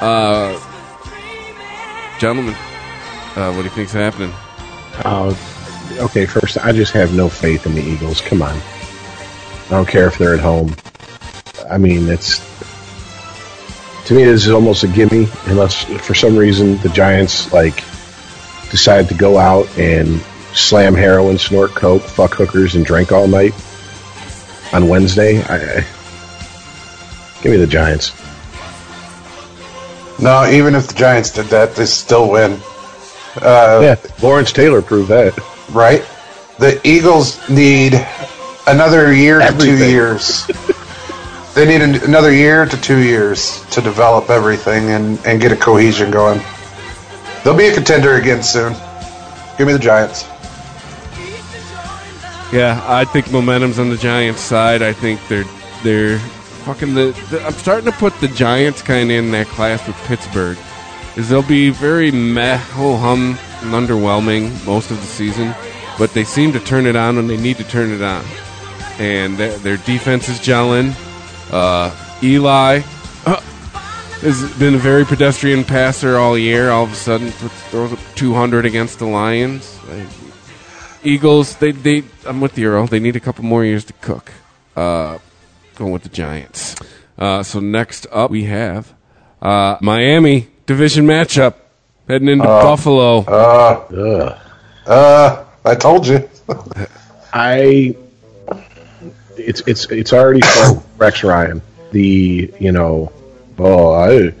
Uh, 0.00 0.58
gentlemen, 2.18 2.54
uh, 3.36 3.52
what 3.52 3.58
do 3.58 3.62
you 3.62 3.70
think's 3.70 3.92
happening? 3.92 4.32
Uh, 5.04 5.34
okay, 5.98 6.26
first, 6.26 6.58
I 6.58 6.72
just 6.72 6.92
have 6.92 7.14
no 7.14 7.28
faith 7.28 7.66
in 7.66 7.74
the 7.74 7.82
Eagles. 7.82 8.20
Come 8.20 8.42
on. 8.42 8.60
I 9.66 9.70
don't 9.70 9.88
care 9.88 10.08
if 10.08 10.18
they're 10.18 10.34
at 10.34 10.40
home. 10.40 10.74
I 11.70 11.78
mean, 11.78 12.08
it's 12.08 12.40
to 14.10 14.16
me, 14.16 14.24
this 14.24 14.44
is 14.44 14.50
almost 14.50 14.82
a 14.82 14.88
gimme, 14.88 15.28
unless 15.46 15.84
for 16.04 16.16
some 16.16 16.36
reason 16.36 16.76
the 16.78 16.88
Giants 16.88 17.52
like 17.52 17.76
decide 18.68 19.08
to 19.08 19.14
go 19.14 19.38
out 19.38 19.68
and 19.78 20.20
slam 20.52 20.96
heroin, 20.96 21.38
snort 21.38 21.70
coke, 21.76 22.02
fuck 22.02 22.34
hookers, 22.34 22.74
and 22.74 22.84
drink 22.84 23.12
all 23.12 23.28
night 23.28 23.54
on 24.72 24.88
Wednesday. 24.88 25.40
I, 25.44 25.54
I, 25.54 25.86
give 27.40 27.52
me 27.52 27.56
the 27.56 27.68
Giants. 27.68 28.10
No, 30.20 30.44
even 30.50 30.74
if 30.74 30.88
the 30.88 30.94
Giants 30.94 31.30
did 31.30 31.46
that, 31.46 31.76
they 31.76 31.86
still 31.86 32.32
win. 32.32 32.58
Uh, 33.36 33.78
Yeah, 33.80 33.96
Lawrence 34.20 34.50
Taylor 34.50 34.82
proved 34.82 35.10
that. 35.10 35.38
Right? 35.70 36.04
The 36.58 36.80
Eagles 36.82 37.48
need 37.48 37.94
another 38.66 39.12
year 39.12 39.38
to 39.38 39.56
two 39.56 39.76
years. 39.88 40.50
they 41.60 41.66
need 41.66 41.82
an, 41.82 42.02
another 42.04 42.32
year 42.32 42.64
to 42.64 42.80
two 42.80 43.02
years 43.02 43.62
to 43.66 43.82
develop 43.82 44.30
everything 44.30 44.92
and, 44.92 45.18
and 45.26 45.42
get 45.42 45.52
a 45.52 45.56
cohesion 45.56 46.10
going. 46.10 46.40
They'll 47.44 47.56
be 47.56 47.66
a 47.66 47.74
contender 47.74 48.14
again 48.14 48.42
soon. 48.42 48.72
Give 49.58 49.66
me 49.66 49.74
the 49.74 49.78
Giants. 49.78 50.24
Yeah, 52.50 52.82
I 52.86 53.04
think 53.04 53.30
momentum's 53.30 53.78
on 53.78 53.90
the 53.90 53.98
Giants' 53.98 54.40
side. 54.40 54.80
I 54.80 54.94
think 54.94 55.20
they're 55.28 55.44
they're 55.84 56.18
fucking 56.64 56.94
the. 56.94 57.12
the 57.30 57.44
I'm 57.44 57.52
starting 57.52 57.92
to 57.92 57.98
put 57.98 58.18
the 58.20 58.28
Giants 58.28 58.80
kind 58.80 59.10
of 59.10 59.16
in 59.18 59.30
that 59.32 59.46
class 59.48 59.86
with 59.86 59.96
Pittsburgh, 60.06 60.56
is 61.16 61.28
they'll 61.28 61.42
be 61.42 61.68
very 61.68 62.10
meh, 62.10 62.56
ho 62.56 62.96
hum, 62.96 63.38
and 63.60 63.72
underwhelming 63.74 64.64
most 64.64 64.90
of 64.90 64.98
the 64.98 65.06
season, 65.06 65.54
but 65.98 66.14
they 66.14 66.24
seem 66.24 66.52
to 66.52 66.60
turn 66.60 66.86
it 66.86 66.96
on 66.96 67.16
when 67.16 67.26
they 67.26 67.36
need 67.36 67.58
to 67.58 67.64
turn 67.64 67.90
it 67.90 68.00
on, 68.00 68.24
and 68.98 69.36
their, 69.36 69.56
their 69.58 69.76
defense 69.76 70.30
is 70.30 70.38
gelling. 70.38 70.96
Uh, 71.52 71.90
Eli 72.22 72.82
uh, 73.26 73.40
has 74.20 74.58
been 74.58 74.74
a 74.74 74.78
very 74.78 75.04
pedestrian 75.04 75.64
passer 75.64 76.16
all 76.16 76.38
year. 76.38 76.70
All 76.70 76.84
of 76.84 76.92
a 76.92 76.96
sudden, 76.96 77.30
throws 77.30 77.92
up 77.92 77.98
200 78.14 78.64
against 78.64 78.98
the 78.98 79.06
Lions. 79.06 79.78
Like, 79.88 80.06
Eagles, 81.02 81.56
they 81.56 81.72
they 81.72 82.04
I'm 82.26 82.40
with 82.40 82.58
you, 82.58 82.68
Earl. 82.68 82.86
They 82.86 83.00
need 83.00 83.16
a 83.16 83.20
couple 83.20 83.44
more 83.44 83.64
years 83.64 83.84
to 83.86 83.92
cook. 83.94 84.32
Uh, 84.76 85.18
going 85.76 85.92
with 85.92 86.02
the 86.02 86.10
Giants. 86.10 86.76
Uh, 87.18 87.42
so 87.42 87.58
next 87.58 88.06
up 88.12 88.30
we 88.30 88.44
have 88.44 88.92
uh, 89.40 89.76
Miami 89.80 90.48
division 90.66 91.06
matchup 91.06 91.54
heading 92.06 92.28
into 92.28 92.44
Buffalo. 92.44 93.24
Uh, 93.24 94.38
uh, 94.86 95.44
I 95.64 95.74
told 95.74 96.06
you. 96.06 96.28
I 97.32 97.96
it's 99.40 99.60
it's 99.62 99.86
it's 99.86 100.12
already 100.12 100.40
Rex 100.98 101.24
Ryan. 101.24 101.62
The 101.92 102.52
you 102.58 102.72
know, 102.72 103.12
oh, 103.58 103.92
I 103.92 104.32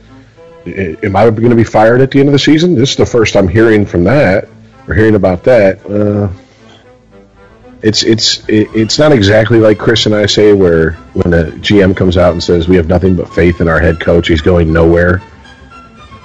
am 0.66 1.16
I 1.16 1.30
going 1.30 1.50
to 1.50 1.56
be 1.56 1.64
fired 1.64 2.00
at 2.00 2.10
the 2.10 2.20
end 2.20 2.28
of 2.28 2.32
the 2.32 2.38
season? 2.38 2.74
This 2.74 2.90
is 2.90 2.96
the 2.96 3.06
first 3.06 3.36
I'm 3.36 3.48
hearing 3.48 3.86
from 3.86 4.04
that 4.04 4.48
or 4.86 4.94
hearing 4.94 5.14
about 5.14 5.44
that. 5.44 5.84
Uh, 5.86 6.32
it's 7.82 8.02
it's 8.02 8.44
it's 8.48 8.98
not 8.98 9.12
exactly 9.12 9.58
like 9.58 9.78
Chris 9.78 10.06
and 10.06 10.14
I 10.14 10.26
say, 10.26 10.52
where 10.52 10.92
when 11.14 11.32
a 11.32 11.44
GM 11.44 11.96
comes 11.96 12.16
out 12.16 12.32
and 12.32 12.42
says 12.42 12.68
we 12.68 12.76
have 12.76 12.88
nothing 12.88 13.16
but 13.16 13.32
faith 13.32 13.60
in 13.60 13.68
our 13.68 13.80
head 13.80 14.00
coach, 14.00 14.28
he's 14.28 14.42
going 14.42 14.72
nowhere, 14.72 15.22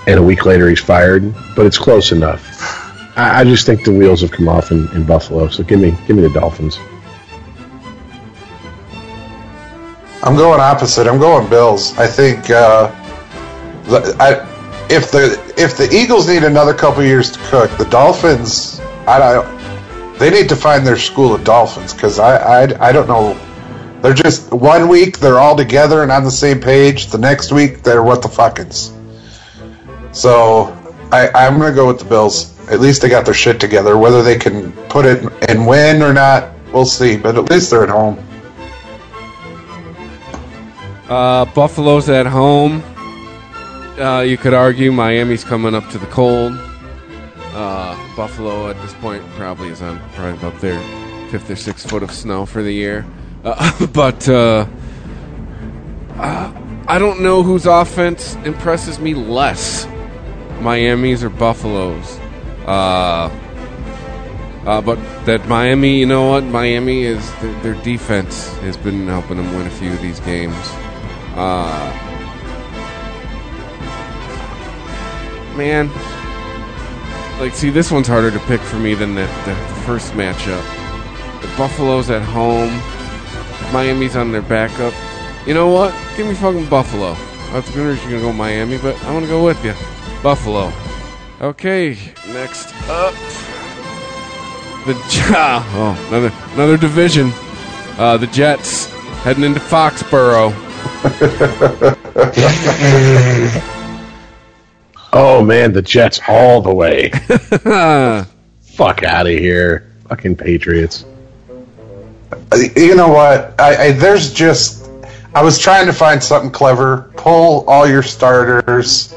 and 0.05 0.19
a 0.19 0.23
week 0.23 0.45
later 0.45 0.67
he's 0.69 0.81
fired. 0.81 1.33
But 1.55 1.65
it's 1.65 1.77
close 1.77 2.11
enough. 2.11 2.43
I, 3.17 3.39
I 3.39 3.43
just 3.45 3.65
think 3.65 3.85
the 3.85 3.93
wheels 3.93 4.21
have 4.21 4.31
come 4.31 4.49
off 4.49 4.71
in, 4.71 4.89
in 4.89 5.05
Buffalo. 5.05 5.47
So 5.47 5.63
give 5.63 5.79
me 5.79 5.97
give 6.07 6.17
me 6.17 6.23
the 6.23 6.29
Dolphins. 6.29 6.77
I'm 10.25 10.35
going 10.35 10.59
opposite. 10.59 11.05
I'm 11.05 11.19
going 11.19 11.47
Bills. 11.47 11.95
I 11.99 12.07
think 12.07 12.49
uh, 12.49 12.91
I, 14.19 14.87
if 14.89 15.11
the 15.11 15.39
if 15.55 15.77
the 15.77 15.87
Eagles 15.93 16.27
need 16.27 16.43
another 16.43 16.73
couple 16.73 17.03
years 17.03 17.29
to 17.31 17.39
cook, 17.41 17.69
the 17.77 17.85
Dolphins, 17.85 18.79
I 19.05 19.19
don't. 19.19 20.17
They 20.17 20.31
need 20.31 20.49
to 20.49 20.55
find 20.55 20.85
their 20.85 20.97
school 20.97 21.35
of 21.35 21.43
Dolphins 21.43 21.93
because 21.93 22.17
I, 22.17 22.37
I 22.63 22.89
I 22.89 22.91
don't 22.91 23.07
know. 23.07 23.39
They're 24.01 24.15
just 24.15 24.51
one 24.51 24.87
week 24.87 25.19
they're 25.19 25.37
all 25.37 25.55
together 25.55 26.01
and 26.01 26.11
on 26.11 26.23
the 26.23 26.31
same 26.31 26.59
page. 26.59 27.07
The 27.07 27.19
next 27.19 27.51
week 27.51 27.83
they're 27.83 28.01
what 28.01 28.23
the 28.23 28.27
fuckins. 28.27 28.91
So 30.11 30.75
I 31.11 31.29
I'm 31.35 31.59
gonna 31.59 31.75
go 31.75 31.85
with 31.85 31.99
the 31.99 32.05
Bills. 32.05 32.51
At 32.71 32.79
least 32.79 33.03
they 33.03 33.09
got 33.09 33.25
their 33.25 33.35
shit 33.35 33.59
together. 33.59 33.95
Whether 33.95 34.23
they 34.23 34.39
can 34.39 34.71
put 34.89 35.05
it 35.05 35.23
and 35.49 35.67
win 35.67 36.01
or 36.01 36.13
not, 36.13 36.49
we'll 36.73 36.85
see. 36.85 37.15
But 37.15 37.37
at 37.37 37.51
least 37.51 37.69
they're 37.69 37.83
at 37.83 37.89
home. 37.89 38.17
Uh, 41.09 41.45
Buffalo's 41.45 42.09
at 42.09 42.25
home. 42.25 42.81
Uh, 43.99 44.21
you 44.21 44.37
could 44.37 44.53
argue 44.53 44.91
Miami's 44.91 45.43
coming 45.43 45.75
up 45.75 45.87
to 45.91 45.99
the 45.99 46.07
cold. 46.07 46.53
Uh, 47.53 47.95
Buffalo 48.17 48.69
at 48.69 48.75
this 48.81 48.93
point 48.95 49.23
probably 49.31 49.69
is 49.69 49.81
on 49.81 49.99
probably 50.13 50.33
about 50.33 50.59
their 50.61 50.79
fifth 51.29 51.49
or 51.49 51.55
sixth 51.55 51.89
foot 51.89 52.01
of 52.01 52.11
snow 52.11 52.45
for 52.45 52.63
the 52.63 52.71
year. 52.71 53.05
Uh, 53.43 53.85
but 53.93 54.27
uh, 54.27 54.65
uh, 56.15 56.53
I 56.87 56.97
don't 56.97 57.21
know 57.21 57.43
whose 57.43 57.67
offense 57.67 58.35
impresses 58.43 58.99
me 58.99 59.13
less, 59.13 59.85
Miami's 60.59 61.23
or 61.23 61.29
Buffalo's. 61.29 62.19
Uh, 62.65 63.29
but 64.65 64.95
that 65.25 65.47
Miami, 65.47 65.99
you 65.99 66.07
know 66.07 66.31
what? 66.31 66.43
Miami 66.43 67.03
is 67.03 67.31
their, 67.35 67.53
their 67.61 67.83
defense 67.83 68.47
has 68.57 68.75
been 68.75 69.07
helping 69.07 69.37
them 69.37 69.53
win 69.53 69.67
a 69.67 69.69
few 69.69 69.93
of 69.93 70.01
these 70.01 70.19
games. 70.21 70.55
Uh, 71.35 71.91
man, 75.57 75.89
like, 77.39 77.53
see, 77.53 77.69
this 77.69 77.91
one's 77.91 78.07
harder 78.07 78.31
to 78.31 78.39
pick 78.47 78.61
for 78.61 78.77
me 78.77 78.93
than 78.93 79.15
the, 79.15 79.25
the, 79.45 79.55
first 79.85 80.13
matchup. 80.13 80.63
The 81.41 81.47
Buffalo's 81.57 82.09
at 82.09 82.21
home, 82.21 82.71
Miami's 83.71 84.15
on 84.15 84.31
their 84.31 84.41
backup. 84.41 84.93
You 85.45 85.53
know 85.53 85.67
what? 85.67 85.93
Give 86.17 86.25
me 86.25 86.33
fucking 86.33 86.69
Buffalo. 86.69 87.15
I 87.51 87.59
was 87.59 87.75
you're 87.75 87.95
gonna 87.95 88.19
go 88.19 88.33
Miami, 88.33 88.77
but 88.77 88.95
I'm 89.03 89.13
going 89.13 89.21
to 89.21 89.27
go 89.27 89.45
with 89.45 89.63
you. 89.63 89.73
Buffalo. 90.23 90.73
Okay, 91.41 91.97
next 92.29 92.73
up, 92.89 93.13
the 94.85 94.93
Ja- 95.11 95.63
oh 95.73 96.05
another 96.07 96.31
another 96.53 96.77
division. 96.77 97.31
Uh, 97.97 98.17
the 98.17 98.27
Jets 98.27 98.87
heading 99.23 99.43
into 99.43 99.59
Foxborough. 99.59 100.64
Oh 105.17 105.41
man, 105.41 105.71
the 105.71 105.81
Jets 105.81 106.19
all 106.27 106.61
the 106.61 106.73
way. 106.73 107.09
Fuck 108.61 109.03
out 109.03 109.27
of 109.27 109.31
here, 109.31 109.93
fucking 110.09 110.35
Patriots. 110.35 111.05
You 112.75 112.95
know 112.95 113.07
what? 113.07 113.55
I, 113.57 113.75
I 113.77 113.91
there's 113.93 114.33
just 114.33 114.89
I 115.33 115.41
was 115.41 115.57
trying 115.57 115.85
to 115.85 115.93
find 115.93 116.21
something 116.21 116.51
clever. 116.51 117.13
Pull 117.15 117.63
all 117.69 117.87
your 117.87 118.03
starters. 118.03 119.15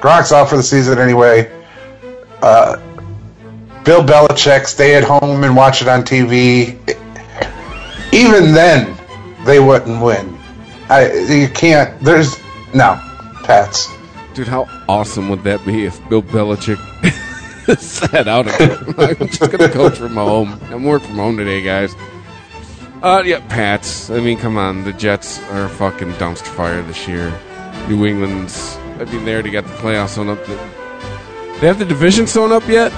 Gronk's 0.00 0.32
out 0.32 0.48
for 0.48 0.56
the 0.56 0.62
season 0.62 0.98
anyway. 0.98 1.52
Uh, 2.42 2.76
Bill 3.84 4.02
Belichick 4.02 4.66
stay 4.66 4.96
at 4.96 5.04
home 5.04 5.44
and 5.44 5.54
watch 5.54 5.82
it 5.82 5.88
on 5.88 6.02
TV. 6.02 6.76
Even 8.12 8.52
then, 8.52 8.96
they 9.44 9.60
wouldn't 9.60 10.02
win. 10.02 10.37
I 10.88 11.12
you 11.12 11.48
can't. 11.48 11.98
There's 12.00 12.38
no 12.74 13.00
Pats. 13.44 13.88
Dude, 14.34 14.48
how 14.48 14.68
awesome 14.88 15.28
would 15.28 15.42
that 15.44 15.64
be 15.66 15.84
if 15.84 16.06
Bill 16.08 16.22
Belichick 16.22 16.78
sat 17.78 18.28
out 18.28 18.46
again? 18.46 18.94
I'm 18.98 19.28
just 19.28 19.50
gonna 19.50 19.68
coach 19.68 19.98
from 19.98 20.14
home. 20.14 20.58
I'm 20.70 20.84
working 20.84 21.08
from 21.08 21.16
home 21.16 21.36
today, 21.36 21.62
guys. 21.62 21.94
Uh, 23.02 23.22
yeah, 23.24 23.46
Pats. 23.48 24.10
I 24.10 24.20
mean, 24.20 24.38
come 24.38 24.56
on, 24.56 24.84
the 24.84 24.92
Jets 24.92 25.40
are 25.50 25.64
a 25.64 25.68
fucking 25.68 26.12
dumpster 26.14 26.48
fire 26.48 26.82
this 26.82 27.06
year. 27.06 27.32
New 27.88 28.06
England's. 28.06 28.76
I 28.98 29.04
mean, 29.04 29.24
they 29.24 29.32
already 29.32 29.50
got 29.50 29.64
the 29.64 29.74
playoffs 29.74 30.10
sewn 30.10 30.28
up. 30.28 30.44
They 30.46 31.66
have 31.66 31.78
the 31.78 31.84
division 31.84 32.26
sewn 32.26 32.50
up 32.50 32.66
yet? 32.66 32.92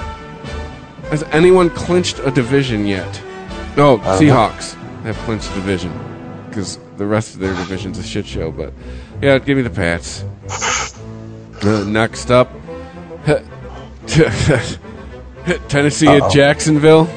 Has 1.09 1.23
anyone 1.31 1.69
clinched 1.69 2.19
a 2.19 2.31
division 2.31 2.85
yet? 2.85 3.21
No, 3.75 3.97
don't 3.97 4.03
know. 4.03 4.19
Seahawks 4.19 4.75
have 5.03 5.17
clinched 5.19 5.51
a 5.51 5.55
division 5.55 5.91
because 6.47 6.79
the 7.01 7.07
rest 7.07 7.33
of 7.33 7.39
their 7.39 7.55
division's 7.55 7.97
a 7.97 8.03
shit 8.03 8.27
show. 8.27 8.51
But 8.51 8.73
yeah, 9.23 9.39
give 9.39 9.57
me 9.57 9.63
the 9.63 9.71
Pats. 9.71 10.23
Uh, 11.63 11.83
next 11.87 12.29
up, 12.29 12.51
Tennessee 15.67 16.07
Uh-oh. 16.07 16.27
at 16.27 16.31
Jacksonville. 16.31 17.09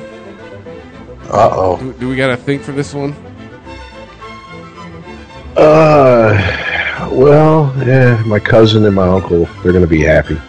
Uh 1.31 1.51
oh. 1.53 1.77
Do, 1.79 1.93
do 1.93 2.09
we 2.09 2.17
got 2.17 2.31
a 2.31 2.37
thing 2.39 2.61
for 2.61 2.73
this 2.73 2.95
one? 2.95 3.15
Uh, 5.55 7.11
well, 7.13 7.71
yeah, 7.87 8.23
my 8.27 8.39
cousin 8.39 8.87
and 8.87 8.95
my 8.95 9.07
uncle, 9.07 9.45
they're 9.63 9.73
going 9.73 9.85
to 9.85 9.87
be 9.87 10.03
happy. 10.03 10.41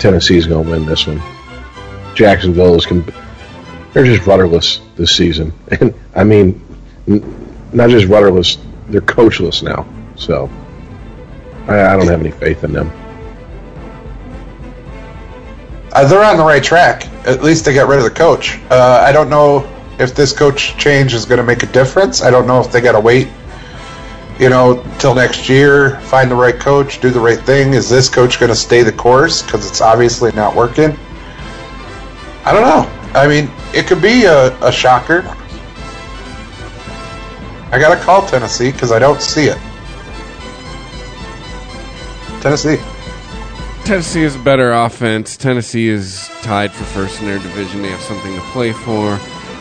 Tennessee's 0.00 0.46
going 0.46 0.64
to 0.64 0.70
win 0.72 0.86
this 0.86 1.06
one. 1.06 1.22
Jacksonville 2.16 2.74
is, 2.74 2.84
com- 2.84 3.06
they're 3.92 4.04
just 4.04 4.26
rudderless 4.26 4.80
this 4.96 5.14
season. 5.16 5.52
And, 5.80 5.94
I 6.14 6.24
mean, 6.24 6.60
not 7.72 7.90
just 7.90 8.06
rudderless, 8.06 8.58
they're 8.88 9.00
coachless 9.00 9.62
now. 9.62 9.86
So, 10.16 10.50
I, 11.66 11.94
I 11.94 11.96
don't 11.96 12.08
have 12.08 12.20
any 12.20 12.30
faith 12.30 12.64
in 12.64 12.72
them. 12.72 12.90
Uh, 15.92 16.06
they're 16.06 16.24
on 16.24 16.36
the 16.36 16.44
right 16.44 16.62
track. 16.62 17.06
At 17.26 17.42
least 17.42 17.64
they 17.64 17.74
got 17.74 17.88
rid 17.88 17.98
of 17.98 18.04
the 18.04 18.10
coach. 18.10 18.58
Uh, 18.70 19.04
I 19.06 19.12
don't 19.12 19.28
know 19.28 19.68
if 19.98 20.14
this 20.14 20.32
coach 20.32 20.76
change 20.78 21.12
is 21.12 21.24
going 21.24 21.38
to 21.38 21.44
make 21.44 21.62
a 21.62 21.66
difference. 21.66 22.22
I 22.22 22.30
don't 22.30 22.46
know 22.46 22.60
if 22.60 22.72
they 22.72 22.80
got 22.80 22.92
to 22.92 23.00
wait, 23.00 23.28
you 24.38 24.48
know, 24.48 24.82
till 24.98 25.14
next 25.14 25.48
year, 25.48 26.00
find 26.02 26.30
the 26.30 26.34
right 26.34 26.58
coach, 26.58 27.00
do 27.00 27.10
the 27.10 27.20
right 27.20 27.38
thing. 27.38 27.74
Is 27.74 27.90
this 27.90 28.08
coach 28.08 28.40
going 28.40 28.48
to 28.50 28.56
stay 28.56 28.82
the 28.82 28.92
course 28.92 29.42
because 29.42 29.68
it's 29.68 29.82
obviously 29.82 30.32
not 30.32 30.56
working? 30.56 30.96
I 32.44 32.52
don't 32.52 32.62
know. 32.62 32.90
I 33.14 33.28
mean, 33.28 33.50
it 33.74 33.86
could 33.86 34.00
be 34.00 34.24
a, 34.24 34.58
a 34.66 34.72
shocker. 34.72 35.36
I 37.72 37.78
got 37.78 37.98
to 37.98 38.04
call 38.04 38.26
Tennessee 38.26 38.70
because 38.70 38.92
I 38.92 38.98
don't 38.98 39.22
see 39.22 39.46
it. 39.46 39.56
Tennessee. 42.42 42.76
Tennessee 43.86 44.22
is 44.24 44.36
a 44.36 44.38
better 44.40 44.72
offense. 44.72 45.38
Tennessee 45.38 45.88
is 45.88 46.28
tied 46.42 46.70
for 46.70 46.84
first 46.84 47.20
in 47.20 47.26
their 47.26 47.38
division. 47.38 47.80
They 47.80 47.88
have 47.88 48.00
something 48.02 48.34
to 48.34 48.42
play 48.52 48.72
for. 48.72 49.18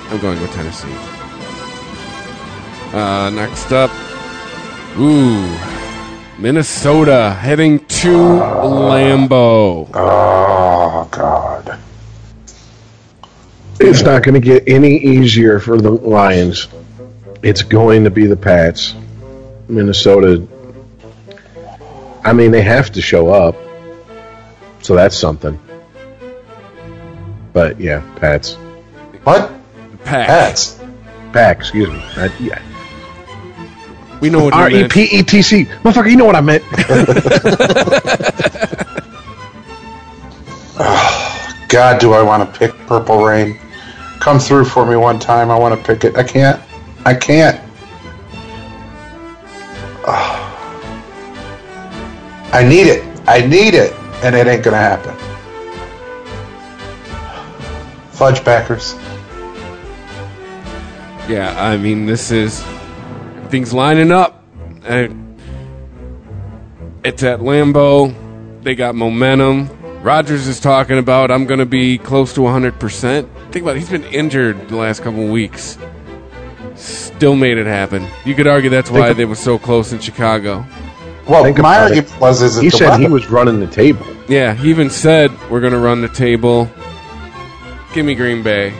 I'm 0.09 0.19
going 0.19 0.41
with 0.41 0.51
Tennessee. 0.51 0.93
Uh, 2.93 3.29
next 3.29 3.71
up, 3.71 3.89
ooh, 4.99 5.57
Minnesota 6.37 7.31
heading 7.39 7.79
to 7.85 8.09
Lambeau. 8.09 9.89
Oh, 9.93 11.07
God. 11.09 11.79
It's 13.79 14.01
not 14.01 14.23
going 14.23 14.33
to 14.33 14.41
get 14.41 14.67
any 14.67 14.97
easier 14.97 15.59
for 15.59 15.77
the 15.77 15.91
Lions. 15.91 16.67
It's 17.43 17.63
going 17.63 18.03
to 18.03 18.11
be 18.11 18.27
the 18.27 18.37
Pats. 18.37 18.93
Minnesota. 19.67 20.47
I 22.23 22.33
mean, 22.33 22.51
they 22.51 22.61
have 22.61 22.91
to 22.91 23.01
show 23.01 23.29
up. 23.29 23.55
So 24.81 24.95
that's 24.95 25.17
something. 25.17 25.59
But 27.53 27.79
yeah, 27.79 28.01
Pats. 28.17 28.55
What? 29.23 29.51
Pack. 30.03 30.27
Pats. 30.27 30.79
Pack, 31.33 31.59
excuse 31.59 31.89
me. 31.89 32.01
Uh, 32.15 32.29
yeah. 32.39 32.61
We 34.19 34.29
know 34.29 34.43
what 34.43 34.53
you 34.53 34.59
R 34.59 34.69
E 34.69 34.73
meant. 34.81 34.91
P 34.91 35.03
E 35.03 35.23
T 35.23 35.41
C. 35.41 35.65
Motherfucker, 35.65 36.11
you 36.11 36.17
know 36.17 36.25
what 36.25 36.35
I 36.35 36.41
meant. 36.41 36.63
God, 41.69 41.99
do 41.99 42.13
I 42.13 42.21
want 42.21 42.53
to 42.53 42.59
pick 42.59 42.71
Purple 42.85 43.23
Rain? 43.23 43.57
Come 44.19 44.39
through 44.39 44.65
for 44.65 44.85
me 44.85 44.95
one 44.95 45.19
time. 45.19 45.49
I 45.49 45.57
want 45.57 45.77
to 45.77 45.83
pick 45.83 46.03
it. 46.03 46.15
I 46.17 46.23
can't. 46.23 46.61
I 47.05 47.13
can't. 47.13 47.59
Ah. 50.05 50.49
I 52.53 52.63
need 52.63 52.87
it. 52.87 53.03
I 53.27 53.41
need 53.41 53.73
it. 53.73 53.93
And 54.23 54.35
it 54.35 54.45
ain't 54.45 54.63
going 54.63 54.73
to 54.73 54.77
happen. 54.77 55.15
Fudge 58.11 58.43
Packers. 58.43 58.93
Yeah, 61.27 61.55
I 61.57 61.77
mean, 61.77 62.05
this 62.05 62.29
is 62.29 62.63
things 63.47 63.73
lining 63.73 64.11
up. 64.11 64.43
And 64.83 65.39
it's 67.03 67.23
at 67.23 67.39
Lambeau. 67.39 68.13
They 68.63 68.75
got 68.75 68.95
momentum. 68.95 69.69
Rodgers 70.03 70.47
is 70.47 70.59
talking 70.59 70.97
about 70.97 71.31
I'm 71.31 71.45
going 71.45 71.59
to 71.59 71.65
be 71.65 71.97
close 71.97 72.33
to 72.33 72.41
100%. 72.41 73.27
Think 73.51 73.63
about 73.63 73.75
it. 73.75 73.79
He's 73.79 73.89
been 73.89 74.03
injured 74.05 74.67
the 74.67 74.75
last 74.75 75.01
couple 75.03 75.27
weeks. 75.27 75.77
Still 76.81 77.35
made 77.35 77.57
it 77.59 77.67
happen. 77.67 78.07
You 78.25 78.33
could 78.33 78.47
argue 78.47 78.69
that's 78.69 78.89
why 78.89 79.13
they 79.13 79.25
were 79.25 79.35
so 79.35 79.59
close 79.59 79.93
in 79.93 79.99
Chicago. 79.99 80.65
Well, 81.27 81.43
Think 81.43 81.59
my 81.59 81.77
about 81.77 81.91
it. 81.91 81.97
argument 81.97 82.19
was 82.19 82.41
is 82.41 82.57
it 82.57 82.63
He 82.63 82.69
the 82.69 82.77
said 82.77 82.99
he 82.99 83.07
was 83.07 83.29
running 83.29 83.59
the 83.59 83.67
table. 83.67 84.05
Yeah, 84.27 84.55
he 84.55 84.69
even 84.71 84.89
said 84.89 85.31
we're 85.49 85.59
going 85.59 85.73
to 85.73 85.79
run 85.79 86.01
the 86.01 86.09
table. 86.09 86.69
Give 87.93 88.05
me 88.05 88.15
Green 88.15 88.41
Bay. 88.41 88.73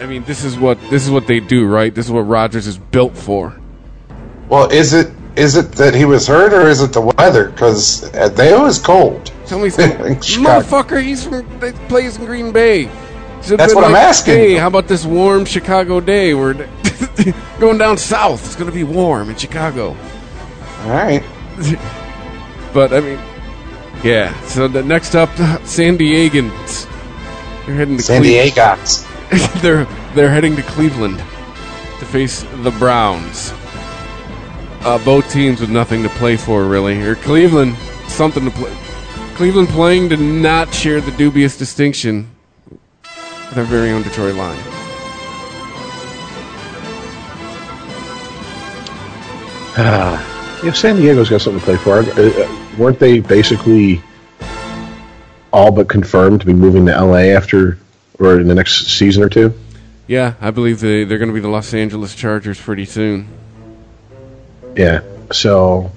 I 0.00 0.06
mean, 0.06 0.24
this 0.24 0.42
is 0.42 0.58
what 0.58 0.80
this 0.90 1.04
is 1.04 1.10
what 1.10 1.26
they 1.28 1.38
do, 1.38 1.66
right? 1.66 1.94
This 1.94 2.06
is 2.06 2.12
what 2.12 2.22
Rodgers 2.22 2.66
is 2.66 2.76
built 2.78 3.16
for. 3.16 3.56
Well, 4.48 4.68
is 4.70 4.92
it 4.92 5.12
is 5.36 5.56
it 5.56 5.72
that 5.72 5.94
he 5.94 6.04
was 6.04 6.26
hurt 6.26 6.52
or 6.52 6.68
is 6.68 6.80
it 6.80 6.92
the 6.92 7.00
weather? 7.00 7.50
Because 7.50 8.12
uh, 8.14 8.28
they 8.30 8.52
was 8.52 8.78
cold. 8.80 9.30
Tell 9.46 9.58
me, 9.58 9.66
In 9.68 9.70
motherfucker, 9.70 11.02
he's 11.02 11.24
from 11.24 11.46
they 11.60 11.72
plays 11.88 12.16
in 12.16 12.24
Green 12.24 12.50
Bay. 12.50 12.90
Should've 13.42 13.58
That's 13.58 13.74
what 13.74 13.84
I'm 13.84 13.94
asking 13.94 14.34
Hey, 14.34 14.54
how 14.54 14.68
about 14.68 14.88
this 14.88 15.04
warm 15.04 15.44
Chicago 15.44 16.00
day? 16.00 16.34
We're 16.34 16.54
going 17.60 17.78
down 17.78 17.98
south. 17.98 18.44
It's 18.44 18.56
going 18.56 18.70
to 18.70 18.74
be 18.74 18.84
warm 18.84 19.30
in 19.30 19.36
Chicago. 19.36 19.96
All 20.82 20.90
right. 20.90 21.22
But 22.74 22.92
I 22.92 22.98
mean, 22.98 23.20
yeah. 24.02 24.38
So 24.46 24.66
the 24.66 24.82
next 24.82 25.14
up, 25.14 25.30
San 25.64 25.96
Diegans. 25.96 26.90
They're 27.64 27.76
heading 27.76 27.96
to 27.96 28.02
San 28.02 28.20
Diego's. 28.20 29.06
they're 29.62 29.84
they're 30.14 30.28
heading 30.28 30.56
to 30.56 30.62
Cleveland 30.62 31.18
to 31.18 32.04
face 32.04 32.42
the 32.62 32.72
Browns. 32.72 33.52
Uh, 34.80 35.02
both 35.04 35.32
teams 35.32 35.60
with 35.60 35.70
nothing 35.70 36.02
to 36.02 36.08
play 36.10 36.36
for, 36.36 36.64
really. 36.66 37.00
Or 37.00 37.14
Cleveland, 37.14 37.76
something 38.08 38.44
to 38.44 38.50
play. 38.50 38.76
Cleveland 39.36 39.68
playing 39.68 40.08
to 40.10 40.16
not 40.16 40.74
share 40.74 41.00
the 41.00 41.12
dubious 41.12 41.56
distinction 41.56 42.28
with 43.48 43.56
our 43.56 43.64
very 43.64 43.90
own 43.90 44.02
Detroit 44.02 44.34
Lions. 44.34 44.73
Yeah, 49.76 50.72
San 50.72 50.96
Diego's 50.96 51.28
got 51.28 51.42
something 51.42 51.60
to 51.60 51.64
play 51.64 51.76
for. 51.76 51.98
Uh, 51.98 52.30
uh, 52.30 52.76
weren't 52.78 52.98
they 52.98 53.20
basically 53.20 54.02
all 55.52 55.70
but 55.70 55.88
confirmed 55.88 56.40
to 56.40 56.46
be 56.46 56.54
moving 56.54 56.86
to 56.86 56.92
LA 56.92 57.34
after 57.34 57.78
or 58.18 58.40
in 58.40 58.48
the 58.48 58.54
next 58.54 58.86
season 58.86 59.22
or 59.22 59.28
two? 59.28 59.52
Yeah, 60.06 60.34
I 60.40 60.50
believe 60.50 60.80
they, 60.80 61.04
they're 61.04 61.18
going 61.18 61.28
to 61.28 61.34
be 61.34 61.40
the 61.40 61.48
Los 61.48 61.74
Angeles 61.74 62.14
Chargers 62.14 62.60
pretty 62.60 62.84
soon. 62.84 63.28
Yeah. 64.76 65.02
So, 65.32 65.90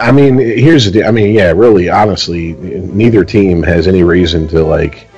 I 0.00 0.12
mean, 0.12 0.38
here's 0.38 0.86
the. 0.86 0.92
deal. 0.92 1.06
I 1.06 1.10
mean, 1.10 1.34
yeah, 1.34 1.52
really, 1.52 1.88
honestly, 1.88 2.52
neither 2.52 3.24
team 3.24 3.62
has 3.62 3.86
any 3.86 4.02
reason 4.02 4.48
to 4.48 4.62
like 4.62 5.08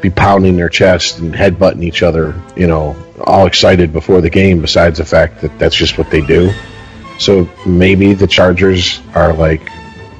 be 0.00 0.10
pounding 0.10 0.56
their 0.56 0.68
chest 0.68 1.18
and 1.18 1.34
headbutting 1.34 1.84
each 1.84 2.02
other. 2.02 2.40
You 2.56 2.66
know, 2.66 2.96
all 3.24 3.46
excited 3.46 3.92
before 3.92 4.20
the 4.20 4.30
game. 4.30 4.60
Besides 4.60 4.98
the 4.98 5.04
fact 5.04 5.40
that 5.40 5.58
that's 5.58 5.76
just 5.76 5.98
what 5.98 6.10
they 6.10 6.20
do. 6.20 6.52
So 7.18 7.48
maybe 7.66 8.14
the 8.14 8.26
Chargers 8.26 9.00
are 9.14 9.32
like, 9.32 9.68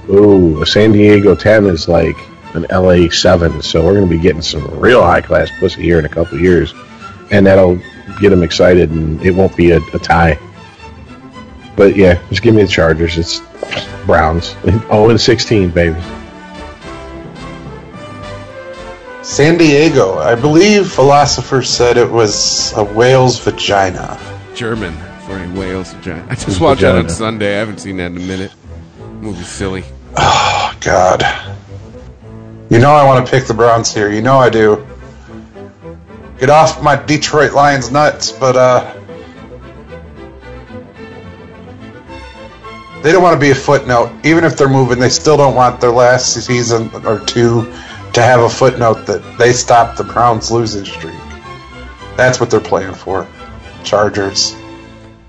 ooh, 0.08 0.62
a 0.62 0.66
San 0.66 0.92
Diego 0.92 1.34
ten 1.34 1.66
is 1.66 1.88
like 1.88 2.16
an 2.54 2.66
LA 2.70 3.08
seven. 3.08 3.62
So 3.62 3.84
we're 3.84 3.94
going 3.94 4.08
to 4.08 4.16
be 4.16 4.22
getting 4.22 4.42
some 4.42 4.66
real 4.78 5.02
high 5.02 5.22
class 5.22 5.50
pussy 5.58 5.82
here 5.82 5.98
in 5.98 6.04
a 6.04 6.08
couple 6.08 6.38
years, 6.38 6.74
and 7.30 7.46
that'll 7.46 7.80
get 8.20 8.30
them 8.30 8.42
excited, 8.42 8.90
and 8.90 9.24
it 9.24 9.32
won't 9.32 9.56
be 9.56 9.70
a, 9.70 9.78
a 9.94 9.98
tie. 9.98 10.38
But 11.76 11.96
yeah, 11.96 12.22
just 12.28 12.42
give 12.42 12.54
me 12.54 12.62
the 12.62 12.68
Chargers. 12.68 13.16
It's 13.18 13.40
Browns. 14.06 14.54
Oh, 14.90 15.08
and 15.08 15.20
16, 15.20 15.70
baby. 15.70 15.96
San 19.22 19.56
Diego. 19.56 20.18
I 20.18 20.34
believe 20.34 20.90
philosophers 20.90 21.68
said 21.70 21.96
it 21.96 22.10
was 22.10 22.72
a 22.76 22.82
whale's 22.82 23.38
vagina. 23.38 24.18
German 24.54 24.94
for 25.26 25.38
a 25.38 25.48
whale's 25.50 25.92
vagina. 25.92 26.26
I 26.28 26.34
just 26.34 26.60
watched 26.60 26.80
that 26.80 26.96
on 26.96 27.08
Sunday. 27.08 27.54
I 27.54 27.58
haven't 27.58 27.78
seen 27.78 27.98
that 27.98 28.06
in 28.06 28.16
a 28.16 28.20
minute. 28.20 28.52
Movie's 29.20 29.46
silly. 29.46 29.84
Oh 30.16 30.76
God. 30.80 31.22
You 32.68 32.80
know 32.80 32.90
I 32.90 33.04
want 33.04 33.24
to 33.24 33.30
pick 33.30 33.46
the 33.46 33.54
Browns 33.54 33.94
here. 33.94 34.10
You 34.10 34.22
know 34.22 34.38
I 34.38 34.50
do. 34.50 34.84
Get 36.40 36.50
off 36.50 36.82
my 36.82 36.96
Detroit 36.96 37.52
Lions 37.52 37.92
nuts, 37.92 38.32
but 38.32 38.56
uh 38.56 38.98
they 43.02 43.12
don't 43.12 43.22
want 43.22 43.34
to 43.34 43.40
be 43.40 43.50
a 43.50 43.54
footnote. 43.54 44.12
Even 44.24 44.42
if 44.44 44.56
they're 44.56 44.68
moving, 44.68 44.98
they 44.98 45.08
still 45.08 45.36
don't 45.36 45.54
want 45.54 45.80
their 45.80 45.90
last 45.90 46.34
season 46.34 46.90
or 47.06 47.20
two 47.20 47.72
to 48.12 48.22
have 48.22 48.40
a 48.40 48.48
footnote 48.48 49.06
that 49.06 49.38
they 49.38 49.52
stopped 49.52 49.98
the 49.98 50.04
Browns 50.04 50.50
losing 50.50 50.84
streak. 50.84 51.14
That's 52.16 52.40
what 52.40 52.50
they're 52.50 52.60
playing 52.60 52.94
for. 52.94 53.26
Chargers. 53.84 54.54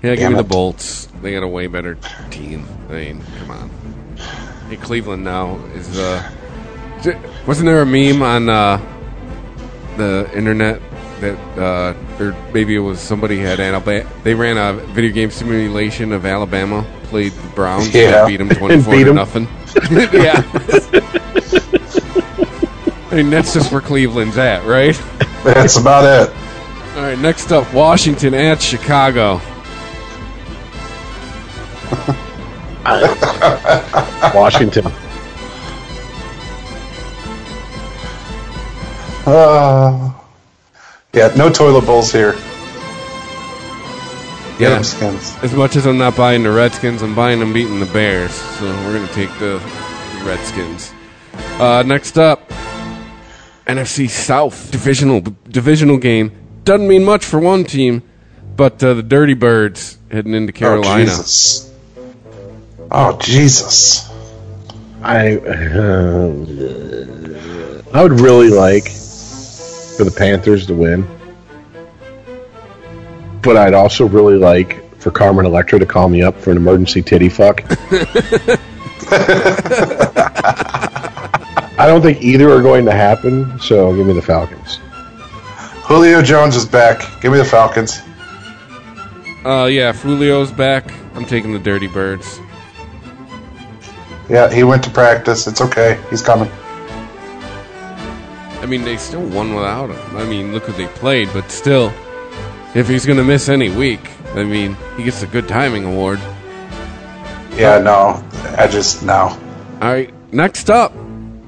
Yeah, 0.02 0.10
give 0.10 0.18
Damn 0.18 0.32
me 0.32 0.38
the. 0.38 0.44
Bolts. 0.44 1.06
They 1.22 1.32
got 1.32 1.42
a 1.42 1.48
way 1.48 1.66
better 1.66 1.96
team. 2.30 2.66
I 2.90 2.92
mean, 2.92 3.24
come 3.38 3.50
on. 3.50 3.70
Hey, 4.68 4.76
Cleveland 4.76 5.24
now 5.24 5.56
is 5.74 5.98
uh, 5.98 6.30
wasn't 7.46 7.66
there 7.66 7.82
a 7.82 7.86
meme 7.86 8.22
on 8.22 8.48
uh, 8.48 8.76
the 9.96 10.30
internet 10.34 10.80
that 11.20 11.38
uh, 11.58 12.22
or 12.22 12.36
maybe 12.52 12.74
it 12.74 12.80
was 12.80 13.00
somebody 13.00 13.38
had 13.38 13.60
Alabama. 13.60 14.08
They 14.22 14.34
ran 14.34 14.56
a 14.56 14.74
video 14.92 15.12
game 15.12 15.30
simulation 15.30 16.12
of 16.12 16.26
Alabama 16.26 16.86
played 17.04 17.32
the 17.32 17.48
Browns 17.50 17.94
Yeah. 17.94 18.20
and 18.26 18.28
beat 18.28 18.36
them 18.36 18.48
twenty 18.50 18.82
four 18.82 18.94
to 18.94 19.12
nothing. 19.12 19.48
yeah. 20.12 20.42
I 23.14 23.18
mean 23.18 23.30
that's 23.30 23.54
just 23.54 23.70
where 23.70 23.80
Cleveland's 23.80 24.36
at, 24.38 24.64
right? 24.66 24.96
That's 25.44 25.78
about 25.78 26.02
it. 26.04 26.34
All 26.96 27.02
right, 27.02 27.16
next 27.16 27.52
up, 27.52 27.72
Washington 27.72 28.34
at 28.34 28.60
Chicago. 28.60 29.34
Washington. 34.34 34.86
Uh, 39.26 40.12
yeah, 41.12 41.32
no 41.36 41.50
toilet 41.50 41.86
bowls 41.86 42.10
here. 42.10 42.32
Get 44.58 44.60
Yeah. 44.60 44.68
them 44.70 44.82
skins. 44.84 45.36
As 45.42 45.52
much 45.54 45.76
as 45.76 45.86
I'm 45.86 45.98
not 45.98 46.16
buying 46.16 46.42
the 46.42 46.50
Redskins, 46.50 47.00
I'm 47.02 47.14
buying 47.14 47.38
them 47.38 47.52
beating 47.52 47.78
the 47.78 47.86
Bears. 47.86 48.32
So 48.32 48.64
we're 48.64 48.92
going 48.94 49.06
to 49.06 49.14
take 49.14 49.30
the 49.38 49.60
Redskins. 50.24 50.92
Uh, 51.60 51.82
next 51.86 52.18
up, 52.18 52.50
NFC 53.66 54.10
South 54.10 54.70
divisional 54.70 55.20
divisional 55.20 55.96
game. 55.96 56.32
Doesn't 56.64 56.86
mean 56.86 57.04
much 57.04 57.24
for 57.24 57.40
one 57.40 57.64
team, 57.64 58.02
but 58.56 58.82
uh, 58.82 58.94
the 58.94 59.02
Dirty 59.02 59.34
Birds 59.34 59.98
heading 60.10 60.34
into 60.34 60.52
Carolina. 60.52 60.80
Oh 60.80 60.82
Carolina. 60.82 61.06
Jesus! 61.06 61.72
Oh 62.90 63.18
Jesus! 63.18 64.10
I 65.02 65.36
uh, 65.36 66.32
I 67.92 68.02
would 68.02 68.20
really 68.20 68.48
like 68.48 68.84
for 68.84 70.04
the 70.04 70.14
Panthers 70.16 70.66
to 70.66 70.74
win, 70.74 71.06
but 73.42 73.56
I'd 73.56 73.74
also 73.74 74.06
really 74.06 74.36
like 74.36 74.82
for 74.98 75.10
Carmen 75.10 75.46
Electra 75.46 75.78
to 75.78 75.86
call 75.86 76.08
me 76.08 76.22
up 76.22 76.38
for 76.38 76.50
an 76.50 76.58
emergency 76.58 77.02
titty 77.02 77.30
fuck. 77.30 77.62
I 81.76 81.86
don't 81.86 82.02
think 82.02 82.22
either 82.22 82.50
are 82.50 82.62
going 82.62 82.84
to 82.84 82.92
happen, 82.92 83.58
so 83.58 83.94
give 83.94 84.06
me 84.06 84.12
the 84.12 84.22
Falcons. 84.22 84.78
Julio 85.84 86.22
Jones 86.22 86.56
is 86.56 86.64
back. 86.64 87.20
Give 87.20 87.32
me 87.32 87.38
the 87.38 87.44
Falcons. 87.44 88.00
Uh, 89.44 89.66
yeah, 89.66 89.92
Julio's 89.92 90.52
back. 90.52 90.92
I'm 91.14 91.24
taking 91.24 91.52
the 91.52 91.58
Dirty 91.58 91.88
Birds. 91.88 92.40
Yeah, 94.28 94.50
he 94.52 94.64
went 94.64 94.82
to 94.84 94.90
practice. 94.90 95.46
It's 95.46 95.60
okay. 95.60 96.00
He's 96.10 96.22
coming. 96.22 96.50
I 98.62 98.66
mean, 98.66 98.82
they 98.84 98.96
still 98.96 99.26
won 99.28 99.54
without 99.54 99.90
him. 99.90 100.16
I 100.16 100.24
mean, 100.24 100.52
look 100.52 100.64
who 100.64 100.72
they 100.72 100.86
played, 100.86 101.28
but 101.34 101.50
still, 101.50 101.92
if 102.74 102.88
he's 102.88 103.04
going 103.04 103.18
to 103.18 103.24
miss 103.24 103.50
any 103.50 103.68
week, 103.68 104.10
I 104.34 104.42
mean, 104.44 104.76
he 104.96 105.04
gets 105.04 105.22
a 105.22 105.26
good 105.26 105.46
timing 105.46 105.84
award. 105.84 106.18
Yeah, 107.56 107.78
no, 107.78 108.24
I 108.56 108.66
just 108.66 109.02
no. 109.02 109.38
All 109.82 109.92
right, 109.92 110.12
next 110.32 110.70
up, 110.70 110.92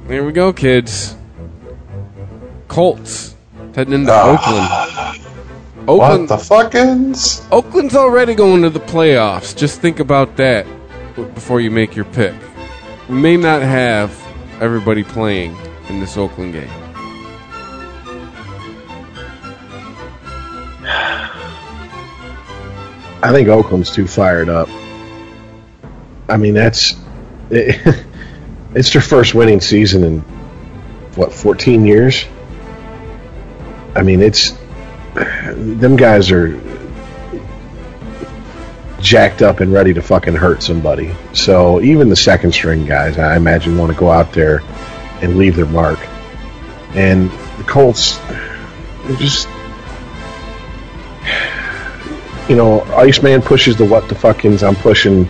here 0.08 0.24
we 0.24 0.32
go, 0.32 0.52
kids. 0.52 1.16
Colts 2.68 3.34
heading 3.74 3.94
into 3.94 4.12
Ah. 4.12 5.14
Oakland. 5.16 5.22
What 5.86 6.28
the 6.28 6.36
fuckins? 6.36 7.46
Oakland's 7.52 7.94
already 7.94 8.34
going 8.34 8.62
to 8.62 8.70
the 8.70 8.80
playoffs. 8.80 9.56
Just 9.56 9.80
think 9.80 10.00
about 10.00 10.36
that 10.36 10.66
before 11.14 11.60
you 11.60 11.70
make 11.70 11.94
your 11.94 12.04
pick. 12.06 12.34
We 13.08 13.14
may 13.14 13.36
not 13.36 13.62
have 13.62 14.10
everybody 14.60 15.04
playing 15.04 15.56
in 15.88 16.00
this 16.00 16.16
Oakland 16.16 16.54
game. 16.54 16.70
I 23.22 23.30
think 23.32 23.48
Oakland's 23.48 23.90
too 23.90 24.06
fired 24.06 24.48
up. 24.48 24.68
I 26.28 26.36
mean, 26.36 26.54
that's 26.54 26.94
it's 28.76 28.92
their 28.92 29.00
first 29.00 29.34
winning 29.34 29.60
season 29.60 30.04
in 30.04 30.20
what 31.16 31.32
14 31.32 31.86
years. 31.86 32.26
I 33.94 34.02
mean, 34.02 34.20
it's 34.20 34.54
them 35.14 35.96
guys 35.96 36.30
are 36.30 36.60
jacked 39.00 39.40
up 39.40 39.60
and 39.60 39.72
ready 39.72 39.94
to 39.94 40.02
fucking 40.02 40.34
hurt 40.34 40.62
somebody. 40.62 41.14
So 41.32 41.80
even 41.80 42.10
the 42.10 42.16
second 42.16 42.52
string 42.52 42.84
guys, 42.84 43.16
I 43.16 43.36
imagine, 43.36 43.78
want 43.78 43.92
to 43.92 43.98
go 43.98 44.10
out 44.10 44.32
there 44.34 44.60
and 45.22 45.38
leave 45.38 45.56
their 45.56 45.64
mark. 45.64 45.98
And 46.94 47.30
the 47.56 47.64
Colts, 47.66 48.18
they're 48.18 49.16
just, 49.16 49.48
you 52.46 52.56
know, 52.56 52.82
Iceman 52.94 53.40
pushes 53.40 53.76
the 53.76 53.86
what 53.86 54.10
the 54.10 54.14
fuckings. 54.14 54.66
I'm 54.66 54.76
pushing. 54.76 55.26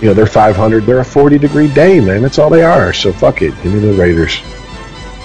You 0.00 0.08
know, 0.08 0.14
they're 0.14 0.26
500. 0.26 0.84
They're 0.84 0.98
a 1.00 1.04
40 1.04 1.38
degree 1.38 1.72
day, 1.72 2.00
man. 2.00 2.20
That's 2.22 2.38
all 2.38 2.50
they 2.50 2.62
are. 2.64 2.92
So 2.92 3.12
fuck 3.12 3.40
it. 3.42 3.54
Give 3.62 3.72
me 3.72 3.78
the 3.78 3.92
Raiders. 3.94 4.40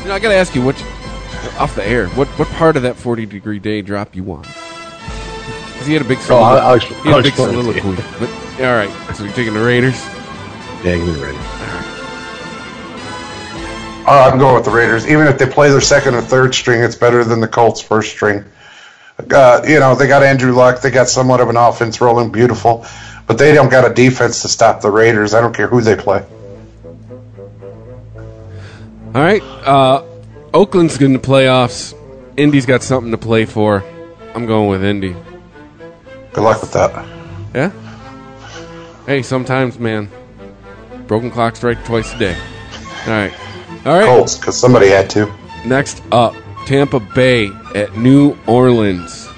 You 0.02 0.08
know, 0.08 0.14
I 0.14 0.20
gotta 0.20 0.36
ask 0.36 0.56
you, 0.56 0.62
what 0.64 0.76
off 1.60 1.74
the 1.76 1.86
air, 1.86 2.08
what 2.10 2.28
what 2.40 2.48
part 2.50 2.78
of 2.78 2.84
that 2.84 2.96
forty 2.96 3.26
degree 3.26 3.60
day 3.60 3.82
drop 3.82 4.16
you 4.16 4.24
want? 4.24 4.44
Because 4.46 5.88
he 5.88 5.94
had 5.94 6.02
a 6.02 6.06
big 6.08 6.18
Oh, 6.30 6.38
I'll- 6.38 6.60
I'll 6.70 6.76
ex- 6.76 6.86
he 6.86 6.94
had 6.96 7.06
a 7.06 7.10
I'll 7.10 7.18
big 7.24 7.28
explain 7.34 7.50
it 7.50 7.62
to 7.64 7.68
you. 7.74 7.82
soliloquy. 7.82 8.04
But 8.20 8.66
all 8.66 8.74
right, 8.76 9.16
so 9.16 9.24
you're 9.24 9.34
taking 9.34 9.54
the 9.54 9.64
Raiders. 9.64 10.02
Yeah, 10.84 10.96
give 10.98 11.06
me 11.08 11.14
the 11.14 11.24
Raiders. 11.26 11.46
Uh, 14.08 14.30
I'm 14.32 14.40
going 14.40 14.56
with 14.56 14.66
the 14.66 14.72
Raiders. 14.72 15.06
Even 15.08 15.28
if 15.28 15.38
they 15.38 15.46
play 15.46 15.70
their 15.70 15.82
second 15.82 16.16
or 16.16 16.22
third 16.22 16.56
string, 16.56 16.82
it's 16.82 16.96
better 16.96 17.24
than 17.24 17.40
the 17.42 17.48
Colts' 17.48 17.80
first 17.82 18.12
string. 18.12 18.44
Uh, 19.32 19.62
you 19.68 19.80
know, 19.80 19.94
they 19.96 20.08
got 20.08 20.24
Andrew 20.24 20.52
Luck. 20.54 20.82
They 20.82 20.90
got 20.90 21.10
somewhat 21.10 21.42
of 21.42 21.50
an 21.50 21.58
offense 21.58 22.02
rolling, 22.02 22.32
beautiful, 22.32 22.86
but 23.30 23.38
they 23.38 23.54
don't 23.54 23.70
got 23.70 23.90
a 23.90 23.94
defense 23.94 24.42
to 24.42 24.48
stop 24.48 24.82
the 24.82 24.90
Raiders. 24.90 25.36
I 25.36 25.40
don't 25.40 25.56
care 25.56 25.68
who 25.68 25.82
they 25.82 25.96
play. 25.96 26.26
All 29.14 29.22
right, 29.22 29.44
uh, 29.44 30.04
Oakland's 30.52 31.00
in 31.00 31.14
the 31.14 31.20
playoffs. 31.20 31.94
Indy's 32.38 32.66
got 32.66 32.82
something 32.82 33.12
to 33.12 33.20
play 33.20 33.46
for. 33.46 33.84
I'm 34.34 34.48
going 34.48 34.68
with 34.68 34.84
Indy. 34.84 35.16
Good 36.34 36.44
luck 36.44 36.60
with 36.60 36.74
that. 36.74 36.92
Yeah. 37.54 37.72
Hey, 39.06 39.22
sometimes, 39.22 39.78
man, 39.78 40.10
broken 41.06 41.30
clock 41.30 41.56
strike 41.56 41.86
twice 41.86 42.12
a 42.16 42.18
day. 42.18 42.36
All 43.06 43.12
right, 43.12 43.34
all 43.86 44.00
right. 44.00 44.06
Colts, 44.06 44.38
because 44.38 44.60
somebody 44.60 44.88
had 44.88 45.08
to. 45.12 45.32
Next 45.68 46.02
up, 46.12 46.34
Tampa 46.66 47.00
Bay 47.00 47.52
at 47.76 47.96
New 47.96 48.36
Orleans. 48.48 49.30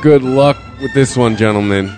Good 0.00 0.24
luck 0.24 0.56
with 0.80 0.92
this 0.94 1.16
one, 1.16 1.36
gentlemen. 1.36 1.96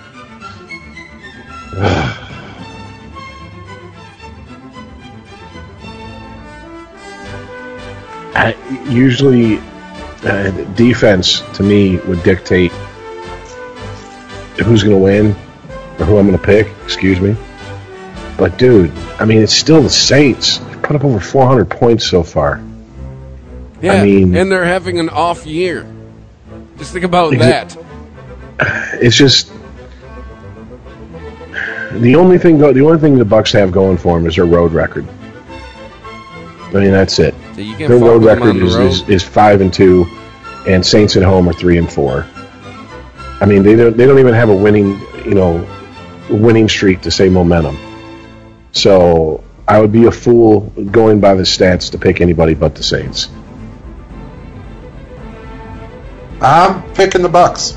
I, 8.34 8.54
usually, 8.88 9.58
uh, 10.24 10.50
defense 10.74 11.40
to 11.54 11.62
me 11.62 11.96
would 11.98 12.22
dictate 12.22 12.70
who's 14.62 14.82
going 14.82 14.96
to 14.96 15.02
win 15.02 15.26
or 15.98 16.04
who 16.04 16.18
I'm 16.18 16.26
going 16.26 16.38
to 16.38 16.44
pick. 16.44 16.68
Excuse 16.84 17.20
me. 17.20 17.36
But 18.36 18.56
dude, 18.58 18.92
I 19.18 19.24
mean, 19.24 19.38
it's 19.38 19.52
still 19.54 19.82
the 19.82 19.90
Saints. 19.90 20.58
They've 20.58 20.82
put 20.82 20.94
up 20.96 21.04
over 21.04 21.18
400 21.20 21.68
points 21.70 22.06
so 22.06 22.22
far. 22.22 22.62
Yeah, 23.80 23.94
I 23.94 24.04
mean- 24.04 24.36
and 24.36 24.50
they're 24.50 24.64
having 24.64 24.98
an 25.00 25.08
off 25.08 25.46
year. 25.46 25.86
Just 26.78 26.92
think 26.92 27.04
about 27.04 27.32
Exa- 27.32 27.38
that. 27.40 27.76
It's 29.00 29.16
just 29.16 29.50
the 31.92 32.14
only 32.16 32.38
thing. 32.38 32.58
Go, 32.58 32.72
the 32.72 32.82
only 32.82 32.98
thing 32.98 33.16
the 33.18 33.24
Bucks 33.24 33.52
have 33.52 33.72
going 33.72 33.96
for 33.96 34.18
them 34.18 34.26
is 34.26 34.36
their 34.36 34.46
road 34.46 34.72
record. 34.72 35.08
I 36.68 36.72
mean, 36.72 36.90
that's 36.90 37.18
it. 37.18 37.34
So 37.54 37.62
Their 37.62 37.98
road 37.98 38.24
record 38.24 38.56
the 38.56 38.66
is, 38.66 38.76
is, 38.76 39.08
is 39.08 39.22
five 39.22 39.60
and 39.60 39.72
two, 39.72 40.06
and 40.66 40.84
Saints 40.84 41.16
at 41.16 41.22
home 41.22 41.48
are 41.48 41.52
three 41.52 41.78
and 41.78 41.90
four. 41.90 42.26
I 43.40 43.46
mean, 43.46 43.62
they 43.62 43.74
don't 43.74 43.96
they 43.96 44.06
don't 44.06 44.18
even 44.18 44.34
have 44.34 44.50
a 44.50 44.56
winning 44.56 45.00
you 45.24 45.34
know 45.34 45.66
winning 46.28 46.68
streak 46.68 47.00
to 47.02 47.10
say 47.10 47.28
momentum. 47.28 47.78
So 48.72 49.42
I 49.66 49.80
would 49.80 49.92
be 49.92 50.06
a 50.06 50.10
fool 50.10 50.60
going 50.90 51.20
by 51.20 51.34
the 51.34 51.42
stats 51.42 51.90
to 51.92 51.98
pick 51.98 52.20
anybody 52.20 52.54
but 52.54 52.74
the 52.74 52.82
Saints. 52.82 53.28
I'm 56.40 56.82
picking 56.94 57.22
the 57.22 57.28
Bucks. 57.28 57.76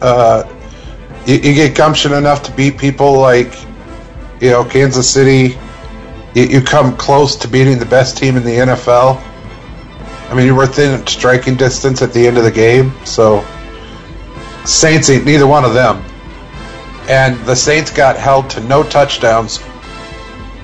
Uh, 0.00 0.42
you, 1.28 1.34
you 1.34 1.54
get 1.54 1.76
gumption 1.76 2.14
enough 2.14 2.42
to 2.44 2.52
beat 2.52 2.78
people 2.78 3.20
like, 3.20 3.52
you 4.40 4.50
know, 4.50 4.64
Kansas 4.64 5.08
City. 5.08 5.58
You, 6.34 6.44
you 6.44 6.60
come 6.62 6.96
close 6.96 7.36
to 7.36 7.48
beating 7.48 7.78
the 7.78 7.86
best 7.86 8.16
team 8.16 8.36
in 8.36 8.44
the 8.44 8.56
NFL. 8.56 9.22
I 10.30 10.34
mean, 10.34 10.46
you 10.46 10.54
were 10.54 10.62
within 10.62 11.06
striking 11.06 11.54
distance 11.54 12.00
at 12.00 12.14
the 12.14 12.26
end 12.26 12.38
of 12.38 12.44
the 12.44 12.50
game. 12.50 12.92
So, 13.04 13.46
Saints 14.64 15.10
ain't 15.10 15.26
neither 15.26 15.46
one 15.46 15.64
of 15.64 15.74
them. 15.74 16.02
And 17.08 17.38
the 17.46 17.54
Saints 17.54 17.90
got 17.90 18.16
held 18.16 18.48
to 18.50 18.60
no 18.60 18.82
touchdowns 18.82 19.60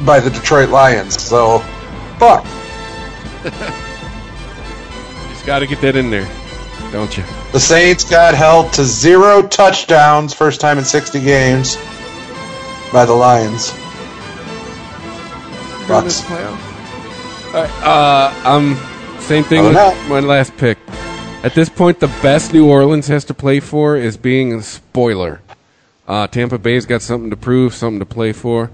by 0.01 0.19
the 0.19 0.31
Detroit 0.31 0.71
Lions. 0.71 1.23
So, 1.23 1.59
fuck. 2.19 2.45
Just 5.29 5.47
got 5.47 5.59
to 5.59 5.67
get 5.67 5.81
that 5.83 5.97
in 5.97 6.11
there, 6.11 6.29
don't 6.93 7.17
you? 7.17 7.25
The 7.53 7.61
Saints 7.61 8.05
got 8.09 8.35
held 8.35 8.73
to 8.75 8.85
zero 8.85 9.47
touchdowns, 9.47 10.35
first 10.35 10.61
time 10.61 10.79
in 10.79 10.85
60 10.85 11.21
games, 11.21 11.77
by 12.93 13.05
the 13.05 13.13
Lions. 13.13 13.73
Bucks. 15.87 16.23
All 16.31 17.61
right, 17.61 17.71
uh, 17.83 18.33
um, 18.45 18.77
same 19.21 19.45
thing 19.45 19.65
with 19.65 19.75
no. 19.75 19.95
my 20.09 20.21
last 20.21 20.57
pick. 20.57 20.79
At 21.43 21.55
this 21.55 21.69
point, 21.69 22.01
the 22.01 22.09
best 22.23 22.55
New 22.55 22.69
Orleans 22.69 23.07
has 23.09 23.25
to 23.27 23.35
play 23.35 23.61
for 23.61 23.97
is 23.97 24.17
being 24.17 24.55
a 24.55 24.63
spoiler. 24.63 25.43
Uh, 26.09 26.27
Tampa 26.27 26.59
Bay's 26.59 26.87
got 26.87 27.03
something 27.03 27.31
to 27.31 27.37
prove, 27.37 27.75
something 27.75 27.99
to 27.99 28.07
play 28.07 28.33
for. 28.33 28.71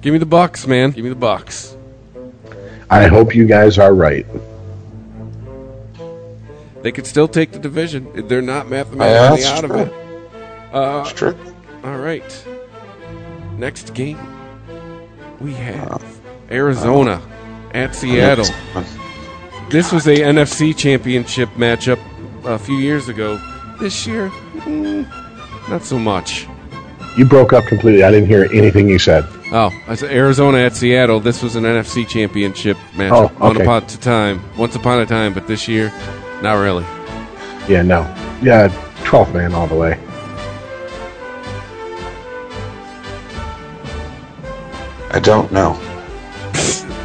Give 0.00 0.12
me 0.12 0.18
the 0.18 0.26
Bucks, 0.26 0.66
man. 0.66 0.92
Give 0.92 1.02
me 1.02 1.10
the 1.10 1.16
Bucks. 1.16 1.76
I 2.88 3.08
hope 3.08 3.34
you 3.34 3.46
guys 3.46 3.78
are 3.78 3.94
right. 3.94 4.26
They 6.84 6.92
could 6.92 7.06
still 7.06 7.28
take 7.28 7.50
the 7.50 7.58
division. 7.58 8.28
They're 8.28 8.42
not 8.42 8.68
mathematically 8.68 9.40
that's 9.40 9.58
out 9.58 9.64
of 9.64 9.70
it. 9.74 9.92
Uh, 10.70 11.00
It's 11.06 11.14
true. 11.18 11.34
all 11.82 11.96
right. 11.96 12.46
Next 13.56 13.94
game, 13.94 14.18
we 15.40 15.54
have 15.54 16.04
Arizona 16.50 17.22
at 17.72 17.94
Seattle. 17.94 18.44
This 19.70 19.92
was 19.92 20.06
a 20.06 20.14
NFC 20.14 20.76
Championship 20.76 21.48
matchup 21.56 21.98
a 22.44 22.58
few 22.58 22.76
years 22.76 23.08
ago. 23.08 23.40
This 23.80 24.06
year, 24.06 24.28
mm, 24.56 25.08
not 25.70 25.84
so 25.84 25.98
much. 25.98 26.46
You 27.16 27.24
broke 27.24 27.54
up 27.54 27.64
completely. 27.64 28.02
I 28.02 28.10
didn't 28.10 28.28
hear 28.28 28.44
anything 28.52 28.90
you 28.90 28.98
said. 28.98 29.24
Oh, 29.52 29.70
I 29.88 29.94
said 29.94 30.10
Arizona 30.10 30.58
at 30.58 30.76
Seattle. 30.76 31.18
This 31.20 31.42
was 31.42 31.56
an 31.56 31.64
NFC 31.64 32.06
Championship 32.06 32.76
matchup. 32.94 33.32
Oh, 33.40 33.40
Once 33.40 33.56
okay. 33.56 33.62
upon 33.64 33.82
a 33.84 33.86
time, 33.86 34.42
once 34.58 34.74
upon 34.76 35.00
a 35.00 35.06
time, 35.06 35.32
but 35.32 35.46
this 35.46 35.66
year, 35.66 35.90
not 36.44 36.54
really. 36.56 36.84
Yeah, 37.66 37.80
no. 37.82 38.02
Yeah, 38.42 38.68
12th 39.04 39.32
man 39.32 39.54
all 39.54 39.66
the 39.66 39.74
way. 39.74 39.98
I 45.10 45.20
don't 45.20 45.50
know. 45.50 45.72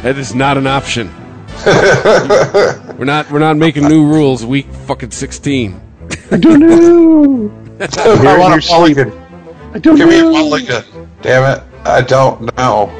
That 0.02 0.18
is 0.18 0.34
not 0.34 0.58
an 0.58 0.66
option. 0.66 1.10
we're 1.66 3.04
not. 3.04 3.30
We're 3.30 3.38
not 3.38 3.56
making 3.56 3.88
new 3.88 4.06
rules. 4.06 4.44
Week 4.44 4.66
fucking 4.86 5.10
sixteen. 5.10 5.80
I 6.30 6.36
don't 6.38 6.60
know. 6.60 7.50
I 7.80 8.38
want 8.38 8.64
a 8.64 8.68
mulligan. 8.70 9.12
I 9.74 9.78
don't 9.78 9.96
Give 9.96 10.08
me 10.08 10.20
a 10.20 10.22
know. 10.22 10.32
mulligan. 10.32 10.84
Damn 11.22 11.58
it. 11.58 11.64
I 11.86 12.00
don't 12.00 12.56
know. 12.56 12.90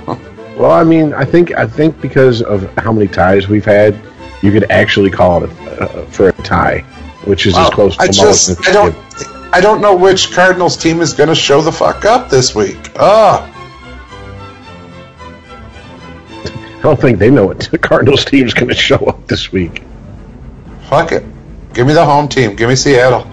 Well, 0.56 0.72
I 0.72 0.84
mean, 0.84 1.12
I 1.14 1.24
think 1.24 1.52
I 1.52 1.66
think 1.66 2.00
because 2.00 2.42
of 2.42 2.70
how 2.76 2.92
many 2.92 3.08
ties 3.08 3.48
we've 3.48 3.64
had, 3.64 3.94
you 4.42 4.52
could 4.52 4.70
actually 4.70 5.10
call 5.10 5.44
it 5.44 5.50
a, 5.50 5.82
uh, 5.82 6.06
for 6.06 6.28
a 6.28 6.32
tie, 6.32 6.80
which 7.24 7.46
is 7.46 7.56
as 7.56 7.68
close 7.70 7.96
to 7.96 8.02
I 8.02 8.06
a 8.06 8.08
just 8.08 8.48
as 8.50 8.58
I 8.60 8.68
you 8.68 8.72
don't 8.72 9.10
get. 9.18 9.28
I 9.52 9.60
don't 9.60 9.80
know 9.80 9.96
which 9.96 10.32
Cardinals 10.32 10.76
team 10.76 11.00
is 11.00 11.12
going 11.12 11.28
to 11.28 11.34
show 11.34 11.60
the 11.60 11.72
fuck 11.72 12.04
up 12.04 12.30
this 12.30 12.54
week. 12.54 12.78
Ah, 12.96 13.46
I 16.80 16.82
don't 16.82 17.00
think 17.00 17.18
they 17.18 17.30
know 17.30 17.46
what 17.46 17.60
the 17.70 17.78
Cardinals 17.78 18.24
is 18.32 18.54
going 18.54 18.68
to 18.68 18.74
show 18.74 18.96
up 19.06 19.26
this 19.26 19.52
week. 19.52 19.82
fuck 20.88 21.12
it. 21.12 21.24
Give 21.74 21.86
me 21.86 21.92
the 21.92 22.04
home 22.04 22.26
team. 22.28 22.56
Give 22.56 22.68
me 22.68 22.76
Seattle. 22.76 23.30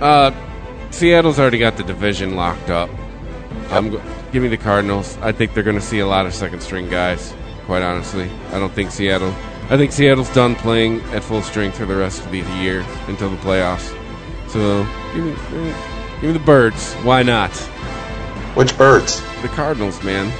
Uh, 0.00 0.32
Seattle's 0.90 1.38
already 1.38 1.58
got 1.58 1.76
the 1.76 1.82
division 1.84 2.34
locked 2.34 2.70
up. 2.70 2.90
I'm 3.70 3.90
go- 3.90 4.02
give 4.32 4.42
me 4.42 4.48
the 4.48 4.56
Cardinals. 4.56 5.16
I 5.20 5.32
think 5.32 5.54
they're 5.54 5.62
going 5.62 5.76
to 5.78 5.82
see 5.82 6.00
a 6.00 6.06
lot 6.06 6.26
of 6.26 6.34
second 6.34 6.60
string 6.60 6.88
guys. 6.88 7.34
Quite 7.66 7.82
honestly, 7.82 8.30
I 8.52 8.58
don't 8.58 8.72
think 8.72 8.90
Seattle. 8.90 9.34
I 9.70 9.76
think 9.76 9.92
Seattle's 9.92 10.32
done 10.32 10.54
playing 10.54 11.00
at 11.12 11.22
full 11.22 11.42
strength 11.42 11.76
for 11.76 11.84
the 11.84 11.96
rest 11.96 12.24
of 12.24 12.30
the 12.32 12.38
year 12.38 12.84
until 13.06 13.28
the 13.28 13.36
playoffs. 13.36 13.94
So 14.48 14.84
give 15.14 15.24
me, 15.24 15.32
give 16.20 16.22
me, 16.22 16.32
the 16.32 16.38
Birds. 16.38 16.94
Why 17.02 17.22
not? 17.22 17.50
Which 18.54 18.76
birds? 18.78 19.20
The 19.42 19.48
Cardinals, 19.48 20.02
man. 20.02 20.32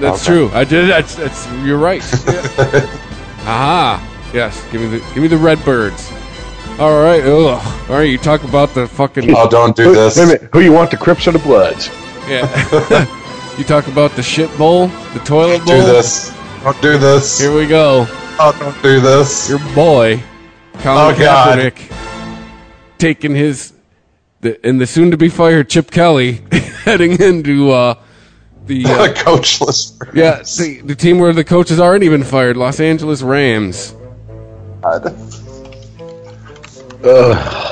That's 0.00 0.22
Okay. 0.26 0.32
true. 0.38 0.50
I 0.54 0.64
did. 0.64 0.88
That's, 0.88 1.14
that's 1.14 1.46
you're 1.64 1.78
right. 1.78 2.02
Yeah. 2.26 2.98
Aha. 3.44 4.30
Yes. 4.32 4.64
Give 4.72 4.80
me 4.80 4.86
the 4.88 4.98
give 5.12 5.16
me 5.22 5.28
the 5.28 5.36
Redbirds. 5.36 6.10
All 6.78 7.02
right. 7.02 7.22
Ugh. 7.22 7.90
All 7.90 7.96
right. 7.96 8.08
You 8.08 8.16
talk 8.18 8.42
about 8.44 8.72
the 8.72 8.86
fucking. 8.86 9.34
Oh, 9.36 9.48
don't 9.48 9.76
do 9.76 9.84
Who, 9.84 9.94
this. 9.94 10.16
wait 10.16 10.22
a 10.22 10.26
minute. 10.26 10.50
Who 10.52 10.60
you 10.60 10.72
want, 10.72 10.90
the 10.92 10.96
Crips 10.96 11.26
or 11.28 11.32
the 11.32 11.38
Bloods? 11.40 11.88
Yeah. 12.28 12.46
you 13.58 13.64
talk 13.64 13.86
about 13.88 14.12
the 14.12 14.22
shit 14.22 14.56
bowl, 14.58 14.86
the 15.14 15.20
toilet 15.24 15.64
bowl. 15.64 15.80
Do 15.80 15.86
this. 15.86 16.34
Don't 16.62 16.80
do 16.82 16.98
this. 16.98 17.38
Here 17.40 17.54
we 17.54 17.66
go. 17.66 18.06
Oh, 18.38 18.56
don't 18.58 18.82
do 18.82 19.00
this. 19.00 19.48
Your 19.48 19.58
boy, 19.74 20.22
Colin 20.78 21.14
Oh, 21.14 21.18
God. 21.18 21.58
Kaepernick, 21.58 21.92
taking 22.98 23.34
his 23.34 23.72
the, 24.40 24.58
and 24.66 24.80
the 24.80 24.86
soon 24.86 25.10
to 25.10 25.16
be 25.16 25.28
fired 25.28 25.68
Chip 25.68 25.90
Kelly 25.90 26.40
heading 26.84 27.20
into 27.20 27.70
uh, 27.70 27.94
the 28.66 28.84
uh, 28.86 29.12
coachless. 29.14 29.96
yeah 30.14 30.42
the, 30.58 30.80
the 30.84 30.94
team 30.94 31.18
where 31.18 31.32
the 31.32 31.44
coach 31.44 31.68
has 31.68 31.78
already 31.78 32.08
been 32.08 32.24
fired, 32.24 32.56
Los 32.56 32.80
Angeles 32.80 33.22
Rams. 33.22 33.94
God. 34.82 35.14
Ugh. 37.04 37.68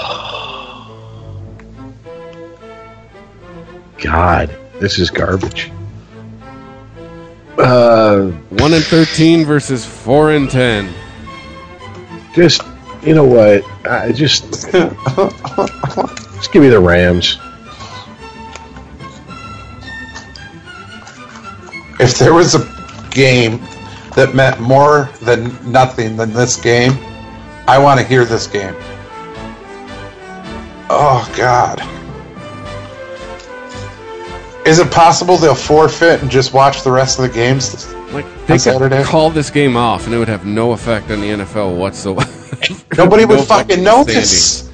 God, 4.02 4.56
this 4.80 4.98
is 4.98 5.10
garbage. 5.10 5.70
Uh, 7.58 8.30
One 8.50 8.72
and 8.72 8.84
thirteen 8.84 9.44
versus 9.44 9.84
four 9.84 10.32
and 10.32 10.50
ten. 10.50 10.92
just 12.34 12.62
you 13.02 13.14
know 13.14 13.24
what? 13.24 13.64
I 13.86 14.12
just 14.12 14.50
just 14.72 16.52
give 16.52 16.62
me 16.62 16.68
the 16.68 16.80
Rams. 16.80 17.38
If 21.98 22.18
there 22.18 22.32
was 22.32 22.54
a 22.54 23.08
game 23.10 23.60
that 24.16 24.34
meant 24.34 24.58
more 24.60 25.10
than 25.20 25.50
nothing 25.70 26.16
than 26.16 26.32
this 26.32 26.56
game, 26.56 26.92
I 27.68 27.78
want 27.78 28.00
to 28.00 28.06
hear 28.06 28.24
this 28.24 28.46
game. 28.46 28.74
Oh 30.88 31.30
God. 31.36 31.80
Is 34.66 34.78
it 34.78 34.90
possible 34.90 35.36
they'll 35.36 35.54
forfeit 35.54 36.20
and 36.22 36.30
just 36.30 36.52
watch 36.52 36.82
the 36.82 36.90
rest 36.90 37.18
of 37.18 37.22
the 37.26 37.30
games? 37.32 37.92
Like 38.12 38.26
they 38.46 38.58
Saturday? 38.58 38.98
could 38.98 39.06
call 39.06 39.30
this 39.30 39.50
game 39.50 39.76
off, 39.76 40.04
and 40.06 40.14
it 40.14 40.18
would 40.18 40.28
have 40.28 40.44
no 40.44 40.72
effect 40.72 41.10
on 41.10 41.20
the 41.20 41.28
NFL 41.28 41.76
whatsoever. 41.78 42.30
Nobody 42.96 43.24
would 43.24 43.38
No 43.38 43.42
fucking 43.44 43.66
standing. 43.82 43.84
notice. 43.84 44.70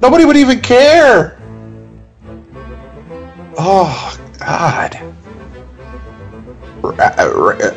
Nobody 0.00 0.24
would 0.24 0.36
even 0.36 0.60
care. 0.60 1.38
Oh 3.56 4.18
God. 4.38 4.96
Uh, 6.84 6.90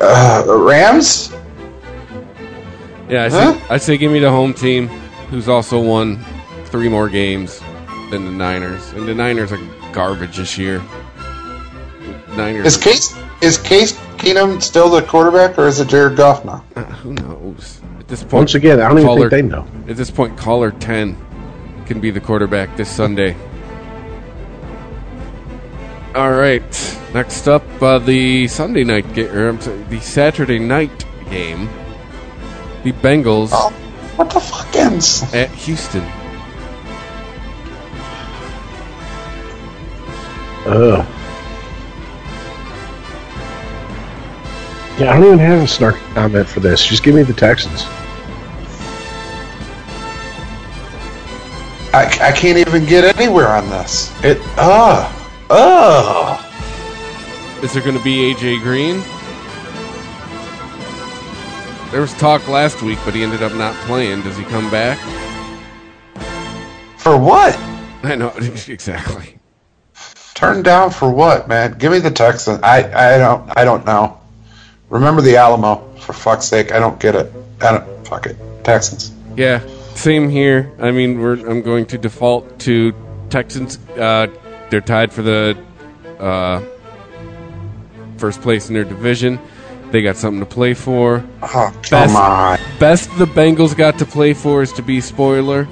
uh, 0.00 0.44
Rams? 0.58 1.32
Yeah, 3.08 3.24
I 3.24 3.28
say, 3.30 3.38
Huh? 3.40 3.58
I 3.70 3.78
say 3.78 3.96
give 3.96 4.12
me 4.12 4.18
the 4.18 4.30
home 4.30 4.52
team, 4.52 4.88
who's 5.30 5.48
also 5.48 5.80
won 5.80 6.22
three 6.66 6.88
more 6.90 7.08
games 7.08 7.60
than 8.10 8.26
the 8.26 8.30
Niners, 8.30 8.92
and 8.92 9.08
the 9.08 9.14
Niners 9.14 9.50
are 9.50 9.58
garbage 9.92 10.36
this 10.36 10.58
year. 10.58 10.82
Niners, 12.38 12.66
Is 12.66 12.76
Case 12.76 13.16
is 13.42 13.58
Case 13.58 13.92
Keenum 14.16 14.62
still 14.62 14.88
the 14.88 15.02
quarterback, 15.02 15.58
or 15.58 15.66
is 15.66 15.78
it 15.80 15.88
Jared 15.88 16.16
Goff 16.16 16.44
now? 16.44 16.64
uh, 16.76 16.84
who 16.84 17.12
knows? 17.14 17.80
At 17.98 18.08
this 18.08 18.22
point, 18.22 18.32
Once 18.32 18.54
again, 18.54 18.80
I 18.80 18.88
don't 18.88 18.98
even 19.00 19.16
think 19.18 19.30
they 19.30 19.42
know. 19.42 19.66
At 19.88 19.96
this 19.96 20.10
point, 20.10 20.36
caller 20.38 20.70
ten 20.70 21.16
can 21.86 22.00
be 22.00 22.10
the 22.10 22.20
quarterback 22.20 22.76
this 22.76 22.90
Sunday. 22.90 23.36
All 26.14 26.32
right, 26.32 26.98
next 27.14 27.46
up, 27.48 27.62
uh, 27.82 27.98
the 27.98 28.48
Sunday 28.48 28.82
night 28.84 29.12
game, 29.14 29.30
or 29.30 29.48
I'm 29.50 29.60
sorry, 29.60 29.82
the 29.84 30.00
Saturday 30.00 30.58
night 30.58 31.04
game. 31.30 31.68
The 32.84 32.92
Bengals 32.92 33.50
Oh, 33.52 33.70
what 34.16 34.30
the 34.30 34.40
fuck 34.40 34.74
ends? 34.76 35.22
at 35.34 35.50
Houston. 35.50 36.04
Ugh. 40.66 41.06
Yeah, 44.98 45.12
I 45.14 45.20
don't 45.20 45.26
even 45.26 45.38
have 45.38 45.60
a 45.60 45.64
snarky 45.64 46.14
comment 46.14 46.48
for 46.48 46.58
this. 46.58 46.84
Just 46.84 47.04
give 47.04 47.14
me 47.14 47.22
the 47.22 47.32
Texans. 47.32 47.84
I, 51.94 52.04
I 52.20 52.32
can't 52.32 52.58
even 52.58 52.84
get 52.84 53.16
anywhere 53.16 53.48
on 53.48 53.68
this. 53.70 54.12
It 54.24 54.38
uh 54.56 55.10
uh. 55.50 56.44
Is 57.62 57.72
there 57.72 57.82
going 57.82 57.96
to 57.96 58.02
be 58.02 58.34
AJ 58.34 58.60
Green? 58.62 59.00
There 61.92 62.00
was 62.00 62.12
talk 62.14 62.46
last 62.48 62.82
week, 62.82 62.98
but 63.04 63.14
he 63.14 63.22
ended 63.22 63.42
up 63.42 63.54
not 63.54 63.74
playing. 63.86 64.22
Does 64.22 64.36
he 64.36 64.44
come 64.44 64.68
back? 64.70 64.98
For 66.98 67.16
what? 67.16 67.56
I 68.02 68.16
know 68.16 68.32
exactly. 68.36 69.38
Turned 70.34 70.64
down 70.64 70.90
for 70.90 71.10
what, 71.10 71.48
man? 71.48 71.78
Give 71.78 71.92
me 71.92 72.00
the 72.00 72.10
Texans. 72.10 72.60
I 72.62 73.14
I 73.14 73.18
don't 73.18 73.50
I 73.56 73.64
don't 73.64 73.86
know. 73.86 74.17
Remember 74.88 75.20
the 75.20 75.36
Alamo 75.36 75.94
for 75.96 76.12
fuck's 76.12 76.46
sake. 76.46 76.72
I 76.72 76.78
don't 76.78 76.98
get 76.98 77.14
it. 77.14 77.32
I 77.60 77.72
don't 77.72 78.06
fuck 78.06 78.26
it. 78.26 78.36
Texans. 78.64 79.12
Yeah, 79.36 79.66
same 79.94 80.28
here. 80.28 80.72
I 80.78 80.90
mean, 80.90 81.20
we're, 81.20 81.34
I'm 81.48 81.62
going 81.62 81.86
to 81.86 81.98
default 81.98 82.58
to 82.60 82.94
Texans. 83.30 83.78
Uh, 83.90 84.28
they're 84.70 84.80
tied 84.80 85.12
for 85.12 85.22
the 85.22 85.58
uh, 86.18 86.62
first 88.16 88.40
place 88.40 88.68
in 88.68 88.74
their 88.74 88.84
division. 88.84 89.38
They 89.90 90.02
got 90.02 90.16
something 90.16 90.40
to 90.40 90.46
play 90.46 90.74
for. 90.74 91.24
Oh 91.42 91.80
Best- 91.90 92.16
on. 92.16 92.58
Best 92.78 93.18
the 93.18 93.24
Bengals 93.26 93.76
got 93.76 93.98
to 93.98 94.04
play 94.04 94.34
for 94.34 94.62
is 94.62 94.72
to 94.74 94.82
be 94.82 95.00
spoiler 95.00 95.66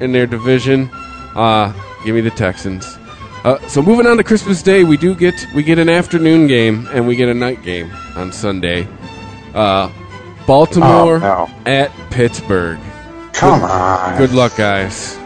in 0.00 0.12
their 0.12 0.26
division. 0.26 0.90
Uh, 1.34 1.72
give 2.04 2.14
me 2.14 2.20
the 2.20 2.30
Texans. 2.30 2.98
Uh, 3.46 3.58
so 3.68 3.80
moving 3.80 4.06
on 4.06 4.16
to 4.16 4.24
Christmas 4.24 4.60
Day, 4.60 4.82
we 4.82 4.96
do 4.96 5.14
get 5.14 5.46
we 5.54 5.62
get 5.62 5.78
an 5.78 5.88
afternoon 5.88 6.48
game 6.48 6.88
and 6.90 7.06
we 7.06 7.14
get 7.14 7.28
a 7.28 7.34
night 7.34 7.62
game 7.62 7.92
on 8.16 8.32
Sunday. 8.32 8.88
Uh, 9.54 9.88
Baltimore 10.48 11.16
Oh, 11.16 11.18
no. 11.18 11.50
at 11.64 11.92
Pittsburgh. 12.10 12.80
Come 13.32 13.62
on. 13.62 14.18
Good 14.18 14.32
luck, 14.32 14.56
guys. 14.56 15.16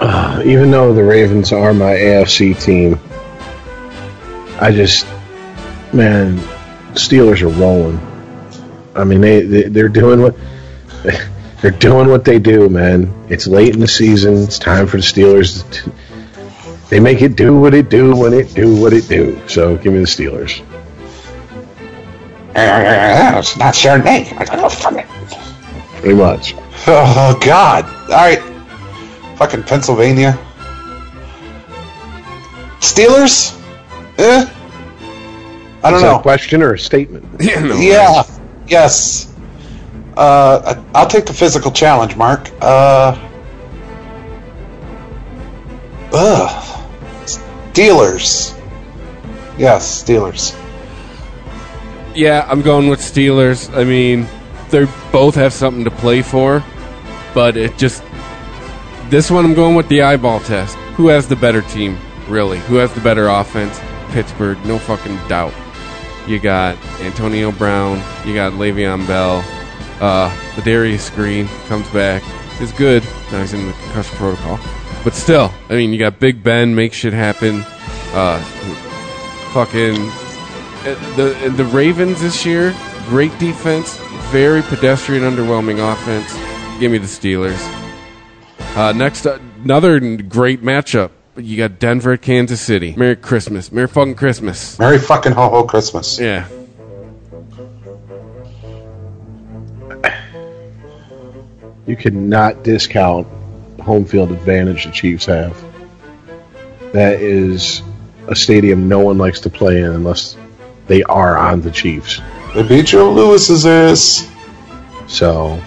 Uh, 0.00 0.42
even 0.44 0.70
though 0.70 0.92
the 0.92 1.02
Ravens 1.02 1.50
are 1.52 1.72
my 1.72 1.92
AFC 1.94 2.60
team, 2.60 3.00
I 4.60 4.70
just, 4.72 5.06
man, 5.94 6.36
Steelers 6.92 7.40
are 7.40 7.48
rolling. 7.48 7.98
I 8.94 9.04
mean, 9.04 9.20
they, 9.22 9.40
they 9.42 9.62
they're 9.64 9.88
doing 9.88 10.20
what 10.20 10.36
they're 11.64 11.70
doing 11.70 12.08
what 12.08 12.26
they 12.26 12.38
do, 12.38 12.68
man. 12.68 13.10
It's 13.30 13.46
late 13.46 13.72
in 13.72 13.80
the 13.80 13.88
season. 13.88 14.34
It's 14.42 14.58
time 14.58 14.86
for 14.86 14.98
the 14.98 15.02
Steelers. 15.02 15.64
To, 15.72 15.92
they 16.90 17.00
make 17.00 17.22
it 17.22 17.36
do 17.36 17.58
what 17.58 17.72
it 17.72 17.88
do 17.88 18.14
when 18.14 18.34
it 18.34 18.52
do 18.52 18.78
what 18.78 18.92
it 18.92 19.08
do. 19.08 19.40
So 19.48 19.74
give 19.78 19.94
me 19.94 20.00
the 20.00 20.04
Steelers. 20.04 20.60
Eh, 22.54 22.60
eh, 22.60 23.32
eh, 23.34 23.38
it's 23.38 23.56
not 23.56 23.72
Chardonnay. 23.72 24.30
I 24.38 24.44
don't 24.44 24.58
oh, 24.58 24.62
know. 24.64 24.68
Fuck 24.68 24.92
it. 24.92 25.06
Pretty 26.02 26.14
much. 26.14 26.54
Oh 26.86 27.38
God! 27.42 27.86
All 27.86 28.10
right, 28.10 28.42
fucking 29.38 29.62
Pennsylvania. 29.62 30.38
Steelers? 32.80 33.58
Eh? 34.18 34.44
I 35.82 35.90
don't 35.90 35.94
Is 35.94 36.02
that 36.02 36.12
know. 36.12 36.18
a 36.18 36.22
question 36.22 36.62
or 36.62 36.74
a 36.74 36.78
statement? 36.78 37.24
Yeah. 37.40 38.24
Yes. 38.66 39.33
Uh, 40.16 40.82
I'll 40.94 41.06
take 41.06 41.26
the 41.26 41.32
physical 41.32 41.70
challenge, 41.70 42.16
Mark. 42.16 42.50
Uh. 42.60 43.18
Ugh. 46.12 46.84
Steelers. 47.26 48.58
Yes, 49.58 50.04
Steelers. 50.04 50.58
Yeah, 52.14 52.46
I'm 52.48 52.62
going 52.62 52.88
with 52.88 53.00
Steelers. 53.00 53.76
I 53.76 53.82
mean, 53.82 54.28
they 54.70 54.86
both 55.10 55.34
have 55.34 55.52
something 55.52 55.84
to 55.84 55.90
play 55.90 56.22
for, 56.22 56.64
but 57.34 57.56
it 57.56 57.76
just 57.76 58.04
this 59.10 59.30
one 59.30 59.44
I'm 59.44 59.54
going 59.54 59.74
with 59.74 59.88
the 59.88 60.02
eyeball 60.02 60.40
test. 60.40 60.76
Who 60.96 61.08
has 61.08 61.28
the 61.28 61.36
better 61.36 61.62
team, 61.62 61.98
really? 62.28 62.58
Who 62.60 62.76
has 62.76 62.92
the 62.92 63.00
better 63.00 63.28
offense? 63.28 63.80
Pittsburgh, 64.10 64.58
no 64.64 64.78
fucking 64.78 65.16
doubt. 65.28 65.52
You 66.28 66.38
got 66.38 66.76
Antonio 67.00 67.50
Brown, 67.52 67.98
you 68.26 68.34
got 68.34 68.52
Le'Veon 68.52 69.06
Bell, 69.06 69.42
uh, 70.00 70.30
Ladarius 70.54 71.14
Green 71.14 71.46
comes 71.68 71.88
back, 71.90 72.22
is 72.60 72.72
good. 72.72 73.02
Now 73.32 73.40
he's 73.40 73.52
in 73.52 73.66
the 73.66 73.72
concussion 73.72 74.16
protocol, 74.16 74.58
but 75.02 75.14
still, 75.14 75.52
I 75.68 75.74
mean, 75.74 75.92
you 75.92 75.98
got 75.98 76.18
Big 76.18 76.42
Ben, 76.42 76.74
make 76.74 76.92
shit 76.92 77.12
happen. 77.12 77.64
Uh, 78.12 78.40
fucking 79.52 79.94
uh, 79.96 81.14
the 81.16 81.36
uh, 81.44 81.56
the 81.56 81.64
Ravens 81.66 82.20
this 82.20 82.44
year, 82.44 82.74
great 83.08 83.36
defense, 83.38 83.96
very 84.30 84.62
pedestrian, 84.62 85.22
underwhelming 85.22 85.78
offense. 85.92 86.32
Give 86.80 86.90
me 86.90 86.98
the 86.98 87.06
Steelers. 87.06 87.62
Uh, 88.76 88.92
next, 88.92 89.26
uh, 89.26 89.38
another 89.62 90.00
great 90.22 90.62
matchup. 90.62 91.10
You 91.36 91.56
got 91.56 91.78
Denver 91.78 92.12
at 92.12 92.22
Kansas 92.22 92.60
City. 92.60 92.94
Merry 92.96 93.16
Christmas. 93.16 93.72
Merry 93.72 93.88
fucking 93.88 94.14
Christmas. 94.14 94.78
Merry 94.78 94.98
fucking 94.98 95.32
ho 95.32 95.48
ho 95.48 95.64
Christmas. 95.64 96.18
Yeah. 96.18 96.48
You 101.86 101.96
cannot 101.96 102.62
discount 102.62 103.26
home 103.80 104.04
field 104.04 104.32
advantage 104.32 104.84
the 104.84 104.90
Chiefs 104.90 105.26
have. 105.26 105.62
That 106.92 107.20
is 107.20 107.82
a 108.28 108.34
stadium 108.34 108.88
no 108.88 109.00
one 109.00 109.18
likes 109.18 109.40
to 109.40 109.50
play 109.50 109.80
in 109.80 109.90
unless 109.90 110.36
they 110.86 111.02
are 111.04 111.36
on 111.36 111.60
the 111.60 111.70
Chiefs. 111.70 112.20
They 112.54 112.62
beat 112.62 112.86
Joe 112.86 113.12
Lewis's 113.12 113.66
ass. 113.66 114.30
So, 115.06 115.60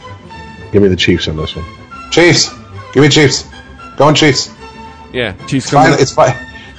give 0.72 0.82
me 0.82 0.88
the 0.88 0.96
Chiefs 0.96 1.28
on 1.28 1.38
this 1.38 1.56
one. 1.56 1.66
Chiefs. 2.12 2.50
Give 2.94 3.04
me 3.04 3.10
Chiefs. 3.10 3.48
Going 3.98 4.16
Chiefs. 4.16 4.54
Yeah, 5.14 5.34
Chiefs 5.48 5.70
coming. 5.70 5.86
Finally, 5.86 6.02
it's 6.02 6.14
fi- 6.14 6.34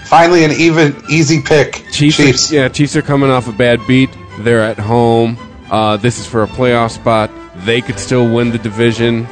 finally 0.04 0.44
an 0.44 0.52
even, 0.52 1.00
easy 1.10 1.40
pick. 1.42 1.84
Chiefs, 1.92 2.16
Chiefs. 2.16 2.52
yeah, 2.52 2.68
Chiefs 2.68 2.96
are 2.96 3.02
coming 3.02 3.30
off 3.30 3.48
a 3.48 3.52
bad 3.52 3.86
beat. 3.86 4.10
They're 4.40 4.62
at 4.62 4.78
home. 4.78 5.36
Uh, 5.70 5.96
this 5.98 6.18
is 6.18 6.26
for 6.26 6.42
a 6.42 6.46
playoff 6.46 6.92
spot. 6.92 7.30
They 7.64 7.80
could 7.80 7.98
still 7.98 8.32
win 8.32 8.50
the 8.50 8.58
division. 8.58 9.26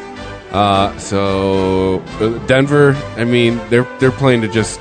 Uh, 0.50 0.96
so 0.98 2.00
uh, 2.20 2.38
Denver, 2.46 2.92
I 3.16 3.24
mean, 3.24 3.60
they're 3.68 3.86
they're 3.98 4.10
playing 4.12 4.42
to 4.42 4.48
just 4.48 4.80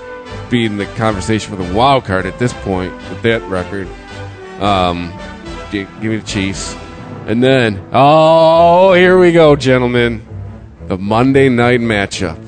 be 0.50 0.66
in 0.66 0.78
the 0.78 0.86
conversation 0.96 1.56
for 1.56 1.62
the 1.62 1.74
wild 1.74 2.06
card 2.06 2.26
at 2.26 2.38
this 2.40 2.54
point 2.54 2.94
with 2.94 3.22
that 3.24 3.42
record. 3.44 3.88
Um, 4.62 5.12
gi- 5.72 5.88
give 6.02 6.04
me 6.04 6.18
the 6.18 6.26
Chiefs, 6.26 6.76
and 7.26 7.44
then 7.44 7.86
oh, 7.92 8.94
here 8.94 9.18
we 9.20 9.32
go, 9.32 9.56
gentlemen, 9.56 10.26
the 10.88 10.98
Monday 10.98 11.50
night 11.50 11.82
matchup: 11.82 12.42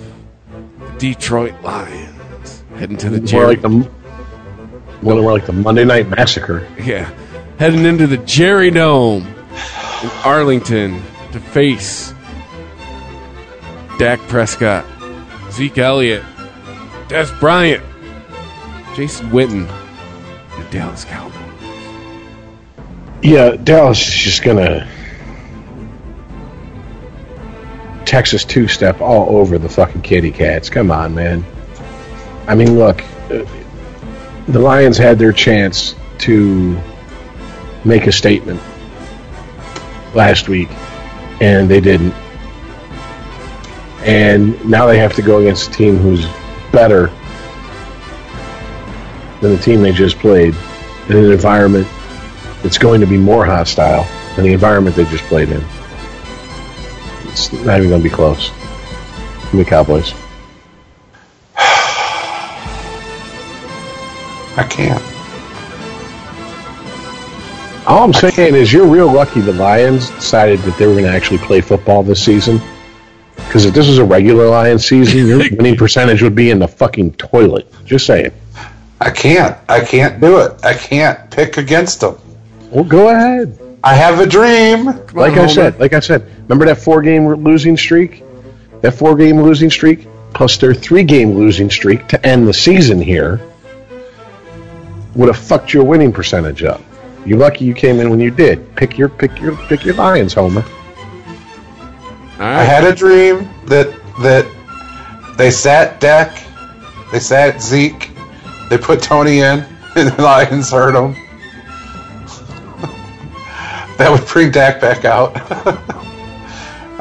the 0.80 1.00
Detroit 1.00 1.56
Lions 1.64 2.64
heading 2.78 2.98
to 2.98 3.10
the 3.10 3.20
Jerry. 3.20 3.42
More 3.42 3.50
like 3.50 3.62
the 3.62 3.70
more 5.02 5.22
more 5.22 5.34
like 5.34 5.46
the 5.46 5.54
Monday 5.54 5.86
Night 5.86 6.10
Massacre. 6.10 6.68
Yeah. 6.80 7.12
Heading 7.60 7.86
into 7.86 8.08
the 8.08 8.18
Jerry 8.18 8.70
Dome 8.72 9.26
in 10.04 10.10
Arlington 10.24 11.02
to 11.32 11.40
face 11.40 12.14
Dak 13.98 14.20
Prescott, 14.28 14.86
Zeke 15.52 15.80
Elliott, 15.80 16.24
Dez 17.08 17.38
Bryant, 17.40 17.84
Jason 18.96 19.30
Witten, 19.32 19.68
the 20.58 20.64
Dallas 20.70 21.04
Cowboys. 21.04 21.34
Yeah, 23.24 23.56
Dallas 23.56 24.00
is 24.08 24.14
just 24.14 24.44
gonna 24.44 24.88
Texas 28.06 28.46
two 28.46 28.68
step 28.68 29.02
all 29.02 29.36
over 29.38 29.58
the 29.58 29.70
fucking 29.70 30.04
kitty 30.04 30.32
cats. 30.32 30.70
Come 30.70 30.92
on, 30.92 31.16
man. 31.16 31.44
I 32.48 32.54
mean, 32.54 32.78
look, 32.78 33.02
uh, 33.32 33.46
the 34.48 34.60
Lions 34.60 34.98
had 34.98 35.18
their 35.18 35.34
chance 35.34 35.96
to 36.20 36.80
make 37.84 38.06
a 38.06 38.12
statement 38.12 38.62
last 40.14 40.50
week, 40.50 40.70
and 41.42 41.70
they 41.70 41.80
didn't. 41.82 42.14
And 44.02 44.64
now 44.70 44.86
they 44.86 44.98
have 45.00 45.14
to 45.16 45.22
go 45.22 45.40
against 45.40 45.70
a 45.70 45.74
team 45.74 45.98
who's 45.98 46.26
better 46.72 47.08
than 49.42 49.56
the 49.56 49.62
team 49.62 49.82
they 49.82 49.92
just 49.92 50.18
played 50.20 50.56
in 51.10 51.18
an 51.18 51.32
environment 51.32 51.88
it's 52.64 52.78
going 52.78 53.00
to 53.02 53.08
be 53.08 53.18
more 53.18 53.46
hostile 53.46 54.06
than 54.36 54.46
the 54.46 54.54
environment 54.54 54.96
they 54.96 55.06
just 55.06 55.24
played 55.26 55.50
in. 55.50 55.64
It's 57.26 57.54
not 57.54 57.78
even 57.78 57.90
going 57.90 58.02
to 58.02 58.10
be 58.10 58.14
close. 58.14 58.52
Me 59.54 59.64
Cowboys. 59.64 60.14
I 64.58 64.68
can't. 64.70 65.17
All 67.88 68.04
I'm 68.04 68.14
saying 68.14 68.54
is 68.56 68.74
you're 68.74 68.86
real 68.86 69.10
lucky 69.12 69.40
the 69.40 69.54
Lions 69.54 70.10
decided 70.10 70.60
that 70.60 70.78
they 70.78 70.86
were 70.88 70.94
going 70.94 71.06
to 71.06 71.10
actually 71.10 71.38
play 71.38 71.62
football 71.62 72.04
this 72.04 72.22
season. 72.24 72.60
Because 73.38 73.64
if 73.66 73.74
this 73.74 73.88
was 73.88 73.98
a 73.98 74.04
regular 74.04 74.50
Lions 74.50 74.86
season, 74.86 75.26
your 75.26 75.38
winning 75.52 75.78
percentage 75.78 76.22
would 76.22 76.36
be 76.36 76.52
in 76.52 76.60
the 76.60 76.68
fucking 76.68 77.14
toilet. 77.14 77.72
Just 77.86 78.06
saying. 78.06 78.32
I 79.00 79.10
can't. 79.12 79.58
I 79.70 79.80
can't 79.80 80.20
do 80.20 80.40
it. 80.40 80.54
I 80.66 80.74
can't 80.74 81.32
pick 81.32 81.58
against 81.58 82.02
them. 82.02 82.18
Well, 82.72 82.84
go 82.84 83.08
ahead. 83.10 83.58
I 83.84 83.94
have 83.94 84.20
a 84.20 84.26
dream. 84.26 84.86
like 85.14 85.32
I 85.34 85.36
Homer. 85.36 85.48
said, 85.48 85.80
like 85.80 85.94
I 85.94 86.02
said, 86.02 86.26
remember 86.42 86.66
that 86.66 86.80
four 86.80 87.02
game 87.02 87.26
losing 87.28 87.78
streak? 87.78 88.22
That 88.82 88.92
four 88.92 89.16
game 89.16 89.42
losing 89.42 89.70
streak 89.70 90.08
plus 90.34 90.58
their 90.58 90.74
three 90.74 91.04
game 91.04 91.36
losing 91.36 91.70
streak 91.70 92.08
to 92.10 92.26
end 92.26 92.48
the 92.48 92.54
season 92.54 93.00
here 93.00 93.40
would 95.16 95.28
have 95.34 95.38
fucked 95.38 95.74
your 95.74 95.86
winning 95.86 96.12
percentage 96.12 96.64
up. 96.64 96.82
You're 97.28 97.40
lucky 97.40 97.66
you 97.66 97.74
came 97.74 98.00
in 98.00 98.10
when 98.10 98.22
you 98.22 98.32
did. 98.32 98.74
Pick 98.78 98.98
your 98.98 99.10
pick 99.10 99.38
your 99.42 99.58
pick 99.68 99.84
your 99.84 99.96
Lions, 99.96 100.34
Homer. 100.34 100.64
All 102.40 102.40
I 102.40 102.64
had 102.64 102.86
a 102.86 102.96
dream 102.96 103.50
that 103.66 103.94
that 104.22 104.48
they 105.38 105.52
sat 105.52 106.00
Dak, 106.00 106.42
they 107.12 107.20
sat 107.20 107.62
Zeke, 107.62 108.12
they 108.70 108.78
put 108.78 109.02
Tony 109.02 109.40
in, 109.40 109.66
and 109.98 110.10
the 110.10 110.22
Lions 110.22 110.72
hurt 110.72 110.96
him. 110.96 111.16
that 113.98 114.10
would 114.10 114.26
bring 114.26 114.50
Dak 114.50 114.80
back 114.80 115.04
out. 115.04 115.34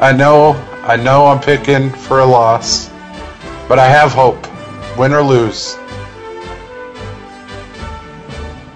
I 0.01 0.11
know, 0.11 0.61
I 0.83 0.97
know, 0.97 1.27
I'm 1.27 1.39
picking 1.39 1.89
for 1.89 2.19
a 2.19 2.25
loss, 2.25 2.89
but 3.69 3.79
I 3.79 3.87
have 3.87 4.11
hope, 4.11 4.45
win 4.97 5.13
or 5.13 5.21
lose. 5.21 5.77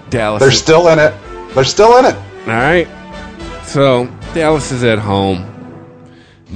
Dallas. 0.08 0.40
They're 0.40 0.50
still 0.50 0.88
in 0.88 0.98
it. 0.98 1.12
They're 1.54 1.64
still 1.64 1.98
in 1.98 2.06
it. 2.06 2.14
All 2.14 2.54
right. 2.54 2.88
So 3.64 4.06
Dallas 4.34 4.72
is 4.72 4.84
at 4.84 4.98
home. 4.98 5.48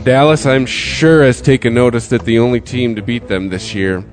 Dallas, 0.02 0.46
I'm 0.46 0.66
sure, 0.66 1.24
has 1.24 1.40
taken 1.40 1.74
notice 1.74 2.08
that 2.08 2.24
the 2.24 2.38
only 2.38 2.60
team 2.60 2.96
to 2.96 3.02
beat 3.02 3.28
them 3.28 3.48
this 3.48 3.74
year 3.74 4.04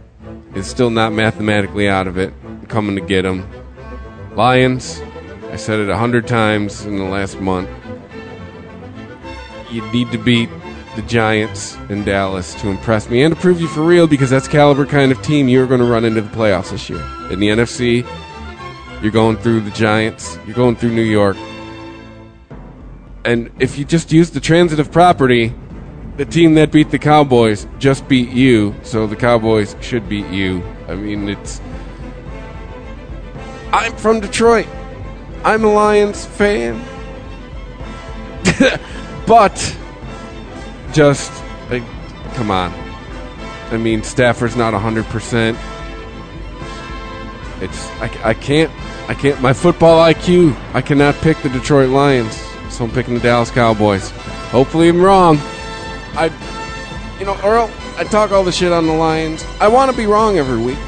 is 0.56 0.68
still 0.68 0.90
not 0.90 1.12
mathematically 1.12 1.90
out 1.90 2.08
of 2.08 2.18
it, 2.18 2.34
coming 2.68 2.96
to 2.96 3.02
get 3.02 3.24
them. 3.24 3.48
Lions, 4.36 5.02
I 5.52 5.58
said 5.58 5.80
it 5.80 5.90
a 5.90 5.98
hundred 5.98 6.28
times 6.28 6.86
in 6.86 6.98
the 6.98 7.04
last 7.04 7.40
month. 7.40 7.70
You 9.70 9.86
need 9.92 10.12
to 10.12 10.18
beat 10.18 10.50
the 10.96 11.02
Giants 11.04 11.76
in 11.90 12.04
Dallas 12.04 12.54
to 12.56 12.70
impress 12.70 13.10
me 13.10 13.24
and 13.24 13.36
to 13.36 13.42
prove 13.42 13.60
you 13.60 13.68
for 13.68 13.82
real 13.82 14.08
because 14.08 14.30
that's 14.30 14.48
caliber 14.48 14.86
kind 14.86 15.12
of 15.12 15.22
team 15.22 15.48
you're 15.48 15.68
going 15.68 15.80
to 15.80 15.86
run 15.86 16.06
into 16.06 16.22
the 16.22 16.30
playoffs 16.30 16.72
this 16.72 16.90
year. 16.90 17.02
In 17.32 17.40
the 17.40 17.50
NFC, 17.50 18.06
you're 19.04 19.12
going 19.12 19.36
through 19.36 19.60
the 19.60 19.72
Giants, 19.72 20.40
you're 20.48 20.56
going 20.56 20.78
through 20.78 20.92
New 20.92 21.02
York. 21.02 21.36
And 23.26 23.52
if 23.60 23.78
you 23.78 23.84
just 23.84 24.14
use 24.14 24.32
the 24.32 24.40
transitive 24.40 24.94
property, 24.94 25.54
the 26.16 26.26
team 26.26 26.54
that 26.56 26.72
beat 26.72 26.90
the 26.90 27.00
Cowboys 27.00 27.68
just 27.80 28.08
beat 28.08 28.30
you, 28.30 28.74
so 28.84 29.06
the 29.06 29.18
Cowboys 29.18 29.76
should 29.82 30.08
beat 30.08 30.28
you. 30.28 30.64
I 30.88 30.96
mean, 30.96 31.28
it's. 31.28 31.60
I'm 33.74 33.94
from 33.98 34.22
Detroit. 34.22 34.68
I'm 35.44 35.66
a 35.66 35.74
Lions 35.74 36.26
fan. 36.26 36.82
but, 39.28 39.78
just, 40.94 41.32
like, 41.70 41.84
come 42.36 42.52
on. 42.52 42.72
I 43.72 43.78
mean, 43.78 44.04
Stafford's 44.04 44.56
not 44.56 44.74
100%. 44.74 45.58
It's, 47.62 47.88
I, 48.00 48.30
I 48.30 48.34
can't, 48.34 48.72
I 49.08 49.14
can't, 49.14 49.42
my 49.42 49.54
football 49.54 50.02
IQ, 50.02 50.56
I 50.74 50.82
cannot 50.82 51.16
pick 51.16 51.38
the 51.40 51.50
Detroit 51.50 51.90
Lions, 51.90 52.36
so 52.70 52.86
I'm 52.86 52.92
picking 52.92 53.14
the 53.14 53.20
Dallas 53.20 53.52
Cowboys. 53.52 54.12
Hopefully 54.52 54.90
I'm 54.90 55.02
wrong. 55.02 55.38
I, 56.16 56.32
you 57.20 57.26
know, 57.26 57.38
Earl, 57.44 57.70
I 57.98 58.06
talk 58.06 58.32
all 58.32 58.44
the 58.44 58.52
shit 58.52 58.72
on 58.72 58.88
the 58.88 58.94
Lions. 58.94 59.46
I 59.60 59.68
want 59.68 59.92
to 59.92 59.98
be 59.98 60.06
wrong 60.06 60.38
every 60.38 60.58
week. 60.58 60.80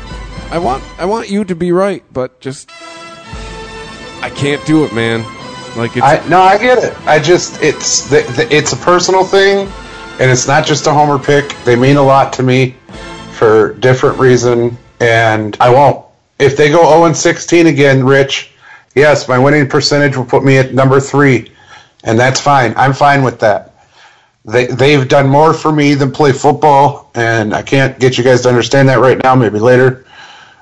I 0.51 0.57
want, 0.57 0.83
I 0.99 1.05
want 1.05 1.29
you 1.29 1.43
to 1.43 1.55
be 1.55 1.71
right, 1.71 2.03
but 2.13 2.39
just, 2.39 2.71
I 4.21 4.31
can't 4.33 4.65
do 4.65 4.85
it, 4.85 4.93
man. 4.93 5.23
Like 5.75 5.97
it's, 5.97 6.05
I 6.05 6.25
no, 6.29 6.39
I 6.39 6.57
get 6.57 6.81
it. 6.83 6.97
I 7.05 7.19
just 7.19 7.61
it's 7.61 8.07
the, 8.09 8.21
the, 8.37 8.47
it's 8.49 8.71
a 8.71 8.77
personal 8.77 9.25
thing, 9.25 9.67
and 10.19 10.31
it's 10.31 10.47
not 10.47 10.65
just 10.65 10.87
a 10.87 10.93
homer 10.93 11.19
pick. 11.19 11.49
They 11.65 11.75
mean 11.75 11.97
a 11.97 12.01
lot 12.01 12.31
to 12.33 12.43
me 12.43 12.75
for 13.33 13.73
different 13.73 14.17
reason, 14.17 14.77
and 15.01 15.57
I 15.59 15.69
won't. 15.69 16.05
If 16.39 16.57
they 16.57 16.69
go 16.69 16.89
0 16.89 17.05
and 17.05 17.15
16 17.15 17.67
again, 17.67 18.05
Rich, 18.05 18.51
yes, 18.93 19.27
my 19.27 19.38
winning 19.38 19.67
percentage 19.67 20.17
will 20.17 20.25
put 20.25 20.43
me 20.43 20.57
at 20.57 20.73
number 20.73 20.99
three, 20.99 21.51
and 22.03 22.19
that's 22.19 22.41
fine. 22.41 22.73
I'm 22.75 22.93
fine 22.93 23.23
with 23.23 23.39
that. 23.39 23.73
They 24.43 24.67
they've 24.67 25.07
done 25.07 25.27
more 25.27 25.53
for 25.53 25.72
me 25.72 25.95
than 25.95 26.11
play 26.11 26.31
football, 26.31 27.09
and 27.15 27.53
I 27.53 27.64
can't 27.64 27.97
get 27.99 28.17
you 28.17 28.23
guys 28.23 28.41
to 28.41 28.49
understand 28.49 28.89
that 28.89 28.99
right 28.99 29.22
now. 29.23 29.33
Maybe 29.33 29.59
later, 29.59 30.05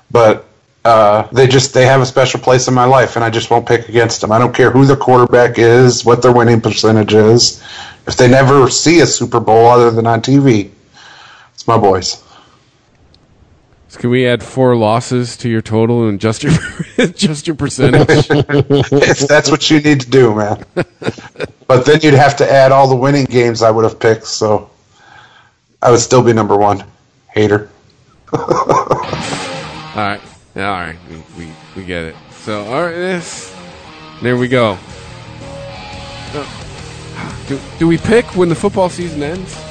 but 0.10 0.46
uh, 0.86 1.28
they 1.32 1.48
just 1.48 1.74
they 1.74 1.86
have 1.86 2.02
a 2.02 2.06
special 2.06 2.40
place 2.40 2.68
in 2.68 2.74
my 2.74 2.86
life, 2.86 3.16
and 3.16 3.26
I 3.26 3.30
just 3.30 3.50
won't 3.50 3.68
pick 3.68 3.90
against 3.90 4.22
them. 4.22 4.32
I 4.32 4.40
don't 4.40 4.56
care 4.56 4.72
who 4.72 4.86
the 4.86 4.96
quarterback 4.96 5.58
is, 5.58 6.06
what 6.06 6.22
their 6.22 6.32
winning 6.32 6.62
percentage 6.62 7.14
is. 7.14 7.64
If 8.08 8.16
they 8.16 8.30
never 8.30 8.70
see 8.70 9.00
a 9.02 9.06
Super 9.06 9.40
Bowl 9.40 9.68
other 9.68 9.92
than 9.92 10.08
on 10.08 10.22
TV, 10.22 10.72
it's 11.54 11.68
my 11.68 11.78
boys. 11.78 12.24
Can 13.98 14.10
we 14.10 14.28
add 14.28 14.44
four 14.44 14.76
losses 14.76 15.38
to 15.38 15.50
your 15.50 15.62
total 15.62 16.08
and 16.08 16.20
just 16.20 16.44
your, 16.44 16.54
just 17.14 17.48
your 17.48 17.56
percentage? 17.56 18.28
if 18.30 19.20
that's 19.28 19.50
what 19.52 19.70
you 19.70 19.80
need 19.82 20.02
to 20.02 20.10
do, 20.10 20.34
man. 20.36 20.64
but 21.68 21.86
then 21.86 22.00
you'd 22.02 22.14
have 22.14 22.36
to 22.38 22.52
add 22.52 22.72
all 22.72 22.88
the 22.88 22.96
winning 22.96 23.26
games 23.26 23.62
I 23.62 23.72
would 23.72 23.84
have 23.84 24.00
picked. 24.00 24.26
So 24.26 24.70
I 25.82 25.92
would 25.92 26.00
still 26.00 26.24
be 26.24 26.34
number 26.34 26.58
one. 26.58 26.84
Hater. 27.32 27.70
All 28.34 28.40
right. 29.96 30.22
Yeah, 30.56 30.70
all 30.70 30.80
right. 30.80 30.98
We, 31.10 31.46
we, 31.46 31.52
we 31.76 31.84
get 31.84 32.04
it. 32.04 32.16
So, 32.32 32.64
all 32.66 32.84
right. 32.84 32.94
This, 32.94 33.56
there 34.22 34.38
we 34.38 34.48
go. 34.48 34.78
Do, 37.48 37.60
do 37.78 37.88
we 37.88 37.98
pick 37.98 38.26
when 38.36 38.50
the 38.50 38.56
football 38.56 38.90
season 38.90 39.22
ends? 39.24 39.56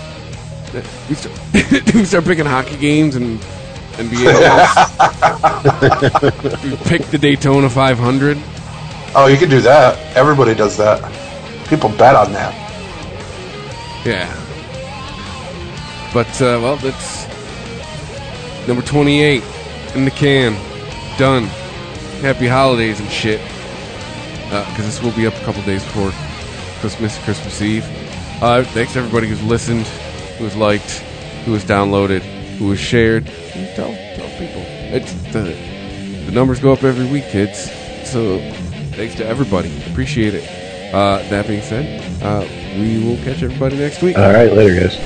Uh, 0.74 0.80
We 1.06 1.14
start, 1.14 1.84
do 1.84 1.98
we 1.98 2.04
start 2.06 2.24
picking 2.24 2.46
hockey 2.46 2.78
games 2.78 3.14
and 3.14 3.38
NBA 3.94 4.32
pick 6.88 7.02
the 7.06 7.18
Daytona 7.18 7.68
500. 7.68 8.38
Oh, 9.14 9.26
you 9.26 9.36
can 9.36 9.50
do 9.50 9.60
that. 9.60 9.98
Everybody 10.16 10.54
does 10.54 10.76
that. 10.78 11.00
People 11.68 11.90
bet 11.90 12.16
on 12.16 12.32
that. 12.32 12.54
Yeah. 14.04 14.26
But, 16.12 16.28
uh, 16.40 16.58
well, 16.60 16.76
that's 16.76 17.26
number 18.66 18.82
28 18.82 19.42
in 19.94 20.04
the 20.04 20.10
can. 20.10 20.54
Done. 21.18 21.44
Happy 22.22 22.46
holidays 22.46 23.00
and 23.00 23.10
shit. 23.10 23.40
Because 24.48 24.84
this 24.84 25.02
will 25.02 25.12
be 25.12 25.26
up 25.26 25.34
a 25.34 25.44
couple 25.44 25.62
days 25.62 25.82
before 25.84 26.12
Christmas, 26.80 27.18
Christmas 27.24 27.62
Eve. 27.62 27.84
Uh, 28.42 28.64
thanks 28.64 28.94
to 28.94 28.98
everybody 28.98 29.28
who's 29.28 29.42
listened, 29.42 29.86
who's 30.38 30.56
liked, 30.56 30.98
who 31.44 31.52
has 31.52 31.64
downloaded, 31.64 32.20
who 32.58 32.70
has 32.70 32.80
shared. 32.80 33.28
Tell, 33.52 33.94
tell 34.16 34.30
people. 34.38 34.62
It's 34.92 35.12
the, 35.32 35.54
the 36.26 36.32
numbers 36.32 36.58
go 36.58 36.72
up 36.72 36.84
every 36.84 37.06
week, 37.06 37.24
kids. 37.24 37.70
So 38.08 38.38
thanks 38.92 39.14
to 39.16 39.26
everybody. 39.26 39.70
Appreciate 39.90 40.34
it. 40.34 40.94
Uh, 40.94 41.18
that 41.28 41.46
being 41.46 41.62
said, 41.62 42.00
uh, 42.22 42.46
we 42.78 43.02
will 43.04 43.16
catch 43.24 43.42
everybody 43.42 43.76
next 43.76 44.02
week. 44.02 44.16
All 44.16 44.32
right, 44.32 44.52
later, 44.52 44.88
guys. 44.88 44.96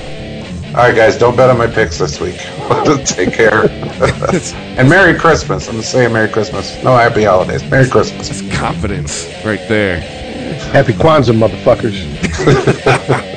All 0.67 0.83
right, 0.83 0.95
guys, 0.95 1.17
don't 1.17 1.35
bet 1.35 1.49
on 1.49 1.57
my 1.57 1.67
picks 1.67 1.97
this 1.97 2.19
week. 2.19 2.37
Take 3.05 3.33
care. 3.33 3.69
and 4.77 4.89
Merry 4.89 5.17
Christmas. 5.17 5.67
I'm 5.69 5.75
just 5.75 5.91
saying 5.91 6.13
Merry 6.13 6.29
Christmas. 6.29 6.81
No 6.83 6.95
Happy 6.95 7.23
Holidays. 7.23 7.63
Merry 7.69 7.89
Christmas. 7.89 8.41
Confidence 8.57 9.25
right 9.45 9.65
there. 9.67 9.99
Happy 10.71 10.93
Kwanzaa, 10.93 11.35
motherfuckers. 11.35 11.97